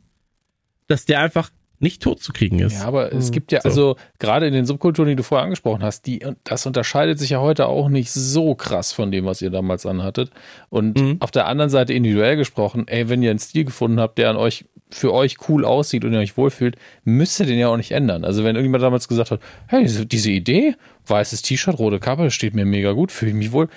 dass 0.88 1.06
der 1.06 1.20
einfach 1.20 1.52
nicht 1.84 2.02
tot 2.02 2.22
zu 2.22 2.34
kriegen 2.34 2.60
ist. 2.60 2.80
Ja, 2.80 2.86
aber 2.86 3.14
es 3.14 3.32
gibt 3.32 3.52
ja, 3.52 3.62
so. 3.62 3.70
also 3.70 3.96
gerade 4.18 4.48
in 4.48 4.54
den 4.54 4.66
Subkulturen, 4.66 5.10
die 5.10 5.16
du 5.16 5.22
vorher 5.22 5.44
angesprochen 5.44 5.84
hast, 5.84 6.08
die, 6.08 6.26
das 6.44 6.66
unterscheidet 6.66 7.20
sich 7.20 7.32
ja 7.32 7.42
heute 7.42 7.68
auch 7.68 7.90
nicht 7.90 8.12
so 8.12 8.56
krass 8.56 8.92
von 8.92 9.12
dem, 9.12 9.26
was 9.26 9.42
ihr 9.42 9.52
damals 9.52 9.86
anhattet. 9.86 10.32
Und 10.70 11.00
mhm. 11.00 11.18
auf 11.20 11.30
der 11.30 11.46
anderen 11.46 11.70
Seite 11.70 11.94
individuell 11.94 12.38
gesprochen, 12.38 12.88
ey, 12.88 13.10
wenn 13.10 13.22
ihr 13.22 13.30
einen 13.30 13.40
Stil 13.40 13.66
gefunden 13.66 14.00
habt, 14.00 14.18
der 14.18 14.32
an 14.32 14.38
euch 14.38 14.66
für 14.90 15.14
euch 15.14 15.38
cool 15.50 15.66
aussieht 15.66 16.06
und 16.06 16.14
ihr 16.14 16.20
euch 16.20 16.38
wohlfühlt, 16.38 16.76
müsst 17.04 17.40
ihr 17.40 17.46
den 17.46 17.60
ja 17.60 17.68
auch 17.68 17.78
nicht 17.78 17.92
ändern. 17.92 18.24
Also 18.24 18.44
wenn 18.44 18.56
irgendjemand 18.56 18.84
damals 18.84 19.08
gesagt 19.08 19.32
hat, 19.32 19.42
hey, 19.68 19.84
diese, 19.84 20.06
diese 20.06 20.32
Idee, 20.32 20.76
weißes 21.08 21.42
T-Shirt, 21.42 21.78
rote 21.80 22.00
Kappe, 22.00 22.32
steht 22.32 22.54
mir 22.54 22.66
mega 22.66 22.92
gut, 22.92 23.12
fühle 23.12 23.32
ich 23.32 23.38
mich 23.38 23.52
wohl, 23.52 23.70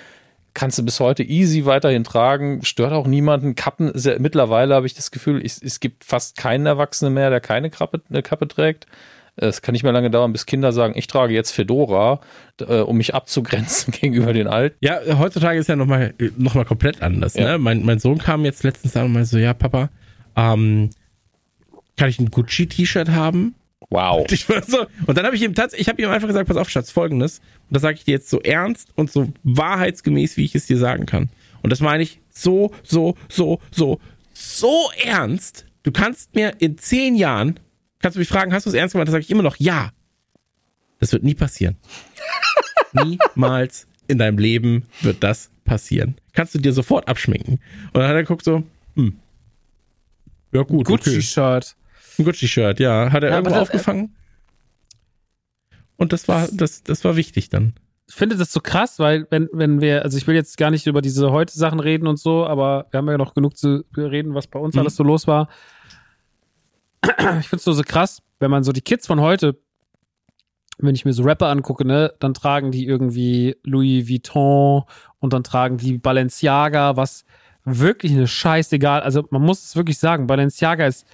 kannst 0.57 0.79
du 0.79 0.83
bis 0.83 0.99
heute 0.99 1.21
easy 1.21 1.65
weiterhin 1.65 2.03
tragen, 2.03 2.65
stört 2.65 2.91
auch 2.91 3.05
niemanden. 3.05 3.53
Kappen 3.53 3.91
ja 3.95 4.17
mittlerweile, 4.17 4.73
habe 4.73 4.87
ich 4.87 4.95
das 4.95 5.11
Gefühl, 5.11 5.39
es, 5.45 5.61
es 5.61 5.79
gibt 5.79 6.03
fast 6.03 6.35
keinen 6.35 6.65
Erwachsenen 6.65 7.13
mehr, 7.13 7.29
der 7.29 7.41
keine 7.41 7.69
Kappe, 7.69 8.01
eine 8.09 8.23
Kappe 8.23 8.47
trägt. 8.47 8.87
Es 9.35 9.61
kann 9.61 9.73
nicht 9.73 9.83
mehr 9.83 9.91
lange 9.91 10.09
dauern, 10.09 10.31
bis 10.31 10.47
Kinder 10.47 10.71
sagen, 10.71 10.93
ich 10.97 11.05
trage 11.05 11.31
jetzt 11.31 11.51
Fedora, 11.51 12.21
äh, 12.59 12.79
um 12.79 12.97
mich 12.97 13.13
abzugrenzen 13.13 13.91
gegenüber 14.01 14.33
den 14.33 14.47
Alten. 14.47 14.75
Ja, 14.81 14.99
heutzutage 15.19 15.59
ist 15.59 15.69
ja 15.69 15.75
nochmal 15.75 16.15
noch 16.37 16.55
mal 16.55 16.65
komplett 16.65 17.03
anders. 17.03 17.35
Ja. 17.35 17.51
Ne? 17.51 17.57
Mein, 17.59 17.85
mein 17.85 17.99
Sohn 17.99 18.17
kam 18.17 18.43
jetzt 18.43 18.63
letztens 18.63 18.97
an 18.97 19.05
und 19.05 19.13
meinte 19.13 19.29
so, 19.29 19.37
ja, 19.37 19.53
Papa, 19.53 19.89
ähm, 20.35 20.89
kann 21.97 22.09
ich 22.09 22.19
ein 22.19 22.31
Gucci-T-Shirt 22.31 23.09
haben? 23.09 23.53
Wow. 23.89 24.27
Und, 24.29 24.65
so, 24.65 24.85
und 25.05 25.17
dann 25.17 25.25
habe 25.25 25.35
ich 25.35 25.41
ihm 25.41 25.55
tatsächlich, 25.55 25.87
ich 25.87 25.89
habe 25.89 26.01
ihm 26.01 26.09
einfach 26.09 26.27
gesagt, 26.27 26.47
pass 26.47 26.57
auf, 26.57 26.69
Schatz, 26.69 26.91
folgendes. 26.91 27.39
Und 27.69 27.75
das 27.75 27.81
sage 27.81 27.97
ich 27.97 28.03
dir 28.03 28.11
jetzt 28.11 28.29
so 28.29 28.41
ernst 28.41 28.89
und 28.95 29.11
so 29.11 29.31
wahrheitsgemäß, 29.43 30.35
wie 30.37 30.43
ich 30.43 30.55
es 30.55 30.65
dir 30.65 30.77
sagen 30.77 31.05
kann. 31.05 31.29
Und 31.61 31.69
das 31.69 31.79
meine 31.79 32.03
ich 32.03 32.19
so, 32.29 32.73
so, 32.83 33.15
so, 33.29 33.59
so, 33.71 33.99
so 34.33 34.89
ernst. 35.01 35.65
Du 35.83 35.91
kannst 35.91 36.35
mir 36.35 36.53
in 36.59 36.77
zehn 36.77 37.15
Jahren, 37.15 37.59
kannst 37.99 38.15
du 38.15 38.19
mich 38.19 38.27
fragen, 38.27 38.53
hast 38.53 38.65
du 38.65 38.69
es 38.69 38.75
ernst 38.75 38.93
gemeint? 38.93 39.07
Da 39.07 39.13
sage 39.13 39.23
ich 39.23 39.31
immer 39.31 39.43
noch, 39.43 39.55
ja. 39.57 39.91
Das 40.99 41.13
wird 41.13 41.23
nie 41.23 41.35
passieren. 41.35 41.77
Niemals 42.91 43.87
in 44.07 44.17
deinem 44.17 44.37
Leben 44.37 44.85
wird 45.01 45.23
das 45.23 45.49
passieren. 45.63 46.15
Kannst 46.33 46.55
du 46.55 46.59
dir 46.59 46.73
sofort 46.73 47.07
abschminken. 47.07 47.59
Und 47.93 47.93
dann 47.93 48.07
hat 48.07 48.15
er 48.15 48.23
geguckt 48.23 48.43
so, 48.43 48.63
hm. 48.95 49.17
Ja, 50.51 50.63
gut. 50.63 50.85
Gucci-Shirt. 50.85 51.75
Ein 52.17 52.25
Gucci-Shirt, 52.25 52.79
ja. 52.79 53.11
Hat 53.11 53.23
er 53.23 53.29
ja, 53.29 53.35
irgendwo 53.37 53.53
das, 53.53 53.61
aufgefangen. 53.61 54.15
Und 55.97 56.13
das 56.13 56.27
war, 56.27 56.47
das, 56.51 56.83
das 56.83 57.03
war 57.03 57.15
wichtig 57.15 57.49
dann. 57.49 57.73
Ich 58.07 58.15
finde 58.15 58.37
das 58.37 58.53
so 58.53 58.61
krass, 58.61 58.99
weil 58.99 59.27
wenn, 59.31 59.49
wenn 59.51 59.81
wir, 59.81 60.03
also 60.03 60.17
ich 60.17 60.27
will 60.27 60.35
jetzt 60.35 60.57
gar 60.57 60.71
nicht 60.71 60.87
über 60.87 61.01
diese 61.01 61.31
heute 61.31 61.57
Sachen 61.57 61.79
reden 61.79 62.07
und 62.07 62.17
so, 62.17 62.45
aber 62.45 62.87
wir 62.91 62.99
haben 62.99 63.09
ja 63.09 63.17
noch 63.17 63.33
genug 63.33 63.57
zu 63.57 63.83
reden, 63.97 64.33
was 64.33 64.47
bei 64.47 64.59
uns 64.59 64.75
mhm. 64.75 64.81
alles 64.81 64.95
so 64.95 65.03
los 65.03 65.27
war. 65.27 65.49
Ich 67.39 67.47
finde 67.47 67.57
es 67.57 67.65
nur 67.65 67.75
so 67.75 67.83
krass, 67.83 68.21
wenn 68.39 68.51
man 68.51 68.63
so 68.63 68.71
die 68.71 68.81
Kids 68.81 69.07
von 69.07 69.19
heute, 69.19 69.59
wenn 70.77 70.95
ich 70.95 71.05
mir 71.05 71.13
so 71.13 71.23
Rapper 71.23 71.47
angucke, 71.47 71.85
ne, 71.85 72.13
dann 72.19 72.33
tragen 72.33 72.71
die 72.71 72.85
irgendwie 72.85 73.55
Louis 73.63 74.07
Vuitton 74.07 74.83
und 75.19 75.33
dann 75.33 75.43
tragen 75.43 75.77
die 75.77 75.97
Balenciaga, 75.97 76.95
was 76.95 77.25
wirklich 77.65 78.13
eine 78.13 78.27
scheißegal, 78.27 79.01
also 79.01 79.25
man 79.31 79.41
muss 79.41 79.63
es 79.63 79.75
wirklich 79.75 79.97
sagen, 79.97 80.27
Balenciaga 80.27 80.87
ist 80.87 81.05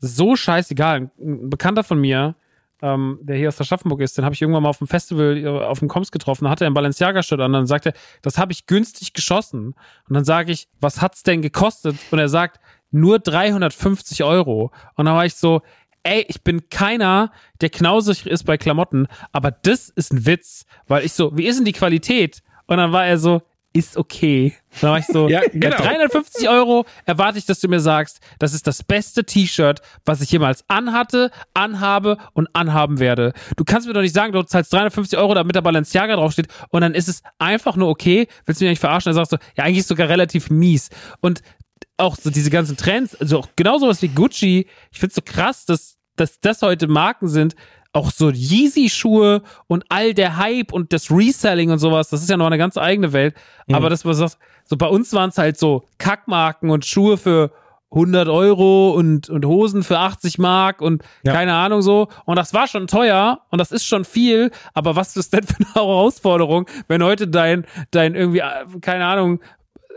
so 0.00 0.36
scheißegal. 0.36 1.10
Ein 1.18 1.50
Bekannter 1.50 1.84
von 1.84 2.00
mir, 2.00 2.34
ähm, 2.82 3.18
der 3.22 3.36
hier 3.36 3.48
aus 3.48 3.56
der 3.56 3.64
Schaffenburg 3.64 4.00
ist, 4.00 4.16
den 4.16 4.24
habe 4.24 4.34
ich 4.34 4.42
irgendwann 4.42 4.62
mal 4.62 4.68
auf 4.68 4.78
dem 4.78 4.86
Festival 4.86 5.36
äh, 5.36 5.48
auf 5.48 5.80
dem 5.80 5.88
Koms 5.88 6.12
getroffen, 6.12 6.44
da 6.44 6.50
hat 6.50 6.60
er 6.60 6.68
ein 6.68 6.74
Balenciaga-Shirt 6.74 7.40
an, 7.40 7.46
und 7.46 7.52
dann 7.54 7.66
sagt 7.66 7.86
er, 7.86 7.92
das 8.22 8.38
habe 8.38 8.52
ich 8.52 8.66
günstig 8.66 9.12
geschossen. 9.12 9.74
Und 10.08 10.14
dann 10.14 10.24
sage 10.24 10.52
ich, 10.52 10.68
was 10.80 11.02
hat's 11.02 11.22
denn 11.22 11.42
gekostet? 11.42 11.96
Und 12.10 12.18
er 12.18 12.28
sagt, 12.28 12.60
nur 12.90 13.18
350 13.18 14.22
Euro. 14.24 14.72
Und 14.94 15.06
dann 15.06 15.14
war 15.14 15.26
ich 15.26 15.34
so, 15.34 15.62
ey, 16.02 16.24
ich 16.28 16.42
bin 16.42 16.70
keiner, 16.70 17.32
der 17.60 17.70
knausig 17.70 18.26
ist 18.26 18.44
bei 18.44 18.56
Klamotten, 18.56 19.08
aber 19.32 19.50
das 19.50 19.88
ist 19.88 20.12
ein 20.12 20.24
Witz, 20.24 20.64
weil 20.86 21.04
ich 21.04 21.12
so, 21.12 21.36
wie 21.36 21.46
ist 21.46 21.58
denn 21.58 21.64
die 21.64 21.72
Qualität? 21.72 22.42
Und 22.66 22.78
dann 22.78 22.92
war 22.92 23.06
er 23.06 23.18
so, 23.18 23.42
ist 23.72 23.96
okay. 23.96 24.54
Da 24.80 24.90
war 24.90 24.98
ich 24.98 25.06
so, 25.06 25.28
ja, 25.28 25.42
genau. 25.52 25.76
350 25.76 26.48
Euro 26.48 26.86
erwarte 27.04 27.38
ich, 27.38 27.46
dass 27.46 27.60
du 27.60 27.68
mir 27.68 27.80
sagst, 27.80 28.20
das 28.38 28.54
ist 28.54 28.66
das 28.66 28.82
beste 28.82 29.24
T-Shirt, 29.24 29.80
was 30.04 30.20
ich 30.20 30.30
jemals 30.30 30.64
anhatte, 30.68 31.30
anhabe 31.54 32.18
und 32.32 32.48
anhaben 32.54 32.98
werde. 32.98 33.32
Du 33.56 33.64
kannst 33.64 33.86
mir 33.86 33.94
doch 33.94 34.00
nicht 34.00 34.14
sagen, 34.14 34.32
du 34.32 34.42
zahlst 34.42 34.72
350 34.72 35.18
Euro, 35.18 35.34
damit 35.34 35.54
da 35.54 35.60
Balenciaga 35.60 36.16
draufsteht 36.16 36.48
und 36.70 36.80
dann 36.80 36.94
ist 36.94 37.08
es 37.08 37.22
einfach 37.38 37.76
nur 37.76 37.88
okay. 37.88 38.26
Willst 38.46 38.60
du 38.60 38.64
mich 38.64 38.72
nicht 38.72 38.80
verarschen? 38.80 39.10
Dann 39.10 39.16
sagst 39.24 39.32
du, 39.32 39.36
ja, 39.56 39.64
eigentlich 39.64 39.78
ist 39.78 39.88
sogar 39.88 40.08
relativ 40.08 40.50
mies. 40.50 40.88
Und 41.20 41.42
auch 41.96 42.16
so 42.16 42.30
diese 42.30 42.50
ganzen 42.50 42.76
Trends, 42.76 43.14
also 43.16 43.40
auch 43.40 43.48
genau 43.56 43.78
sowas 43.78 44.00
wie 44.02 44.08
Gucci, 44.08 44.66
ich 44.90 44.98
find's 44.98 45.16
so 45.16 45.22
krass, 45.22 45.66
dass, 45.66 45.96
dass 46.16 46.40
das 46.40 46.62
heute 46.62 46.86
Marken 46.86 47.28
sind, 47.28 47.54
auch 47.92 48.10
so 48.10 48.30
Yeezy-Schuhe 48.30 49.42
und 49.66 49.84
all 49.88 50.14
der 50.14 50.36
Hype 50.36 50.72
und 50.72 50.92
das 50.92 51.10
Reselling 51.10 51.70
und 51.70 51.78
sowas, 51.78 52.10
das 52.10 52.22
ist 52.22 52.30
ja 52.30 52.36
noch 52.36 52.46
eine 52.46 52.58
ganz 52.58 52.76
eigene 52.76 53.12
Welt. 53.12 53.34
Mhm. 53.66 53.74
Aber 53.74 53.90
das, 53.90 54.04
was 54.04 54.38
so 54.64 54.76
bei 54.76 54.86
uns 54.86 55.12
waren 55.14 55.30
es 55.30 55.38
halt 55.38 55.58
so 55.58 55.88
Kackmarken 55.98 56.70
und 56.70 56.84
Schuhe 56.84 57.16
für 57.16 57.50
100 57.90 58.28
Euro 58.28 58.90
und, 58.90 59.30
und 59.30 59.46
Hosen 59.46 59.82
für 59.82 59.98
80 59.98 60.38
Mark 60.38 60.82
und 60.82 61.02
ja. 61.22 61.32
keine 61.32 61.54
Ahnung 61.54 61.80
so. 61.80 62.08
Und 62.26 62.36
das 62.36 62.52
war 62.52 62.68
schon 62.68 62.86
teuer 62.86 63.40
und 63.50 63.58
das 63.58 63.72
ist 63.72 63.86
schon 63.86 64.04
viel. 64.04 64.50
Aber 64.74 64.94
was 64.94 65.16
ist 65.16 65.32
denn 65.32 65.44
für 65.44 65.56
eine 65.56 65.74
Herausforderung, 65.74 66.66
wenn 66.86 67.02
heute 67.02 67.28
dein, 67.28 67.64
dein 67.90 68.14
irgendwie, 68.14 68.40
äh, 68.40 68.78
keine 68.82 69.06
Ahnung, 69.06 69.40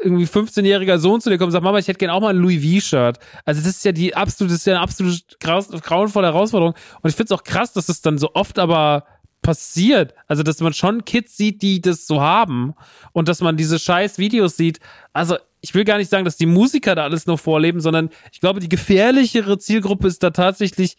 irgendwie 0.02 0.26
15-jähriger 0.26 0.98
Sohn 0.98 1.22
zu 1.22 1.30
dir 1.30 1.38
kommt 1.38 1.48
und 1.48 1.52
sagt, 1.52 1.64
Mama, 1.64 1.78
ich 1.78 1.88
hätte 1.88 2.00
gerne 2.00 2.14
auch 2.14 2.22
mal 2.22 2.30
ein 2.30 2.38
Louis 2.38 2.64
V-Shirt. 2.64 3.20
Also 3.46 3.62
das 3.62 3.72
ist 3.72 3.86
ja 3.86 3.92
die 3.92 4.16
absolute, 4.16 4.54
das 4.54 4.62
ist 4.62 4.66
ja 4.66 4.74
eine 4.76 4.82
absolut 4.82 5.24
grauenvolle 5.40 6.28
Herausforderung. 6.28 6.74
Und 7.02 7.10
ich 7.10 7.16
finde 7.16 7.34
es 7.34 7.40
auch 7.40 7.44
krass, 7.44 7.74
dass 7.74 7.86
das 7.86 8.02
dann 8.02 8.18
so 8.18 8.32
oft 8.34 8.60
aber 8.60 9.06
passiert. 9.42 10.14
Also, 10.28 10.44
dass 10.44 10.60
man 10.60 10.74
schon 10.74 11.06
Kids 11.06 11.36
sieht, 11.38 11.62
die 11.62 11.82
das 11.82 12.08
so 12.08 12.22
haben 12.22 12.74
und 13.12 13.28
dass 13.28 13.42
man 13.42 13.58
diese 13.58 13.80
scheiß 13.80 14.18
Videos 14.18 14.58
sieht. 14.58 14.80
Also, 15.14 15.38
ich 15.62 15.74
will 15.74 15.84
gar 15.84 15.98
nicht 15.98 16.10
sagen, 16.10 16.26
dass 16.26 16.38
die 16.38 16.46
Musiker 16.46 16.96
da 16.96 17.04
alles 17.04 17.28
nur 17.28 17.38
vorleben, 17.38 17.82
sondern 17.82 18.10
ich 18.32 18.40
glaube, 18.40 18.60
die 18.60 18.70
gefährlichere 18.70 19.58
Zielgruppe 19.58 20.08
ist 20.08 20.24
da 20.24 20.32
tatsächlich 20.32 20.98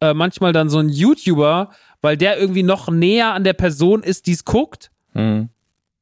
äh, 0.00 0.12
manchmal 0.12 0.52
dann 0.52 0.68
so 0.68 0.78
ein 0.78 0.88
YouTuber, 0.88 1.70
weil 2.02 2.16
der 2.16 2.38
irgendwie 2.38 2.62
noch 2.62 2.90
näher 2.90 3.32
an 3.32 3.44
der 3.44 3.54
Person 3.54 4.02
ist, 4.02 4.26
die 4.26 4.32
es 4.32 4.44
guckt. 4.44 4.90
Mhm. 5.14 5.48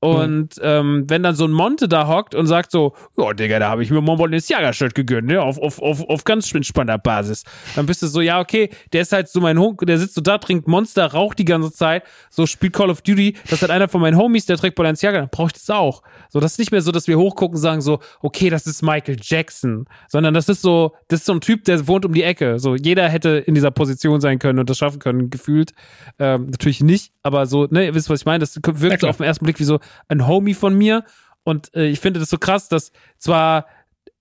Und 0.02 0.56
mhm. 0.56 0.62
ähm, 0.62 1.04
wenn 1.06 1.22
dann 1.22 1.36
so 1.36 1.44
ein 1.44 1.52
Monte 1.52 1.86
da 1.86 2.08
hockt 2.08 2.34
und 2.34 2.48
sagt 2.48 2.72
so, 2.72 2.92
ja, 3.16 3.32
Digga, 3.32 3.60
da 3.60 3.68
habe 3.68 3.84
ich 3.84 3.90
mir 3.92 3.98
ein 3.98 4.04
Balenciaga-Shirt 4.04 4.96
gegönnt, 4.96 5.28
ne? 5.28 5.40
Auf, 5.40 5.60
auf, 5.60 5.80
auf, 5.80 6.02
auf 6.08 6.24
ganz 6.24 6.52
entspannter 6.52 6.98
Basis. 6.98 7.44
Dann 7.76 7.86
bist 7.86 8.02
du 8.02 8.08
so, 8.08 8.20
ja, 8.20 8.40
okay, 8.40 8.70
der 8.92 9.02
ist 9.02 9.12
halt 9.12 9.28
so 9.28 9.40
mein 9.40 9.60
Hund, 9.60 9.78
der 9.88 9.98
sitzt 9.98 10.16
so 10.16 10.20
da, 10.20 10.38
trinkt 10.38 10.66
Monster, 10.66 11.06
raucht 11.06 11.38
die 11.38 11.44
ganze 11.44 11.70
Zeit, 11.70 12.02
so 12.30 12.46
spielt 12.46 12.72
Call 12.72 12.90
of 12.90 13.02
Duty, 13.02 13.36
das 13.44 13.52
ist 13.52 13.62
halt 13.62 13.70
einer 13.70 13.86
von 13.86 14.00
meinen 14.00 14.16
Homies, 14.16 14.44
der 14.44 14.56
trägt 14.56 14.74
Balenciaga, 14.74 15.20
dann 15.20 15.28
brauche 15.30 15.48
ich 15.48 15.52
das 15.52 15.70
auch. 15.70 16.02
So, 16.30 16.40
das 16.40 16.52
ist 16.52 16.58
nicht 16.58 16.72
mehr 16.72 16.82
so, 16.82 16.90
dass 16.90 17.06
wir 17.06 17.16
hochgucken 17.16 17.54
und 17.54 17.62
sagen 17.62 17.80
so, 17.80 18.00
okay, 18.22 18.50
das 18.50 18.66
ist 18.66 18.82
Michael 18.82 19.18
Jackson, 19.22 19.86
sondern 20.08 20.34
das 20.34 20.48
ist 20.48 20.62
so, 20.62 20.96
das 21.06 21.20
ist 21.20 21.26
so 21.26 21.32
ein 21.34 21.40
Typ, 21.40 21.64
der 21.64 21.86
wohnt 21.86 22.04
um 22.04 22.12
die 22.12 22.24
Ecke. 22.24 22.58
So, 22.58 22.74
jeder 22.74 23.08
hätte 23.08 23.28
in 23.30 23.54
dieser 23.54 23.70
Position 23.70 24.20
sein 24.20 24.40
können 24.40 24.58
und 24.58 24.68
das 24.68 24.78
schaffen 24.78 24.98
können, 24.98 25.30
gefühlt. 25.30 25.74
Ähm, 26.18 26.46
natürlich 26.46 26.80
nicht, 26.80 27.12
aber 27.22 27.46
so, 27.46 27.68
ne, 27.70 27.86
ihr 27.86 27.94
wisst, 27.94 28.10
was 28.10 28.22
ich 28.22 28.26
meine, 28.26 28.40
das 28.40 28.58
wirkt 28.64 29.02
so 29.02 29.08
auf 29.08 29.18
den 29.18 29.26
ersten 29.26 29.44
Blick 29.44 29.60
wie 29.60 29.64
so, 29.64 29.78
ein 30.08 30.26
Homie 30.26 30.54
von 30.54 30.74
mir. 30.74 31.04
Und 31.44 31.74
äh, 31.74 31.86
ich 31.86 32.00
finde 32.00 32.20
das 32.20 32.30
so 32.30 32.38
krass, 32.38 32.68
dass 32.68 32.92
zwar 33.18 33.66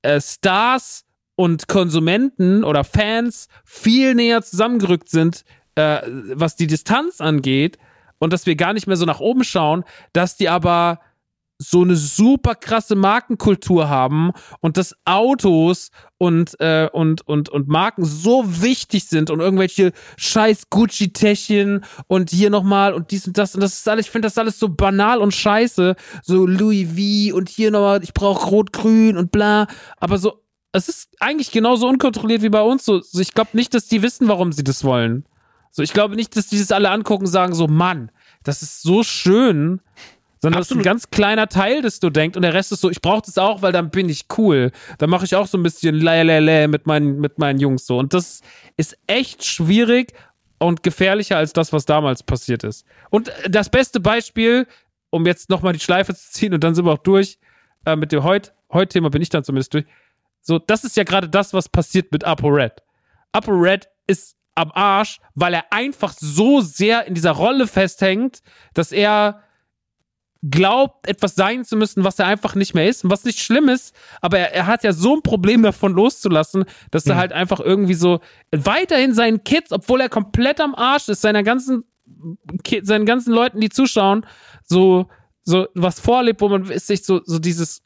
äh, 0.02 0.20
Stars 0.20 1.06
und 1.36 1.68
Konsumenten 1.68 2.64
oder 2.64 2.84
Fans 2.84 3.48
viel 3.64 4.16
näher 4.16 4.42
zusammengerückt 4.42 5.10
sind, 5.10 5.44
äh, 5.76 6.02
was 6.34 6.56
die 6.56 6.68
Distanz 6.68 7.22
angeht, 7.22 7.78
und 8.20 8.34
dass 8.34 8.46
wir 8.46 8.56
gar 8.56 8.74
nicht 8.74 8.86
mehr 8.86 8.98
so 8.98 9.06
nach 9.06 9.20
oben 9.20 9.44
schauen, 9.44 9.84
dass 10.14 10.38
die 10.38 10.48
aber 10.48 11.00
so 11.62 11.84
eine 11.84 11.96
super 11.96 12.56
krasse 12.56 12.96
Markenkultur 12.96 13.88
haben 13.88 14.32
und 14.62 14.78
dass 14.78 14.96
Autos 15.06 15.92
und, 16.18 16.60
äh, 16.60 16.90
und, 16.92 17.28
und, 17.28 17.50
und 17.50 17.68
Marken 17.68 18.04
so 18.04 18.62
wichtig 18.64 19.06
sind 19.06 19.30
und 19.30 19.40
irgendwelche 19.40 19.92
scheiß 20.18 20.70
Gucci-Täschchen 20.72 21.86
und 22.08 22.32
hier 22.32 22.50
nochmal 22.50 22.94
und 22.94 23.12
dies 23.12 23.28
und 23.28 23.38
das 23.38 23.54
und 23.54 23.62
das 23.62 23.74
ist 23.74 23.88
alles, 23.88 24.08
ich 24.08 24.12
finde 24.12 24.26
das 24.26 24.40
alles 24.40 24.58
so 24.58 24.70
banal 24.70 25.20
und 25.20 25.36
scheiße. 25.36 25.96
So 26.24 26.48
Louis 26.48 26.88
V 26.88 27.36
und 27.36 27.48
hier 27.48 27.70
nochmal, 27.70 28.04
ich 28.04 28.14
brauche 28.14 28.50
Rot-Grün 28.50 29.16
und 29.16 29.32
bla. 29.32 29.68
Aber 29.98 30.18
so, 30.18 30.44
es 30.72 30.90
ist 30.90 31.10
eigentlich 31.20 31.52
genauso 31.52 31.88
unkontrolliert 31.88 32.42
wie 32.42 32.50
bei 32.50 32.62
uns. 32.62 32.86
So, 32.86 33.02
so 33.02 33.20
ich 33.20 33.34
glaube 33.34 33.52
nicht, 33.54 33.76
dass 33.76 33.88
die 33.88 34.02
wissen, 34.02 34.28
warum 34.28 34.52
sie 34.52 34.64
das 34.64 34.84
wollen. 34.84 35.26
So, 35.70 35.84
ich 35.84 35.94
glaube 35.94 36.16
nicht, 36.16 36.36
dass 36.36 36.48
die 36.48 36.58
das 36.58 36.72
alle 36.72 36.90
angucken 36.90 37.26
und 37.26 37.32
sagen 37.32 37.54
so, 37.54 37.68
Mann, 37.68 38.12
das 38.44 38.64
ist 38.64 38.82
so 38.82 39.04
schön 39.04 39.80
sondern 40.42 40.60
Absolut. 40.60 40.62
das 40.62 40.72
ist 40.72 40.78
ein 40.78 40.84
ganz 40.94 41.10
kleiner 41.12 41.48
Teil, 41.48 41.82
das 41.84 42.00
du 42.00 42.10
denkst 42.10 42.36
und 42.36 42.42
der 42.42 42.54
Rest 42.54 42.72
ist 42.72 42.82
so, 42.82 42.90
ich 42.90 43.02
brauche 43.02 43.22
das 43.26 43.38
auch, 43.38 43.62
weil 43.62 43.72
dann 43.72 43.92
bin 43.92 44.10
ich 44.10 44.26
cool. 44.38 44.72
Dann 44.98 45.10
mache 45.10 45.26
ich 45.26 45.36
auch 45.36 45.46
so 45.46 45.58
ein 45.58 45.64
bisschen 45.64 45.96
Lelele 45.96 46.68
mit 46.68 46.88
meinen, 46.88 47.20
mit 47.20 47.38
meinen 47.38 47.60
Jungs 47.60 47.86
so. 47.86 48.00
Und 48.00 48.14
das 48.16 48.42
ist 48.76 48.98
echt 49.06 49.46
schwierig 49.46 50.14
und 50.58 50.82
gefährlicher 50.82 51.38
als 51.38 51.54
das, 51.54 51.72
was 51.74 51.86
damals 51.86 52.24
passiert 52.24 52.64
ist. 52.64 52.86
Und 53.12 53.32
das 53.48 53.70
beste 53.70 54.00
Beispiel, 54.00 54.68
um 55.12 55.28
jetzt 55.28 55.50
nochmal 55.50 55.74
die 55.74 55.80
Schleife 55.80 56.16
zu 56.16 56.32
ziehen 56.32 56.54
und 56.56 56.64
dann 56.64 56.74
sind 56.74 56.86
wir 56.86 56.94
auch 56.94 56.98
durch, 56.98 57.38
äh, 57.86 57.96
mit 57.96 58.12
dem 58.12 58.24
Heut, 58.24 58.54
Heut-Thema 58.74 59.12
bin 59.12 59.22
ich 59.22 59.30
dann 59.30 59.44
zumindest 59.44 59.76
durch. 59.76 59.86
So, 60.42 60.58
das 60.58 60.84
ist 60.84 60.98
ja 60.98 61.04
gerade 61.04 61.30
das, 61.30 61.54
was 61.54 61.70
passiert 61.70 62.12
mit 62.12 62.24
ApoRed. 62.24 62.82
Upper 63.32 63.54
Red 63.54 63.90
ist 64.08 64.36
am 64.56 64.72
Arsch, 64.72 65.20
weil 65.36 65.54
er 65.54 65.72
einfach 65.72 66.14
so 66.18 66.62
sehr 66.62 67.06
in 67.06 67.14
dieser 67.14 67.32
Rolle 67.32 67.68
festhängt, 67.68 68.42
dass 68.74 68.92
er 68.92 69.44
glaubt, 70.50 71.08
etwas 71.08 71.36
sein 71.36 71.64
zu 71.64 71.76
müssen, 71.76 72.04
was 72.04 72.18
er 72.18 72.26
einfach 72.26 72.56
nicht 72.56 72.74
mehr 72.74 72.88
ist. 72.88 73.04
Und 73.04 73.12
was 73.12 73.24
nicht 73.24 73.40
schlimm 73.40 73.70
ist, 73.70 73.96
aber 74.22 74.40
er, 74.40 74.54
er 74.54 74.68
hat 74.68 74.84
ja 74.84 74.92
so 74.92 75.16
ein 75.16 75.22
Problem 75.22 75.62
davon 75.62 75.94
loszulassen, 75.94 76.66
dass 76.90 77.06
er 77.06 77.16
mhm. 77.16 77.20
halt 77.20 77.34
einfach 77.34 77.60
irgendwie 77.60 77.94
so 77.94 78.20
weiterhin 78.52 79.14
seinen 79.14 79.44
Kids, 79.44 79.72
obwohl 79.72 80.02
er 80.02 80.10
komplett 80.10 80.60
am 80.60 80.74
Arsch 80.74 81.10
ist, 81.10 81.22
seiner 81.22 81.44
ganzen, 81.44 81.84
seinen 82.82 83.06
ganzen 83.06 83.34
Leuten, 83.34 83.60
die 83.62 83.70
zuschauen, 83.70 84.26
so, 84.64 85.08
so 85.44 85.68
was 85.76 86.00
vorlebt, 86.00 86.42
wo 86.42 86.50
man 86.50 86.66
sich 86.66 87.04
so, 87.04 87.22
so 87.24 87.38
dieses 87.38 87.84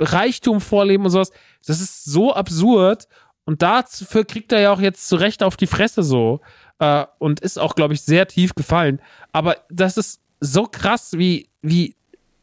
Reichtum 0.00 0.60
vorleben 0.60 1.04
und 1.04 1.10
sowas. 1.10 1.32
Das 1.66 1.80
ist 1.80 2.04
so 2.04 2.34
absurd. 2.34 3.08
Und 3.44 3.62
dafür 3.62 4.24
kriegt 4.24 4.52
er 4.52 4.60
ja 4.60 4.72
auch 4.72 4.80
jetzt 4.80 5.08
zurecht 5.08 5.42
auf 5.42 5.56
die 5.56 5.66
Fresse 5.66 6.02
so. 6.02 6.40
Äh, 6.78 7.04
und 7.18 7.40
ist 7.40 7.58
auch, 7.58 7.74
glaube 7.74 7.94
ich, 7.94 8.02
sehr 8.02 8.26
tief 8.26 8.54
gefallen. 8.54 9.02
Aber 9.32 9.56
das 9.68 9.96
ist 9.96 10.20
so 10.40 10.64
krass, 10.64 11.12
wie, 11.16 11.48
wie, 11.62 11.94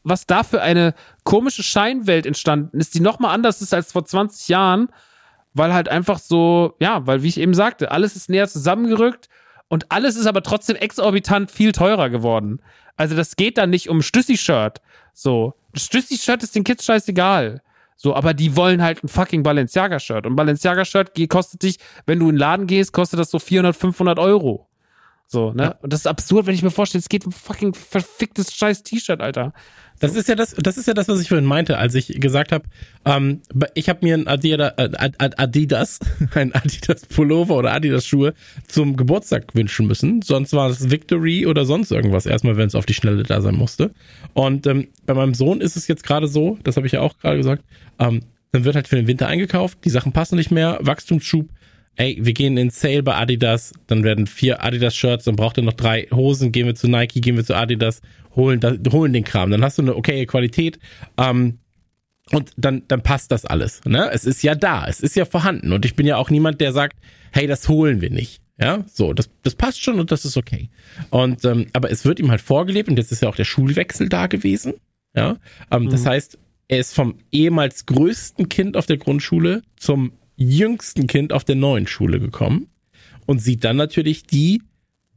was 0.04 0.26
da 0.26 0.42
für 0.42 0.62
eine 0.62 0.94
komische 1.24 1.62
Scheinwelt 1.62 2.26
entstanden 2.26 2.80
ist, 2.80 2.94
die 2.94 3.00
nochmal 3.00 3.34
anders 3.34 3.60
ist 3.60 3.74
als 3.74 3.92
vor 3.92 4.04
20 4.04 4.48
Jahren, 4.48 4.88
weil 5.54 5.74
halt 5.74 5.88
einfach 5.88 6.18
so, 6.18 6.74
ja, 6.80 7.06
weil 7.06 7.22
wie 7.22 7.28
ich 7.28 7.38
eben 7.38 7.54
sagte, 7.54 7.90
alles 7.90 8.16
ist 8.16 8.30
näher 8.30 8.48
zusammengerückt 8.48 9.28
und 9.68 9.90
alles 9.90 10.16
ist 10.16 10.26
aber 10.26 10.42
trotzdem 10.42 10.76
exorbitant 10.76 11.50
viel 11.50 11.72
teurer 11.72 12.10
geworden. 12.10 12.60
Also 12.96 13.14
das 13.14 13.36
geht 13.36 13.58
dann 13.58 13.70
nicht 13.70 13.88
um 13.88 14.02
Stüssi-Shirt. 14.02 14.80
So, 15.12 15.54
Stüssi-Shirt 15.74 16.42
ist 16.42 16.54
den 16.54 16.64
Kids 16.64 16.84
scheißegal. 16.84 17.62
So, 17.96 18.14
aber 18.14 18.32
die 18.32 18.56
wollen 18.56 18.82
halt 18.82 19.02
ein 19.02 19.08
fucking 19.08 19.42
Balenciaga-Shirt. 19.42 20.24
Und 20.24 20.36
Balenciaga-Shirt 20.36 21.12
kostet 21.28 21.64
dich, 21.64 21.78
wenn 22.06 22.20
du 22.20 22.28
in 22.28 22.36
den 22.36 22.38
Laden 22.38 22.66
gehst, 22.68 22.92
kostet 22.92 23.18
das 23.18 23.30
so 23.30 23.40
400, 23.40 23.74
500 23.74 24.18
Euro. 24.20 24.67
So, 25.30 25.52
ne? 25.52 25.62
Ja. 25.62 25.74
Und 25.82 25.92
das 25.92 26.00
ist 26.00 26.06
absurd, 26.06 26.46
wenn 26.46 26.54
ich 26.54 26.62
mir 26.62 26.70
vorstelle, 26.70 27.00
es 27.00 27.10
geht 27.10 27.26
um 27.26 27.32
fucking 27.32 27.74
verficktes 27.74 28.54
scheiß 28.54 28.82
T-Shirt, 28.82 29.20
Alter. 29.20 29.52
Das 30.00 30.14
ist 30.14 30.28
ja 30.28 30.34
das, 30.34 30.54
das 30.54 30.78
ist 30.78 30.86
ja 30.86 30.94
das, 30.94 31.08
was 31.08 31.20
ich 31.20 31.28
vorhin 31.28 31.44
meinte, 31.44 31.76
als 31.76 31.94
ich 31.94 32.18
gesagt 32.20 32.52
habe, 32.52 32.64
ähm, 33.04 33.42
ich 33.74 33.88
habe 33.88 34.06
mir 34.06 34.14
ein 34.14 34.26
Adidas, 34.26 34.72
äh, 34.76 35.10
Adidas, 35.18 35.98
ein 36.34 36.54
Adidas 36.54 37.04
Pullover 37.06 37.56
oder 37.56 37.72
Adidas 37.72 38.06
Schuhe 38.06 38.32
zum 38.66 38.96
Geburtstag 38.96 39.54
wünschen 39.54 39.86
müssen. 39.86 40.22
Sonst 40.22 40.54
war 40.54 40.70
es 40.70 40.90
Victory 40.90 41.46
oder 41.46 41.66
sonst 41.66 41.90
irgendwas. 41.90 42.24
Erstmal, 42.24 42.56
wenn 42.56 42.68
es 42.68 42.74
auf 42.74 42.86
die 42.86 42.94
Schnelle 42.94 43.22
da 43.24 43.42
sein 43.42 43.56
musste. 43.56 43.90
Und 44.32 44.66
ähm, 44.66 44.88
bei 45.04 45.12
meinem 45.12 45.34
Sohn 45.34 45.60
ist 45.60 45.76
es 45.76 45.88
jetzt 45.88 46.04
gerade 46.04 46.28
so, 46.28 46.58
das 46.64 46.76
habe 46.76 46.86
ich 46.86 46.92
ja 46.92 47.00
auch 47.00 47.18
gerade 47.18 47.36
gesagt, 47.36 47.64
ähm, 47.98 48.22
dann 48.52 48.64
wird 48.64 48.76
halt 48.76 48.88
für 48.88 48.96
den 48.96 49.06
Winter 49.06 49.26
eingekauft, 49.26 49.78
die 49.84 49.90
Sachen 49.90 50.12
passen 50.12 50.36
nicht 50.36 50.50
mehr, 50.50 50.78
Wachstumsschub, 50.80 51.50
ey, 51.98 52.16
wir 52.20 52.32
gehen 52.32 52.56
in 52.56 52.70
Sale 52.70 53.02
bei 53.02 53.16
Adidas, 53.16 53.72
dann 53.88 54.04
werden 54.04 54.26
vier 54.26 54.64
Adidas-Shirts, 54.64 55.24
dann 55.24 55.36
braucht 55.36 55.58
er 55.58 55.64
noch 55.64 55.74
drei 55.74 56.06
Hosen, 56.12 56.52
gehen 56.52 56.66
wir 56.66 56.74
zu 56.74 56.88
Nike, 56.88 57.20
gehen 57.20 57.36
wir 57.36 57.44
zu 57.44 57.54
Adidas, 57.54 58.00
holen, 58.34 58.60
da, 58.60 58.74
holen 58.90 59.12
den 59.12 59.24
Kram. 59.24 59.50
Dann 59.50 59.64
hast 59.64 59.78
du 59.78 59.82
eine 59.82 59.96
okaye 59.96 60.26
Qualität. 60.26 60.78
Ähm, 61.18 61.58
und 62.30 62.52
dann, 62.56 62.82
dann 62.88 63.02
passt 63.02 63.32
das 63.32 63.44
alles. 63.44 63.84
Ne? 63.84 64.10
Es 64.12 64.24
ist 64.24 64.42
ja 64.42 64.54
da, 64.54 64.86
es 64.86 65.00
ist 65.00 65.16
ja 65.16 65.24
vorhanden. 65.24 65.72
Und 65.72 65.84
ich 65.84 65.96
bin 65.96 66.06
ja 66.06 66.16
auch 66.16 66.30
niemand, 66.30 66.60
der 66.60 66.72
sagt, 66.72 66.98
hey, 67.32 67.46
das 67.46 67.68
holen 67.68 68.00
wir 68.00 68.10
nicht. 68.10 68.40
Ja, 68.60 68.84
so, 68.92 69.12
das, 69.12 69.30
das 69.42 69.54
passt 69.54 69.82
schon 69.82 70.00
und 70.00 70.10
das 70.10 70.24
ist 70.24 70.36
okay. 70.36 70.68
Und 71.10 71.44
ähm, 71.44 71.66
aber 71.72 71.92
es 71.92 72.04
wird 72.04 72.18
ihm 72.18 72.30
halt 72.30 72.40
vorgelebt 72.40 72.88
und 72.88 72.98
jetzt 72.98 73.12
ist 73.12 73.22
ja 73.22 73.28
auch 73.28 73.36
der 73.36 73.44
Schulwechsel 73.44 74.08
da 74.08 74.26
gewesen. 74.26 74.74
Ja, 75.14 75.36
ähm, 75.70 75.84
mhm. 75.84 75.90
das 75.90 76.04
heißt, 76.04 76.38
er 76.66 76.78
ist 76.78 76.92
vom 76.92 77.18
ehemals 77.30 77.86
größten 77.86 78.48
Kind 78.48 78.76
auf 78.76 78.86
der 78.86 78.98
Grundschule 78.98 79.62
zum 79.76 80.12
jüngsten 80.38 81.06
Kind 81.06 81.32
auf 81.32 81.44
der 81.44 81.56
neuen 81.56 81.86
Schule 81.86 82.20
gekommen 82.20 82.68
und 83.26 83.40
sieht 83.40 83.64
dann 83.64 83.76
natürlich 83.76 84.22
die, 84.22 84.62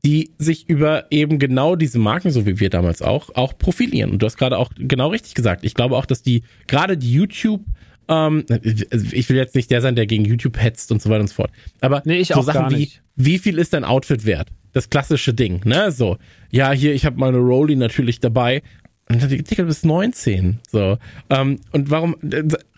die 0.04 0.32
sich 0.38 0.68
über 0.68 1.06
eben 1.12 1.38
genau 1.38 1.76
diese 1.76 2.00
Marken, 2.00 2.32
so 2.32 2.46
wie 2.46 2.60
wir 2.60 2.70
damals 2.70 3.02
auch, 3.02 3.30
auch 3.36 3.58
profilieren. 3.58 4.12
Und 4.12 4.22
du 4.22 4.26
hast 4.26 4.38
gerade 4.38 4.58
auch 4.58 4.72
genau 4.76 5.10
richtig 5.10 5.36
gesagt. 5.36 5.64
Ich 5.64 5.76
glaube 5.76 5.96
auch, 5.96 6.06
dass 6.08 6.24
die, 6.24 6.42
gerade 6.68 6.98
die 6.98 7.14
YouTube, 7.14 7.64
ähm, 8.08 8.44
ich 8.64 9.30
will 9.30 9.38
jetzt 9.38 9.54
nicht 9.54 9.70
der 9.70 9.82
sein, 9.82 9.96
der 9.96 10.08
gegen 10.08 10.26
YouTube 10.26 10.60
hetzt 10.60 10.92
und 10.92 11.02
so 11.02 11.10
weiter 11.10 11.22
und 11.22 11.28
so 11.28 11.36
fort. 11.36 11.52
Aber 11.82 12.02
nee, 12.04 12.24
so 12.24 12.42
Sachen 12.42 12.76
wie, 12.76 12.92
wie 13.16 13.38
viel 13.38 13.60
ist 13.60 13.74
dein 13.74 13.84
Outfit 13.84 14.26
wert? 14.26 14.50
Das 14.74 14.90
klassische 14.90 15.34
Ding, 15.34 15.62
ne? 15.66 15.92
So, 15.92 16.18
ja, 16.50 16.72
hier, 16.72 16.94
ich 16.94 17.06
habe 17.06 17.20
meine 17.20 17.38
Rolli 17.38 17.76
natürlich 17.76 18.20
dabei. 18.20 18.64
Digga, 19.20 19.64
du 19.64 19.68
bist 19.68 19.86
19. 19.86 20.60
So. 20.72 20.98
Ähm, 21.30 21.60
und 21.72 21.90
warum, 21.90 22.16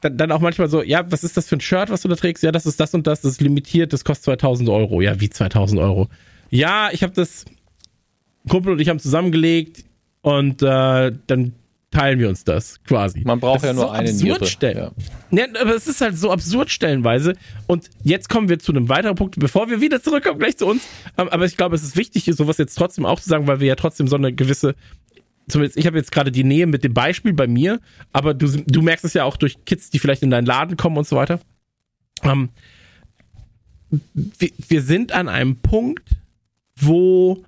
dann 0.01 0.31
auch 0.31 0.39
manchmal 0.39 0.69
so, 0.69 0.81
ja, 0.81 1.10
was 1.11 1.23
ist 1.23 1.38
das 1.38 1.47
für 1.47 1.57
ein 1.57 1.61
Shirt, 1.61 1.89
was 1.89 2.01
du 2.01 2.07
da 2.07 2.15
trägst? 2.15 2.43
Ja, 2.43 2.51
das 2.51 2.65
ist 2.65 2.80
das 2.80 2.93
und 2.93 3.07
das, 3.07 3.22
das 3.22 3.34
ist 3.34 3.41
limitiert, 3.41 3.93
das 3.93 4.05
kostet 4.05 4.26
2000 4.26 4.69
Euro. 4.69 5.01
Ja, 5.01 5.19
wie 5.19 5.30
2000 5.30 5.80
Euro? 5.81 6.07
Ja, 6.49 6.89
ich 6.91 7.03
habe 7.03 7.14
das, 7.14 7.45
Kumpel 8.49 8.73
und 8.73 8.80
ich 8.80 8.89
haben 8.89 8.99
zusammengelegt 8.99 9.85
und 10.22 10.61
äh, 10.61 11.11
dann 11.27 11.53
teilen 11.93 12.19
wir 12.19 12.27
uns 12.27 12.43
das 12.43 12.84
quasi. 12.84 13.22
Man 13.23 13.39
braucht 13.39 13.57
das 13.57 13.68
ja 13.68 13.73
nur 13.73 13.85
so 13.85 13.89
eine 13.89 14.11
Niere. 14.11 14.45
Stellen. 14.45 14.91
Ja. 15.31 15.39
ja. 15.39 15.61
aber 15.61 15.76
es 15.76 15.88
ist 15.88 16.01
halt 16.01 16.18
so 16.18 16.31
absurd 16.31 16.72
stellenweise. 16.72 17.35
Und 17.68 17.89
jetzt 18.03 18.30
kommen 18.30 18.49
wir 18.49 18.60
zu 18.60 18.72
einem 18.72 18.89
weiteren 18.89 19.15
Punkt, 19.15 19.38
bevor 19.39 19.69
wir 19.69 19.80
wieder 19.80 20.01
zurückkommen, 20.01 20.39
gleich 20.39 20.57
zu 20.57 20.65
uns. 20.65 20.84
Ähm, 21.18 21.30
aber 21.30 21.45
ich 21.45 21.55
glaube, 21.55 21.76
es 21.76 21.84
ist 21.84 21.95
wichtig, 21.95 22.26
sowas 22.26 22.57
jetzt 22.57 22.76
trotzdem 22.76 23.05
auch 23.05 23.19
zu 23.19 23.30
sagen, 23.30 23.47
weil 23.47 23.60
wir 23.60 23.68
ja 23.68 23.76
trotzdem 23.76 24.07
so 24.07 24.15
eine 24.15 24.34
gewisse 24.34 24.76
zumindest 25.47 25.77
ich 25.77 25.85
habe 25.85 25.97
jetzt 25.97 26.11
gerade 26.11 26.31
die 26.31 26.43
Nähe 26.43 26.67
mit 26.67 26.83
dem 26.83 26.93
Beispiel 26.93 27.33
bei 27.33 27.47
mir, 27.47 27.79
aber 28.11 28.33
du, 28.33 28.47
du 28.47 28.81
merkst 28.81 29.05
es 29.05 29.13
ja 29.13 29.23
auch 29.23 29.37
durch 29.37 29.65
Kids, 29.65 29.89
die 29.89 29.99
vielleicht 29.99 30.23
in 30.23 30.29
deinen 30.29 30.45
Laden 30.45 30.77
kommen 30.77 30.97
und 30.97 31.07
so 31.07 31.15
weiter. 31.15 31.39
Ähm, 32.23 32.49
wir, 34.13 34.49
wir 34.67 34.81
sind 34.81 35.11
an 35.11 35.29
einem 35.29 35.57
Punkt, 35.57 36.09
wo 36.75 37.43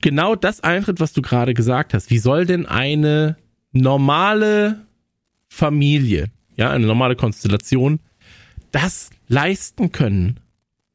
genau 0.00 0.34
das 0.34 0.60
eintritt, 0.60 1.00
was 1.00 1.12
du 1.12 1.22
gerade 1.22 1.54
gesagt 1.54 1.94
hast. 1.94 2.10
Wie 2.10 2.18
soll 2.18 2.46
denn 2.46 2.66
eine 2.66 3.36
normale 3.72 4.86
Familie, 5.48 6.26
ja, 6.56 6.70
eine 6.70 6.86
normale 6.86 7.16
Konstellation, 7.16 8.00
das 8.72 9.10
leisten 9.28 9.92
können? 9.92 10.40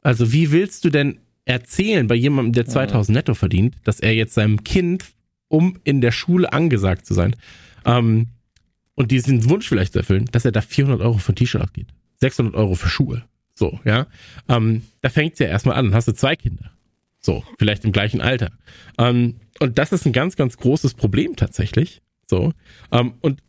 Also 0.01 0.31
wie 0.33 0.51
willst 0.51 0.85
du 0.85 0.89
denn 0.89 1.19
erzählen 1.45 2.07
bei 2.07 2.15
jemandem, 2.15 2.53
der 2.53 2.65
2000 2.65 3.15
netto 3.15 3.33
verdient, 3.33 3.75
dass 3.83 3.99
er 3.99 4.13
jetzt 4.13 4.33
seinem 4.33 4.63
Kind, 4.63 5.05
um 5.47 5.79
in 5.83 6.01
der 6.01 6.11
Schule 6.11 6.51
angesagt 6.53 7.05
zu 7.05 7.13
sein, 7.13 7.35
ähm, 7.85 8.27
und 8.95 9.11
diesen 9.11 9.49
Wunsch 9.49 9.67
vielleicht 9.67 9.95
erfüllen, 9.95 10.25
dass 10.31 10.45
er 10.45 10.51
da 10.51 10.61
400 10.61 11.01
Euro 11.01 11.17
für 11.17 11.33
ein 11.33 11.35
T-Shirt 11.35 11.61
ausgeht, 11.61 11.87
600 12.17 12.55
Euro 12.55 12.75
für 12.75 12.89
Schuhe, 12.89 13.23
so, 13.55 13.79
ja, 13.83 14.07
ähm, 14.47 14.83
da 15.01 15.09
fängt's 15.09 15.39
ja 15.39 15.47
erstmal 15.47 15.75
an, 15.75 15.85
dann 15.85 15.95
hast 15.95 16.07
du 16.07 16.13
zwei 16.13 16.35
Kinder, 16.35 16.71
so, 17.19 17.43
vielleicht 17.57 17.83
im 17.85 17.91
gleichen 17.91 18.21
Alter, 18.21 18.51
ähm, 18.97 19.35
und 19.59 19.77
das 19.77 19.91
ist 19.91 20.05
ein 20.05 20.13
ganz, 20.13 20.35
ganz 20.35 20.57
großes 20.57 20.93
Problem 20.93 21.35
tatsächlich, 21.35 22.01
so, 22.27 22.53
ähm, 22.91 23.15
und 23.21 23.41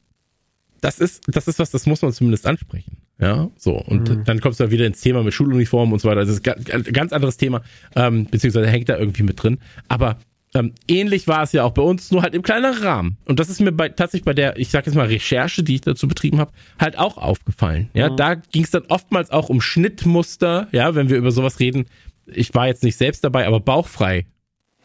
das 0.81 0.99
ist, 0.99 1.23
das 1.27 1.49
ist 1.49 1.59
was, 1.59 1.71
das 1.71 1.87
muss 1.87 2.03
man 2.03 2.13
zumindest 2.13 2.47
ansprechen. 2.47 2.99
Ja, 3.19 3.49
so. 3.57 3.77
Und 3.77 4.11
mhm. 4.11 4.25
dann 4.25 4.41
kommst 4.41 4.61
du 4.61 4.71
wieder 4.71 4.87
ins 4.87 5.01
Thema 5.01 5.23
mit 5.23 5.35
Schuluniformen 5.35 5.93
und 5.93 6.01
so 6.01 6.09
weiter. 6.09 6.25
Das 6.25 6.31
ist 6.31 6.49
ein 6.49 6.93
ganz 6.93 7.13
anderes 7.13 7.37
Thema, 7.37 7.63
ähm, 7.95 8.27
beziehungsweise 8.27 8.69
hängt 8.69 8.89
da 8.89 8.99
irgendwie 8.99 9.23
mit 9.23 9.43
drin. 9.43 9.59
Aber 9.89 10.19
ähm, 10.55 10.73
ähnlich 10.89 11.27
war 11.27 11.43
es 11.43 11.53
ja 11.53 11.65
auch 11.65 11.73
bei 11.73 11.83
uns, 11.83 12.11
nur 12.11 12.23
halt 12.23 12.35
im 12.35 12.43
kleineren 12.43 12.83
Rahmen. 12.83 13.17
Und 13.25 13.41
das 13.41 13.49
ist 13.49 13.61
mir 13.61 13.73
bei, 13.73 13.89
tatsächlich 13.89 14.25
bei 14.25 14.35
der, 14.35 14.57
ich 14.57 14.71
sag 14.71 14.87
jetzt 14.87 14.95
mal, 14.95 15.07
Recherche, 15.07 15.63
die 15.63 15.77
ich 15.77 15.81
dazu 15.81 16.07
betrieben 16.07 16.39
habe, 16.39 16.53
halt 16.79 16.97
auch 16.97 17.19
aufgefallen. 17.19 17.91
Ja, 17.93 18.11
mhm. 18.11 18.17
da 18.17 18.35
ging 18.35 18.63
es 18.63 18.71
dann 18.71 18.85
oftmals 18.89 19.31
auch 19.31 19.49
um 19.49 19.61
Schnittmuster, 19.61 20.69
ja, 20.71 20.95
wenn 20.95 21.09
wir 21.09 21.17
über 21.17 21.33
sowas 21.33 21.59
reden. 21.59 21.87
Ich 22.27 22.55
war 22.55 22.69
jetzt 22.69 22.85
nicht 22.85 22.97
selbst 22.97 23.25
dabei, 23.25 23.47
aber 23.47 23.61
bauchfrei 23.61 24.27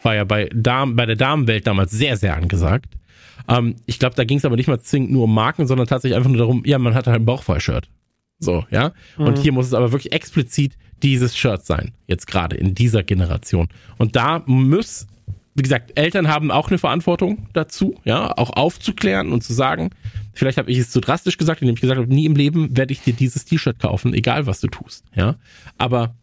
war 0.01 0.15
ja 0.15 0.23
bei, 0.23 0.49
Damen, 0.53 0.95
bei 0.95 1.06
der 1.06 1.15
Damenwelt 1.15 1.68
damals 1.68 1.91
sehr, 1.91 2.18
sehr 2.18 2.35
angesagt. 2.35 2.95
Ähm, 3.47 3.76
ich 3.85 3.99
glaube, 3.99 4.15
da 4.15 4.23
ging 4.23 4.39
es 4.39 4.45
aber 4.45 4.56
nicht 4.56 4.68
mal 4.68 4.80
zwingend 4.80 5.11
nur 5.11 5.26
um 5.26 5.34
Marken, 5.34 5.68
sondern 5.68 5.88
tatsächlich 5.88 6.18
einfach 6.18 6.30
nur 6.30 6.39
darum, 6.39 6.64
ja, 6.65 6.80
man 6.80 6.95
hatte 6.95 7.11
halt 7.11 7.22
ein 7.22 7.26
Bauchfrei-Shirt. 7.26 7.89
So, 8.39 8.65
ja. 8.71 8.93
Und 9.17 9.37
mhm. 9.37 9.41
hier 9.41 9.51
muss 9.51 9.67
es 9.67 9.73
aber 9.73 9.91
wirklich 9.91 10.13
explizit 10.13 10.77
dieses 11.03 11.37
Shirt 11.37 11.65
sein. 11.65 11.91
Jetzt 12.07 12.27
gerade 12.27 12.55
in 12.55 12.73
dieser 12.73 13.03
Generation. 13.03 13.67
Und 13.97 14.15
da 14.15 14.43
muss, 14.45 15.07
wie 15.55 15.61
gesagt, 15.61 15.97
Eltern 15.97 16.27
haben 16.27 16.51
auch 16.51 16.69
eine 16.69 16.77
Verantwortung 16.77 17.47
dazu, 17.53 17.99
ja, 18.05 18.37
auch 18.37 18.51
aufzuklären 18.51 19.31
und 19.31 19.43
zu 19.43 19.53
sagen, 19.53 19.89
vielleicht 20.33 20.57
habe 20.57 20.71
ich 20.71 20.77
es 20.77 20.89
zu 20.89 21.01
drastisch 21.01 21.37
gesagt, 21.37 21.61
indem 21.61 21.75
ich 21.75 21.81
gesagt 21.81 21.99
habe, 21.99 22.13
nie 22.13 22.25
im 22.25 22.35
Leben 22.35 22.75
werde 22.77 22.93
ich 22.93 23.01
dir 23.01 23.13
dieses 23.13 23.45
T-Shirt 23.45 23.79
kaufen, 23.79 24.13
egal 24.13 24.45
was 24.45 24.61
du 24.61 24.67
tust, 24.67 25.05
ja. 25.15 25.35
Aber 25.77 26.15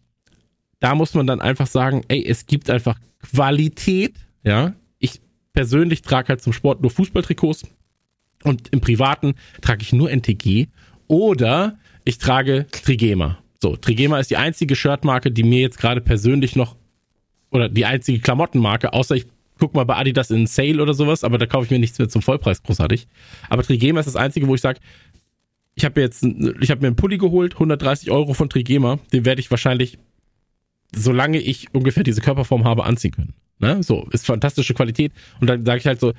da 0.79 0.95
muss 0.95 1.13
man 1.13 1.27
dann 1.27 1.41
einfach 1.41 1.67
sagen, 1.67 2.03
ey, 2.07 2.23
es 2.25 2.45
gibt 2.45 2.69
einfach 2.69 2.99
Qualität, 3.19 4.15
ja. 4.43 4.73
Ich 4.99 5.21
persönlich 5.53 6.01
trage 6.01 6.29
halt 6.29 6.41
zum 6.41 6.53
Sport 6.53 6.81
nur 6.81 6.91
Fußballtrikots 6.91 7.67
und 8.43 8.69
im 8.69 8.81
Privaten 8.81 9.35
trage 9.61 9.81
ich 9.81 9.93
nur 9.93 10.09
NTG 10.11 10.67
oder 11.07 11.77
ich 12.07 12.17
trage 12.19 12.67
Trigema. 12.71 13.37
So, 13.61 13.75
Trigema 13.75 14.17
ist 14.19 14.29
die 14.29 14.37
einzige 14.37 14.75
Shirtmarke, 14.77 15.29
die 15.29 15.43
mir 15.43 15.59
jetzt 15.59 15.77
gerade 15.77 15.99
persönlich 15.99 16.55
noch 16.55 16.77
oder 17.51 17.67
die 17.67 17.85
einzige 17.85 18.19
Klamottenmarke, 18.19 18.93
außer 18.93 19.15
ich 19.15 19.25
guck 19.59 19.73
mal 19.73 19.83
bei 19.83 19.95
Adidas 19.97 20.31
in 20.31 20.47
Sale 20.47 20.81
oder 20.81 20.93
sowas, 20.93 21.23
aber 21.23 21.37
da 21.37 21.45
kaufe 21.45 21.65
ich 21.65 21.71
mir 21.71 21.79
nichts 21.79 21.99
mehr 21.99 22.07
zum 22.07 22.21
Vollpreis 22.21 22.63
großartig. 22.63 23.07
Aber 23.49 23.63
Trigema 23.63 23.99
ist 23.99 24.05
das 24.05 24.15
einzige, 24.15 24.47
wo 24.47 24.55
ich 24.55 24.61
sage, 24.61 24.79
ich 25.75 25.83
habe 25.83 25.99
jetzt, 25.99 26.23
ich 26.23 26.71
habe 26.71 26.81
mir 26.81 26.87
einen 26.87 26.95
Pulli 26.95 27.17
geholt, 27.17 27.53
130 27.53 28.09
Euro 28.09 28.33
von 28.33 28.49
Trigema, 28.49 28.99
den 29.11 29.25
werde 29.25 29.41
ich 29.41 29.51
wahrscheinlich, 29.51 29.97
solange 30.95 31.39
ich 31.39 31.73
ungefähr 31.73 32.03
diese 32.03 32.21
Körperform 32.21 32.63
habe, 32.63 32.85
anziehen 32.85 33.11
können. 33.11 33.33
Ne? 33.59 33.83
So, 33.83 34.07
ist 34.11 34.25
fantastische 34.25 34.73
Qualität. 34.73 35.11
Und 35.41 35.47
dann 35.47 35.65
sage 35.65 35.79
ich 35.79 35.87
halt 35.87 35.99
so, 35.99 36.13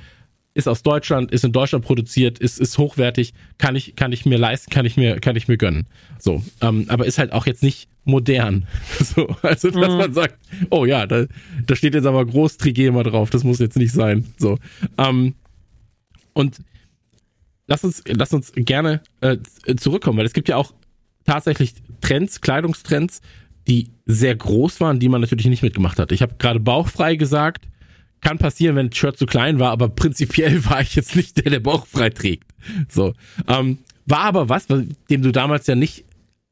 ist 0.58 0.66
aus 0.66 0.82
Deutschland, 0.82 1.30
ist 1.30 1.44
in 1.44 1.52
Deutschland 1.52 1.84
produziert, 1.84 2.40
ist, 2.40 2.58
ist 2.58 2.78
hochwertig, 2.78 3.32
kann 3.58 3.76
ich, 3.76 3.94
kann 3.94 4.10
ich 4.10 4.26
mir 4.26 4.38
leisten, 4.38 4.70
kann 4.70 4.84
ich 4.86 4.96
mir, 4.96 5.20
kann 5.20 5.36
ich 5.36 5.46
mir 5.46 5.56
gönnen. 5.56 5.86
So, 6.18 6.42
ähm, 6.60 6.86
aber 6.88 7.06
ist 7.06 7.16
halt 7.18 7.32
auch 7.32 7.46
jetzt 7.46 7.62
nicht 7.62 7.88
modern. 8.04 8.66
So, 8.98 9.28
also, 9.42 9.70
dass 9.70 9.92
mhm. 9.92 9.98
man 9.98 10.12
sagt, 10.12 10.36
oh 10.70 10.84
ja, 10.84 11.06
da, 11.06 11.26
da 11.64 11.76
steht 11.76 11.94
jetzt 11.94 12.06
aber 12.06 12.26
groß 12.26 12.56
Trigema 12.56 13.04
drauf, 13.04 13.30
das 13.30 13.44
muss 13.44 13.60
jetzt 13.60 13.76
nicht 13.76 13.92
sein. 13.92 14.26
So, 14.36 14.58
ähm, 14.98 15.36
und 16.32 16.58
lass 17.68 17.84
uns, 17.84 18.02
lass 18.08 18.34
uns 18.34 18.52
gerne 18.56 19.02
äh, 19.20 19.36
zurückkommen, 19.76 20.18
weil 20.18 20.26
es 20.26 20.32
gibt 20.32 20.48
ja 20.48 20.56
auch 20.56 20.74
tatsächlich 21.24 21.74
Trends, 22.00 22.40
Kleidungstrends, 22.40 23.20
die 23.68 23.90
sehr 24.06 24.34
groß 24.34 24.80
waren, 24.80 24.98
die 24.98 25.08
man 25.08 25.20
natürlich 25.20 25.46
nicht 25.46 25.62
mitgemacht 25.62 26.00
hat. 26.00 26.10
Ich 26.10 26.20
habe 26.20 26.34
gerade 26.38 26.58
bauchfrei 26.58 27.14
gesagt, 27.14 27.68
kann 28.20 28.38
passieren, 28.38 28.76
wenn 28.76 28.86
ein 28.86 28.92
Shirt 28.92 29.18
zu 29.18 29.26
klein 29.26 29.58
war, 29.58 29.70
aber 29.70 29.88
prinzipiell 29.88 30.64
war 30.70 30.80
ich 30.80 30.94
jetzt 30.94 31.16
nicht 31.16 31.36
der, 31.36 31.50
der 31.50 31.60
bauchfrei 31.60 32.10
trägt. 32.10 32.50
So, 32.88 33.14
ähm, 33.46 33.78
war 34.06 34.20
aber 34.20 34.48
was, 34.48 34.66
dem 34.66 35.22
du 35.22 35.32
damals 35.32 35.66
ja 35.66 35.74
nicht 35.74 36.04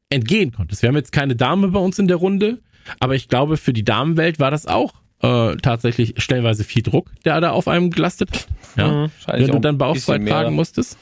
entgehen 0.09 0.51
konntest. 0.51 0.81
Wir 0.81 0.89
haben 0.89 0.95
jetzt 0.95 1.11
keine 1.11 1.35
Dame 1.35 1.69
bei 1.69 1.79
uns 1.79 1.99
in 1.99 2.07
der 2.07 2.17
Runde, 2.17 2.59
aber 2.99 3.15
ich 3.15 3.27
glaube, 3.27 3.57
für 3.57 3.73
die 3.73 3.83
Damenwelt 3.83 4.39
war 4.39 4.51
das 4.51 4.65
auch 4.65 4.93
äh, 5.21 5.57
tatsächlich 5.57 6.13
stellenweise 6.17 6.63
viel 6.63 6.83
Druck, 6.83 7.11
der 7.25 7.41
da 7.41 7.51
auf 7.51 7.67
einem 7.67 7.89
gelastet 7.89 8.31
hat. 8.31 8.47
Ja. 8.77 8.91
Mhm, 8.91 9.11
wenn 9.25 9.47
du 9.47 9.59
dann 9.59 9.77
bauchfrei 9.77 10.19
tragen 10.19 10.55
musstest. 10.55 10.97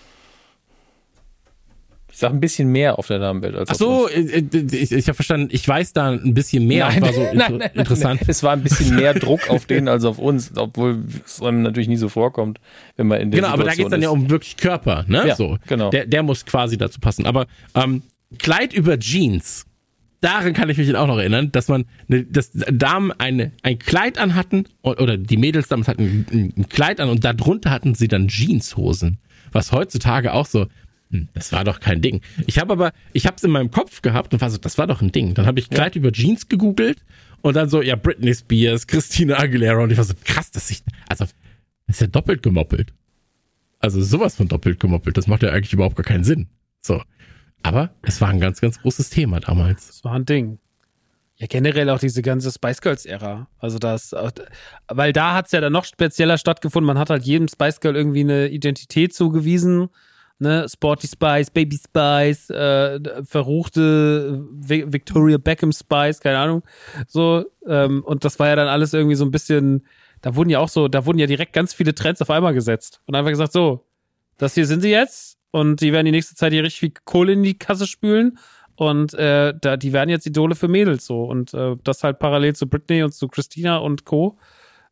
Ich 2.16 2.22
sag 2.22 2.32
ein 2.32 2.40
bisschen 2.40 2.70
mehr 2.70 2.98
auf 2.98 3.08
der 3.08 3.20
Damenwelt 3.20 3.56
als 3.58 3.72
Ach 3.72 3.76
so, 3.76 4.08
äh, 4.08 4.22
äh, 4.22 4.66
ich, 4.72 4.94
ich 4.94 5.08
habe 5.10 5.16
verstanden, 5.16 5.50
ich 5.52 5.68
weiß 5.68 5.92
da 5.92 6.12
ein 6.12 6.34
bisschen 6.34 6.66
mehr. 6.66 6.88
Nein, 6.88 7.02
das 7.02 7.18
war 7.18 7.26
so 7.26 7.30
nein, 7.38 7.58
nein, 7.58 7.72
interessant. 7.74 8.22
Es 8.26 8.42
war 8.42 8.54
ein 8.54 8.64
bisschen 8.64 8.96
mehr 8.96 9.14
Druck 9.20 9.50
auf 9.50 9.66
denen 9.66 9.90
als 9.90 10.06
auf 10.06 10.18
uns, 10.18 10.54
obwohl 10.56 11.04
es 11.26 11.42
einem 11.42 11.62
natürlich 11.62 11.90
nie 11.90 11.98
so 11.98 12.08
vorkommt, 12.08 12.62
wenn 12.96 13.08
man 13.08 13.20
in 13.20 13.32
der 13.32 13.42
Genau, 13.42 13.52
Situation 13.52 13.60
aber 13.60 13.70
da 13.70 13.76
geht 13.76 13.86
es 13.88 13.92
dann 13.92 14.00
ist. 14.00 14.04
ja 14.06 14.10
um 14.12 14.30
wirklich 14.30 14.56
Körper, 14.56 15.04
ne? 15.10 15.28
Ja, 15.28 15.36
so. 15.36 15.58
genau. 15.68 15.90
Der, 15.90 16.06
der 16.06 16.24
muss 16.24 16.46
quasi 16.46 16.78
dazu 16.78 17.02
passen. 17.02 17.26
Aber 17.26 17.48
ähm, 17.74 18.02
Kleid 18.40 18.72
über 18.72 18.98
Jeans, 18.98 19.66
daran 20.22 20.54
kann 20.54 20.70
ich 20.70 20.78
mich 20.78 20.96
auch 20.96 21.08
noch 21.08 21.18
erinnern, 21.18 21.52
dass 21.52 21.68
man, 21.68 21.84
ne, 22.08 22.24
dass 22.24 22.52
Damen 22.54 23.12
eine, 23.12 23.52
ein 23.62 23.78
Kleid 23.78 24.20
anhatten, 24.20 24.68
oder 24.84 25.18
die 25.18 25.36
Mädels 25.36 25.68
damals 25.68 25.90
hatten 25.90 26.26
ein, 26.32 26.54
ein 26.60 26.70
Kleid 26.70 27.02
an 27.02 27.10
und 27.10 27.26
darunter 27.26 27.72
hatten 27.72 27.94
sie 27.94 28.08
dann 28.08 28.30
Jeanshosen. 28.30 29.18
Was 29.52 29.74
heutzutage 29.74 30.34
auch 30.34 30.46
so, 30.46 30.68
hm, 31.16 31.28
das 31.34 31.52
war 31.52 31.64
doch 31.64 31.80
kein 31.80 32.02
Ding. 32.02 32.22
Ich 32.48 32.60
habe 32.60 32.74
aber, 32.74 32.92
ich 33.14 33.26
habe 33.26 33.36
es 33.38 33.44
in 33.44 33.52
meinem 33.52 33.72
Kopf 33.72 34.02
gehabt 34.02 34.34
und 34.34 34.42
war 34.42 34.50
so, 34.50 34.58
das 34.58 34.78
war 34.78 34.88
doch 34.88 35.02
ein 35.02 35.12
Ding. 35.12 35.34
Dann 35.34 35.46
habe 35.46 35.60
ich 35.60 35.70
Kleid 35.70 35.96
ja. 35.96 36.00
über 36.00 36.12
Jeans 36.12 36.48
gegoogelt 36.48 37.04
und 37.42 37.56
dann 37.56 37.70
so, 37.70 37.82
ja, 37.82 37.96
Britney 37.96 38.34
Spears, 38.34 38.88
Christina 38.88 39.38
Aguilera 39.40 39.82
und 39.84 39.92
ich 39.92 39.98
war 39.98 40.04
so, 40.04 40.14
krass, 40.24 40.52
dass 40.52 40.70
ich, 40.72 40.84
also, 41.10 41.26
das 41.88 41.96
ist 41.98 42.02
ja 42.02 42.08
doppelt 42.08 42.44
gemoppelt. 42.44 42.94
Also 43.80 44.02
sowas 44.02 44.36
von 44.36 44.48
doppelt 44.48 44.80
gemoppelt, 44.80 45.18
das 45.18 45.28
macht 45.28 45.44
ja 45.44 45.52
eigentlich 45.52 45.74
überhaupt 45.74 45.96
gar 45.96 46.06
keinen 46.06 46.24
Sinn. 46.24 46.48
So. 46.82 47.02
Aber 47.62 47.92
es 48.04 48.22
war 48.22 48.30
ein 48.30 48.40
ganz, 48.40 48.62
ganz 48.62 48.82
großes 48.82 49.10
Thema 49.10 49.40
damals. 49.40 49.90
Es 49.90 50.04
war 50.04 50.14
ein 50.14 50.26
Ding. 50.26 50.60
Ja, 51.38 51.48
generell 51.48 51.90
auch 51.90 52.00
diese 52.00 52.22
ganze 52.22 52.52
Spice 52.52 52.80
Girls-Ära. 52.80 53.48
Also 53.60 53.78
das, 53.78 54.16
weil 54.88 55.12
da 55.12 55.36
hat 55.36 55.48
es 55.48 55.52
ja 55.52 55.62
dann 55.62 55.74
noch 55.74 55.84
spezieller 55.84 56.38
stattgefunden. 56.38 56.88
Man 56.88 56.98
hat 56.98 57.10
halt 57.10 57.24
jedem 57.24 57.48
Spice 57.48 57.82
Girl 57.82 57.96
irgendwie 57.96 58.22
eine 58.22 58.48
Identität 58.48 59.14
zugewiesen 59.14 59.90
ne, 60.40 60.68
Sporty 60.70 61.08
Spice, 61.08 61.50
Baby 61.52 61.78
Spice, 61.78 62.50
äh, 62.50 63.00
verruchte 63.24 64.44
Victoria 64.52 65.38
Beckham 65.38 65.72
Spice, 65.72 66.20
keine 66.20 66.38
Ahnung. 66.38 66.64
So, 67.08 67.46
ähm, 67.68 68.04
und 68.04 68.26
das 68.26 68.40
war 68.40 68.48
ja 68.48 68.56
dann 68.56 68.68
alles 68.68 68.94
irgendwie 68.94 69.16
so 69.16 69.26
ein 69.26 69.32
bisschen, 69.32 69.86
da 70.22 70.36
wurden 70.36 70.50
ja 70.50 70.60
auch 70.60 70.70
so, 70.70 70.88
da 70.88 71.06
wurden 71.06 71.20
ja 71.20 71.28
direkt 71.28 71.54
ganz 71.54 71.74
viele 71.74 71.96
Trends 71.96 72.22
auf 72.22 72.30
einmal 72.30 72.54
gesetzt. 72.54 73.02
Und 73.06 73.16
einfach 73.16 73.32
gesagt, 73.32 73.54
so, 73.54 73.86
das 74.38 74.56
hier 74.56 74.66
sind 74.66 74.82
sie 74.82 74.92
jetzt 74.92 75.38
und 75.52 75.82
die 75.82 75.94
werden 75.94 76.06
die 76.06 76.12
nächste 76.12 76.36
Zeit 76.36 76.52
hier 76.52 76.64
richtig 76.64 76.80
viel 76.80 76.94
Kohle 77.06 77.34
in 77.34 77.44
die 77.44 77.58
Kasse 77.58 77.88
spülen. 77.88 78.38
Und 78.76 79.14
äh, 79.14 79.54
da, 79.60 79.78
die 79.78 79.94
werden 79.94 80.10
jetzt 80.10 80.26
Idole 80.26 80.56
für 80.56 80.68
Mädels 80.68 81.06
so. 81.06 81.24
Und 81.24 81.54
äh, 81.54 81.78
das 81.84 82.04
halt 82.04 82.20
parallel 82.20 82.56
zu 82.56 82.68
Britney 82.68 83.04
und 83.04 83.14
zu 83.14 83.30
Christina 83.30 83.78
und 83.78 84.04
Co. 84.04 84.38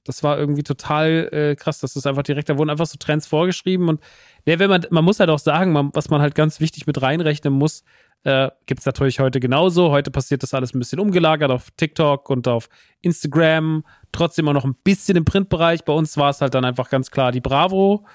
Das 0.03 0.23
war 0.23 0.38
irgendwie 0.38 0.63
total 0.63 1.30
äh, 1.31 1.55
krass. 1.55 1.80
Das 1.80 1.95
ist 1.95 2.05
einfach 2.05 2.23
direkt, 2.23 2.49
da 2.49 2.57
wurden 2.57 2.69
einfach 2.69 2.85
so 2.85 2.97
Trends 2.97 3.27
vorgeschrieben 3.27 3.89
und 3.89 4.01
ja, 4.45 4.59
wenn 4.59 4.69
man, 4.69 4.85
man 4.89 5.05
muss 5.05 5.19
halt 5.19 5.30
auch 5.30 5.39
sagen, 5.39 5.71
man, 5.71 5.91
was 5.93 6.09
man 6.09 6.21
halt 6.21 6.35
ganz 6.35 6.59
wichtig 6.59 6.85
mit 6.85 7.01
reinrechnen 7.01 7.53
muss, 7.53 7.84
äh, 8.23 8.49
gibt 8.65 8.81
es 8.81 8.85
natürlich 8.85 9.19
heute 9.19 9.39
genauso. 9.39 9.91
Heute 9.91 10.11
passiert 10.11 10.43
das 10.43 10.53
alles 10.53 10.73
ein 10.73 10.80
bisschen 10.80 10.99
umgelagert 10.99 11.51
auf 11.51 11.71
TikTok 11.71 12.30
und 12.30 12.47
auf 12.47 12.69
Instagram. 13.01 13.84
Trotzdem 14.11 14.47
auch 14.47 14.53
noch 14.53 14.65
ein 14.65 14.75
bisschen 14.84 15.17
im 15.17 15.25
Printbereich. 15.25 15.84
Bei 15.84 15.93
uns 15.93 16.17
war 16.17 16.30
es 16.30 16.41
halt 16.41 16.53
dann 16.53 16.65
einfach 16.65 16.89
ganz 16.89 17.11
klar 17.11 17.31
die 17.31 17.41
Bravo, 17.41 18.05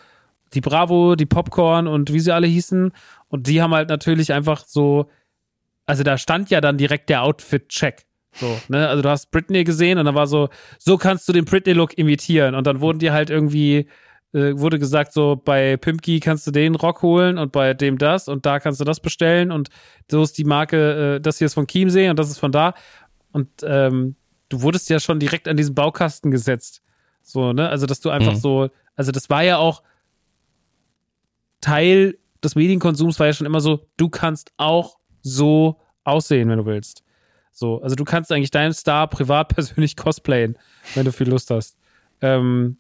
die 0.55 0.61
Bravo, 0.61 1.15
die 1.15 1.27
Popcorn 1.27 1.87
und 1.87 2.13
wie 2.13 2.21
sie 2.21 2.33
alle 2.33 2.47
hießen. 2.47 2.93
Und 3.29 3.47
die 3.47 3.61
haben 3.61 3.75
halt 3.75 3.89
natürlich 3.89 4.33
einfach 4.33 4.65
so, 4.67 5.11
also 5.87 6.03
da 6.03 6.17
stand 6.19 6.51
ja 6.51 6.61
dann 6.61 6.79
direkt 6.79 7.11
der 7.11 7.23
Outfit-Check. 7.23 8.08
So, 8.33 8.59
ne? 8.69 8.89
Also 8.89 9.03
du 9.03 9.09
hast 9.09 9.31
Britney 9.31 9.65
gesehen 9.65 9.99
und 9.99 10.05
dann 10.05 10.15
war 10.15 10.27
so, 10.27 10.49
so 10.79 10.97
kannst 10.97 11.29
du 11.29 11.33
den 11.33 11.45
Britney-Look 11.45 11.97
imitieren. 11.99 12.55
Und 12.55 12.67
dann 12.67 12.81
wurden 12.81 12.99
die 12.99 13.11
halt 13.11 13.31
irgendwie 13.31 13.89
äh, 14.33 14.59
wurde 14.59 14.79
gesagt, 14.79 15.13
so 15.13 15.37
bei 15.37 15.77
Pimpki 15.77 16.21
kannst 16.21 16.47
du 16.47 16.51
den 16.51 16.75
Rock 16.75 17.03
holen 17.03 17.39
und 17.39 17.51
bei 17.53 17.73
dem 17.73 17.97
das 17.97 18.29
und 18.29 18.45
da 18.45 18.61
kannst 18.61 18.79
du 18.79 18.85
das 18.85 19.01
bestellen 19.01 19.51
und 19.51 19.71
so 20.11 20.23
ist 20.23 20.37
die 20.37 20.45
Marke, 20.45 21.17
äh, 21.17 21.21
das 21.21 21.39
hier 21.39 21.47
ist 21.47 21.55
von 21.55 21.67
Chiemsee 21.67 22.11
und 22.11 22.19
das 22.19 22.31
ist 22.31 22.39
von 22.39 22.53
da. 22.53 22.75
Und 23.33 23.49
ähm, 23.63 24.17
du 24.49 24.63
wurdest 24.63 24.91
ja 24.91 25.01
schon 25.01 25.19
direkt 25.19 25.49
an 25.49 25.57
diesen 25.57 25.75
Baukasten 25.75 26.31
gesetzt. 26.31 26.83
So, 27.23 27.53
ne? 27.53 27.69
Also, 27.69 27.87
dass 27.87 28.01
du 28.01 28.11
einfach 28.11 28.35
mhm. 28.35 28.39
so, 28.39 28.69
also 28.97 29.13
das 29.13 29.31
war 29.31 29.43
ja 29.43 29.59
auch 29.59 29.83
Teil 31.61 32.19
des 32.43 32.55
Medienkonsums 32.55 33.19
war 33.19 33.27
ja 33.27 33.33
schon 33.33 33.47
immer 33.47 33.61
so, 33.61 33.87
du 33.97 34.09
kannst 34.09 34.53
auch 34.57 34.99
so 35.23 35.81
aussehen, 36.05 36.49
wenn 36.49 36.59
du 36.59 36.67
willst. 36.67 37.03
So, 37.59 37.83
also 37.83 37.97
du 37.97 38.05
kannst 38.05 38.31
eigentlich 38.31 38.51
deinen 38.51 38.73
Star 38.73 39.09
privat 39.09 39.49
persönlich 39.55 39.97
cosplayen, 39.97 40.57
wenn 40.95 41.05
du 41.05 41.13
viel 41.13 41.29
Lust 41.29 41.51
hast. 41.51 41.77
Ähm, 42.21 42.79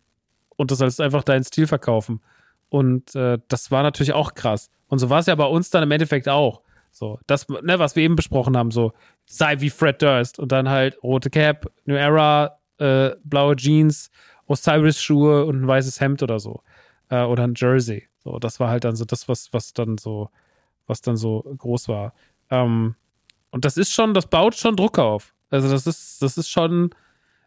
und 0.57 0.71
das 0.71 0.81
als 0.81 1.01
einfach 1.01 1.25
deinen 1.25 1.45
Stil 1.45 1.67
verkaufen. 1.67 2.21
Und 2.69 3.15
äh, 3.15 3.39
das 3.49 3.71
war 3.71 3.83
natürlich 3.83 4.13
auch 4.13 4.35
krass. 4.35 4.71
Und 4.89 4.99
so 4.99 5.11
war 5.11 5.21
es 5.21 5.27
ja 5.27 5.35
bei 5.35 5.47
uns 5.47 5.71
dann 5.71 5.83
im 5.83 5.91
Endeffekt 5.91 6.29
auch. 6.29 6.63
So, 6.91 7.19
das, 7.27 7.49
ne, 7.49 7.79
was 7.79 7.97
wir 7.97 8.03
eben 8.03 8.17
besprochen 8.17 8.57
haben, 8.57 8.71
so, 8.71 8.93
sei 9.27 9.61
wie 9.61 9.71
Fred 9.71 10.01
Durst 10.01 10.39
und 10.39 10.53
dann 10.53 10.69
halt 10.69 11.03
rote 11.03 11.31
Cap, 11.31 11.71
New 11.85 11.95
Era, 11.95 12.59
äh, 12.79 13.11
blaue 13.25 13.57
Jeans, 13.57 14.11
Osiris-Schuhe 14.47 15.45
und 15.45 15.63
ein 15.63 15.69
weißes 15.69 16.01
Hemd 16.01 16.23
oder 16.23 16.39
so. 16.39 16.63
Äh, 17.09 17.23
oder 17.23 17.45
ein 17.45 17.55
Jersey. 17.57 18.09
So, 18.19 18.39
das 18.39 18.59
war 18.61 18.71
halt 18.71 18.85
dann 18.85 18.97
so 18.97 19.05
das, 19.05 19.29
was, 19.29 19.53
was 19.53 19.73
dann 19.73 19.99
so, 19.99 20.31
was 20.87 21.01
dann 21.01 21.17
so 21.17 21.43
groß 21.59 21.89
war. 21.89 22.15
Ähm, 22.51 22.95
und 23.51 23.65
das 23.65 23.77
ist 23.77 23.93
schon, 23.93 24.15
das 24.15 24.27
baut 24.27 24.55
schon 24.55 24.77
Druck 24.77 24.99
auf. 24.99 25.35
Also, 25.51 25.69
das 25.69 25.87
ist, 25.87 26.21
das 26.23 26.37
ist 26.37 26.51
schon, 26.51 26.91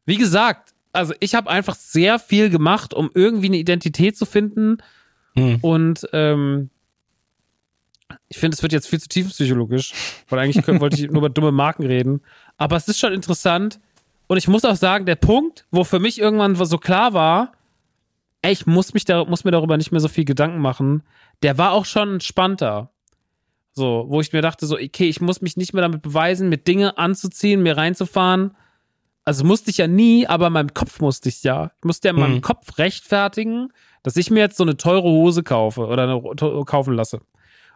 wie 0.06 0.18
gesagt, 0.18 0.74
also 0.94 1.14
ich 1.20 1.36
habe 1.36 1.50
einfach 1.50 1.76
sehr 1.76 2.20
viel 2.20 2.50
gemacht, 2.50 2.94
um 2.94 3.10
irgendwie 3.14 3.48
eine 3.48 3.58
Identität 3.58 4.18
zu 4.18 4.26
finden. 4.26 4.78
Hm. 5.36 5.60
Und 5.62 6.08
ähm, 6.12 6.70
ich 8.28 8.38
finde, 8.38 8.56
es 8.56 8.62
wird 8.62 8.74
jetzt 8.74 8.88
viel 8.88 9.00
zu 9.00 9.08
tiefenpsychologisch, 9.08 9.94
weil 10.30 10.40
eigentlich 10.40 10.66
können, 10.66 10.82
wollte 10.82 10.98
ich 10.98 11.04
nur 11.12 11.20
über 11.20 11.30
dumme 11.30 11.52
Marken 11.52 11.86
reden. 11.86 12.22
Aber 12.58 12.76
es 12.76 12.88
ist 12.88 13.00
schon 13.00 13.14
interessant. 13.14 13.80
Und 14.28 14.38
ich 14.38 14.48
muss 14.48 14.66
auch 14.66 14.76
sagen, 14.76 15.06
der 15.06 15.16
Punkt, 15.16 15.66
wo 15.72 15.84
für 15.84 16.00
mich 16.00 16.20
irgendwann 16.20 16.56
so 16.56 16.78
klar 16.78 17.14
war, 17.14 17.54
ey, 18.42 18.52
ich 18.52 18.66
muss, 18.66 18.94
mich 18.94 19.06
da, 19.06 19.26
muss 19.26 19.44
mir 19.44 19.52
darüber 19.52 19.78
nicht 19.78 19.92
mehr 19.92 20.02
so 20.02 20.08
viel 20.08 20.26
Gedanken 20.26 20.60
machen, 20.60 21.04
der 21.44 21.58
war 21.58 21.72
auch 21.72 21.86
schon 21.86 22.14
entspannter. 22.14 22.92
So, 23.74 24.06
wo 24.10 24.20
ich 24.20 24.34
mir 24.34 24.42
dachte, 24.42 24.66
so, 24.66 24.76
okay, 24.76 25.08
ich 25.08 25.22
muss 25.22 25.42
mich 25.42 25.56
nicht 25.58 25.74
mehr 25.74 25.82
damit 25.82 26.02
beweisen, 26.02 26.50
mit 26.50 26.68
Dinge 26.68 26.98
anzuziehen, 26.98 27.64
mir 27.64 27.78
reinzufahren 27.78 28.56
also 29.24 29.46
musste 29.46 29.70
ich 29.70 29.78
ja 29.78 29.88
nie, 29.88 30.28
aber 30.28 30.48
in 30.48 30.54
meinem 30.54 30.74
Kopf 30.74 31.00
musste 31.00 31.30
ich 31.30 31.44
ja. 31.44 31.72
Ich 31.80 31.86
musste 31.86 32.08
ja 32.08 32.14
in 32.14 32.20
meinem 32.20 32.36
mhm. 32.36 32.42
Kopf 32.42 32.78
rechtfertigen, 32.78 33.72
dass 34.04 34.16
ich 34.16 34.32
mir 34.32 34.40
jetzt 34.40 34.58
so 34.58 34.64
eine 34.64 34.78
teure 34.78 35.10
Hose 35.10 35.44
kaufe 35.44 35.86
oder 35.86 36.04
eine, 36.04 36.66
kaufen 36.66 36.94
lasse. 36.94 37.22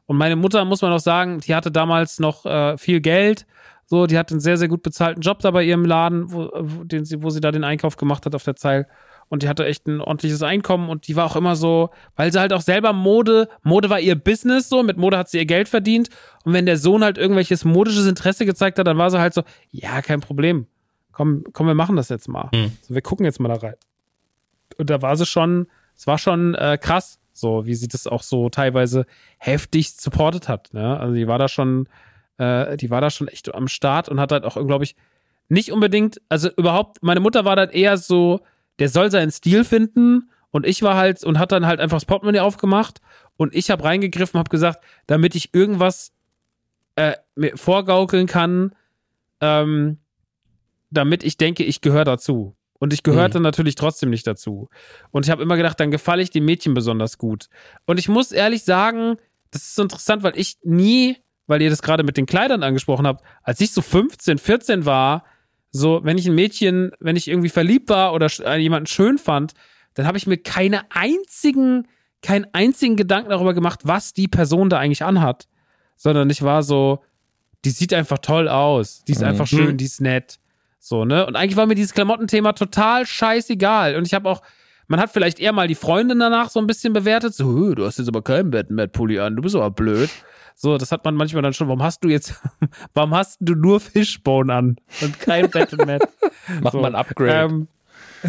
Und 0.08 0.18
meine 0.18 0.36
Mutter, 0.36 0.66
muss 0.66 0.82
man 0.82 0.92
auch 0.92 1.00
sagen, 1.00 1.40
die 1.40 1.56
hatte 1.56 1.72
damals 1.72 2.20
noch 2.20 2.46
äh, 2.46 2.78
viel 2.78 3.02
Geld. 3.02 3.46
So, 3.86 4.08
die 4.08 4.18
hatte 4.18 4.34
einen 4.34 4.42
sehr, 4.42 4.58
sehr 4.58 4.68
gut 4.68 4.82
bezahlten 4.82 5.22
Job 5.22 5.40
da 5.40 5.52
bei 5.52 5.64
ihrem 5.64 5.86
Laden, 5.86 6.32
wo, 6.32 6.50
wo, 6.54 6.84
den 6.84 7.06
sie, 7.06 7.22
wo 7.22 7.30
sie 7.30 7.42
da 7.42 7.52
den 7.52 7.64
Einkauf 7.64 7.98
gemacht 7.98 8.26
hat 8.26 8.34
auf 8.34 8.44
der 8.44 8.56
Zeil. 8.56 8.88
Und 9.28 9.44
die 9.44 9.50
hatte 9.50 9.66
echt 9.66 9.88
ein 9.88 10.02
ordentliches 10.02 10.44
Einkommen 10.44 10.90
und 10.90 11.08
die 11.08 11.16
war 11.16 11.26
auch 11.26 11.36
immer 11.36 11.56
so, 11.56 11.90
weil 12.16 12.32
sie 12.32 12.40
halt 12.40 12.54
auch 12.54 12.62
selber 12.62 12.94
Mode, 12.94 13.50
Mode 13.64 13.90
war 13.90 14.00
ihr 14.00 14.16
Business 14.16 14.70
so, 14.70 14.84
mit 14.84 14.98
Mode 14.98 15.18
hat 15.18 15.30
sie 15.30 15.40
ihr 15.40 15.46
Geld 15.46 15.68
verdient. 15.68 16.10
Und 16.44 16.54
wenn 16.54 16.66
der 16.66 16.78
Sohn 16.78 17.04
halt 17.04 17.18
irgendwelches 17.18 17.66
modisches 17.66 18.06
Interesse 18.06 18.46
gezeigt 18.46 18.78
hat, 18.78 18.86
dann 18.86 18.98
war 18.98 19.10
sie 19.10 19.20
halt 19.20 19.34
so, 19.34 19.42
ja, 19.72 20.02
kein 20.02 20.22
Problem 20.22 20.68
komm, 21.16 21.44
komm, 21.54 21.68
wir 21.68 21.74
machen 21.74 21.96
das 21.96 22.10
jetzt 22.10 22.28
mal. 22.28 22.50
Hm. 22.54 22.72
So, 22.82 22.94
wir 22.94 23.02
gucken 23.02 23.26
jetzt 23.26 23.40
mal 23.40 23.50
da 23.50 23.56
rein. 23.56 23.76
Und 24.78 24.90
da 24.90 25.02
war 25.02 25.16
sie 25.16 25.26
schon, 25.26 25.68
es 25.96 26.06
war 26.06 26.18
schon 26.18 26.54
äh, 26.56 26.78
krass, 26.80 27.20
So, 27.32 27.66
wie 27.66 27.74
sie 27.74 27.88
das 27.88 28.06
auch 28.06 28.22
so 28.22 28.50
teilweise 28.50 29.06
heftig 29.38 29.94
supportet 29.94 30.48
hat. 30.48 30.74
Ne? 30.74 31.00
Also 31.00 31.16
die 31.16 31.28
war 31.28 31.40
da 31.40 31.48
schon, 31.48 31.88
äh, 32.38 32.78
die 32.78 32.90
war 32.90 33.02
da 33.02 33.10
schon 33.10 33.28
echt 33.28 33.54
am 33.56 33.68
Start 33.68 34.10
und 34.10 34.20
hat 34.20 34.32
halt 34.32 34.44
auch, 34.44 34.56
glaube 34.68 34.84
ich, 34.84 34.96
nicht 35.48 35.72
unbedingt, 35.72 36.22
also 36.28 36.50
überhaupt, 36.50 37.02
meine 37.02 37.20
Mutter 37.20 37.46
war 37.46 37.56
dann 37.56 37.70
eher 37.70 37.98
so, 37.98 38.42
der 38.80 38.90
soll 38.90 39.12
seinen 39.12 39.32
Stil 39.32 39.64
finden 39.64 40.30
und 40.52 40.66
ich 40.66 40.82
war 40.82 40.96
halt 40.96 41.24
und 41.24 41.40
hat 41.40 41.52
dann 41.52 41.66
halt 41.66 41.80
einfach 41.80 41.98
das 41.98 42.06
Portemonnaie 42.06 42.40
aufgemacht 42.40 43.02
und 43.38 43.56
ich 43.56 43.70
habe 43.70 43.84
reingegriffen, 43.84 44.38
habe 44.38 44.50
gesagt, 44.50 44.84
damit 45.08 45.36
ich 45.36 45.54
irgendwas 45.54 46.14
äh, 46.96 47.14
mir 47.36 47.58
vorgaukeln 47.58 48.28
kann, 48.28 48.74
ähm, 49.42 50.00
damit 50.90 51.24
ich 51.24 51.38
denke, 51.38 51.64
ich 51.64 51.82
gehöre 51.82 52.06
dazu. 52.06 52.56
Und 52.78 52.94
ich 52.94 53.04
gehörte 53.04 53.40
mhm. 53.40 53.44
natürlich 53.44 53.76
trotzdem 53.76 54.10
nicht 54.10 54.28
dazu. 54.28 54.70
Und 55.12 55.26
ich 55.26 55.32
habe 55.32 55.42
immer 55.42 55.58
gedacht, 55.58 55.80
dann 55.80 55.92
gefalle 55.92 56.22
ich 56.22 56.30
den 56.30 56.46
Mädchen 56.46 56.74
besonders 56.74 57.18
gut. 57.18 57.48
Und 57.86 58.00
ich 58.00 58.10
muss 58.10 58.32
ehrlich 58.32 58.64
sagen, 58.64 59.18
das 59.52 59.64
ist 59.64 59.76
so 59.76 59.84
interessant, 59.84 60.24
weil 60.24 60.38
ich 60.38 60.58
nie, 60.64 61.18
weil 61.48 61.62
ihr 61.62 61.70
das 61.70 61.82
gerade 61.82 62.04
mit 62.04 62.18
den 62.18 62.26
Kleidern 62.26 62.64
angesprochen 62.64 63.08
habt, 63.08 63.24
als 63.44 63.62
ich 63.62 63.72
so 63.72 63.82
15, 63.82 64.38
14 64.38 64.86
war, 64.86 65.24
so, 65.76 66.00
wenn 66.04 66.18
ich 66.18 66.26
ein 66.26 66.36
Mädchen, 66.36 66.92
wenn 67.00 67.18
ich 67.18 67.28
irgendwie 67.28 67.50
verliebt 67.50 67.90
war 67.90 68.14
oder 68.14 68.28
äh, 68.46 68.58
jemanden 68.58 68.88
schön 68.88 69.18
fand, 69.18 69.54
dann 69.94 70.08
habe 70.08 70.18
ich 70.18 70.26
mir 70.26 70.38
keine 70.38 70.90
einzigen, 70.90 71.88
keinen 72.22 72.48
einzigen 72.54 72.96
Gedanken 72.96 73.30
darüber 73.30 73.54
gemacht, 73.54 73.82
was 73.84 74.14
die 74.14 74.30
Person 74.30 74.70
da 74.70 74.80
eigentlich 74.80 75.04
anhat. 75.04 75.48
Sondern 75.98 76.30
ich 76.30 76.42
war 76.42 76.64
so, 76.64 77.04
die 77.66 77.72
sieht 77.72 77.94
einfach 77.94 78.20
toll 78.20 78.48
aus, 78.48 79.04
die 79.04 79.12
ist 79.12 79.20
mhm. 79.20 79.28
einfach 79.28 79.48
schön, 79.48 79.76
die 79.76 79.86
ist 79.86 80.00
nett. 80.00 80.40
So, 80.80 81.04
ne? 81.04 81.26
Und 81.26 81.36
eigentlich 81.36 81.58
war 81.58 81.66
mir 81.66 81.76
dieses 81.76 81.94
Klamottenthema 81.94 82.54
total 82.54 83.06
scheißegal. 83.06 83.96
Und 83.96 84.08
ich 84.08 84.14
habe 84.14 84.30
auch, 84.30 84.42
man 84.88 85.00
hat 85.00 85.12
vielleicht 85.12 85.40
eher 85.40 85.52
mal 85.52 85.68
die 85.68 85.76
Freundin 85.76 86.20
danach 86.20 86.50
so 86.50 86.60
ein 86.60 86.68
bisschen 86.68 86.94
bewertet. 86.94 87.34
So, 87.34 87.76
du 87.76 87.86
hast 87.86 87.98
jetzt 87.98 88.08
aber 88.08 88.22
keinen 88.22 88.52
Batman-Pulli 88.52 89.20
an, 89.20 89.36
du 89.36 89.42
bist 89.42 89.56
aber 89.56 89.72
blöd. 89.72 90.10
So, 90.56 90.78
das 90.78 90.92
hat 90.92 91.04
man 91.06 91.16
manchmal 91.16 91.44
dann 91.44 91.54
schon. 91.54 91.68
Warum 91.68 91.84
hast 91.84 92.04
du 92.04 92.10
jetzt, 92.10 92.42
warum 92.94 93.14
hast 93.14 93.38
du 93.42 93.54
nur 93.54 93.80
Fishbone 93.80 94.54
an 94.54 94.76
und 95.02 95.20
kein 95.20 95.50
Batman? 95.52 96.00
Mach 96.62 96.72
so, 96.72 96.82
mal 96.82 96.88
ein 96.88 96.96
Upgrade. 96.96 97.54
Ähm, 97.54 97.68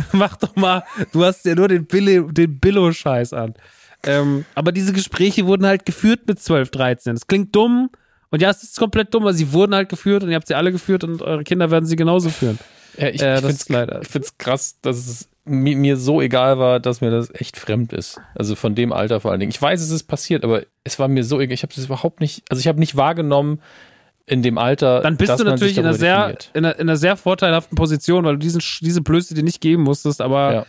mach 0.13 0.37
doch 0.37 0.55
mal, 0.57 0.83
du 1.13 1.25
hast 1.25 1.45
ja 1.47 1.55
nur 1.55 1.69
den, 1.69 1.87
Billo, 1.87 2.31
den 2.31 2.59
Billo-Scheiß 2.59 3.33
an. 3.33 3.55
Ähm, 4.05 4.45
aber 4.55 4.73
diese 4.73 4.93
Gespräche 4.93 5.47
wurden 5.47 5.65
halt 5.65 5.87
geführt 5.87 6.21
mit 6.27 6.39
12, 6.39 6.71
13. 6.71 7.15
Das 7.15 7.27
klingt 7.27 7.55
dumm, 7.57 7.91
und 8.31 8.43
ja, 8.43 8.51
es 8.51 8.63
ist 8.63 8.79
komplett 8.79 9.15
dumm, 9.15 9.25
weil 9.25 9.35
sie 9.35 9.53
wurden 9.53 9.75
halt 9.75 9.89
geführt 9.89 10.23
und 10.23 10.31
ihr 10.31 10.37
habt 10.37 10.49
sie 10.49 10.55
alle 10.55 10.73
geführt 10.73 11.05
und 11.05 11.23
eure 11.23 11.45
Kinder 11.45 11.71
werden 11.71 11.87
sie 11.87 11.97
genauso 11.97 12.29
führen. 12.29 12.59
Ja, 12.99 13.09
ich, 13.09 13.23
äh, 13.23 13.37
ich 13.37 13.65
finde 13.65 14.27
es 14.27 14.39
krass, 14.39 14.79
dass 14.83 14.97
es 14.97 15.29
mir, 15.47 15.77
mir, 15.77 15.97
so 15.97 16.21
egal 16.21 16.59
war, 16.59 16.81
dass 16.81 17.01
mir 17.01 17.11
das 17.11 17.33
echt 17.35 17.57
fremd 17.57 17.93
ist. 17.93 18.21
Also 18.35 18.55
von 18.55 18.75
dem 18.75 18.93
Alter 18.93 19.21
vor 19.21 19.31
allen 19.31 19.41
Dingen. 19.41 19.51
Ich 19.51 19.61
weiß, 19.61 19.81
es 19.81 19.91
ist 19.91 20.05
passiert, 20.05 20.45
aber 20.45 20.63
es 20.85 20.99
war 20.99 21.09
mir 21.09 21.25
so 21.25 21.41
egal. 21.41 21.55
Ich 21.55 21.63
habe 21.63 21.73
das 21.75 21.85
überhaupt 21.85 22.21
nicht, 22.21 22.43
also 22.51 22.61
ich 22.61 22.69
habe 22.69 22.79
nicht 22.79 22.97
wahrgenommen 22.97 23.61
in 24.27 24.43
dem 24.43 24.59
Alter. 24.59 25.01
Dann 25.01 25.17
bist 25.17 25.39
du 25.39 25.45
natürlich 25.45 25.79
in 25.79 25.85
einer, 25.85 25.95
sehr, 25.95 26.37
in 26.53 26.65
einer, 26.65 26.75
in, 26.75 26.83
einer, 26.83 26.97
sehr 26.97 27.17
vorteilhaften 27.17 27.77
Position, 27.77 28.25
weil 28.25 28.35
du 28.35 28.41
diesen, 28.41 28.61
diese 28.81 29.01
Blöße 29.01 29.35
dir 29.35 29.45
nicht 29.45 29.61
geben 29.61 29.85
musstest, 29.85 30.21
aber 30.21 30.53
ja 30.53 30.67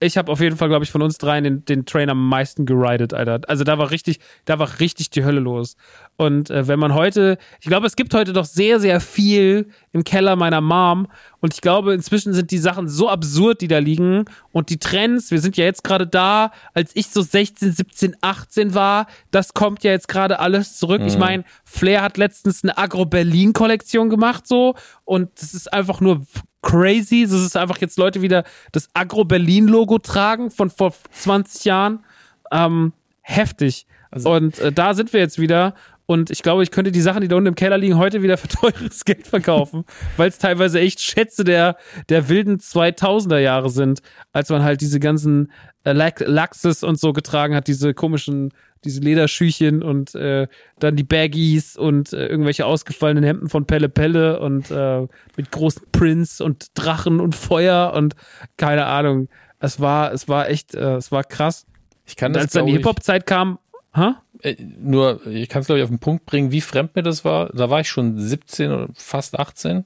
ich 0.00 0.16
habe 0.16 0.30
auf 0.30 0.40
jeden 0.40 0.56
Fall, 0.56 0.68
glaube 0.68 0.84
ich, 0.84 0.90
von 0.90 1.02
uns 1.02 1.18
dreien 1.18 1.44
den, 1.44 1.64
den 1.64 1.86
Train 1.86 2.10
am 2.10 2.28
meisten 2.28 2.66
geridet, 2.66 3.14
Alter. 3.14 3.40
Also 3.48 3.64
da 3.64 3.78
war 3.78 3.90
richtig, 3.90 4.20
da 4.44 4.58
war 4.58 4.80
richtig 4.80 5.10
die 5.10 5.24
Hölle 5.24 5.40
los. 5.40 5.76
Und 6.16 6.48
äh, 6.48 6.66
wenn 6.66 6.78
man 6.78 6.94
heute, 6.94 7.36
ich 7.60 7.66
glaube, 7.66 7.86
es 7.86 7.94
gibt 7.94 8.14
heute 8.14 8.32
doch 8.32 8.46
sehr, 8.46 8.80
sehr 8.80 9.00
viel 9.00 9.68
im 9.92 10.02
Keller 10.02 10.34
meiner 10.34 10.62
Mom. 10.62 11.08
Und 11.40 11.52
ich 11.52 11.60
glaube, 11.60 11.92
inzwischen 11.92 12.32
sind 12.32 12.50
die 12.50 12.58
Sachen 12.58 12.88
so 12.88 13.10
absurd, 13.10 13.60
die 13.60 13.68
da 13.68 13.78
liegen. 13.78 14.24
Und 14.50 14.70
die 14.70 14.78
Trends, 14.78 15.30
wir 15.30 15.40
sind 15.40 15.58
ja 15.58 15.64
jetzt 15.64 15.84
gerade 15.84 16.06
da, 16.06 16.52
als 16.72 16.92
ich 16.94 17.08
so 17.08 17.20
16, 17.20 17.72
17, 17.72 18.16
18 18.22 18.74
war, 18.74 19.06
das 19.30 19.52
kommt 19.52 19.84
ja 19.84 19.90
jetzt 19.90 20.08
gerade 20.08 20.40
alles 20.40 20.78
zurück. 20.78 21.02
Mhm. 21.02 21.08
Ich 21.08 21.18
meine, 21.18 21.44
Flair 21.64 22.02
hat 22.02 22.16
letztens 22.16 22.64
eine 22.64 22.78
Agro-Berlin-Kollektion 22.78 24.08
gemacht, 24.08 24.46
so. 24.46 24.74
Und 25.04 25.30
das 25.36 25.52
ist 25.52 25.70
einfach 25.70 26.00
nur 26.00 26.26
crazy. 26.62 27.22
Es 27.22 27.32
ist 27.32 27.56
einfach 27.56 27.78
jetzt 27.78 27.98
Leute 27.98 28.22
wieder 28.22 28.44
das 28.72 28.88
Agro-Berlin-Logo 28.94 29.98
tragen 29.98 30.50
von 30.50 30.70
vor 30.70 30.94
20 31.12 31.64
Jahren. 31.66 32.04
Ähm, 32.50 32.92
heftig. 33.20 33.86
Also, 34.10 34.32
und 34.32 34.58
äh, 34.60 34.72
da 34.72 34.94
sind 34.94 35.12
wir 35.12 35.20
jetzt 35.20 35.38
wieder. 35.38 35.74
Und 36.06 36.30
ich 36.30 36.42
glaube, 36.42 36.62
ich 36.62 36.70
könnte 36.70 36.92
die 36.92 37.00
Sachen, 37.00 37.20
die 37.20 37.28
da 37.28 37.36
unten 37.36 37.48
im 37.48 37.54
Keller 37.56 37.78
liegen, 37.78 37.98
heute 37.98 38.22
wieder 38.22 38.36
für 38.36 38.48
teures 38.48 39.04
Geld 39.04 39.26
verkaufen, 39.26 39.84
weil 40.16 40.28
es 40.28 40.38
teilweise 40.38 40.80
echt 40.80 41.00
Schätze 41.00 41.42
der, 41.44 41.76
der 42.08 42.28
wilden 42.28 42.58
2000er 42.58 43.38
Jahre 43.38 43.70
sind, 43.70 44.00
als 44.32 44.48
man 44.48 44.62
halt 44.62 44.80
diese 44.80 45.00
ganzen 45.00 45.50
äh, 45.84 45.92
Laxes 45.92 46.82
und 46.84 46.98
so 47.00 47.12
getragen 47.12 47.54
hat, 47.54 47.66
diese 47.66 47.92
komischen 47.92 48.52
diese 48.84 49.00
Lederschüchen 49.00 49.82
und 49.82 50.14
äh, 50.14 50.46
dann 50.78 50.96
die 50.96 51.04
Baggies 51.04 51.76
und 51.76 52.12
äh, 52.12 52.26
irgendwelche 52.26 52.64
ausgefallenen 52.64 53.24
Hemden 53.24 53.48
von 53.48 53.66
Pelle 53.66 53.88
Pelle 53.88 54.40
und 54.40 54.70
äh, 54.70 55.06
mit 55.36 55.50
großen 55.50 55.82
Prints 55.92 56.40
und 56.40 56.68
Drachen 56.74 57.20
und 57.20 57.34
Feuer 57.34 57.92
und 57.94 58.14
keine 58.56 58.86
Ahnung. 58.86 59.28
Es 59.58 59.80
war, 59.80 60.12
es 60.12 60.28
war 60.28 60.48
echt, 60.48 60.74
äh, 60.74 60.96
es 60.96 61.10
war 61.10 61.24
krass. 61.24 61.66
Ich 62.04 62.16
kann 62.16 62.32
das, 62.32 62.44
als 62.44 62.52
dann 62.52 62.66
die 62.66 62.72
Hip-Hop-Zeit 62.72 63.26
kam, 63.26 63.58
ha? 63.94 64.22
Äh, 64.42 64.56
nur, 64.60 65.26
ich 65.26 65.48
kann 65.48 65.60
es 65.60 65.66
glaube 65.66 65.78
ich 65.78 65.84
auf 65.84 65.90
den 65.90 65.98
Punkt 65.98 66.26
bringen, 66.26 66.52
wie 66.52 66.60
fremd 66.60 66.96
mir 66.96 67.02
das 67.02 67.24
war. 67.24 67.50
Da 67.50 67.70
war 67.70 67.80
ich 67.80 67.88
schon 67.88 68.18
17 68.18 68.70
oder 68.70 68.88
fast 68.94 69.38
18 69.38 69.84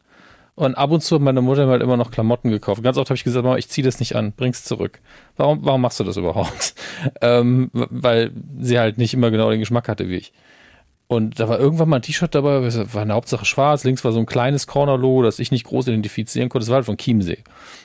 und 0.61 0.75
ab 0.75 0.91
und 0.91 1.03
zu 1.03 1.15
hat 1.15 1.23
meine 1.23 1.41
Mutter 1.41 1.65
mir 1.65 1.73
halt 1.73 1.83
immer 1.83 1.97
noch 1.97 2.11
Klamotten 2.11 2.51
gekauft. 2.51 2.83
Ganz 2.83 2.99
oft 2.99 3.09
habe 3.09 3.17
ich 3.17 3.25
gesagt, 3.25 3.45
Mama, 3.45 3.57
ich 3.57 3.69
ziehe 3.69 3.85
das 3.85 3.99
nicht 3.99 4.15
an, 4.15 4.33
bring's 4.33 4.63
zurück. 4.63 5.01
Warum, 5.37 5.65
warum 5.65 5.81
machst 5.81 5.99
du 6.01 6.05
das 6.05 6.19
überhaupt? 6.19 6.75
ähm, 7.23 7.71
weil 7.73 8.33
sie 8.61 8.79
halt 8.79 8.99
nicht 8.99 9.15
immer 9.15 9.31
genau 9.31 9.51
den 9.51 9.61
Geschmack 9.61 9.89
hatte 9.89 10.09
wie 10.09 10.17
ich. 10.17 10.33
Und 11.07 11.41
da 11.41 11.49
war 11.49 11.59
irgendwann 11.59 11.89
mal 11.89 11.97
ein 11.97 12.03
T-Shirt 12.03 12.35
dabei, 12.35 12.63
war 12.63 13.03
eine 13.03 13.15
Hauptsache 13.15 13.45
schwarz, 13.45 13.83
links 13.83 14.05
war 14.05 14.13
so 14.13 14.21
ein 14.21 14.27
kleines 14.27 14.69
Corner-Logo, 14.69 15.23
das 15.23 15.41
ich 15.41 15.51
nicht 15.51 15.65
groß 15.65 15.89
identifizieren 15.89 16.49
konnte. 16.49 16.67
Das 16.67 16.69
war 16.69 16.77
halt 16.77 16.87
von 16.87 16.99
Chiemsee. 16.99 17.39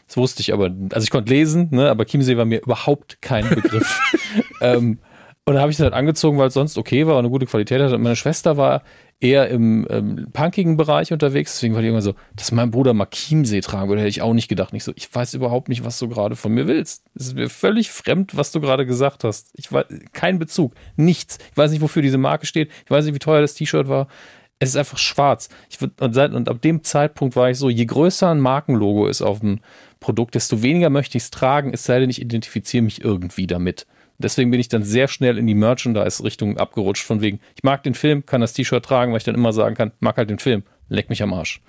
Das 0.07 0.17
wusste 0.17 0.41
ich 0.41 0.53
aber, 0.53 0.69
also 0.91 1.03
ich 1.03 1.09
konnte 1.09 1.33
lesen, 1.33 1.69
ne, 1.71 1.89
aber 1.89 2.05
Chiemsee 2.05 2.37
war 2.37 2.45
mir 2.45 2.61
überhaupt 2.61 3.21
kein 3.21 3.49
Begriff. 3.49 3.99
ähm, 4.61 4.99
und 5.47 5.53
da 5.53 5.61
habe 5.61 5.71
ich 5.71 5.77
es 5.77 5.83
halt 5.83 5.93
angezogen, 5.93 6.39
weil 6.39 6.47
es 6.47 6.55
sonst 6.55 6.75
okay 6.75 7.05
war 7.05 7.13
und 7.13 7.19
eine 7.19 7.29
gute 7.29 7.45
Qualität 7.45 7.79
hatte. 7.79 7.95
Und 7.95 8.01
meine 8.01 8.15
Schwester 8.15 8.57
war 8.57 8.81
eher 9.19 9.47
im 9.49 9.87
ähm, 9.91 10.27
punkigen 10.33 10.75
Bereich 10.75 11.13
unterwegs. 11.13 11.53
Deswegen 11.53 11.75
war 11.75 11.83
die 11.83 11.87
immer 11.89 12.01
so, 12.01 12.15
dass 12.35 12.51
mein 12.51 12.71
Bruder 12.71 12.95
mal 12.95 13.05
Chiemsee 13.05 13.61
tragen 13.61 13.87
würde, 13.87 14.01
hätte 14.01 14.09
ich 14.09 14.23
auch 14.23 14.33
nicht 14.33 14.47
gedacht. 14.47 14.73
Nicht 14.73 14.83
so, 14.83 14.91
ich 14.95 15.13
weiß 15.13 15.35
überhaupt 15.35 15.69
nicht, 15.69 15.85
was 15.85 15.99
du 15.99 16.09
gerade 16.09 16.35
von 16.35 16.51
mir 16.51 16.67
willst. 16.67 17.03
Es 17.13 17.27
ist 17.27 17.35
mir 17.35 17.49
völlig 17.49 17.91
fremd, 17.91 18.35
was 18.35 18.51
du 18.51 18.59
gerade 18.59 18.87
gesagt 18.87 19.23
hast. 19.23 19.51
Ich 19.53 19.71
weiß, 19.71 19.85
kein 20.13 20.39
Bezug, 20.39 20.73
nichts. 20.95 21.37
Ich 21.51 21.57
weiß 21.57 21.69
nicht, 21.69 21.81
wofür 21.81 22.01
diese 22.01 22.17
Marke 22.17 22.47
steht. 22.47 22.71
Ich 22.83 22.89
weiß 22.89 23.05
nicht, 23.05 23.13
wie 23.13 23.19
teuer 23.19 23.41
das 23.41 23.53
T-Shirt 23.53 23.87
war. 23.87 24.07
Es 24.57 24.69
ist 24.69 24.77
einfach 24.77 24.97
schwarz. 24.97 25.49
Ich 25.69 25.77
und, 25.81 26.13
seit, 26.13 26.33
und 26.33 26.49
ab 26.49 26.61
dem 26.61 26.83
Zeitpunkt 26.83 27.35
war 27.35 27.51
ich 27.51 27.59
so, 27.59 27.69
je 27.69 27.85
größer 27.85 28.31
ein 28.31 28.39
Markenlogo 28.39 29.05
ist 29.05 29.21
auf 29.21 29.41
dem 29.41 29.59
Produkt, 29.99 30.33
desto 30.33 30.63
weniger 30.63 30.89
möchte 30.89 31.19
ich 31.19 31.25
es 31.25 31.31
tragen, 31.31 31.71
es 31.71 31.83
sei 31.83 31.99
denn, 31.99 32.09
ich 32.09 32.21
identifiziere 32.21 32.83
mich 32.83 33.03
irgendwie 33.03 33.45
damit. 33.47 33.85
Deswegen 34.17 34.51
bin 34.51 34.59
ich 34.59 34.69
dann 34.69 34.83
sehr 34.83 35.07
schnell 35.07 35.37
in 35.37 35.45
die 35.45 35.55
Merchandise-Richtung 35.55 36.57
abgerutscht, 36.57 37.03
von 37.03 37.21
wegen, 37.21 37.39
ich 37.55 37.63
mag 37.63 37.83
den 37.83 37.93
Film, 37.93 38.25
kann 38.25 38.41
das 38.41 38.53
T-Shirt 38.53 38.83
tragen, 38.83 39.11
weil 39.11 39.17
ich 39.17 39.25
dann 39.25 39.35
immer 39.35 39.51
sagen 39.51 39.75
kann, 39.75 39.91
mag 39.99 40.17
halt 40.17 40.29
den 40.29 40.39
Film, 40.39 40.63
leck 40.87 41.09
mich 41.09 41.21
am 41.21 41.33
Arsch. 41.33 41.61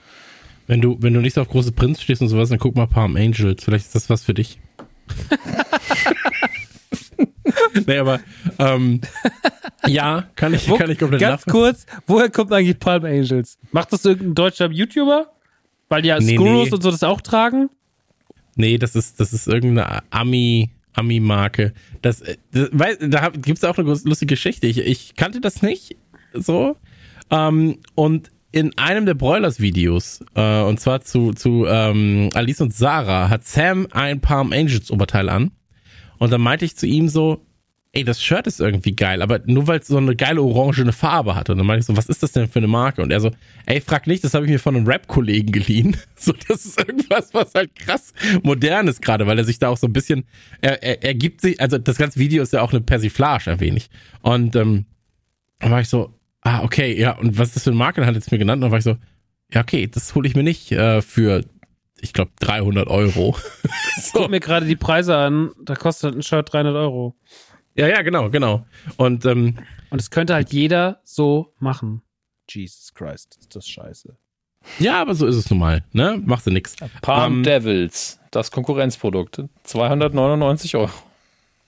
Wenn 0.66 0.80
du, 0.80 0.96
wenn 1.00 1.14
du 1.14 1.20
nicht 1.20 1.38
auf 1.38 1.48
große 1.48 1.72
Prinz 1.72 2.02
stehst 2.02 2.22
und 2.22 2.28
sowas, 2.28 2.48
dann 2.48 2.58
guck 2.58 2.76
mal 2.76 2.86
Palm 2.86 3.16
Angels, 3.16 3.64
vielleicht 3.64 3.86
ist 3.86 3.94
das 3.94 4.10
was 4.10 4.24
für 4.24 4.34
dich. 4.34 4.58
nee, 7.86 7.98
aber 7.98 8.20
ähm, 8.58 9.00
ja, 9.86 10.28
kann 10.34 10.54
ich, 10.54 10.68
Wo, 10.68 10.76
kann 10.76 10.90
ich 10.90 10.98
komplett 10.98 11.20
Ganz 11.20 11.44
kurz, 11.44 11.86
woher 12.06 12.30
kommt 12.30 12.52
eigentlich 12.52 12.78
Palm 12.78 13.04
Angels? 13.04 13.58
Macht 13.72 13.92
das 13.92 14.04
irgendein 14.04 14.34
deutscher 14.34 14.70
YouTuber? 14.70 15.32
Weil 15.88 16.02
die 16.02 16.08
ja 16.08 16.18
nee, 16.18 16.34
Skurrus 16.34 16.68
nee. 16.68 16.74
und 16.74 16.82
so 16.82 16.90
das 16.90 17.04
auch 17.04 17.20
tragen? 17.20 17.70
Nee, 18.56 18.78
das 18.78 18.96
ist, 18.96 19.20
das 19.20 19.32
ist 19.32 19.46
irgendeine 19.46 20.02
Ami, 20.10 20.70
Ami-Marke. 20.96 21.72
Das, 22.02 22.22
äh, 22.22 22.36
das, 22.52 22.70
da 23.00 23.28
gibt 23.30 23.58
es 23.58 23.64
auch 23.64 23.78
eine 23.78 23.88
lustige 23.88 24.34
Geschichte. 24.34 24.66
Ich, 24.66 24.78
ich 24.78 25.14
kannte 25.14 25.40
das 25.40 25.62
nicht 25.62 25.96
so. 26.32 26.76
Ähm, 27.30 27.78
und 27.94 28.30
in 28.52 28.76
einem 28.78 29.06
der 29.06 29.14
Broilers-Videos, 29.14 30.24
äh, 30.34 30.62
und 30.62 30.80
zwar 30.80 31.02
zu, 31.02 31.32
zu 31.32 31.66
ähm, 31.66 32.30
Alice 32.34 32.60
und 32.60 32.74
Sarah, 32.74 33.28
hat 33.28 33.44
Sam 33.44 33.86
ein 33.90 34.20
Palm 34.20 34.52
Angels 34.52 34.90
Oberteil 34.90 35.28
an. 35.28 35.50
Und 36.18 36.32
dann 36.32 36.40
meinte 36.40 36.64
ich 36.64 36.76
zu 36.76 36.86
ihm 36.86 37.08
so, 37.08 37.45
ey, 37.96 38.04
das 38.04 38.22
Shirt 38.22 38.46
ist 38.46 38.60
irgendwie 38.60 38.94
geil, 38.94 39.22
aber 39.22 39.40
nur 39.46 39.66
weil 39.66 39.80
es 39.80 39.86
so 39.86 39.96
eine 39.96 40.14
geile 40.14 40.42
orangene 40.42 40.92
Farbe 40.92 41.34
hat. 41.34 41.48
Und 41.48 41.56
dann 41.56 41.66
meinte 41.66 41.80
ich 41.80 41.86
so, 41.86 41.96
was 41.96 42.06
ist 42.06 42.22
das 42.22 42.32
denn 42.32 42.46
für 42.46 42.58
eine 42.58 42.68
Marke? 42.68 43.00
Und 43.00 43.10
er 43.10 43.20
so, 43.20 43.30
ey, 43.64 43.80
frag 43.80 44.06
nicht, 44.06 44.22
das 44.22 44.34
habe 44.34 44.44
ich 44.44 44.50
mir 44.50 44.58
von 44.58 44.76
einem 44.76 44.86
Rap-Kollegen 44.86 45.50
geliehen. 45.52 45.96
So, 46.18 46.32
das 46.48 46.64
ist 46.64 46.78
irgendwas, 46.78 47.34
was 47.34 47.52
halt 47.54 47.74
krass 47.76 48.14
modern 48.42 48.88
ist 48.88 49.02
gerade, 49.02 49.26
weil 49.26 49.38
er 49.38 49.44
sich 49.44 49.58
da 49.58 49.68
auch 49.68 49.76
so 49.76 49.86
ein 49.86 49.92
bisschen, 49.92 50.24
er, 50.62 50.82
er, 50.82 51.04
er 51.04 51.14
gibt 51.14 51.42
sich, 51.42 51.60
also 51.60 51.76
das 51.76 51.98
ganze 51.98 52.18
Video 52.18 52.42
ist 52.42 52.54
ja 52.54 52.62
auch 52.62 52.72
eine 52.72 52.80
Persiflage 52.80 53.50
ein 53.50 53.60
wenig. 53.60 53.90
Und 54.22 54.56
ähm, 54.56 54.86
dann 55.58 55.70
war 55.70 55.82
ich 55.82 55.88
so, 55.90 56.18
ah, 56.40 56.62
okay, 56.62 56.98
ja, 56.98 57.12
und 57.12 57.38
was 57.38 57.48
ist 57.48 57.56
das 57.56 57.64
für 57.64 57.70
eine 57.70 57.78
Marke? 57.78 58.00
Dann 58.00 58.08
hat 58.08 58.14
er 58.14 58.18
es 58.18 58.30
mir 58.30 58.38
genannt. 58.38 58.56
Und 58.56 58.62
dann 58.62 58.70
war 58.70 58.78
ich 58.78 58.84
so, 58.84 58.96
ja, 59.52 59.60
okay, 59.60 59.86
das 59.86 60.14
hole 60.14 60.26
ich 60.26 60.34
mir 60.34 60.42
nicht 60.42 60.72
äh, 60.72 61.02
für 61.02 61.44
ich 62.00 62.12
glaube 62.12 62.32
300 62.40 62.88
Euro. 62.88 63.36
so. 64.00 64.20
Guck 64.20 64.30
mir 64.30 64.40
gerade 64.40 64.66
die 64.66 64.76
Preise 64.76 65.16
an, 65.16 65.50
da 65.62 65.74
kostet 65.74 66.14
ein 66.14 66.22
Shirt 66.22 66.52
300 66.52 66.74
Euro. 66.74 67.14
Ja, 67.76 67.88
ja, 67.88 68.02
genau, 68.02 68.30
genau. 68.30 68.66
Und, 68.96 69.24
ähm, 69.26 69.58
und 69.90 70.00
es 70.00 70.10
könnte 70.10 70.34
halt 70.34 70.52
jeder 70.52 71.00
so 71.04 71.54
machen. 71.58 72.02
Jesus 72.48 72.94
Christ, 72.94 73.36
ist 73.40 73.54
das 73.54 73.68
scheiße. 73.68 74.16
Ja, 74.78 75.00
aber 75.00 75.14
so 75.14 75.26
ist 75.26 75.36
es 75.36 75.50
nun 75.50 75.58
mal, 75.58 75.84
ne? 75.92 76.20
Machst 76.24 76.46
du 76.46 76.50
nix. 76.50 76.74
Palm 77.02 77.38
ähm, 77.38 77.42
Devils, 77.42 78.18
das 78.30 78.50
Konkurrenzprodukt. 78.50 79.42
299 79.64 80.76
Euro. 80.76 80.90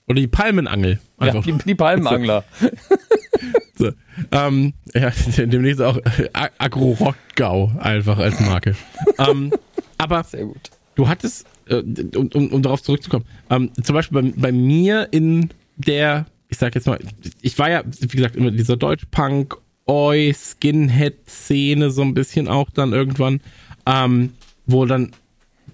Oder 0.07 0.21
die 0.21 0.27
Palmenangel. 0.27 0.99
Einfach. 1.17 1.45
Ja, 1.45 1.53
die, 1.53 1.63
die 1.63 1.75
Palmenangler. 1.75 2.43
so. 3.75 3.91
ähm, 4.31 4.73
ja, 4.93 5.11
demnächst 5.37 5.81
auch 5.81 5.97
äh, 5.97 6.29
Agro-Rottgau 6.57 7.71
einfach 7.79 8.17
als 8.17 8.39
Marke. 8.39 8.75
ähm, 9.19 9.53
aber 9.97 10.23
Sehr 10.23 10.45
gut. 10.45 10.71
du 10.95 11.07
hattest, 11.07 11.45
äh, 11.67 11.83
um, 12.15 12.29
um, 12.33 12.47
um 12.49 12.61
darauf 12.63 12.81
zurückzukommen, 12.81 13.25
ähm, 13.49 13.71
zum 13.81 13.93
Beispiel 13.93 14.21
bei, 14.21 14.33
bei 14.35 14.51
mir 14.51 15.07
in 15.11 15.51
der, 15.79 16.25
ich 16.49 16.57
sag 16.57 16.75
jetzt 16.75 16.87
mal, 16.87 16.99
ich 17.41 17.57
war 17.57 17.69
ja, 17.69 17.83
wie 17.99 18.07
gesagt, 18.07 18.35
immer 18.35 18.51
dieser 18.51 18.77
Deutschpunk, 18.77 19.57
Oi, 19.87 20.33
Skinhead-Szene 20.33 21.89
so 21.89 22.03
ein 22.03 22.13
bisschen 22.13 22.47
auch 22.47 22.69
dann 22.69 22.93
irgendwann, 22.93 23.41
ähm, 23.87 24.33
wo 24.67 24.85
dann 24.85 25.13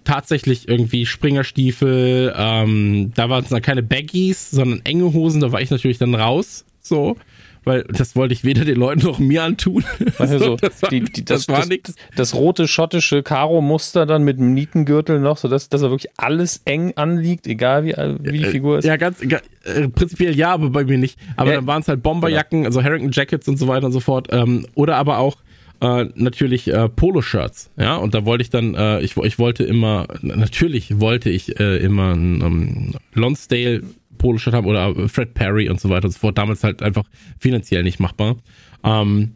tatsächlich 0.06 0.70
irgendwie 0.70 1.06
Springerstiefel, 1.06 2.34
ähm, 2.38 3.12
da 3.16 3.30
waren 3.30 3.44
es 3.44 3.50
dann 3.50 3.62
keine 3.62 3.84
Baggies, 3.84 4.52
sondern 4.52 4.82
enge 4.86 5.12
Hosen, 5.12 5.42
da 5.42 5.52
war 5.52 5.60
ich 5.62 5.72
natürlich 5.72 5.98
dann 5.98 6.16
raus, 6.16 6.64
so 6.80 7.18
weil 7.66 7.84
das 7.84 8.16
wollte 8.16 8.34
ich 8.34 8.44
weder 8.44 8.64
den 8.64 8.78
Leuten 8.78 9.04
noch 9.04 9.20
mir 9.20 9.44
antun. 9.44 9.84
Also 10.18 10.56
das, 10.62 10.82
war, 10.82 10.90
die, 10.90 11.02
die, 11.02 11.26
das, 11.26 11.48
das, 11.48 11.68
das, 11.68 11.96
das, 12.16 12.34
rote 12.36 12.68
schottische 12.68 13.24
Karo-Muster 13.24 14.06
dann 14.06 14.24
mit 14.24 14.38
einem 14.38 14.54
Nietengürtel 14.54 15.20
noch, 15.20 15.38
sodass 15.38 15.68
dass 15.70 15.82
er 15.82 15.90
wirklich 15.90 16.12
alles 16.18 16.62
eng 16.66 16.94
anliegt, 16.96 17.48
egal 17.48 17.86
wie, 17.86 17.94
wie 18.22 18.38
die 18.38 18.46
äh, 18.46 18.52
Figur 18.52 18.80
ist. 18.80 18.86
Ja, 18.86 18.98
ganz 18.98 19.22
äh, 19.22 19.90
prinzipiell 19.90 20.36
ja, 20.36 20.54
aber 20.54 20.70
bei 20.70 20.84
mir 20.86 20.98
nicht. 20.98 21.20
Aber 21.36 21.50
ja. 21.50 21.58
dann 21.58 21.68
waren 21.68 21.82
es 21.82 21.88
halt 21.88 22.04
Bomberjacken, 22.04 22.60
genau. 22.60 22.68
also 22.68 22.84
Harrington 22.84 23.12
Jackets 23.12 23.48
und 23.48 23.58
so 23.58 23.68
weiter 23.68 23.88
und 23.88 23.92
so 23.92 24.00
fort. 24.00 24.28
Ähm, 24.32 24.66
oder 24.76 24.98
aber 24.98 25.18
auch 25.18 25.38
äh, 25.82 26.06
natürlich 26.16 26.68
äh, 26.68 26.88
Poloshirts, 26.88 27.72
ja, 27.78 27.96
und 27.98 28.14
da 28.14 28.26
wollte 28.26 28.44
ich 28.44 28.50
dann, 28.50 28.76
äh, 28.76 29.02
ich, 29.02 29.18
ich 29.18 29.40
wollte 29.40 29.64
immer, 29.64 30.08
natürlich 30.22 31.00
wollte 31.00 31.30
ich 31.30 31.60
äh, 31.60 31.78
immer 31.78 32.14
ein 32.14 32.42
ähm, 32.42 32.94
Lonsdale 33.14 33.82
Poloshirt 34.18 34.56
haben 34.56 34.68
oder 34.68 35.08
Fred 35.08 35.34
Perry 35.34 35.70
und 35.70 35.80
so 35.80 35.90
weiter 35.90 36.06
und 36.06 36.12
so 36.12 36.20
fort. 36.20 36.38
Damals 36.38 36.64
halt 36.64 36.82
einfach 36.82 37.06
finanziell 37.40 37.84
nicht 37.84 38.00
machbar. 38.00 38.38
Ähm, 38.84 39.36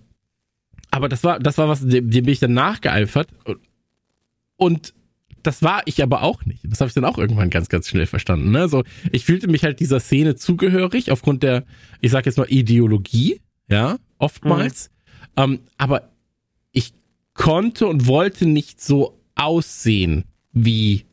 aber 0.92 1.10
das 1.10 1.24
war, 1.24 1.40
das 1.40 1.58
war 1.58 1.68
was, 1.68 1.82
dem, 1.82 2.10
dem 2.10 2.26
bin 2.26 2.34
ich 2.34 2.40
dann 2.40 2.54
nachgeeifert. 2.54 3.30
Und 4.56 4.94
das 5.44 5.64
war 5.64 5.82
ich 5.86 6.04
aber 6.04 6.24
auch 6.24 6.46
nicht. 6.46 6.62
Das 6.66 6.82
habe 6.82 6.90
ich 6.90 6.94
dann 6.94 7.06
auch 7.06 7.18
irgendwann 7.18 7.50
ganz, 7.50 7.70
ganz 7.70 7.88
schnell 7.88 8.06
verstanden. 8.06 8.52
Ne? 8.52 8.68
Ich 9.12 9.26
fühlte 9.26 9.48
mich 9.48 9.64
halt 9.64 9.80
dieser 9.80 10.00
Szene 10.00 10.36
zugehörig 10.36 11.12
aufgrund 11.12 11.44
der, 11.44 11.66
ich 12.02 12.12
sag 12.12 12.26
jetzt 12.26 12.38
mal, 12.38 12.48
Ideologie, 12.50 13.42
ja, 13.70 13.98
oftmals. 14.18 14.90
Mhm. 15.38 15.44
Ähm, 15.44 15.60
aber 15.78 16.10
ich 16.72 16.94
konnte 17.34 17.88
und 17.88 18.08
wollte 18.08 18.46
nicht 18.46 18.82
so 18.82 19.20
aussehen 19.36 20.26
wie 20.52 21.06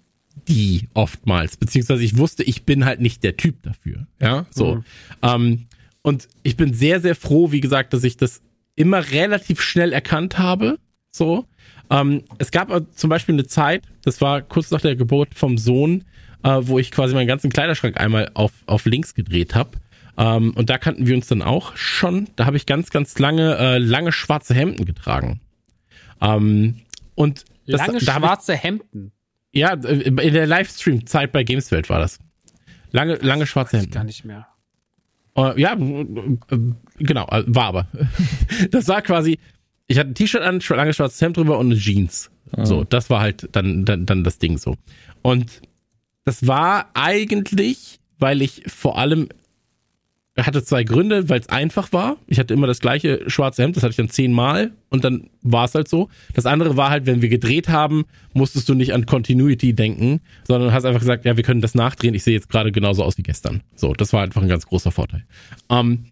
die 0.49 0.89
oftmals, 0.95 1.57
beziehungsweise 1.57 2.05
ich 2.05 2.17
wusste, 2.17 2.43
ich 2.43 2.65
bin 2.65 2.85
halt 2.85 3.01
nicht 3.01 3.23
der 3.25 3.37
Typ 3.37 3.63
dafür. 3.63 4.07
Ja, 4.21 4.47
so. 4.51 4.77
Mhm. 4.77 4.85
Ähm, 5.23 5.67
und 6.03 6.29
ich 6.43 6.57
bin 6.57 6.73
sehr, 6.73 7.01
sehr 7.01 7.17
froh, 7.17 7.51
wie 7.53 7.61
gesagt, 7.61 7.93
dass 7.93 8.05
ich 8.05 8.17
das 8.17 8.41
immer 8.77 9.11
relativ 9.11 9.61
schnell 9.61 9.93
erkannt 9.93 10.39
habe. 10.39 10.79
So. 11.11 11.47
Ähm, 11.91 12.25
es 12.39 12.51
gab 12.51 12.71
zum 12.95 13.11
Beispiel 13.11 13.35
eine 13.35 13.47
Zeit, 13.47 13.83
das 14.05 14.21
war 14.21 14.43
kurz 14.43 14.71
nach 14.71 14.81
der 14.81 14.97
Geburt 14.97 15.35
vom 15.35 15.59
Sohn, 15.59 16.05
äh, 16.43 16.59
wo 16.63 16.79
ich 16.79 16.91
quasi 16.91 17.15
meinen 17.15 17.27
ganzen 17.27 17.51
Kleiderschrank 17.51 17.99
einmal 17.99 18.31
auf, 18.35 18.53
auf 18.67 18.85
links 18.85 19.15
gedreht 19.15 19.55
habe. 19.55 19.71
Ähm, 20.19 20.53
und 20.55 20.71
da 20.71 20.79
kannten 20.79 21.07
wir 21.07 21.15
uns 21.15 21.27
dann 21.27 21.43
auch 21.43 21.77
schon. 21.77 22.29
Da 22.37 22.47
habe 22.47 22.57
ich 22.57 22.67
ganz, 22.67 22.91
ganz 22.91 23.19
lange, 23.19 23.57
äh, 23.57 23.79
lange 23.79 24.13
schwarze 24.13 24.55
Hemden 24.55 24.85
getragen. 24.85 25.41
Ähm, 26.21 26.77
und 27.15 27.45
das, 27.67 27.87
lange 27.87 27.99
da 27.99 28.15
schwarze 28.15 28.55
Hemden. 28.55 29.13
Ja, 29.53 29.73
in 29.73 30.17
der 30.17 30.47
Livestream-Zeit 30.47 31.33
bei 31.33 31.43
Gameswelt 31.43 31.89
war 31.89 31.99
das. 31.99 32.19
Lange, 32.91 33.17
lange 33.17 33.47
schwarze 33.47 33.79
Hemden. 33.79 33.93
Gar 33.93 34.05
nicht 34.05 34.25
mehr. 34.25 34.47
Uh, 35.37 35.53
ja, 35.57 35.75
genau, 35.75 37.27
äh, 37.29 37.45
war 37.47 37.65
aber. 37.65 37.87
Das 38.71 38.89
war 38.89 39.03
quasi, 39.03 39.39
ich 39.87 39.99
hatte 39.99 40.11
ein 40.11 40.15
T-Shirt 40.15 40.43
an, 40.43 40.61
lange 40.69 40.95
schwarzes 40.95 41.21
Hemd 41.21 41.37
drüber 41.37 41.59
und 41.59 41.67
eine 41.67 41.77
Jeans. 41.79 42.31
Mhm. 42.57 42.65
So, 42.65 42.85
das 42.85 43.11
war 43.11 43.21
halt 43.21 43.49
dann, 43.53 43.85
dann, 43.85 44.07
dann 44.07 44.25
das 44.25 44.39
Ding 44.39 44.57
so. 44.57 44.77
Und 45.23 45.61
das 46.25 46.47
war 46.47 46.91
eigentlich, 46.95 48.01
weil 48.19 48.41
ich 48.41 48.63
vor 48.67 48.99
allem 48.99 49.29
hatte 50.45 50.63
zwei 50.63 50.85
Gründe, 50.85 51.29
weil 51.29 51.41
es 51.41 51.49
einfach 51.49 51.93
war. 51.93 52.17
Ich 52.27 52.39
hatte 52.39 52.53
immer 52.53 52.67
das 52.67 52.81
gleiche 52.81 53.29
schwarze 53.29 53.63
Hemd, 53.63 53.77
das 53.77 53.83
hatte 53.83 53.93
ich 53.93 53.97
dann 53.97 54.11
zehnmal 54.11 54.73
und 54.91 55.05
dann 55.05 55.31
war 55.43 55.65
es 55.65 55.75
halt 55.75 55.89
so. 55.89 56.09
Das 56.35 56.45
andere 56.45 56.77
war 56.77 56.91
halt, 56.91 57.07
wenn 57.07 57.23
wir 57.23 57.29
gedreht 57.29 57.69
haben, 57.69 58.05
musstest 58.35 58.69
du 58.69 58.75
nicht 58.75 58.93
an 58.93 59.07
Continuity 59.07 59.73
denken, 59.73 60.21
sondern 60.47 60.73
hast 60.73 60.85
einfach 60.85 61.01
gesagt, 61.01 61.25
ja, 61.25 61.37
wir 61.37 61.45
können 61.45 61.61
das 61.61 61.75
nachdrehen. 61.75 62.15
Ich 62.15 62.25
sehe 62.25 62.35
jetzt 62.35 62.51
gerade 62.51 62.71
genauso 62.71 63.03
aus 63.03 63.17
wie 63.17 63.23
gestern. 63.23 63.63
So, 63.75 63.95
das 63.95 64.13
war 64.13 64.23
einfach 64.23 64.43
ein 64.43 64.49
ganz 64.49 64.67
großer 64.67 64.91
Vorteil. 64.91 65.25
Ähm, 65.71 66.07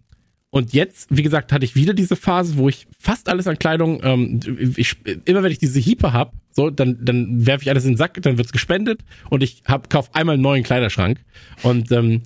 und 0.49 0.73
jetzt, 0.73 1.07
wie 1.09 1.21
gesagt, 1.21 1.51
hatte 1.51 1.65
ich 1.65 1.75
wieder 1.75 1.93
diese 1.93 2.15
Phase, 2.15 2.57
wo 2.57 2.69
ich 2.69 2.87
fast 2.97 3.27
alles 3.27 3.45
an 3.45 3.59
Kleidung, 3.59 3.99
ähm, 4.03 4.39
ich, 4.77 4.95
immer 5.25 5.43
wenn 5.43 5.51
ich 5.51 5.59
diese 5.59 5.81
Hiepe 5.81 6.13
hab, 6.13 6.33
so, 6.51 6.69
dann, 6.69 6.97
dann 7.03 7.45
werfe 7.45 7.63
ich 7.63 7.69
alles 7.69 7.83
in 7.83 7.91
den 7.91 7.97
Sack, 7.97 8.21
dann 8.21 8.37
wird's 8.37 8.53
gespendet 8.53 9.01
und 9.29 9.43
ich 9.43 9.63
hab, 9.65 9.89
kauf 9.89 10.15
einmal 10.15 10.35
einen 10.35 10.43
neuen 10.43 10.63
Kleiderschrank. 10.63 11.19
Und 11.61 11.91
ähm, 11.91 12.21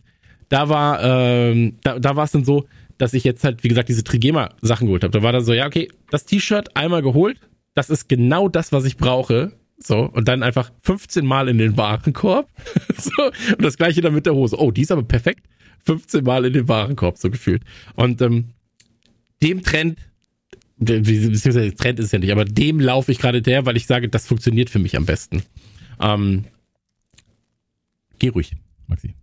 da 0.50 0.70
war, 0.70 1.02
ähm, 1.04 1.78
da, 1.84 2.00
da 2.00 2.16
war 2.16 2.26
es 2.26 2.32
dann 2.32 2.44
so, 2.44 2.66
dass 2.98 3.14
ich 3.14 3.24
jetzt 3.24 3.44
halt, 3.44 3.64
wie 3.64 3.70
gesagt, 3.70 3.90
diese 3.90 4.04
Trigema-Sachen 4.04 4.88
geholt 4.88 5.04
habe. 5.04 5.12
Da 5.12 5.24
war 5.24 5.32
dann 5.32 5.44
so, 5.44 5.54
ja, 5.54 5.66
okay, 5.66 5.88
das 6.12 6.26
T-Shirt 6.26 6.76
einmal 6.76 7.02
geholt, 7.02 7.40
das 7.74 7.90
ist 7.90 8.10
genau 8.10 8.50
das, 8.50 8.72
was 8.72 8.86
ich 8.86 8.98
brauche. 8.98 9.54
So, 9.82 10.00
und 10.00 10.28
dann 10.28 10.44
einfach 10.44 10.72
15 10.82 11.26
Mal 11.26 11.48
in 11.48 11.58
den 11.58 11.78
Warenkorb. 11.78 12.50
so, 12.98 13.26
und 13.26 13.62
das 13.62 13.78
gleiche 13.78 14.02
dann 14.02 14.14
mit 14.14 14.26
der 14.26 14.36
Hose. 14.36 14.60
Oh, 14.60 14.72
die 14.72 14.82
ist 14.82 14.92
aber 14.92 15.04
perfekt. 15.04 15.48
15 15.86 16.24
Mal 16.26 16.46
in 16.46 16.54
den 16.54 16.68
Warenkorb, 16.68 17.18
so 17.18 17.30
gefühlt. 17.30 17.64
Und 17.96 18.22
ähm, 18.22 18.50
dem 19.42 19.64
Trend, 19.64 20.00
beziehungsweise 20.78 21.74
Trend 21.74 22.00
ist 22.00 22.12
ja 22.12 22.20
nicht, 22.20 22.32
aber 22.34 22.44
dem 22.44 22.82
laufe 22.82 23.14
ich 23.14 23.20
gerade 23.20 23.38
hinterher, 23.38 23.66
weil 23.66 23.78
ich 23.78 23.86
sage, 23.86 24.10
das 24.10 24.28
funktioniert 24.28 24.70
für 24.70 24.80
mich 24.80 24.98
am 24.98 25.06
besten. 25.06 25.44
Ähm, 26.02 26.46
geh 28.18 28.28
ruhig, 28.30 28.52
Maxi. 28.88 29.16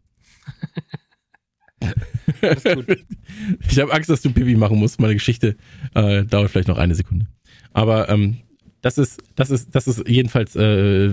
ich 3.69 3.79
habe 3.79 3.93
Angst, 3.93 4.11
dass 4.11 4.23
du 4.23 4.31
Pipi 4.31 4.57
machen 4.57 4.79
musst. 4.79 5.01
Meine 5.01 5.15
Geschichte 5.15 5.57
äh, 5.95 6.25
dauert 6.25 6.51
vielleicht 6.51 6.69
noch 6.69 6.79
eine 6.79 6.95
Sekunde. 6.95 7.27
Aber 7.73 8.09
ähm, 8.09 8.39
das 8.83 8.99
ist, 8.99 9.23
das 9.35 9.51
ist, 9.51 9.75
das 9.75 9.87
ist 9.87 10.09
jedenfalls 10.09 10.57
äh, 10.57 11.13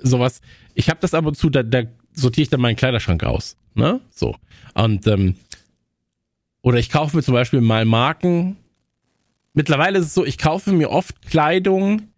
sowas. 0.00 0.40
Ich 0.74 0.88
habe 0.88 1.00
das 1.00 1.14
ab 1.14 1.26
und 1.26 1.36
zu, 1.36 1.50
da, 1.50 1.62
da 1.62 1.82
sortiere 2.12 2.42
ich 2.42 2.50
dann 2.50 2.60
meinen 2.60 2.76
Kleiderschrank 2.76 3.24
aus. 3.24 3.56
Ne? 3.74 4.00
So. 4.10 4.36
Und 4.74 5.06
ähm, 5.06 5.36
oder 6.62 6.78
ich 6.78 6.88
kaufe 6.88 7.16
mir 7.16 7.22
zum 7.22 7.34
Beispiel 7.34 7.60
mal 7.60 7.84
Marken. 7.84 8.56
Mittlerweile 9.52 9.98
ist 9.98 10.06
es 10.06 10.14
so, 10.14 10.24
ich 10.24 10.38
kaufe 10.38 10.72
mir 10.72 10.90
oft 10.90 11.20
Kleidung, 11.22 12.08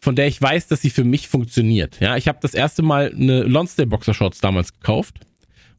von 0.00 0.16
der 0.16 0.26
ich 0.26 0.42
weiß, 0.42 0.66
dass 0.66 0.82
sie 0.82 0.90
für 0.90 1.04
mich 1.04 1.28
funktioniert. 1.28 2.00
Ja, 2.00 2.16
ich 2.16 2.26
habe 2.26 2.38
das 2.42 2.54
erste 2.54 2.82
Mal 2.82 3.12
eine 3.14 3.44
Lonsdale 3.44 3.86
Boxershorts 3.86 4.40
damals 4.40 4.72
gekauft, 4.72 5.20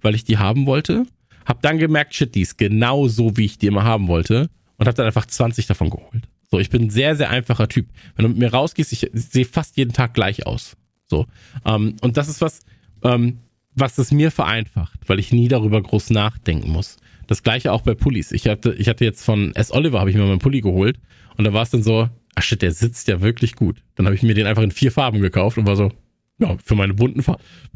weil 0.02 0.16
ich 0.16 0.24
die 0.24 0.38
haben 0.38 0.66
wollte. 0.66 1.06
Hab 1.46 1.62
dann 1.62 1.78
gemerkt, 1.78 2.16
shit, 2.16 2.34
die 2.34 2.42
ist 2.42 2.58
genau 2.58 3.08
so, 3.08 3.38
wie 3.38 3.46
ich 3.46 3.58
die 3.58 3.68
immer 3.68 3.84
haben 3.84 4.08
wollte. 4.08 4.50
Und 4.78 4.88
hab 4.88 4.96
dann 4.96 5.06
einfach 5.06 5.26
20 5.26 5.68
davon 5.68 5.90
geholt. 5.90 6.28
So, 6.52 6.60
ich 6.60 6.70
bin 6.70 6.84
ein 6.84 6.90
sehr, 6.90 7.16
sehr 7.16 7.30
einfacher 7.30 7.68
Typ. 7.68 7.88
Wenn 8.16 8.24
du 8.24 8.30
mit 8.30 8.40
mir 8.40 8.52
rausgehst, 8.52 8.92
ich 8.92 9.10
sehe 9.14 9.46
fast 9.46 9.78
jeden 9.78 9.94
Tag 9.94 10.14
gleich 10.14 10.46
aus. 10.46 10.76
So. 11.08 11.28
Ähm, 11.66 11.96
und 12.02 12.18
das 12.18 12.28
ist 12.28 12.42
was, 12.42 12.62
ähm, 13.04 13.40
was 13.74 13.98
es 13.98 14.12
mir 14.12 14.32
vereinfacht, 14.32 15.00
weil 15.08 15.20
ich 15.20 15.32
nie 15.32 15.48
darüber 15.48 15.82
groß 15.82 16.10
nachdenken 16.10 16.72
muss. 16.72 16.98
Das 17.28 17.44
gleiche 17.44 17.72
auch 17.72 17.82
bei 17.82 17.96
Pullis. 17.96 18.32
Ich 18.32 18.48
hatte, 18.48 18.74
ich 18.74 18.88
hatte 18.88 19.06
jetzt 19.06 19.24
von 19.24 19.56
S. 19.56 19.72
Oliver 19.72 20.00
habe 20.00 20.10
ich 20.10 20.16
mir 20.16 20.24
meinen 20.24 20.40
Pulli 20.40 20.62
geholt 20.62 21.00
und 21.38 21.46
da 21.46 21.54
war 21.54 21.64
es 21.64 21.72
dann 21.72 21.84
so, 21.84 22.10
ach 22.36 22.44
shit, 22.44 22.62
der 22.62 22.72
sitzt 22.72 23.08
ja 23.08 23.22
wirklich 23.22 23.56
gut. 23.56 23.82
Dann 23.96 24.06
habe 24.06 24.16
ich 24.16 24.24
mir 24.24 24.34
den 24.34 24.46
einfach 24.46 24.64
in 24.64 24.72
vier 24.72 24.92
Farben 24.92 25.22
gekauft 25.22 25.58
und 25.58 25.66
war 25.66 25.76
so, 25.76 25.92
ja, 26.38 26.56
für 26.64 26.76
meine 26.76 26.94
bunten, 26.94 27.24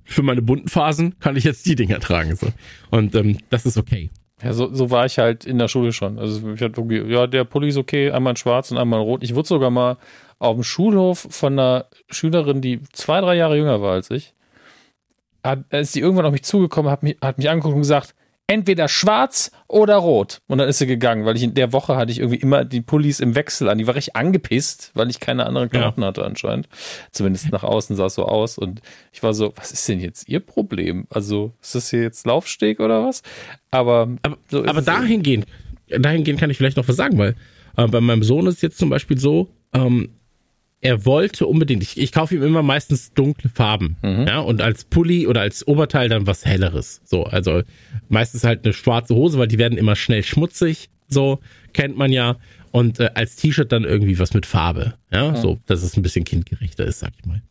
für 0.03 0.21
meine 0.21 0.41
bunten 0.41 0.67
Phasen 0.67 1.17
kann 1.19 1.35
ich 1.35 1.43
jetzt 1.43 1.65
die 1.65 1.75
Dinger 1.75 1.99
tragen. 1.99 2.35
So. 2.35 2.47
Und 2.91 3.15
ähm, 3.15 3.37
das 3.49 3.65
ist 3.65 3.77
okay. 3.77 4.09
Ja, 4.43 4.53
so, 4.53 4.73
so 4.73 4.89
war 4.89 5.05
ich 5.05 5.19
halt 5.19 5.45
in 5.45 5.57
der 5.59 5.67
Schule 5.67 5.91
schon. 5.91 6.17
Also 6.17 6.53
ich 6.53 6.61
hatte 6.61 6.81
irgendwie, 6.81 7.01
ja, 7.11 7.27
der 7.27 7.43
Pulli 7.43 7.69
ist 7.69 7.77
okay, 7.77 8.11
einmal 8.11 8.31
in 8.31 8.37
schwarz 8.37 8.71
und 8.71 8.77
einmal 8.77 9.01
in 9.01 9.05
rot. 9.05 9.23
Ich 9.23 9.35
wurde 9.35 9.47
sogar 9.47 9.69
mal 9.69 9.97
auf 10.39 10.55
dem 10.55 10.63
Schulhof 10.63 11.27
von 11.29 11.53
einer 11.53 11.85
Schülerin, 12.09 12.61
die 12.61 12.81
zwei, 12.93 13.19
drei 13.19 13.35
Jahre 13.35 13.57
jünger 13.57 13.81
war 13.81 13.93
als 13.93 14.09
ich, 14.09 14.33
hat, 15.43 15.71
ist 15.73 15.93
sie 15.93 15.99
irgendwann 15.99 16.25
auf 16.25 16.31
mich 16.31 16.43
zugekommen, 16.43 16.89
hat 16.89 17.03
mich, 17.03 17.17
hat 17.21 17.37
mich 17.37 17.49
angeguckt 17.49 17.75
und 17.75 17.81
gesagt, 17.81 18.15
entweder 18.49 18.87
schwarz 18.87 19.51
oder 19.67 19.97
rot. 19.97 20.41
Und 20.47 20.57
dann 20.57 20.67
ist 20.67 20.79
sie 20.79 20.87
gegangen, 20.87 21.23
weil 21.23 21.37
ich 21.37 21.43
in 21.43 21.53
der 21.53 21.71
Woche 21.71 21.95
hatte 21.95 22.11
ich 22.11 22.17
irgendwie 22.17 22.39
immer 22.39 22.65
die 22.65 22.81
Pullis 22.81 23.19
im 23.19 23.35
Wechsel 23.35 23.69
an. 23.69 23.77
Die 23.77 23.85
war 23.85 23.93
richtig 23.93 24.15
angepisst, 24.15 24.91
weil 24.95 25.11
ich 25.11 25.19
keine 25.19 25.45
anderen 25.45 25.69
Klamotten 25.69 26.01
ja. 26.01 26.07
hatte 26.07 26.25
anscheinend. 26.25 26.67
Zumindest 27.11 27.51
nach 27.51 27.63
außen 27.63 27.95
sah 27.95 28.07
es 28.07 28.15
so 28.15 28.25
aus. 28.25 28.57
Und 28.57 28.81
ich 29.13 29.21
war 29.21 29.35
so, 29.35 29.53
was 29.55 29.71
ist 29.71 29.87
denn 29.87 29.99
jetzt 29.99 30.27
ihr 30.27 30.39
Problem? 30.39 31.05
Also 31.11 31.53
ist 31.61 31.75
das 31.75 31.91
hier 31.91 32.01
jetzt 32.01 32.25
Laufsteg 32.25 32.79
oder 32.79 33.05
was? 33.05 33.21
Aber, 33.69 34.09
aber, 34.23 34.37
so 34.49 34.65
aber 34.65 34.81
dahingehend, 34.81 35.45
dahingehend 35.87 36.39
kann 36.39 36.49
ich 36.49 36.57
vielleicht 36.57 36.77
noch 36.77 36.87
was 36.87 36.95
sagen, 36.95 37.19
weil 37.19 37.35
äh, 37.77 37.85
bei 37.85 38.01
meinem 38.01 38.23
Sohn 38.23 38.47
ist 38.47 38.55
es 38.55 38.61
jetzt 38.63 38.79
zum 38.79 38.89
Beispiel 38.89 39.19
so, 39.19 39.49
ähm, 39.73 40.09
er 40.81 41.05
wollte 41.05 41.45
unbedingt, 41.45 41.83
ich, 41.83 41.97
ich 41.97 42.11
kaufe 42.11 42.35
ihm 42.35 42.43
immer 42.43 42.63
meistens 42.63 43.13
dunkle 43.13 43.49
Farben, 43.49 43.97
mhm. 44.01 44.25
ja, 44.27 44.39
und 44.39 44.61
als 44.61 44.85
Pulli 44.85 45.27
oder 45.27 45.41
als 45.41 45.67
Oberteil 45.67 46.09
dann 46.09 46.25
was 46.25 46.45
helleres. 46.45 47.01
So, 47.03 47.25
also 47.25 47.63
meistens 48.07 48.43
halt 48.43 48.63
eine 48.63 48.73
schwarze 48.73 49.15
Hose, 49.15 49.37
weil 49.37 49.47
die 49.47 49.57
werden 49.57 49.77
immer 49.77 49.95
schnell 49.95 50.23
schmutzig, 50.23 50.89
so 51.07 51.39
kennt 51.73 51.97
man 51.97 52.11
ja. 52.11 52.37
Und 52.71 52.99
äh, 52.99 53.09
als 53.15 53.35
T-Shirt 53.35 53.71
dann 53.71 53.83
irgendwie 53.83 54.19
was 54.19 54.33
mit 54.33 54.45
Farbe, 54.45 54.93
ja, 55.11 55.31
mhm. 55.31 55.35
so, 55.37 55.59
dass 55.65 55.83
es 55.83 55.97
ein 55.97 56.03
bisschen 56.03 56.23
kindgerechter 56.23 56.85
ist, 56.85 56.99
sag 56.99 57.11
ich 57.17 57.25
mal. 57.25 57.41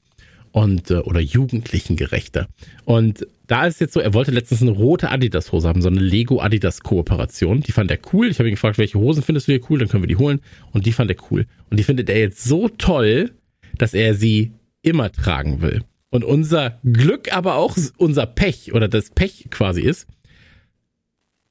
Und, 0.52 0.91
äh, 0.91 0.97
oder 0.97 1.20
jugendlichengerechter. 1.20 2.49
Und 2.85 3.27
da 3.47 3.67
ist 3.67 3.81
jetzt 3.81 3.94
so, 3.94 4.01
er 4.01 4.15
wollte 4.15 4.31
letztens 4.31 4.62
eine 4.62 4.73
rote 4.73 5.10
Adidas-Hose 5.10 5.68
haben, 5.68 5.83
so 5.83 5.89
eine 5.89 6.01
Lego-Adidas-Kooperation. 6.01 7.60
Die 7.60 7.73
fand 7.73 7.91
er 7.91 7.99
cool. 8.12 8.28
Ich 8.28 8.39
habe 8.39 8.49
ihn 8.49 8.55
gefragt, 8.55 8.78
welche 8.78 8.99
Hosen 8.99 9.23
findest 9.23 9.49
du 9.49 9.52
hier 9.52 9.62
cool? 9.70 9.78
Dann 9.78 9.89
können 9.89 10.02
wir 10.02 10.09
die 10.09 10.17
holen. 10.17 10.41
Und 10.73 10.86
die 10.86 10.93
fand 10.93 11.10
er 11.10 11.17
cool. 11.31 11.47
Und 11.70 11.78
die 11.78 11.85
findet 11.85 12.10
er 12.10 12.18
jetzt 12.18 12.44
so 12.44 12.68
toll, 12.68 13.33
dass 13.77 13.94
er 13.94 14.15
sie 14.15 14.52
immer 14.83 15.10
tragen 15.10 15.62
will. 15.62 15.83
Und 16.10 16.25
unser 16.25 16.78
Glück, 16.85 17.35
aber 17.35 17.57
auch 17.57 17.77
unser 17.97 18.27
Pech 18.27 18.73
oder 18.73 18.89
das 18.89 19.10
Pech 19.10 19.47
quasi 19.51 19.83
ist, 19.83 20.07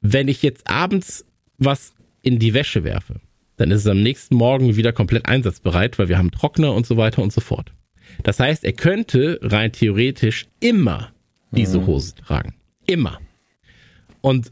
wenn 0.02 0.28
ich 0.28 0.42
jetzt 0.42 0.70
abends 0.70 1.26
was 1.58 1.94
in 2.22 2.40
die 2.40 2.54
Wäsche 2.54 2.84
werfe, 2.84 3.22
dann 3.58 3.72
ist 3.72 3.82
es 3.82 3.88
am 3.88 4.02
nächsten 4.02 4.36
Morgen 4.36 4.76
wieder 4.76 4.94
komplett 4.94 5.28
einsatzbereit, 5.28 5.98
weil 5.98 6.10
wir 6.10 6.18
haben 6.18 6.32
Trockner 6.32 6.74
und 6.74 6.86
so 6.86 6.98
weiter 6.98 7.22
und 7.22 7.34
so 7.34 7.42
fort. 7.42 7.74
Das 8.24 8.40
heißt, 8.40 8.64
er 8.64 8.74
könnte 8.74 9.40
rein 9.42 9.72
theoretisch 9.72 10.48
immer 10.60 11.12
diese 11.52 11.80
mhm. 11.80 11.88
Hose 11.88 12.16
tragen. 12.16 12.56
Immer. 12.86 13.20
Und 14.22 14.52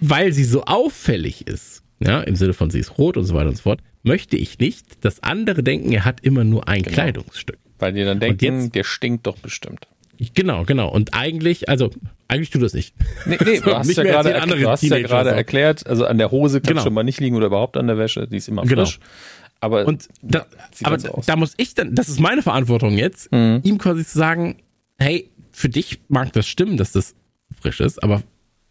weil 0.00 0.32
sie 0.32 0.44
so 0.44 0.64
auffällig 0.64 1.46
ist, 1.46 1.82
ja, 2.00 2.20
im 2.20 2.36
Sinne 2.36 2.54
von 2.54 2.70
sie 2.70 2.78
ist 2.78 2.98
rot 2.98 3.16
und 3.16 3.24
so 3.24 3.34
weiter 3.34 3.48
und 3.48 3.56
so 3.56 3.62
fort, 3.62 3.80
möchte 4.02 4.36
ich 4.36 4.58
nicht, 4.58 5.04
dass 5.04 5.22
andere 5.22 5.62
denken, 5.62 5.92
er 5.92 6.04
hat 6.04 6.20
immer 6.20 6.44
nur 6.44 6.68
ein 6.68 6.82
genau. 6.82 6.94
Kleidungsstück. 6.94 7.58
Weil 7.78 7.92
die 7.92 8.04
dann 8.04 8.20
denken, 8.20 8.62
jetzt, 8.62 8.74
der 8.74 8.84
stinkt 8.84 9.26
doch 9.26 9.38
bestimmt. 9.38 9.88
Genau, 10.34 10.64
genau. 10.64 10.88
Und 10.88 11.14
eigentlich, 11.14 11.68
also 11.68 11.90
eigentlich 12.26 12.50
tut 12.50 12.62
das 12.62 12.74
nicht. 12.74 12.94
Nee, 13.24 13.38
nee, 13.44 13.60
du 13.64 13.76
hast 13.76 13.96
ja 13.96 14.02
gerade, 14.02 14.32
du 14.32 14.68
hast 14.68 14.82
ja 14.82 14.98
gerade 15.00 15.30
erklärt, 15.30 15.86
also 15.86 16.06
an 16.06 16.18
der 16.18 16.30
Hose 16.30 16.60
kann 16.60 16.74
genau. 16.74 16.82
schon 16.82 16.94
mal 16.94 17.04
nicht 17.04 17.20
liegen 17.20 17.36
oder 17.36 17.46
überhaupt 17.46 17.76
an 17.76 17.86
der 17.86 17.98
Wäsche, 17.98 18.26
die 18.26 18.36
ist 18.36 18.48
immer 18.48 18.62
genau. 18.62 18.88
Aber, 19.60 19.86
und 19.86 20.08
da, 20.22 20.46
aber 20.84 20.98
so 20.98 21.22
da 21.26 21.36
muss 21.36 21.54
ich 21.56 21.74
dann, 21.74 21.94
das 21.94 22.08
ist 22.08 22.20
meine 22.20 22.42
Verantwortung 22.42 22.96
jetzt, 22.96 23.32
mhm. 23.32 23.60
ihm 23.64 23.78
quasi 23.78 24.04
zu 24.04 24.16
sagen, 24.16 24.56
hey, 24.98 25.30
für 25.50 25.68
dich 25.68 26.00
mag 26.08 26.32
das 26.32 26.46
stimmen, 26.46 26.76
dass 26.76 26.92
das 26.92 27.14
frisch 27.60 27.80
ist, 27.80 28.02
aber 28.02 28.22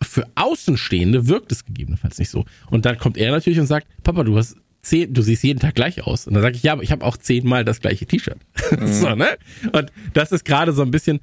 für 0.02 0.26
Außenstehende 0.36 1.28
wirkt 1.28 1.52
es 1.52 1.66
gegebenenfalls 1.66 2.20
nicht 2.20 2.30
so. 2.30 2.46
Und 2.70 2.86
dann 2.86 2.98
kommt 2.98 3.18
er 3.18 3.32
natürlich 3.32 3.60
und 3.60 3.66
sagt, 3.66 3.88
Papa, 4.04 4.24
du 4.24 4.38
hast 4.38 4.56
zehn, 4.82 5.14
du 5.14 5.22
siehst 5.22 5.44
jeden 5.44 5.60
Tag 5.60 5.76
gleich 5.76 6.06
aus. 6.06 6.28
Und 6.28 6.36
dann 6.36 6.44
sage 6.44 6.56
ich, 6.56 6.64
ja, 6.64 6.74
aber 6.74 6.84
ich 6.84 6.92
habe 6.92 7.04
auch 7.04 7.18
zehnmal 7.18 7.66
das 7.66 7.82
gleiche 7.82 8.06
T-Shirt. 8.06 8.38
Mhm. 8.78 8.88
so, 8.88 9.16
ne? 9.16 9.38
Und 9.72 9.92
das 10.14 10.32
ist 10.32 10.44
gerade 10.44 10.74
so 10.74 10.82
ein 10.82 10.92
bisschen, 10.92 11.20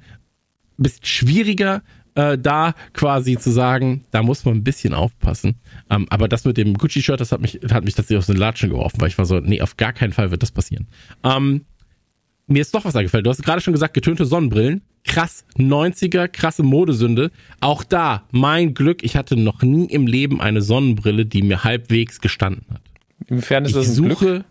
bisschen 0.77 1.05
schwieriger, 1.05 1.83
äh, 2.15 2.37
da 2.37 2.73
quasi 2.93 3.37
zu 3.37 3.51
sagen, 3.51 4.05
da 4.11 4.23
muss 4.23 4.45
man 4.45 4.55
ein 4.55 4.63
bisschen 4.63 4.93
aufpassen. 4.93 5.55
Ähm, 5.89 6.07
aber 6.09 6.27
das 6.27 6.45
mit 6.45 6.57
dem 6.57 6.73
Gucci-Shirt, 6.73 7.19
das 7.19 7.31
hat 7.31 7.41
mich, 7.41 7.59
hat 7.69 7.83
mich 7.83 7.93
tatsächlich 7.93 8.19
aus 8.19 8.27
den 8.27 8.37
Latschen 8.37 8.69
geworfen, 8.69 8.99
weil 8.99 9.09
ich 9.09 9.17
war 9.17 9.25
so, 9.25 9.39
nee, 9.39 9.61
auf 9.61 9.77
gar 9.77 9.93
keinen 9.93 10.13
Fall 10.13 10.31
wird 10.31 10.41
das 10.41 10.51
passieren. 10.51 10.87
Ähm, 11.23 11.65
mir 12.47 12.61
ist 12.61 12.73
doch 12.73 12.85
was 12.85 12.95
eingefallen. 12.95 13.23
Du 13.23 13.29
hast 13.29 13.43
gerade 13.43 13.61
schon 13.61 13.73
gesagt, 13.73 13.93
getönte 13.93 14.25
Sonnenbrillen. 14.25 14.81
Krass, 15.03 15.45
90er, 15.57 16.27
krasse 16.27 16.63
Modesünde. 16.63 17.31
Auch 17.59 17.83
da, 17.83 18.23
mein 18.31 18.73
Glück, 18.73 19.03
ich 19.03 19.15
hatte 19.15 19.35
noch 19.35 19.61
nie 19.61 19.85
im 19.85 20.07
Leben 20.07 20.41
eine 20.41 20.61
Sonnenbrille, 20.61 21.25
die 21.25 21.41
mir 21.41 21.63
halbwegs 21.63 22.21
gestanden 22.21 22.65
hat. 22.71 22.81
Inwiefern 23.27 23.65
ist 23.65 23.71
ich 23.71 23.75
das 23.75 23.89
ein 23.89 23.93
suche 23.93 24.25
Glück? 24.25 24.45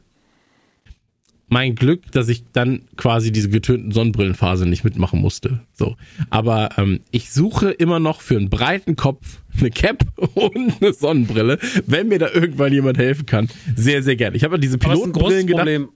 Mein 1.48 1.74
Glück, 1.74 2.10
dass 2.12 2.28
ich 2.28 2.44
dann 2.52 2.82
quasi 2.96 3.30
diese 3.30 3.48
getönten 3.48 3.92
Sonnenbrillenphase 3.92 4.66
nicht 4.66 4.84
mitmachen 4.84 5.20
musste. 5.20 5.60
So, 5.72 5.96
aber 6.30 6.70
ähm, 6.78 7.00
ich 7.10 7.30
suche 7.30 7.70
immer 7.70 8.00
noch 8.00 8.20
für 8.20 8.36
einen 8.36 8.50
breiten 8.50 8.96
Kopf 8.96 9.40
eine 9.58 9.70
Cap 9.70 10.04
und 10.34 10.82
eine 10.82 10.92
Sonnenbrille, 10.92 11.58
wenn 11.86 12.08
mir 12.08 12.18
da 12.18 12.30
irgendwann 12.30 12.72
jemand 12.72 12.98
helfen 12.98 13.26
kann. 13.26 13.48
Sehr, 13.76 14.02
sehr 14.02 14.16
gerne. 14.16 14.36
Ich 14.36 14.44
habe 14.44 14.56
an 14.56 14.60
diese 14.60 14.78
Pilotenbrillen 14.78 15.46
gedacht. 15.46 15.66
Problem. 15.66 15.88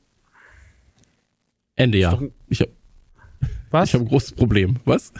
Ende 1.77 1.99
Jahr. 1.99 2.21
Ich 2.49 2.61
habe 2.61 2.73
was? 3.71 3.89
Ich 3.89 3.95
habe 3.95 4.05
ein 4.05 4.09
großes 4.09 4.33
Problem. 4.33 4.77
Was? 4.85 5.13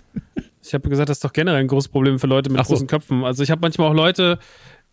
Ich 0.63 0.75
habe 0.75 0.89
gesagt, 0.89 1.09
das 1.09 1.19
ist 1.19 1.25
doch 1.25 1.33
generell 1.33 1.61
ein 1.61 1.69
großes 1.69 1.89
Problem 1.89 2.19
für 2.19 2.27
Leute 2.27 2.51
mit 2.51 2.65
so. 2.65 2.73
großen 2.73 2.87
Köpfen. 2.87 3.25
Also 3.25 3.43
ich 3.43 3.51
habe 3.51 3.61
manchmal 3.61 3.89
auch 3.89 3.95
Leute, 3.95 4.39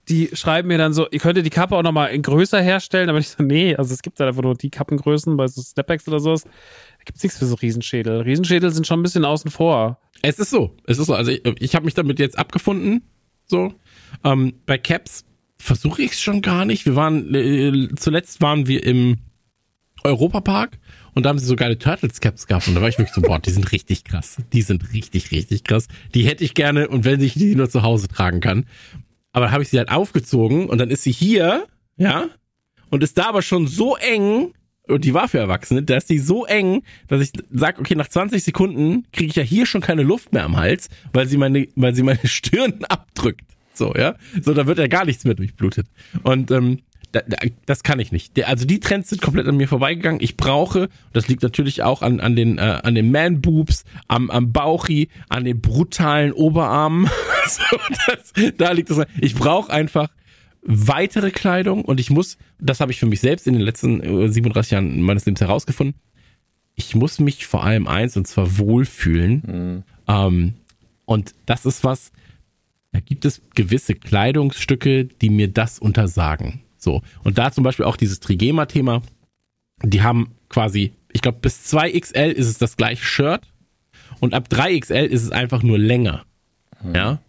die 0.10 0.30
schreiben 0.34 0.68
mir 0.68 0.78
dann 0.78 0.94
so, 0.94 1.08
ihr 1.10 1.20
könntet 1.20 1.46
die 1.46 1.50
Kappe 1.50 1.76
auch 1.76 1.84
nochmal 1.84 2.12
in 2.12 2.22
größer 2.22 2.62
herstellen, 2.62 3.10
aber 3.10 3.18
ich 3.18 3.30
so, 3.30 3.44
nee, 3.44 3.76
also 3.76 3.94
es 3.94 4.02
gibt 4.02 4.20
da 4.20 4.28
einfach 4.28 4.44
nur 4.44 4.56
die 4.56 4.70
Kappengrößen 4.70 5.36
bei 5.36 5.48
so 5.48 5.62
Snapbacks 5.62 6.08
oder 6.08 6.20
sowas. 6.20 6.44
Da 6.44 7.04
gibt's 7.06 7.24
nichts 7.24 7.40
für 7.40 7.46
so 7.46 7.56
Riesenschädel. 7.56 8.22
Riesenschädel 8.22 8.72
sind 8.72 8.86
schon 8.86 9.00
ein 9.00 9.04
bisschen 9.04 9.26
außen 9.26 9.50
vor. 9.50 10.00
Es 10.22 10.40
ist 10.40 10.50
so, 10.50 10.76
es 10.86 11.00
ist 11.00 11.08
so. 11.08 11.14
Also 11.14 11.32
ich, 11.32 11.42
ich 11.60 11.76
habe 11.76 11.86
mich 11.86 11.94
damit 11.94 12.20
jetzt 12.20 12.38
abgefunden. 12.38 13.04
So. 13.46 13.74
Ähm, 14.24 14.54
bei 14.66 14.78
Caps 14.78 15.26
versuche 15.58 16.04
ich 16.04 16.12
es 16.12 16.22
schon 16.22 16.42
gar 16.42 16.66
nicht. 16.66 16.86
Wir 16.86 16.96
waren, 16.96 17.34
äh, 17.34 17.90
zuletzt 17.96 18.42
waren 18.42 18.68
wir 18.68 18.84
im 18.84 19.18
Europapark 20.04 20.78
und 21.14 21.24
da 21.24 21.30
haben 21.30 21.40
sie 21.40 21.46
so 21.46 21.56
geile 21.56 21.78
Turtles 21.78 22.22
Caps 22.22 22.46
gehabt 22.46 22.68
und 22.68 22.76
da 22.76 22.82
war 22.82 22.90
ich 22.90 22.98
wirklich 22.98 23.16
so, 23.16 23.22
boah, 23.22 23.40
die 23.40 23.50
sind 23.50 23.72
richtig 23.72 24.04
krass. 24.04 24.38
Die 24.54 24.62
sind 24.62 24.94
richtig, 24.94 25.32
richtig 25.32 25.64
krass. 25.64 25.88
Die 26.14 26.28
hätte 26.28 26.44
ich 26.44 26.54
gerne 26.54 26.88
und 26.88 27.06
wenn 27.06 27.22
ich 27.22 27.34
die 27.34 27.56
nur 27.56 27.70
zu 27.70 27.82
Hause 27.82 28.08
tragen 28.08 28.40
kann. 28.40 28.66
Aber 29.36 29.52
habe 29.52 29.64
ich 29.64 29.70
sie 29.70 29.78
halt 29.78 29.90
aufgezogen 29.90 30.70
und 30.70 30.78
dann 30.78 30.90
ist 30.90 31.04
sie 31.04 31.12
hier, 31.12 31.68
ja, 31.98 32.30
und 32.90 33.04
ist 33.04 33.18
da 33.18 33.26
aber 33.26 33.42
schon 33.42 33.68
so 33.68 33.98
eng, 33.98 34.54
und 34.88 35.04
die 35.04 35.14
war 35.14 35.28
für 35.28 35.40
Erwachsene, 35.40 35.84
da 35.84 35.98
ist 35.98 36.10
die 36.10 36.20
so 36.20 36.46
eng, 36.46 36.84
dass 37.10 37.20
ich 37.20 37.34
sag, 37.52 37.78
okay, 37.78 37.96
nach 37.96 38.08
20 38.08 38.42
Sekunden 38.42 39.04
kriege 39.12 39.30
ich 39.30 39.36
ja 39.36 39.44
hier 39.44 39.66
schon 39.66 39.82
keine 39.82 40.04
Luft 40.04 40.32
mehr 40.32 40.46
am 40.46 40.56
Hals, 40.56 40.88
weil 41.12 41.28
sie 41.28 41.36
meine, 41.36 41.68
weil 41.76 41.94
sie 41.94 42.04
meine 42.04 42.20
Stirn 42.26 42.86
abdrückt. 42.88 43.44
So, 43.74 43.94
ja. 43.94 44.16
So, 44.42 44.54
da 44.54 44.68
wird 44.68 44.78
ja 44.78 44.88
gar 44.88 45.04
nichts 45.04 45.26
mehr 45.26 45.34
durchblutet. 45.34 45.88
Und 46.24 46.50
ähm, 46.52 46.80
das 47.66 47.84
kann 47.84 48.00
ich 48.00 48.12
nicht. 48.12 48.44
Also 48.46 48.66
die 48.66 48.80
Trends 48.80 49.10
sind 49.10 49.22
komplett 49.22 49.48
an 49.48 49.58
mir 49.58 49.68
vorbeigegangen. 49.68 50.22
Ich 50.22 50.38
brauche, 50.38 50.90
das 51.14 51.28
liegt 51.28 51.44
natürlich 51.44 51.84
auch 51.84 52.02
an, 52.02 52.20
an 52.20 52.36
den, 52.36 52.58
äh, 52.58 52.80
an 52.84 52.96
den 52.96 53.12
Man-Boobs, 53.12 53.84
am, 54.08 54.30
am 54.30 54.52
Bauchi, 54.52 55.10
an 55.30 55.46
den 55.46 55.62
brutalen 55.62 56.32
Oberarmen. 56.34 57.10
so, 57.48 57.78
das, 58.08 58.56
da 58.58 58.72
liegt 58.72 58.90
das. 58.90 59.02
Ich 59.22 59.36
brauche 59.36 59.72
einfach 59.72 60.10
weitere 60.62 61.32
Kleidung 61.32 61.86
und 61.86 62.00
ich 62.00 62.10
muss, 62.10 62.38
das 62.60 62.80
habe 62.80 62.92
ich 62.92 63.00
für 63.00 63.06
mich 63.06 63.20
selbst 63.20 63.48
in 63.48 63.54
den 63.54 63.62
letzten 63.62 64.02
37 64.32 64.72
äh, 64.72 64.76
Jahren 64.76 65.02
meines 65.02 65.26
Lebens 65.26 65.42
herausgefunden, 65.42 65.96
ich 66.76 66.96
muss 66.96 67.20
mich 67.20 67.46
vor 67.46 67.64
allem 67.64 67.88
eins 67.88 68.18
und 68.18 68.28
zwar 68.28 68.58
wohlfühlen. 68.58 69.44
Mhm. 69.46 69.84
Ähm, 70.08 70.54
und 71.06 71.36
das 71.46 71.66
ist 71.66 71.84
was, 71.84 72.12
da 72.92 73.00
gibt 73.00 73.26
es 73.26 73.42
gewisse 73.56 73.94
Kleidungsstücke, 73.94 75.06
die 75.06 75.30
mir 75.30 75.48
das 75.48 75.80
untersagen. 75.80 76.62
So. 76.86 77.02
Und 77.24 77.40
da 77.40 77.52
zum 77.52 77.64
Beispiel 77.64 77.84
auch 77.84 77.98
dieses 77.98 78.20
Trigema-Thema. 78.20 79.02
Die 79.84 80.04
haben 80.04 80.36
quasi, 80.50 80.94
ich 81.12 81.22
glaube, 81.22 81.40
bis 81.42 81.74
2XL 81.74 82.30
ist 82.30 82.48
es 82.48 82.60
das 82.60 82.78
gleiche 82.78 83.04
Shirt. 83.04 83.42
Und 84.20 84.34
ab 84.34 84.48
3XL 84.50 85.06
ist 85.06 85.24
es 85.24 85.32
einfach 85.32 85.64
nur 85.64 85.80
länger. 85.80 86.26
Mhm. 86.84 86.96
Ja. 86.96 87.20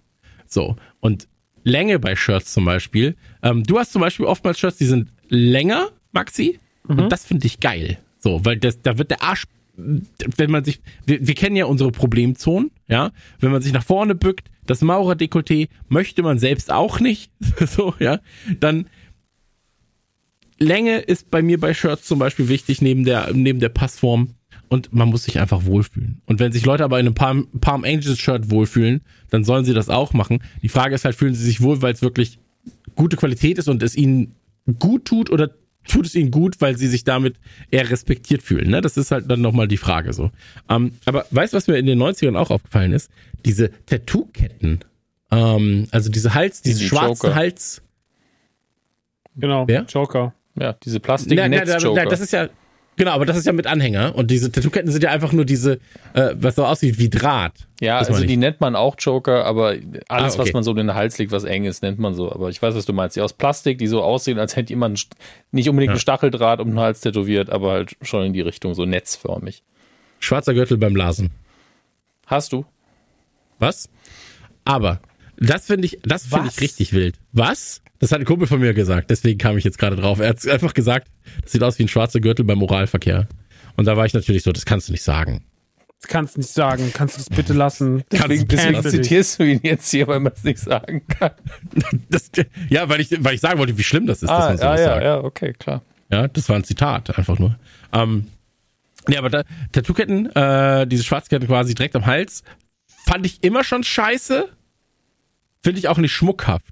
So. 0.47 0.77
Und 1.01 1.27
Länge 1.65 1.99
bei 1.99 2.15
Shirts 2.15 2.53
zum 2.53 2.67
Beispiel. 2.67 3.17
Ähm, 3.43 3.65
du 3.65 3.79
hast 3.79 3.93
zum 3.93 4.03
Beispiel 4.03 4.27
oftmals 4.27 4.61
Shirts, 4.61 4.77
die 4.77 4.85
sind 4.85 5.09
länger, 5.29 5.89
Maxi. 6.13 6.61
Mhm. 6.87 6.99
Und 6.99 7.13
das 7.13 7.25
finde 7.25 7.47
ich 7.47 7.59
geil. 7.59 7.99
So, 8.19 8.45
weil 8.45 8.59
das, 8.59 8.83
da 8.83 8.99
wird 8.99 9.11
der 9.11 9.23
Arsch, 9.23 9.47
wenn 9.77 10.51
man 10.51 10.65
sich, 10.65 10.81
wir, 11.07 11.27
wir 11.27 11.35
kennen 11.35 11.57
ja 11.57 11.65
unsere 11.65 11.91
Problemzonen, 11.91 12.71
ja. 12.89 13.11
Wenn 13.41 13.51
man 13.51 13.63
sich 13.63 13.73
nach 13.73 13.85
vorne 13.85 14.15
bückt, 14.15 14.49
das 14.67 14.83
Maurer-Dekolleté 14.83 15.69
möchte 15.89 16.23
man 16.23 16.39
selbst 16.39 16.71
auch 16.71 17.01
nicht. 17.01 17.33
so, 17.67 17.95
ja. 17.99 18.21
Dann 18.61 18.87
Länge 20.59 20.99
ist 20.99 21.31
bei 21.31 21.43
mir 21.43 21.61
bei 21.61 21.75
Shirts 21.75 22.07
zum 22.07 22.19
Beispiel 22.19 22.49
wichtig, 22.49 22.81
neben 22.81 23.05
der, 23.05 23.33
neben 23.33 23.61
der 23.61 23.69
Passform. 23.69 24.31
Und 24.69 24.93
man 24.93 25.09
muss 25.09 25.25
sich 25.25 25.39
einfach 25.39 25.65
wohlfühlen. 25.65 26.23
Und 26.27 26.41
wenn 26.41 26.51
sich 26.51 26.67
Leute 26.67 26.83
aber 26.83 26.99
in 26.99 27.07
einem 27.07 27.15
Palm, 27.15 27.47
Palm 27.61 27.85
Angels 27.85 28.19
Shirt 28.19 28.51
wohlfühlen, 28.51 29.03
dann 29.31 29.45
sollen 29.45 29.65
sie 29.65 29.75
das 29.75 29.89
auch 29.89 30.13
machen. 30.13 30.43
Die 30.63 30.69
Frage 30.69 30.95
ist 30.95 31.05
halt, 31.05 31.15
fühlen 31.15 31.35
sie 31.35 31.45
sich 31.45 31.61
wohl, 31.61 31.83
weil 31.83 31.93
es 31.93 32.03
wirklich 32.03 32.41
gute 32.97 33.17
Qualität 33.17 33.59
ist 33.59 33.69
und 33.69 33.83
es 33.83 33.95
ihnen 33.95 34.35
gut 34.81 35.05
tut 35.05 35.31
oder 35.31 35.51
tut 35.87 36.07
es 36.07 36.17
ihnen 36.17 36.33
gut, 36.33 36.61
weil 36.61 36.77
sie 36.77 36.89
sich 36.89 37.05
damit 37.05 37.37
eher 37.71 37.89
respektiert 37.91 38.43
fühlen. 38.43 38.71
Ne? 38.71 38.81
Das 38.81 38.97
ist 38.97 39.13
halt 39.13 39.31
dann 39.31 39.41
nochmal 39.41 39.69
die 39.69 39.77
Frage 39.77 40.13
so. 40.13 40.33
Ähm, 40.69 40.93
aber 41.05 41.27
weißt 41.31 41.53
du, 41.53 41.59
was 41.59 41.69
mir 41.69 41.77
in 41.77 41.87
den 41.87 42.03
90ern 42.03 42.37
auch 42.37 42.51
aufgefallen 42.51 42.93
ist? 42.93 43.09
Diese 43.45 43.71
Tattoo-Ketten 43.87 44.81
Ähm, 45.31 45.87
also 45.93 46.11
diese 46.11 46.35
Hals, 46.35 46.63
diese 46.63 46.79
Diesen 46.81 46.89
schwarzen 46.89 47.27
Joker. 47.27 47.35
Hals. 47.37 47.83
Genau, 49.37 49.69
Wer? 49.69 49.85
Joker. 49.85 50.35
Ja, 50.59 50.75
diese 50.85 51.01
plastik 51.01 51.31
netz 51.37 51.69
nein, 51.69 51.95
nein, 51.95 52.09
das 52.09 52.21
ist 52.21 52.33
ja, 52.33 52.49
genau, 52.97 53.11
aber 53.13 53.27
das 53.27 53.37
ist 53.37 53.45
ja 53.47 53.53
mit 53.53 53.67
Anhänger. 53.67 54.15
Und 54.15 54.31
diese 54.31 54.51
Tattoo-Ketten 54.51 54.91
sind 54.91 55.03
ja 55.03 55.11
einfach 55.11 55.33
nur 55.33 55.45
diese, 55.45 55.81
äh, 56.15 56.35
was 56.35 56.55
so 56.55 56.65
aussieht 56.65 56.99
wie 56.99 57.11
Draht. 57.11 57.67
Ja, 57.81 57.99
also 57.99 58.25
die 58.25 58.37
nennt 58.39 58.61
man 58.61 58.75
auch 58.75 58.97
Joker, 58.99 59.45
aber 59.45 59.69
alles, 59.69 59.85
Ah, 60.09 60.27
okay. 60.29 60.39
was 60.39 60.53
man 60.55 60.63
so 60.63 60.71
in 60.71 60.79
den 60.79 60.95
Hals 60.95 61.19
legt, 61.19 61.31
was 61.31 61.45
eng 61.45 61.65
ist, 61.65 61.83
nennt 61.83 61.99
man 61.99 62.15
so. 62.15 62.33
Aber 62.33 62.49
ich 62.49 62.61
weiß, 62.63 62.75
was 62.75 62.87
du 62.87 62.95
meinst. 62.95 63.17
Die 63.17 63.21
aus 63.21 63.35
Plastik, 63.35 63.77
die 63.79 63.87
so 63.87 64.03
aussehen, 64.03 64.39
als 64.39 64.57
hätte 64.57 64.71
jemand 64.71 65.09
nicht 65.53 65.69
unbedingt 65.69 65.91
Ja. 65.91 65.93
einen 65.95 66.01
Stacheldraht 66.01 66.61
um 66.61 66.71
den 66.71 66.81
Hals 66.81 67.01
tätowiert, 67.03 67.51
aber 67.51 67.73
halt 67.73 67.97
schon 68.01 68.25
in 68.25 68.33
die 68.33 68.41
Richtung, 68.41 68.73
so 68.75 68.87
netzförmig. 68.87 69.63
Schwarzer 70.21 70.55
Gürtel 70.55 70.79
beim 70.79 70.95
Blasen. 70.95 71.31
Hast 72.25 72.53
du? 72.53 72.65
Was? 73.59 73.91
Aber 74.65 75.01
das 75.39 75.67
finde 75.67 75.85
ich, 75.87 75.99
das 76.03 76.27
finde 76.27 76.49
ich 76.49 76.61
richtig 76.63 76.93
wild. 76.95 77.17
Was? 77.33 77.83
Das 77.99 78.13
hat 78.13 78.19
ein 78.21 78.25
Kumpel 78.25 78.47
von 78.47 78.61
mir 78.61 78.75
gesagt, 78.75 79.11
deswegen 79.11 79.39
kam 79.39 79.57
ich 79.57 79.65
jetzt 79.65 79.79
gerade 79.79 79.97
drauf. 79.97 80.19
Er 80.21 80.29
hat 80.29 80.47
einfach 80.49 80.75
gesagt, 80.75 81.09
das 81.43 81.53
sieht 81.53 81.63
aus 81.63 81.79
wie 81.79 81.85
ein 81.85 81.89
schwarzer 81.89 82.21
Gürtel 82.21 82.45
beim 82.45 82.63
Oralverkehr. 82.63 83.27
Und 83.77 83.87
da 83.87 83.97
war 83.97 84.07
ich 84.07 84.15
natürlich 84.15 84.43
so, 84.43 84.53
das 84.53 84.65
kannst 84.67 84.89
du 84.89 84.93
nicht 84.93 85.03
sagen. 85.03 85.45
Das 86.01 86.09
kannst 86.09 86.37
du 86.37 86.41
nicht 86.41 86.51
sagen. 86.53 86.91
Kannst 86.93 87.17
du 87.17 87.19
das 87.21 87.31
bitte 87.35 87.53
lassen? 87.55 88.05
Deswegen- 88.13 88.47
Deswegen 88.49 88.83
zitierst 88.83 89.39
du 89.39 89.45
ihn 89.45 89.61
jetzt 89.63 89.91
hier, 89.91 90.07
weil 90.09 90.21
man 90.21 90.33
es 90.35 90.45
nicht 90.45 90.59
sagen 90.59 91.07
kann. 91.09 91.31
Das, 92.11 92.31
ja, 92.69 92.89
weil 92.89 93.01
ich, 93.01 93.09
weil 93.25 93.35
ich 93.35 93.41
sagen 93.41 93.59
wollte, 93.59 93.77
wie 93.79 93.83
schlimm 93.83 94.07
das 94.07 94.23
ist, 94.23 94.29
dass 94.31 94.45
Ah, 94.45 94.49
man 94.49 94.59
sowas 94.59 94.81
ja, 94.81 94.87
ja, 94.87 94.93
sagt. 94.93 95.05
ja, 95.05 95.25
okay, 95.25 95.53
klar. 95.55 95.83
Ja, 96.11 96.29
das 96.29 96.49
war 96.49 96.57
ein 96.57 96.65
Zitat, 96.65 97.17
einfach 97.19 97.39
nur. 97.39 97.59
Ähm, 97.93 98.29
ja, 99.09 99.19
aber 99.19 99.31
da, 99.31 99.43
Tattoo-Ketten, 99.73 100.27
äh, 100.37 100.87
diese 100.87 101.03
Schwarzketten 101.05 101.49
quasi 101.49 101.75
direkt 101.75 101.97
am 101.97 102.07
Hals, 102.07 102.43
fand 103.07 103.25
ich 103.27 103.43
immer 103.43 103.65
schon 103.65 103.83
scheiße. 103.85 104.49
Finde 105.63 105.79
ich 105.81 105.89
auch 105.89 105.99
nicht 105.99 106.13
schmuckhaft. 106.13 106.65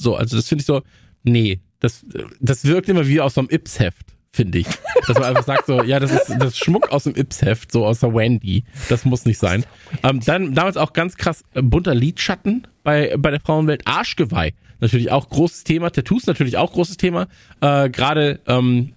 So, 0.00 0.16
also 0.16 0.36
das 0.36 0.48
finde 0.48 0.62
ich 0.62 0.66
so, 0.66 0.82
nee, 1.22 1.60
das, 1.80 2.04
das 2.40 2.64
wirkt 2.64 2.88
immer 2.88 3.06
wie 3.06 3.20
aus 3.20 3.34
so 3.34 3.42
einem 3.42 3.50
Ips-Heft, 3.50 4.06
finde 4.30 4.58
ich. 4.58 4.66
Dass 5.06 5.18
man 5.18 5.24
einfach 5.24 5.44
sagt 5.44 5.66
so, 5.66 5.82
ja, 5.82 6.00
das 6.00 6.10
ist 6.12 6.28
das 6.28 6.52
ist 6.52 6.58
Schmuck 6.58 6.90
aus 6.90 7.04
dem 7.04 7.14
Ips-Heft, 7.14 7.70
so 7.72 7.84
aus 7.86 8.00
der 8.00 8.14
Wendy. 8.14 8.64
Das 8.88 9.04
muss 9.04 9.24
nicht 9.26 9.38
sein. 9.38 9.64
Ähm, 10.02 10.20
dann 10.20 10.54
damals 10.54 10.76
auch 10.76 10.92
ganz 10.92 11.16
krass 11.16 11.44
äh, 11.54 11.62
bunter 11.62 11.94
Lidschatten 11.94 12.66
bei, 12.82 13.14
bei 13.18 13.30
der 13.30 13.40
Frauenwelt. 13.40 13.86
Arschgeweih, 13.86 14.52
natürlich 14.80 15.10
auch 15.10 15.28
großes 15.28 15.64
Thema. 15.64 15.90
Tattoos 15.90 16.26
natürlich 16.26 16.56
auch 16.56 16.72
großes 16.72 16.96
Thema. 16.96 17.28
Äh, 17.60 17.90
Gerade, 17.90 18.40
ähm, 18.46 18.92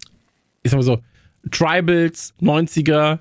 ich 0.61 0.71
sag 0.71 0.77
mal 0.77 0.83
so, 0.83 0.99
Tribals, 1.51 2.33
90er, 2.41 3.19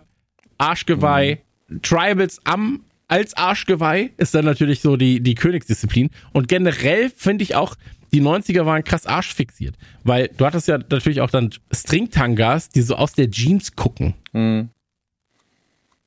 Arschgeweih, 0.58 1.38
Tribals 1.82 2.40
am 2.44 2.84
als 3.12 3.36
Arschgeweih 3.36 4.10
ist 4.16 4.34
dann 4.34 4.46
natürlich 4.46 4.80
so 4.80 4.96
die, 4.96 5.22
die 5.22 5.34
Königsdisziplin. 5.34 6.08
Und 6.32 6.48
generell 6.48 7.10
finde 7.14 7.42
ich 7.42 7.54
auch, 7.54 7.74
die 8.14 8.22
90er 8.22 8.64
waren 8.64 8.84
krass 8.84 9.04
arschfixiert. 9.04 9.76
Weil 10.02 10.30
du 10.34 10.46
hattest 10.46 10.66
ja 10.66 10.78
natürlich 10.78 11.20
auch 11.20 11.28
dann 11.28 11.50
Stringtangas, 11.70 12.70
die 12.70 12.80
so 12.80 12.96
aus 12.96 13.12
der 13.12 13.30
Jeans 13.30 13.76
gucken. 13.76 14.14
Hm. 14.32 14.70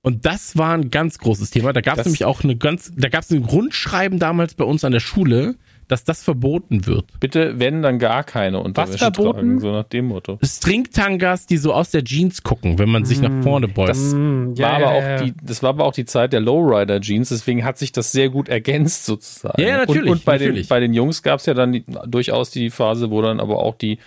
Und 0.02 0.26
das 0.26 0.58
war 0.58 0.74
ein 0.74 0.90
ganz 0.90 1.20
großes 1.20 1.52
Thema. 1.52 1.74
Da 1.74 1.82
gab 1.82 2.00
es 2.00 2.06
nämlich 2.06 2.26
auch 2.26 2.44
eine 2.44 2.56
ganz, 2.56 2.92
da 2.96 3.10
gab 3.10 3.24
es 3.24 3.30
ein 3.30 3.44
Grundschreiben 3.44 4.18
damals 4.18 4.56
bei 4.56 4.66
uns 4.66 4.84
an 4.84 4.92
der 4.92 5.00
Schule, 5.00 5.58
dass 5.88 6.04
das 6.04 6.24
verboten 6.24 6.86
wird. 6.88 7.06
Bitte, 7.20 7.60
wenn, 7.60 7.82
dann 7.82 8.00
gar 8.00 8.24
keine 8.24 8.60
Unterwäsche 8.60 8.98
verboten? 8.98 9.32
tragen, 9.34 9.60
so 9.60 9.72
nach 9.72 9.84
dem 9.84 10.08
Motto. 10.08 10.40
Stringtangas, 10.44 11.46
die 11.46 11.58
so 11.58 11.74
aus 11.74 11.92
der 11.92 12.04
Jeans 12.04 12.44
gucken, 12.44 12.80
wenn 12.80 12.90
man 12.90 13.06
sich 13.06 13.22
nach 13.22 13.44
vorne 13.44 13.68
beugt. 13.68 13.90
Das 13.90 14.14
Mm, 14.14 14.54
ja, 14.56 14.68
war 14.72 14.80
ja, 14.80 14.86
aber 14.88 14.96
ja, 14.96 14.98
auch 14.98 15.20
ja. 15.20 15.24
die, 15.26 15.34
das 15.44 15.62
war 15.64 15.70
aber 15.70 15.86
auch 15.86 15.94
die 15.94 16.06
Zeit 16.06 16.34
der 16.34 16.40
Lowrider-Jeans, 16.42 17.30
deswegen 17.30 17.64
hat 17.64 17.78
sich 17.78 17.92
das 17.92 18.12
sehr 18.12 18.30
gut 18.30 18.50
ergänzt 18.50 19.06
sozusagen. 19.06 19.62
Ja, 19.62 19.78
natürlich, 19.78 20.04
Und, 20.04 20.18
und 20.18 20.26
bei, 20.26 20.38
Den, 20.38 20.48
natürlich. 20.50 20.68
bei 20.70 20.80
den 20.80 20.94
Jungs 20.94 21.22
gab 21.22 21.40
es 21.40 21.46
ja 21.46 21.54
dann 21.54 21.72
die, 21.74 21.86
durchaus 22.08 22.50
die 22.50 22.70
Phase, 22.70 23.12
wo 23.12 23.22
dann 23.22 23.40
aber 23.40 23.60
auch 23.60 23.76
die 23.76 24.00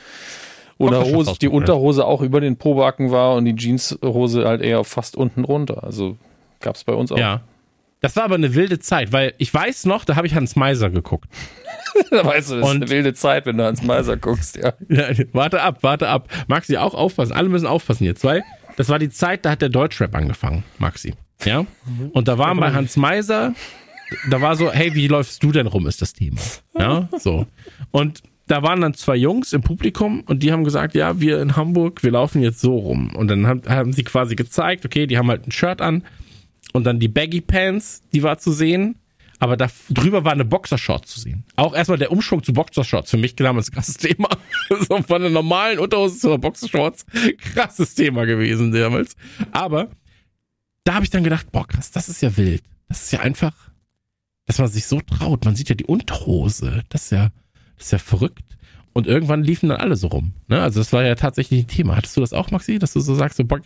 Unterhose, 0.79 1.13
Boxershorts 1.13 1.39
die 1.41 1.49
Unterhose 1.49 2.07
auch 2.07 2.23
über 2.23 2.41
den 2.41 2.57
Pobacken 2.57 3.11
war 3.11 3.35
und 3.35 3.45
die 3.45 3.55
Jeanshose 3.57 4.47
halt 4.47 4.63
eher 4.63 4.85
fast 4.85 5.17
unten 5.17 5.45
runter. 5.45 5.83
Also 5.85 6.17
gab 6.61 6.77
es 6.77 6.85
bei 6.85 6.93
uns 6.93 7.11
auch. 7.13 7.19
Ja. 7.19 7.43
Das 8.01 8.15
war 8.17 8.25
aber 8.25 8.37
eine 8.37 8.55
wilde 8.55 8.79
Zeit, 8.79 9.13
weil 9.13 9.35
ich 9.39 9.53
weiß 9.53 9.87
noch, 9.87 10.05
da 10.05 10.17
habe 10.17 10.27
ich 10.27 10.35
Hans 10.35 10.55
Meiser 10.57 10.89
geguckt. 10.91 11.29
da 12.11 12.25
weißt 12.25 12.51
du, 12.51 12.55
das 12.57 12.65
ist 12.65 12.71
Und- 12.71 12.83
eine 12.83 12.91
wilde 12.91 13.15
Zeit, 13.15 13.47
wenn 13.47 13.57
du 13.59 13.65
ans 13.65 13.83
Meiser 13.83 14.17
guckst, 14.17 14.57
ja. 14.57 14.73
Ja, 14.89 15.09
warte 15.33 15.61
ab, 15.63 15.79
warte 15.83 16.09
ab. 16.09 16.29
Maxi, 16.47 16.77
auch 16.77 16.95
aufpassen. 16.95 17.33
Alle 17.33 17.49
müssen 17.49 17.67
aufpassen 17.67 18.05
jetzt, 18.05 18.23
weil 18.25 18.45
das 18.77 18.89
war 18.89 18.99
die 18.99 19.11
Zeit, 19.11 19.45
da 19.45 19.51
hat 19.51 19.63
der 19.63 19.69
Deutschrap 19.69 20.15
angefangen, 20.15 20.63
Maxi. 20.79 21.15
Ja? 21.45 21.67
Und 22.13 22.29
da 22.29 22.39
waren 22.39 22.59
bei 22.61 22.73
Hans 22.73 22.97
Meiser, 22.97 23.55
da 24.31 24.41
war 24.41 24.57
so, 24.57 24.73
hey, 24.73 24.95
wie 24.95 25.09
läufst 25.09 25.43
du 25.43 25.53
denn 25.53 25.67
rum, 25.67 25.87
ist 25.87 26.01
das 26.03 26.13
Thema. 26.13 26.41
Ja, 26.79 27.09
so. 27.19 27.47
Und 27.91 28.23
da 28.47 28.63
waren 28.63 28.81
dann 28.81 28.95
zwei 28.95 29.17
Jungs 29.17 29.53
im 29.53 29.63
Publikum 29.63 30.23
und 30.23 30.43
die 30.43 30.53
haben 30.53 30.65
gesagt, 30.65 30.95
ja, 30.95 31.21
wir 31.21 31.41
in 31.43 31.57
Hamburg, 31.57 32.03
wir 32.03 32.13
laufen 32.13 32.43
jetzt 32.43 32.61
so 32.61 32.77
rum. 32.77 33.15
Und 33.15 33.29
dann 33.29 33.47
haben, 33.47 33.63
haben 33.69 33.93
sie 33.93 34.05
quasi 34.05 34.37
gezeigt, 34.37 34.85
okay, 34.87 35.07
die 35.07 35.19
haben 35.19 35.29
halt 35.29 35.47
ein 35.47 35.51
Shirt 35.53 35.81
an 35.83 36.05
und 36.73 36.85
dann 36.85 37.01
die 37.01 37.09
Baggy 37.09 37.41
Pants, 37.41 38.03
die 38.13 38.23
war 38.23 38.39
zu 38.39 38.53
sehen. 38.53 38.97
Aber 39.41 39.57
da 39.57 39.69
drüber 39.89 40.25
war 40.25 40.33
eine 40.33 40.45
Boxershort 40.45 41.07
zu 41.07 41.21
sehen. 41.21 41.45
Auch 41.55 41.75
erstmal 41.75 41.99
der 41.99 42.11
Umschwung 42.11 42.43
zu 42.43 42.53
Boxershorts. 42.53 43.11
Für 43.11 43.19
mich 43.19 43.37
damals 43.37 43.71
krasses 43.71 43.97
Thema. 43.97 44.29
so 44.89 45.01
von 45.03 45.23
der 45.23 45.31
normalen 45.31 45.79
Unterhose 45.79 46.19
zu 46.19 46.37
Boxershorts. 46.39 47.07
Krasses 47.39 47.95
Thema 47.95 48.25
gewesen 48.25 48.73
damals. 48.73 49.15
Aber 49.53 49.91
da 50.83 50.95
habe 50.95 51.05
ich 51.05 51.11
dann 51.11 51.23
gedacht, 51.23 51.53
boah, 51.53 51.69
krass, 51.69 51.93
das 51.93 52.09
ist 52.09 52.21
ja 52.21 52.37
wild. 52.37 52.65
Das 52.89 53.05
ist 53.05 53.13
ja 53.13 53.21
einfach, 53.21 53.55
dass 54.47 54.59
man 54.59 54.69
sich 54.69 54.87
so 54.87 55.01
traut. 55.01 55.45
Man 55.45 55.55
sieht 55.55 55.69
ja 55.69 55.77
die 55.77 55.85
Unterhose. 55.87 56.83
Das 56.89 57.05
ist 57.05 57.11
ja, 57.11 57.31
das 57.77 57.87
ist 57.87 57.93
ja 57.93 57.99
verrückt. 57.99 58.57
Und 58.93 59.07
irgendwann 59.07 59.45
liefen 59.45 59.69
dann 59.69 59.79
alle 59.79 59.95
so 59.95 60.09
rum. 60.09 60.33
Ne? 60.49 60.61
Also 60.61 60.81
das 60.81 60.93
war 60.93 61.05
ja 61.05 61.15
tatsächlich 61.15 61.63
ein 61.63 61.69
Thema. 61.69 61.95
Hattest 61.95 62.17
du 62.17 62.21
das 62.21 62.33
auch, 62.33 62.51
Maxi? 62.51 62.81
Dass 62.81 62.95
du 62.95 63.01
so 63.01 63.15
sagst, 63.15 63.37
so 63.37 63.45
Bo 63.45 63.59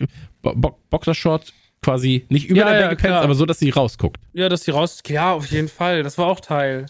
Bo 0.43 0.79
Boxershort 0.91 1.55
quasi 1.83 2.25
nicht 2.29 2.49
über 2.49 2.61
Ja, 2.61 2.71
der 2.71 2.81
ja, 2.81 2.89
Baggy 2.89 3.03
Pants, 3.03 3.25
aber 3.25 3.35
so, 3.35 3.45
dass 3.45 3.59
sie 3.59 3.71
rausguckt. 3.71 4.21
Ja, 4.33 4.49
dass 4.49 4.63
die 4.63 4.71
raus. 4.71 5.03
Ja, 5.07 5.33
auf 5.33 5.47
jeden 5.47 5.69
Fall. 5.69 6.03
Das 6.03 6.17
war 6.19 6.27
auch 6.27 6.41
Teil. 6.41 6.87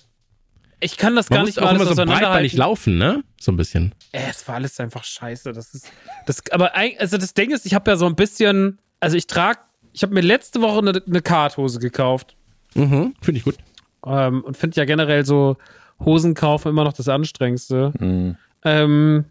Ich 0.80 0.96
kann 0.96 1.14
das 1.14 1.30
Man 1.30 1.36
gar 1.36 1.42
muss 1.42 1.48
nicht 1.48 1.58
auch 1.58 1.64
mal 1.64 1.76
immer 1.76 1.86
alles 1.86 1.96
so 1.96 2.04
breitbeinig 2.04 2.52
laufen, 2.54 2.98
ne? 2.98 3.22
So 3.40 3.52
ein 3.52 3.56
bisschen. 3.56 3.94
Äh, 4.10 4.30
es 4.30 4.46
war 4.48 4.56
alles 4.56 4.78
einfach 4.80 5.04
scheiße. 5.04 5.52
Das 5.52 5.74
ist. 5.74 5.90
Das, 6.26 6.42
aber 6.50 6.72
also 6.74 7.18
das 7.18 7.34
Ding 7.34 7.52
ist, 7.52 7.66
ich 7.66 7.74
habe 7.74 7.90
ja 7.90 7.96
so 7.96 8.06
ein 8.06 8.16
bisschen. 8.16 8.78
Also 9.00 9.16
ich 9.16 9.26
trage. 9.26 9.60
Ich 9.92 10.02
habe 10.02 10.14
mir 10.14 10.22
letzte 10.22 10.60
Woche 10.60 10.78
eine, 10.78 11.02
eine 11.06 11.22
Karthose 11.22 11.78
gekauft. 11.78 12.34
Mhm, 12.74 13.14
finde 13.20 13.38
ich 13.38 13.44
gut. 13.44 13.56
Ähm, 14.04 14.42
und 14.42 14.56
finde 14.56 14.76
ja 14.76 14.84
generell 14.84 15.24
so 15.24 15.56
Hosen 16.04 16.34
kaufen 16.34 16.68
immer 16.68 16.84
noch 16.84 16.94
das 16.94 17.08
Anstrengendste. 17.08 17.92
Mhm. 17.98 18.36
Ähm, 18.64 19.24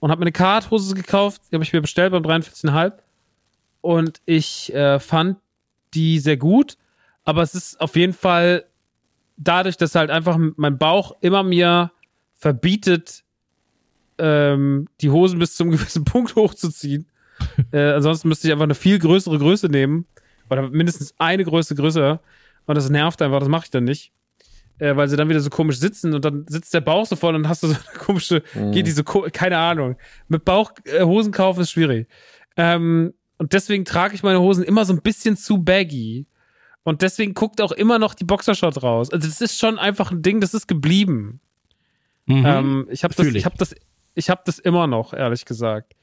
und 0.00 0.10
habe 0.10 0.18
mir 0.20 0.24
eine 0.24 0.32
Karthose 0.32 0.94
gekauft, 0.94 1.42
die 1.50 1.56
habe 1.56 1.64
ich 1.64 1.72
mir 1.72 1.80
bestellt 1.80 2.12
beim 2.12 2.22
43,5. 2.22 2.92
Und 3.80 4.20
ich 4.26 4.72
äh, 4.74 4.98
fand 4.98 5.38
die 5.94 6.18
sehr 6.18 6.36
gut, 6.36 6.76
aber 7.24 7.42
es 7.42 7.54
ist 7.54 7.80
auf 7.80 7.96
jeden 7.96 8.12
Fall 8.12 8.64
dadurch, 9.36 9.76
dass 9.76 9.94
halt 9.94 10.10
einfach 10.10 10.38
mein 10.56 10.78
Bauch 10.78 11.16
immer 11.20 11.42
mir 11.42 11.92
verbietet, 12.34 13.22
ähm, 14.18 14.88
die 15.00 15.10
Hosen 15.10 15.38
bis 15.38 15.54
zum 15.56 15.70
gewissen 15.72 16.04
Punkt 16.04 16.34
hochzuziehen. 16.36 17.06
äh, 17.72 17.92
ansonsten 17.92 18.28
müsste 18.28 18.48
ich 18.48 18.52
einfach 18.52 18.64
eine 18.64 18.74
viel 18.74 18.98
größere 18.98 19.38
Größe 19.38 19.68
nehmen. 19.68 20.06
Oder 20.48 20.70
mindestens 20.70 21.12
eine 21.18 21.44
Größe 21.44 21.74
größer. 21.74 22.20
Und 22.66 22.74
das 22.76 22.88
nervt 22.88 23.20
einfach, 23.20 23.40
das 23.40 23.48
mache 23.48 23.64
ich 23.64 23.70
dann 23.70 23.84
nicht. 23.84 24.12
Äh, 24.78 24.94
weil 24.96 25.08
sie 25.08 25.16
dann 25.16 25.28
wieder 25.28 25.40
so 25.40 25.50
komisch 25.50 25.78
sitzen 25.78 26.12
und 26.14 26.24
dann 26.24 26.44
sitzt 26.48 26.72
der 26.74 26.82
Bauch 26.82 27.06
so 27.06 27.16
voll 27.16 27.34
und 27.34 27.42
dann 27.44 27.48
hast 27.50 27.62
du 27.62 27.68
so 27.68 27.74
eine 27.74 27.98
komische, 27.98 28.42
geht 28.72 28.86
die 28.86 28.90
so, 28.90 29.02
ko- 29.04 29.26
keine 29.32 29.56
Ahnung. 29.58 29.96
Mit 30.28 30.44
Bauch 30.44 30.72
äh, 30.84 31.02
Hosen 31.02 31.32
kaufen 31.32 31.60
ist 31.62 31.70
schwierig. 31.70 32.08
Ähm, 32.56 33.14
und 33.38 33.52
deswegen 33.52 33.84
trage 33.84 34.14
ich 34.14 34.22
meine 34.22 34.40
Hosen 34.40 34.64
immer 34.64 34.84
so 34.84 34.92
ein 34.92 35.02
bisschen 35.02 35.36
zu 35.36 35.58
baggy. 35.58 36.26
Und 36.82 37.02
deswegen 37.02 37.34
guckt 37.34 37.60
auch 37.60 37.72
immer 37.72 37.98
noch 37.98 38.14
die 38.14 38.24
Boxershot 38.24 38.82
raus. 38.82 39.10
Also 39.10 39.26
das 39.26 39.40
ist 39.40 39.58
schon 39.58 39.78
einfach 39.78 40.12
ein 40.12 40.22
Ding, 40.22 40.40
das 40.40 40.54
ist 40.54 40.68
geblieben. 40.68 41.40
Mhm. 42.26 42.46
Ähm, 42.46 42.88
ich 42.90 43.02
habe 43.02 43.14
das, 43.14 43.26
ich. 43.26 43.34
ich 43.34 43.44
habe 43.44 43.56
das, 43.58 43.74
ich 44.14 44.30
habe 44.30 44.42
das 44.44 44.58
immer 44.58 44.86
noch, 44.86 45.12
ehrlich 45.12 45.44
gesagt. 45.44 45.94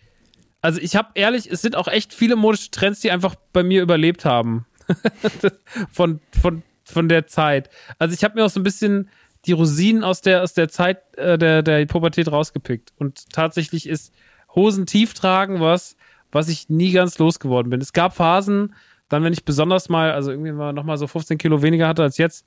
Also 0.61 0.79
ich 0.79 0.95
habe 0.95 1.09
ehrlich, 1.15 1.49
es 1.51 1.61
sind 1.61 1.75
auch 1.75 1.87
echt 1.87 2.13
viele 2.13 2.35
modische 2.35 2.71
Trends, 2.71 3.01
die 3.01 3.11
einfach 3.11 3.35
bei 3.51 3.63
mir 3.63 3.81
überlebt 3.81 4.23
haben 4.23 4.65
von 5.91 6.21
von 6.41 6.63
von 6.85 7.09
der 7.09 7.27
Zeit. 7.27 7.69
Also 7.99 8.13
ich 8.13 8.23
habe 8.23 8.35
mir 8.35 8.45
auch 8.45 8.49
so 8.49 8.59
ein 8.59 8.63
bisschen 8.63 9.09
die 9.45 9.51
Rosinen 9.51 10.03
aus 10.03 10.21
der 10.21 10.41
aus 10.41 10.53
der 10.53 10.69
Zeit 10.69 11.17
äh, 11.17 11.37
der 11.37 11.63
der 11.63 11.85
Pubertät 11.85 12.31
rausgepickt 12.31 12.93
und 12.97 13.29
tatsächlich 13.31 13.87
ist 13.87 14.13
Hosen 14.55 14.85
tief 14.85 15.13
tragen 15.13 15.59
was, 15.59 15.97
was 16.33 16.49
ich 16.49 16.69
nie 16.69 16.91
ganz 16.91 17.17
losgeworden 17.17 17.69
bin. 17.69 17.81
Es 17.81 17.93
gab 17.93 18.15
Phasen, 18.15 18.75
dann 19.09 19.23
wenn 19.23 19.33
ich 19.33 19.45
besonders 19.45 19.89
mal, 19.89 20.11
also 20.11 20.31
irgendwie 20.31 20.51
mal 20.51 20.73
noch 20.73 20.83
mal 20.83 20.97
so 20.97 21.07
15 21.07 21.37
Kilo 21.37 21.61
weniger 21.61 21.87
hatte 21.87 22.03
als 22.03 22.17
jetzt, 22.17 22.45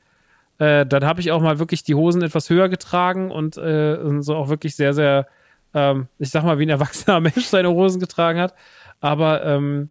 äh, 0.59 0.87
dann 0.87 1.05
habe 1.05 1.21
ich 1.21 1.31
auch 1.31 1.41
mal 1.41 1.59
wirklich 1.59 1.83
die 1.83 1.95
Hosen 1.95 2.23
etwas 2.23 2.51
höher 2.51 2.69
getragen 2.69 3.31
und, 3.31 3.57
äh, 3.57 3.97
und 3.97 4.23
so 4.23 4.35
auch 4.37 4.49
wirklich 4.49 4.75
sehr, 4.77 4.95
sehr, 4.95 5.27
ähm, 5.75 6.09
ich 6.19 6.31
sag 6.31 6.45
mal, 6.45 6.59
wie 6.59 6.67
ein 6.67 6.71
erwachsener 6.71 7.21
Mensch 7.21 7.47
seine 7.47 7.71
Hosen 7.71 8.01
getragen 8.01 8.41
hat. 8.41 8.55
Aber 9.01 9.45
ähm, 9.45 9.91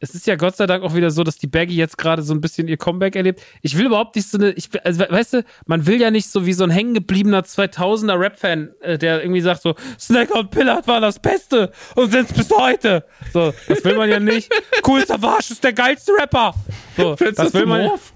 es 0.00 0.14
ist 0.14 0.26
ja 0.26 0.36
Gott 0.36 0.56
sei 0.56 0.66
Dank 0.66 0.84
auch 0.84 0.94
wieder 0.94 1.10
so, 1.10 1.24
dass 1.24 1.38
die 1.38 1.46
Baggy 1.46 1.74
jetzt 1.74 1.98
gerade 1.98 2.22
so 2.22 2.32
ein 2.32 2.40
bisschen 2.40 2.68
ihr 2.68 2.76
Comeback 2.76 3.16
erlebt. 3.16 3.42
Ich 3.62 3.76
will 3.76 3.86
überhaupt 3.86 4.14
nicht 4.14 4.28
so 4.28 4.38
eine, 4.38 4.50
ich, 4.52 4.68
also, 4.84 5.04
weißt 5.08 5.34
du, 5.34 5.44
man 5.66 5.86
will 5.86 6.00
ja 6.00 6.10
nicht 6.10 6.30
so 6.30 6.46
wie 6.46 6.52
so 6.52 6.64
ein 6.64 6.70
hängengebliebener 6.70 7.40
2000er 7.40 8.18
Rap-Fan, 8.18 8.70
äh, 8.80 8.98
der 8.98 9.22
irgendwie 9.22 9.40
sagt 9.40 9.62
so, 9.62 9.74
Snacker 9.98 10.40
und 10.40 10.50
Pillard 10.50 10.86
war 10.86 11.00
das 11.00 11.18
Beste 11.18 11.72
und 11.96 12.12
sind's 12.12 12.32
bis 12.32 12.50
heute. 12.50 13.04
So, 13.32 13.52
das 13.66 13.84
will 13.84 13.96
man 13.96 14.08
ja 14.08 14.20
nicht. 14.20 14.52
Cool 14.86 15.04
Savage 15.04 15.52
ist 15.52 15.64
der 15.64 15.72
geilste 15.72 16.12
Rapper. 16.12 16.54
So, 16.96 17.16
Fenster 17.16 17.44
das 17.44 17.54
will 17.54 17.62
zum 17.62 17.70
man. 17.70 17.90
Hof. 17.90 18.12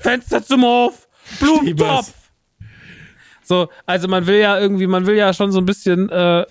Fenster 0.00 0.42
zum 0.42 0.62
Hof, 0.62 1.08
Blumentopf. 1.38 2.12
So, 3.42 3.68
also 3.86 4.08
man 4.08 4.26
will 4.26 4.38
ja 4.38 4.58
irgendwie, 4.58 4.86
man 4.86 5.06
will 5.06 5.16
ja 5.16 5.32
schon 5.32 5.52
so 5.52 5.58
ein 5.58 5.66
bisschen, 5.66 6.08
äh, 6.10 6.44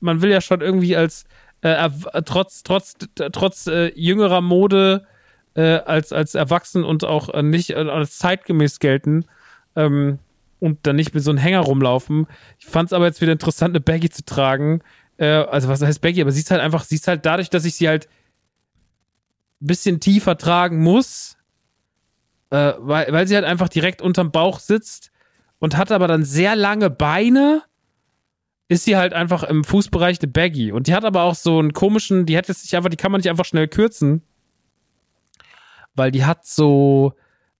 man 0.00 0.22
will 0.22 0.30
ja 0.30 0.40
schon 0.40 0.60
irgendwie 0.60 0.96
als 0.96 1.24
äh, 1.62 1.68
erw- 1.68 2.22
trotz 2.24 2.62
trotz 2.62 2.94
trotz 3.32 3.66
äh, 3.66 3.92
jüngerer 3.94 4.40
Mode 4.40 5.06
äh, 5.54 5.76
als 5.78 6.12
als 6.12 6.34
erwachsen 6.34 6.84
und 6.84 7.04
auch 7.04 7.28
äh, 7.28 7.42
nicht 7.42 7.70
äh, 7.70 7.74
als 7.74 8.18
zeitgemäß 8.18 8.78
gelten 8.78 9.24
ähm, 9.76 10.18
und 10.58 10.86
dann 10.86 10.96
nicht 10.96 11.14
mit 11.14 11.22
so 11.24 11.30
einem 11.30 11.38
Hänger 11.38 11.60
rumlaufen. 11.60 12.26
Ich 12.58 12.66
fand 12.66 12.88
es 12.88 12.92
aber 12.92 13.06
jetzt 13.06 13.20
wieder 13.20 13.32
interessant, 13.32 13.72
eine 13.72 13.80
Baggy 13.80 14.10
zu 14.10 14.24
tragen. 14.24 14.80
Äh, 15.16 15.26
also 15.26 15.68
was 15.68 15.82
heißt 15.82 16.00
Baggy? 16.00 16.22
Aber 16.22 16.32
sie 16.32 16.40
ist 16.40 16.50
halt 16.50 16.60
einfach, 16.60 16.84
sie 16.84 16.96
ist 16.96 17.08
halt 17.08 17.26
dadurch, 17.26 17.50
dass 17.50 17.64
ich 17.64 17.74
sie 17.74 17.88
halt 17.88 18.08
ein 19.62 19.66
bisschen 19.66 20.00
tiefer 20.00 20.38
tragen 20.38 20.82
muss, 20.82 21.36
äh, 22.50 22.72
weil, 22.78 23.12
weil 23.12 23.26
sie 23.26 23.34
halt 23.34 23.44
einfach 23.44 23.68
direkt 23.68 24.00
unterm 24.02 24.30
Bauch 24.30 24.58
sitzt 24.58 25.10
und 25.58 25.76
hat 25.76 25.92
aber 25.92 26.08
dann 26.08 26.24
sehr 26.24 26.56
lange 26.56 26.88
Beine 26.90 27.62
ist 28.70 28.84
sie 28.84 28.96
halt 28.96 29.12
einfach 29.14 29.42
im 29.42 29.64
Fußbereich 29.64 30.20
eine 30.22 30.30
Baggy. 30.30 30.70
Und 30.70 30.86
die 30.86 30.94
hat 30.94 31.04
aber 31.04 31.24
auch 31.24 31.34
so 31.34 31.58
einen 31.58 31.72
komischen, 31.72 32.24
die 32.24 32.36
hätte 32.36 32.54
sich 32.54 32.76
einfach, 32.76 32.88
die 32.88 32.96
kann 32.96 33.10
man 33.10 33.18
nicht 33.18 33.28
einfach 33.28 33.44
schnell 33.44 33.66
kürzen. 33.66 34.22
Weil 35.96 36.12
die 36.12 36.24
hat 36.24 36.46
so 36.46 37.14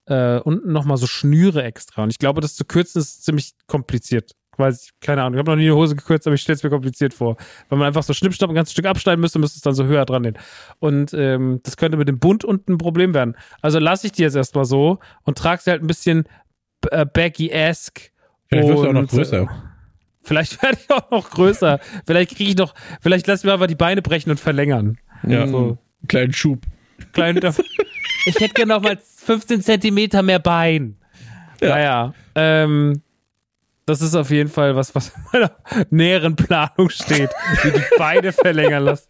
äh, 0.06 0.38
unten 0.38 0.72
nochmal 0.72 0.98
so 0.98 1.08
Schnüre 1.08 1.64
extra. 1.64 2.04
Und 2.04 2.10
ich 2.10 2.20
glaube, 2.20 2.40
das 2.40 2.54
zu 2.54 2.64
kürzen 2.64 3.00
ist 3.00 3.24
ziemlich 3.24 3.54
kompliziert. 3.66 4.36
Weiß 4.56 4.84
ich, 4.84 4.90
keine 5.00 5.22
Ahnung. 5.22 5.34
Ich 5.34 5.38
habe 5.40 5.50
noch 5.50 5.56
nie 5.56 5.64
eine 5.64 5.74
Hose 5.74 5.96
gekürzt, 5.96 6.28
aber 6.28 6.34
ich 6.34 6.42
stelle 6.42 6.54
es 6.54 6.62
mir 6.62 6.70
kompliziert 6.70 7.12
vor. 7.12 7.36
Weil 7.68 7.78
man 7.80 7.88
einfach 7.88 8.04
so 8.04 8.12
schnippschnapp 8.12 8.48
ein 8.48 8.54
ganzes 8.54 8.74
Stück 8.74 8.86
abschneiden 8.86 9.20
müsste, 9.20 9.40
müsste 9.40 9.56
es 9.56 9.62
dann 9.62 9.74
so 9.74 9.86
höher 9.86 10.04
dran 10.04 10.22
gehen. 10.22 10.38
Und 10.78 11.12
ähm, 11.12 11.58
das 11.64 11.76
könnte 11.76 11.96
mit 11.96 12.06
dem 12.06 12.20
Bund 12.20 12.44
unten 12.44 12.74
ein 12.74 12.78
Problem 12.78 13.14
werden. 13.14 13.36
Also 13.62 13.80
lasse 13.80 14.06
ich 14.06 14.12
die 14.12 14.22
jetzt 14.22 14.36
erstmal 14.36 14.64
so 14.64 15.00
und 15.24 15.36
trage 15.36 15.60
sie 15.60 15.72
halt 15.72 15.82
ein 15.82 15.88
bisschen 15.88 16.28
äh, 16.92 17.04
baggy-esque. 17.04 18.12
Vielleicht 18.46 18.68
wirst 18.68 18.84
du 18.84 18.88
auch 18.88 18.92
noch 18.92 19.00
Und, 19.00 19.10
größer. 19.10 19.69
Vielleicht 20.22 20.62
werde 20.62 20.78
ich 20.82 20.90
auch 20.90 21.10
noch 21.10 21.30
größer. 21.30 21.80
Vielleicht 22.06 22.36
kriege 22.36 22.50
ich 22.50 22.56
noch, 22.56 22.74
vielleicht 23.00 23.26
lassen 23.26 23.46
wir 23.46 23.54
einfach 23.54 23.66
die 23.66 23.74
Beine 23.74 24.02
brechen 24.02 24.30
und 24.30 24.38
verlängern. 24.40 24.98
Ja, 25.26 25.46
so. 25.46 25.58
einen 26.00 26.08
kleinen 26.08 26.32
Schub. 26.32 26.60
Klein, 27.12 27.36
ich 28.26 28.34
hätte 28.40 28.54
gerne 28.54 28.74
noch 28.74 28.82
mal 28.82 28.98
15 29.24 29.62
Zentimeter 29.62 30.22
mehr 30.22 30.38
Bein. 30.38 30.96
Ja. 31.60 31.68
Naja, 31.70 32.14
ähm, 32.34 33.02
das 33.86 34.02
ist 34.02 34.14
auf 34.14 34.30
jeden 34.30 34.50
Fall 34.50 34.76
was, 34.76 34.94
was 34.94 35.08
in 35.08 35.22
meiner 35.32 35.50
näheren 35.90 36.36
Planung 36.36 36.90
steht, 36.90 37.30
wie 37.62 37.70
die 37.72 37.82
Beine 37.98 38.32
verlängern 38.32 38.84
lassen. 38.84 39.08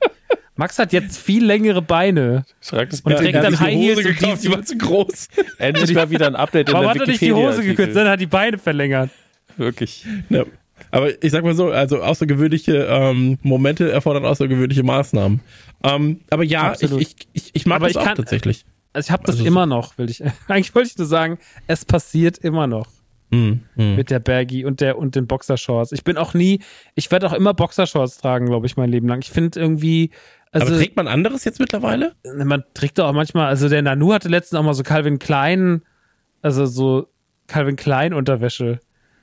Max 0.56 0.78
hat 0.78 0.92
jetzt 0.92 1.16
viel 1.18 1.44
längere 1.44 1.80
Beine. 1.80 2.44
Schreibt 2.60 2.92
es 2.92 3.00
Und 3.00 3.16
trägt 3.16 3.34
Er 3.34 3.42
dann 3.42 3.58
High 3.60 3.74
Heels 3.74 4.02
gekauft, 4.02 4.42
die- 4.42 4.48
die 4.48 4.52
war 4.55 4.62
zu 4.62 4.76
groß. 4.76 5.28
Endlich 5.58 5.94
mal 5.94 6.10
wieder 6.10 6.26
ein 6.26 6.36
Update 6.36 6.68
in 6.68 6.74
Warum 6.74 6.84
der 6.86 6.90
hat 6.94 7.00
er 7.00 7.06
nicht 7.08 7.20
die 7.20 7.32
Hose 7.32 7.62
gekürzt? 7.64 7.97
Dann 7.97 8.08
hat 8.08 8.20
die 8.20 8.26
Beine 8.26 8.58
verlängert. 8.58 9.10
Wirklich. 9.56 10.06
Ja. 10.28 10.44
Aber 10.91 11.23
ich 11.23 11.31
sag 11.31 11.44
mal 11.44 11.55
so, 11.55 11.70
also 11.70 12.02
außergewöhnliche 12.02 12.86
ähm, 12.91 13.39
Momente 13.43 13.91
erfordern 13.91 14.25
außergewöhnliche 14.25 14.83
Maßnahmen. 14.83 15.41
Ähm, 15.85 16.20
aber 16.31 16.44
ja, 16.44 16.75
ich, 16.78 16.91
ich, 16.93 17.17
ich, 17.33 17.51
ich 17.55 17.67
mag 17.67 17.77
Aber 17.77 17.86
das 17.86 17.93
ich 17.93 17.99
auch 17.99 18.05
kann- 18.05 18.17
tatsächlich. 18.17 18.65
Also 18.93 19.07
ich 19.07 19.10
habe 19.12 19.23
das 19.25 19.35
Also 19.36 19.44
so- 19.44 19.49
immer 19.49 19.67
noch, 19.67 19.97
will 19.99 20.10
ich. 20.10 20.23
Eigentlich 20.49 20.75
wollte 20.75 20.89
ich 20.91 20.99
nur 20.99 21.07
sagen, 21.07 21.39
es 21.69 21.85
passiert 21.85 22.39
immer 22.39 22.67
noch. 22.67 22.89
Hm, 23.33 23.60
hm. 23.77 23.94
mit 23.94 24.10
der 24.10 24.19
Baggy 24.19 24.65
und 24.65 24.81
der 24.81 24.99
und 24.99 25.15
den 25.15 25.28
Boxershorts. 25.28 25.93
Ich 25.93 26.02
bin 26.02 26.17
auch 26.17 26.35
nie, 26.35 26.59
ich 26.97 27.12
werde 27.12 27.28
auch 27.28 27.33
immer 27.33 27.55
Boxershorts 27.55 28.19
tragen, 28.19 28.47
glaube 28.47 28.67
ich, 28.67 28.77
mein 28.77 28.91
Leben 28.91 29.07
lang. 29.07 29.20
Ich 29.23 29.31
finde 29.31 29.60
irgendwie, 29.60 30.10
also 30.51 30.67
aber 30.67 30.77
trägt 30.78 30.97
man 30.97 31.07
anderes 31.07 31.44
jetzt 31.44 31.60
mittlerweile? 31.60 32.17
man 32.44 32.65
trägt 32.75 32.99
doch 32.99 33.07
auch 33.07 33.12
manchmal, 33.12 33.47
also 33.47 33.69
der 33.69 33.83
Nanu 33.83 34.12
hatte 34.12 34.28
letztens 34.28 34.59
auch 34.59 34.65
mal 34.65 34.75
so 34.75 34.83
Calvin 34.83 35.20
Klein, 35.20 35.83
also 36.43 36.67
so 36.67 37.07
Calvin 37.47 37.77
Klein 37.77 38.15
Unterwäsche. 38.15 38.81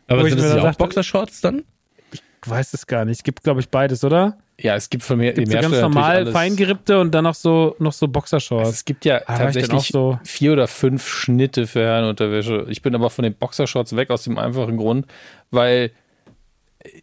Aber 0.08 0.24
sind 0.28 0.40
das 0.40 0.50
dann 0.50 0.58
nicht 0.58 0.68
auch 0.68 0.76
Boxershorts 0.76 1.42
dann? 1.42 1.64
Ich 2.12 2.22
weiß 2.46 2.74
es 2.74 2.88
gar 2.88 3.06
nicht. 3.06 3.18
Es 3.18 3.24
gibt, 3.24 3.44
glaube 3.44 3.60
ich, 3.60 3.70
beides, 3.70 4.04
oder? 4.04 4.38
Ja, 4.60 4.76
es 4.76 4.90
gibt 4.90 5.04
von 5.04 5.18
mir 5.20 5.34
Gibt 5.34 5.52
so 5.52 5.60
ganz 5.60 5.80
normal 5.82 6.32
feingerippte 6.32 7.00
und 7.00 7.12
dann 7.14 7.26
noch 7.26 7.36
so, 7.36 7.76
noch 7.80 7.94
so 7.94 8.06
Also 8.06 8.12
Boxershorts. 8.12 8.70
es 8.70 8.86
gibt 8.86 9.06
ja 9.06 9.18
Ah, 9.18 9.20
ich 9.20 9.26
denn 9.28 9.38
tatsächlich 9.38 9.74
auch 9.74 9.84
so? 9.84 10.20
vier 10.24 10.54
oder 10.54 10.68
fünf 10.68 11.08
Schnitte 11.08 11.68
für 11.68 11.82
Herrenunterwäsche. 11.82 12.66
Ich 12.70 12.82
bin 12.82 12.96
aber 12.96 13.10
von 13.10 13.24
den 13.24 13.36
Boxershorts 13.36 13.96
weg 13.96 14.10
aus 14.10 14.24
dem 14.24 14.38
einfachen 14.40 14.78
Grund, 14.78 15.06
weil 15.52 15.92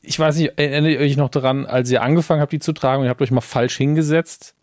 ich 0.02 0.18
weiß 0.18 0.36
nicht, 0.36 0.52
erinnert 0.57 0.92
ihr 0.92 1.00
euch 1.00 1.16
noch 1.16 1.28
daran, 1.28 1.66
als 1.66 1.91
ihr 1.91 2.02
angefangen 2.02 2.41
habt, 2.41 2.52
die 2.52 2.58
zu 2.58 2.73
tragen 2.73 3.00
und 3.00 3.07
ihr 3.07 3.10
habt 3.10 3.23
euch 3.23 3.31
mal 3.31 3.41
falsch 3.41 3.76
hingesetzt 3.76 4.55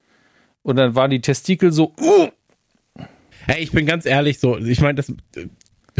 und 0.64 0.76
dann 0.76 0.95
waren 0.95 1.11
die 1.11 1.22
Testikel 1.22 1.72
so, 1.72 1.94
uh, 2.00 2.28
Hey, 3.48 3.64
ich 3.64 3.72
bin 3.72 3.86
ganz 3.86 4.06
ehrlich, 4.06 4.40
so, 4.40 4.58
ich 4.58 4.82
meine, 4.82 4.95
das 4.95 5.10
äh, 5.36 5.48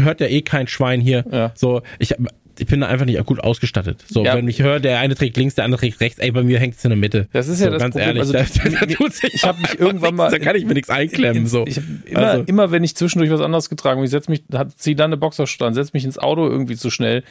hört 0.04 0.20
ja 0.20 0.26
eh 0.26 0.42
kein 0.42 0.66
Schwein 0.66 1.00
hier. 1.00 1.24
Ja. 1.30 1.52
So, 1.54 1.82
ich, 1.98 2.14
ich 2.58 2.66
bin 2.66 2.80
da 2.80 2.88
einfach 2.88 3.06
nicht 3.06 3.24
gut 3.24 3.40
ausgestattet. 3.40 4.04
So, 4.08 4.24
Ja. 4.24 4.34
wenn 4.36 4.46
ich 4.46 4.60
höre, 4.62 4.78
der 4.78 4.98
eine 4.98 5.14
trägt 5.14 5.36
links, 5.38 5.54
der 5.54 5.64
andere 5.64 5.80
trägt 5.80 6.00
rechts, 6.00 6.18
ey, 6.18 6.30
bei 6.30 6.42
mir 6.42 6.58
hängt 6.58 6.74
es 6.76 6.84
in 6.84 6.90
der 6.90 6.98
Mitte. 6.98 7.28
Das 7.32 7.48
ist 7.48 7.58
so, 7.58 7.64
ja 7.64 7.70
das 7.70 7.80
ganz 7.82 7.94
Problem. 7.94 8.16
ehrlich, 8.16 8.20
Also, 8.22 8.32
da, 8.34 8.70
da, 8.70 8.86
da 8.86 8.94
tut 8.94 9.12
sich 9.14 9.34
ich 9.34 9.42
hab 9.44 9.58
mich 9.60 9.78
irgendwann 9.80 10.14
mal- 10.14 10.30
da 10.30 10.38
kann 10.38 10.54
ich 10.56 10.64
mir 10.66 10.74
nichts 10.74 10.90
einklemmen. 10.90 11.46
So. 11.46 11.64
Ich 11.66 11.80
immer, 12.04 12.18
Also- 12.26 12.44
immer, 12.46 12.70
wenn 12.70 12.84
ich 12.84 12.94
zwischendurch 12.94 13.30
was 13.30 13.40
anderes 13.40 13.70
getragen 13.70 13.96
habe, 13.96 14.04
ich 14.04 14.10
setze 14.10 14.30
mich, 14.30 14.42
hat, 14.52 14.72
zieh 14.78 14.94
dann 14.94 15.06
eine 15.10 15.16
Boxershort 15.16 15.62
an, 15.66 15.74
setze 15.74 15.90
mich 15.94 16.04
ins 16.04 16.18
Auto 16.18 16.46
irgendwie 16.46 16.76
zu 16.76 16.90
schnell, 16.90 17.22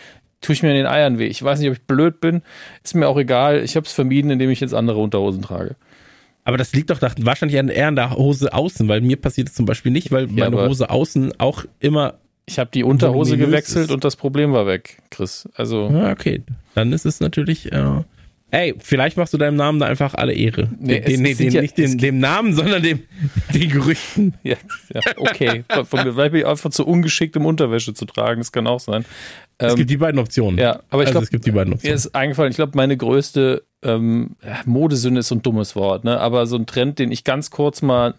tue 0.41 0.53
ich 0.53 0.63
mir 0.63 0.69
in 0.69 0.75
den 0.77 0.87
Eiern 0.87 1.19
weh. 1.19 1.27
Ich 1.27 1.41
weiß 1.43 1.59
nicht, 1.59 1.69
ob 1.69 1.75
ich 1.75 1.83
blöd 1.83 2.19
bin, 2.19 2.41
ist 2.83 2.95
mir 2.95 3.07
auch 3.07 3.17
egal. 3.19 3.63
Ich 3.63 3.75
habe 3.75 3.85
es 3.85 3.93
vermieden, 3.93 4.31
indem 4.31 4.49
ich 4.49 4.59
jetzt 4.59 4.73
andere 4.73 4.97
Unterhosen 4.99 5.43
trage. 5.43 5.75
Aber 6.43 6.57
das 6.57 6.73
liegt 6.73 6.89
doch 6.89 6.99
wahrscheinlich 6.99 7.55
eher 7.55 7.87
an 7.87 7.95
der 7.95 8.15
Hose 8.15 8.51
außen, 8.51 8.87
weil 8.87 9.01
mir 9.01 9.17
passiert 9.17 9.49
es 9.49 9.53
zum 9.53 9.67
Beispiel 9.67 9.91
nicht, 9.91 10.11
weil 10.11 10.25
meine 10.25 10.47
aber- 10.57 10.67
Hose 10.67 10.89
außen 10.89 11.33
auch 11.39 11.63
immer. 11.79 12.15
Ich 12.45 12.59
habe 12.59 12.69
die 12.73 12.83
Unterhose 12.83 13.37
gewechselt 13.37 13.85
ist. 13.89 13.91
und 13.91 14.03
das 14.03 14.15
Problem 14.15 14.51
war 14.51 14.65
weg, 14.67 15.01
Chris. 15.09 15.47
Also 15.55 15.89
Ja, 15.93 16.11
okay. 16.11 16.43
Dann 16.75 16.91
ist 16.91 17.05
es 17.05 17.19
natürlich. 17.19 17.71
Äh, 17.71 18.01
ey, 18.49 18.75
vielleicht 18.79 19.15
machst 19.15 19.33
du 19.33 19.37
deinem 19.37 19.55
Namen 19.55 19.79
da 19.79 19.85
einfach 19.85 20.15
alle 20.15 20.33
Ehre. 20.33 20.67
Nee, 20.79 20.99
den, 20.99 21.03
es- 21.03 21.17
den, 21.21 21.25
es 21.31 21.37
den, 21.37 21.51
ja- 21.51 21.61
nicht 21.61 21.77
den, 21.77 21.85
es- 21.85 21.97
dem 21.97 22.19
Namen, 22.19 22.53
sondern 22.53 22.81
dem, 22.83 22.99
den 23.53 23.69
Gerüchten. 23.69 24.33
Ja, 24.43 24.55
ja 24.93 25.01
okay. 25.17 25.63
Von, 25.85 26.03
mir, 26.03 26.13
vielleicht 26.13 26.31
bin 26.31 26.41
ich 26.41 26.47
einfach 26.47 26.71
zu 26.71 26.85
ungeschickt, 26.85 27.37
um 27.37 27.45
Unterwäsche 27.45 27.93
zu 27.93 28.05
tragen. 28.05 28.41
Das 28.41 28.51
kann 28.51 28.67
auch 28.67 28.79
sein. 28.79 29.05
Es 29.57 29.73
Ähm, 29.73 29.77
gibt 29.77 29.89
die 29.91 29.97
beiden 29.97 30.19
Optionen. 30.19 30.59
ja, 30.59 30.81
aber 30.89 31.03
ich 31.03 31.07
also 31.07 31.11
glaube, 31.11 31.23
es 31.25 31.29
gibt 31.29 31.45
die 31.45 31.51
beiden 31.51 31.69
mir 31.69 31.75
Optionen. 31.75 31.95
ist 31.95 32.15
eingefallen, 32.15 32.49
ich 32.49 32.57
glaube, 32.57 32.71
meine 32.75 32.97
größte 32.97 33.63
ähm, 33.83 34.35
Modesünde 34.65 35.19
ist 35.19 35.27
so 35.27 35.35
ein 35.35 35.41
dummes 35.43 35.75
Wort, 35.75 36.03
ne? 36.03 36.19
Aber 36.19 36.47
so 36.47 36.55
ein 36.57 36.65
Trend, 36.65 36.97
den 36.99 37.11
ich 37.11 37.23
ganz 37.23 37.51
kurz 37.51 37.81
mal 37.81 38.15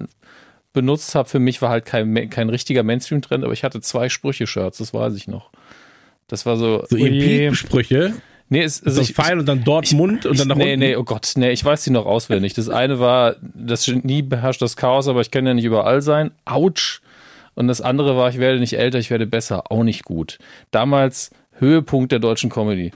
benutzt 0.73 1.15
habe, 1.15 1.29
für 1.29 1.39
mich 1.39 1.63
war 1.63 1.71
halt 1.71 1.85
kein, 1.85 2.31
kein 2.31 2.49
richtiger 2.49 2.83
Mainstream-Trend, 2.83 3.45
aber 3.45 3.53
ich 3.53 3.65
hatte 3.65 3.81
zwei 3.81 4.09
Sprüche-Shirts, 4.09 4.79
das 4.79 4.95
weiß 4.95 5.15
ich 5.15 5.29
noch. 5.29 5.51
Das 6.29 6.47
war 6.47 6.57
so. 6.57 6.85
So 6.89 6.97
Oje. 6.97 7.47
EMP-Sprüche, 7.47 8.15
nee, 8.49 8.63
es, 8.63 8.83
also 8.83 8.97
so 8.97 9.03
ich, 9.03 9.15
Pfeil 9.15 9.39
und 9.39 9.47
dann 9.47 9.65
dort 9.65 9.93
Mund 9.93 10.25
und 10.25 10.39
dann 10.39 10.49
nach 10.49 10.57
nee, 10.57 10.75
unten. 10.75 10.79
nee, 10.81 10.97
oh 10.97 11.05
Gott, 11.05 11.33
nee, 11.37 11.51
ich 11.51 11.65
weiß 11.65 11.85
die 11.85 11.91
noch 11.91 12.07
auswendig. 12.07 12.55
Das 12.55 12.69
eine 12.69 13.01
war, 13.01 13.37
das 13.55 13.85
Genie 13.85 14.23
beherrscht 14.23 14.63
das 14.63 14.77
Chaos, 14.77 15.09
aber 15.09 15.21
ich 15.21 15.31
kann 15.31 15.47
ja 15.47 15.55
nicht 15.55 15.65
überall 15.65 16.01
sein. 16.03 16.31
Autsch. 16.45 17.01
Und 17.55 17.69
das 17.69 17.83
andere 17.83 18.17
war, 18.17 18.31
ich 18.31 18.39
werde 18.39 18.61
nicht 18.61 18.79
älter, 18.79 18.99
ich 18.99 19.11
werde 19.11 19.27
besser. 19.27 19.71
Auch 19.71 19.85
nicht 19.85 20.05
gut. 20.05 20.39
Damals 20.71 21.31
Höhepunkt 21.59 22.13
der 22.13 22.19
deutschen 22.19 22.49
Comedy. 22.49 22.93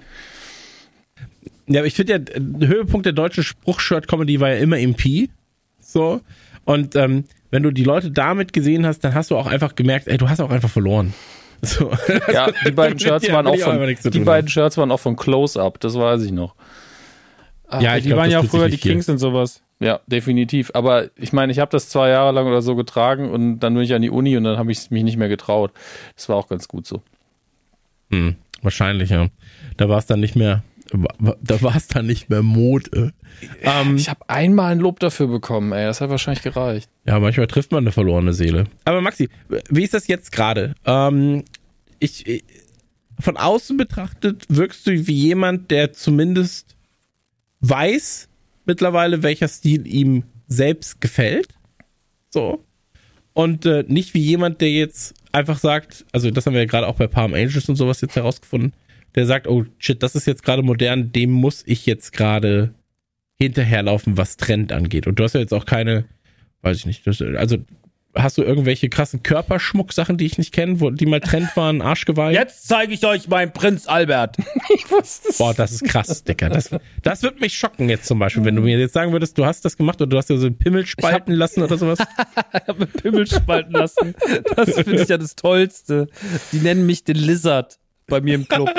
Ja, 1.66 1.80
aber 1.80 1.86
ich 1.86 1.94
finde 1.94 2.12
ja, 2.14 2.18
der 2.18 2.68
Höhepunkt 2.68 3.04
der 3.04 3.12
deutschen 3.12 3.42
Spruchshirt-Comedy 3.42 4.40
war 4.40 4.50
ja 4.50 4.56
immer 4.56 4.78
EMP. 4.78 5.28
So. 5.78 6.20
Und 6.64 6.96
ähm, 6.96 7.24
wenn 7.50 7.62
du 7.62 7.70
die 7.70 7.84
Leute 7.84 8.10
damit 8.10 8.52
gesehen 8.52 8.86
hast, 8.86 9.00
dann 9.00 9.14
hast 9.14 9.30
du 9.30 9.36
auch 9.36 9.46
einfach 9.46 9.74
gemerkt, 9.74 10.08
ey, 10.08 10.18
du 10.18 10.28
hast 10.28 10.40
auch 10.40 10.50
einfach 10.50 10.70
verloren. 10.70 11.14
So. 11.62 11.90
Ja, 12.32 12.50
die 12.66 12.72
beiden 12.72 12.98
Shirts 12.98 13.30
waren 13.30 13.46
auch 13.46 13.58
von, 13.58 13.96
die 14.12 14.20
beiden 14.20 14.48
Shirts 14.48 14.76
waren 14.76 14.90
auch 14.90 15.00
von 15.00 15.16
Close 15.16 15.60
Up, 15.60 15.80
das 15.80 15.94
weiß 15.94 16.22
ich 16.22 16.32
noch. 16.32 16.54
ja, 17.80 17.96
ich 17.96 18.02
die 18.02 18.08
glaub, 18.10 18.20
waren 18.20 18.30
ja 18.30 18.40
auch 18.40 18.44
früher 18.44 18.68
die. 18.68 18.76
Kings 18.76 19.08
und 19.08 19.18
sowas. 19.18 19.62
Ja, 19.78 20.00
definitiv. 20.06 20.70
Aber 20.74 21.08
ich 21.16 21.32
meine, 21.32 21.52
ich 21.52 21.58
habe 21.58 21.70
das 21.70 21.88
zwei 21.88 22.08
Jahre 22.08 22.32
lang 22.32 22.46
oder 22.46 22.62
so 22.62 22.76
getragen 22.76 23.30
und 23.30 23.60
dann 23.60 23.74
bin 23.74 23.82
ich 23.82 23.92
an 23.94 24.02
die 24.02 24.10
Uni 24.10 24.36
und 24.36 24.44
dann 24.44 24.58
habe 24.58 24.72
ich 24.72 24.90
mich 24.90 25.04
nicht 25.04 25.16
mehr 25.16 25.28
getraut. 25.28 25.72
Das 26.14 26.28
war 26.28 26.36
auch 26.36 26.48
ganz 26.48 26.66
gut 26.68 26.86
so. 26.86 27.02
Hm, 28.10 28.36
wahrscheinlich, 28.62 29.10
ja. 29.10 29.28
Da 29.76 29.88
war 29.88 29.98
es 29.98 30.06
dann 30.06 30.20
nicht 30.20 30.36
mehr, 30.36 30.62
da 31.42 31.62
war 31.62 31.76
es 31.76 31.88
dann 31.88 32.06
nicht 32.06 32.30
mehr 32.30 32.42
Mode. 32.42 33.12
Ähm, 33.62 33.96
Ich 33.96 34.08
habe 34.08 34.28
einmal 34.28 34.72
ein 34.72 34.78
Lob 34.78 35.00
dafür 35.00 35.26
bekommen, 35.26 35.72
ey. 35.72 35.84
Das 35.84 36.00
hat 36.00 36.10
wahrscheinlich 36.10 36.42
gereicht. 36.42 36.88
ja, 37.06 37.18
manchmal 37.18 37.46
trifft 37.46 37.72
man 37.72 37.84
eine 37.84 37.92
verlorene 37.92 38.32
Seele. 38.32 38.64
Aber 38.84 39.00
Maxi, 39.00 39.28
wie 39.68 39.82
ist 39.84 39.94
das 39.94 40.06
jetzt 40.06 40.32
gerade? 40.32 40.74
Ähm, 40.84 41.44
ich, 41.98 42.26
ich, 42.26 42.44
von 43.18 43.36
außen 43.36 43.76
betrachtet 43.76 44.44
wirkst 44.48 44.86
du 44.86 45.06
wie 45.06 45.14
jemand, 45.14 45.70
der 45.70 45.92
zumindest 45.92 46.76
weiß 47.60 48.28
mittlerweile, 48.64 49.22
welcher 49.22 49.48
Stil 49.48 49.86
ihm 49.86 50.24
selbst 50.48 51.00
gefällt. 51.00 51.48
So. 52.30 52.64
Und 53.32 53.66
äh, 53.66 53.84
nicht 53.88 54.14
wie 54.14 54.20
jemand, 54.20 54.60
der 54.60 54.70
jetzt 54.70 55.14
einfach 55.32 55.58
sagt, 55.58 56.04
also 56.12 56.30
das 56.30 56.46
haben 56.46 56.54
wir 56.54 56.60
ja 56.60 56.66
gerade 56.66 56.86
auch 56.86 56.96
bei 56.96 57.06
Palm 57.06 57.34
Angels 57.34 57.68
und 57.68 57.76
sowas 57.76 58.00
jetzt 58.00 58.16
herausgefunden, 58.16 58.72
der 59.16 59.26
sagt, 59.26 59.48
oh 59.48 59.64
shit, 59.78 60.02
das 60.02 60.14
ist 60.14 60.26
jetzt 60.26 60.42
gerade 60.42 60.62
modern, 60.62 61.10
dem 61.10 61.30
muss 61.30 61.64
ich 61.66 61.86
jetzt 61.86 62.12
gerade 62.12 62.74
hinterherlaufen, 63.38 64.16
was 64.16 64.36
Trend 64.36 64.72
angeht. 64.72 65.06
Und 65.06 65.18
du 65.18 65.24
hast 65.24 65.34
ja 65.34 65.40
jetzt 65.40 65.54
auch 65.54 65.64
keine, 65.64 66.04
weiß 66.62 66.76
ich 66.78 66.86
nicht, 66.86 67.06
das, 67.06 67.20
also 67.20 67.56
hast 68.14 68.38
du 68.38 68.42
irgendwelche 68.42 68.88
krassen 68.88 69.22
Körperschmucksachen, 69.22 70.16
die 70.16 70.26
ich 70.26 70.38
nicht 70.38 70.52
kenne, 70.52 70.92
die 70.92 71.06
mal 71.06 71.20
Trend 71.20 71.54
waren, 71.54 71.82
Arschgeweih? 71.82 72.32
Jetzt 72.32 72.66
zeige 72.66 72.94
ich 72.94 73.04
euch 73.04 73.28
meinen 73.28 73.52
Prinz 73.52 73.86
Albert. 73.86 74.36
ich 74.74 74.90
wusste 74.90 75.28
es. 75.28 75.38
Boah, 75.38 75.54
das 75.54 75.72
ist 75.72 75.84
krass, 75.84 76.24
Dicker. 76.24 76.48
Das, 76.48 76.70
das 77.02 77.22
wird 77.22 77.40
mich 77.40 77.54
schocken 77.54 77.88
jetzt 77.88 78.06
zum 78.06 78.18
Beispiel, 78.18 78.44
wenn 78.44 78.56
du 78.56 78.62
mir 78.62 78.78
jetzt 78.78 78.94
sagen 78.94 79.12
würdest, 79.12 79.36
du 79.38 79.44
hast 79.44 79.64
das 79.64 79.76
gemacht 79.76 80.00
oder 80.00 80.08
du 80.08 80.16
hast 80.16 80.30
dir 80.30 80.38
so 80.38 80.46
einen 80.46 80.58
Pimmel 80.58 80.86
spalten 80.86 81.32
hab, 81.32 81.38
lassen 81.38 81.62
oder 81.62 81.76
sowas. 81.76 81.98
ich 82.52 82.68
habe 82.68 82.86
Pimmel 82.86 83.26
spalten 83.26 83.72
lassen. 83.72 84.14
Das 84.56 84.74
finde 84.74 85.02
ich 85.02 85.08
ja 85.08 85.18
das 85.18 85.36
Tollste. 85.36 86.08
Die 86.52 86.58
nennen 86.58 86.86
mich 86.86 87.04
den 87.04 87.16
Lizard 87.16 87.78
bei 88.06 88.20
mir 88.20 88.34
im 88.34 88.48
Club. 88.48 88.70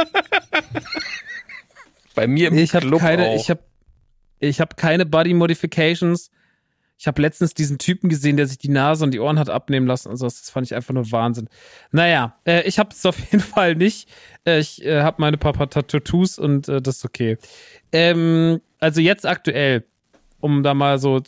bei 2.16 2.28
mir 2.28 2.50
im 2.50 2.58
ich 2.58 2.72
Club 2.72 2.94
hab 2.94 3.00
keine, 3.00 3.28
auch. 3.28 3.36
Ich 3.36 3.50
habe 3.50 3.62
ich 4.40 4.62
habe 4.62 4.76
keine 4.76 5.06
Body 5.06 5.34
Modifications. 5.34 6.32
Ich 7.00 7.06
habe 7.06 7.22
letztens 7.22 7.54
diesen 7.54 7.78
Typen 7.78 8.10
gesehen, 8.10 8.38
der 8.38 8.48
sich 8.48 8.58
die 8.58 8.70
Nase 8.70 9.04
und 9.04 9.12
die 9.12 9.20
Ohren 9.20 9.38
hat 9.38 9.50
abnehmen 9.50 9.86
lassen 9.86 10.10
und 10.10 10.18
so. 10.18 10.26
Das 10.26 10.50
fand 10.50 10.66
ich 10.66 10.74
einfach 10.74 10.96
nur 10.96 11.12
Wahnsinn. 11.12 11.48
Naja, 11.92 12.36
äh, 12.44 12.64
ich 12.68 12.80
habe 12.80 12.90
es 12.92 13.06
auf 13.06 13.20
jeden 13.20 13.40
Fall 13.40 13.76
nicht. 13.76 14.10
Äh, 14.46 14.60
ich 14.60 14.84
äh, 14.84 15.02
habe 15.02 15.18
meine 15.20 15.38
paar, 15.38 15.54
paar 15.54 15.70
Tattoos 15.70 16.40
und 16.40 16.68
äh, 16.68 16.82
das 16.82 16.98
ist 16.98 17.06
okay. 17.06 17.38
Ähm, 17.92 18.62
also 18.80 19.00
jetzt 19.00 19.28
aktuell, 19.28 19.86
um 20.40 20.64
da 20.64 20.74
mal 20.74 20.98
so. 20.98 21.22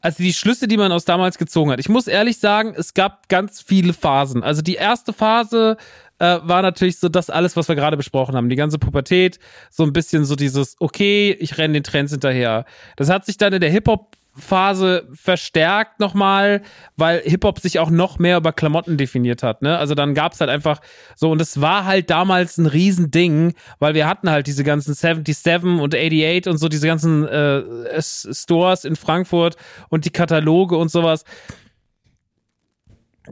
Also 0.00 0.22
die 0.22 0.32
Schlüsse, 0.32 0.68
die 0.68 0.76
man 0.76 0.92
aus 0.92 1.04
damals 1.04 1.38
gezogen 1.38 1.72
hat. 1.72 1.80
Ich 1.80 1.88
muss 1.88 2.06
ehrlich 2.06 2.38
sagen, 2.38 2.74
es 2.76 2.94
gab 2.94 3.28
ganz 3.28 3.60
viele 3.60 3.92
Phasen. 3.92 4.44
Also 4.44 4.62
die 4.62 4.76
erste 4.76 5.12
Phase 5.12 5.76
äh, 6.18 6.38
war 6.42 6.62
natürlich 6.62 6.98
so 6.98 7.08
das 7.08 7.30
alles, 7.30 7.56
was 7.56 7.68
wir 7.68 7.76
gerade 7.76 7.96
besprochen 7.96 8.36
haben. 8.36 8.48
Die 8.48 8.56
ganze 8.56 8.78
Pubertät, 8.78 9.38
so 9.70 9.84
ein 9.84 9.92
bisschen 9.92 10.24
so 10.24 10.36
dieses, 10.36 10.76
okay, 10.80 11.36
ich 11.38 11.58
renne 11.58 11.74
den 11.74 11.84
Trends 11.84 12.12
hinterher. 12.12 12.64
Das 12.96 13.08
hat 13.08 13.26
sich 13.26 13.36
dann 13.36 13.52
in 13.52 13.60
der 13.60 13.70
Hip-Hop 13.70 14.16
Phase 14.38 15.08
verstärkt 15.12 16.00
nochmal, 16.00 16.62
weil 16.96 17.20
Hip-Hop 17.24 17.58
sich 17.58 17.78
auch 17.78 17.90
noch 17.90 18.18
mehr 18.18 18.36
über 18.36 18.52
Klamotten 18.52 18.96
definiert 18.96 19.42
hat. 19.42 19.62
Ne? 19.62 19.76
Also 19.76 19.94
dann 19.94 20.14
gab's 20.14 20.40
halt 20.40 20.50
einfach 20.50 20.80
so, 21.16 21.30
und 21.30 21.40
es 21.40 21.60
war 21.60 21.84
halt 21.84 22.10
damals 22.10 22.56
ein 22.58 22.66
Riesending, 22.66 23.54
weil 23.78 23.94
wir 23.94 24.06
hatten 24.06 24.30
halt 24.30 24.46
diese 24.46 24.64
ganzen 24.64 24.94
77 24.94 25.80
und 25.80 25.94
88 25.94 26.46
und 26.46 26.58
so, 26.58 26.68
diese 26.68 26.86
ganzen 26.86 27.26
äh, 27.26 27.62
Stores 28.00 28.84
in 28.84 28.96
Frankfurt 28.96 29.56
und 29.88 30.04
die 30.04 30.10
Kataloge 30.10 30.76
und 30.76 30.90
sowas 30.90 31.24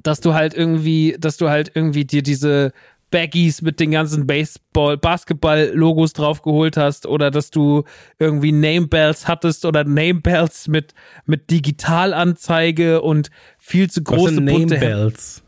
dass 0.02 0.20
du 0.20 0.34
halt 0.34 0.55
irgendwie, 0.55 1.16
dass 1.18 1.36
du 1.36 1.49
halt 1.49 1.73
irgendwie 1.75 2.05
dir 2.05 2.23
diese 2.23 2.73
Baggies 3.10 3.62
mit 3.62 3.78
den 3.78 3.92
ganzen 3.92 4.26
Baseball, 4.26 4.97
Basketball-Logos 4.97 6.12
drauf 6.12 6.42
geholt 6.42 6.76
hast 6.76 7.07
oder 7.07 7.31
dass 7.31 7.50
du 7.50 7.84
irgendwie 8.18 8.52
Namebells 8.52 9.28
hattest 9.28 9.65
oder 9.65 9.84
Namebells 9.84 10.68
mit, 10.68 10.92
mit 11.25 11.50
Digitalanzeige 11.50 13.02
und 13.02 13.31
viel 13.58 13.89
zu 13.89 14.02
große 14.02 14.25
Was 14.25 14.34
sind 14.34 14.44
Namebells? 14.44 15.42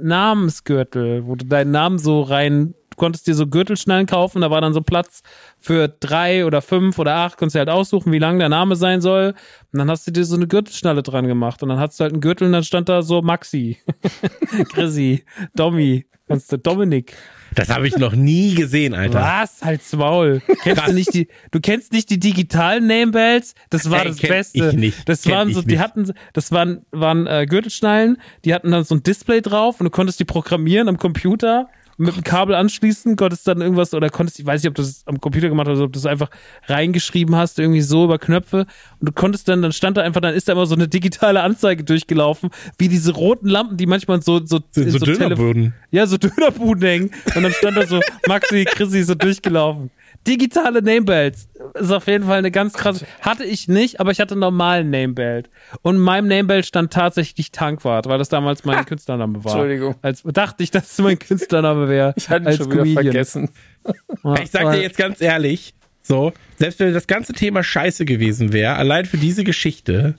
Namensgürtel, 0.00 1.26
wo 1.26 1.34
du 1.34 1.46
deinen 1.46 1.72
Namen 1.72 1.98
so 1.98 2.22
rein 2.22 2.74
konntest 3.00 3.26
dir 3.26 3.34
so 3.34 3.46
Gürtelschnallen 3.46 4.04
kaufen, 4.04 4.42
da 4.42 4.50
war 4.50 4.60
dann 4.60 4.74
so 4.74 4.82
Platz 4.82 5.22
für 5.58 5.88
drei 5.88 6.44
oder 6.44 6.60
fünf 6.60 6.98
oder 6.98 7.16
acht, 7.16 7.38
konntest 7.38 7.54
du 7.54 7.60
halt 7.60 7.70
aussuchen, 7.70 8.12
wie 8.12 8.18
lang 8.18 8.38
der 8.38 8.50
Name 8.50 8.76
sein 8.76 9.00
soll. 9.00 9.34
Und 9.72 9.78
dann 9.78 9.90
hast 9.90 10.06
du 10.06 10.10
dir 10.10 10.24
so 10.26 10.36
eine 10.36 10.46
Gürtelschnalle 10.46 11.02
dran 11.02 11.26
gemacht 11.26 11.62
und 11.62 11.70
dann 11.70 11.80
hast 11.80 11.98
du 11.98 12.02
halt 12.02 12.12
einen 12.12 12.20
Gürtel 12.20 12.46
und 12.48 12.52
dann 12.52 12.62
stand 12.62 12.90
da 12.90 13.00
so 13.00 13.22
Maxi, 13.22 13.78
Chrissy, 14.74 15.24
Dommy, 15.54 16.04
kannst 16.28 16.52
du 16.52 16.58
Dominik. 16.58 17.16
Das 17.54 17.70
habe 17.70 17.88
ich 17.88 17.96
noch 17.96 18.12
nie 18.12 18.54
gesehen, 18.54 18.92
Alter. 18.92 19.18
Was? 19.20 19.62
Halt's 19.62 19.96
Maul. 19.96 20.42
Kennst 20.62 20.86
du 20.86 20.92
nicht 20.92 21.14
die, 21.14 21.28
du 21.50 21.60
kennst 21.60 21.92
nicht 21.92 22.10
die 22.10 22.20
digitalen 22.20 22.86
Namebells? 22.86 23.54
Das 23.70 23.90
war 23.90 24.02
Ey, 24.02 24.08
das 24.08 24.18
Beste. 24.18 24.68
Ich 24.68 24.74
nicht. 24.74 25.08
Das 25.08 25.22
kenn 25.22 25.32
waren 25.32 25.54
so, 25.54 25.62
die 25.62 25.80
hatten, 25.80 26.12
das 26.34 26.52
waren, 26.52 26.84
waren 26.90 27.26
äh, 27.26 27.46
Gürtelschnallen, 27.48 28.18
die 28.44 28.52
hatten 28.52 28.70
dann 28.70 28.84
so 28.84 28.94
ein 28.94 29.02
Display 29.02 29.40
drauf 29.40 29.80
und 29.80 29.84
du 29.84 29.90
konntest 29.90 30.20
die 30.20 30.26
programmieren 30.26 30.86
am 30.88 30.98
Computer 30.98 31.70
mit 32.00 32.16
dem 32.16 32.24
Kabel 32.24 32.54
anschließen, 32.54 33.14
konntest 33.16 33.46
dann 33.46 33.60
irgendwas 33.60 33.92
oder 33.92 34.08
konntest, 34.08 34.40
ich 34.40 34.46
weiß 34.46 34.62
nicht, 34.62 34.70
ob 34.70 34.74
du 34.74 34.82
das 34.82 35.02
am 35.06 35.20
Computer 35.20 35.48
gemacht 35.48 35.68
hast 35.68 35.76
oder 35.76 35.84
ob 35.84 35.92
du 35.92 35.98
es 35.98 36.06
einfach 36.06 36.30
reingeschrieben 36.66 37.36
hast, 37.36 37.58
irgendwie 37.58 37.82
so 37.82 38.04
über 38.04 38.18
Knöpfe 38.18 38.66
und 38.98 39.08
du 39.08 39.12
konntest 39.12 39.48
dann, 39.48 39.60
dann 39.60 39.72
stand 39.72 39.98
da 39.98 40.02
einfach, 40.02 40.20
dann 40.20 40.34
ist 40.34 40.48
da 40.48 40.52
immer 40.54 40.66
so 40.66 40.74
eine 40.74 40.88
digitale 40.88 41.42
Anzeige 41.42 41.84
durchgelaufen, 41.84 42.50
wie 42.78 42.88
diese 42.88 43.12
roten 43.12 43.48
Lampen, 43.48 43.76
die 43.76 43.86
manchmal 43.86 44.22
so, 44.22 44.44
so, 44.44 44.60
so, 44.70 44.88
so 44.88 44.98
Dönerbuden. 44.98 45.74
Ja, 45.90 46.06
so 46.06 46.16
Dönerbuden 46.16 46.82
hängen 46.82 47.10
und 47.34 47.42
dann 47.42 47.52
stand 47.52 47.76
da 47.76 47.86
so 47.86 48.00
Maxi, 48.26 48.64
Chrissy 48.64 49.02
so 49.02 49.14
durchgelaufen. 49.14 49.90
Digitale 50.26 50.82
Namebells 50.82 51.48
ist 51.74 51.90
auf 51.90 52.06
jeden 52.06 52.26
Fall 52.26 52.38
eine 52.38 52.50
ganz 52.50 52.74
krasse. 52.74 53.06
Hatte 53.20 53.44
ich 53.44 53.68
nicht, 53.68 54.00
aber 54.00 54.10
ich 54.10 54.20
hatte 54.20 54.36
normalen 54.36 54.90
Namebelt. 54.90 55.48
Und 55.82 55.96
in 55.96 56.00
meinem 56.00 56.28
Namebelt 56.28 56.66
stand 56.66 56.92
tatsächlich 56.92 57.52
Tankwart, 57.52 58.06
weil 58.06 58.18
das 58.18 58.28
damals 58.28 58.64
mein 58.64 58.84
Künstlername 58.84 59.42
war. 59.44 59.52
Entschuldigung. 59.52 59.94
Als 60.02 60.22
dachte 60.22 60.62
ich, 60.62 60.70
dass 60.70 60.92
es 60.92 60.98
mein 60.98 61.18
Künstlername 61.18 61.88
wäre. 61.88 62.14
Ich 62.20 62.28
hatte 62.28 62.50
ihn 62.50 62.56
schon 62.56 62.72
wieder 62.72 63.02
vergessen. 63.02 63.48
ich 64.42 64.50
sag 64.50 64.72
dir 64.72 64.82
jetzt 64.82 64.98
ganz 64.98 65.20
ehrlich, 65.22 65.74
so, 66.02 66.32
selbst 66.58 66.80
wenn 66.80 66.92
das 66.92 67.06
ganze 67.06 67.32
Thema 67.32 67.62
scheiße 67.62 68.04
gewesen 68.04 68.52
wäre, 68.52 68.74
allein 68.74 69.06
für 69.06 69.16
diese 69.16 69.42
Geschichte, 69.44 70.18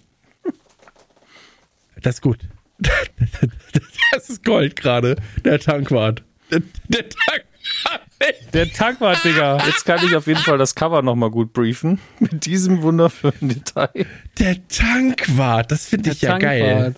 das 2.02 2.16
ist 2.16 2.22
gut. 2.22 2.40
Das 4.14 4.30
ist 4.30 4.44
Gold 4.44 4.76
gerade, 4.76 5.16
der 5.46 5.58
Tankwart. 5.58 6.22
Der, 6.52 6.62
der 6.90 7.08
Tankwart. 7.08 8.11
Der 8.54 8.72
Tankwart, 8.72 9.24
Digga. 9.24 9.58
Jetzt 9.66 9.86
kann 9.86 10.00
ich 10.06 10.16
auf 10.16 10.28
jeden 10.28 10.40
Fall 10.40 10.58
das 10.58 10.76
Cover 10.76 11.02
nochmal 11.02 11.32
gut 11.32 11.54
briefen. 11.54 12.00
Mit 12.20 12.46
diesem 12.46 12.82
wundervollen 12.82 13.50
Detail. 13.50 14.06
Der 14.40 14.68
Tankwart, 14.68 15.72
das 15.72 15.86
finde 15.86 16.12
ich 16.12 16.22
ja 16.22 16.32
Tankwart. 16.32 16.52
geil. 16.52 16.96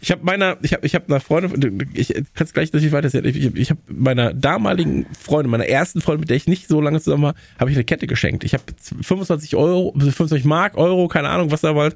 Ich 0.00 0.10
habe 0.10 0.22
meiner, 0.22 0.58
ich 0.60 0.74
habe, 0.74 0.84
ich 0.86 0.94
habe 0.94 1.06
einer 1.06 1.20
Freundin, 1.20 1.88
ich 1.94 2.08
kann 2.08 2.26
es 2.46 2.52
gleich 2.52 2.72
natürlich 2.72 2.92
weiter 2.92 3.06
erzählen. 3.06 3.24
Ich, 3.24 3.56
ich 3.56 3.70
habe 3.70 3.80
meiner 3.88 4.34
damaligen 4.34 5.06
Freundin, 5.18 5.50
meiner 5.50 5.66
ersten 5.66 6.02
Freundin, 6.02 6.20
mit 6.20 6.30
der 6.30 6.36
ich 6.36 6.46
nicht 6.46 6.68
so 6.68 6.80
lange 6.80 7.00
zusammen 7.00 7.22
war, 7.22 7.34
habe 7.58 7.70
ich 7.70 7.76
eine 7.76 7.84
Kette 7.84 8.06
geschenkt. 8.06 8.44
Ich 8.44 8.52
habe 8.52 8.64
25 9.00 9.56
Euro, 9.56 9.94
25 9.98 10.44
Mark, 10.44 10.76
Euro, 10.76 11.08
keine 11.08 11.30
Ahnung, 11.30 11.50
was 11.50 11.62
da 11.62 11.74
war, 11.74 11.92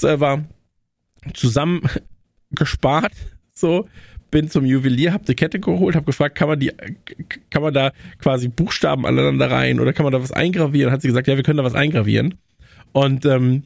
war 0.00 0.44
zusammen 1.34 1.82
gespart, 2.50 3.12
so 3.52 3.88
bin 4.34 4.50
zum 4.50 4.66
Juwelier, 4.66 5.12
habe 5.12 5.24
die 5.24 5.36
Kette 5.36 5.60
geholt, 5.60 5.94
habe 5.94 6.06
gefragt, 6.06 6.34
kann 6.34 6.48
man 6.48 6.58
die, 6.58 6.72
kann 7.50 7.62
man 7.62 7.72
da 7.72 7.92
quasi 8.18 8.48
Buchstaben 8.48 9.06
aneinander 9.06 9.48
rein 9.48 9.78
oder 9.78 9.92
kann 9.92 10.02
man 10.02 10.12
da 10.12 10.20
was 10.20 10.32
eingravieren? 10.32 10.90
Hat 10.90 11.02
sie 11.02 11.06
gesagt, 11.06 11.28
ja, 11.28 11.36
wir 11.36 11.44
können 11.44 11.58
da 11.58 11.62
was 11.62 11.76
eingravieren. 11.76 12.34
Und 12.90 13.24
ähm, 13.26 13.62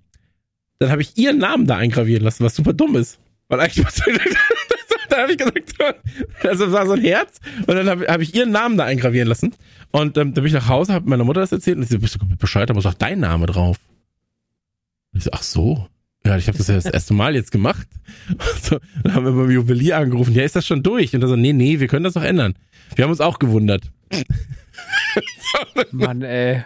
dann 0.78 0.90
habe 0.90 1.00
ich 1.00 1.16
ihren 1.16 1.38
Namen 1.38 1.66
da 1.66 1.78
eingravieren 1.78 2.22
lassen, 2.22 2.44
was 2.44 2.54
super 2.54 2.74
dumm 2.74 2.96
ist. 2.96 3.18
Weil 3.48 3.60
eigentlich 3.60 3.86
da 5.08 5.22
habe 5.22 5.32
ich 5.32 5.38
gesagt, 5.38 6.00
also 6.42 6.70
war 6.70 6.84
so 6.84 6.92
ein 6.92 7.00
Herz 7.00 7.40
und 7.66 7.74
dann 7.74 7.88
habe 7.88 8.06
hab 8.06 8.20
ich 8.20 8.34
ihren 8.34 8.50
Namen 8.50 8.76
da 8.76 8.84
eingravieren 8.84 9.26
lassen. 9.26 9.54
Und 9.90 10.18
ähm, 10.18 10.34
dann 10.34 10.44
bin 10.44 10.44
ich 10.44 10.52
nach 10.52 10.68
Hause, 10.68 10.92
habe 10.92 11.08
meiner 11.08 11.24
Mutter 11.24 11.40
das 11.40 11.50
erzählt 11.50 11.78
und 11.78 11.84
sie 11.84 11.94
so, 11.94 11.98
bist 11.98 12.16
du 12.16 12.36
Bescheid, 12.36 12.68
da 12.68 12.74
muss 12.74 12.84
auch 12.84 12.92
dein 12.92 13.20
Name 13.20 13.46
drauf. 13.46 13.78
Und 15.14 15.20
ich 15.20 15.24
so, 15.24 15.30
ach 15.32 15.42
so. 15.42 15.88
Ja, 16.28 16.36
ich 16.36 16.46
habe 16.46 16.58
das 16.58 16.68
ja 16.68 16.74
das 16.74 16.84
erste 16.84 17.14
Mal 17.14 17.34
jetzt 17.34 17.50
gemacht. 17.50 17.88
So, 18.60 18.78
dann 19.02 19.14
haben 19.14 19.24
wir 19.24 19.32
beim 19.32 19.50
Juwelier 19.50 19.96
angerufen, 19.96 20.34
ja, 20.34 20.42
ist 20.42 20.54
das 20.54 20.66
schon 20.66 20.82
durch? 20.82 21.14
Und 21.14 21.22
er 21.22 21.28
so, 21.28 21.36
nee, 21.36 21.54
nee, 21.54 21.80
wir 21.80 21.88
können 21.88 22.04
das 22.04 22.14
noch 22.14 22.22
ändern. 22.22 22.54
Wir 22.94 23.04
haben 23.04 23.10
uns 23.10 23.22
auch 23.22 23.38
gewundert. 23.38 23.84
Mann, 25.90 26.20
ey. 26.20 26.64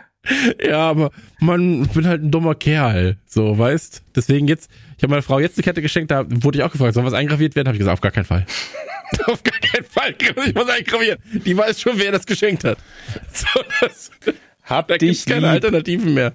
Ja, 0.60 0.90
aber 0.90 1.12
man, 1.38 1.84
ich 1.84 1.90
bin 1.90 2.08
halt 2.08 2.24
ein 2.24 2.32
dummer 2.32 2.56
Kerl, 2.56 3.18
so, 3.24 3.56
weißt? 3.56 4.02
Deswegen 4.16 4.48
jetzt, 4.48 4.68
ich 4.96 5.04
habe 5.04 5.10
meiner 5.10 5.22
Frau 5.22 5.38
jetzt 5.38 5.56
eine 5.56 5.62
Kette 5.62 5.80
geschenkt, 5.80 6.10
da 6.10 6.24
wurde 6.28 6.58
ich 6.58 6.64
auch 6.64 6.72
gefragt, 6.72 6.94
soll 6.94 7.04
was 7.04 7.12
eingraviert 7.12 7.54
werden? 7.54 7.68
Habe 7.68 7.76
ich 7.76 7.80
gesagt, 7.80 7.94
auf 7.94 8.00
gar 8.00 8.10
keinen 8.10 8.24
Fall. 8.24 8.44
auf 9.26 9.44
gar 9.44 9.58
keinen 9.60 9.84
Fall, 9.84 10.14
ich 10.44 10.54
muss 10.54 10.68
eingravieren. 10.68 11.18
Die 11.44 11.56
weiß 11.56 11.80
schon, 11.80 11.92
wer 11.98 12.10
das 12.10 12.26
geschenkt 12.26 12.64
hat. 12.64 12.78
So, 13.32 13.60
das, 13.80 14.10
hab 14.64 14.88
da 14.88 14.96
dich 14.96 15.26
keine 15.26 15.40
lieb. 15.40 15.50
Alternativen 15.50 16.14
mehr. 16.14 16.32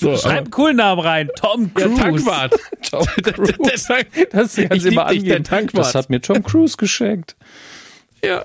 So, 0.00 0.16
Schreib 0.16 0.38
einen 0.38 0.50
coolen 0.50 0.76
Namen 0.76 1.00
rein. 1.00 1.30
Tom 1.36 1.72
Cruise. 1.74 1.88
Der 1.88 2.04
Tankwart. 2.04 2.54
Tom 2.90 3.06
Cruise. 3.06 3.54
Der, 3.58 4.04
der, 4.04 4.26
das 4.30 4.56
kannst 4.56 4.86
immer 4.86 5.06
angeben. 5.06 5.26
Der 5.26 5.42
Tankwart. 5.42 5.86
Das 5.86 5.94
hat 5.94 6.10
mir 6.10 6.20
Tom 6.20 6.42
Cruise 6.42 6.76
geschenkt. 6.76 7.36
Ja. 8.22 8.44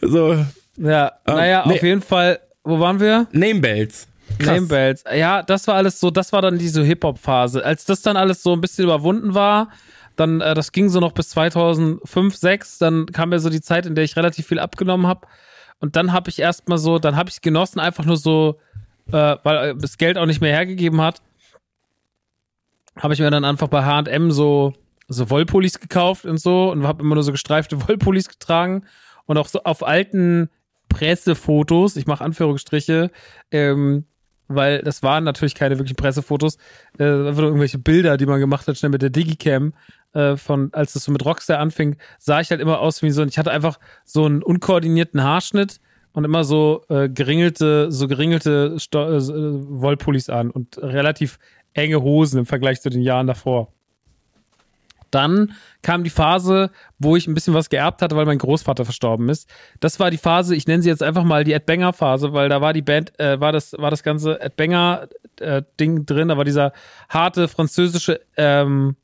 So. 0.00 0.44
Ja, 0.76 1.12
um, 1.26 1.34
naja, 1.34 1.64
nee. 1.66 1.74
auf 1.74 1.82
jeden 1.82 2.02
Fall. 2.02 2.40
Wo 2.64 2.78
waren 2.80 3.00
wir? 3.00 3.26
Namebells. 3.32 4.08
Namebells. 4.44 5.04
Ja, 5.14 5.42
das 5.42 5.66
war 5.66 5.76
alles 5.76 6.00
so, 6.00 6.10
das 6.10 6.32
war 6.32 6.42
dann 6.42 6.58
diese 6.58 6.82
Hip-Hop-Phase. 6.84 7.64
Als 7.64 7.84
das 7.84 8.02
dann 8.02 8.16
alles 8.16 8.42
so 8.42 8.52
ein 8.52 8.60
bisschen 8.60 8.84
überwunden 8.84 9.34
war, 9.34 9.70
dann, 10.16 10.40
äh, 10.40 10.54
das 10.54 10.72
ging 10.72 10.88
so 10.88 11.00
noch 11.00 11.12
bis 11.12 11.30
2005, 11.30 12.36
6, 12.36 12.78
dann 12.78 13.06
kam 13.06 13.32
ja 13.32 13.38
so 13.38 13.50
die 13.50 13.60
Zeit, 13.60 13.86
in 13.86 13.94
der 13.94 14.04
ich 14.04 14.16
relativ 14.16 14.46
viel 14.46 14.58
abgenommen 14.58 15.06
habe. 15.06 15.26
Und 15.80 15.96
dann 15.96 16.12
habe 16.12 16.30
ich 16.30 16.38
erstmal 16.38 16.78
so, 16.78 16.98
dann 16.98 17.16
habe 17.16 17.30
ich 17.30 17.40
genossen, 17.40 17.80
einfach 17.80 18.04
nur 18.04 18.16
so, 18.16 18.58
äh, 19.12 19.36
weil 19.42 19.76
das 19.76 19.98
Geld 19.98 20.18
auch 20.18 20.26
nicht 20.26 20.40
mehr 20.40 20.52
hergegeben 20.52 21.00
hat, 21.00 21.22
habe 22.96 23.14
ich 23.14 23.20
mir 23.20 23.30
dann 23.30 23.44
einfach 23.44 23.68
bei 23.68 23.84
HM 23.84 24.30
so 24.30 24.74
so 25.08 25.30
Wollpullis 25.30 25.80
gekauft 25.80 26.26
und 26.26 26.38
so 26.38 26.70
und 26.70 26.86
habe 26.86 27.02
immer 27.02 27.14
nur 27.14 27.24
so 27.24 27.32
gestreifte 27.32 27.80
Wollpullis 27.88 28.28
getragen 28.28 28.84
und 29.26 29.38
auch 29.38 29.48
so 29.48 29.62
auf 29.64 29.86
alten 29.86 30.50
Pressefotos, 30.88 31.96
ich 31.96 32.06
mache 32.06 32.24
Anführungsstriche, 32.24 33.10
ähm, 33.50 34.04
weil 34.46 34.82
das 34.82 35.02
waren 35.02 35.24
natürlich 35.24 35.54
keine 35.54 35.76
wirklichen 35.78 35.96
Pressefotos, 35.96 36.56
äh, 36.98 37.04
einfach 37.04 37.40
nur 37.40 37.48
irgendwelche 37.48 37.78
Bilder, 37.78 38.16
die 38.16 38.26
man 38.26 38.40
gemacht 38.40 38.66
hat, 38.66 38.78
schnell 38.78 38.90
mit 38.90 39.02
der 39.02 39.10
Digicam, 39.10 39.74
äh, 40.12 40.36
von, 40.36 40.70
als 40.72 40.94
es 40.94 41.04
so 41.04 41.12
mit 41.12 41.24
Rockstar 41.24 41.58
anfing, 41.58 41.96
sah 42.18 42.40
ich 42.40 42.50
halt 42.50 42.60
immer 42.60 42.80
aus 42.80 43.02
wie 43.02 43.10
so, 43.10 43.24
ich 43.24 43.38
hatte 43.38 43.50
einfach 43.50 43.78
so 44.04 44.24
einen 44.24 44.42
unkoordinierten 44.42 45.22
Haarschnitt 45.22 45.80
und 46.12 46.24
immer 46.24 46.44
so 46.44 46.84
äh, 46.88 47.08
geringelte, 47.08 47.92
so 47.92 48.08
geringelte 48.08 48.78
Sto 48.80 49.06
äh, 49.06 49.20
Wollpullis 49.20 50.30
an 50.30 50.50
und 50.50 50.78
relativ 50.78 51.38
enge 51.74 52.02
Hosen 52.02 52.40
im 52.40 52.46
Vergleich 52.46 52.80
zu 52.80 52.90
den 52.90 53.02
Jahren 53.02 53.26
davor. 53.26 53.72
Dann 55.10 55.52
kam 55.82 56.04
die 56.04 56.10
Phase, 56.10 56.70
wo 56.98 57.16
ich 57.16 57.26
ein 57.26 57.34
bisschen 57.34 57.54
was 57.54 57.70
geerbt 57.70 58.02
hatte, 58.02 58.16
weil 58.16 58.26
mein 58.26 58.38
Großvater 58.38 58.84
verstorben 58.84 59.28
ist. 59.28 59.48
Das 59.80 59.98
war 60.00 60.10
die 60.10 60.18
Phase, 60.18 60.54
ich 60.54 60.66
nenne 60.66 60.82
sie 60.82 60.88
jetzt 60.88 61.02
einfach 61.02 61.24
mal 61.24 61.44
die 61.44 61.52
Ed 61.52 61.66
Banger 61.66 61.92
Phase, 61.92 62.32
weil 62.32 62.48
da 62.48 62.60
war 62.60 62.72
die 62.72 62.82
Band, 62.82 63.18
äh, 63.18 63.40
war 63.40 63.52
das, 63.52 63.74
war 63.78 63.90
das 63.90 64.02
ganze 64.02 64.40
Ed 64.40 64.56
Banger 64.56 65.08
äh, 65.40 65.62
Ding 65.80 66.04
drin, 66.04 66.28
da 66.28 66.36
war 66.36 66.44
dieser 66.44 66.72
harte 67.08 67.48
französische, 67.48 68.20
ähm, 68.36 68.96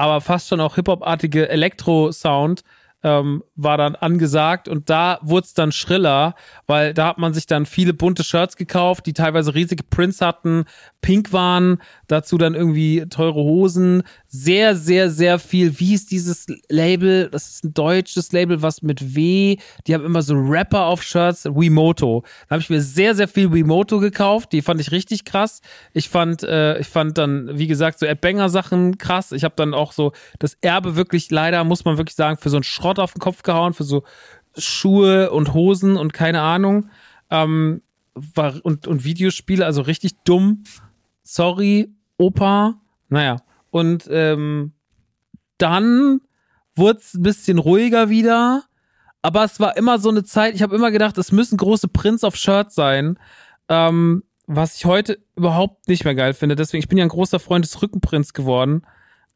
aber 0.00 0.22
fast 0.22 0.48
schon 0.48 0.60
auch 0.60 0.76
Hip-Hop-artige 0.76 1.50
Elektro-Sound, 1.50 2.62
ähm, 3.02 3.42
war 3.54 3.78
dann 3.78 3.94
angesagt 3.96 4.68
und 4.68 4.90
da 4.90 5.18
wurde 5.22 5.46
es 5.46 5.54
dann 5.54 5.72
schriller, 5.72 6.34
weil 6.66 6.92
da 6.92 7.08
hat 7.08 7.18
man 7.18 7.32
sich 7.32 7.46
dann 7.46 7.64
viele 7.66 7.94
bunte 7.94 8.24
Shirts 8.24 8.56
gekauft, 8.56 9.06
die 9.06 9.12
teilweise 9.12 9.54
riesige 9.54 9.82
Prints 9.82 10.20
hatten, 10.20 10.64
pink 11.00 11.32
waren, 11.32 11.80
dazu 12.08 12.36
dann 12.36 12.54
irgendwie 12.54 13.06
teure 13.08 13.40
Hosen, 13.40 14.02
sehr, 14.32 14.76
sehr, 14.76 15.10
sehr 15.10 15.38
viel. 15.40 15.78
Wie 15.80 15.94
ist 15.94 16.10
dieses 16.12 16.46
Label? 16.68 17.28
Das 17.30 17.48
ist 17.48 17.64
ein 17.64 17.74
deutsches 17.74 18.30
Label, 18.30 18.62
was 18.62 18.80
mit 18.80 19.14
W, 19.14 19.56
die 19.86 19.94
haben 19.94 20.04
immer 20.04 20.22
so 20.22 20.34
Rapper 20.34 20.86
auf 20.86 21.02
Shirts, 21.02 21.44
Wimoto. 21.44 22.22
Da 22.48 22.54
habe 22.54 22.62
ich 22.62 22.70
mir 22.70 22.80
sehr, 22.80 23.14
sehr 23.14 23.26
viel 23.26 23.52
Wimoto 23.52 23.98
gekauft, 23.98 24.52
die 24.52 24.62
fand 24.62 24.80
ich 24.80 24.92
richtig 24.92 25.24
krass. 25.24 25.60
Ich 25.92 26.08
fand, 26.08 26.44
äh, 26.44 26.78
ich 26.78 26.86
fand 26.86 27.18
dann, 27.18 27.58
wie 27.58 27.66
gesagt, 27.66 27.98
so 27.98 28.06
Ed 28.06 28.20
Banger 28.20 28.48
Sachen 28.48 28.98
krass. 28.98 29.32
Ich 29.32 29.42
habe 29.42 29.54
dann 29.56 29.74
auch 29.74 29.92
so 29.92 30.12
das 30.38 30.54
Erbe 30.60 30.94
wirklich, 30.94 31.30
leider 31.30 31.64
muss 31.64 31.84
man 31.84 31.98
wirklich 31.98 32.16
sagen, 32.16 32.38
für 32.38 32.50
so 32.50 32.56
einen 32.56 32.64
Schrott 32.64 32.98
auf 32.98 33.14
den 33.14 33.20
Kopf 33.20 33.42
gehauen, 33.42 33.74
für 33.74 33.84
so 33.84 34.04
Schuhe 34.56 35.30
und 35.30 35.54
Hosen 35.54 35.96
und 35.96 36.12
keine 36.12 36.42
Ahnung. 36.42 36.88
Ähm, 37.30 37.82
war, 38.14 38.54
und, 38.62 38.86
und 38.86 39.04
Videospiele, 39.04 39.64
also 39.64 39.82
richtig 39.82 40.12
dumm 40.24 40.64
sorry, 41.30 41.94
Opa. 42.16 42.80
Naja, 43.08 43.36
und 43.70 44.08
ähm, 44.10 44.72
dann 45.58 46.20
wurde 46.74 47.00
es 47.00 47.14
ein 47.14 47.22
bisschen 47.22 47.58
ruhiger 47.58 48.08
wieder. 48.08 48.64
Aber 49.22 49.44
es 49.44 49.60
war 49.60 49.76
immer 49.76 49.98
so 49.98 50.08
eine 50.08 50.24
Zeit, 50.24 50.54
ich 50.54 50.62
habe 50.62 50.74
immer 50.74 50.90
gedacht, 50.90 51.18
es 51.18 51.32
müssen 51.32 51.58
große 51.58 51.88
Prints 51.88 52.24
auf 52.24 52.36
Shirts 52.36 52.74
sein. 52.74 53.18
Ähm, 53.68 54.24
was 54.46 54.74
ich 54.74 54.84
heute 54.84 55.18
überhaupt 55.36 55.86
nicht 55.86 56.04
mehr 56.04 56.14
geil 56.14 56.34
finde. 56.34 56.56
Deswegen, 56.56 56.80
ich 56.80 56.88
bin 56.88 56.98
ja 56.98 57.04
ein 57.04 57.10
großer 57.10 57.38
Freund 57.38 57.64
des 57.64 57.80
Rückenprints 57.80 58.32
geworden. 58.32 58.82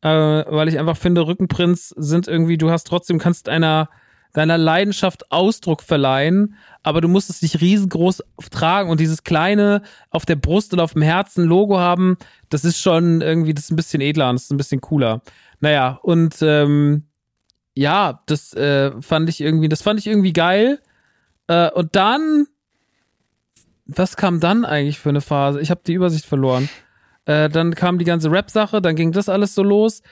Äh, 0.00 0.08
weil 0.08 0.68
ich 0.68 0.78
einfach 0.78 0.96
finde, 0.96 1.26
Rückenprints 1.26 1.90
sind 1.90 2.26
irgendwie, 2.26 2.58
du 2.58 2.70
hast 2.70 2.84
trotzdem, 2.84 3.18
kannst 3.18 3.48
einer 3.48 3.88
deiner 4.34 4.58
Leidenschaft 4.58 5.32
Ausdruck 5.32 5.82
verleihen, 5.82 6.56
aber 6.82 7.00
du 7.00 7.08
musst 7.08 7.30
es 7.30 7.40
nicht 7.40 7.60
riesengroß 7.60 8.22
tragen 8.50 8.90
und 8.90 9.00
dieses 9.00 9.22
kleine 9.22 9.80
auf 10.10 10.26
der 10.26 10.36
Brust 10.36 10.74
und 10.74 10.80
auf 10.80 10.92
dem 10.92 11.02
Herzen 11.02 11.44
Logo 11.44 11.78
haben, 11.78 12.18
das 12.50 12.64
ist 12.64 12.78
schon 12.78 13.22
irgendwie, 13.22 13.54
das 13.54 13.64
ist 13.64 13.70
ein 13.70 13.76
bisschen 13.76 14.02
edler 14.02 14.28
und 14.28 14.36
das 14.36 14.44
ist 14.44 14.50
ein 14.50 14.58
bisschen 14.58 14.82
cooler. 14.82 15.22
Naja, 15.60 15.98
und 16.02 16.36
ähm, 16.42 17.04
ja, 17.74 18.22
das 18.26 18.52
äh, 18.54 18.90
fand 19.00 19.28
ich 19.28 19.40
irgendwie, 19.40 19.68
das 19.68 19.82
fand 19.82 20.00
ich 20.00 20.06
irgendwie 20.06 20.32
geil. 20.32 20.80
Äh, 21.46 21.70
und 21.70 21.94
dann, 21.94 22.46
was 23.86 24.16
kam 24.16 24.40
dann 24.40 24.64
eigentlich 24.64 24.98
für 24.98 25.10
eine 25.10 25.20
Phase? 25.20 25.60
Ich 25.60 25.70
habe 25.70 25.82
die 25.86 25.94
Übersicht 25.94 26.26
verloren. 26.26 26.68
Äh, 27.24 27.48
dann 27.48 27.74
kam 27.74 27.98
die 27.98 28.04
ganze 28.04 28.30
Rap-Sache, 28.30 28.82
dann 28.82 28.96
ging 28.96 29.12
das 29.12 29.28
alles 29.28 29.54
so 29.54 29.62
los. 29.62 30.02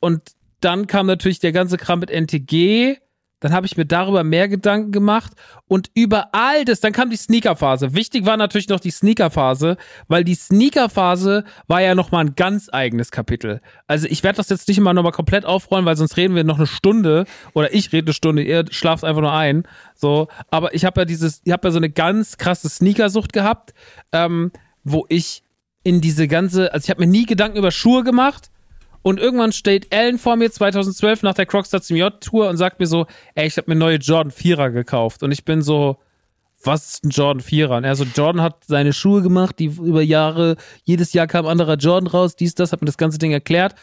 Und 0.00 0.32
dann 0.60 0.88
kam 0.88 1.06
natürlich 1.06 1.38
der 1.38 1.52
ganze 1.52 1.76
Kram 1.76 2.00
mit 2.00 2.10
NTG 2.10 2.98
dann 3.42 3.52
habe 3.52 3.66
ich 3.66 3.76
mir 3.76 3.84
darüber 3.84 4.22
mehr 4.22 4.48
Gedanken 4.48 4.92
gemacht 4.92 5.32
und 5.66 5.90
über 5.94 6.28
all 6.32 6.64
das, 6.64 6.80
dann 6.80 6.92
kam 6.92 7.10
die 7.10 7.16
Sneaker-Phase. 7.16 7.94
Wichtig 7.94 8.24
war 8.24 8.36
natürlich 8.36 8.68
noch 8.68 8.80
die 8.80 8.92
Sneaker-Phase, 8.92 9.76
weil 10.06 10.22
die 10.22 10.36
Sneaker-Phase 10.36 11.44
war 11.66 11.82
ja 11.82 11.94
nochmal 11.94 12.24
ein 12.24 12.34
ganz 12.36 12.68
eigenes 12.72 13.10
Kapitel. 13.10 13.60
Also 13.88 14.06
ich 14.08 14.22
werde 14.22 14.36
das 14.36 14.48
jetzt 14.48 14.68
nicht 14.68 14.78
immer 14.78 14.94
nochmal 14.94 15.12
komplett 15.12 15.44
aufrollen, 15.44 15.84
weil 15.84 15.96
sonst 15.96 16.16
reden 16.16 16.36
wir 16.36 16.44
noch 16.44 16.58
eine 16.58 16.68
Stunde 16.68 17.26
oder 17.52 17.74
ich 17.74 17.92
rede 17.92 18.06
eine 18.06 18.14
Stunde, 18.14 18.42
ihr 18.42 18.64
schlaft 18.70 19.02
einfach 19.02 19.22
nur 19.22 19.32
ein. 19.32 19.64
So, 19.96 20.28
aber 20.50 20.72
ich 20.74 20.84
habe 20.84 21.00
ja 21.00 21.04
dieses, 21.04 21.42
ich 21.44 21.52
habe 21.52 21.66
ja 21.66 21.72
so 21.72 21.78
eine 21.78 21.90
ganz 21.90 22.38
krasse 22.38 22.68
Sneakersucht 22.68 23.32
gehabt, 23.32 23.74
ähm, 24.12 24.52
wo 24.84 25.04
ich 25.08 25.42
in 25.82 26.00
diese 26.00 26.28
ganze, 26.28 26.72
also 26.72 26.84
ich 26.84 26.90
habe 26.90 27.00
mir 27.00 27.10
nie 27.10 27.26
Gedanken 27.26 27.58
über 27.58 27.72
Schuhe 27.72 28.04
gemacht 28.04 28.51
und 29.02 29.18
irgendwann 29.18 29.52
steht 29.52 29.92
Ellen 29.92 30.18
vor 30.18 30.36
mir 30.36 30.50
2012 30.50 31.22
nach 31.22 31.34
der 31.34 31.46
Crockstar 31.46 31.82
zum 31.82 31.96
J-Tour 31.96 32.48
und 32.48 32.56
sagt 32.56 32.80
mir 32.80 32.86
so, 32.86 33.06
ey, 33.34 33.46
ich 33.46 33.56
habe 33.56 33.70
mir 33.70 33.76
neue 33.76 33.96
Jordan 33.96 34.32
4er 34.32 34.70
gekauft. 34.70 35.22
Und 35.22 35.32
ich 35.32 35.44
bin 35.44 35.60
so, 35.62 35.98
was 36.62 36.90
ist 36.92 37.04
ein 37.04 37.10
Jordan 37.10 37.42
4er? 37.42 37.76
Und 37.78 37.84
er 37.84 37.96
so, 37.96 38.04
Jordan 38.04 38.42
hat 38.42 38.64
seine 38.64 38.92
Schuhe 38.92 39.22
gemacht, 39.22 39.58
die 39.58 39.66
über 39.66 40.02
Jahre, 40.02 40.56
jedes 40.84 41.12
Jahr 41.12 41.26
kam 41.26 41.46
ein 41.46 41.50
anderer 41.50 41.76
Jordan 41.76 42.06
raus, 42.06 42.36
dies, 42.36 42.54
das, 42.54 42.72
hat 42.72 42.80
mir 42.80 42.86
das 42.86 42.98
ganze 42.98 43.18
Ding 43.18 43.32
erklärt. 43.32 43.74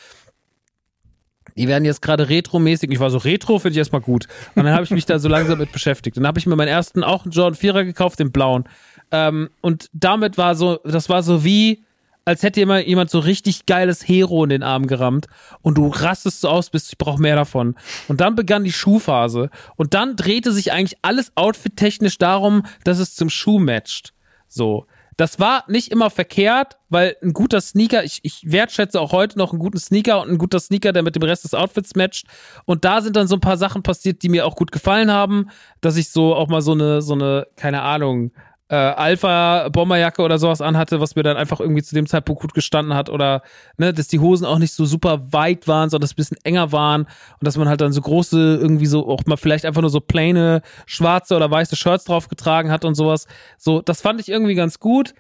Die 1.58 1.68
werden 1.68 1.84
jetzt 1.84 2.02
gerade 2.02 2.30
retromäßig. 2.30 2.90
Ich 2.90 3.00
war 3.00 3.10
so, 3.10 3.18
Retro 3.18 3.60
finde 3.60 3.74
ich 3.74 3.80
erstmal 3.80 4.02
gut. 4.02 4.28
Und 4.56 4.64
dann 4.64 4.74
habe 4.74 4.86
ich 4.86 4.92
mich 4.92 5.06
da 5.06 5.20
so 5.20 5.28
langsam 5.28 5.60
mit 5.60 5.74
beschäftigt. 5.74 6.16
Dann 6.16 6.26
habe 6.26 6.40
ich 6.40 6.46
mir 6.46 6.56
meinen 6.56 6.70
ersten 6.70 7.04
auch 7.04 7.26
einen 7.26 7.32
Jordan 7.32 7.60
4er 7.60 7.84
gekauft, 7.84 8.20
den 8.20 8.32
blauen. 8.32 8.64
Ähm, 9.12 9.50
und 9.60 9.90
damit 9.92 10.38
war 10.38 10.56
so, 10.56 10.80
das 10.86 11.10
war 11.10 11.24
so 11.24 11.44
wie, 11.44 11.84
als 12.30 12.44
hätte 12.44 12.60
jemand, 12.60 12.86
jemand 12.86 13.10
so 13.10 13.18
richtig 13.18 13.66
geiles 13.66 14.08
Hero 14.08 14.44
in 14.44 14.52
den 14.52 14.62
Arm 14.62 14.86
gerammt 14.86 15.26
und 15.64 15.80
du 15.80 15.88
rastest 15.88 16.42
so 16.42 16.50
aus, 16.50 16.70
bist, 16.70 16.90
ich 16.90 16.98
brauche 17.00 17.20
mehr 17.20 17.36
davon. 17.36 17.74
Und 18.08 18.22
dann 18.22 18.36
begann 18.36 18.64
die 18.64 18.72
Schuhphase 18.72 19.50
und 19.78 19.96
dann 19.96 20.16
drehte 20.16 20.52
sich 20.52 20.72
eigentlich 20.72 21.00
alles 21.02 21.32
outfit-technisch 21.34 22.20
darum, 22.20 22.68
dass 22.84 23.00
es 23.00 23.16
zum 23.16 23.32
Schuh 23.32 23.58
matcht. 23.58 24.14
So. 24.48 24.86
Das 25.18 25.40
war 25.40 25.64
nicht 25.68 25.92
immer 25.92 26.12
verkehrt, 26.12 26.78
weil 26.88 27.18
ein 27.24 27.34
guter 27.34 27.62
Sneaker, 27.62 28.04
ich, 28.04 28.20
ich 28.22 28.44
wertschätze 28.46 29.02
auch 29.02 29.12
heute 29.12 29.38
noch 29.40 29.52
einen 29.52 29.60
guten 29.60 29.80
Sneaker 29.80 30.22
und 30.22 30.30
ein 30.30 30.38
guter 30.38 30.60
Sneaker, 30.60 30.94
der 30.94 31.02
mit 31.02 31.16
dem 31.16 31.24
Rest 31.24 31.46
des 31.46 31.56
Outfits 31.56 31.96
matcht. 31.96 32.28
Und 32.66 32.86
da 32.86 33.02
sind 33.02 33.16
dann 33.16 33.28
so 33.28 33.36
ein 33.36 33.42
paar 33.42 33.58
Sachen 33.58 33.82
passiert, 33.82 34.22
die 34.22 34.30
mir 34.30 34.46
auch 34.46 34.56
gut 34.56 34.72
gefallen 34.72 35.12
haben, 35.12 35.50
dass 35.82 35.98
ich 35.98 36.10
so 36.10 36.36
auch 36.36 36.48
mal 36.48 36.62
so 36.62 36.74
eine, 36.74 37.02
so 37.02 37.16
eine, 37.16 37.48
keine 37.56 37.82
Ahnung, 37.82 38.32
äh, 38.70 38.76
Alpha-Bomberjacke 38.76 40.22
oder 40.22 40.38
sowas 40.38 40.62
anhatte, 40.62 41.02
was 41.02 41.16
mir 41.16 41.24
dann 41.24 41.38
einfach 41.38 41.60
irgendwie 41.60 41.82
zu 41.82 41.96
dem 41.96 42.06
Zeitpunkt 42.06 42.42
gut 42.42 42.54
gestanden 42.54 42.94
hat 42.94 43.10
oder 43.10 43.42
ne, 43.78 43.94
dass 43.94 44.08
die 44.08 44.20
Hosen 44.20 44.46
auch 44.46 44.60
nicht 44.60 44.74
so 44.74 44.86
super 44.86 45.34
weit 45.34 45.68
waren, 45.68 45.90
sondern 45.90 46.04
dass 46.04 46.14
ein 46.14 46.18
bisschen 46.18 46.38
enger 46.44 46.72
waren 46.72 47.02
und 47.04 47.48
dass 47.48 47.58
man 47.58 47.68
halt 47.68 47.82
dann 47.82 47.92
so 47.92 48.02
große, 48.02 48.58
irgendwie 48.62 48.86
so 48.86 49.08
auch 49.08 49.26
mal 49.26 49.38
vielleicht 49.38 49.66
einfach 49.66 49.82
nur 49.82 49.90
so 49.90 50.00
plaine 50.00 50.62
schwarze 50.86 51.36
oder 51.36 51.50
weiße 51.50 51.76
Shirts 51.76 52.06
drauf 52.06 52.28
getragen 52.28 52.72
hat 52.72 52.86
und 52.86 52.94
sowas. 52.94 53.26
So, 53.58 53.82
das 53.82 54.02
fand 54.02 54.22
ich 54.22 54.30
irgendwie 54.30 54.56
ganz 54.56 54.80
gut. 54.80 55.16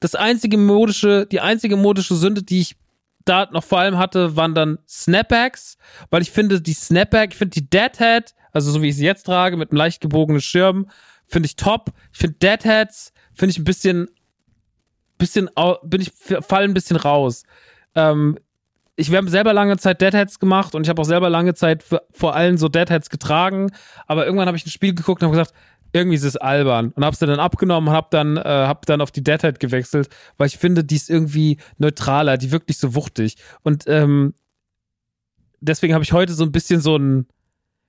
Das 0.00 0.14
einzige 0.14 0.56
modische, 0.56 1.26
die 1.26 1.40
einzige 1.40 1.76
modische 1.76 2.14
Sünde, 2.14 2.42
die 2.42 2.60
ich 2.60 2.76
da 3.26 3.48
noch 3.52 3.64
vor 3.64 3.80
allem 3.80 3.98
hatte, 3.98 4.36
waren 4.36 4.54
dann 4.54 4.78
Snapbacks, 4.88 5.76
weil 6.10 6.22
ich 6.22 6.30
finde, 6.30 6.60
die 6.60 6.74
Snapback, 6.74 7.32
ich 7.32 7.38
finde 7.38 7.54
die 7.60 7.68
Deadhead, 7.68 8.34
also 8.52 8.70
so 8.70 8.82
wie 8.82 8.88
ich 8.88 8.96
sie 8.96 9.04
jetzt 9.04 9.24
trage, 9.24 9.56
mit 9.56 9.70
einem 9.70 9.78
leicht 9.78 10.00
gebogenen 10.00 10.40
Schirm, 10.40 10.86
finde 11.34 11.48
ich 11.48 11.56
top. 11.56 11.92
Ich 12.12 12.20
finde 12.20 12.36
Deadheads, 12.38 13.12
finde 13.34 13.50
ich 13.50 13.58
ein 13.58 13.64
bisschen, 13.64 14.08
bisschen, 15.18 15.50
bin 15.82 16.00
ich, 16.00 16.12
fall 16.46 16.62
ein 16.62 16.74
bisschen 16.74 16.96
raus. 16.96 17.42
Ähm, 17.96 18.38
ich 18.94 19.12
habe 19.12 19.28
selber 19.28 19.52
lange 19.52 19.76
Zeit 19.76 20.00
Deadheads 20.00 20.38
gemacht 20.38 20.76
und 20.76 20.84
ich 20.84 20.88
habe 20.88 21.02
auch 21.02 21.06
selber 21.06 21.28
lange 21.28 21.54
Zeit 21.54 21.82
für, 21.82 22.02
vor 22.12 22.36
allem 22.36 22.56
so 22.56 22.68
Deadheads 22.68 23.10
getragen, 23.10 23.72
aber 24.06 24.26
irgendwann 24.26 24.46
habe 24.46 24.56
ich 24.56 24.64
ein 24.64 24.70
Spiel 24.70 24.94
geguckt 24.94 25.22
und 25.22 25.26
habe 25.26 25.36
gesagt, 25.36 25.52
irgendwie 25.92 26.14
ist 26.14 26.22
es 26.22 26.36
albern 26.36 26.92
und 26.94 27.04
habe 27.04 27.16
sie 27.16 27.26
dann 27.26 27.40
abgenommen 27.40 27.88
und 27.88 27.94
habe 27.94 28.06
dann 28.10 28.36
äh, 28.36 28.42
hab 28.42 28.86
dann 28.86 29.00
auf 29.00 29.10
die 29.10 29.24
Deadhead 29.24 29.58
gewechselt, 29.58 30.08
weil 30.36 30.46
ich 30.46 30.58
finde, 30.58 30.84
die 30.84 30.94
ist 30.94 31.10
irgendwie 31.10 31.58
neutraler, 31.78 32.36
die 32.36 32.52
wirkt 32.52 32.68
nicht 32.68 32.78
so 32.78 32.94
wuchtig 32.94 33.36
und 33.62 33.84
ähm, 33.88 34.34
deswegen 35.60 35.94
habe 35.94 36.04
ich 36.04 36.12
heute 36.12 36.32
so 36.32 36.44
ein 36.44 36.52
bisschen 36.52 36.80
so 36.80 36.96
ein 36.96 37.26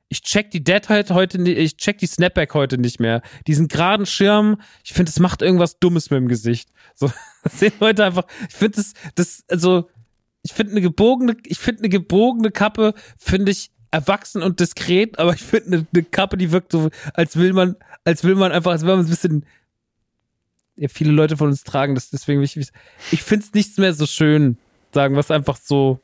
ich 0.10 0.22
check 0.22 0.52
die 0.52 0.64
Deadhead 0.64 1.12
heute 1.12 1.40
nicht, 1.40 1.58
ich 1.58 1.78
check 1.78 1.98
die 1.98 2.08
Snapback 2.08 2.54
heute 2.54 2.78
nicht 2.78 3.00
mehr. 3.00 3.22
Diesen 3.48 3.68
geraden 3.68 4.06
Schirm, 4.06 4.62
ich 4.84 4.94
finde, 4.94 5.10
es 5.10 5.20
macht 5.20 5.42
irgendwas 5.42 5.80
Dummes 5.80 6.10
mit 6.10 6.20
dem 6.20 6.28
Gesicht. 6.28 6.70
So, 6.94 7.12
das 7.44 7.60
sehen 7.60 7.74
Leute 7.80 8.06
einfach, 8.06 8.26
ich 8.48 8.56
finde 8.56 8.78
das, 8.78 8.94
das, 9.16 9.44
also, 9.50 9.90
ich 10.44 10.54
finde 10.54 10.74
eine 10.74 10.82
gebogene, 10.82 11.36
ich 11.46 11.58
finde 11.58 11.82
eine 11.82 11.90
gebogene 11.90 12.52
Kappe, 12.52 12.94
finde 13.18 13.52
ich 13.52 13.72
erwachsen 13.90 14.44
und 14.44 14.60
diskret, 14.60 15.18
aber 15.18 15.34
ich 15.34 15.42
finde 15.42 15.78
eine, 15.78 15.88
eine, 15.94 16.04
Kappe, 16.04 16.38
die 16.38 16.52
wirkt 16.52 16.72
so, 16.72 16.90
als 17.14 17.38
will 17.38 17.54
man, 17.54 17.76
als 18.04 18.24
will 18.24 18.36
man 18.36 18.52
einfach, 18.52 18.72
als 18.72 18.84
will 18.84 18.96
man 18.96 19.06
ein 19.06 19.10
bisschen, 19.10 19.46
ja, 20.76 20.88
viele 20.88 21.12
Leute 21.12 21.38
von 21.38 21.48
uns 21.48 21.64
tragen 21.64 21.96
das, 21.96 22.10
deswegen 22.10 22.44
ich, 22.44 22.58
ich 23.12 23.24
finde 23.24 23.46
es 23.46 23.54
nichts 23.54 23.78
mehr 23.78 23.94
so 23.94 24.06
schön, 24.06 24.58
sagen 24.94 25.16
wir 25.16 25.22
es 25.22 25.32
einfach 25.32 25.58
so, 25.58 26.00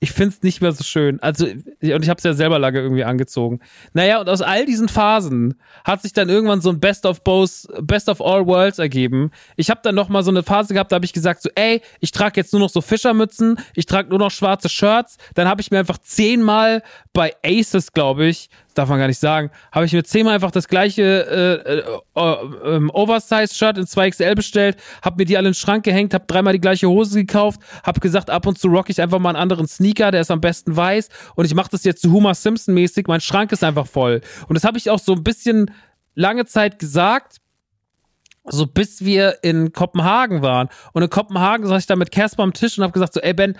ich 0.00 0.12
find's 0.12 0.42
nicht 0.42 0.60
mehr 0.60 0.72
so 0.72 0.84
schön. 0.84 1.20
Also, 1.20 1.46
und 1.46 1.64
ich 1.80 2.08
habe 2.08 2.18
es 2.18 2.24
ja 2.24 2.32
selber 2.32 2.58
lange 2.58 2.80
irgendwie 2.80 3.04
angezogen. 3.04 3.60
Naja, 3.92 4.20
und 4.20 4.28
aus 4.28 4.42
all 4.42 4.64
diesen 4.64 4.88
Phasen 4.88 5.60
hat 5.84 6.02
sich 6.02 6.12
dann 6.12 6.28
irgendwann 6.28 6.60
so 6.60 6.70
ein 6.70 6.78
Best 6.78 7.04
of 7.04 7.24
Both, 7.24 7.66
Best 7.80 8.08
of 8.08 8.20
All 8.20 8.46
Worlds 8.46 8.78
ergeben. 8.78 9.30
Ich 9.56 9.70
habe 9.70 9.80
dann 9.82 9.94
noch 9.94 10.08
mal 10.08 10.22
so 10.22 10.30
eine 10.30 10.42
Phase 10.42 10.72
gehabt, 10.72 10.92
da 10.92 10.96
habe 10.96 11.04
ich 11.04 11.12
gesagt 11.12 11.42
so, 11.42 11.50
ey, 11.54 11.82
ich 12.00 12.12
trage 12.12 12.40
jetzt 12.40 12.52
nur 12.52 12.60
noch 12.60 12.70
so 12.70 12.80
Fischermützen, 12.80 13.58
ich 13.74 13.86
trage 13.86 14.08
nur 14.10 14.18
noch 14.18 14.30
schwarze 14.30 14.68
Shirts. 14.68 15.16
Dann 15.34 15.48
habe 15.48 15.60
ich 15.60 15.70
mir 15.70 15.78
einfach 15.78 15.98
zehnmal 15.98 16.82
bei 17.12 17.34
Aces, 17.44 17.92
glaube 17.92 18.26
ich, 18.26 18.50
darf 18.78 18.88
man 18.88 18.98
gar 18.98 19.08
nicht 19.08 19.18
sagen, 19.18 19.50
habe 19.72 19.86
ich 19.86 19.92
mir 19.92 20.04
zehnmal 20.04 20.34
einfach 20.34 20.50
das 20.50 20.68
gleiche 20.68 21.02
äh, 21.02 21.78
äh, 21.78 22.76
äh, 22.76 22.88
Oversize-Shirt 22.92 23.76
in 23.76 23.84
2XL 23.84 24.34
bestellt, 24.34 24.76
habe 25.02 25.16
mir 25.18 25.24
die 25.24 25.36
alle 25.36 25.48
in 25.48 25.52
den 25.52 25.58
Schrank 25.58 25.84
gehängt, 25.84 26.14
habe 26.14 26.24
dreimal 26.26 26.52
die 26.52 26.60
gleiche 26.60 26.88
Hose 26.88 27.18
gekauft, 27.18 27.60
habe 27.82 28.00
gesagt, 28.00 28.30
ab 28.30 28.46
und 28.46 28.58
zu 28.58 28.68
rock 28.68 28.88
ich 28.88 29.02
einfach 29.02 29.18
mal 29.18 29.30
einen 29.30 29.38
anderen 29.38 29.66
Sneaker, 29.66 30.10
der 30.10 30.20
ist 30.20 30.30
am 30.30 30.40
besten 30.40 30.76
weiß 30.76 31.08
und 31.34 31.44
ich 31.44 31.54
mache 31.54 31.70
das 31.70 31.84
jetzt 31.84 32.02
so 32.02 32.12
Homer 32.12 32.34
Simpson-mäßig, 32.34 33.06
mein 33.08 33.20
Schrank 33.20 33.52
ist 33.52 33.64
einfach 33.64 33.86
voll. 33.86 34.20
Und 34.48 34.54
das 34.54 34.64
habe 34.64 34.78
ich 34.78 34.90
auch 34.90 35.00
so 35.00 35.12
ein 35.12 35.24
bisschen 35.24 35.70
lange 36.14 36.46
Zeit 36.46 36.78
gesagt, 36.78 37.38
so 38.44 38.66
bis 38.66 39.04
wir 39.04 39.38
in 39.42 39.72
Kopenhagen 39.72 40.42
waren. 40.42 40.68
Und 40.92 41.02
in 41.02 41.10
Kopenhagen 41.10 41.66
saß 41.66 41.82
ich 41.82 41.86
da 41.86 41.96
mit 41.96 42.10
Casper 42.12 42.42
am 42.42 42.52
Tisch 42.52 42.78
und 42.78 42.84
habe 42.84 42.92
gesagt 42.92 43.14
so, 43.14 43.20
ey 43.20 43.34
Ben, 43.34 43.56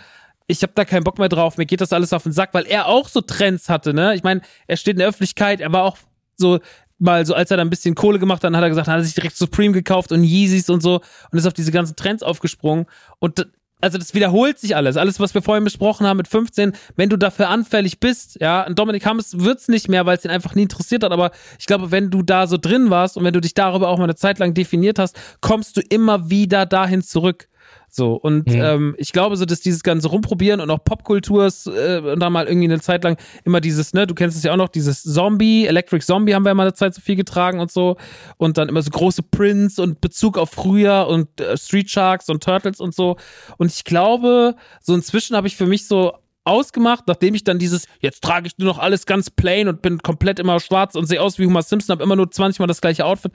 ich 0.48 0.62
habe 0.62 0.72
da 0.74 0.84
keinen 0.84 1.04
Bock 1.04 1.18
mehr 1.18 1.28
drauf, 1.28 1.58
mir 1.58 1.66
geht 1.66 1.80
das 1.80 1.92
alles 1.92 2.12
auf 2.12 2.24
den 2.24 2.32
Sack, 2.32 2.54
weil 2.54 2.66
er 2.66 2.86
auch 2.86 3.08
so 3.08 3.20
Trends 3.20 3.68
hatte, 3.68 3.94
ne? 3.94 4.14
Ich 4.14 4.22
meine, 4.24 4.40
er 4.66 4.76
steht 4.76 4.94
in 4.94 4.98
der 4.98 5.08
Öffentlichkeit, 5.08 5.60
er 5.60 5.72
war 5.72 5.84
auch 5.84 5.98
so 6.36 6.58
mal 6.98 7.24
so, 7.24 7.34
als 7.34 7.50
er 7.50 7.58
da 7.58 7.62
ein 7.62 7.70
bisschen 7.70 7.94
Kohle 7.94 8.18
gemacht 8.18 8.38
hat, 8.38 8.44
dann 8.44 8.56
hat 8.56 8.64
er 8.64 8.70
gesagt, 8.70 8.88
hat 8.88 8.96
er 8.96 9.04
sich 9.04 9.14
direkt 9.14 9.36
Supreme 9.36 9.72
gekauft 9.72 10.10
und 10.10 10.24
Yeezys 10.24 10.68
und 10.68 10.82
so 10.82 11.00
und 11.30 11.38
ist 11.38 11.46
auf 11.46 11.52
diese 11.52 11.70
ganzen 11.70 11.94
Trends 11.94 12.24
aufgesprungen 12.24 12.86
und 13.20 13.46
also 13.80 13.96
das 13.96 14.14
wiederholt 14.14 14.58
sich 14.58 14.74
alles. 14.74 14.96
Alles, 14.96 15.20
was 15.20 15.34
wir 15.34 15.42
vorhin 15.42 15.62
besprochen 15.62 16.06
haben 16.06 16.16
mit 16.16 16.26
15, 16.26 16.72
wenn 16.96 17.08
du 17.08 17.16
dafür 17.16 17.48
anfällig 17.48 18.00
bist, 18.00 18.38
ja, 18.40 18.66
und 18.66 18.76
Dominik 18.76 19.06
Hammes 19.06 19.38
wird's 19.38 19.68
nicht 19.68 19.88
mehr, 19.88 20.04
weil 20.04 20.16
es 20.16 20.24
ihn 20.24 20.32
einfach 20.32 20.56
nie 20.56 20.62
interessiert 20.62 21.04
hat, 21.04 21.12
aber 21.12 21.30
ich 21.58 21.66
glaube, 21.66 21.90
wenn 21.92 22.10
du 22.10 22.22
da 22.22 22.48
so 22.48 22.56
drin 22.56 22.90
warst 22.90 23.16
und 23.16 23.24
wenn 23.24 23.34
du 23.34 23.40
dich 23.40 23.54
darüber 23.54 23.88
auch 23.88 23.98
mal 23.98 24.04
eine 24.04 24.16
Zeit 24.16 24.40
lang 24.40 24.52
definiert 24.54 24.98
hast, 24.98 25.16
kommst 25.40 25.76
du 25.76 25.80
immer 25.80 26.28
wieder 26.28 26.66
dahin 26.66 27.02
zurück. 27.02 27.48
So, 27.90 28.14
und 28.14 28.46
mhm. 28.48 28.60
ähm, 28.60 28.94
ich 28.98 29.12
glaube 29.12 29.36
so, 29.36 29.44
dass 29.44 29.60
dieses 29.60 29.82
ganze 29.82 30.08
Rumprobieren 30.08 30.60
und 30.60 30.70
auch 30.70 30.84
Popkultur 30.84 31.48
äh, 31.66 31.98
und 31.98 32.20
da 32.20 32.30
mal 32.30 32.46
irgendwie 32.46 32.66
eine 32.66 32.80
Zeit 32.80 33.02
lang 33.04 33.16
immer 33.44 33.60
dieses, 33.60 33.94
ne, 33.94 34.06
du 34.06 34.14
kennst 34.14 34.36
es 34.36 34.42
ja 34.42 34.52
auch 34.52 34.56
noch, 34.56 34.68
dieses 34.68 35.02
Zombie, 35.02 35.66
Electric 35.66 36.04
Zombie 36.04 36.34
haben 36.34 36.44
wir 36.44 36.50
ja 36.50 36.54
mal 36.54 36.64
eine 36.64 36.74
Zeit 36.74 36.94
so 36.94 37.00
viel 37.00 37.16
getragen 37.16 37.60
und 37.60 37.70
so. 37.70 37.96
Und 38.36 38.58
dann 38.58 38.68
immer 38.68 38.82
so 38.82 38.90
große 38.90 39.22
Prints 39.22 39.78
und 39.78 40.00
Bezug 40.00 40.36
auf 40.36 40.50
früher 40.50 41.06
und 41.08 41.40
äh, 41.40 41.56
Street 41.56 41.90
Sharks 41.90 42.28
und 42.28 42.42
Turtles 42.42 42.80
und 42.80 42.94
so. 42.94 43.16
Und 43.56 43.72
ich 43.72 43.84
glaube, 43.84 44.54
so 44.82 44.94
inzwischen 44.94 45.36
habe 45.36 45.46
ich 45.46 45.56
für 45.56 45.66
mich 45.66 45.86
so 45.86 46.12
ausgemacht, 46.44 47.04
nachdem 47.06 47.34
ich 47.34 47.44
dann 47.44 47.58
dieses, 47.58 47.86
jetzt 48.00 48.22
trage 48.22 48.46
ich 48.46 48.58
nur 48.58 48.68
noch 48.68 48.78
alles 48.78 49.06
ganz 49.06 49.30
plain 49.30 49.68
und 49.68 49.82
bin 49.82 49.98
komplett 49.98 50.38
immer 50.38 50.60
schwarz 50.60 50.94
und 50.94 51.06
sehe 51.06 51.20
aus 51.20 51.38
wie 51.38 51.46
Homer 51.46 51.62
Simpson, 51.62 51.92
habe 51.94 52.02
immer 52.02 52.16
nur 52.16 52.30
20 52.30 52.58
Mal 52.58 52.66
das 52.66 52.80
gleiche 52.80 53.04
Outfit, 53.04 53.32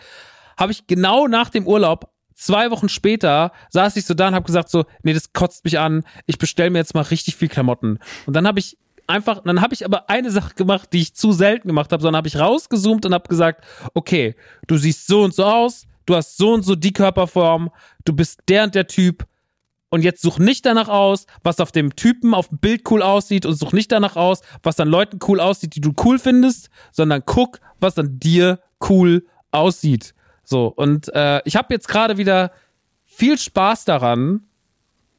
habe 0.58 0.72
ich 0.72 0.88
genau 0.88 1.28
nach 1.28 1.50
dem 1.50 1.68
Urlaub 1.68 2.12
zwei 2.36 2.72
Wochen 2.72 2.90
später 2.90 3.52
saß 3.70 3.95
ich 3.95 4.06
so 4.06 4.14
da 4.14 4.28
und 4.28 4.36
habe 4.36 4.45
gesagt 4.45 4.70
so, 4.70 4.86
nee, 5.03 5.14
das 5.14 5.34
kotzt 5.34 5.66
mich 5.66 5.80
an. 5.80 6.03
Ich 6.26 6.38
bestell 6.38 6.70
mir 6.70 6.80
jetzt 6.80 6.94
mal 6.94 7.02
richtig 7.02 7.36
viel 7.36 7.50
Klamotten. 7.50 8.00
Und 8.26 8.36
dann 8.36 8.48
habe 8.48 8.60
ich 8.60 8.78
einfach, 9.08 9.42
dann 9.44 9.62
habe 9.62 9.74
ich 9.74 9.86
aber 9.86 10.10
eine 10.10 10.32
Sache 10.32 10.56
gemacht, 10.56 10.90
die 10.94 11.02
ich 11.02 11.16
zu 11.16 11.32
selten 11.32 11.68
gemacht 11.68 11.92
habe, 11.92 12.02
sondern 12.02 12.18
habe 12.18 12.28
ich 12.28 12.38
rausgezoomt 12.38 13.06
und 13.06 13.14
habe 13.14 13.28
gesagt, 13.28 13.64
okay, 13.94 14.36
du 14.68 14.78
siehst 14.78 15.08
so 15.08 15.24
und 15.24 15.34
so 15.34 15.45
aus, 15.45 15.86
du 16.06 16.16
hast 16.16 16.38
so 16.38 16.53
und 16.53 16.64
so 16.64 16.76
die 16.76 16.94
Körperform, 16.94 17.70
du 18.06 18.14
bist 18.14 18.42
der 18.48 18.64
und 18.64 18.76
der 18.76 18.88
Typ. 18.88 19.26
Und 19.90 20.03
jetzt 20.03 20.24
such 20.24 20.40
nicht 20.40 20.66
danach 20.66 20.90
aus, 20.90 21.28
was 21.44 21.60
auf 21.60 21.72
dem 21.72 21.95
Typen 21.95 22.34
auf 22.34 22.48
dem 22.48 22.58
Bild 22.58 22.90
cool 22.90 23.03
aussieht 23.03 23.45
und 23.45 23.53
such 23.53 23.74
nicht 23.74 23.92
danach 23.92 24.16
aus, 24.16 24.42
was 24.64 24.80
an 24.80 24.88
Leuten 24.88 25.20
cool 25.28 25.40
aussieht, 25.40 25.76
die 25.76 25.82
du 25.82 25.94
cool 26.03 26.18
findest, 26.18 26.72
sondern 26.92 27.22
guck, 27.28 27.60
was 27.80 28.00
an 28.00 28.18
dir 28.20 28.60
cool 28.90 29.28
aussieht. 29.52 30.16
So, 30.44 30.68
und 30.68 31.14
äh, 31.14 31.42
ich 31.46 31.56
habe 31.56 31.74
jetzt 31.74 31.88
gerade 31.88 32.18
wieder 32.18 32.52
viel 33.06 33.38
Spaß 33.38 33.86
daran, 33.86 34.44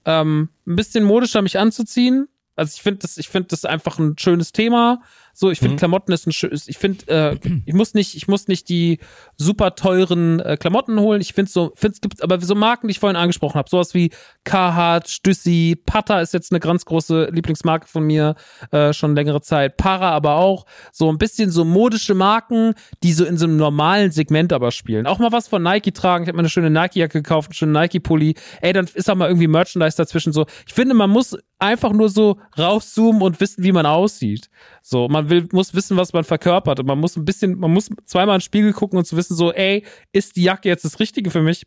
ähm, 0.05 0.51
ein 0.67 0.77
bisschen 0.77 1.05
modischer 1.05 1.43
mich 1.43 1.59
anzuziehen. 1.59 2.29
Also 2.57 2.75
ich 2.77 2.83
finde 2.83 3.01
das, 3.01 3.17
ich 3.17 3.29
finde 3.29 3.49
das 3.49 3.65
einfach 3.65 3.99
ein 3.99 4.17
schönes 4.19 4.53
Thema. 4.53 5.01
So, 5.35 5.51
ich 5.51 5.59
finde 5.59 5.75
mhm. 5.75 5.79
Klamotten 5.79 6.13
ist 6.13 6.27
ein 6.27 6.33
schönes, 6.33 6.69
ich 6.69 6.79
finde, 6.79 7.07
äh, 7.09 7.37
ich 7.67 7.75
muss 7.75 7.93
nicht, 7.93 8.15
ich 8.15 8.29
muss 8.29 8.49
nicht 8.49 8.69
die 8.69 9.01
super 9.37 9.75
teuren 9.75 10.41
äh, 10.41 10.57
Klamotten 10.57 10.99
holen. 11.01 11.21
Ich 11.21 11.35
finde 11.35 11.51
so, 11.51 11.73
finde 11.75 11.95
es 11.97 12.01
gibt 12.01 12.23
aber 12.23 12.41
so 12.41 12.55
Marken, 12.55 12.87
die 12.87 12.93
ich 12.93 13.01
vorhin 13.01 13.17
angesprochen 13.17 13.59
habe, 13.59 13.69
sowas 13.69 13.95
wie 13.95 14.11
Carhartt, 14.45 15.09
Stüssi, 15.09 15.77
Pata 15.85 16.21
ist 16.21 16.33
jetzt 16.33 16.53
eine 16.53 16.61
ganz 16.61 16.85
große 16.85 17.31
Lieblingsmarke 17.33 17.89
von 17.89 18.05
mir 18.05 18.37
äh, 18.71 18.93
schon 18.93 19.17
längere 19.17 19.43
Zeit. 19.43 19.77
Para 19.77 20.11
aber 20.11 20.37
auch 20.37 20.67
so 20.93 21.11
ein 21.11 21.19
bisschen 21.19 21.51
so 21.51 21.65
modische 21.65 22.15
Marken, 22.15 22.75
die 23.03 23.13
so 23.13 23.25
in 23.25 23.37
so 23.37 23.47
einem 23.47 23.57
normalen 23.57 24.13
Segment 24.13 24.53
aber 24.53 24.71
spielen. 24.71 25.07
Auch 25.07 25.19
mal 25.19 25.33
was 25.33 25.49
von 25.49 25.63
Nike 25.63 25.93
tragen. 25.93 26.25
Ich 26.25 26.29
habe 26.29 26.37
mir 26.37 26.43
eine 26.43 26.49
schöne 26.49 26.71
Nike-Jacke 26.71 27.23
gekauft, 27.23 27.51
einen 27.51 27.55
schönen 27.55 27.73
Nike-Pulli. 27.73 28.35
Ey, 28.61 28.73
dann 28.73 28.89
ist 28.93 29.11
auch 29.11 29.17
mal 29.17 29.29
irgendwie 29.29 29.49
Merchandise 29.49 29.97
dazwischen 29.97 30.33
so. 30.33 30.47
Ich 30.67 30.75
finde, 30.75 30.95
man 30.95 31.11
muss 31.11 31.37
einfach 31.65 31.93
nur 31.93 32.09
so 32.09 32.39
rauszoomen 32.59 33.23
und 33.23 33.41
wissen, 33.41 33.65
wie 33.65 33.73
man 33.73 33.87
aussieht. 33.87 34.49
So, 34.83 35.09
man 35.09 35.31
will, 35.31 35.49
muss 35.53 35.75
wissen, 35.75 35.97
was 35.97 36.13
man 36.13 36.25
verkörpert. 36.25 36.81
Und 36.81 36.87
man 36.87 36.99
muss 36.99 37.17
ein 37.17 37.25
bisschen, 37.25 37.59
man 37.59 37.73
muss 37.73 37.89
zweimal 38.05 38.37
in 38.37 38.39
den 38.39 38.45
Spiegel 38.45 38.73
gucken 38.73 38.99
und 38.99 39.05
zu 39.07 39.17
wissen, 39.17 39.37
so, 39.37 39.53
ey, 39.53 39.85
ist 40.13 40.37
die 40.37 40.43
Jacke 40.43 40.69
jetzt 40.69 40.85
das 40.85 41.01
Richtige 41.01 41.31
für 41.31 41.43
mich? 41.43 41.67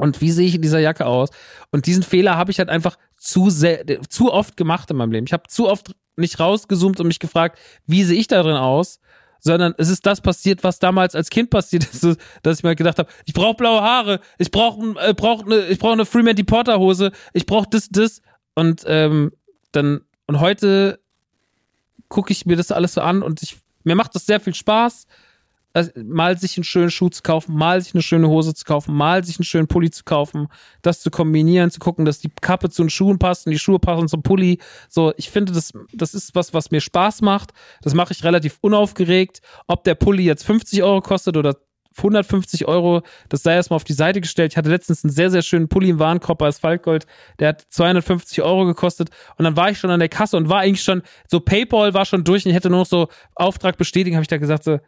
Und 0.00 0.22
wie 0.22 0.30
sehe 0.30 0.46
ich 0.46 0.54
in 0.54 0.62
dieser 0.62 0.78
Jacke 0.78 1.04
aus? 1.04 1.28
Und 1.72 1.84
diesen 1.84 2.02
Fehler 2.02 2.36
habe 2.36 2.50
ich 2.50 2.58
halt 2.58 2.70
einfach 2.70 2.96
zu 3.18 3.50
sehr, 3.50 3.84
zu 4.08 4.32
oft 4.32 4.56
gemacht 4.56 4.90
in 4.90 4.96
meinem 4.96 5.12
Leben. 5.12 5.26
Ich 5.26 5.34
habe 5.34 5.42
zu 5.48 5.68
oft 5.68 5.94
nicht 6.16 6.40
rausgezoomt 6.40 7.00
und 7.00 7.06
mich 7.06 7.18
gefragt, 7.18 7.58
wie 7.86 8.02
sehe 8.04 8.18
ich 8.18 8.26
da 8.26 8.42
drin 8.42 8.56
aus? 8.56 9.00
Sondern 9.40 9.74
es 9.76 9.90
ist 9.90 10.06
das 10.06 10.22
passiert, 10.22 10.64
was 10.64 10.78
damals 10.78 11.14
als 11.14 11.28
Kind 11.28 11.50
passiert 11.50 11.84
ist, 11.84 12.18
dass 12.42 12.58
ich 12.58 12.62
mir 12.64 12.74
gedacht 12.76 12.98
habe, 12.98 13.10
ich 13.26 13.34
brauche 13.34 13.54
blaue 13.54 13.82
Haare, 13.82 14.20
ich 14.38 14.50
brauche 14.50 14.94
äh, 15.00 15.12
brauch 15.12 15.44
eine, 15.44 15.66
ich 15.66 15.78
brauche 15.78 15.92
eine 15.92 16.06
Freeman 16.06 16.36
Porter 16.46 16.78
Hose, 16.78 17.12
ich 17.34 17.44
brauche 17.44 17.68
das, 17.70 17.88
das. 17.90 18.22
Und 18.54 18.82
ähm, 18.86 19.32
dann 19.72 20.02
und 20.26 20.40
heute 20.40 21.00
gucke 22.08 22.32
ich 22.32 22.46
mir 22.46 22.56
das 22.56 22.72
alles 22.72 22.94
so 22.94 23.00
an 23.00 23.22
und 23.22 23.42
ich 23.42 23.58
mir 23.84 23.94
macht 23.94 24.14
das 24.14 24.26
sehr 24.26 24.40
viel 24.40 24.54
Spaß 24.54 25.06
mal 25.96 26.36
sich 26.36 26.56
einen 26.56 26.64
schönen 26.64 26.90
Schuh 26.90 27.08
zu 27.08 27.22
kaufen, 27.22 27.54
mal 27.54 27.80
sich 27.80 27.94
eine 27.94 28.02
schöne 28.02 28.28
Hose 28.28 28.54
zu 28.54 28.64
kaufen, 28.64 28.94
mal 28.94 29.24
sich 29.24 29.38
einen 29.38 29.44
schönen 29.44 29.68
Pulli 29.68 29.90
zu 29.90 30.04
kaufen, 30.04 30.48
das 30.82 31.00
zu 31.00 31.10
kombinieren, 31.10 31.70
zu 31.70 31.78
gucken, 31.78 32.04
dass 32.04 32.18
die 32.18 32.30
Kappe 32.40 32.70
zu 32.70 32.82
den 32.82 32.90
Schuhen 32.90 33.18
passt 33.18 33.46
und 33.46 33.52
die 33.52 33.58
Schuhe 33.58 33.78
passen 33.78 34.08
zum 34.08 34.22
Pulli. 34.22 34.58
So, 34.88 35.12
ich 35.16 35.30
finde, 35.30 35.52
das, 35.52 35.72
das 35.92 36.14
ist 36.14 36.34
was, 36.34 36.52
was 36.54 36.70
mir 36.70 36.80
Spaß 36.80 37.22
macht. 37.22 37.52
Das 37.82 37.94
mache 37.94 38.12
ich 38.12 38.24
relativ 38.24 38.58
unaufgeregt. 38.60 39.40
Ob 39.68 39.84
der 39.84 39.94
Pulli 39.94 40.24
jetzt 40.24 40.44
50 40.44 40.82
Euro 40.82 41.00
kostet 41.00 41.36
oder 41.36 41.56
150 41.96 42.66
Euro, 42.66 43.02
das 43.28 43.42
sei 43.42 43.54
erstmal 43.54 43.76
auf 43.76 43.84
die 43.84 43.92
Seite 43.92 44.20
gestellt. 44.20 44.52
Ich 44.52 44.56
hatte 44.56 44.70
letztens 44.70 45.04
einen 45.04 45.12
sehr, 45.12 45.30
sehr 45.30 45.42
schönen 45.42 45.68
Pulli 45.68 45.90
im 45.90 45.98
Warenkorb 45.98 46.38
bei 46.38 46.46
Asphaltgold, 46.46 47.06
der 47.38 47.48
hat 47.48 47.66
250 47.68 48.42
Euro 48.42 48.64
gekostet 48.64 49.10
und 49.36 49.44
dann 49.44 49.56
war 49.56 49.70
ich 49.70 49.78
schon 49.78 49.90
an 49.90 50.00
der 50.00 50.08
Kasse 50.08 50.36
und 50.36 50.48
war 50.48 50.60
eigentlich 50.60 50.82
schon, 50.82 51.02
so 51.28 51.40
Paypal 51.40 51.94
war 51.94 52.04
schon 52.04 52.24
durch 52.24 52.44
und 52.44 52.50
ich 52.50 52.56
hätte 52.56 52.70
nur 52.70 52.80
noch 52.80 52.86
so 52.86 53.08
Auftrag 53.34 53.76
bestätigen, 53.76 54.16
habe 54.16 54.22
ich 54.22 54.28
da 54.28 54.38
gesagt 54.38 54.64
so, 54.64 54.78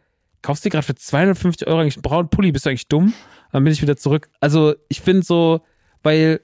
kaufst 0.41 0.63
du 0.65 0.69
gerade 0.69 0.85
für 0.85 0.95
250 0.95 1.67
Euro 1.67 1.79
eigentlich 1.79 1.97
einen 1.97 2.03
braunen 2.03 2.29
Pulli, 2.29 2.51
bist 2.51 2.65
du 2.65 2.69
eigentlich 2.69 2.87
dumm? 2.87 3.13
Dann 3.51 3.63
bin 3.63 3.73
ich 3.73 3.81
wieder 3.81 3.95
zurück. 3.95 4.29
Also 4.39 4.73
ich 4.89 5.01
finde 5.01 5.23
so, 5.23 5.61
weil, 6.01 6.41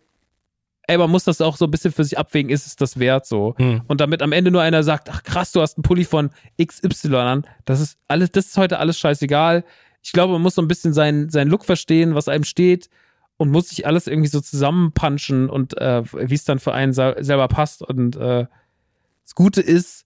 ey, 0.87 0.97
man 0.97 1.09
muss 1.09 1.23
das 1.23 1.41
auch 1.41 1.57
so 1.57 1.65
ein 1.65 1.71
bisschen 1.71 1.91
für 1.91 2.03
sich 2.03 2.17
abwägen, 2.17 2.51
ist 2.51 2.67
es 2.67 2.75
das 2.75 2.99
wert 2.99 3.25
so? 3.25 3.55
Hm. 3.57 3.81
Und 3.87 3.99
damit 3.99 4.21
am 4.21 4.31
Ende 4.31 4.51
nur 4.51 4.61
einer 4.61 4.83
sagt, 4.83 5.09
ach 5.09 5.23
krass, 5.23 5.51
du 5.51 5.61
hast 5.61 5.77
einen 5.77 5.83
Pulli 5.83 6.05
von 6.05 6.29
XY 6.61 7.15
an, 7.15 7.47
das 7.65 7.79
ist 7.79 7.97
alles, 8.07 8.31
das 8.31 8.47
ist 8.47 8.57
heute 8.57 8.79
alles 8.79 8.97
scheißegal. 8.99 9.63
Ich 10.01 10.11
glaube, 10.11 10.33
man 10.33 10.41
muss 10.41 10.55
so 10.55 10.61
ein 10.61 10.67
bisschen 10.67 10.93
seinen, 10.93 11.29
seinen 11.29 11.49
Look 11.49 11.65
verstehen, 11.65 12.15
was 12.15 12.27
einem 12.27 12.43
steht 12.43 12.89
und 13.37 13.51
muss 13.51 13.69
sich 13.69 13.85
alles 13.87 14.07
irgendwie 14.07 14.29
so 14.29 14.41
zusammenpunchen 14.41 15.49
und 15.49 15.77
äh, 15.77 16.03
wie 16.13 16.35
es 16.35 16.45
dann 16.45 16.59
für 16.59 16.73
einen 16.73 16.93
selber 16.93 17.47
passt. 17.47 17.81
Und 17.81 18.15
äh, 18.15 18.45
das 19.23 19.35
Gute 19.35 19.61
ist, 19.61 20.05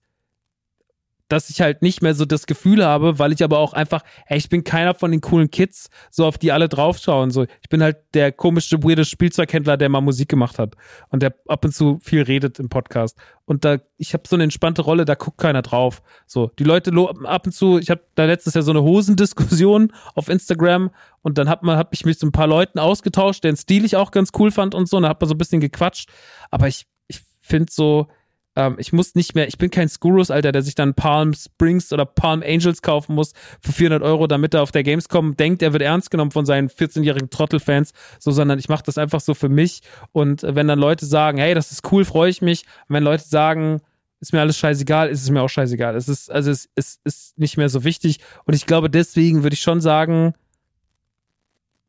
dass 1.28 1.50
ich 1.50 1.60
halt 1.60 1.82
nicht 1.82 2.02
mehr 2.02 2.14
so 2.14 2.24
das 2.24 2.46
Gefühl 2.46 2.84
habe, 2.84 3.18
weil 3.18 3.32
ich 3.32 3.42
aber 3.42 3.58
auch 3.58 3.72
einfach, 3.72 4.02
ey, 4.26 4.36
ich 4.36 4.48
bin 4.48 4.64
keiner 4.64 4.94
von 4.94 5.10
den 5.10 5.20
coolen 5.20 5.50
Kids, 5.50 5.88
so 6.10 6.26
auf 6.26 6.38
die 6.38 6.52
alle 6.52 6.68
draufschauen. 6.68 7.30
So, 7.30 7.44
ich 7.62 7.68
bin 7.68 7.82
halt 7.82 7.96
der 8.14 8.32
komische, 8.32 8.82
weirde 8.82 9.04
Spielzeughändler, 9.04 9.76
der 9.76 9.88
mal 9.88 10.00
Musik 10.00 10.28
gemacht 10.28 10.58
hat 10.58 10.74
und 11.08 11.22
der 11.22 11.34
ab 11.48 11.64
und 11.64 11.74
zu 11.74 11.98
viel 12.02 12.22
redet 12.22 12.58
im 12.58 12.68
Podcast. 12.68 13.16
Und 13.46 13.64
da, 13.64 13.78
ich 13.96 14.14
habe 14.14 14.24
so 14.26 14.36
eine 14.36 14.44
entspannte 14.44 14.82
Rolle, 14.82 15.04
da 15.04 15.14
guckt 15.14 15.38
keiner 15.38 15.62
drauf. 15.62 16.02
So, 16.26 16.50
die 16.58 16.64
Leute 16.64 16.92
ab 17.24 17.46
und 17.46 17.52
zu, 17.52 17.78
ich 17.78 17.90
habe 17.90 18.02
da 18.14 18.24
letztes 18.24 18.54
Jahr 18.54 18.62
so 18.62 18.70
eine 18.70 18.82
Hosendiskussion 18.82 19.92
auf 20.14 20.28
Instagram 20.28 20.90
und 21.22 21.38
dann 21.38 21.48
hat 21.48 21.62
man, 21.62 21.78
hab 21.78 21.92
ich 21.92 22.04
mich 22.04 22.18
so 22.18 22.26
ein 22.26 22.32
paar 22.32 22.46
Leuten 22.46 22.78
ausgetauscht, 22.78 23.44
deren 23.44 23.56
Stil 23.56 23.84
ich 23.84 23.96
auch 23.96 24.10
ganz 24.10 24.30
cool 24.38 24.50
fand 24.50 24.74
und 24.74 24.88
so, 24.88 24.98
und 24.98 25.04
da 25.04 25.08
hat 25.08 25.20
man 25.20 25.28
so 25.28 25.34
ein 25.34 25.38
bisschen 25.38 25.60
gequatscht. 25.60 26.10
Aber 26.50 26.68
ich, 26.68 26.86
ich 27.08 27.20
finde 27.40 27.72
so, 27.72 28.08
ähm, 28.56 28.76
ich 28.78 28.92
muss 28.92 29.14
nicht 29.14 29.34
mehr, 29.34 29.48
ich 29.48 29.58
bin 29.58 29.70
kein 29.70 29.88
Skurus, 29.88 30.30
Alter, 30.30 30.52
der 30.52 30.62
sich 30.62 30.74
dann 30.74 30.94
Palm 30.94 31.34
Springs 31.34 31.92
oder 31.92 32.04
Palm 32.04 32.42
Angels 32.42 32.82
kaufen 32.82 33.14
muss 33.14 33.32
für 33.60 33.72
400 33.72 34.02
Euro, 34.02 34.26
damit 34.26 34.54
er 34.54 34.62
auf 34.62 34.72
der 34.72 34.82
Gamescom 34.82 35.36
denkt, 35.36 35.62
er 35.62 35.72
wird 35.72 35.82
ernst 35.82 36.10
genommen 36.10 36.30
von 36.30 36.46
seinen 36.46 36.68
14-jährigen 36.68 37.30
Trottelfans, 37.30 37.92
so, 38.18 38.30
sondern 38.30 38.58
ich 38.58 38.68
mache 38.68 38.84
das 38.84 38.98
einfach 38.98 39.20
so 39.20 39.34
für 39.34 39.48
mich. 39.48 39.82
Und 40.12 40.42
wenn 40.42 40.68
dann 40.68 40.78
Leute 40.78 41.06
sagen, 41.06 41.38
hey, 41.38 41.54
das 41.54 41.72
ist 41.72 41.90
cool, 41.92 42.04
freue 42.04 42.30
ich 42.30 42.42
mich. 42.42 42.64
Und 42.88 42.94
wenn 42.94 43.04
Leute 43.04 43.24
sagen, 43.24 43.80
ist 44.20 44.32
mir 44.32 44.40
alles 44.40 44.56
scheißegal, 44.56 45.08
ist 45.08 45.22
es 45.22 45.30
mir 45.30 45.42
auch 45.42 45.48
scheißegal. 45.48 45.96
Es 45.96 46.08
ist, 46.08 46.30
also 46.30 46.50
es, 46.50 46.68
es 46.74 47.00
ist 47.04 47.38
nicht 47.38 47.56
mehr 47.56 47.68
so 47.68 47.84
wichtig. 47.84 48.20
Und 48.44 48.54
ich 48.54 48.66
glaube, 48.66 48.88
deswegen 48.88 49.42
würde 49.42 49.54
ich 49.54 49.60
schon 49.60 49.80
sagen, 49.80 50.34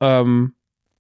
ähm, 0.02 0.53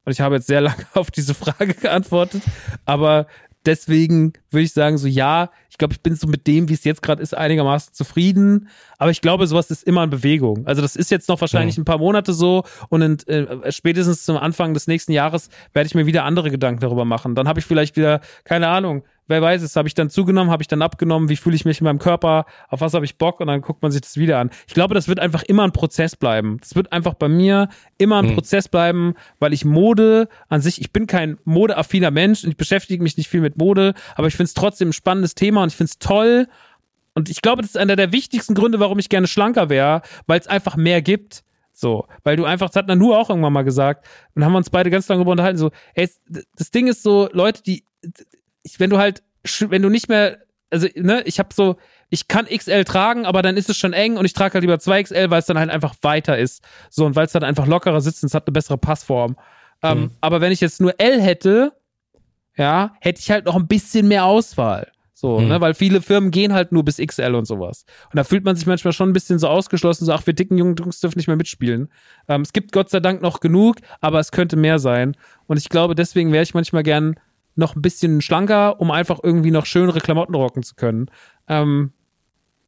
und 0.05 0.11
ich 0.11 0.21
habe 0.21 0.35
jetzt 0.35 0.47
sehr 0.47 0.61
lange 0.61 0.85
auf 0.93 1.11
diese 1.11 1.33
Frage 1.33 1.73
geantwortet, 1.73 2.43
aber 2.85 3.27
deswegen 3.65 4.33
würde 4.51 4.63
ich 4.63 4.73
sagen, 4.73 4.97
so 4.97 5.07
ja, 5.07 5.49
ich 5.69 5.77
glaube, 5.77 5.93
ich 5.93 6.01
bin 6.01 6.15
so 6.15 6.27
mit 6.27 6.47
dem, 6.47 6.69
wie 6.69 6.73
es 6.73 6.83
jetzt 6.83 7.01
gerade 7.01 7.21
ist, 7.21 7.35
einigermaßen 7.35 7.93
zufrieden. 7.93 8.69
Aber 8.97 9.11
ich 9.11 9.21
glaube, 9.21 9.45
sowas 9.47 9.69
ist 9.71 9.83
immer 9.83 10.03
in 10.03 10.09
Bewegung. 10.09 10.65
Also 10.65 10.81
das 10.81 10.95
ist 10.95 11.11
jetzt 11.11 11.27
noch 11.27 11.41
wahrscheinlich 11.41 11.75
ja. 11.75 11.81
ein 11.81 11.85
paar 11.85 11.97
Monate 11.97 12.33
so 12.33 12.63
und 12.89 13.01
in, 13.01 13.19
äh, 13.27 13.71
spätestens 13.71 14.23
zum 14.23 14.37
Anfang 14.37 14.73
des 14.73 14.87
nächsten 14.87 15.11
Jahres 15.11 15.49
werde 15.73 15.87
ich 15.87 15.95
mir 15.95 16.05
wieder 16.05 16.23
andere 16.23 16.49
Gedanken 16.49 16.79
darüber 16.79 17.05
machen. 17.05 17.35
Dann 17.35 17.47
habe 17.47 17.59
ich 17.59 17.65
vielleicht 17.65 17.97
wieder, 17.97 18.21
keine 18.45 18.69
Ahnung, 18.69 19.03
wer 19.27 19.41
weiß 19.41 19.61
es, 19.61 19.75
habe 19.75 19.87
ich 19.87 19.93
dann 19.93 20.09
zugenommen, 20.09 20.51
habe 20.51 20.63
ich 20.63 20.67
dann 20.67 20.81
abgenommen, 20.81 21.29
wie 21.29 21.35
fühle 21.35 21.55
ich 21.55 21.65
mich 21.65 21.79
in 21.79 21.85
meinem 21.85 21.99
Körper, 21.99 22.45
auf 22.69 22.81
was 22.81 22.93
habe 22.93 23.05
ich 23.05 23.17
Bock 23.17 23.39
und 23.39 23.47
dann 23.47 23.61
guckt 23.61 23.81
man 23.81 23.91
sich 23.91 24.01
das 24.01 24.17
wieder 24.17 24.39
an. 24.39 24.49
Ich 24.67 24.73
glaube, 24.73 24.93
das 24.93 25.07
wird 25.07 25.19
einfach 25.19 25.43
immer 25.43 25.63
ein 25.63 25.71
Prozess 25.71 26.15
bleiben. 26.15 26.57
Das 26.61 26.75
wird 26.75 26.91
einfach 26.91 27.13
bei 27.15 27.27
mir 27.27 27.69
immer 27.97 28.19
ein 28.19 28.29
mhm. 28.29 28.35
Prozess 28.35 28.67
bleiben, 28.67 29.15
weil 29.39 29.53
ich 29.53 29.65
Mode 29.65 30.27
an 30.49 30.61
sich, 30.61 30.81
ich 30.81 30.91
bin 30.91 31.07
kein 31.07 31.37
modeaffiner 31.43 32.11
Mensch 32.11 32.43
und 32.43 32.51
ich 32.51 32.57
beschäftige 32.57 33.01
mich 33.01 33.17
nicht 33.17 33.29
viel 33.29 33.41
mit 33.41 33.57
Mode, 33.57 33.93
aber 34.15 34.27
ich 34.27 34.35
finde 34.35 34.47
es 34.47 34.53
trotzdem 34.53 34.89
ein 34.89 34.93
spannendes 34.93 35.35
Thema 35.35 35.63
und 35.63 35.69
ich 35.69 35.75
finde 35.75 35.91
es 35.91 35.99
toll. 35.99 36.47
Und 37.13 37.29
ich 37.29 37.41
glaube, 37.41 37.61
das 37.61 37.71
ist 37.71 37.77
einer 37.77 37.95
der 37.95 38.11
wichtigsten 38.11 38.55
Gründe, 38.55 38.79
warum 38.79 38.99
ich 38.99 39.09
gerne 39.09 39.27
schlanker 39.27 39.69
wäre, 39.69 40.01
weil 40.27 40.39
es 40.39 40.47
einfach 40.47 40.75
mehr 40.75 41.01
gibt. 41.01 41.43
So, 41.71 42.07
weil 42.23 42.37
du 42.37 42.45
einfach, 42.45 42.67
das 42.67 42.77
hat 42.77 42.87
Nanu 42.87 43.13
auch 43.13 43.29
irgendwann 43.29 43.51
mal 43.51 43.63
gesagt, 43.63 44.07
und 44.33 44.45
haben 44.45 44.53
wir 44.53 44.57
uns 44.57 44.69
beide 44.69 44.89
ganz 44.89 45.09
lange 45.09 45.19
darüber 45.19 45.31
unterhalten, 45.31 45.57
so, 45.57 45.71
ey, 45.93 46.09
das 46.55 46.71
Ding 46.71 46.87
ist 46.87 47.03
so, 47.03 47.29
Leute, 47.33 47.63
die, 47.63 47.83
wenn 48.77 48.89
du 48.89 48.97
halt, 48.97 49.23
wenn 49.59 49.81
du 49.81 49.89
nicht 49.89 50.09
mehr, 50.09 50.39
also, 50.69 50.87
ne, 50.95 51.21
ich 51.25 51.39
habe 51.39 51.49
so, 51.53 51.77
ich 52.09 52.27
kann 52.27 52.45
XL 52.45 52.83
tragen, 52.83 53.25
aber 53.25 53.41
dann 53.41 53.57
ist 53.57 53.69
es 53.69 53.77
schon 53.77 53.93
eng 53.93 54.17
und 54.17 54.25
ich 54.25 54.33
trage 54.33 54.55
halt 54.55 54.63
lieber 54.63 54.75
2XL, 54.75 55.29
weil 55.29 55.39
es 55.39 55.45
dann 55.45 55.57
halt 55.57 55.69
einfach 55.69 55.95
weiter 56.01 56.37
ist. 56.37 56.63
So, 56.89 57.05
und 57.05 57.15
weil 57.15 57.25
es 57.25 57.31
dann 57.31 57.43
einfach 57.43 57.67
lockerer 57.67 58.01
sitzt 58.01 58.23
und 58.23 58.27
es 58.27 58.33
hat 58.33 58.47
eine 58.47 58.53
bessere 58.53 58.77
Passform. 58.77 59.35
Ähm, 59.83 59.99
mhm. 59.99 60.11
Aber 60.21 60.41
wenn 60.41 60.51
ich 60.51 60.61
jetzt 60.61 60.81
nur 60.81 60.99
L 60.99 61.21
hätte, 61.21 61.73
ja, 62.57 62.93
hätte 63.01 63.19
ich 63.19 63.31
halt 63.31 63.45
noch 63.45 63.55
ein 63.55 63.67
bisschen 63.67 64.07
mehr 64.07 64.25
Auswahl. 64.25 64.91
So, 65.17 65.39
mhm. 65.39 65.47
ne, 65.47 65.61
weil 65.61 65.73
viele 65.73 66.01
Firmen 66.01 66.29
gehen 66.29 66.53
halt 66.53 66.71
nur 66.71 66.83
bis 66.83 66.97
XL 66.97 67.35
und 67.35 67.45
sowas. 67.45 67.85
Und 68.11 68.17
da 68.17 68.23
fühlt 68.23 68.43
man 68.43 68.55
sich 68.55 68.65
manchmal 68.65 68.93
schon 68.93 69.09
ein 69.09 69.13
bisschen 69.13 69.39
so 69.39 69.47
ausgeschlossen, 69.47 70.05
so, 70.05 70.11
ach, 70.11 70.25
wir 70.25 70.33
dicken 70.33 70.57
jungen 70.57 70.75
Jungs 70.75 70.99
dürfen 70.99 71.17
nicht 71.17 71.27
mehr 71.27 71.37
mitspielen. 71.37 71.89
Ähm, 72.27 72.41
es 72.41 72.51
gibt 72.51 72.73
Gott 72.73 72.89
sei 72.89 72.99
Dank 72.99 73.21
noch 73.21 73.39
genug, 73.39 73.77
aber 74.01 74.19
es 74.19 74.31
könnte 74.31 74.57
mehr 74.57 74.77
sein. 74.77 75.15
Und 75.47 75.57
ich 75.57 75.69
glaube, 75.69 75.95
deswegen 75.95 76.33
wäre 76.33 76.43
ich 76.43 76.53
manchmal 76.53 76.83
gern 76.83 77.15
noch 77.55 77.75
ein 77.75 77.81
bisschen 77.81 78.21
schlanker, 78.21 78.79
um 78.79 78.91
einfach 78.91 79.19
irgendwie 79.23 79.51
noch 79.51 79.65
schönere 79.65 79.99
Klamotten 79.99 80.35
rocken 80.35 80.63
zu 80.63 80.75
können. 80.75 81.09
Ähm, 81.47 81.93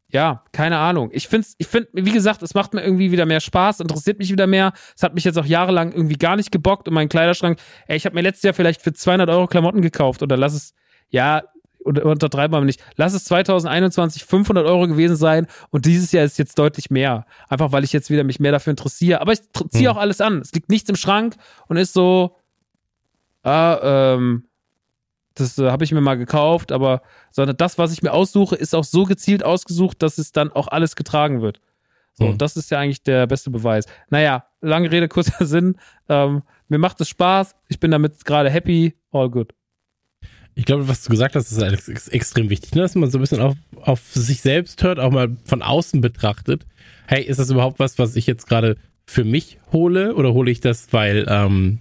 ja, 0.09 0.43
keine 0.53 0.77
Ahnung. 0.77 1.09
Ich 1.11 1.27
finde, 1.27 1.47
ich 1.57 1.67
finde, 1.67 1.89
wie 1.91 2.11
gesagt, 2.11 2.41
es 2.41 2.53
macht 2.53 2.73
mir 2.73 2.81
irgendwie 2.81 3.11
wieder 3.11 3.25
mehr 3.25 3.41
Spaß, 3.41 3.81
interessiert 3.81 4.19
mich 4.19 4.31
wieder 4.31 4.47
mehr. 4.47 4.71
Es 4.95 5.03
hat 5.03 5.13
mich 5.13 5.25
jetzt 5.25 5.37
auch 5.37 5.45
jahrelang 5.45 5.91
irgendwie 5.91 6.15
gar 6.15 6.37
nicht 6.37 6.51
gebockt 6.51 6.87
und 6.87 6.93
mein 6.93 7.09
Kleiderschrank. 7.09 7.59
Ey, 7.87 7.97
ich 7.97 8.05
habe 8.05 8.15
mir 8.15 8.21
letztes 8.21 8.43
Jahr 8.43 8.53
vielleicht 8.53 8.81
für 8.81 8.93
200 8.93 9.29
Euro 9.29 9.47
Klamotten 9.47 9.81
gekauft 9.81 10.23
oder 10.23 10.37
lass 10.37 10.53
es, 10.53 10.73
ja, 11.09 11.43
oder 11.83 12.05
untertreiben 12.05 12.53
wir 12.53 12.63
nicht. 12.63 12.81
Lass 12.95 13.13
es 13.13 13.25
2021 13.25 14.23
500 14.23 14.65
Euro 14.65 14.87
gewesen 14.87 15.17
sein 15.17 15.47
und 15.71 15.85
dieses 15.85 16.11
Jahr 16.13 16.23
ist 16.23 16.37
jetzt 16.37 16.57
deutlich 16.57 16.89
mehr. 16.89 17.25
Einfach 17.49 17.73
weil 17.73 17.83
ich 17.83 17.91
jetzt 17.91 18.09
wieder 18.09 18.23
mich 18.23 18.39
mehr 18.39 18.51
dafür 18.53 18.71
interessiere. 18.71 19.19
Aber 19.19 19.33
ich 19.33 19.39
ziehe 19.71 19.89
hm. 19.89 19.95
auch 19.95 19.99
alles 19.99 20.21
an. 20.21 20.39
Es 20.39 20.53
liegt 20.53 20.69
nichts 20.69 20.89
im 20.89 20.95
Schrank 20.95 21.35
und 21.67 21.77
ist 21.77 21.93
so, 21.93 22.37
ah, 23.43 23.79
ähm, 24.15 24.47
das 25.39 25.57
äh, 25.57 25.69
habe 25.69 25.83
ich 25.83 25.91
mir 25.91 26.01
mal 26.01 26.17
gekauft, 26.17 26.71
aber 26.71 27.01
sondern 27.31 27.57
das, 27.57 27.77
was 27.77 27.93
ich 27.93 28.01
mir 28.01 28.13
aussuche, 28.13 28.55
ist 28.55 28.75
auch 28.75 28.83
so 28.83 29.03
gezielt 29.05 29.43
ausgesucht, 29.43 30.01
dass 30.01 30.17
es 30.17 30.31
dann 30.31 30.51
auch 30.51 30.67
alles 30.67 30.95
getragen 30.95 31.41
wird. 31.41 31.59
So, 32.13 32.25
mhm. 32.27 32.37
das 32.37 32.57
ist 32.57 32.71
ja 32.71 32.79
eigentlich 32.79 33.03
der 33.03 33.27
beste 33.27 33.51
Beweis. 33.51 33.85
Naja, 34.09 34.45
lange 34.61 34.91
Rede, 34.91 35.07
kurzer 35.07 35.45
Sinn. 35.45 35.75
Ähm, 36.09 36.43
mir 36.67 36.79
macht 36.79 36.99
es 36.99 37.09
Spaß. 37.09 37.55
Ich 37.67 37.79
bin 37.79 37.91
damit 37.91 38.25
gerade 38.25 38.49
happy. 38.49 38.95
All 39.11 39.29
good. 39.29 39.53
Ich 40.55 40.65
glaube, 40.65 40.87
was 40.87 41.03
du 41.03 41.11
gesagt 41.11 41.35
hast, 41.35 41.51
ist 41.51 41.61
halt 41.61 41.87
extrem 42.11 42.49
wichtig, 42.49 42.73
ne? 42.73 42.81
dass 42.81 42.95
man 42.95 43.11
so 43.11 43.19
ein 43.19 43.21
bisschen 43.21 43.41
auf, 43.41 43.55
auf 43.81 44.01
sich 44.11 44.41
selbst 44.41 44.81
hört, 44.81 44.99
auch 44.99 45.11
mal 45.11 45.37
von 45.45 45.61
außen 45.61 46.01
betrachtet. 46.01 46.65
Hey, 47.05 47.23
ist 47.23 47.39
das 47.39 47.51
überhaupt 47.51 47.77
was, 47.77 47.99
was 47.99 48.15
ich 48.15 48.25
jetzt 48.25 48.47
gerade 48.47 48.75
für 49.05 49.23
mich 49.23 49.59
hole 49.71 50.15
oder 50.15 50.33
hole 50.33 50.49
ich 50.49 50.59
das, 50.59 50.91
weil 50.91 51.27
ähm, 51.29 51.79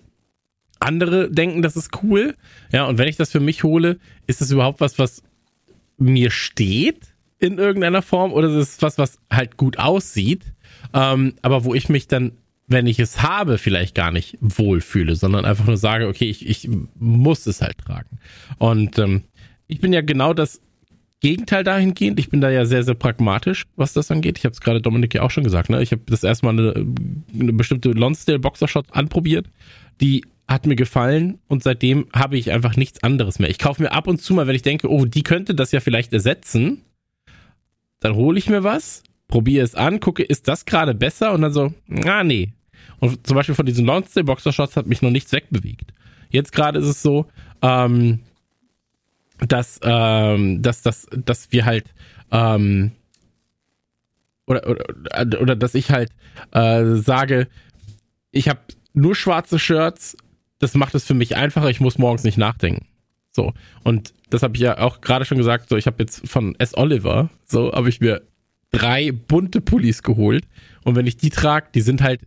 andere 0.80 1.30
denken, 1.30 1.62
das 1.62 1.76
ist 1.76 1.90
cool. 2.02 2.34
Ja, 2.72 2.86
und 2.86 2.98
wenn 2.98 3.08
ich 3.08 3.16
das 3.16 3.30
für 3.30 3.40
mich 3.40 3.64
hole, 3.64 3.98
ist 4.26 4.40
das 4.40 4.50
überhaupt 4.50 4.80
was, 4.80 4.98
was 4.98 5.22
mir 5.98 6.30
steht 6.30 7.14
in 7.38 7.58
irgendeiner 7.58 8.02
Form 8.02 8.32
oder 8.32 8.48
ist 8.48 8.54
es 8.54 8.82
was, 8.82 8.98
was 8.98 9.18
halt 9.30 9.56
gut 9.56 9.78
aussieht, 9.78 10.44
ähm, 10.94 11.34
aber 11.42 11.64
wo 11.64 11.74
ich 11.74 11.88
mich 11.88 12.08
dann, 12.08 12.32
wenn 12.66 12.86
ich 12.86 12.98
es 12.98 13.22
habe, 13.22 13.58
vielleicht 13.58 13.94
gar 13.94 14.10
nicht 14.10 14.38
wohlfühle, 14.40 15.14
sondern 15.14 15.44
einfach 15.44 15.66
nur 15.66 15.76
sage, 15.76 16.08
okay, 16.08 16.28
ich, 16.28 16.46
ich 16.46 16.68
muss 16.98 17.46
es 17.46 17.62
halt 17.62 17.78
tragen. 17.78 18.18
Und 18.58 18.98
ähm, 18.98 19.22
ich 19.66 19.80
bin 19.80 19.92
ja 19.92 20.00
genau 20.00 20.32
das 20.32 20.60
Gegenteil 21.20 21.64
dahingehend. 21.64 22.20
Ich 22.20 22.28
bin 22.28 22.40
da 22.40 22.50
ja 22.50 22.66
sehr, 22.66 22.82
sehr 22.82 22.94
pragmatisch, 22.94 23.64
was 23.76 23.92
das 23.92 24.10
angeht. 24.10 24.38
Ich 24.38 24.44
habe 24.44 24.52
es 24.52 24.60
gerade 24.60 24.80
Dominik 24.82 25.14
ja 25.14 25.22
auch 25.22 25.30
schon 25.30 25.44
gesagt. 25.44 25.70
Ne? 25.70 25.82
Ich 25.82 25.92
habe 25.92 26.02
das 26.06 26.22
erstmal 26.22 26.52
eine, 26.52 26.86
eine 27.38 27.52
bestimmte 27.52 27.90
Lonsdale 27.90 28.38
Boxershot 28.38 28.86
anprobiert, 28.90 29.46
die 30.00 30.24
hat 30.48 30.66
mir 30.66 30.76
gefallen 30.76 31.38
und 31.48 31.62
seitdem 31.62 32.06
habe 32.14 32.36
ich 32.36 32.52
einfach 32.52 32.76
nichts 32.76 33.02
anderes 33.02 33.38
mehr. 33.38 33.50
Ich 33.50 33.58
kaufe 33.58 33.82
mir 33.82 33.92
ab 33.92 34.06
und 34.06 34.20
zu 34.20 34.34
mal, 34.34 34.46
wenn 34.46 34.54
ich 34.54 34.62
denke, 34.62 34.88
oh, 34.88 35.04
die 35.04 35.22
könnte 35.22 35.54
das 35.54 35.72
ja 35.72 35.80
vielleicht 35.80 36.12
ersetzen, 36.12 36.82
dann 38.00 38.14
hole 38.14 38.38
ich 38.38 38.48
mir 38.48 38.62
was, 38.62 39.02
probiere 39.26 39.64
es 39.64 39.74
an, 39.74 39.98
gucke, 39.98 40.22
ist 40.22 40.46
das 40.46 40.64
gerade 40.64 40.94
besser 40.94 41.32
und 41.32 41.42
dann 41.42 41.52
so, 41.52 41.74
ah 42.04 42.22
nee. 42.22 42.52
Und 43.00 43.26
zum 43.26 43.34
Beispiel 43.34 43.56
von 43.56 43.66
diesen 43.66 43.86
Lonsdale 43.86 44.24
Boxershots 44.24 44.76
hat 44.76 44.86
mich 44.86 45.02
noch 45.02 45.10
nichts 45.10 45.32
wegbewegt. 45.32 45.92
Jetzt 46.30 46.52
gerade 46.52 46.78
ist 46.78 46.86
es 46.86 47.02
so, 47.02 47.26
ähm, 47.62 48.20
dass, 49.38 49.80
ähm, 49.82 50.62
dass, 50.62 50.82
dass, 50.82 51.06
dass 51.10 51.50
wir 51.50 51.64
halt, 51.64 51.92
ähm, 52.30 52.92
oder, 54.46 54.68
oder, 54.68 55.40
oder 55.40 55.56
dass 55.56 55.74
ich 55.74 55.90
halt 55.90 56.10
äh, 56.52 56.94
sage, 56.94 57.48
ich 58.30 58.48
habe 58.48 58.60
nur 58.92 59.14
schwarze 59.14 59.58
Shirts 59.58 60.16
das 60.58 60.74
macht 60.74 60.94
es 60.94 61.04
für 61.04 61.14
mich 61.14 61.36
einfacher, 61.36 61.70
ich 61.70 61.80
muss 61.80 61.98
morgens 61.98 62.24
nicht 62.24 62.38
nachdenken. 62.38 62.86
So. 63.32 63.52
Und 63.84 64.14
das 64.30 64.42
habe 64.42 64.56
ich 64.56 64.62
ja 64.62 64.78
auch 64.78 65.00
gerade 65.00 65.24
schon 65.24 65.38
gesagt, 65.38 65.68
so, 65.68 65.76
ich 65.76 65.86
habe 65.86 66.02
jetzt 66.02 66.28
von 66.28 66.54
S. 66.58 66.76
Oliver, 66.76 67.30
so, 67.44 67.72
habe 67.72 67.88
ich 67.88 68.00
mir 68.00 68.22
drei 68.70 69.12
bunte 69.12 69.60
Pullis 69.60 70.02
geholt. 70.02 70.44
Und 70.84 70.96
wenn 70.96 71.06
ich 71.06 71.16
die 71.16 71.30
trage, 71.30 71.68
die 71.74 71.82
sind 71.82 72.02
halt, 72.02 72.20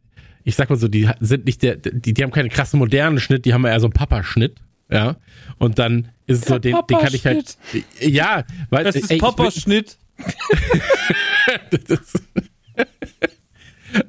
ich 0.43 0.55
sag 0.55 0.69
mal 0.69 0.75
so, 0.75 0.87
die 0.87 1.09
sind 1.19 1.45
nicht 1.45 1.63
der, 1.63 1.77
die, 1.77 2.13
die 2.13 2.23
haben 2.23 2.31
keinen 2.31 2.49
krassen 2.49 2.79
modernen 2.79 3.19
Schnitt, 3.19 3.45
die 3.45 3.53
haben 3.53 3.65
eher 3.65 3.79
so 3.79 3.87
einen 3.87 3.93
Papaschnitt. 3.93 4.59
Ja. 4.89 5.17
Und 5.57 5.79
dann 5.79 6.09
ist 6.25 6.43
es 6.43 6.47
so, 6.47 6.59
den, 6.59 6.75
den 6.89 6.97
kann 6.97 7.13
ich 7.13 7.25
halt. 7.25 7.57
Ja, 7.99 8.43
weil. 8.69 8.83
Das 8.83 8.95
ist 8.95 9.17
Papaschnitt. 9.19 9.97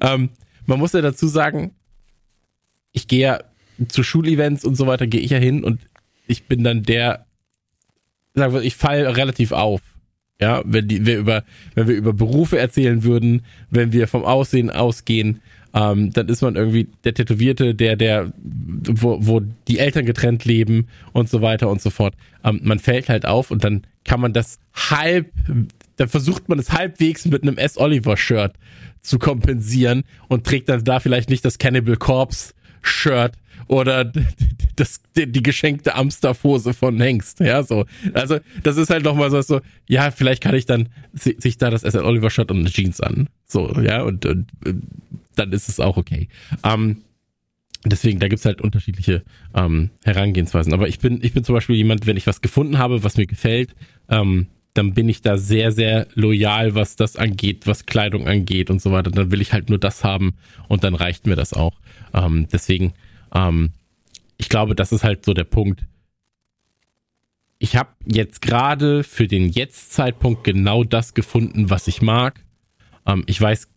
ähm, 0.01 0.31
man 0.67 0.79
muss 0.79 0.93
ja 0.93 1.01
dazu 1.01 1.27
sagen, 1.27 1.75
ich 2.93 3.09
gehe 3.09 3.21
ja 3.21 3.41
zu 3.89 4.03
Schulevents 4.03 4.65
und 4.65 4.77
so 4.77 4.87
weiter 4.87 5.07
gehe 5.07 5.21
ich 5.21 5.31
ja 5.31 5.39
hin 5.39 5.65
und 5.65 5.81
ich 6.27 6.45
bin 6.45 6.63
dann 6.63 6.83
der, 6.83 7.27
sagen 8.35 8.55
wir, 8.55 8.63
ich 8.63 8.77
falle 8.77 9.17
relativ 9.17 9.53
auf. 9.53 9.81
Ja, 10.41 10.63
wenn 10.65 10.89
die, 10.89 11.05
wir 11.05 11.19
über, 11.19 11.45
wenn 11.75 11.87
wir 11.87 11.97
über 11.97 12.15
Berufe 12.15 12.59
erzählen 12.59 13.05
würden, 13.05 13.45
wenn 13.71 13.93
wir 13.93 14.09
vom 14.09 14.25
Aussehen 14.25 14.71
ausgehen, 14.71 15.43
ähm, 15.75 16.11
dann 16.13 16.29
ist 16.29 16.41
man 16.41 16.57
irgendwie 16.57 16.89
der 17.05 17.15
Tätowierte, 17.15 17.75
der, 17.75 17.97
der, 17.97 18.33
wo, 18.43 19.19
wo 19.21 19.41
die 19.69 19.79
Eltern 19.79 20.07
getrennt 20.07 20.45
leben 20.45 20.89
und 21.13 21.29
so 21.29 21.43
weiter 21.43 21.69
und 21.69 21.83
so 21.83 21.91
fort. 21.91 22.15
Ähm, 22.43 22.61
man 22.63 22.79
fällt 22.79 23.09
halt 23.09 23.27
auf 23.27 23.51
und 23.51 23.65
dann 23.65 23.87
kann 24.05 24.21
man 24.21 24.33
das 24.33 24.59
halb, 24.75 25.31
dann 25.97 26.09
versucht 26.09 26.49
man 26.49 26.59
es 26.59 26.73
halbwegs 26.73 27.27
mit 27.27 27.43
einem 27.43 27.59
S. 27.59 27.77
Oliver 27.77 28.17
Shirt 28.17 28.55
zu 29.03 29.19
kompensieren 29.19 30.05
und 30.29 30.45
trägt 30.45 30.69
dann 30.69 30.85
da 30.85 31.01
vielleicht 31.01 31.31
nicht 31.31 31.45
das 31.45 31.59
Cannibal 31.59 31.97
Corpse 31.97 32.55
Shirt, 32.83 33.35
oder 33.71 34.05
das, 34.77 35.01
die, 35.17 35.43
geschenkte 35.43 35.95
Amsterhose 35.95 36.75
von 36.75 37.01
Hengst. 37.01 37.39
Ja, 37.39 37.63
so. 37.63 37.87
Also, 38.15 38.41
das 38.65 38.77
ist 38.77 38.91
halt 38.91 39.05
nochmal 39.05 39.31
so, 39.31 39.41
so, 39.43 39.61
ja, 39.89 40.11
vielleicht 40.11 40.43
kann 40.43 40.57
ich 40.57 40.67
dann 40.67 40.89
sich 41.13 41.57
da 41.57 41.71
das 41.71 41.83
SL 41.83 42.05
Oliver 42.05 42.31
Shirt 42.31 42.51
und 42.51 42.59
eine 42.59 42.71
Jeans 42.71 43.01
an. 43.01 43.29
So, 43.47 43.81
ja, 43.81 44.03
und, 44.03 44.27
und 44.27 44.49
dann 45.37 45.53
ist 45.53 45.69
es 45.69 45.79
auch 45.79 45.97
okay. 45.97 46.29
Ähm, 46.65 47.03
deswegen, 47.85 48.19
da 48.19 48.27
gibt's 48.27 48.45
halt 48.45 48.61
unterschiedliche 48.61 49.23
ähm, 49.55 49.91
Herangehensweisen. 50.05 50.75
Aber 50.75 50.89
ich 50.89 50.99
bin, 50.99 51.21
ich 51.23 51.33
bin 51.33 51.45
zum 51.45 51.55
Beispiel 51.55 51.77
jemand, 51.77 52.09
wenn 52.09 52.17
ich 52.17 52.27
was 52.27 52.41
gefunden 52.41 52.79
habe, 52.79 53.05
was 53.05 53.17
mir 53.17 53.27
gefällt, 53.27 53.77
ähm, 54.09 54.49
dann 54.75 54.95
bin 54.95 55.09
ich 55.09 55.23
da 55.23 55.39
sehr, 55.39 55.71
sehr 55.71 56.09
loyal, 56.15 56.75
was 56.75 56.97
das 56.97 57.17
angeht, 57.17 57.69
was 57.69 57.87
Kleidung 57.87 58.27
angeht 58.27 58.69
und 58.69 58.83
so 58.83 58.91
weiter. 58.91 59.13
Dann 59.13 59.31
will 59.31 59.41
ich 59.41 59.53
halt 59.53 59.69
nur 59.69 59.79
das 59.79 60.03
haben 60.03 60.35
und 60.67 60.83
dann 60.83 60.97
reicht 60.97 61.27
mir 61.27 61.37
das 61.37 61.53
auch. 61.53 61.75
Ähm, 62.13 62.49
deswegen, 62.53 62.95
ähm, 63.35 63.71
ich 64.37 64.49
glaube, 64.49 64.75
das 64.75 64.93
ist 64.93 65.05
halt 65.05 65.25
so 65.25 65.35
der 65.35 65.45
Punkt. 65.45 65.85
Ich 67.59 67.77
habe 67.77 67.91
jetzt 68.07 68.41
gerade 68.41 69.05
für 69.05 69.27
den 69.27 69.51
Jetzt-Zeitpunkt 69.51 70.45
genau 70.45 70.83
das 70.83 71.13
gefunden, 71.13 71.69
was 71.69 71.89
ich 71.89 72.01
mag. 72.01 72.43
Ähm, 73.07 73.23
ich 73.27 73.41
weiß 73.41 73.69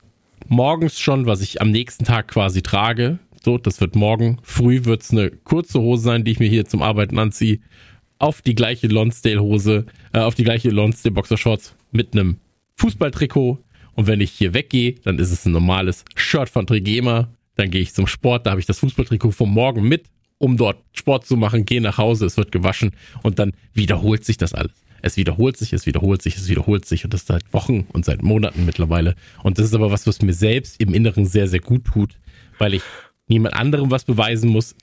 morgens 0.47 0.99
schon, 0.99 1.25
was 1.25 1.41
ich 1.41 1.61
am 1.61 1.71
nächsten 1.71 2.05
Tag 2.05 2.29
quasi 2.29 2.61
trage. 2.61 3.19
So, 3.43 3.57
das 3.57 3.81
wird 3.81 3.95
morgen. 3.95 4.39
Früh 4.41 4.85
wird's 4.85 5.11
eine 5.11 5.31
kurze 5.31 5.81
Hose 5.81 6.03
sein, 6.03 6.23
die 6.23 6.31
ich 6.31 6.39
mir 6.39 6.47
hier 6.47 6.65
zum 6.65 6.81
Arbeiten 6.81 7.19
anziehe 7.19 7.59
auf 8.23 8.41
die 8.41 8.55
gleiche 8.55 8.87
Lonsdale-Hose, 8.87 9.85
äh, 10.13 10.19
auf 10.19 10.35
die 10.35 10.45
gleiche 10.45 10.69
Lonsdale-Boxershorts 10.69 11.75
mit 11.91 12.13
einem 12.13 12.37
Fußballtrikot. 12.77 13.59
Und 13.95 14.07
wenn 14.07 14.21
ich 14.21 14.31
hier 14.31 14.53
weggehe, 14.53 14.95
dann 15.03 15.19
ist 15.19 15.31
es 15.31 15.45
ein 15.45 15.51
normales 15.51 16.05
Shirt 16.15 16.49
von 16.49 16.65
Trigema. 16.65 17.27
Dann 17.55 17.69
gehe 17.71 17.81
ich 17.81 17.93
zum 17.93 18.07
Sport, 18.07 18.45
da 18.45 18.51
habe 18.51 18.59
ich 18.59 18.65
das 18.65 18.79
Fußballtrikot 18.79 19.31
vom 19.31 19.51
Morgen 19.51 19.87
mit, 19.87 20.05
um 20.37 20.57
dort 20.57 20.83
Sport 20.93 21.25
zu 21.25 21.37
machen, 21.37 21.65
gehe 21.65 21.81
nach 21.81 21.97
Hause, 21.97 22.25
es 22.25 22.37
wird 22.37 22.51
gewaschen 22.51 22.91
und 23.21 23.39
dann 23.39 23.53
wiederholt 23.73 24.25
sich 24.25 24.37
das 24.37 24.53
alles. 24.53 24.83
Es 25.01 25.17
wiederholt 25.17 25.57
sich, 25.57 25.73
es 25.73 25.85
wiederholt 25.85 26.21
sich, 26.21 26.37
es 26.37 26.47
wiederholt 26.47 26.85
sich 26.85 27.03
und 27.03 27.13
das 27.13 27.25
seit 27.25 27.53
Wochen 27.53 27.87
und 27.91 28.05
seit 28.05 28.23
Monaten 28.23 28.65
mittlerweile. 28.65 29.15
Und 29.43 29.57
das 29.57 29.65
ist 29.65 29.73
aber 29.73 29.91
was, 29.91 30.07
was 30.07 30.21
mir 30.21 30.33
selbst 30.33 30.79
im 30.79 30.93
Inneren 30.93 31.25
sehr, 31.25 31.47
sehr 31.47 31.59
gut 31.59 31.85
tut, 31.85 32.17
weil 32.57 32.73
ich 32.73 32.83
niemand 33.27 33.55
anderem 33.55 33.91
was 33.91 34.05
beweisen 34.05 34.49
muss 34.49 34.75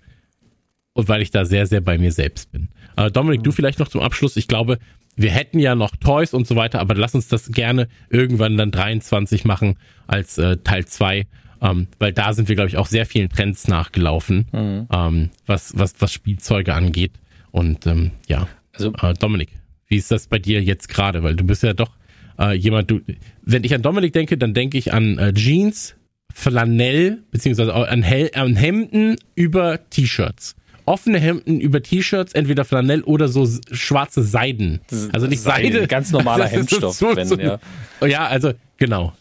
und 0.92 1.08
weil 1.08 1.22
ich 1.22 1.30
da 1.30 1.44
sehr, 1.44 1.66
sehr 1.66 1.80
bei 1.80 1.96
mir 1.98 2.12
selbst 2.12 2.52
bin. 2.52 2.68
Äh, 2.96 3.10
Dominik, 3.10 3.42
du 3.42 3.52
vielleicht 3.52 3.78
noch 3.78 3.88
zum 3.88 4.02
Abschluss. 4.02 4.36
Ich 4.36 4.48
glaube, 4.48 4.78
wir 5.16 5.30
hätten 5.30 5.58
ja 5.58 5.74
noch 5.74 5.96
Toys 5.96 6.34
und 6.34 6.46
so 6.46 6.56
weiter, 6.56 6.80
aber 6.80 6.94
lass 6.94 7.14
uns 7.14 7.28
das 7.28 7.50
gerne 7.50 7.88
irgendwann 8.10 8.56
dann 8.56 8.70
23 8.70 9.44
machen 9.44 9.76
als 10.06 10.38
äh, 10.38 10.58
Teil 10.58 10.84
2. 10.84 11.26
Ähm, 11.62 11.88
weil 11.98 12.12
da 12.12 12.32
sind 12.32 12.48
wir, 12.48 12.54
glaube 12.54 12.68
ich, 12.68 12.76
auch 12.76 12.86
sehr 12.86 13.06
vielen 13.06 13.28
Trends 13.28 13.68
nachgelaufen, 13.68 14.46
mhm. 14.52 14.86
ähm, 14.92 15.30
was, 15.46 15.72
was, 15.76 15.94
was 15.98 16.12
Spielzeuge 16.12 16.74
angeht. 16.74 17.12
Und 17.50 17.86
ähm, 17.86 18.12
ja, 18.28 18.48
also 18.72 18.92
äh, 19.02 19.14
Dominik, 19.14 19.50
wie 19.86 19.96
ist 19.96 20.10
das 20.10 20.26
bei 20.26 20.38
dir 20.38 20.62
jetzt 20.62 20.88
gerade? 20.88 21.22
Weil 21.22 21.36
du 21.36 21.44
bist 21.44 21.62
ja 21.62 21.74
doch 21.74 21.90
äh, 22.38 22.54
jemand, 22.54 22.90
du, 22.90 23.00
wenn 23.42 23.64
ich 23.64 23.74
an 23.74 23.82
Dominik 23.82 24.12
denke, 24.12 24.38
dann 24.38 24.54
denke 24.54 24.78
ich 24.78 24.92
an 24.92 25.18
äh, 25.18 25.34
Jeans, 25.34 25.96
Flanell, 26.32 27.18
beziehungsweise 27.30 27.74
an, 27.74 28.02
Hel 28.02 28.30
an 28.34 28.54
Hemden 28.54 29.16
über 29.34 29.80
T-Shirts 29.90 30.54
offene 30.90 31.20
Hemden 31.20 31.60
über 31.60 31.82
T-Shirts, 31.82 32.32
entweder 32.32 32.64
Flanell 32.64 33.02
oder 33.02 33.28
so 33.28 33.48
schwarze 33.70 34.22
Seiden. 34.22 34.80
Also 35.12 35.26
nicht 35.28 35.40
Seide. 35.40 35.72
Seide 35.72 35.86
ganz 35.86 36.10
normaler 36.10 36.46
Hemdstoff. 36.48 36.96
So, 36.96 37.14
wenn, 37.14 37.28
so, 37.28 37.38
ja. 37.38 37.60
ja, 38.04 38.26
also 38.26 38.52
genau. 38.76 39.12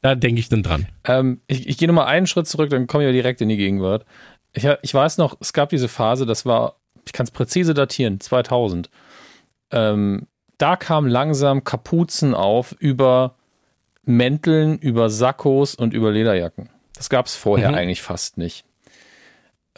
Da 0.00 0.14
denke 0.14 0.40
ich 0.40 0.48
dann 0.48 0.62
dran. 0.62 0.86
Ähm, 1.04 1.40
ich 1.46 1.68
ich 1.68 1.78
gehe 1.78 1.88
nochmal 1.88 2.06
einen 2.06 2.26
Schritt 2.26 2.46
zurück, 2.46 2.70
dann 2.70 2.86
komme 2.86 3.04
ich 3.04 3.08
ja 3.08 3.12
direkt 3.12 3.40
in 3.40 3.48
die 3.48 3.56
Gegenwart. 3.56 4.04
Ich, 4.52 4.66
ich 4.82 4.94
weiß 4.94 5.18
noch, 5.18 5.36
es 5.40 5.52
gab 5.52 5.68
diese 5.70 5.88
Phase, 5.88 6.26
das 6.26 6.46
war, 6.46 6.76
ich 7.04 7.12
kann 7.12 7.24
es 7.24 7.30
präzise 7.30 7.74
datieren, 7.74 8.20
2000. 8.20 8.90
Ähm, 9.70 10.26
da 10.56 10.76
kamen 10.76 11.08
langsam 11.08 11.64
Kapuzen 11.64 12.34
auf 12.34 12.74
über 12.78 13.34
Mänteln, 14.04 14.78
über 14.78 15.10
Sakkos 15.10 15.74
und 15.74 15.94
über 15.94 16.10
Lederjacken. 16.10 16.70
Das 16.94 17.10
gab 17.10 17.26
es 17.26 17.36
vorher 17.36 17.70
mhm. 17.70 17.74
eigentlich 17.74 18.02
fast 18.02 18.38
nicht. 18.38 18.64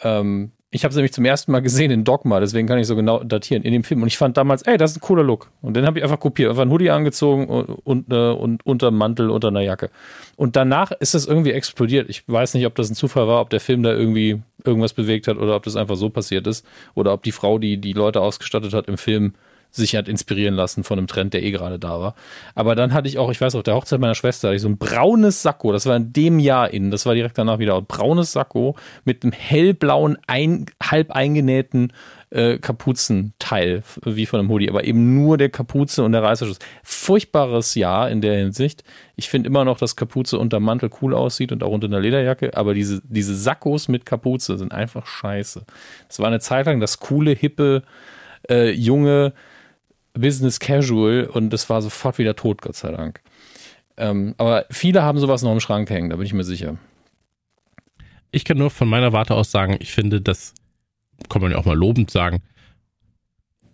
Ähm, 0.01 0.51
ich 0.73 0.85
habe 0.85 0.91
es 0.91 0.95
nämlich 0.95 1.11
zum 1.11 1.25
ersten 1.25 1.51
Mal 1.51 1.61
gesehen 1.61 1.91
in 1.91 2.05
Dogma, 2.05 2.39
deswegen 2.39 2.65
kann 2.65 2.79
ich 2.79 2.87
so 2.87 2.95
genau 2.95 3.21
datieren 3.23 3.63
in 3.63 3.73
dem 3.73 3.83
Film. 3.83 4.01
Und 4.01 4.07
ich 4.07 4.17
fand 4.17 4.37
damals, 4.37 4.61
ey, 4.61 4.77
das 4.77 4.91
ist 4.91 4.97
ein 4.97 5.01
cooler 5.01 5.21
Look. 5.21 5.51
Und 5.61 5.75
den 5.75 5.85
habe 5.85 5.99
ich 5.99 6.03
einfach 6.03 6.19
kopiert, 6.19 6.49
einfach 6.49 6.61
einen 6.61 6.71
Hoodie 6.71 6.91
angezogen 6.91 7.47
und, 7.47 7.65
und, 7.83 8.13
äh, 8.13 8.31
und 8.31 8.65
unter 8.65 8.89
Mantel, 8.89 9.29
unter 9.29 9.49
einer 9.49 9.59
Jacke. 9.59 9.89
Und 10.37 10.55
danach 10.55 10.91
ist 10.91 11.13
das 11.13 11.25
irgendwie 11.25 11.51
explodiert. 11.51 12.09
Ich 12.09 12.23
weiß 12.25 12.53
nicht, 12.53 12.65
ob 12.65 12.75
das 12.75 12.89
ein 12.89 12.95
Zufall 12.95 13.27
war, 13.27 13.41
ob 13.41 13.49
der 13.49 13.59
Film 13.59 13.83
da 13.83 13.91
irgendwie 13.91 14.41
irgendwas 14.63 14.93
bewegt 14.93 15.27
hat 15.27 15.37
oder 15.37 15.57
ob 15.57 15.63
das 15.63 15.75
einfach 15.75 15.97
so 15.97 16.09
passiert 16.09 16.47
ist. 16.47 16.65
Oder 16.95 17.11
ob 17.11 17.23
die 17.23 17.33
Frau, 17.33 17.59
die 17.59 17.75
die 17.77 17.93
Leute 17.93 18.21
ausgestattet 18.21 18.73
hat 18.73 18.87
im 18.87 18.97
Film, 18.97 19.33
sich 19.71 19.95
hat 19.95 20.07
inspirieren 20.07 20.55
lassen 20.55 20.83
von 20.83 20.97
einem 20.97 21.07
Trend, 21.07 21.33
der 21.33 21.43
eh 21.43 21.51
gerade 21.51 21.79
da 21.79 21.99
war. 21.99 22.15
Aber 22.55 22.75
dann 22.75 22.93
hatte 22.93 23.07
ich 23.07 23.17
auch, 23.17 23.31
ich 23.31 23.41
weiß 23.41 23.55
auf 23.55 23.63
der 23.63 23.75
Hochzeit 23.75 23.99
meiner 23.99 24.15
Schwester, 24.15 24.49
hatte 24.49 24.57
ich 24.57 24.61
so 24.61 24.69
ein 24.69 24.77
braunes 24.77 25.41
Sakko, 25.41 25.71
das 25.71 25.85
war 25.85 25.95
in 25.95 26.13
dem 26.13 26.39
Jahr 26.39 26.71
innen, 26.71 26.91
das 26.91 27.05
war 27.05 27.15
direkt 27.15 27.37
danach 27.37 27.59
wieder, 27.59 27.77
ein 27.77 27.85
braunes 27.85 28.33
Sakko 28.33 28.75
mit 29.05 29.23
einem 29.23 29.31
hellblauen, 29.31 30.17
ein, 30.27 30.65
halb 30.81 31.11
eingenähten 31.11 31.93
äh, 32.31 32.57
Kapuzenteil, 32.57 33.83
wie 34.03 34.25
von 34.25 34.39
einem 34.39 34.49
Hoodie, 34.49 34.69
aber 34.69 34.85
eben 34.85 35.15
nur 35.15 35.37
der 35.37 35.49
Kapuze 35.49 36.03
und 36.03 36.13
der 36.13 36.23
Reißverschluss. 36.23 36.59
Furchtbares 36.83 37.75
Jahr 37.75 38.09
in 38.09 38.21
der 38.21 38.37
Hinsicht. 38.37 38.83
Ich 39.15 39.29
finde 39.29 39.47
immer 39.47 39.65
noch, 39.65 39.77
dass 39.77 39.95
Kapuze 39.95 40.39
unter 40.39 40.59
Mantel 40.59 40.89
cool 41.01 41.13
aussieht 41.13 41.51
und 41.51 41.63
auch 41.63 41.71
unter 41.71 41.87
einer 41.87 41.99
Lederjacke, 41.99 42.55
aber 42.55 42.73
diese, 42.73 43.01
diese 43.03 43.35
Sakkos 43.35 43.87
mit 43.87 44.05
Kapuze 44.05 44.57
sind 44.57 44.73
einfach 44.73 45.05
scheiße. 45.05 45.63
Das 46.07 46.19
war 46.19 46.27
eine 46.27 46.39
Zeit 46.39 46.65
lang 46.65 46.79
das 46.79 46.99
coole, 46.99 47.31
hippe, 47.31 47.83
äh, 48.49 48.71
junge, 48.71 49.33
Business 50.13 50.59
Casual 50.59 51.25
und 51.31 51.51
das 51.51 51.69
war 51.69 51.81
sofort 51.81 52.17
wieder 52.17 52.35
tot, 52.35 52.61
Gott 52.61 52.75
sei 52.75 52.91
Dank. 52.91 53.21
Ähm, 53.97 54.35
aber 54.37 54.65
viele 54.69 55.03
haben 55.03 55.19
sowas 55.19 55.43
noch 55.43 55.51
im 55.51 55.59
Schrank 55.59 55.89
hängen, 55.89 56.09
da 56.09 56.15
bin 56.15 56.25
ich 56.25 56.33
mir 56.33 56.43
sicher. 56.43 56.77
Ich 58.31 58.45
kann 58.45 58.57
nur 58.57 58.69
von 58.69 58.87
meiner 58.87 59.13
Warte 59.13 59.35
aus 59.35 59.51
sagen, 59.51 59.77
ich 59.79 59.91
finde, 59.91 60.21
das 60.21 60.53
kann 61.29 61.41
man 61.41 61.51
ja 61.51 61.57
auch 61.57 61.65
mal 61.65 61.77
lobend 61.77 62.09
sagen. 62.09 62.41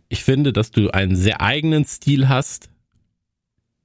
Ich 0.09 0.24
finde, 0.24 0.53
dass 0.53 0.72
du 0.72 0.90
einen 0.90 1.16
sehr 1.16 1.41
eigenen 1.41 1.85
Stil 1.85 2.27
hast, 2.30 2.69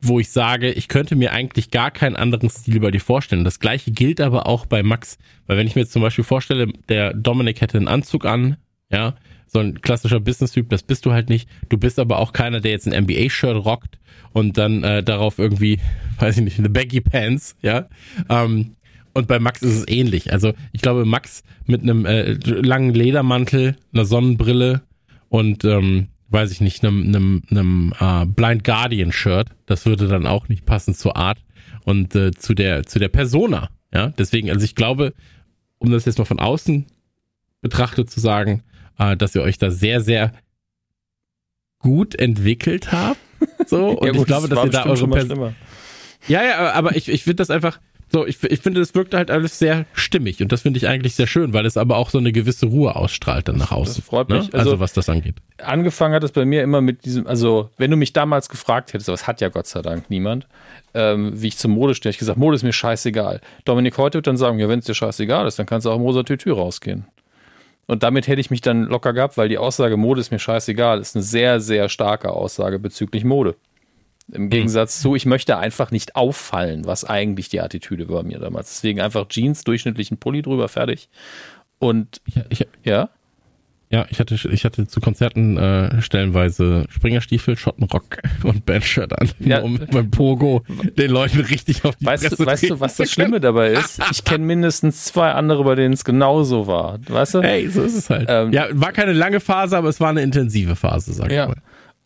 wo 0.01 0.19
ich 0.19 0.31
sage, 0.31 0.73
ich 0.73 0.89
könnte 0.89 1.15
mir 1.15 1.33
eigentlich 1.33 1.71
gar 1.71 1.91
keinen 1.91 2.17
anderen 2.17 2.51
Stil 2.51 2.81
bei 2.81 2.91
dir 2.91 3.01
vorstellen. 3.01 3.45
Das 3.45 3.61
gleiche 3.61 3.93
gilt 3.93 4.21
aber 4.21 4.47
auch 4.47 4.67
bei 4.67 4.83
Max. 4.83 5.17
Weil 5.47 5.59
wenn 5.59 5.67
ich 5.67 5.77
mir 5.77 5.83
jetzt 5.83 5.93
zum 5.93 6.03
Beispiel 6.03 6.25
vorstelle, 6.25 6.67
der 6.89 7.15
Dominik 7.15 7.61
hätte 7.61 7.79
einen 7.79 7.89
Anzug 7.89 8.25
an, 8.25 8.57
ja, 8.93 9.15
so 9.47 9.59
ein 9.59 9.81
klassischer 9.81 10.21
Business-Typ, 10.21 10.71
das 10.71 10.83
bist 10.83 11.05
du 11.05 11.13
halt 11.13 11.29
nicht. 11.29 11.49
Du 11.69 11.77
bist 11.77 11.99
aber 11.99 12.19
auch 12.19 12.33
keiner, 12.33 12.61
der 12.61 12.71
jetzt 12.71 12.89
ein 12.89 13.05
NBA-Shirt 13.05 13.65
rockt 13.65 13.99
und 14.33 14.57
dann 14.57 14.83
äh, 14.83 15.03
darauf 15.03 15.39
irgendwie, 15.39 15.79
weiß 16.19 16.39
ich 16.39 16.45
nicht, 16.45 16.59
eine 16.59 16.71
Baggy 16.71 17.01
Pants, 17.01 17.57
ja. 17.61 17.87
Ähm, 18.29 18.77
und 19.15 19.29
bei 19.29 19.39
Max 19.39 19.61
ist 19.61 19.75
es 19.75 19.89
ähnlich. 19.89 20.33
Also 20.33 20.55
ich 20.73 20.81
glaube, 20.81 21.05
Max 21.05 21.43
mit 21.67 21.83
einem 21.83 22.07
äh, 22.07 22.33
langen 22.33 22.95
Ledermantel, 22.95 23.77
einer 23.93 24.07
Sonnenbrille 24.07 24.83
und 25.29 25.65
ähm, 25.65 26.09
weiß 26.31 26.51
ich 26.51 26.63
nicht, 26.63 26.83
einem, 26.83 27.03
einem, 27.03 27.43
einem 27.51 27.93
äh, 28.01 28.25
Blind 28.25 28.65
Guardian 28.65 29.13
Shirt, 29.13 29.49
das 29.67 29.85
würde 29.85 30.09
dann 30.09 30.27
auch 30.27 30.49
nicht 30.49 30.65
passen 30.65 30.95
zur 30.95 31.17
Art 31.19 31.39
und 31.85 32.15
äh, 32.15 32.31
zu 32.31 32.55
der 32.55 32.85
zu 32.85 32.99
der 32.99 33.09
Persona. 33.09 33.69
Ja, 33.93 34.09
deswegen, 34.09 34.51
also 34.51 34.65
ich 34.65 34.75
glaube, 34.75 35.13
um 35.77 35.91
das 35.91 36.07
jetzt 36.07 36.19
mal 36.19 36.25
von 36.25 36.41
außen 36.41 36.87
betrachtet 37.61 38.11
zu 38.11 38.19
sagen, 38.19 38.63
äh, 38.99 39.17
dass 39.17 39.35
ihr 39.35 39.43
euch 39.43 39.59
da 39.59 39.71
sehr, 39.71 40.01
sehr 40.01 40.33
gut 41.79 42.15
entwickelt 42.15 42.93
habt. 42.93 43.19
So, 43.67 43.89
und 43.99 44.07
ja, 44.07 44.13
gut, 44.13 44.21
ich 44.21 44.27
glaube, 44.27 44.49
das 44.49 44.57
dass 44.57 44.65
ihr 44.67 44.71
da 44.71 44.87
eure 44.87 45.09
Person. 45.09 45.55
Ja, 46.29 46.43
ja, 46.45 46.73
aber 46.73 46.95
ich, 46.95 47.09
ich 47.09 47.25
finde 47.25 47.37
das 47.37 47.51
einfach, 47.51 47.81
so, 48.13 48.27
ich, 48.27 48.43
ich 48.45 48.61
finde, 48.61 48.81
das 48.81 48.95
wirkt 48.95 49.15
halt 49.15 49.31
alles 49.31 49.59
sehr 49.59 49.87
stimmig 49.95 50.43
und 50.43 50.53
das 50.53 50.63
finde 50.63 50.77
ich 50.77 50.87
eigentlich 50.87 51.15
sehr 51.15 51.27
schön, 51.27 51.55
weil 51.55 51.65
es 51.65 51.79
aber 51.79 51.97
auch 51.97 52.11
so 52.11 52.19
eine 52.19 52.31
gewisse 52.31 52.67
Ruhe 52.67 52.95
ausstrahlt 52.95 53.49
dann 53.49 53.57
nach 53.57 53.73
außen. 53.73 53.97
Das 53.97 54.05
freut 54.05 54.29
mich. 54.29 54.53
Ne? 54.53 54.59
Also, 54.59 54.71
also, 54.73 54.81
was 54.81 54.93
das 54.93 55.09
angeht. 55.09 55.37
Angefangen 55.63 56.15
hat 56.15 56.23
es 56.23 56.31
bei 56.31 56.45
mir 56.45 56.63
immer 56.63 56.83
mit 56.83 57.07
diesem, 57.07 57.27
also 57.27 57.71
wenn 57.79 57.91
du 57.91 57.97
mich 57.97 58.13
damals 58.13 58.51
gefragt 58.51 58.93
hättest, 58.93 59.09
was 59.09 59.27
hat 59.27 59.41
ja 59.41 59.49
Gott 59.49 59.67
sei 59.67 59.81
Dank 59.81 60.11
niemand, 60.11 60.47
ähm, 60.93 61.33
wie 61.35 61.49
ich 61.49 61.57
zum 61.57 61.73
Mode 61.73 61.95
stehe, 61.95 62.11
ich 62.11 62.19
gesagt, 62.19 62.39
Mode 62.39 62.55
ist 62.55 62.63
mir 62.63 62.75
scheißegal. 62.75 63.41
Dominik 63.65 63.97
heute 63.97 64.19
wird 64.19 64.27
dann 64.27 64.37
sagen, 64.37 64.59
ja, 64.59 64.69
wenn 64.69 64.81
es 64.81 64.85
dir 64.85 64.95
scheißegal 64.95 65.47
ist, 65.47 65.59
dann 65.59 65.67
kannst 65.67 65.87
du 65.87 65.91
auch 65.91 65.97
im 65.97 66.03
rosa 66.03 66.23
Tütü 66.23 66.53
rausgehen. 66.53 67.07
Und 67.87 68.03
damit 68.03 68.29
hätte 68.29 68.41
ich 68.41 68.51
mich 68.51 68.61
dann 68.61 68.85
locker 68.85 69.13
gehabt, 69.13 69.37
weil 69.37 69.49
die 69.49 69.59
Aussage 69.59 69.97
Mode 69.97 70.21
ist 70.21 70.31
mir 70.31 70.39
scheißegal, 70.39 71.01
ist 71.01 71.17
eine 71.17 71.23
sehr, 71.23 71.61
sehr 71.61 71.89
starke 71.89 72.31
Aussage 72.31 72.79
bezüglich 72.79 73.25
Mode. 73.25 73.57
Im 74.31 74.51
Gegensatz 74.51 75.01
zu, 75.01 75.17
ich 75.17 75.27
möchte 75.27 75.59
einfach 75.59 75.91
nicht 75.91 76.15
auffallen, 76.17 76.87
was 76.87 77.05
eigentlich 77.05 77.49
die 77.49 77.61
Attitüde 77.61 78.09
war 78.09 78.23
mir 78.23 78.39
damals. 78.39 78.69
Deswegen 78.71 79.01
einfach 79.01 79.29
Jeans, 79.29 79.65
durchschnittlichen 79.65 80.19
Pulli 80.19 80.43
drüber, 80.43 80.69
fertig. 80.69 81.09
Und 81.79 82.21
ich, 82.25 82.37
ich, 82.49 82.69
ja? 82.85 83.11
Ja, 83.93 84.07
ich 84.09 84.21
hatte, 84.21 84.35
ich 84.35 84.65
hatte 84.65 84.87
zu 84.87 85.01
Konzerten 85.01 85.59
äh, 85.59 86.01
stellenweise 86.01 86.87
Springerstiefel, 86.89 87.59
Schottenrock 87.59 88.23
und 88.43 88.65
Bandshirt 88.65 89.21
an, 89.21 89.31
ja. 89.39 89.61
um 89.61 89.79
beim 89.91 90.11
Pogo 90.11 90.65
den 90.97 91.11
Leuten 91.11 91.41
richtig 91.41 91.85
auf 91.85 91.97
die 91.97 92.07
weißt 92.07 92.25
Fresse 92.25 92.37
du, 92.37 92.47
Weißt 92.47 92.71
du, 92.71 92.81
was 92.81 92.97
das 92.97 93.11
Schlimme 93.11 93.39
dabei 93.39 93.73
ist? 93.73 94.01
Ich 94.11 94.25
kenne 94.25 94.47
mindestens 94.47 95.05
zwei 95.05 95.33
andere, 95.33 95.63
bei 95.65 95.75
denen 95.75 95.93
es 95.93 96.05
genauso 96.05 96.67
war. 96.67 97.01
Weißt 97.07 97.35
du? 97.35 97.43
Hey, 97.43 97.69
so 97.69 97.83
ist 97.83 97.95
es 97.95 98.09
halt. 98.09 98.27
Ähm, 98.31 98.51
ja, 98.53 98.69
war 98.73 98.93
keine 98.93 99.13
lange 99.13 99.41
Phase, 99.41 99.77
aber 99.77 99.91
es 99.91 100.01
war 100.01 100.09
eine 100.09 100.23
intensive 100.23 100.75
Phase, 100.75 101.13
sag 101.13 101.31
ja. 101.31 101.43
ich 101.43 101.49
mal. 101.51 101.63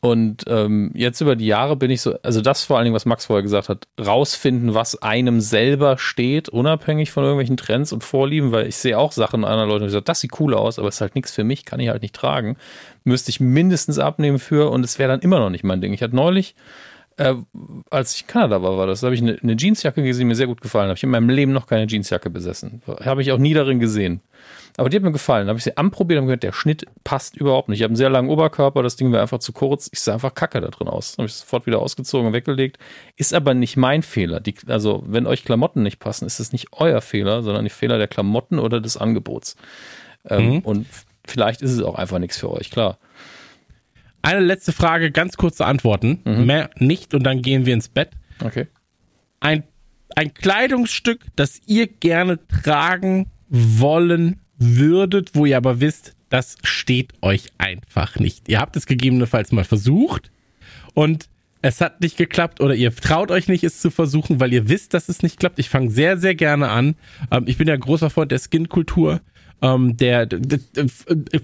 Und 0.07 0.45
ähm, 0.47 0.93
jetzt 0.95 1.21
über 1.21 1.35
die 1.35 1.47
Jahre 1.47 1.75
bin 1.75 1.91
ich 1.91 2.01
so, 2.01 2.15
also 2.23 2.41
das 2.41 2.63
vor 2.63 2.77
allen 2.77 2.85
Dingen, 2.85 2.95
was 2.95 3.07
Max 3.07 3.27
vorher 3.27 3.43
gesagt 3.43 3.69
hat, 3.69 3.89
rausfinden, 4.01 4.73
was 4.73 5.03
einem 5.03 5.41
selber 5.41 5.99
steht, 5.99 6.49
unabhängig 6.49 7.11
von 7.11 7.25
irgendwelchen 7.25 7.57
Trends 7.57 7.93
und 7.93 8.05
Vorlieben, 8.05 8.53
weil 8.53 8.69
ich 8.69 8.77
sehe 8.77 8.97
auch 8.97 9.11
Sachen 9.11 9.45
anderer 9.45 9.67
Leute 9.67 9.81
und 9.81 9.89
gesagt, 9.89 10.09
das 10.09 10.21
sieht 10.21 10.39
cool 10.39 10.55
aus, 10.55 10.79
aber 10.79 10.87
es 10.87 10.95
ist 10.95 11.01
halt 11.01 11.17
nichts 11.17 11.33
für 11.33 11.43
mich, 11.43 11.65
kann 11.65 11.81
ich 11.81 11.89
halt 11.89 12.03
nicht 12.03 12.15
tragen. 12.15 12.57
Müsste 13.03 13.31
ich 13.31 13.41
mindestens 13.41 13.99
abnehmen 13.99 14.39
für 14.39 14.71
und 14.71 14.85
es 14.85 15.01
wäre 15.01 15.11
dann 15.11 15.23
immer 15.23 15.41
noch 15.41 15.51
nicht 15.51 15.65
mein 15.65 15.81
Ding. 15.81 15.93
Ich 15.93 16.03
hatte 16.03 16.15
neulich, 16.15 16.55
Äh, 17.19 17.35
als 17.91 18.15
ich 18.15 18.23
in 18.23 18.27
Kanada 18.27 18.63
war, 18.63 18.77
war 18.77 18.87
das. 18.87 19.01
Da 19.01 19.07
habe 19.07 19.15
ich 19.15 19.23
eine, 19.23 19.39
eine, 19.43 19.57
Jeansjacke 19.57 20.03
gesehen, 20.03 20.21
die 20.21 20.25
mir 20.27 20.35
sehr 20.35 20.47
gut 20.47 20.61
gefallen. 20.61 20.89
Habe 20.89 20.99
ich 20.99 21.03
in 21.03 21.09
meinem 21.09 21.31
Leben 21.31 21.53
noch 21.53 21.67
keine 21.67 21.87
Jeansjacke 21.87 22.29
besessen. 22.29 22.83
Habe 22.87 23.23
ich 23.23 23.33
auch 23.33 23.39
nie 23.39 23.55
darin 23.55 23.81
gesehen. 23.81 24.21
Aber 24.77 24.91
die 24.91 24.97
hat 24.97 25.03
mir 25.03 25.13
gefallen. 25.13 25.49
Habe 25.49 25.59
ich 25.59 25.65
sie 25.65 25.77
anprobiert 25.77 26.21
und 26.21 26.27
gehört, 26.27 26.43
der 26.43 26.53
Schnitt 26.53 26.85
passt 27.03 27.37
überhaupt 27.37 27.69
nicht. 27.69 27.79
Ich 27.79 27.83
habe 27.83 27.93
einen 27.93 27.97
sehr 27.97 28.11
langen 28.11 28.29
Oberkörper, 28.29 28.83
das 28.83 28.97
Ding 28.97 29.11
wäre 29.11 29.23
einfach 29.23 29.39
zu 29.39 29.53
kurz. 29.53 29.89
Ich 29.93 30.01
sah 30.01 30.15
einfach 30.15 30.35
kacke 30.35 30.61
da 30.61 30.69
drin 30.69 30.89
aus. 30.89 31.17
Habe 31.17 31.27
ich 31.27 31.35
sofort 31.35 31.67
wieder 31.67 31.81
ausgezogen 31.81 32.27
und 32.27 32.33
weggelegt. 32.35 32.79
Ist 33.17 33.33
aber 33.33 33.55
nicht 33.55 33.77
mein 33.77 34.03
Fehler. 34.03 34.41
Die, 34.41 34.55
also, 34.67 35.03
wenn 35.07 35.27
euch 35.27 35.45
Klamotten 35.45 35.83
nicht 35.83 35.99
passen, 35.99 36.27
ist 36.27 36.41
es 36.41 36.53
nicht 36.53 36.69
euer 36.73 37.01
Fehler, 37.01 37.43
sondern 37.43 37.65
die 37.65 37.71
Fehler 37.71 37.97
der 37.97 38.09
Klamotten 38.09 38.59
oder 38.59 38.81
des 38.81 38.99
Angebots. 38.99 39.57
Ähm, 40.29 40.57
mhm. 40.57 40.59
Und 40.61 40.87
vielleicht 41.27 41.63
ist 41.63 41.73
es 41.73 41.83
auch 41.83 41.95
einfach 41.95 42.19
nichts 42.19 42.37
für 42.37 42.51
euch, 42.51 42.71
klar. 42.71 42.99
Eine 44.21 44.41
letzte 44.41 44.73
Frage, 44.73 45.11
ganz 45.11 45.37
kurze 45.37 45.65
Antworten. 45.65 46.21
Mhm. 46.25 46.47
Mehr 46.47 46.71
nicht 46.77 47.15
und 47.15 47.23
dann 47.23 47.41
gehen 47.41 47.65
wir 47.65 47.73
ins 47.73 47.89
Bett. 47.89 48.11
Okay. 48.45 48.67
Ein, 49.41 49.63
ein 50.15 50.35
Kleidungsstück, 50.35 51.21
das 51.37 51.61
ihr 51.67 51.87
gerne 51.87 52.39
tragen 52.49 53.31
wollen 53.49 54.41
würdet, 54.59 55.31
wo 55.35 55.47
ihr 55.47 55.57
aber 55.57 55.81
wisst, 55.81 56.15
das 56.29 56.57
steht 56.63 57.13
euch 57.23 57.53
einfach 57.59 58.19
nicht. 58.19 58.49
Ihr 58.49 58.61
habt 58.61 58.77
es 58.77 58.87
gegebenenfalls 58.87 59.53
mal 59.53 59.65
versucht 59.65 60.31
und 60.95 61.29
es 61.63 61.81
hat 61.81 62.01
nicht 62.01 62.17
geklappt 62.17 62.61
oder 62.61 62.75
ihr 62.75 62.95
traut 62.95 63.31
euch 63.31 63.49
nicht, 63.49 63.65
es 63.65 63.81
zu 63.81 63.91
versuchen, 63.91 64.41
weil 64.41 64.53
ihr 64.53 64.69
wisst, 64.69 64.95
dass 64.95 65.09
es 65.09 65.23
nicht 65.23 65.39
klappt. 65.39 65.59
Ich 65.59 65.69
fange 65.69 65.91
sehr, 65.91 66.17
sehr 66.17 66.35
gerne 66.35 66.69
an. 66.69 66.95
Ähm, 67.31 67.45
ich 67.47 67.59
bin 67.59 67.69
ja 67.69 67.77
großer 67.77 68.11
Freund 68.11 68.31
der 68.31 68.39
Skin-Kultur, 68.39 69.21
ähm, 69.63 69.97
der, 69.97 70.27
der, 70.27 70.61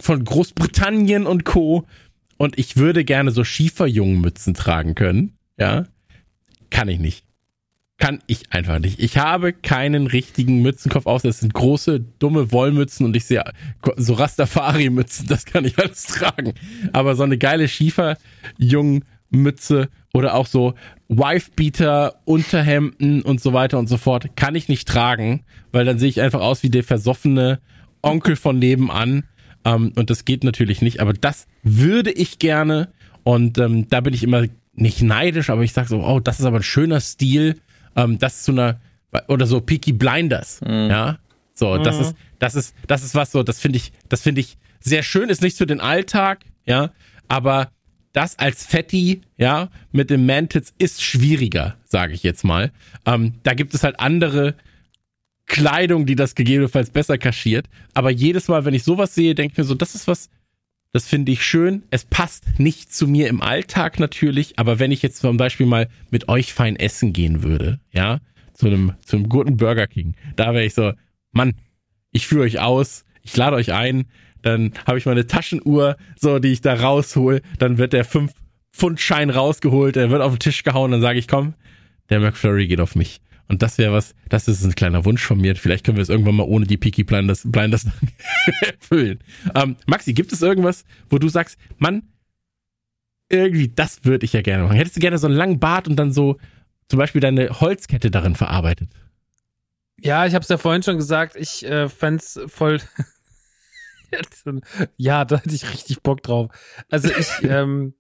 von 0.01 0.25
Großbritannien 0.25 1.27
und 1.27 1.45
Co. 1.45 1.87
Und 2.37 2.59
ich 2.59 2.77
würde 2.77 3.05
gerne 3.05 3.31
so 3.31 3.45
Schieferjungenmützen 3.45 4.55
tragen 4.55 4.95
können. 4.95 5.33
Ja. 5.59 5.85
Kann 6.71 6.89
ich 6.89 6.99
nicht. 6.99 7.25
Kann 7.99 8.21
ich 8.27 8.53
einfach 8.53 8.79
nicht. 8.81 9.01
Ich 9.01 9.19
habe 9.19 9.53
keinen 9.53 10.07
richtigen 10.09 10.63
Mützenkopf 10.63 11.07
aus. 11.07 11.23
Das 11.23 11.41
sind 11.41 11.53
große, 11.55 12.01
dumme 12.19 12.51
Wollmützen 12.51 13.07
und 13.07 13.15
ich 13.15 13.27
sehe 13.27 13.45
so 13.97 14.15
Rastafari-Mützen, 14.15 15.29
das 15.29 15.45
kann 15.45 15.65
ich 15.65 15.79
alles 15.79 16.03
tragen. 16.05 16.55
Aber 16.93 17.15
so 17.15 17.23
eine 17.23 17.39
geile 17.39 17.69
Schieferjungenmütze 17.69 19.89
oder 20.13 20.35
auch 20.35 20.47
so 20.47 20.75
Wifebeater, 21.09 22.17
Unterhemden 22.25 23.23
und 23.23 23.41
so 23.41 23.53
weiter 23.53 23.79
und 23.79 23.89
so 23.89 23.99
fort 23.99 24.37
kann 24.37 24.57
ich 24.57 24.69
nicht 24.69 24.89
tragen, 24.89 25.45
weil 25.71 25.85
dann 25.85 25.99
sehe 25.99 26.09
ich 26.09 26.21
einfach 26.21 26.41
aus 26.41 26.65
wie 26.65 26.71
der 26.71 26.83
versoffene 26.83 27.61
Onkel 28.03 28.35
von 28.35 28.59
nebenan 28.59 29.23
ähm, 29.65 29.93
und 29.97 30.11
das 30.11 30.25
geht 30.25 30.45
natürlich 30.45 30.83
nicht, 30.83 31.01
aber 31.01 31.13
das 31.13 31.47
würde 31.63 32.11
ich 32.11 32.39
gerne. 32.39 32.89
Und 33.25 33.59
ähm, 33.59 33.89
da 33.89 34.01
bin 34.01 34.15
ich 34.15 34.23
immer 34.23 34.45
nicht 34.75 35.03
neidisch, 35.03 35.51
aber 35.51 35.63
ich 35.63 35.73
sage 35.73 35.89
so, 35.89 36.05
oh, 36.05 36.21
das 36.21 36.41
ist 36.41 36.47
aber 36.47 36.59
ein 36.59 36.63
schöner 36.63 37.01
Stil. 37.01 37.57
Ähm, 37.97 38.19
das 38.19 38.43
zu 38.43 38.53
einer, 38.53 38.81
oder 39.29 39.47
so 39.47 39.61
Peaky 39.61 39.93
Blinders. 39.93 40.61
Mhm. 40.63 40.91
Ja. 40.91 41.19
So, 41.55 41.79
mhm. 41.79 41.83
das 41.83 41.99
ist, 41.99 42.15
das 42.39 42.55
ist, 42.55 42.75
das 42.87 43.05
ist 43.05 43.15
was 43.15 43.31
so, 43.31 43.43
das 43.43 43.61
finde 43.61 43.77
ich, 43.77 43.93
das 44.09 44.23
finde 44.23 44.41
ich 44.41 44.57
sehr 44.81 45.03
schön, 45.03 45.29
ist 45.29 45.43
nicht 45.43 45.57
für 45.57 45.67
den 45.67 45.81
Alltag, 45.81 46.41
ja, 46.67 46.91
aber 47.29 47.71
das 48.13 48.39
als 48.39 48.67
Fetti, 48.67 49.23
ja, 49.37 49.71
mit 49.91 50.11
dem 50.11 50.27
Mantits 50.27 50.75
ist 50.79 51.03
schwieriger, 51.03 51.77
sage 51.85 52.15
ich 52.15 52.23
jetzt 52.23 52.45
mal. 52.45 52.73
Ähm, 53.07 53.35
da 53.43 53.55
gibt 53.55 53.75
es 53.75 53.85
halt 53.85 54.01
andere 54.01 54.55
Kleidung, 55.47 56.07
die 56.07 56.15
das 56.15 56.35
gegebenenfalls 56.35 56.91
besser 56.91 57.19
kaschiert. 57.19 57.69
Aber 57.95 58.11
jedes 58.11 58.49
Mal, 58.49 58.65
wenn 58.65 58.75
ich 58.75 58.85
sowas 58.85 59.15
sehe, 59.15 59.35
denke 59.35 59.53
ich 59.53 59.59
mir 59.59 59.65
so, 59.65 59.75
das 59.75 59.95
ist 59.95 60.07
was, 60.07 60.29
das 60.93 61.09
finde 61.09 61.33
ich 61.33 61.45
schön. 61.45 61.85
Es 61.91 62.05
passt 62.05 62.59
nicht 62.59 62.95
zu 62.95 63.09
mir 63.09 63.29
im 63.29 63.41
Alltag 63.41 63.99
natürlich, 63.99 64.59
aber 64.59 64.79
wenn 64.79 64.93
ich 64.93 65.03
jetzt 65.03 65.19
zum 65.19 65.37
Beispiel 65.37 65.67
mal 65.67 65.89
mit 66.11 66.29
euch 66.29 66.53
fein 66.53 66.77
essen 66.77 67.13
gehen 67.13 67.43
würde, 67.43 67.81
ja, 67.93 68.21
zu 68.53 68.67
einem, 68.67 68.93
zu 69.05 69.17
einem 69.17 69.29
guten 69.29 69.57
Burger 69.57 69.87
King, 69.87 70.15
da 70.37 70.53
wäre 70.53 70.65
ich 70.65 70.75
so, 70.75 70.93
Mann, 71.33 71.55
ich 72.11 72.27
führe 72.27 72.45
euch 72.45 72.61
aus, 72.61 73.05
ich 73.23 73.37
lade 73.37 73.57
euch 73.57 73.73
ein, 73.73 74.05
dann 74.43 74.73
habe 74.87 74.99
ich 74.99 75.07
meine 75.07 75.27
Taschenuhr, 75.27 75.97
so, 76.17 76.39
die 76.39 76.53
ich 76.53 76.61
da 76.61 76.75
raushol, 76.75 77.41
dann 77.59 77.79
wird 77.79 77.95
der 77.95 78.05
5 78.05 78.33
Pfund 78.73 79.01
Schein 79.01 79.31
rausgeholt, 79.31 79.97
der 79.97 80.11
wird 80.11 80.23
auf 80.23 80.35
den 80.35 80.41
Tisch 80.41 80.63
gehauen, 80.63 80.91
dann 80.91 81.01
sage 81.01 81.19
ich, 81.19 81.29
komm, 81.29 81.55
der 82.11 82.21
McFlurry 82.21 82.67
geht 82.67 82.81
auf 82.81 82.95
mich. 82.95 83.21
Und 83.53 83.61
das 83.61 83.77
wäre 83.77 83.93
was, 83.93 84.15
das 84.31 84.49
ist 84.49 84.65
ein 84.65 84.75
kleiner 84.75 85.05
Wunsch 85.05 85.23
von 85.23 85.39
mir. 85.39 85.55
Vielleicht 85.57 85.85
können 85.85 85.99
wir 85.99 86.03
es 86.03 86.09
irgendwann 86.09 86.37
mal 86.37 86.45
ohne 86.45 86.65
die 86.65 86.79
Peaky 86.79 87.05
Blinders, 87.05 87.43
Blinders 87.45 87.85
erfüllen. 88.63 89.19
Ähm, 89.55 89.77
Maxi, 89.85 90.15
gibt 90.15 90.33
es 90.33 90.41
irgendwas, 90.41 90.87
wo 91.11 91.19
du 91.19 91.29
sagst, 91.29 91.59
Mann, 91.77 92.03
irgendwie, 93.29 93.69
das 93.69 94.07
würde 94.07 94.25
ich 94.25 94.33
ja 94.33 94.41
gerne 94.41 94.63
machen. 94.63 94.77
Hättest 94.77 94.97
du 94.97 95.01
gerne 95.01 95.19
so 95.19 95.27
einen 95.27 95.37
langen 95.37 95.61
Bart 95.61 95.87
und 95.87 95.97
dann 95.97 96.15
so 96.15 96.39
zum 96.89 96.99
Beispiel 96.99 97.21
deine 97.21 97.61
Holzkette 97.61 98.11
darin 98.11 98.37
verarbeitet? 98.37 98.89
Ja, 100.01 100.25
ich 100.25 100.33
habe 100.33 100.45
es 100.45 100.49
ja 100.49 100.57
vorhin 100.57 100.83
schon 100.83 100.97
gesagt, 100.97 101.37
ich 101.37 101.63
äh, 101.67 101.91
fände 101.91 102.25
voll. 102.47 102.81
ja, 104.97 105.27
da 105.27 105.37
hätte 105.37 105.55
ich 105.55 105.71
richtig 105.71 106.01
Bock 106.01 106.23
drauf. 106.23 106.51
Also 106.89 107.11
ich, 107.11 107.29
ähm, 107.43 107.93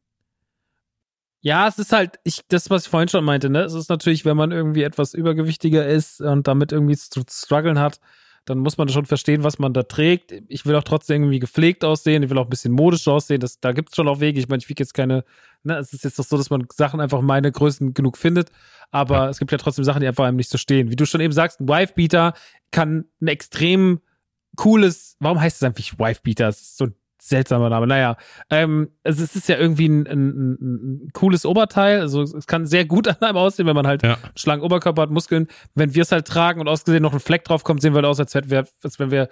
ja, 1.42 1.66
es 1.66 1.78
ist 1.78 1.92
halt, 1.92 2.20
ich, 2.22 2.42
das, 2.48 2.70
was 2.70 2.84
ich 2.84 2.88
vorhin 2.88 3.08
schon 3.08 3.24
meinte, 3.24 3.50
ne? 3.50 3.62
Es 3.62 3.74
ist 3.74 3.90
natürlich, 3.90 4.24
wenn 4.24 4.36
man 4.36 4.52
irgendwie 4.52 4.84
etwas 4.84 5.12
übergewichtiger 5.12 5.84
ist 5.84 6.20
und 6.20 6.46
damit 6.46 6.70
irgendwie 6.70 6.96
zu 6.96 7.22
strugglen 7.28 7.80
hat, 7.80 7.98
dann 8.44 8.58
muss 8.58 8.78
man 8.78 8.88
schon 8.88 9.06
verstehen, 9.06 9.42
was 9.42 9.58
man 9.58 9.72
da 9.72 9.82
trägt. 9.82 10.32
Ich 10.48 10.66
will 10.66 10.76
auch 10.76 10.84
trotzdem 10.84 11.22
irgendwie 11.22 11.40
gepflegt 11.40 11.84
aussehen, 11.84 12.22
ich 12.22 12.30
will 12.30 12.38
auch 12.38 12.46
ein 12.46 12.50
bisschen 12.50 12.72
modisch 12.72 13.06
aussehen. 13.08 13.40
Das, 13.40 13.58
da 13.58 13.72
gibt's 13.72 13.96
schon 13.96 14.06
auch 14.06 14.20
Wege. 14.20 14.38
Ich 14.38 14.48
meine, 14.48 14.60
ich 14.60 14.68
wiege 14.68 14.82
jetzt 14.82 14.94
keine, 14.94 15.24
ne, 15.64 15.76
es 15.78 15.92
ist 15.92 16.04
jetzt 16.04 16.18
doch 16.18 16.24
so, 16.24 16.36
dass 16.36 16.50
man 16.50 16.66
Sachen 16.72 17.00
einfach 17.00 17.20
meine 17.22 17.50
Größen 17.50 17.92
genug 17.92 18.18
findet, 18.18 18.50
aber 18.92 19.16
ja. 19.16 19.28
es 19.28 19.40
gibt 19.40 19.50
ja 19.50 19.58
trotzdem 19.58 19.84
Sachen, 19.84 20.00
die 20.00 20.06
einfach 20.06 20.24
einem 20.24 20.36
nicht 20.36 20.50
so 20.50 20.58
stehen. 20.58 20.90
Wie 20.90 20.96
du 20.96 21.06
schon 21.06 21.20
eben 21.20 21.32
sagst, 21.32 21.60
ein 21.60 21.68
Wifebeater 21.68 22.34
kann 22.70 23.06
ein 23.20 23.28
extrem 23.28 24.00
cooles, 24.56 25.16
warum 25.18 25.40
heißt 25.40 25.56
es 25.56 25.62
einfach 25.64 25.98
Wifebeater? 25.98 26.48
Es 26.48 26.60
ist 26.60 26.76
so 26.76 26.86
ein 26.86 26.94
seltsamer 27.22 27.70
Name. 27.70 27.86
Naja, 27.86 28.16
ähm, 28.50 28.88
es 29.04 29.20
ist 29.20 29.48
ja 29.48 29.56
irgendwie 29.56 29.88
ein, 29.88 30.06
ein, 30.06 30.52
ein, 30.52 31.08
cooles 31.12 31.46
Oberteil. 31.46 32.00
Also 32.00 32.22
es 32.22 32.46
kann 32.46 32.66
sehr 32.66 32.84
gut 32.84 33.06
an 33.08 33.16
einem 33.20 33.36
aussehen, 33.36 33.66
wenn 33.66 33.76
man 33.76 33.86
halt 33.86 34.02
ja. 34.02 34.14
einen 34.14 34.22
schlanken 34.36 34.64
Oberkörper 34.64 35.02
hat, 35.02 35.10
Muskeln. 35.10 35.46
Wenn 35.74 35.94
wir 35.94 36.02
es 36.02 36.12
halt 36.12 36.26
tragen 36.26 36.60
und 36.60 36.68
ausgesehen 36.68 37.02
noch 37.02 37.12
ein 37.12 37.20
Fleck 37.20 37.44
drauf 37.44 37.62
kommt, 37.62 37.80
sehen 37.80 37.92
wir 37.92 37.98
halt 37.98 38.06
aus, 38.06 38.18
als, 38.18 38.34
wir, 38.34 38.66
als 38.82 38.98
wenn 38.98 39.10
wir 39.10 39.28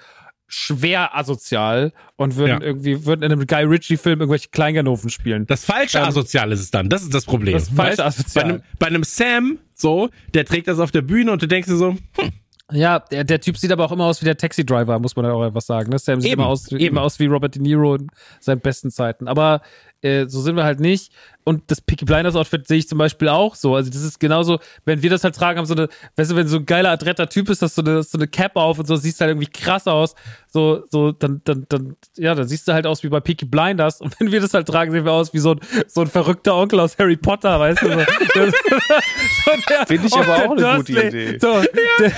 schwer 0.46 1.16
asozial 1.16 1.92
und 2.16 2.36
würden 2.36 2.60
ja. 2.60 2.66
irgendwie 2.66 3.06
würden 3.06 3.22
in 3.22 3.32
einem 3.32 3.46
Guy 3.46 3.62
Ritchie 3.64 3.96
Film 3.96 4.20
irgendwelche 4.20 4.48
Kleinganoven 4.48 5.08
spielen. 5.08 5.46
Das 5.46 5.64
falsche 5.64 5.98
ähm, 5.98 6.04
asozial 6.04 6.50
ist 6.52 6.60
es 6.60 6.70
dann. 6.70 6.88
Das 6.88 7.02
ist 7.02 7.14
das 7.14 7.24
Problem. 7.24 7.54
Das 7.54 7.68
falsche 7.68 8.04
asozial. 8.04 8.44
Bei 8.44 8.50
einem, 8.50 8.62
bei 8.78 8.86
einem 8.86 9.02
Sam 9.04 9.58
so, 9.74 10.10
der 10.34 10.44
trägt 10.44 10.68
das 10.68 10.78
auf 10.78 10.90
der 10.90 11.02
Bühne 11.02 11.30
und 11.32 11.40
du 11.42 11.46
denkst 11.46 11.68
dir 11.68 11.76
so, 11.76 11.96
hm, 12.18 12.30
ja, 12.72 12.98
der, 12.98 13.24
der 13.24 13.40
Typ 13.40 13.56
sieht 13.56 13.72
aber 13.72 13.84
auch 13.84 13.92
immer 13.92 14.04
aus 14.04 14.20
wie 14.20 14.24
der 14.24 14.36
Taxi-Driver, 14.36 14.98
muss 14.98 15.16
man 15.16 15.24
ja 15.24 15.32
auch 15.32 15.44
etwas 15.44 15.66
sagen. 15.66 15.90
Ne? 15.90 15.98
Sam 15.98 16.20
sieht 16.20 16.32
eben, 16.32 16.40
immer, 16.40 16.50
aus, 16.50 16.70
eben. 16.70 16.80
immer 16.80 17.02
aus 17.02 17.18
wie 17.18 17.26
Robert 17.26 17.54
De 17.54 17.62
Niro 17.62 17.94
in 17.94 18.08
seinen 18.40 18.60
besten 18.60 18.90
Zeiten. 18.90 19.28
Aber 19.28 19.60
äh, 20.02 20.26
so 20.28 20.40
sind 20.40 20.56
wir 20.56 20.64
halt 20.64 20.80
nicht. 20.80 21.12
Und 21.42 21.70
das 21.70 21.80
Picky 21.80 22.04
Blinders 22.04 22.36
Outfit 22.36 22.66
sehe 22.68 22.78
ich 22.78 22.88
zum 22.88 22.98
Beispiel 22.98 23.28
auch 23.28 23.54
so. 23.54 23.74
Also 23.74 23.90
das 23.90 24.02
ist 24.02 24.20
genauso, 24.20 24.60
wenn 24.84 25.02
wir 25.02 25.10
das 25.10 25.24
halt 25.24 25.34
tragen, 25.34 25.58
haben 25.58 25.66
so 25.66 25.74
eine, 25.74 25.88
weißt 26.16 26.30
du, 26.30 26.36
wenn 26.36 26.46
so 26.46 26.58
ein 26.58 26.66
geiler, 26.66 26.90
adretter 26.90 27.28
Typ 27.28 27.48
ist, 27.48 27.62
hast 27.62 27.78
du 27.78 27.82
so 27.82 27.90
eine, 27.90 28.02
so 28.02 28.18
eine 28.18 28.28
Cap 28.28 28.56
auf 28.56 28.78
und 28.78 28.86
so, 28.86 28.96
siehst 28.96 29.20
halt 29.20 29.30
irgendwie 29.30 29.48
krass 29.48 29.86
aus. 29.86 30.14
So, 30.48 30.84
so, 30.90 31.12
dann, 31.12 31.40
dann, 31.44 31.66
dann, 31.68 31.96
ja, 32.16 32.34
dann 32.34 32.46
siehst 32.46 32.68
du 32.68 32.72
halt 32.72 32.86
aus 32.86 33.02
wie 33.02 33.08
bei 33.08 33.20
Peaky 33.20 33.46
Blinders. 33.46 34.00
Und 34.00 34.18
wenn 34.20 34.30
wir 34.30 34.40
das 34.40 34.52
halt 34.52 34.68
tragen, 34.68 34.92
sehen 34.92 35.04
wir 35.04 35.12
aus 35.12 35.32
wie 35.32 35.38
so 35.38 35.52
ein, 35.52 35.60
so 35.86 36.02
ein 36.02 36.08
verrückter 36.08 36.54
Onkel 36.56 36.80
aus 36.80 36.98
Harry 36.98 37.16
Potter, 37.16 37.58
weißt 37.58 37.82
du. 37.82 37.88
So, 37.88 37.94
so 38.44 39.84
Finde 39.86 40.06
ich 40.06 40.14
aber 40.14 40.36
auch 40.36 40.50
eine 40.50 40.60
Dursley, 40.60 40.94
gute 40.94 41.08
Idee. 41.08 41.38
So, 41.38 41.48
ja, 41.48 41.64
der, 42.00 42.12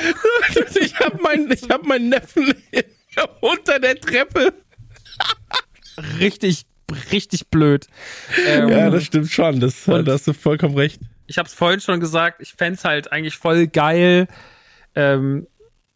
ich 0.82 0.98
habe 0.98 1.22
meinen, 1.22 1.50
ich 1.50 1.68
hab 1.70 1.86
meinen 1.86 2.08
Neffen 2.08 2.52
unter 3.40 3.78
der 3.78 4.00
Treppe. 4.00 4.52
richtig 6.18 6.66
richtig 7.12 7.48
blöd. 7.48 7.86
Ähm, 8.46 8.68
ja, 8.68 8.90
das 8.90 9.04
stimmt 9.04 9.30
schon. 9.30 9.60
Das, 9.60 9.84
da 9.84 10.04
hast 10.06 10.26
du 10.26 10.32
vollkommen 10.32 10.76
recht. 10.76 11.00
Ich 11.26 11.38
habe 11.38 11.48
es 11.48 11.54
vorhin 11.54 11.80
schon 11.80 12.00
gesagt, 12.00 12.40
ich 12.40 12.52
fände 12.52 12.74
es 12.74 12.84
halt 12.84 13.12
eigentlich 13.12 13.36
voll 13.36 13.66
geil, 13.66 14.28
ähm, 14.94 15.46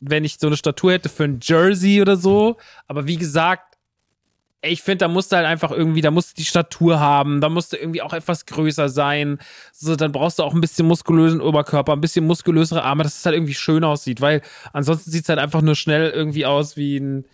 wenn 0.01 0.25
ich 0.25 0.39
so 0.39 0.47
eine 0.47 0.57
Statur 0.57 0.93
hätte 0.93 1.09
für 1.09 1.25
ein 1.25 1.41
Jersey 1.43 2.01
oder 2.01 2.17
so. 2.17 2.57
Aber 2.87 3.07
wie 3.07 3.17
gesagt, 3.17 3.77
ich 4.63 4.83
finde, 4.83 4.99
da 4.99 5.09
musst 5.09 5.33
du 5.33 5.37
halt 5.37 5.47
einfach 5.47 5.71
irgendwie, 5.71 6.01
da 6.01 6.11
musst 6.11 6.33
du 6.33 6.35
die 6.37 6.45
Statur 6.45 6.99
haben, 6.99 7.41
da 7.41 7.49
musst 7.49 7.73
du 7.73 7.77
irgendwie 7.77 8.03
auch 8.03 8.13
etwas 8.13 8.47
größer 8.47 8.89
sein. 8.89 9.39
So, 9.73 9.97
dann 9.97 10.13
brauchst 10.13 10.39
du 10.39 10.43
auch 10.43 10.55
ein 10.55 10.61
bisschen 10.61 10.87
muskulösen 10.87 11.41
Oberkörper, 11.41 11.93
ein 11.93 12.01
bisschen 12.01 12.27
muskulösere 12.27 12.83
Arme, 12.83 13.03
dass 13.03 13.19
es 13.19 13.27
halt 13.27 13.37
irgendwie 13.37 13.55
schön 13.55 13.85
aussieht, 13.85 14.21
weil 14.21 14.43
ansonsten 14.73 15.11
sieht 15.11 15.25
es 15.25 15.29
halt 15.29 15.39
einfach 15.39 15.63
nur 15.63 15.75
schnell 15.75 16.11
irgendwie 16.11 16.47
aus 16.47 16.77
wie 16.77 16.99
ein, 16.99 17.25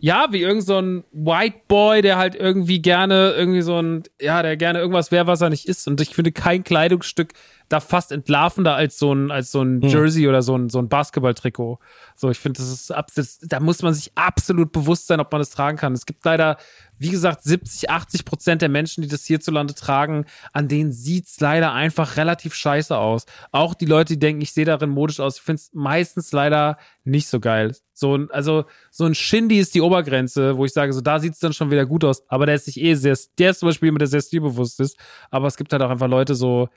ja, 0.00 0.28
wie 0.30 0.42
irgend 0.42 0.64
so 0.64 0.78
ein 0.78 1.04
White 1.12 1.60
Boy, 1.68 2.02
der 2.02 2.16
halt 2.16 2.34
irgendwie 2.34 2.80
gerne 2.80 3.34
irgendwie 3.36 3.62
so 3.62 3.80
ein, 3.80 4.02
ja, 4.20 4.42
der 4.42 4.56
gerne 4.56 4.78
irgendwas 4.78 5.10
wäre, 5.10 5.26
was 5.26 5.40
er 5.40 5.50
nicht 5.50 5.66
ist. 5.66 5.86
Und 5.88 6.00
ich 6.00 6.14
finde, 6.14 6.32
kein 6.32 6.64
Kleidungsstück 6.64 7.32
da 7.68 7.80
fast 7.80 8.12
entlarvender 8.12 8.74
als 8.74 8.98
so 8.98 9.12
ein, 9.12 9.30
als 9.30 9.50
so 9.50 9.62
ein 9.62 9.82
hm. 9.82 9.88
Jersey 9.88 10.28
oder 10.28 10.42
so 10.42 10.56
ein, 10.56 10.70
so 10.70 10.78
ein 10.78 10.88
Basketballtrikot. 10.88 11.78
So, 12.14 12.30
ich 12.30 12.38
finde, 12.38 12.58
das 12.58 12.70
ist, 12.70 12.94
das, 13.14 13.38
da 13.40 13.60
muss 13.60 13.82
man 13.82 13.92
sich 13.92 14.12
absolut 14.14 14.70
bewusst 14.70 15.08
sein, 15.08 15.18
ob 15.18 15.32
man 15.32 15.40
das 15.40 15.50
tragen 15.50 15.76
kann. 15.76 15.92
Es 15.92 16.06
gibt 16.06 16.24
leider, 16.24 16.58
wie 16.98 17.10
gesagt, 17.10 17.42
70, 17.42 17.90
80 17.90 18.24
Prozent 18.24 18.62
der 18.62 18.68
Menschen, 18.68 19.02
die 19.02 19.08
das 19.08 19.24
hierzulande 19.24 19.74
tragen, 19.74 20.26
an 20.52 20.68
denen 20.68 20.92
sieht's 20.92 21.40
leider 21.40 21.72
einfach 21.72 22.16
relativ 22.16 22.54
scheiße 22.54 22.96
aus. 22.96 23.26
Auch 23.50 23.74
die 23.74 23.86
Leute, 23.86 24.14
die 24.14 24.20
denken, 24.20 24.42
ich 24.42 24.52
sehe 24.52 24.64
darin 24.64 24.90
modisch 24.90 25.18
aus, 25.18 25.38
ich 25.38 25.42
finde 25.42 25.60
es 25.60 25.70
meistens 25.74 26.30
leider 26.30 26.78
nicht 27.04 27.28
so 27.28 27.40
geil. 27.40 27.74
So 27.92 28.16
ein, 28.16 28.30
also, 28.30 28.66
so 28.90 29.04
ein 29.04 29.14
Shindy 29.14 29.58
ist 29.58 29.74
die 29.74 29.80
Obergrenze, 29.80 30.56
wo 30.56 30.64
ich 30.64 30.72
sage, 30.72 30.92
so 30.92 31.00
da 31.00 31.18
sieht's 31.18 31.40
dann 31.40 31.52
schon 31.52 31.70
wieder 31.70 31.86
gut 31.86 32.04
aus. 32.04 32.22
Aber 32.28 32.46
der 32.46 32.54
ist 32.54 32.66
sich 32.66 32.80
eh 32.80 32.94
sehr, 32.94 33.18
der 33.38 33.50
ist 33.50 33.60
zum 33.60 33.68
Beispiel 33.68 33.88
jemand, 33.88 34.02
der 34.02 34.08
sehr 34.08 34.22
stilbewusst 34.22 34.78
ist. 34.80 34.96
Aber 35.30 35.48
es 35.48 35.56
gibt 35.56 35.72
halt 35.72 35.82
auch 35.82 35.90
einfach 35.90 36.08
Leute 36.08 36.34
so, 36.34 36.68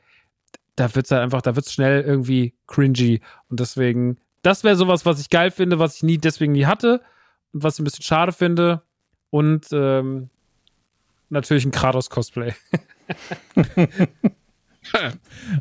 da 0.79 0.95
wird's 0.95 1.11
halt 1.11 1.21
einfach, 1.21 1.41
da 1.41 1.55
wird's 1.55 1.73
schnell 1.73 2.01
irgendwie 2.01 2.53
cringy. 2.67 3.21
Und 3.49 3.59
deswegen, 3.59 4.17
das 4.41 4.63
wäre 4.63 4.75
sowas, 4.75 5.05
was 5.05 5.19
ich 5.19 5.29
geil 5.29 5.51
finde, 5.51 5.79
was 5.79 5.97
ich 5.97 6.03
nie 6.03 6.17
deswegen 6.17 6.53
nie 6.53 6.65
hatte 6.65 7.01
und 7.53 7.63
was 7.63 7.75
ich 7.75 7.81
ein 7.81 7.83
bisschen 7.83 8.03
schade 8.03 8.31
finde. 8.31 8.81
Und 9.29 9.67
ähm, 9.71 10.29
natürlich 11.29 11.65
ein 11.65 11.71
Kratos-Cosplay. 11.71 12.53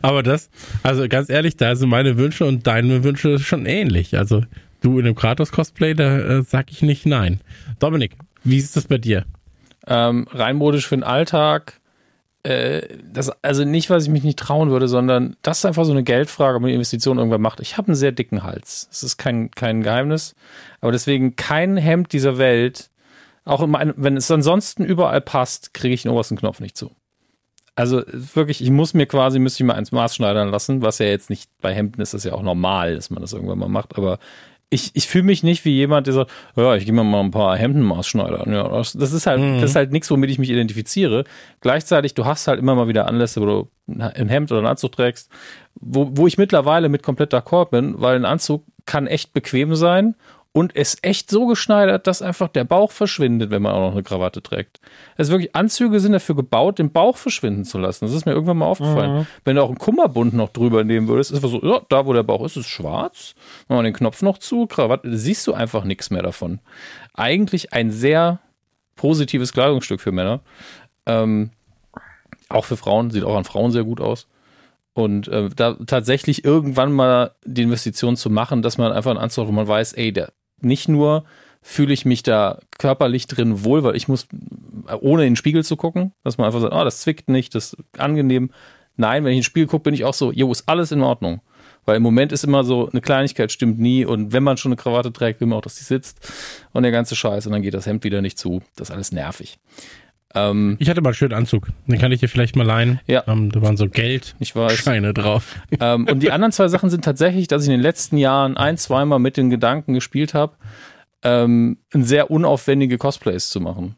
Aber 0.02 0.22
das, 0.22 0.48
also 0.82 1.06
ganz 1.08 1.28
ehrlich, 1.28 1.56
da 1.56 1.74
sind 1.74 1.88
meine 1.88 2.16
Wünsche 2.16 2.44
und 2.46 2.66
deine 2.66 3.02
Wünsche 3.04 3.38
schon 3.40 3.66
ähnlich. 3.66 4.16
Also 4.16 4.44
du 4.80 4.98
in 4.98 5.04
dem 5.04 5.14
Kratos-Cosplay, 5.16 5.94
da 5.94 6.18
äh, 6.18 6.42
sag 6.42 6.70
ich 6.70 6.82
nicht 6.82 7.04
nein. 7.04 7.40
Dominik, 7.80 8.16
wie 8.44 8.58
ist 8.58 8.76
das 8.76 8.86
bei 8.86 8.98
dir? 8.98 9.24
Ähm, 9.86 10.26
rein 10.30 10.56
modisch 10.56 10.86
für 10.86 10.96
den 10.96 11.02
Alltag 11.02 11.80
äh, 12.44 12.82
das, 13.12 13.30
also 13.42 13.64
nicht, 13.64 13.90
weil 13.90 14.00
ich 14.00 14.08
mich 14.08 14.24
nicht 14.24 14.38
trauen 14.38 14.70
würde, 14.70 14.88
sondern 14.88 15.36
das 15.42 15.58
ist 15.58 15.64
einfach 15.64 15.84
so 15.84 15.92
eine 15.92 16.04
Geldfrage, 16.04 16.56
ob 16.56 16.62
man 16.62 16.70
Investitionen 16.70 17.18
irgendwann 17.18 17.40
macht. 17.40 17.60
Ich 17.60 17.76
habe 17.76 17.88
einen 17.88 17.96
sehr 17.96 18.12
dicken 18.12 18.42
Hals. 18.42 18.86
Das 18.90 19.02
ist 19.02 19.16
kein, 19.16 19.50
kein 19.50 19.82
Geheimnis. 19.82 20.34
Aber 20.80 20.92
deswegen 20.92 21.36
kein 21.36 21.76
Hemd 21.76 22.12
dieser 22.12 22.38
Welt, 22.38 22.90
auch 23.44 23.66
mein, 23.66 23.94
wenn 23.96 24.16
es 24.16 24.30
ansonsten 24.30 24.84
überall 24.84 25.20
passt, 25.20 25.74
kriege 25.74 25.94
ich 25.94 26.02
den 26.02 26.12
obersten 26.12 26.36
Knopf 26.36 26.60
nicht 26.60 26.76
zu. 26.76 26.92
Also 27.74 28.02
wirklich, 28.08 28.60
ich 28.60 28.70
muss 28.70 28.92
mir 28.92 29.06
quasi, 29.06 29.38
müsste 29.38 29.62
ich 29.62 29.66
mal 29.66 29.74
eins 29.74 29.92
maßschneidern 29.92 30.50
lassen, 30.50 30.82
was 30.82 30.98
ja 30.98 31.06
jetzt 31.06 31.30
nicht 31.30 31.48
bei 31.60 31.72
Hemden 31.72 32.00
ist, 32.00 32.12
ist 32.12 32.24
ja 32.24 32.32
auch 32.32 32.42
normal, 32.42 32.96
dass 32.96 33.10
man 33.10 33.20
das 33.20 33.32
irgendwann 33.32 33.58
mal 33.58 33.68
macht, 33.68 33.96
aber 33.96 34.18
ich, 34.70 34.90
ich 34.94 35.08
fühle 35.08 35.24
mich 35.24 35.42
nicht 35.42 35.64
wie 35.64 35.74
jemand, 35.74 36.06
der 36.06 36.14
sagt, 36.14 36.30
ja, 36.56 36.74
ich 36.74 36.84
gehe 36.84 36.92
mir 36.92 37.04
mal 37.04 37.20
ein 37.20 37.30
paar 37.30 37.56
Hemden 37.56 37.82
maßschneidern. 37.82 38.52
Ja, 38.52 38.68
das, 38.68 38.92
das 38.92 39.12
ist 39.12 39.26
halt, 39.26 39.40
mhm. 39.40 39.60
das 39.60 39.70
ist 39.70 39.76
halt 39.76 39.92
nichts, 39.92 40.10
womit 40.10 40.30
ich 40.30 40.38
mich 40.38 40.50
identifiziere. 40.50 41.24
Gleichzeitig, 41.60 42.14
du 42.14 42.26
hast 42.26 42.48
halt 42.48 42.58
immer 42.58 42.74
mal 42.74 42.88
wieder 42.88 43.06
Anlässe, 43.06 43.40
wo 43.40 43.46
du 43.46 43.70
ein 43.86 44.28
Hemd 44.28 44.52
oder 44.52 44.58
einen 44.58 44.68
Anzug 44.68 44.92
trägst, 44.92 45.30
wo, 45.74 46.10
wo 46.12 46.26
ich 46.26 46.36
mittlerweile 46.36 46.90
mit 46.90 47.02
komplett 47.02 47.32
d'accord 47.32 47.70
bin, 47.70 47.94
weil 48.00 48.16
ein 48.16 48.26
Anzug 48.26 48.64
kann 48.84 49.06
echt 49.06 49.32
bequem 49.32 49.74
sein 49.74 50.14
und 50.52 50.72
ist 50.72 51.04
echt 51.04 51.30
so 51.30 51.46
geschneidert, 51.46 52.06
dass 52.06 52.22
einfach 52.22 52.48
der 52.48 52.64
Bauch 52.64 52.90
verschwindet, 52.90 53.50
wenn 53.50 53.62
man 53.62 53.72
auch 53.72 53.88
noch 53.88 53.92
eine 53.92 54.02
Krawatte 54.02 54.42
trägt. 54.42 54.80
Also 55.16 55.32
wirklich, 55.32 55.54
Anzüge 55.54 56.00
sind 56.00 56.12
dafür 56.12 56.34
gebaut, 56.34 56.78
den 56.78 56.90
Bauch 56.90 57.16
verschwinden 57.16 57.64
zu 57.64 57.78
lassen. 57.78 58.06
Das 58.06 58.14
ist 58.14 58.26
mir 58.26 58.32
irgendwann 58.32 58.58
mal 58.58 58.66
aufgefallen. 58.66 59.20
Mhm. 59.20 59.26
Wenn 59.44 59.56
du 59.56 59.62
auch 59.62 59.68
einen 59.68 59.78
Kummerbund 59.78 60.34
noch 60.34 60.48
drüber 60.48 60.84
nehmen 60.84 61.06
würdest, 61.06 61.30
ist 61.30 61.36
einfach 61.36 61.50
so, 61.50 61.62
ja, 61.62 61.80
da 61.88 62.06
wo 62.06 62.12
der 62.12 62.22
Bauch 62.22 62.44
ist, 62.44 62.56
ist 62.56 62.66
schwarz. 62.66 63.34
Machen 63.68 63.80
wir 63.80 63.82
den 63.84 63.94
Knopf 63.94 64.22
noch 64.22 64.38
zu, 64.38 64.66
Krawatte, 64.66 65.16
siehst 65.16 65.46
du 65.46 65.52
einfach 65.52 65.84
nichts 65.84 66.10
mehr 66.10 66.22
davon. 66.22 66.60
Eigentlich 67.14 67.72
ein 67.72 67.90
sehr 67.90 68.40
positives 68.96 69.52
Kleidungsstück 69.52 70.00
für 70.00 70.12
Männer. 70.12 70.40
Ähm, 71.06 71.50
auch 72.48 72.64
für 72.64 72.76
Frauen, 72.76 73.10
sieht 73.10 73.24
auch 73.24 73.36
an 73.36 73.44
Frauen 73.44 73.70
sehr 73.70 73.84
gut 73.84 74.00
aus. 74.00 74.26
Und 74.94 75.28
äh, 75.28 75.48
da 75.54 75.74
tatsächlich 75.86 76.44
irgendwann 76.44 76.92
mal 76.92 77.30
die 77.44 77.62
Investition 77.62 78.16
zu 78.16 78.30
machen, 78.30 78.62
dass 78.62 78.78
man 78.78 78.90
einfach 78.90 79.12
einen 79.12 79.20
Anzug, 79.20 79.46
wo 79.46 79.52
man 79.52 79.68
weiß, 79.68 79.92
ey, 79.92 80.12
der 80.12 80.32
nicht 80.60 80.88
nur 80.88 81.24
fühle 81.60 81.92
ich 81.92 82.04
mich 82.04 82.22
da 82.22 82.58
körperlich 82.78 83.26
drin 83.26 83.64
wohl, 83.64 83.82
weil 83.82 83.96
ich 83.96 84.08
muss, 84.08 84.26
ohne 85.00 85.24
in 85.24 85.32
den 85.32 85.36
Spiegel 85.36 85.64
zu 85.64 85.76
gucken, 85.76 86.12
dass 86.24 86.38
man 86.38 86.46
einfach 86.46 86.60
sagt, 86.60 86.72
oh, 86.72 86.84
das 86.84 87.00
zwickt 87.00 87.28
nicht, 87.28 87.54
das 87.54 87.74
ist 87.74 87.76
angenehm. 87.98 88.50
Nein, 88.96 89.24
wenn 89.24 89.32
ich 89.32 89.38
in 89.38 89.40
den 89.40 89.44
Spiegel 89.44 89.68
gucke, 89.68 89.84
bin 89.84 89.94
ich 89.94 90.04
auch 90.04 90.14
so, 90.14 90.32
jo, 90.32 90.50
ist 90.50 90.68
alles 90.68 90.92
in 90.92 91.02
Ordnung. 91.02 91.40
Weil 91.84 91.96
im 91.96 92.02
Moment 92.02 92.32
ist 92.32 92.44
immer 92.44 92.64
so, 92.64 92.88
eine 92.90 93.00
Kleinigkeit 93.00 93.50
stimmt 93.52 93.78
nie 93.78 94.04
und 94.04 94.32
wenn 94.32 94.42
man 94.42 94.56
schon 94.56 94.72
eine 94.72 94.76
Krawatte 94.76 95.12
trägt, 95.12 95.40
will 95.40 95.48
man 95.48 95.58
auch, 95.58 95.62
dass 95.62 95.76
die 95.76 95.84
sitzt 95.84 96.20
und 96.72 96.82
der 96.82 96.92
ganze 96.92 97.16
Scheiß 97.16 97.46
und 97.46 97.52
dann 97.52 97.62
geht 97.62 97.74
das 97.74 97.86
Hemd 97.86 98.04
wieder 98.04 98.20
nicht 98.20 98.38
zu. 98.38 98.62
Das 98.76 98.88
ist 98.88 98.94
alles 98.94 99.12
nervig. 99.12 99.58
Ähm, 100.34 100.76
ich 100.78 100.90
hatte 100.90 101.00
mal 101.00 101.10
einen 101.10 101.14
schönen 101.14 101.32
Anzug. 101.32 101.68
Den 101.86 101.98
kann 101.98 102.12
ich 102.12 102.20
dir 102.20 102.28
vielleicht 102.28 102.56
mal 102.56 102.66
leihen. 102.66 103.00
Ja. 103.06 103.24
Ähm, 103.26 103.50
da 103.50 103.62
waren 103.62 103.76
so 103.76 103.88
Geldscheine 103.88 105.14
drauf. 105.14 105.56
Ähm, 105.80 106.06
und 106.06 106.22
die 106.22 106.30
anderen 106.30 106.52
zwei 106.52 106.68
Sachen 106.68 106.90
sind 106.90 107.04
tatsächlich, 107.04 107.48
dass 107.48 107.62
ich 107.62 107.68
in 107.68 107.72
den 107.72 107.80
letzten 107.80 108.18
Jahren 108.18 108.56
ein, 108.56 108.76
zweimal 108.76 109.18
mit 109.18 109.36
den 109.36 109.50
Gedanken 109.50 109.94
gespielt 109.94 110.34
habe, 110.34 110.56
ähm, 111.22 111.78
sehr 111.92 112.30
unaufwendige 112.30 112.98
Cosplays 112.98 113.48
zu 113.48 113.60
machen. 113.60 113.96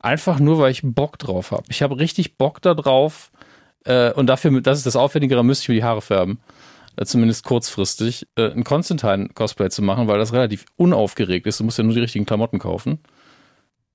Einfach 0.00 0.40
nur, 0.40 0.58
weil 0.58 0.72
ich 0.72 0.82
Bock 0.82 1.18
drauf 1.18 1.52
habe. 1.52 1.64
Ich 1.68 1.82
habe 1.82 1.98
richtig 1.98 2.36
Bock 2.36 2.60
darauf. 2.60 3.30
Äh, 3.84 4.12
und 4.12 4.26
dafür, 4.26 4.60
das 4.60 4.78
ist 4.78 4.86
das 4.86 4.96
Aufwendigere, 4.96 5.44
müsste 5.44 5.64
ich 5.64 5.68
mir 5.70 5.74
die 5.76 5.84
Haare 5.84 6.02
färben. 6.02 6.40
Äh, 6.96 7.06
zumindest 7.06 7.44
kurzfristig. 7.44 8.26
Äh, 8.36 8.50
ein 8.50 8.64
Constantine-Cosplay 8.64 9.70
zu 9.70 9.82
machen, 9.82 10.08
weil 10.08 10.18
das 10.18 10.32
relativ 10.32 10.66
unaufgeregt 10.76 11.46
ist. 11.46 11.60
Du 11.60 11.64
musst 11.64 11.78
ja 11.78 11.84
nur 11.84 11.94
die 11.94 12.00
richtigen 12.00 12.26
Klamotten 12.26 12.58
kaufen. 12.58 12.98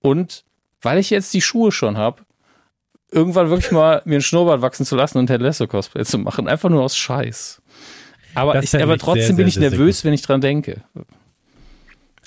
Und 0.01 0.45
weil 0.81 0.99
ich 0.99 1.09
jetzt 1.09 1.33
die 1.33 1.41
Schuhe 1.41 1.71
schon 1.71 1.97
habe, 1.97 2.23
irgendwann 3.11 3.49
wirklich 3.49 3.71
mal 3.71 4.01
mir 4.05 4.15
einen 4.15 4.21
Schnurrbart 4.21 4.61
wachsen 4.61 4.85
zu 4.85 4.95
lassen 4.95 5.17
und 5.17 5.27
Ted 5.27 5.41
Lasso 5.41 5.67
Cosplay 5.67 6.03
zu 6.03 6.17
machen. 6.17 6.47
Einfach 6.47 6.69
nur 6.69 6.83
aus 6.83 6.97
Scheiß. 6.97 7.61
Aber, 8.35 8.61
ich, 8.61 8.75
aber 8.75 8.97
trotzdem 8.97 9.27
sehr, 9.27 9.35
bin 9.35 9.47
ich 9.47 9.57
nervös, 9.57 10.03
wenn 10.03 10.13
ich 10.13 10.21
dran 10.21 10.41
denke. 10.41 10.83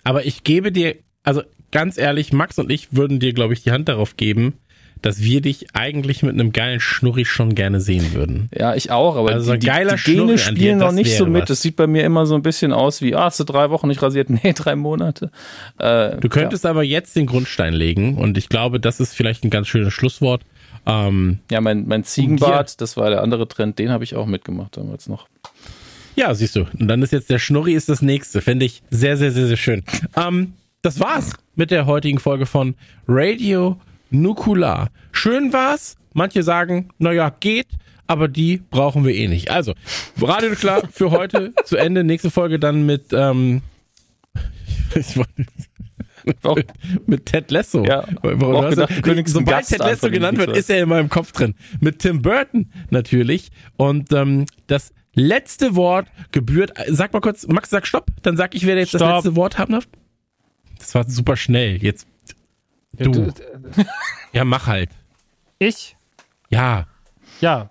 Aber 0.03 0.25
ich 0.25 0.43
gebe 0.43 0.73
dir, 0.73 0.97
also 1.23 1.43
ganz 1.71 1.99
ehrlich, 1.99 2.33
Max 2.33 2.59
und 2.59 2.71
ich 2.71 2.95
würden 2.97 3.21
dir, 3.21 3.33
glaube 3.33 3.53
ich, 3.53 3.63
die 3.63 3.71
Hand 3.71 3.89
darauf 3.89 4.17
geben, 4.17 4.55
dass 5.03 5.23
wir 5.23 5.41
dich 5.41 5.69
eigentlich 5.75 6.23
mit 6.23 6.35
einem 6.35 6.53
geilen 6.53 6.81
Schnurri 6.81 7.25
schon 7.25 7.55
gerne 7.55 7.81
sehen 7.81 8.13
würden. 8.13 8.49
Ja, 8.55 8.75
ich 8.75 8.91
auch, 8.91 9.17
aber 9.17 9.31
also 9.33 9.55
die, 9.57 9.67
geiler 9.67 9.97
die 9.97 10.15
Gene 10.15 10.39
spielen 10.39 10.79
noch 10.79 10.93
nicht 10.93 11.17
so 11.17 11.27
mit. 11.27 11.43
Was. 11.43 11.49
Das 11.49 11.63
sieht 11.63 11.77
bei 11.77 11.87
mir 11.87 12.05
immer 12.05 12.27
so 12.27 12.35
ein 12.35 12.43
bisschen 12.43 12.73
aus 12.73 13.03
wie, 13.03 13.15
ah, 13.15 13.25
hast 13.25 13.41
du 13.41 13.45
drei 13.45 13.71
Wochen 13.71 13.89
nicht 13.89 14.03
rasiert? 14.03 14.29
Nee, 14.43 14.53
drei 14.55 14.77
Monate. 14.77 15.31
Äh, 15.79 16.17
du 16.17 16.29
könntest 16.29 16.65
ja. 16.65 16.71
aber 16.71 16.83
jetzt 16.83 17.17
den 17.17 17.27
Grundstein 17.27 17.75
legen 17.75 18.17
und 18.17 18.39
ich 18.39 18.49
glaube, 18.49 18.81
das 18.81 19.01
ist 19.01 19.13
vielleicht 19.13 19.45
ein 19.45 19.51
ganz 19.51 19.69
schönes 19.69 19.93
Schlusswort. 19.93 20.43
Ähm, 20.87 21.41
ja, 21.51 21.61
mein, 21.61 21.87
mein 21.87 22.05
Ziegenbart, 22.05 22.81
das 22.81 22.97
war 22.97 23.11
der 23.11 23.23
andere 23.23 23.49
Trend, 23.49 23.79
den 23.79 23.91
habe 23.91 24.05
ich 24.05 24.15
auch 24.15 24.27
mitgemacht 24.27 24.77
damals 24.77 25.09
noch. 25.09 25.27
Ja, 26.17 26.35
siehst 26.35 26.57
du. 26.57 26.67
Und 26.79 26.89
dann 26.89 27.03
ist 27.03 27.13
jetzt 27.13 27.31
der 27.31 27.39
Schnurri 27.39 27.75
ist 27.75 27.89
das 27.89 28.03
nächste. 28.03 28.41
Fände 28.41 28.67
ich 28.67 28.83
sehr, 28.91 29.17
sehr, 29.17 29.33
sehr, 29.33 29.47
sehr 29.47 29.57
schön. 29.57 29.85
Ähm, 30.17 30.55
das 30.83 31.01
war's 31.01 31.33
mit 31.55 31.71
der 31.71 31.87
heutigen 31.87 32.19
Folge 32.19 32.47
von 32.47 32.75
Radio 33.07 33.79
Nukular. 34.11 34.91
Schön 35.13 35.53
war's. 35.53 35.97
Manche 36.13 36.43
sagen, 36.43 36.89
naja, 36.99 37.31
geht, 37.41 37.69
aber 38.07 38.27
die 38.27 38.59
brauchen 38.71 39.05
wir 39.05 39.15
eh 39.15 39.29
nicht. 39.29 39.51
Also, 39.51 39.75
Radio 40.21 40.51
Nukular 40.51 40.83
für 40.91 41.11
heute 41.13 41.53
zu 41.65 41.77
Ende. 41.77 42.03
Nächste 42.03 42.31
Folge 42.31 42.59
dann 42.59 42.85
mit, 42.85 43.13
ähm, 43.13 43.63
mit, 46.25 46.67
mit 47.07 47.27
Ted 47.27 47.51
Lasso. 47.51 47.85
Ja, 47.85 48.05
Warum 48.23 48.71
gedacht, 48.71 49.07
du, 49.07 49.23
sobald 49.27 49.67
Ted 49.67 49.79
Lasso 49.79 50.11
genannt 50.11 50.39
wird, 50.39 50.57
ist 50.57 50.69
er 50.71 50.83
in 50.83 50.89
meinem 50.89 51.09
Kopf 51.09 51.33
drin. 51.33 51.55
Mit 51.81 52.01
Tim 52.01 52.23
Burton 52.23 52.71
natürlich. 52.91 53.51
Und 53.77 54.13
ähm, 54.13 54.47
das 54.67 54.93
letzte 55.15 55.77
Wort 55.77 56.09
gebührt. 56.33 56.73
Sag 56.89 57.13
mal 57.13 57.21
kurz, 57.21 57.47
Max, 57.47 57.71
sag 57.71 57.87
Stopp, 57.87 58.07
dann 58.23 58.37
sag 58.37 58.55
ich, 58.55 58.67
wer 58.67 58.77
jetzt 58.77 58.91
Stopp. 58.91 59.01
das 59.01 59.25
letzte 59.25 59.37
Wort 59.37 59.59
haben 59.59 59.73
darf. 59.73 59.89
Das 60.79 60.95
war 60.95 61.09
super 61.09 61.37
schnell. 61.37 61.83
Jetzt 61.83 62.07
Du. 62.93 63.33
Ja, 64.33 64.45
mach 64.45 64.69
halt. 64.69 64.91
Ich? 65.59 65.97
Ja. 66.51 66.87
Ja. 67.41 67.71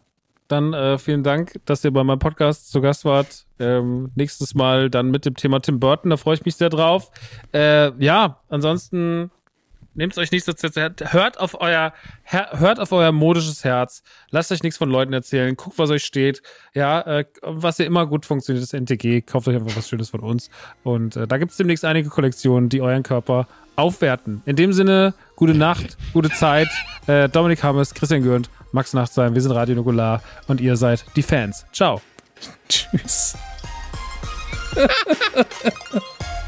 Dann 0.50 0.74
äh, 0.74 0.98
vielen 0.98 1.24
Dank, 1.24 1.60
dass 1.66 1.86
ihr 1.86 1.92
bei 1.92 2.04
meinem 2.04 2.20
Podcast 2.20 2.72
zu 2.72 2.82
Gast 2.82 3.06
wart. 3.06 3.46
Ähm, 3.60 4.12
nächstes 4.16 4.56
Mal 4.56 4.90
dann 4.90 5.12
mit 5.12 5.26
dem 5.26 5.36
Thema 5.36 5.62
Tim 5.62 5.80
Burton, 5.80 6.10
da 6.10 6.18
freue 6.18 6.34
ich 6.34 6.44
mich 6.44 6.56
sehr 6.56 6.70
drauf. 6.70 7.12
Äh, 7.54 7.92
ja, 8.04 8.42
ansonsten 8.50 9.30
nehmt 10.00 10.18
euch 10.18 10.32
nicht 10.32 10.46
so 10.46 10.54
zu 10.54 10.70
hört 10.70 11.40
auf 11.40 11.60
euer 11.60 11.94
hört 12.24 12.80
auf 12.80 12.92
euer 12.92 13.12
modisches 13.12 13.64
Herz. 13.64 14.02
Lasst 14.32 14.52
euch 14.52 14.64
nichts 14.64 14.78
von 14.78 14.90
Leuten 14.90 15.14
erzählen. 15.14 15.56
Guckt, 15.56 15.78
was 15.78 15.90
euch 15.90 16.06
steht. 16.06 16.42
Ja, 16.74 17.02
äh, 17.02 17.26
was 17.42 17.78
ja 17.78 17.86
immer 17.86 18.08
gut 18.08 18.26
funktioniert, 18.26 18.64
ist 18.64 18.74
NTG. 18.74 19.22
Kauft 19.22 19.48
euch 19.48 19.56
einfach 19.56 19.76
was 19.76 19.90
Schönes 19.90 20.10
von 20.10 20.22
uns. 20.22 20.50
Und 20.84 21.18
äh, 21.18 21.28
da 21.28 21.38
gibt 21.38 21.52
es 21.52 21.58
demnächst 21.58 21.84
einige 21.86 22.10
Kollektionen, 22.10 22.70
die 22.70 22.82
euren 22.82 23.04
Körper 23.04 23.48
aufwerten. 23.76 24.42
In 24.46 24.56
dem 24.56 24.74
Sinne, 24.74 25.14
gute 25.36 25.54
Nacht, 25.54 25.98
gute 26.14 26.30
Zeit. 26.30 26.70
Äh, 27.08 27.28
Dominik 27.28 27.62
Hammes, 27.62 27.94
Christian 27.94 28.24
Gürnt, 28.24 28.50
Max 28.72 28.94
Nachtsheim, 28.94 29.36
wir 29.36 29.42
sind 29.42 29.52
Radio 29.52 29.76
Nukular 29.76 30.24
und 30.48 30.62
ihr 30.62 30.78
seid 30.78 31.04
die 31.16 31.24
Fans. 31.24 31.66
Ciao. 31.74 32.02
Tschüss. 32.70 33.38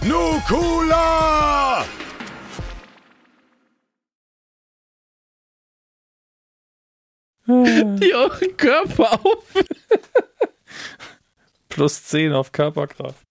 Nukula! 0.04 1.84
Die 8.00 8.14
euren 8.14 8.58
Körper 8.58 9.14
auf. 9.14 9.46
Plus 11.70 12.04
10 12.06 12.34
auf 12.34 12.52
Körperkraft. 12.52 13.26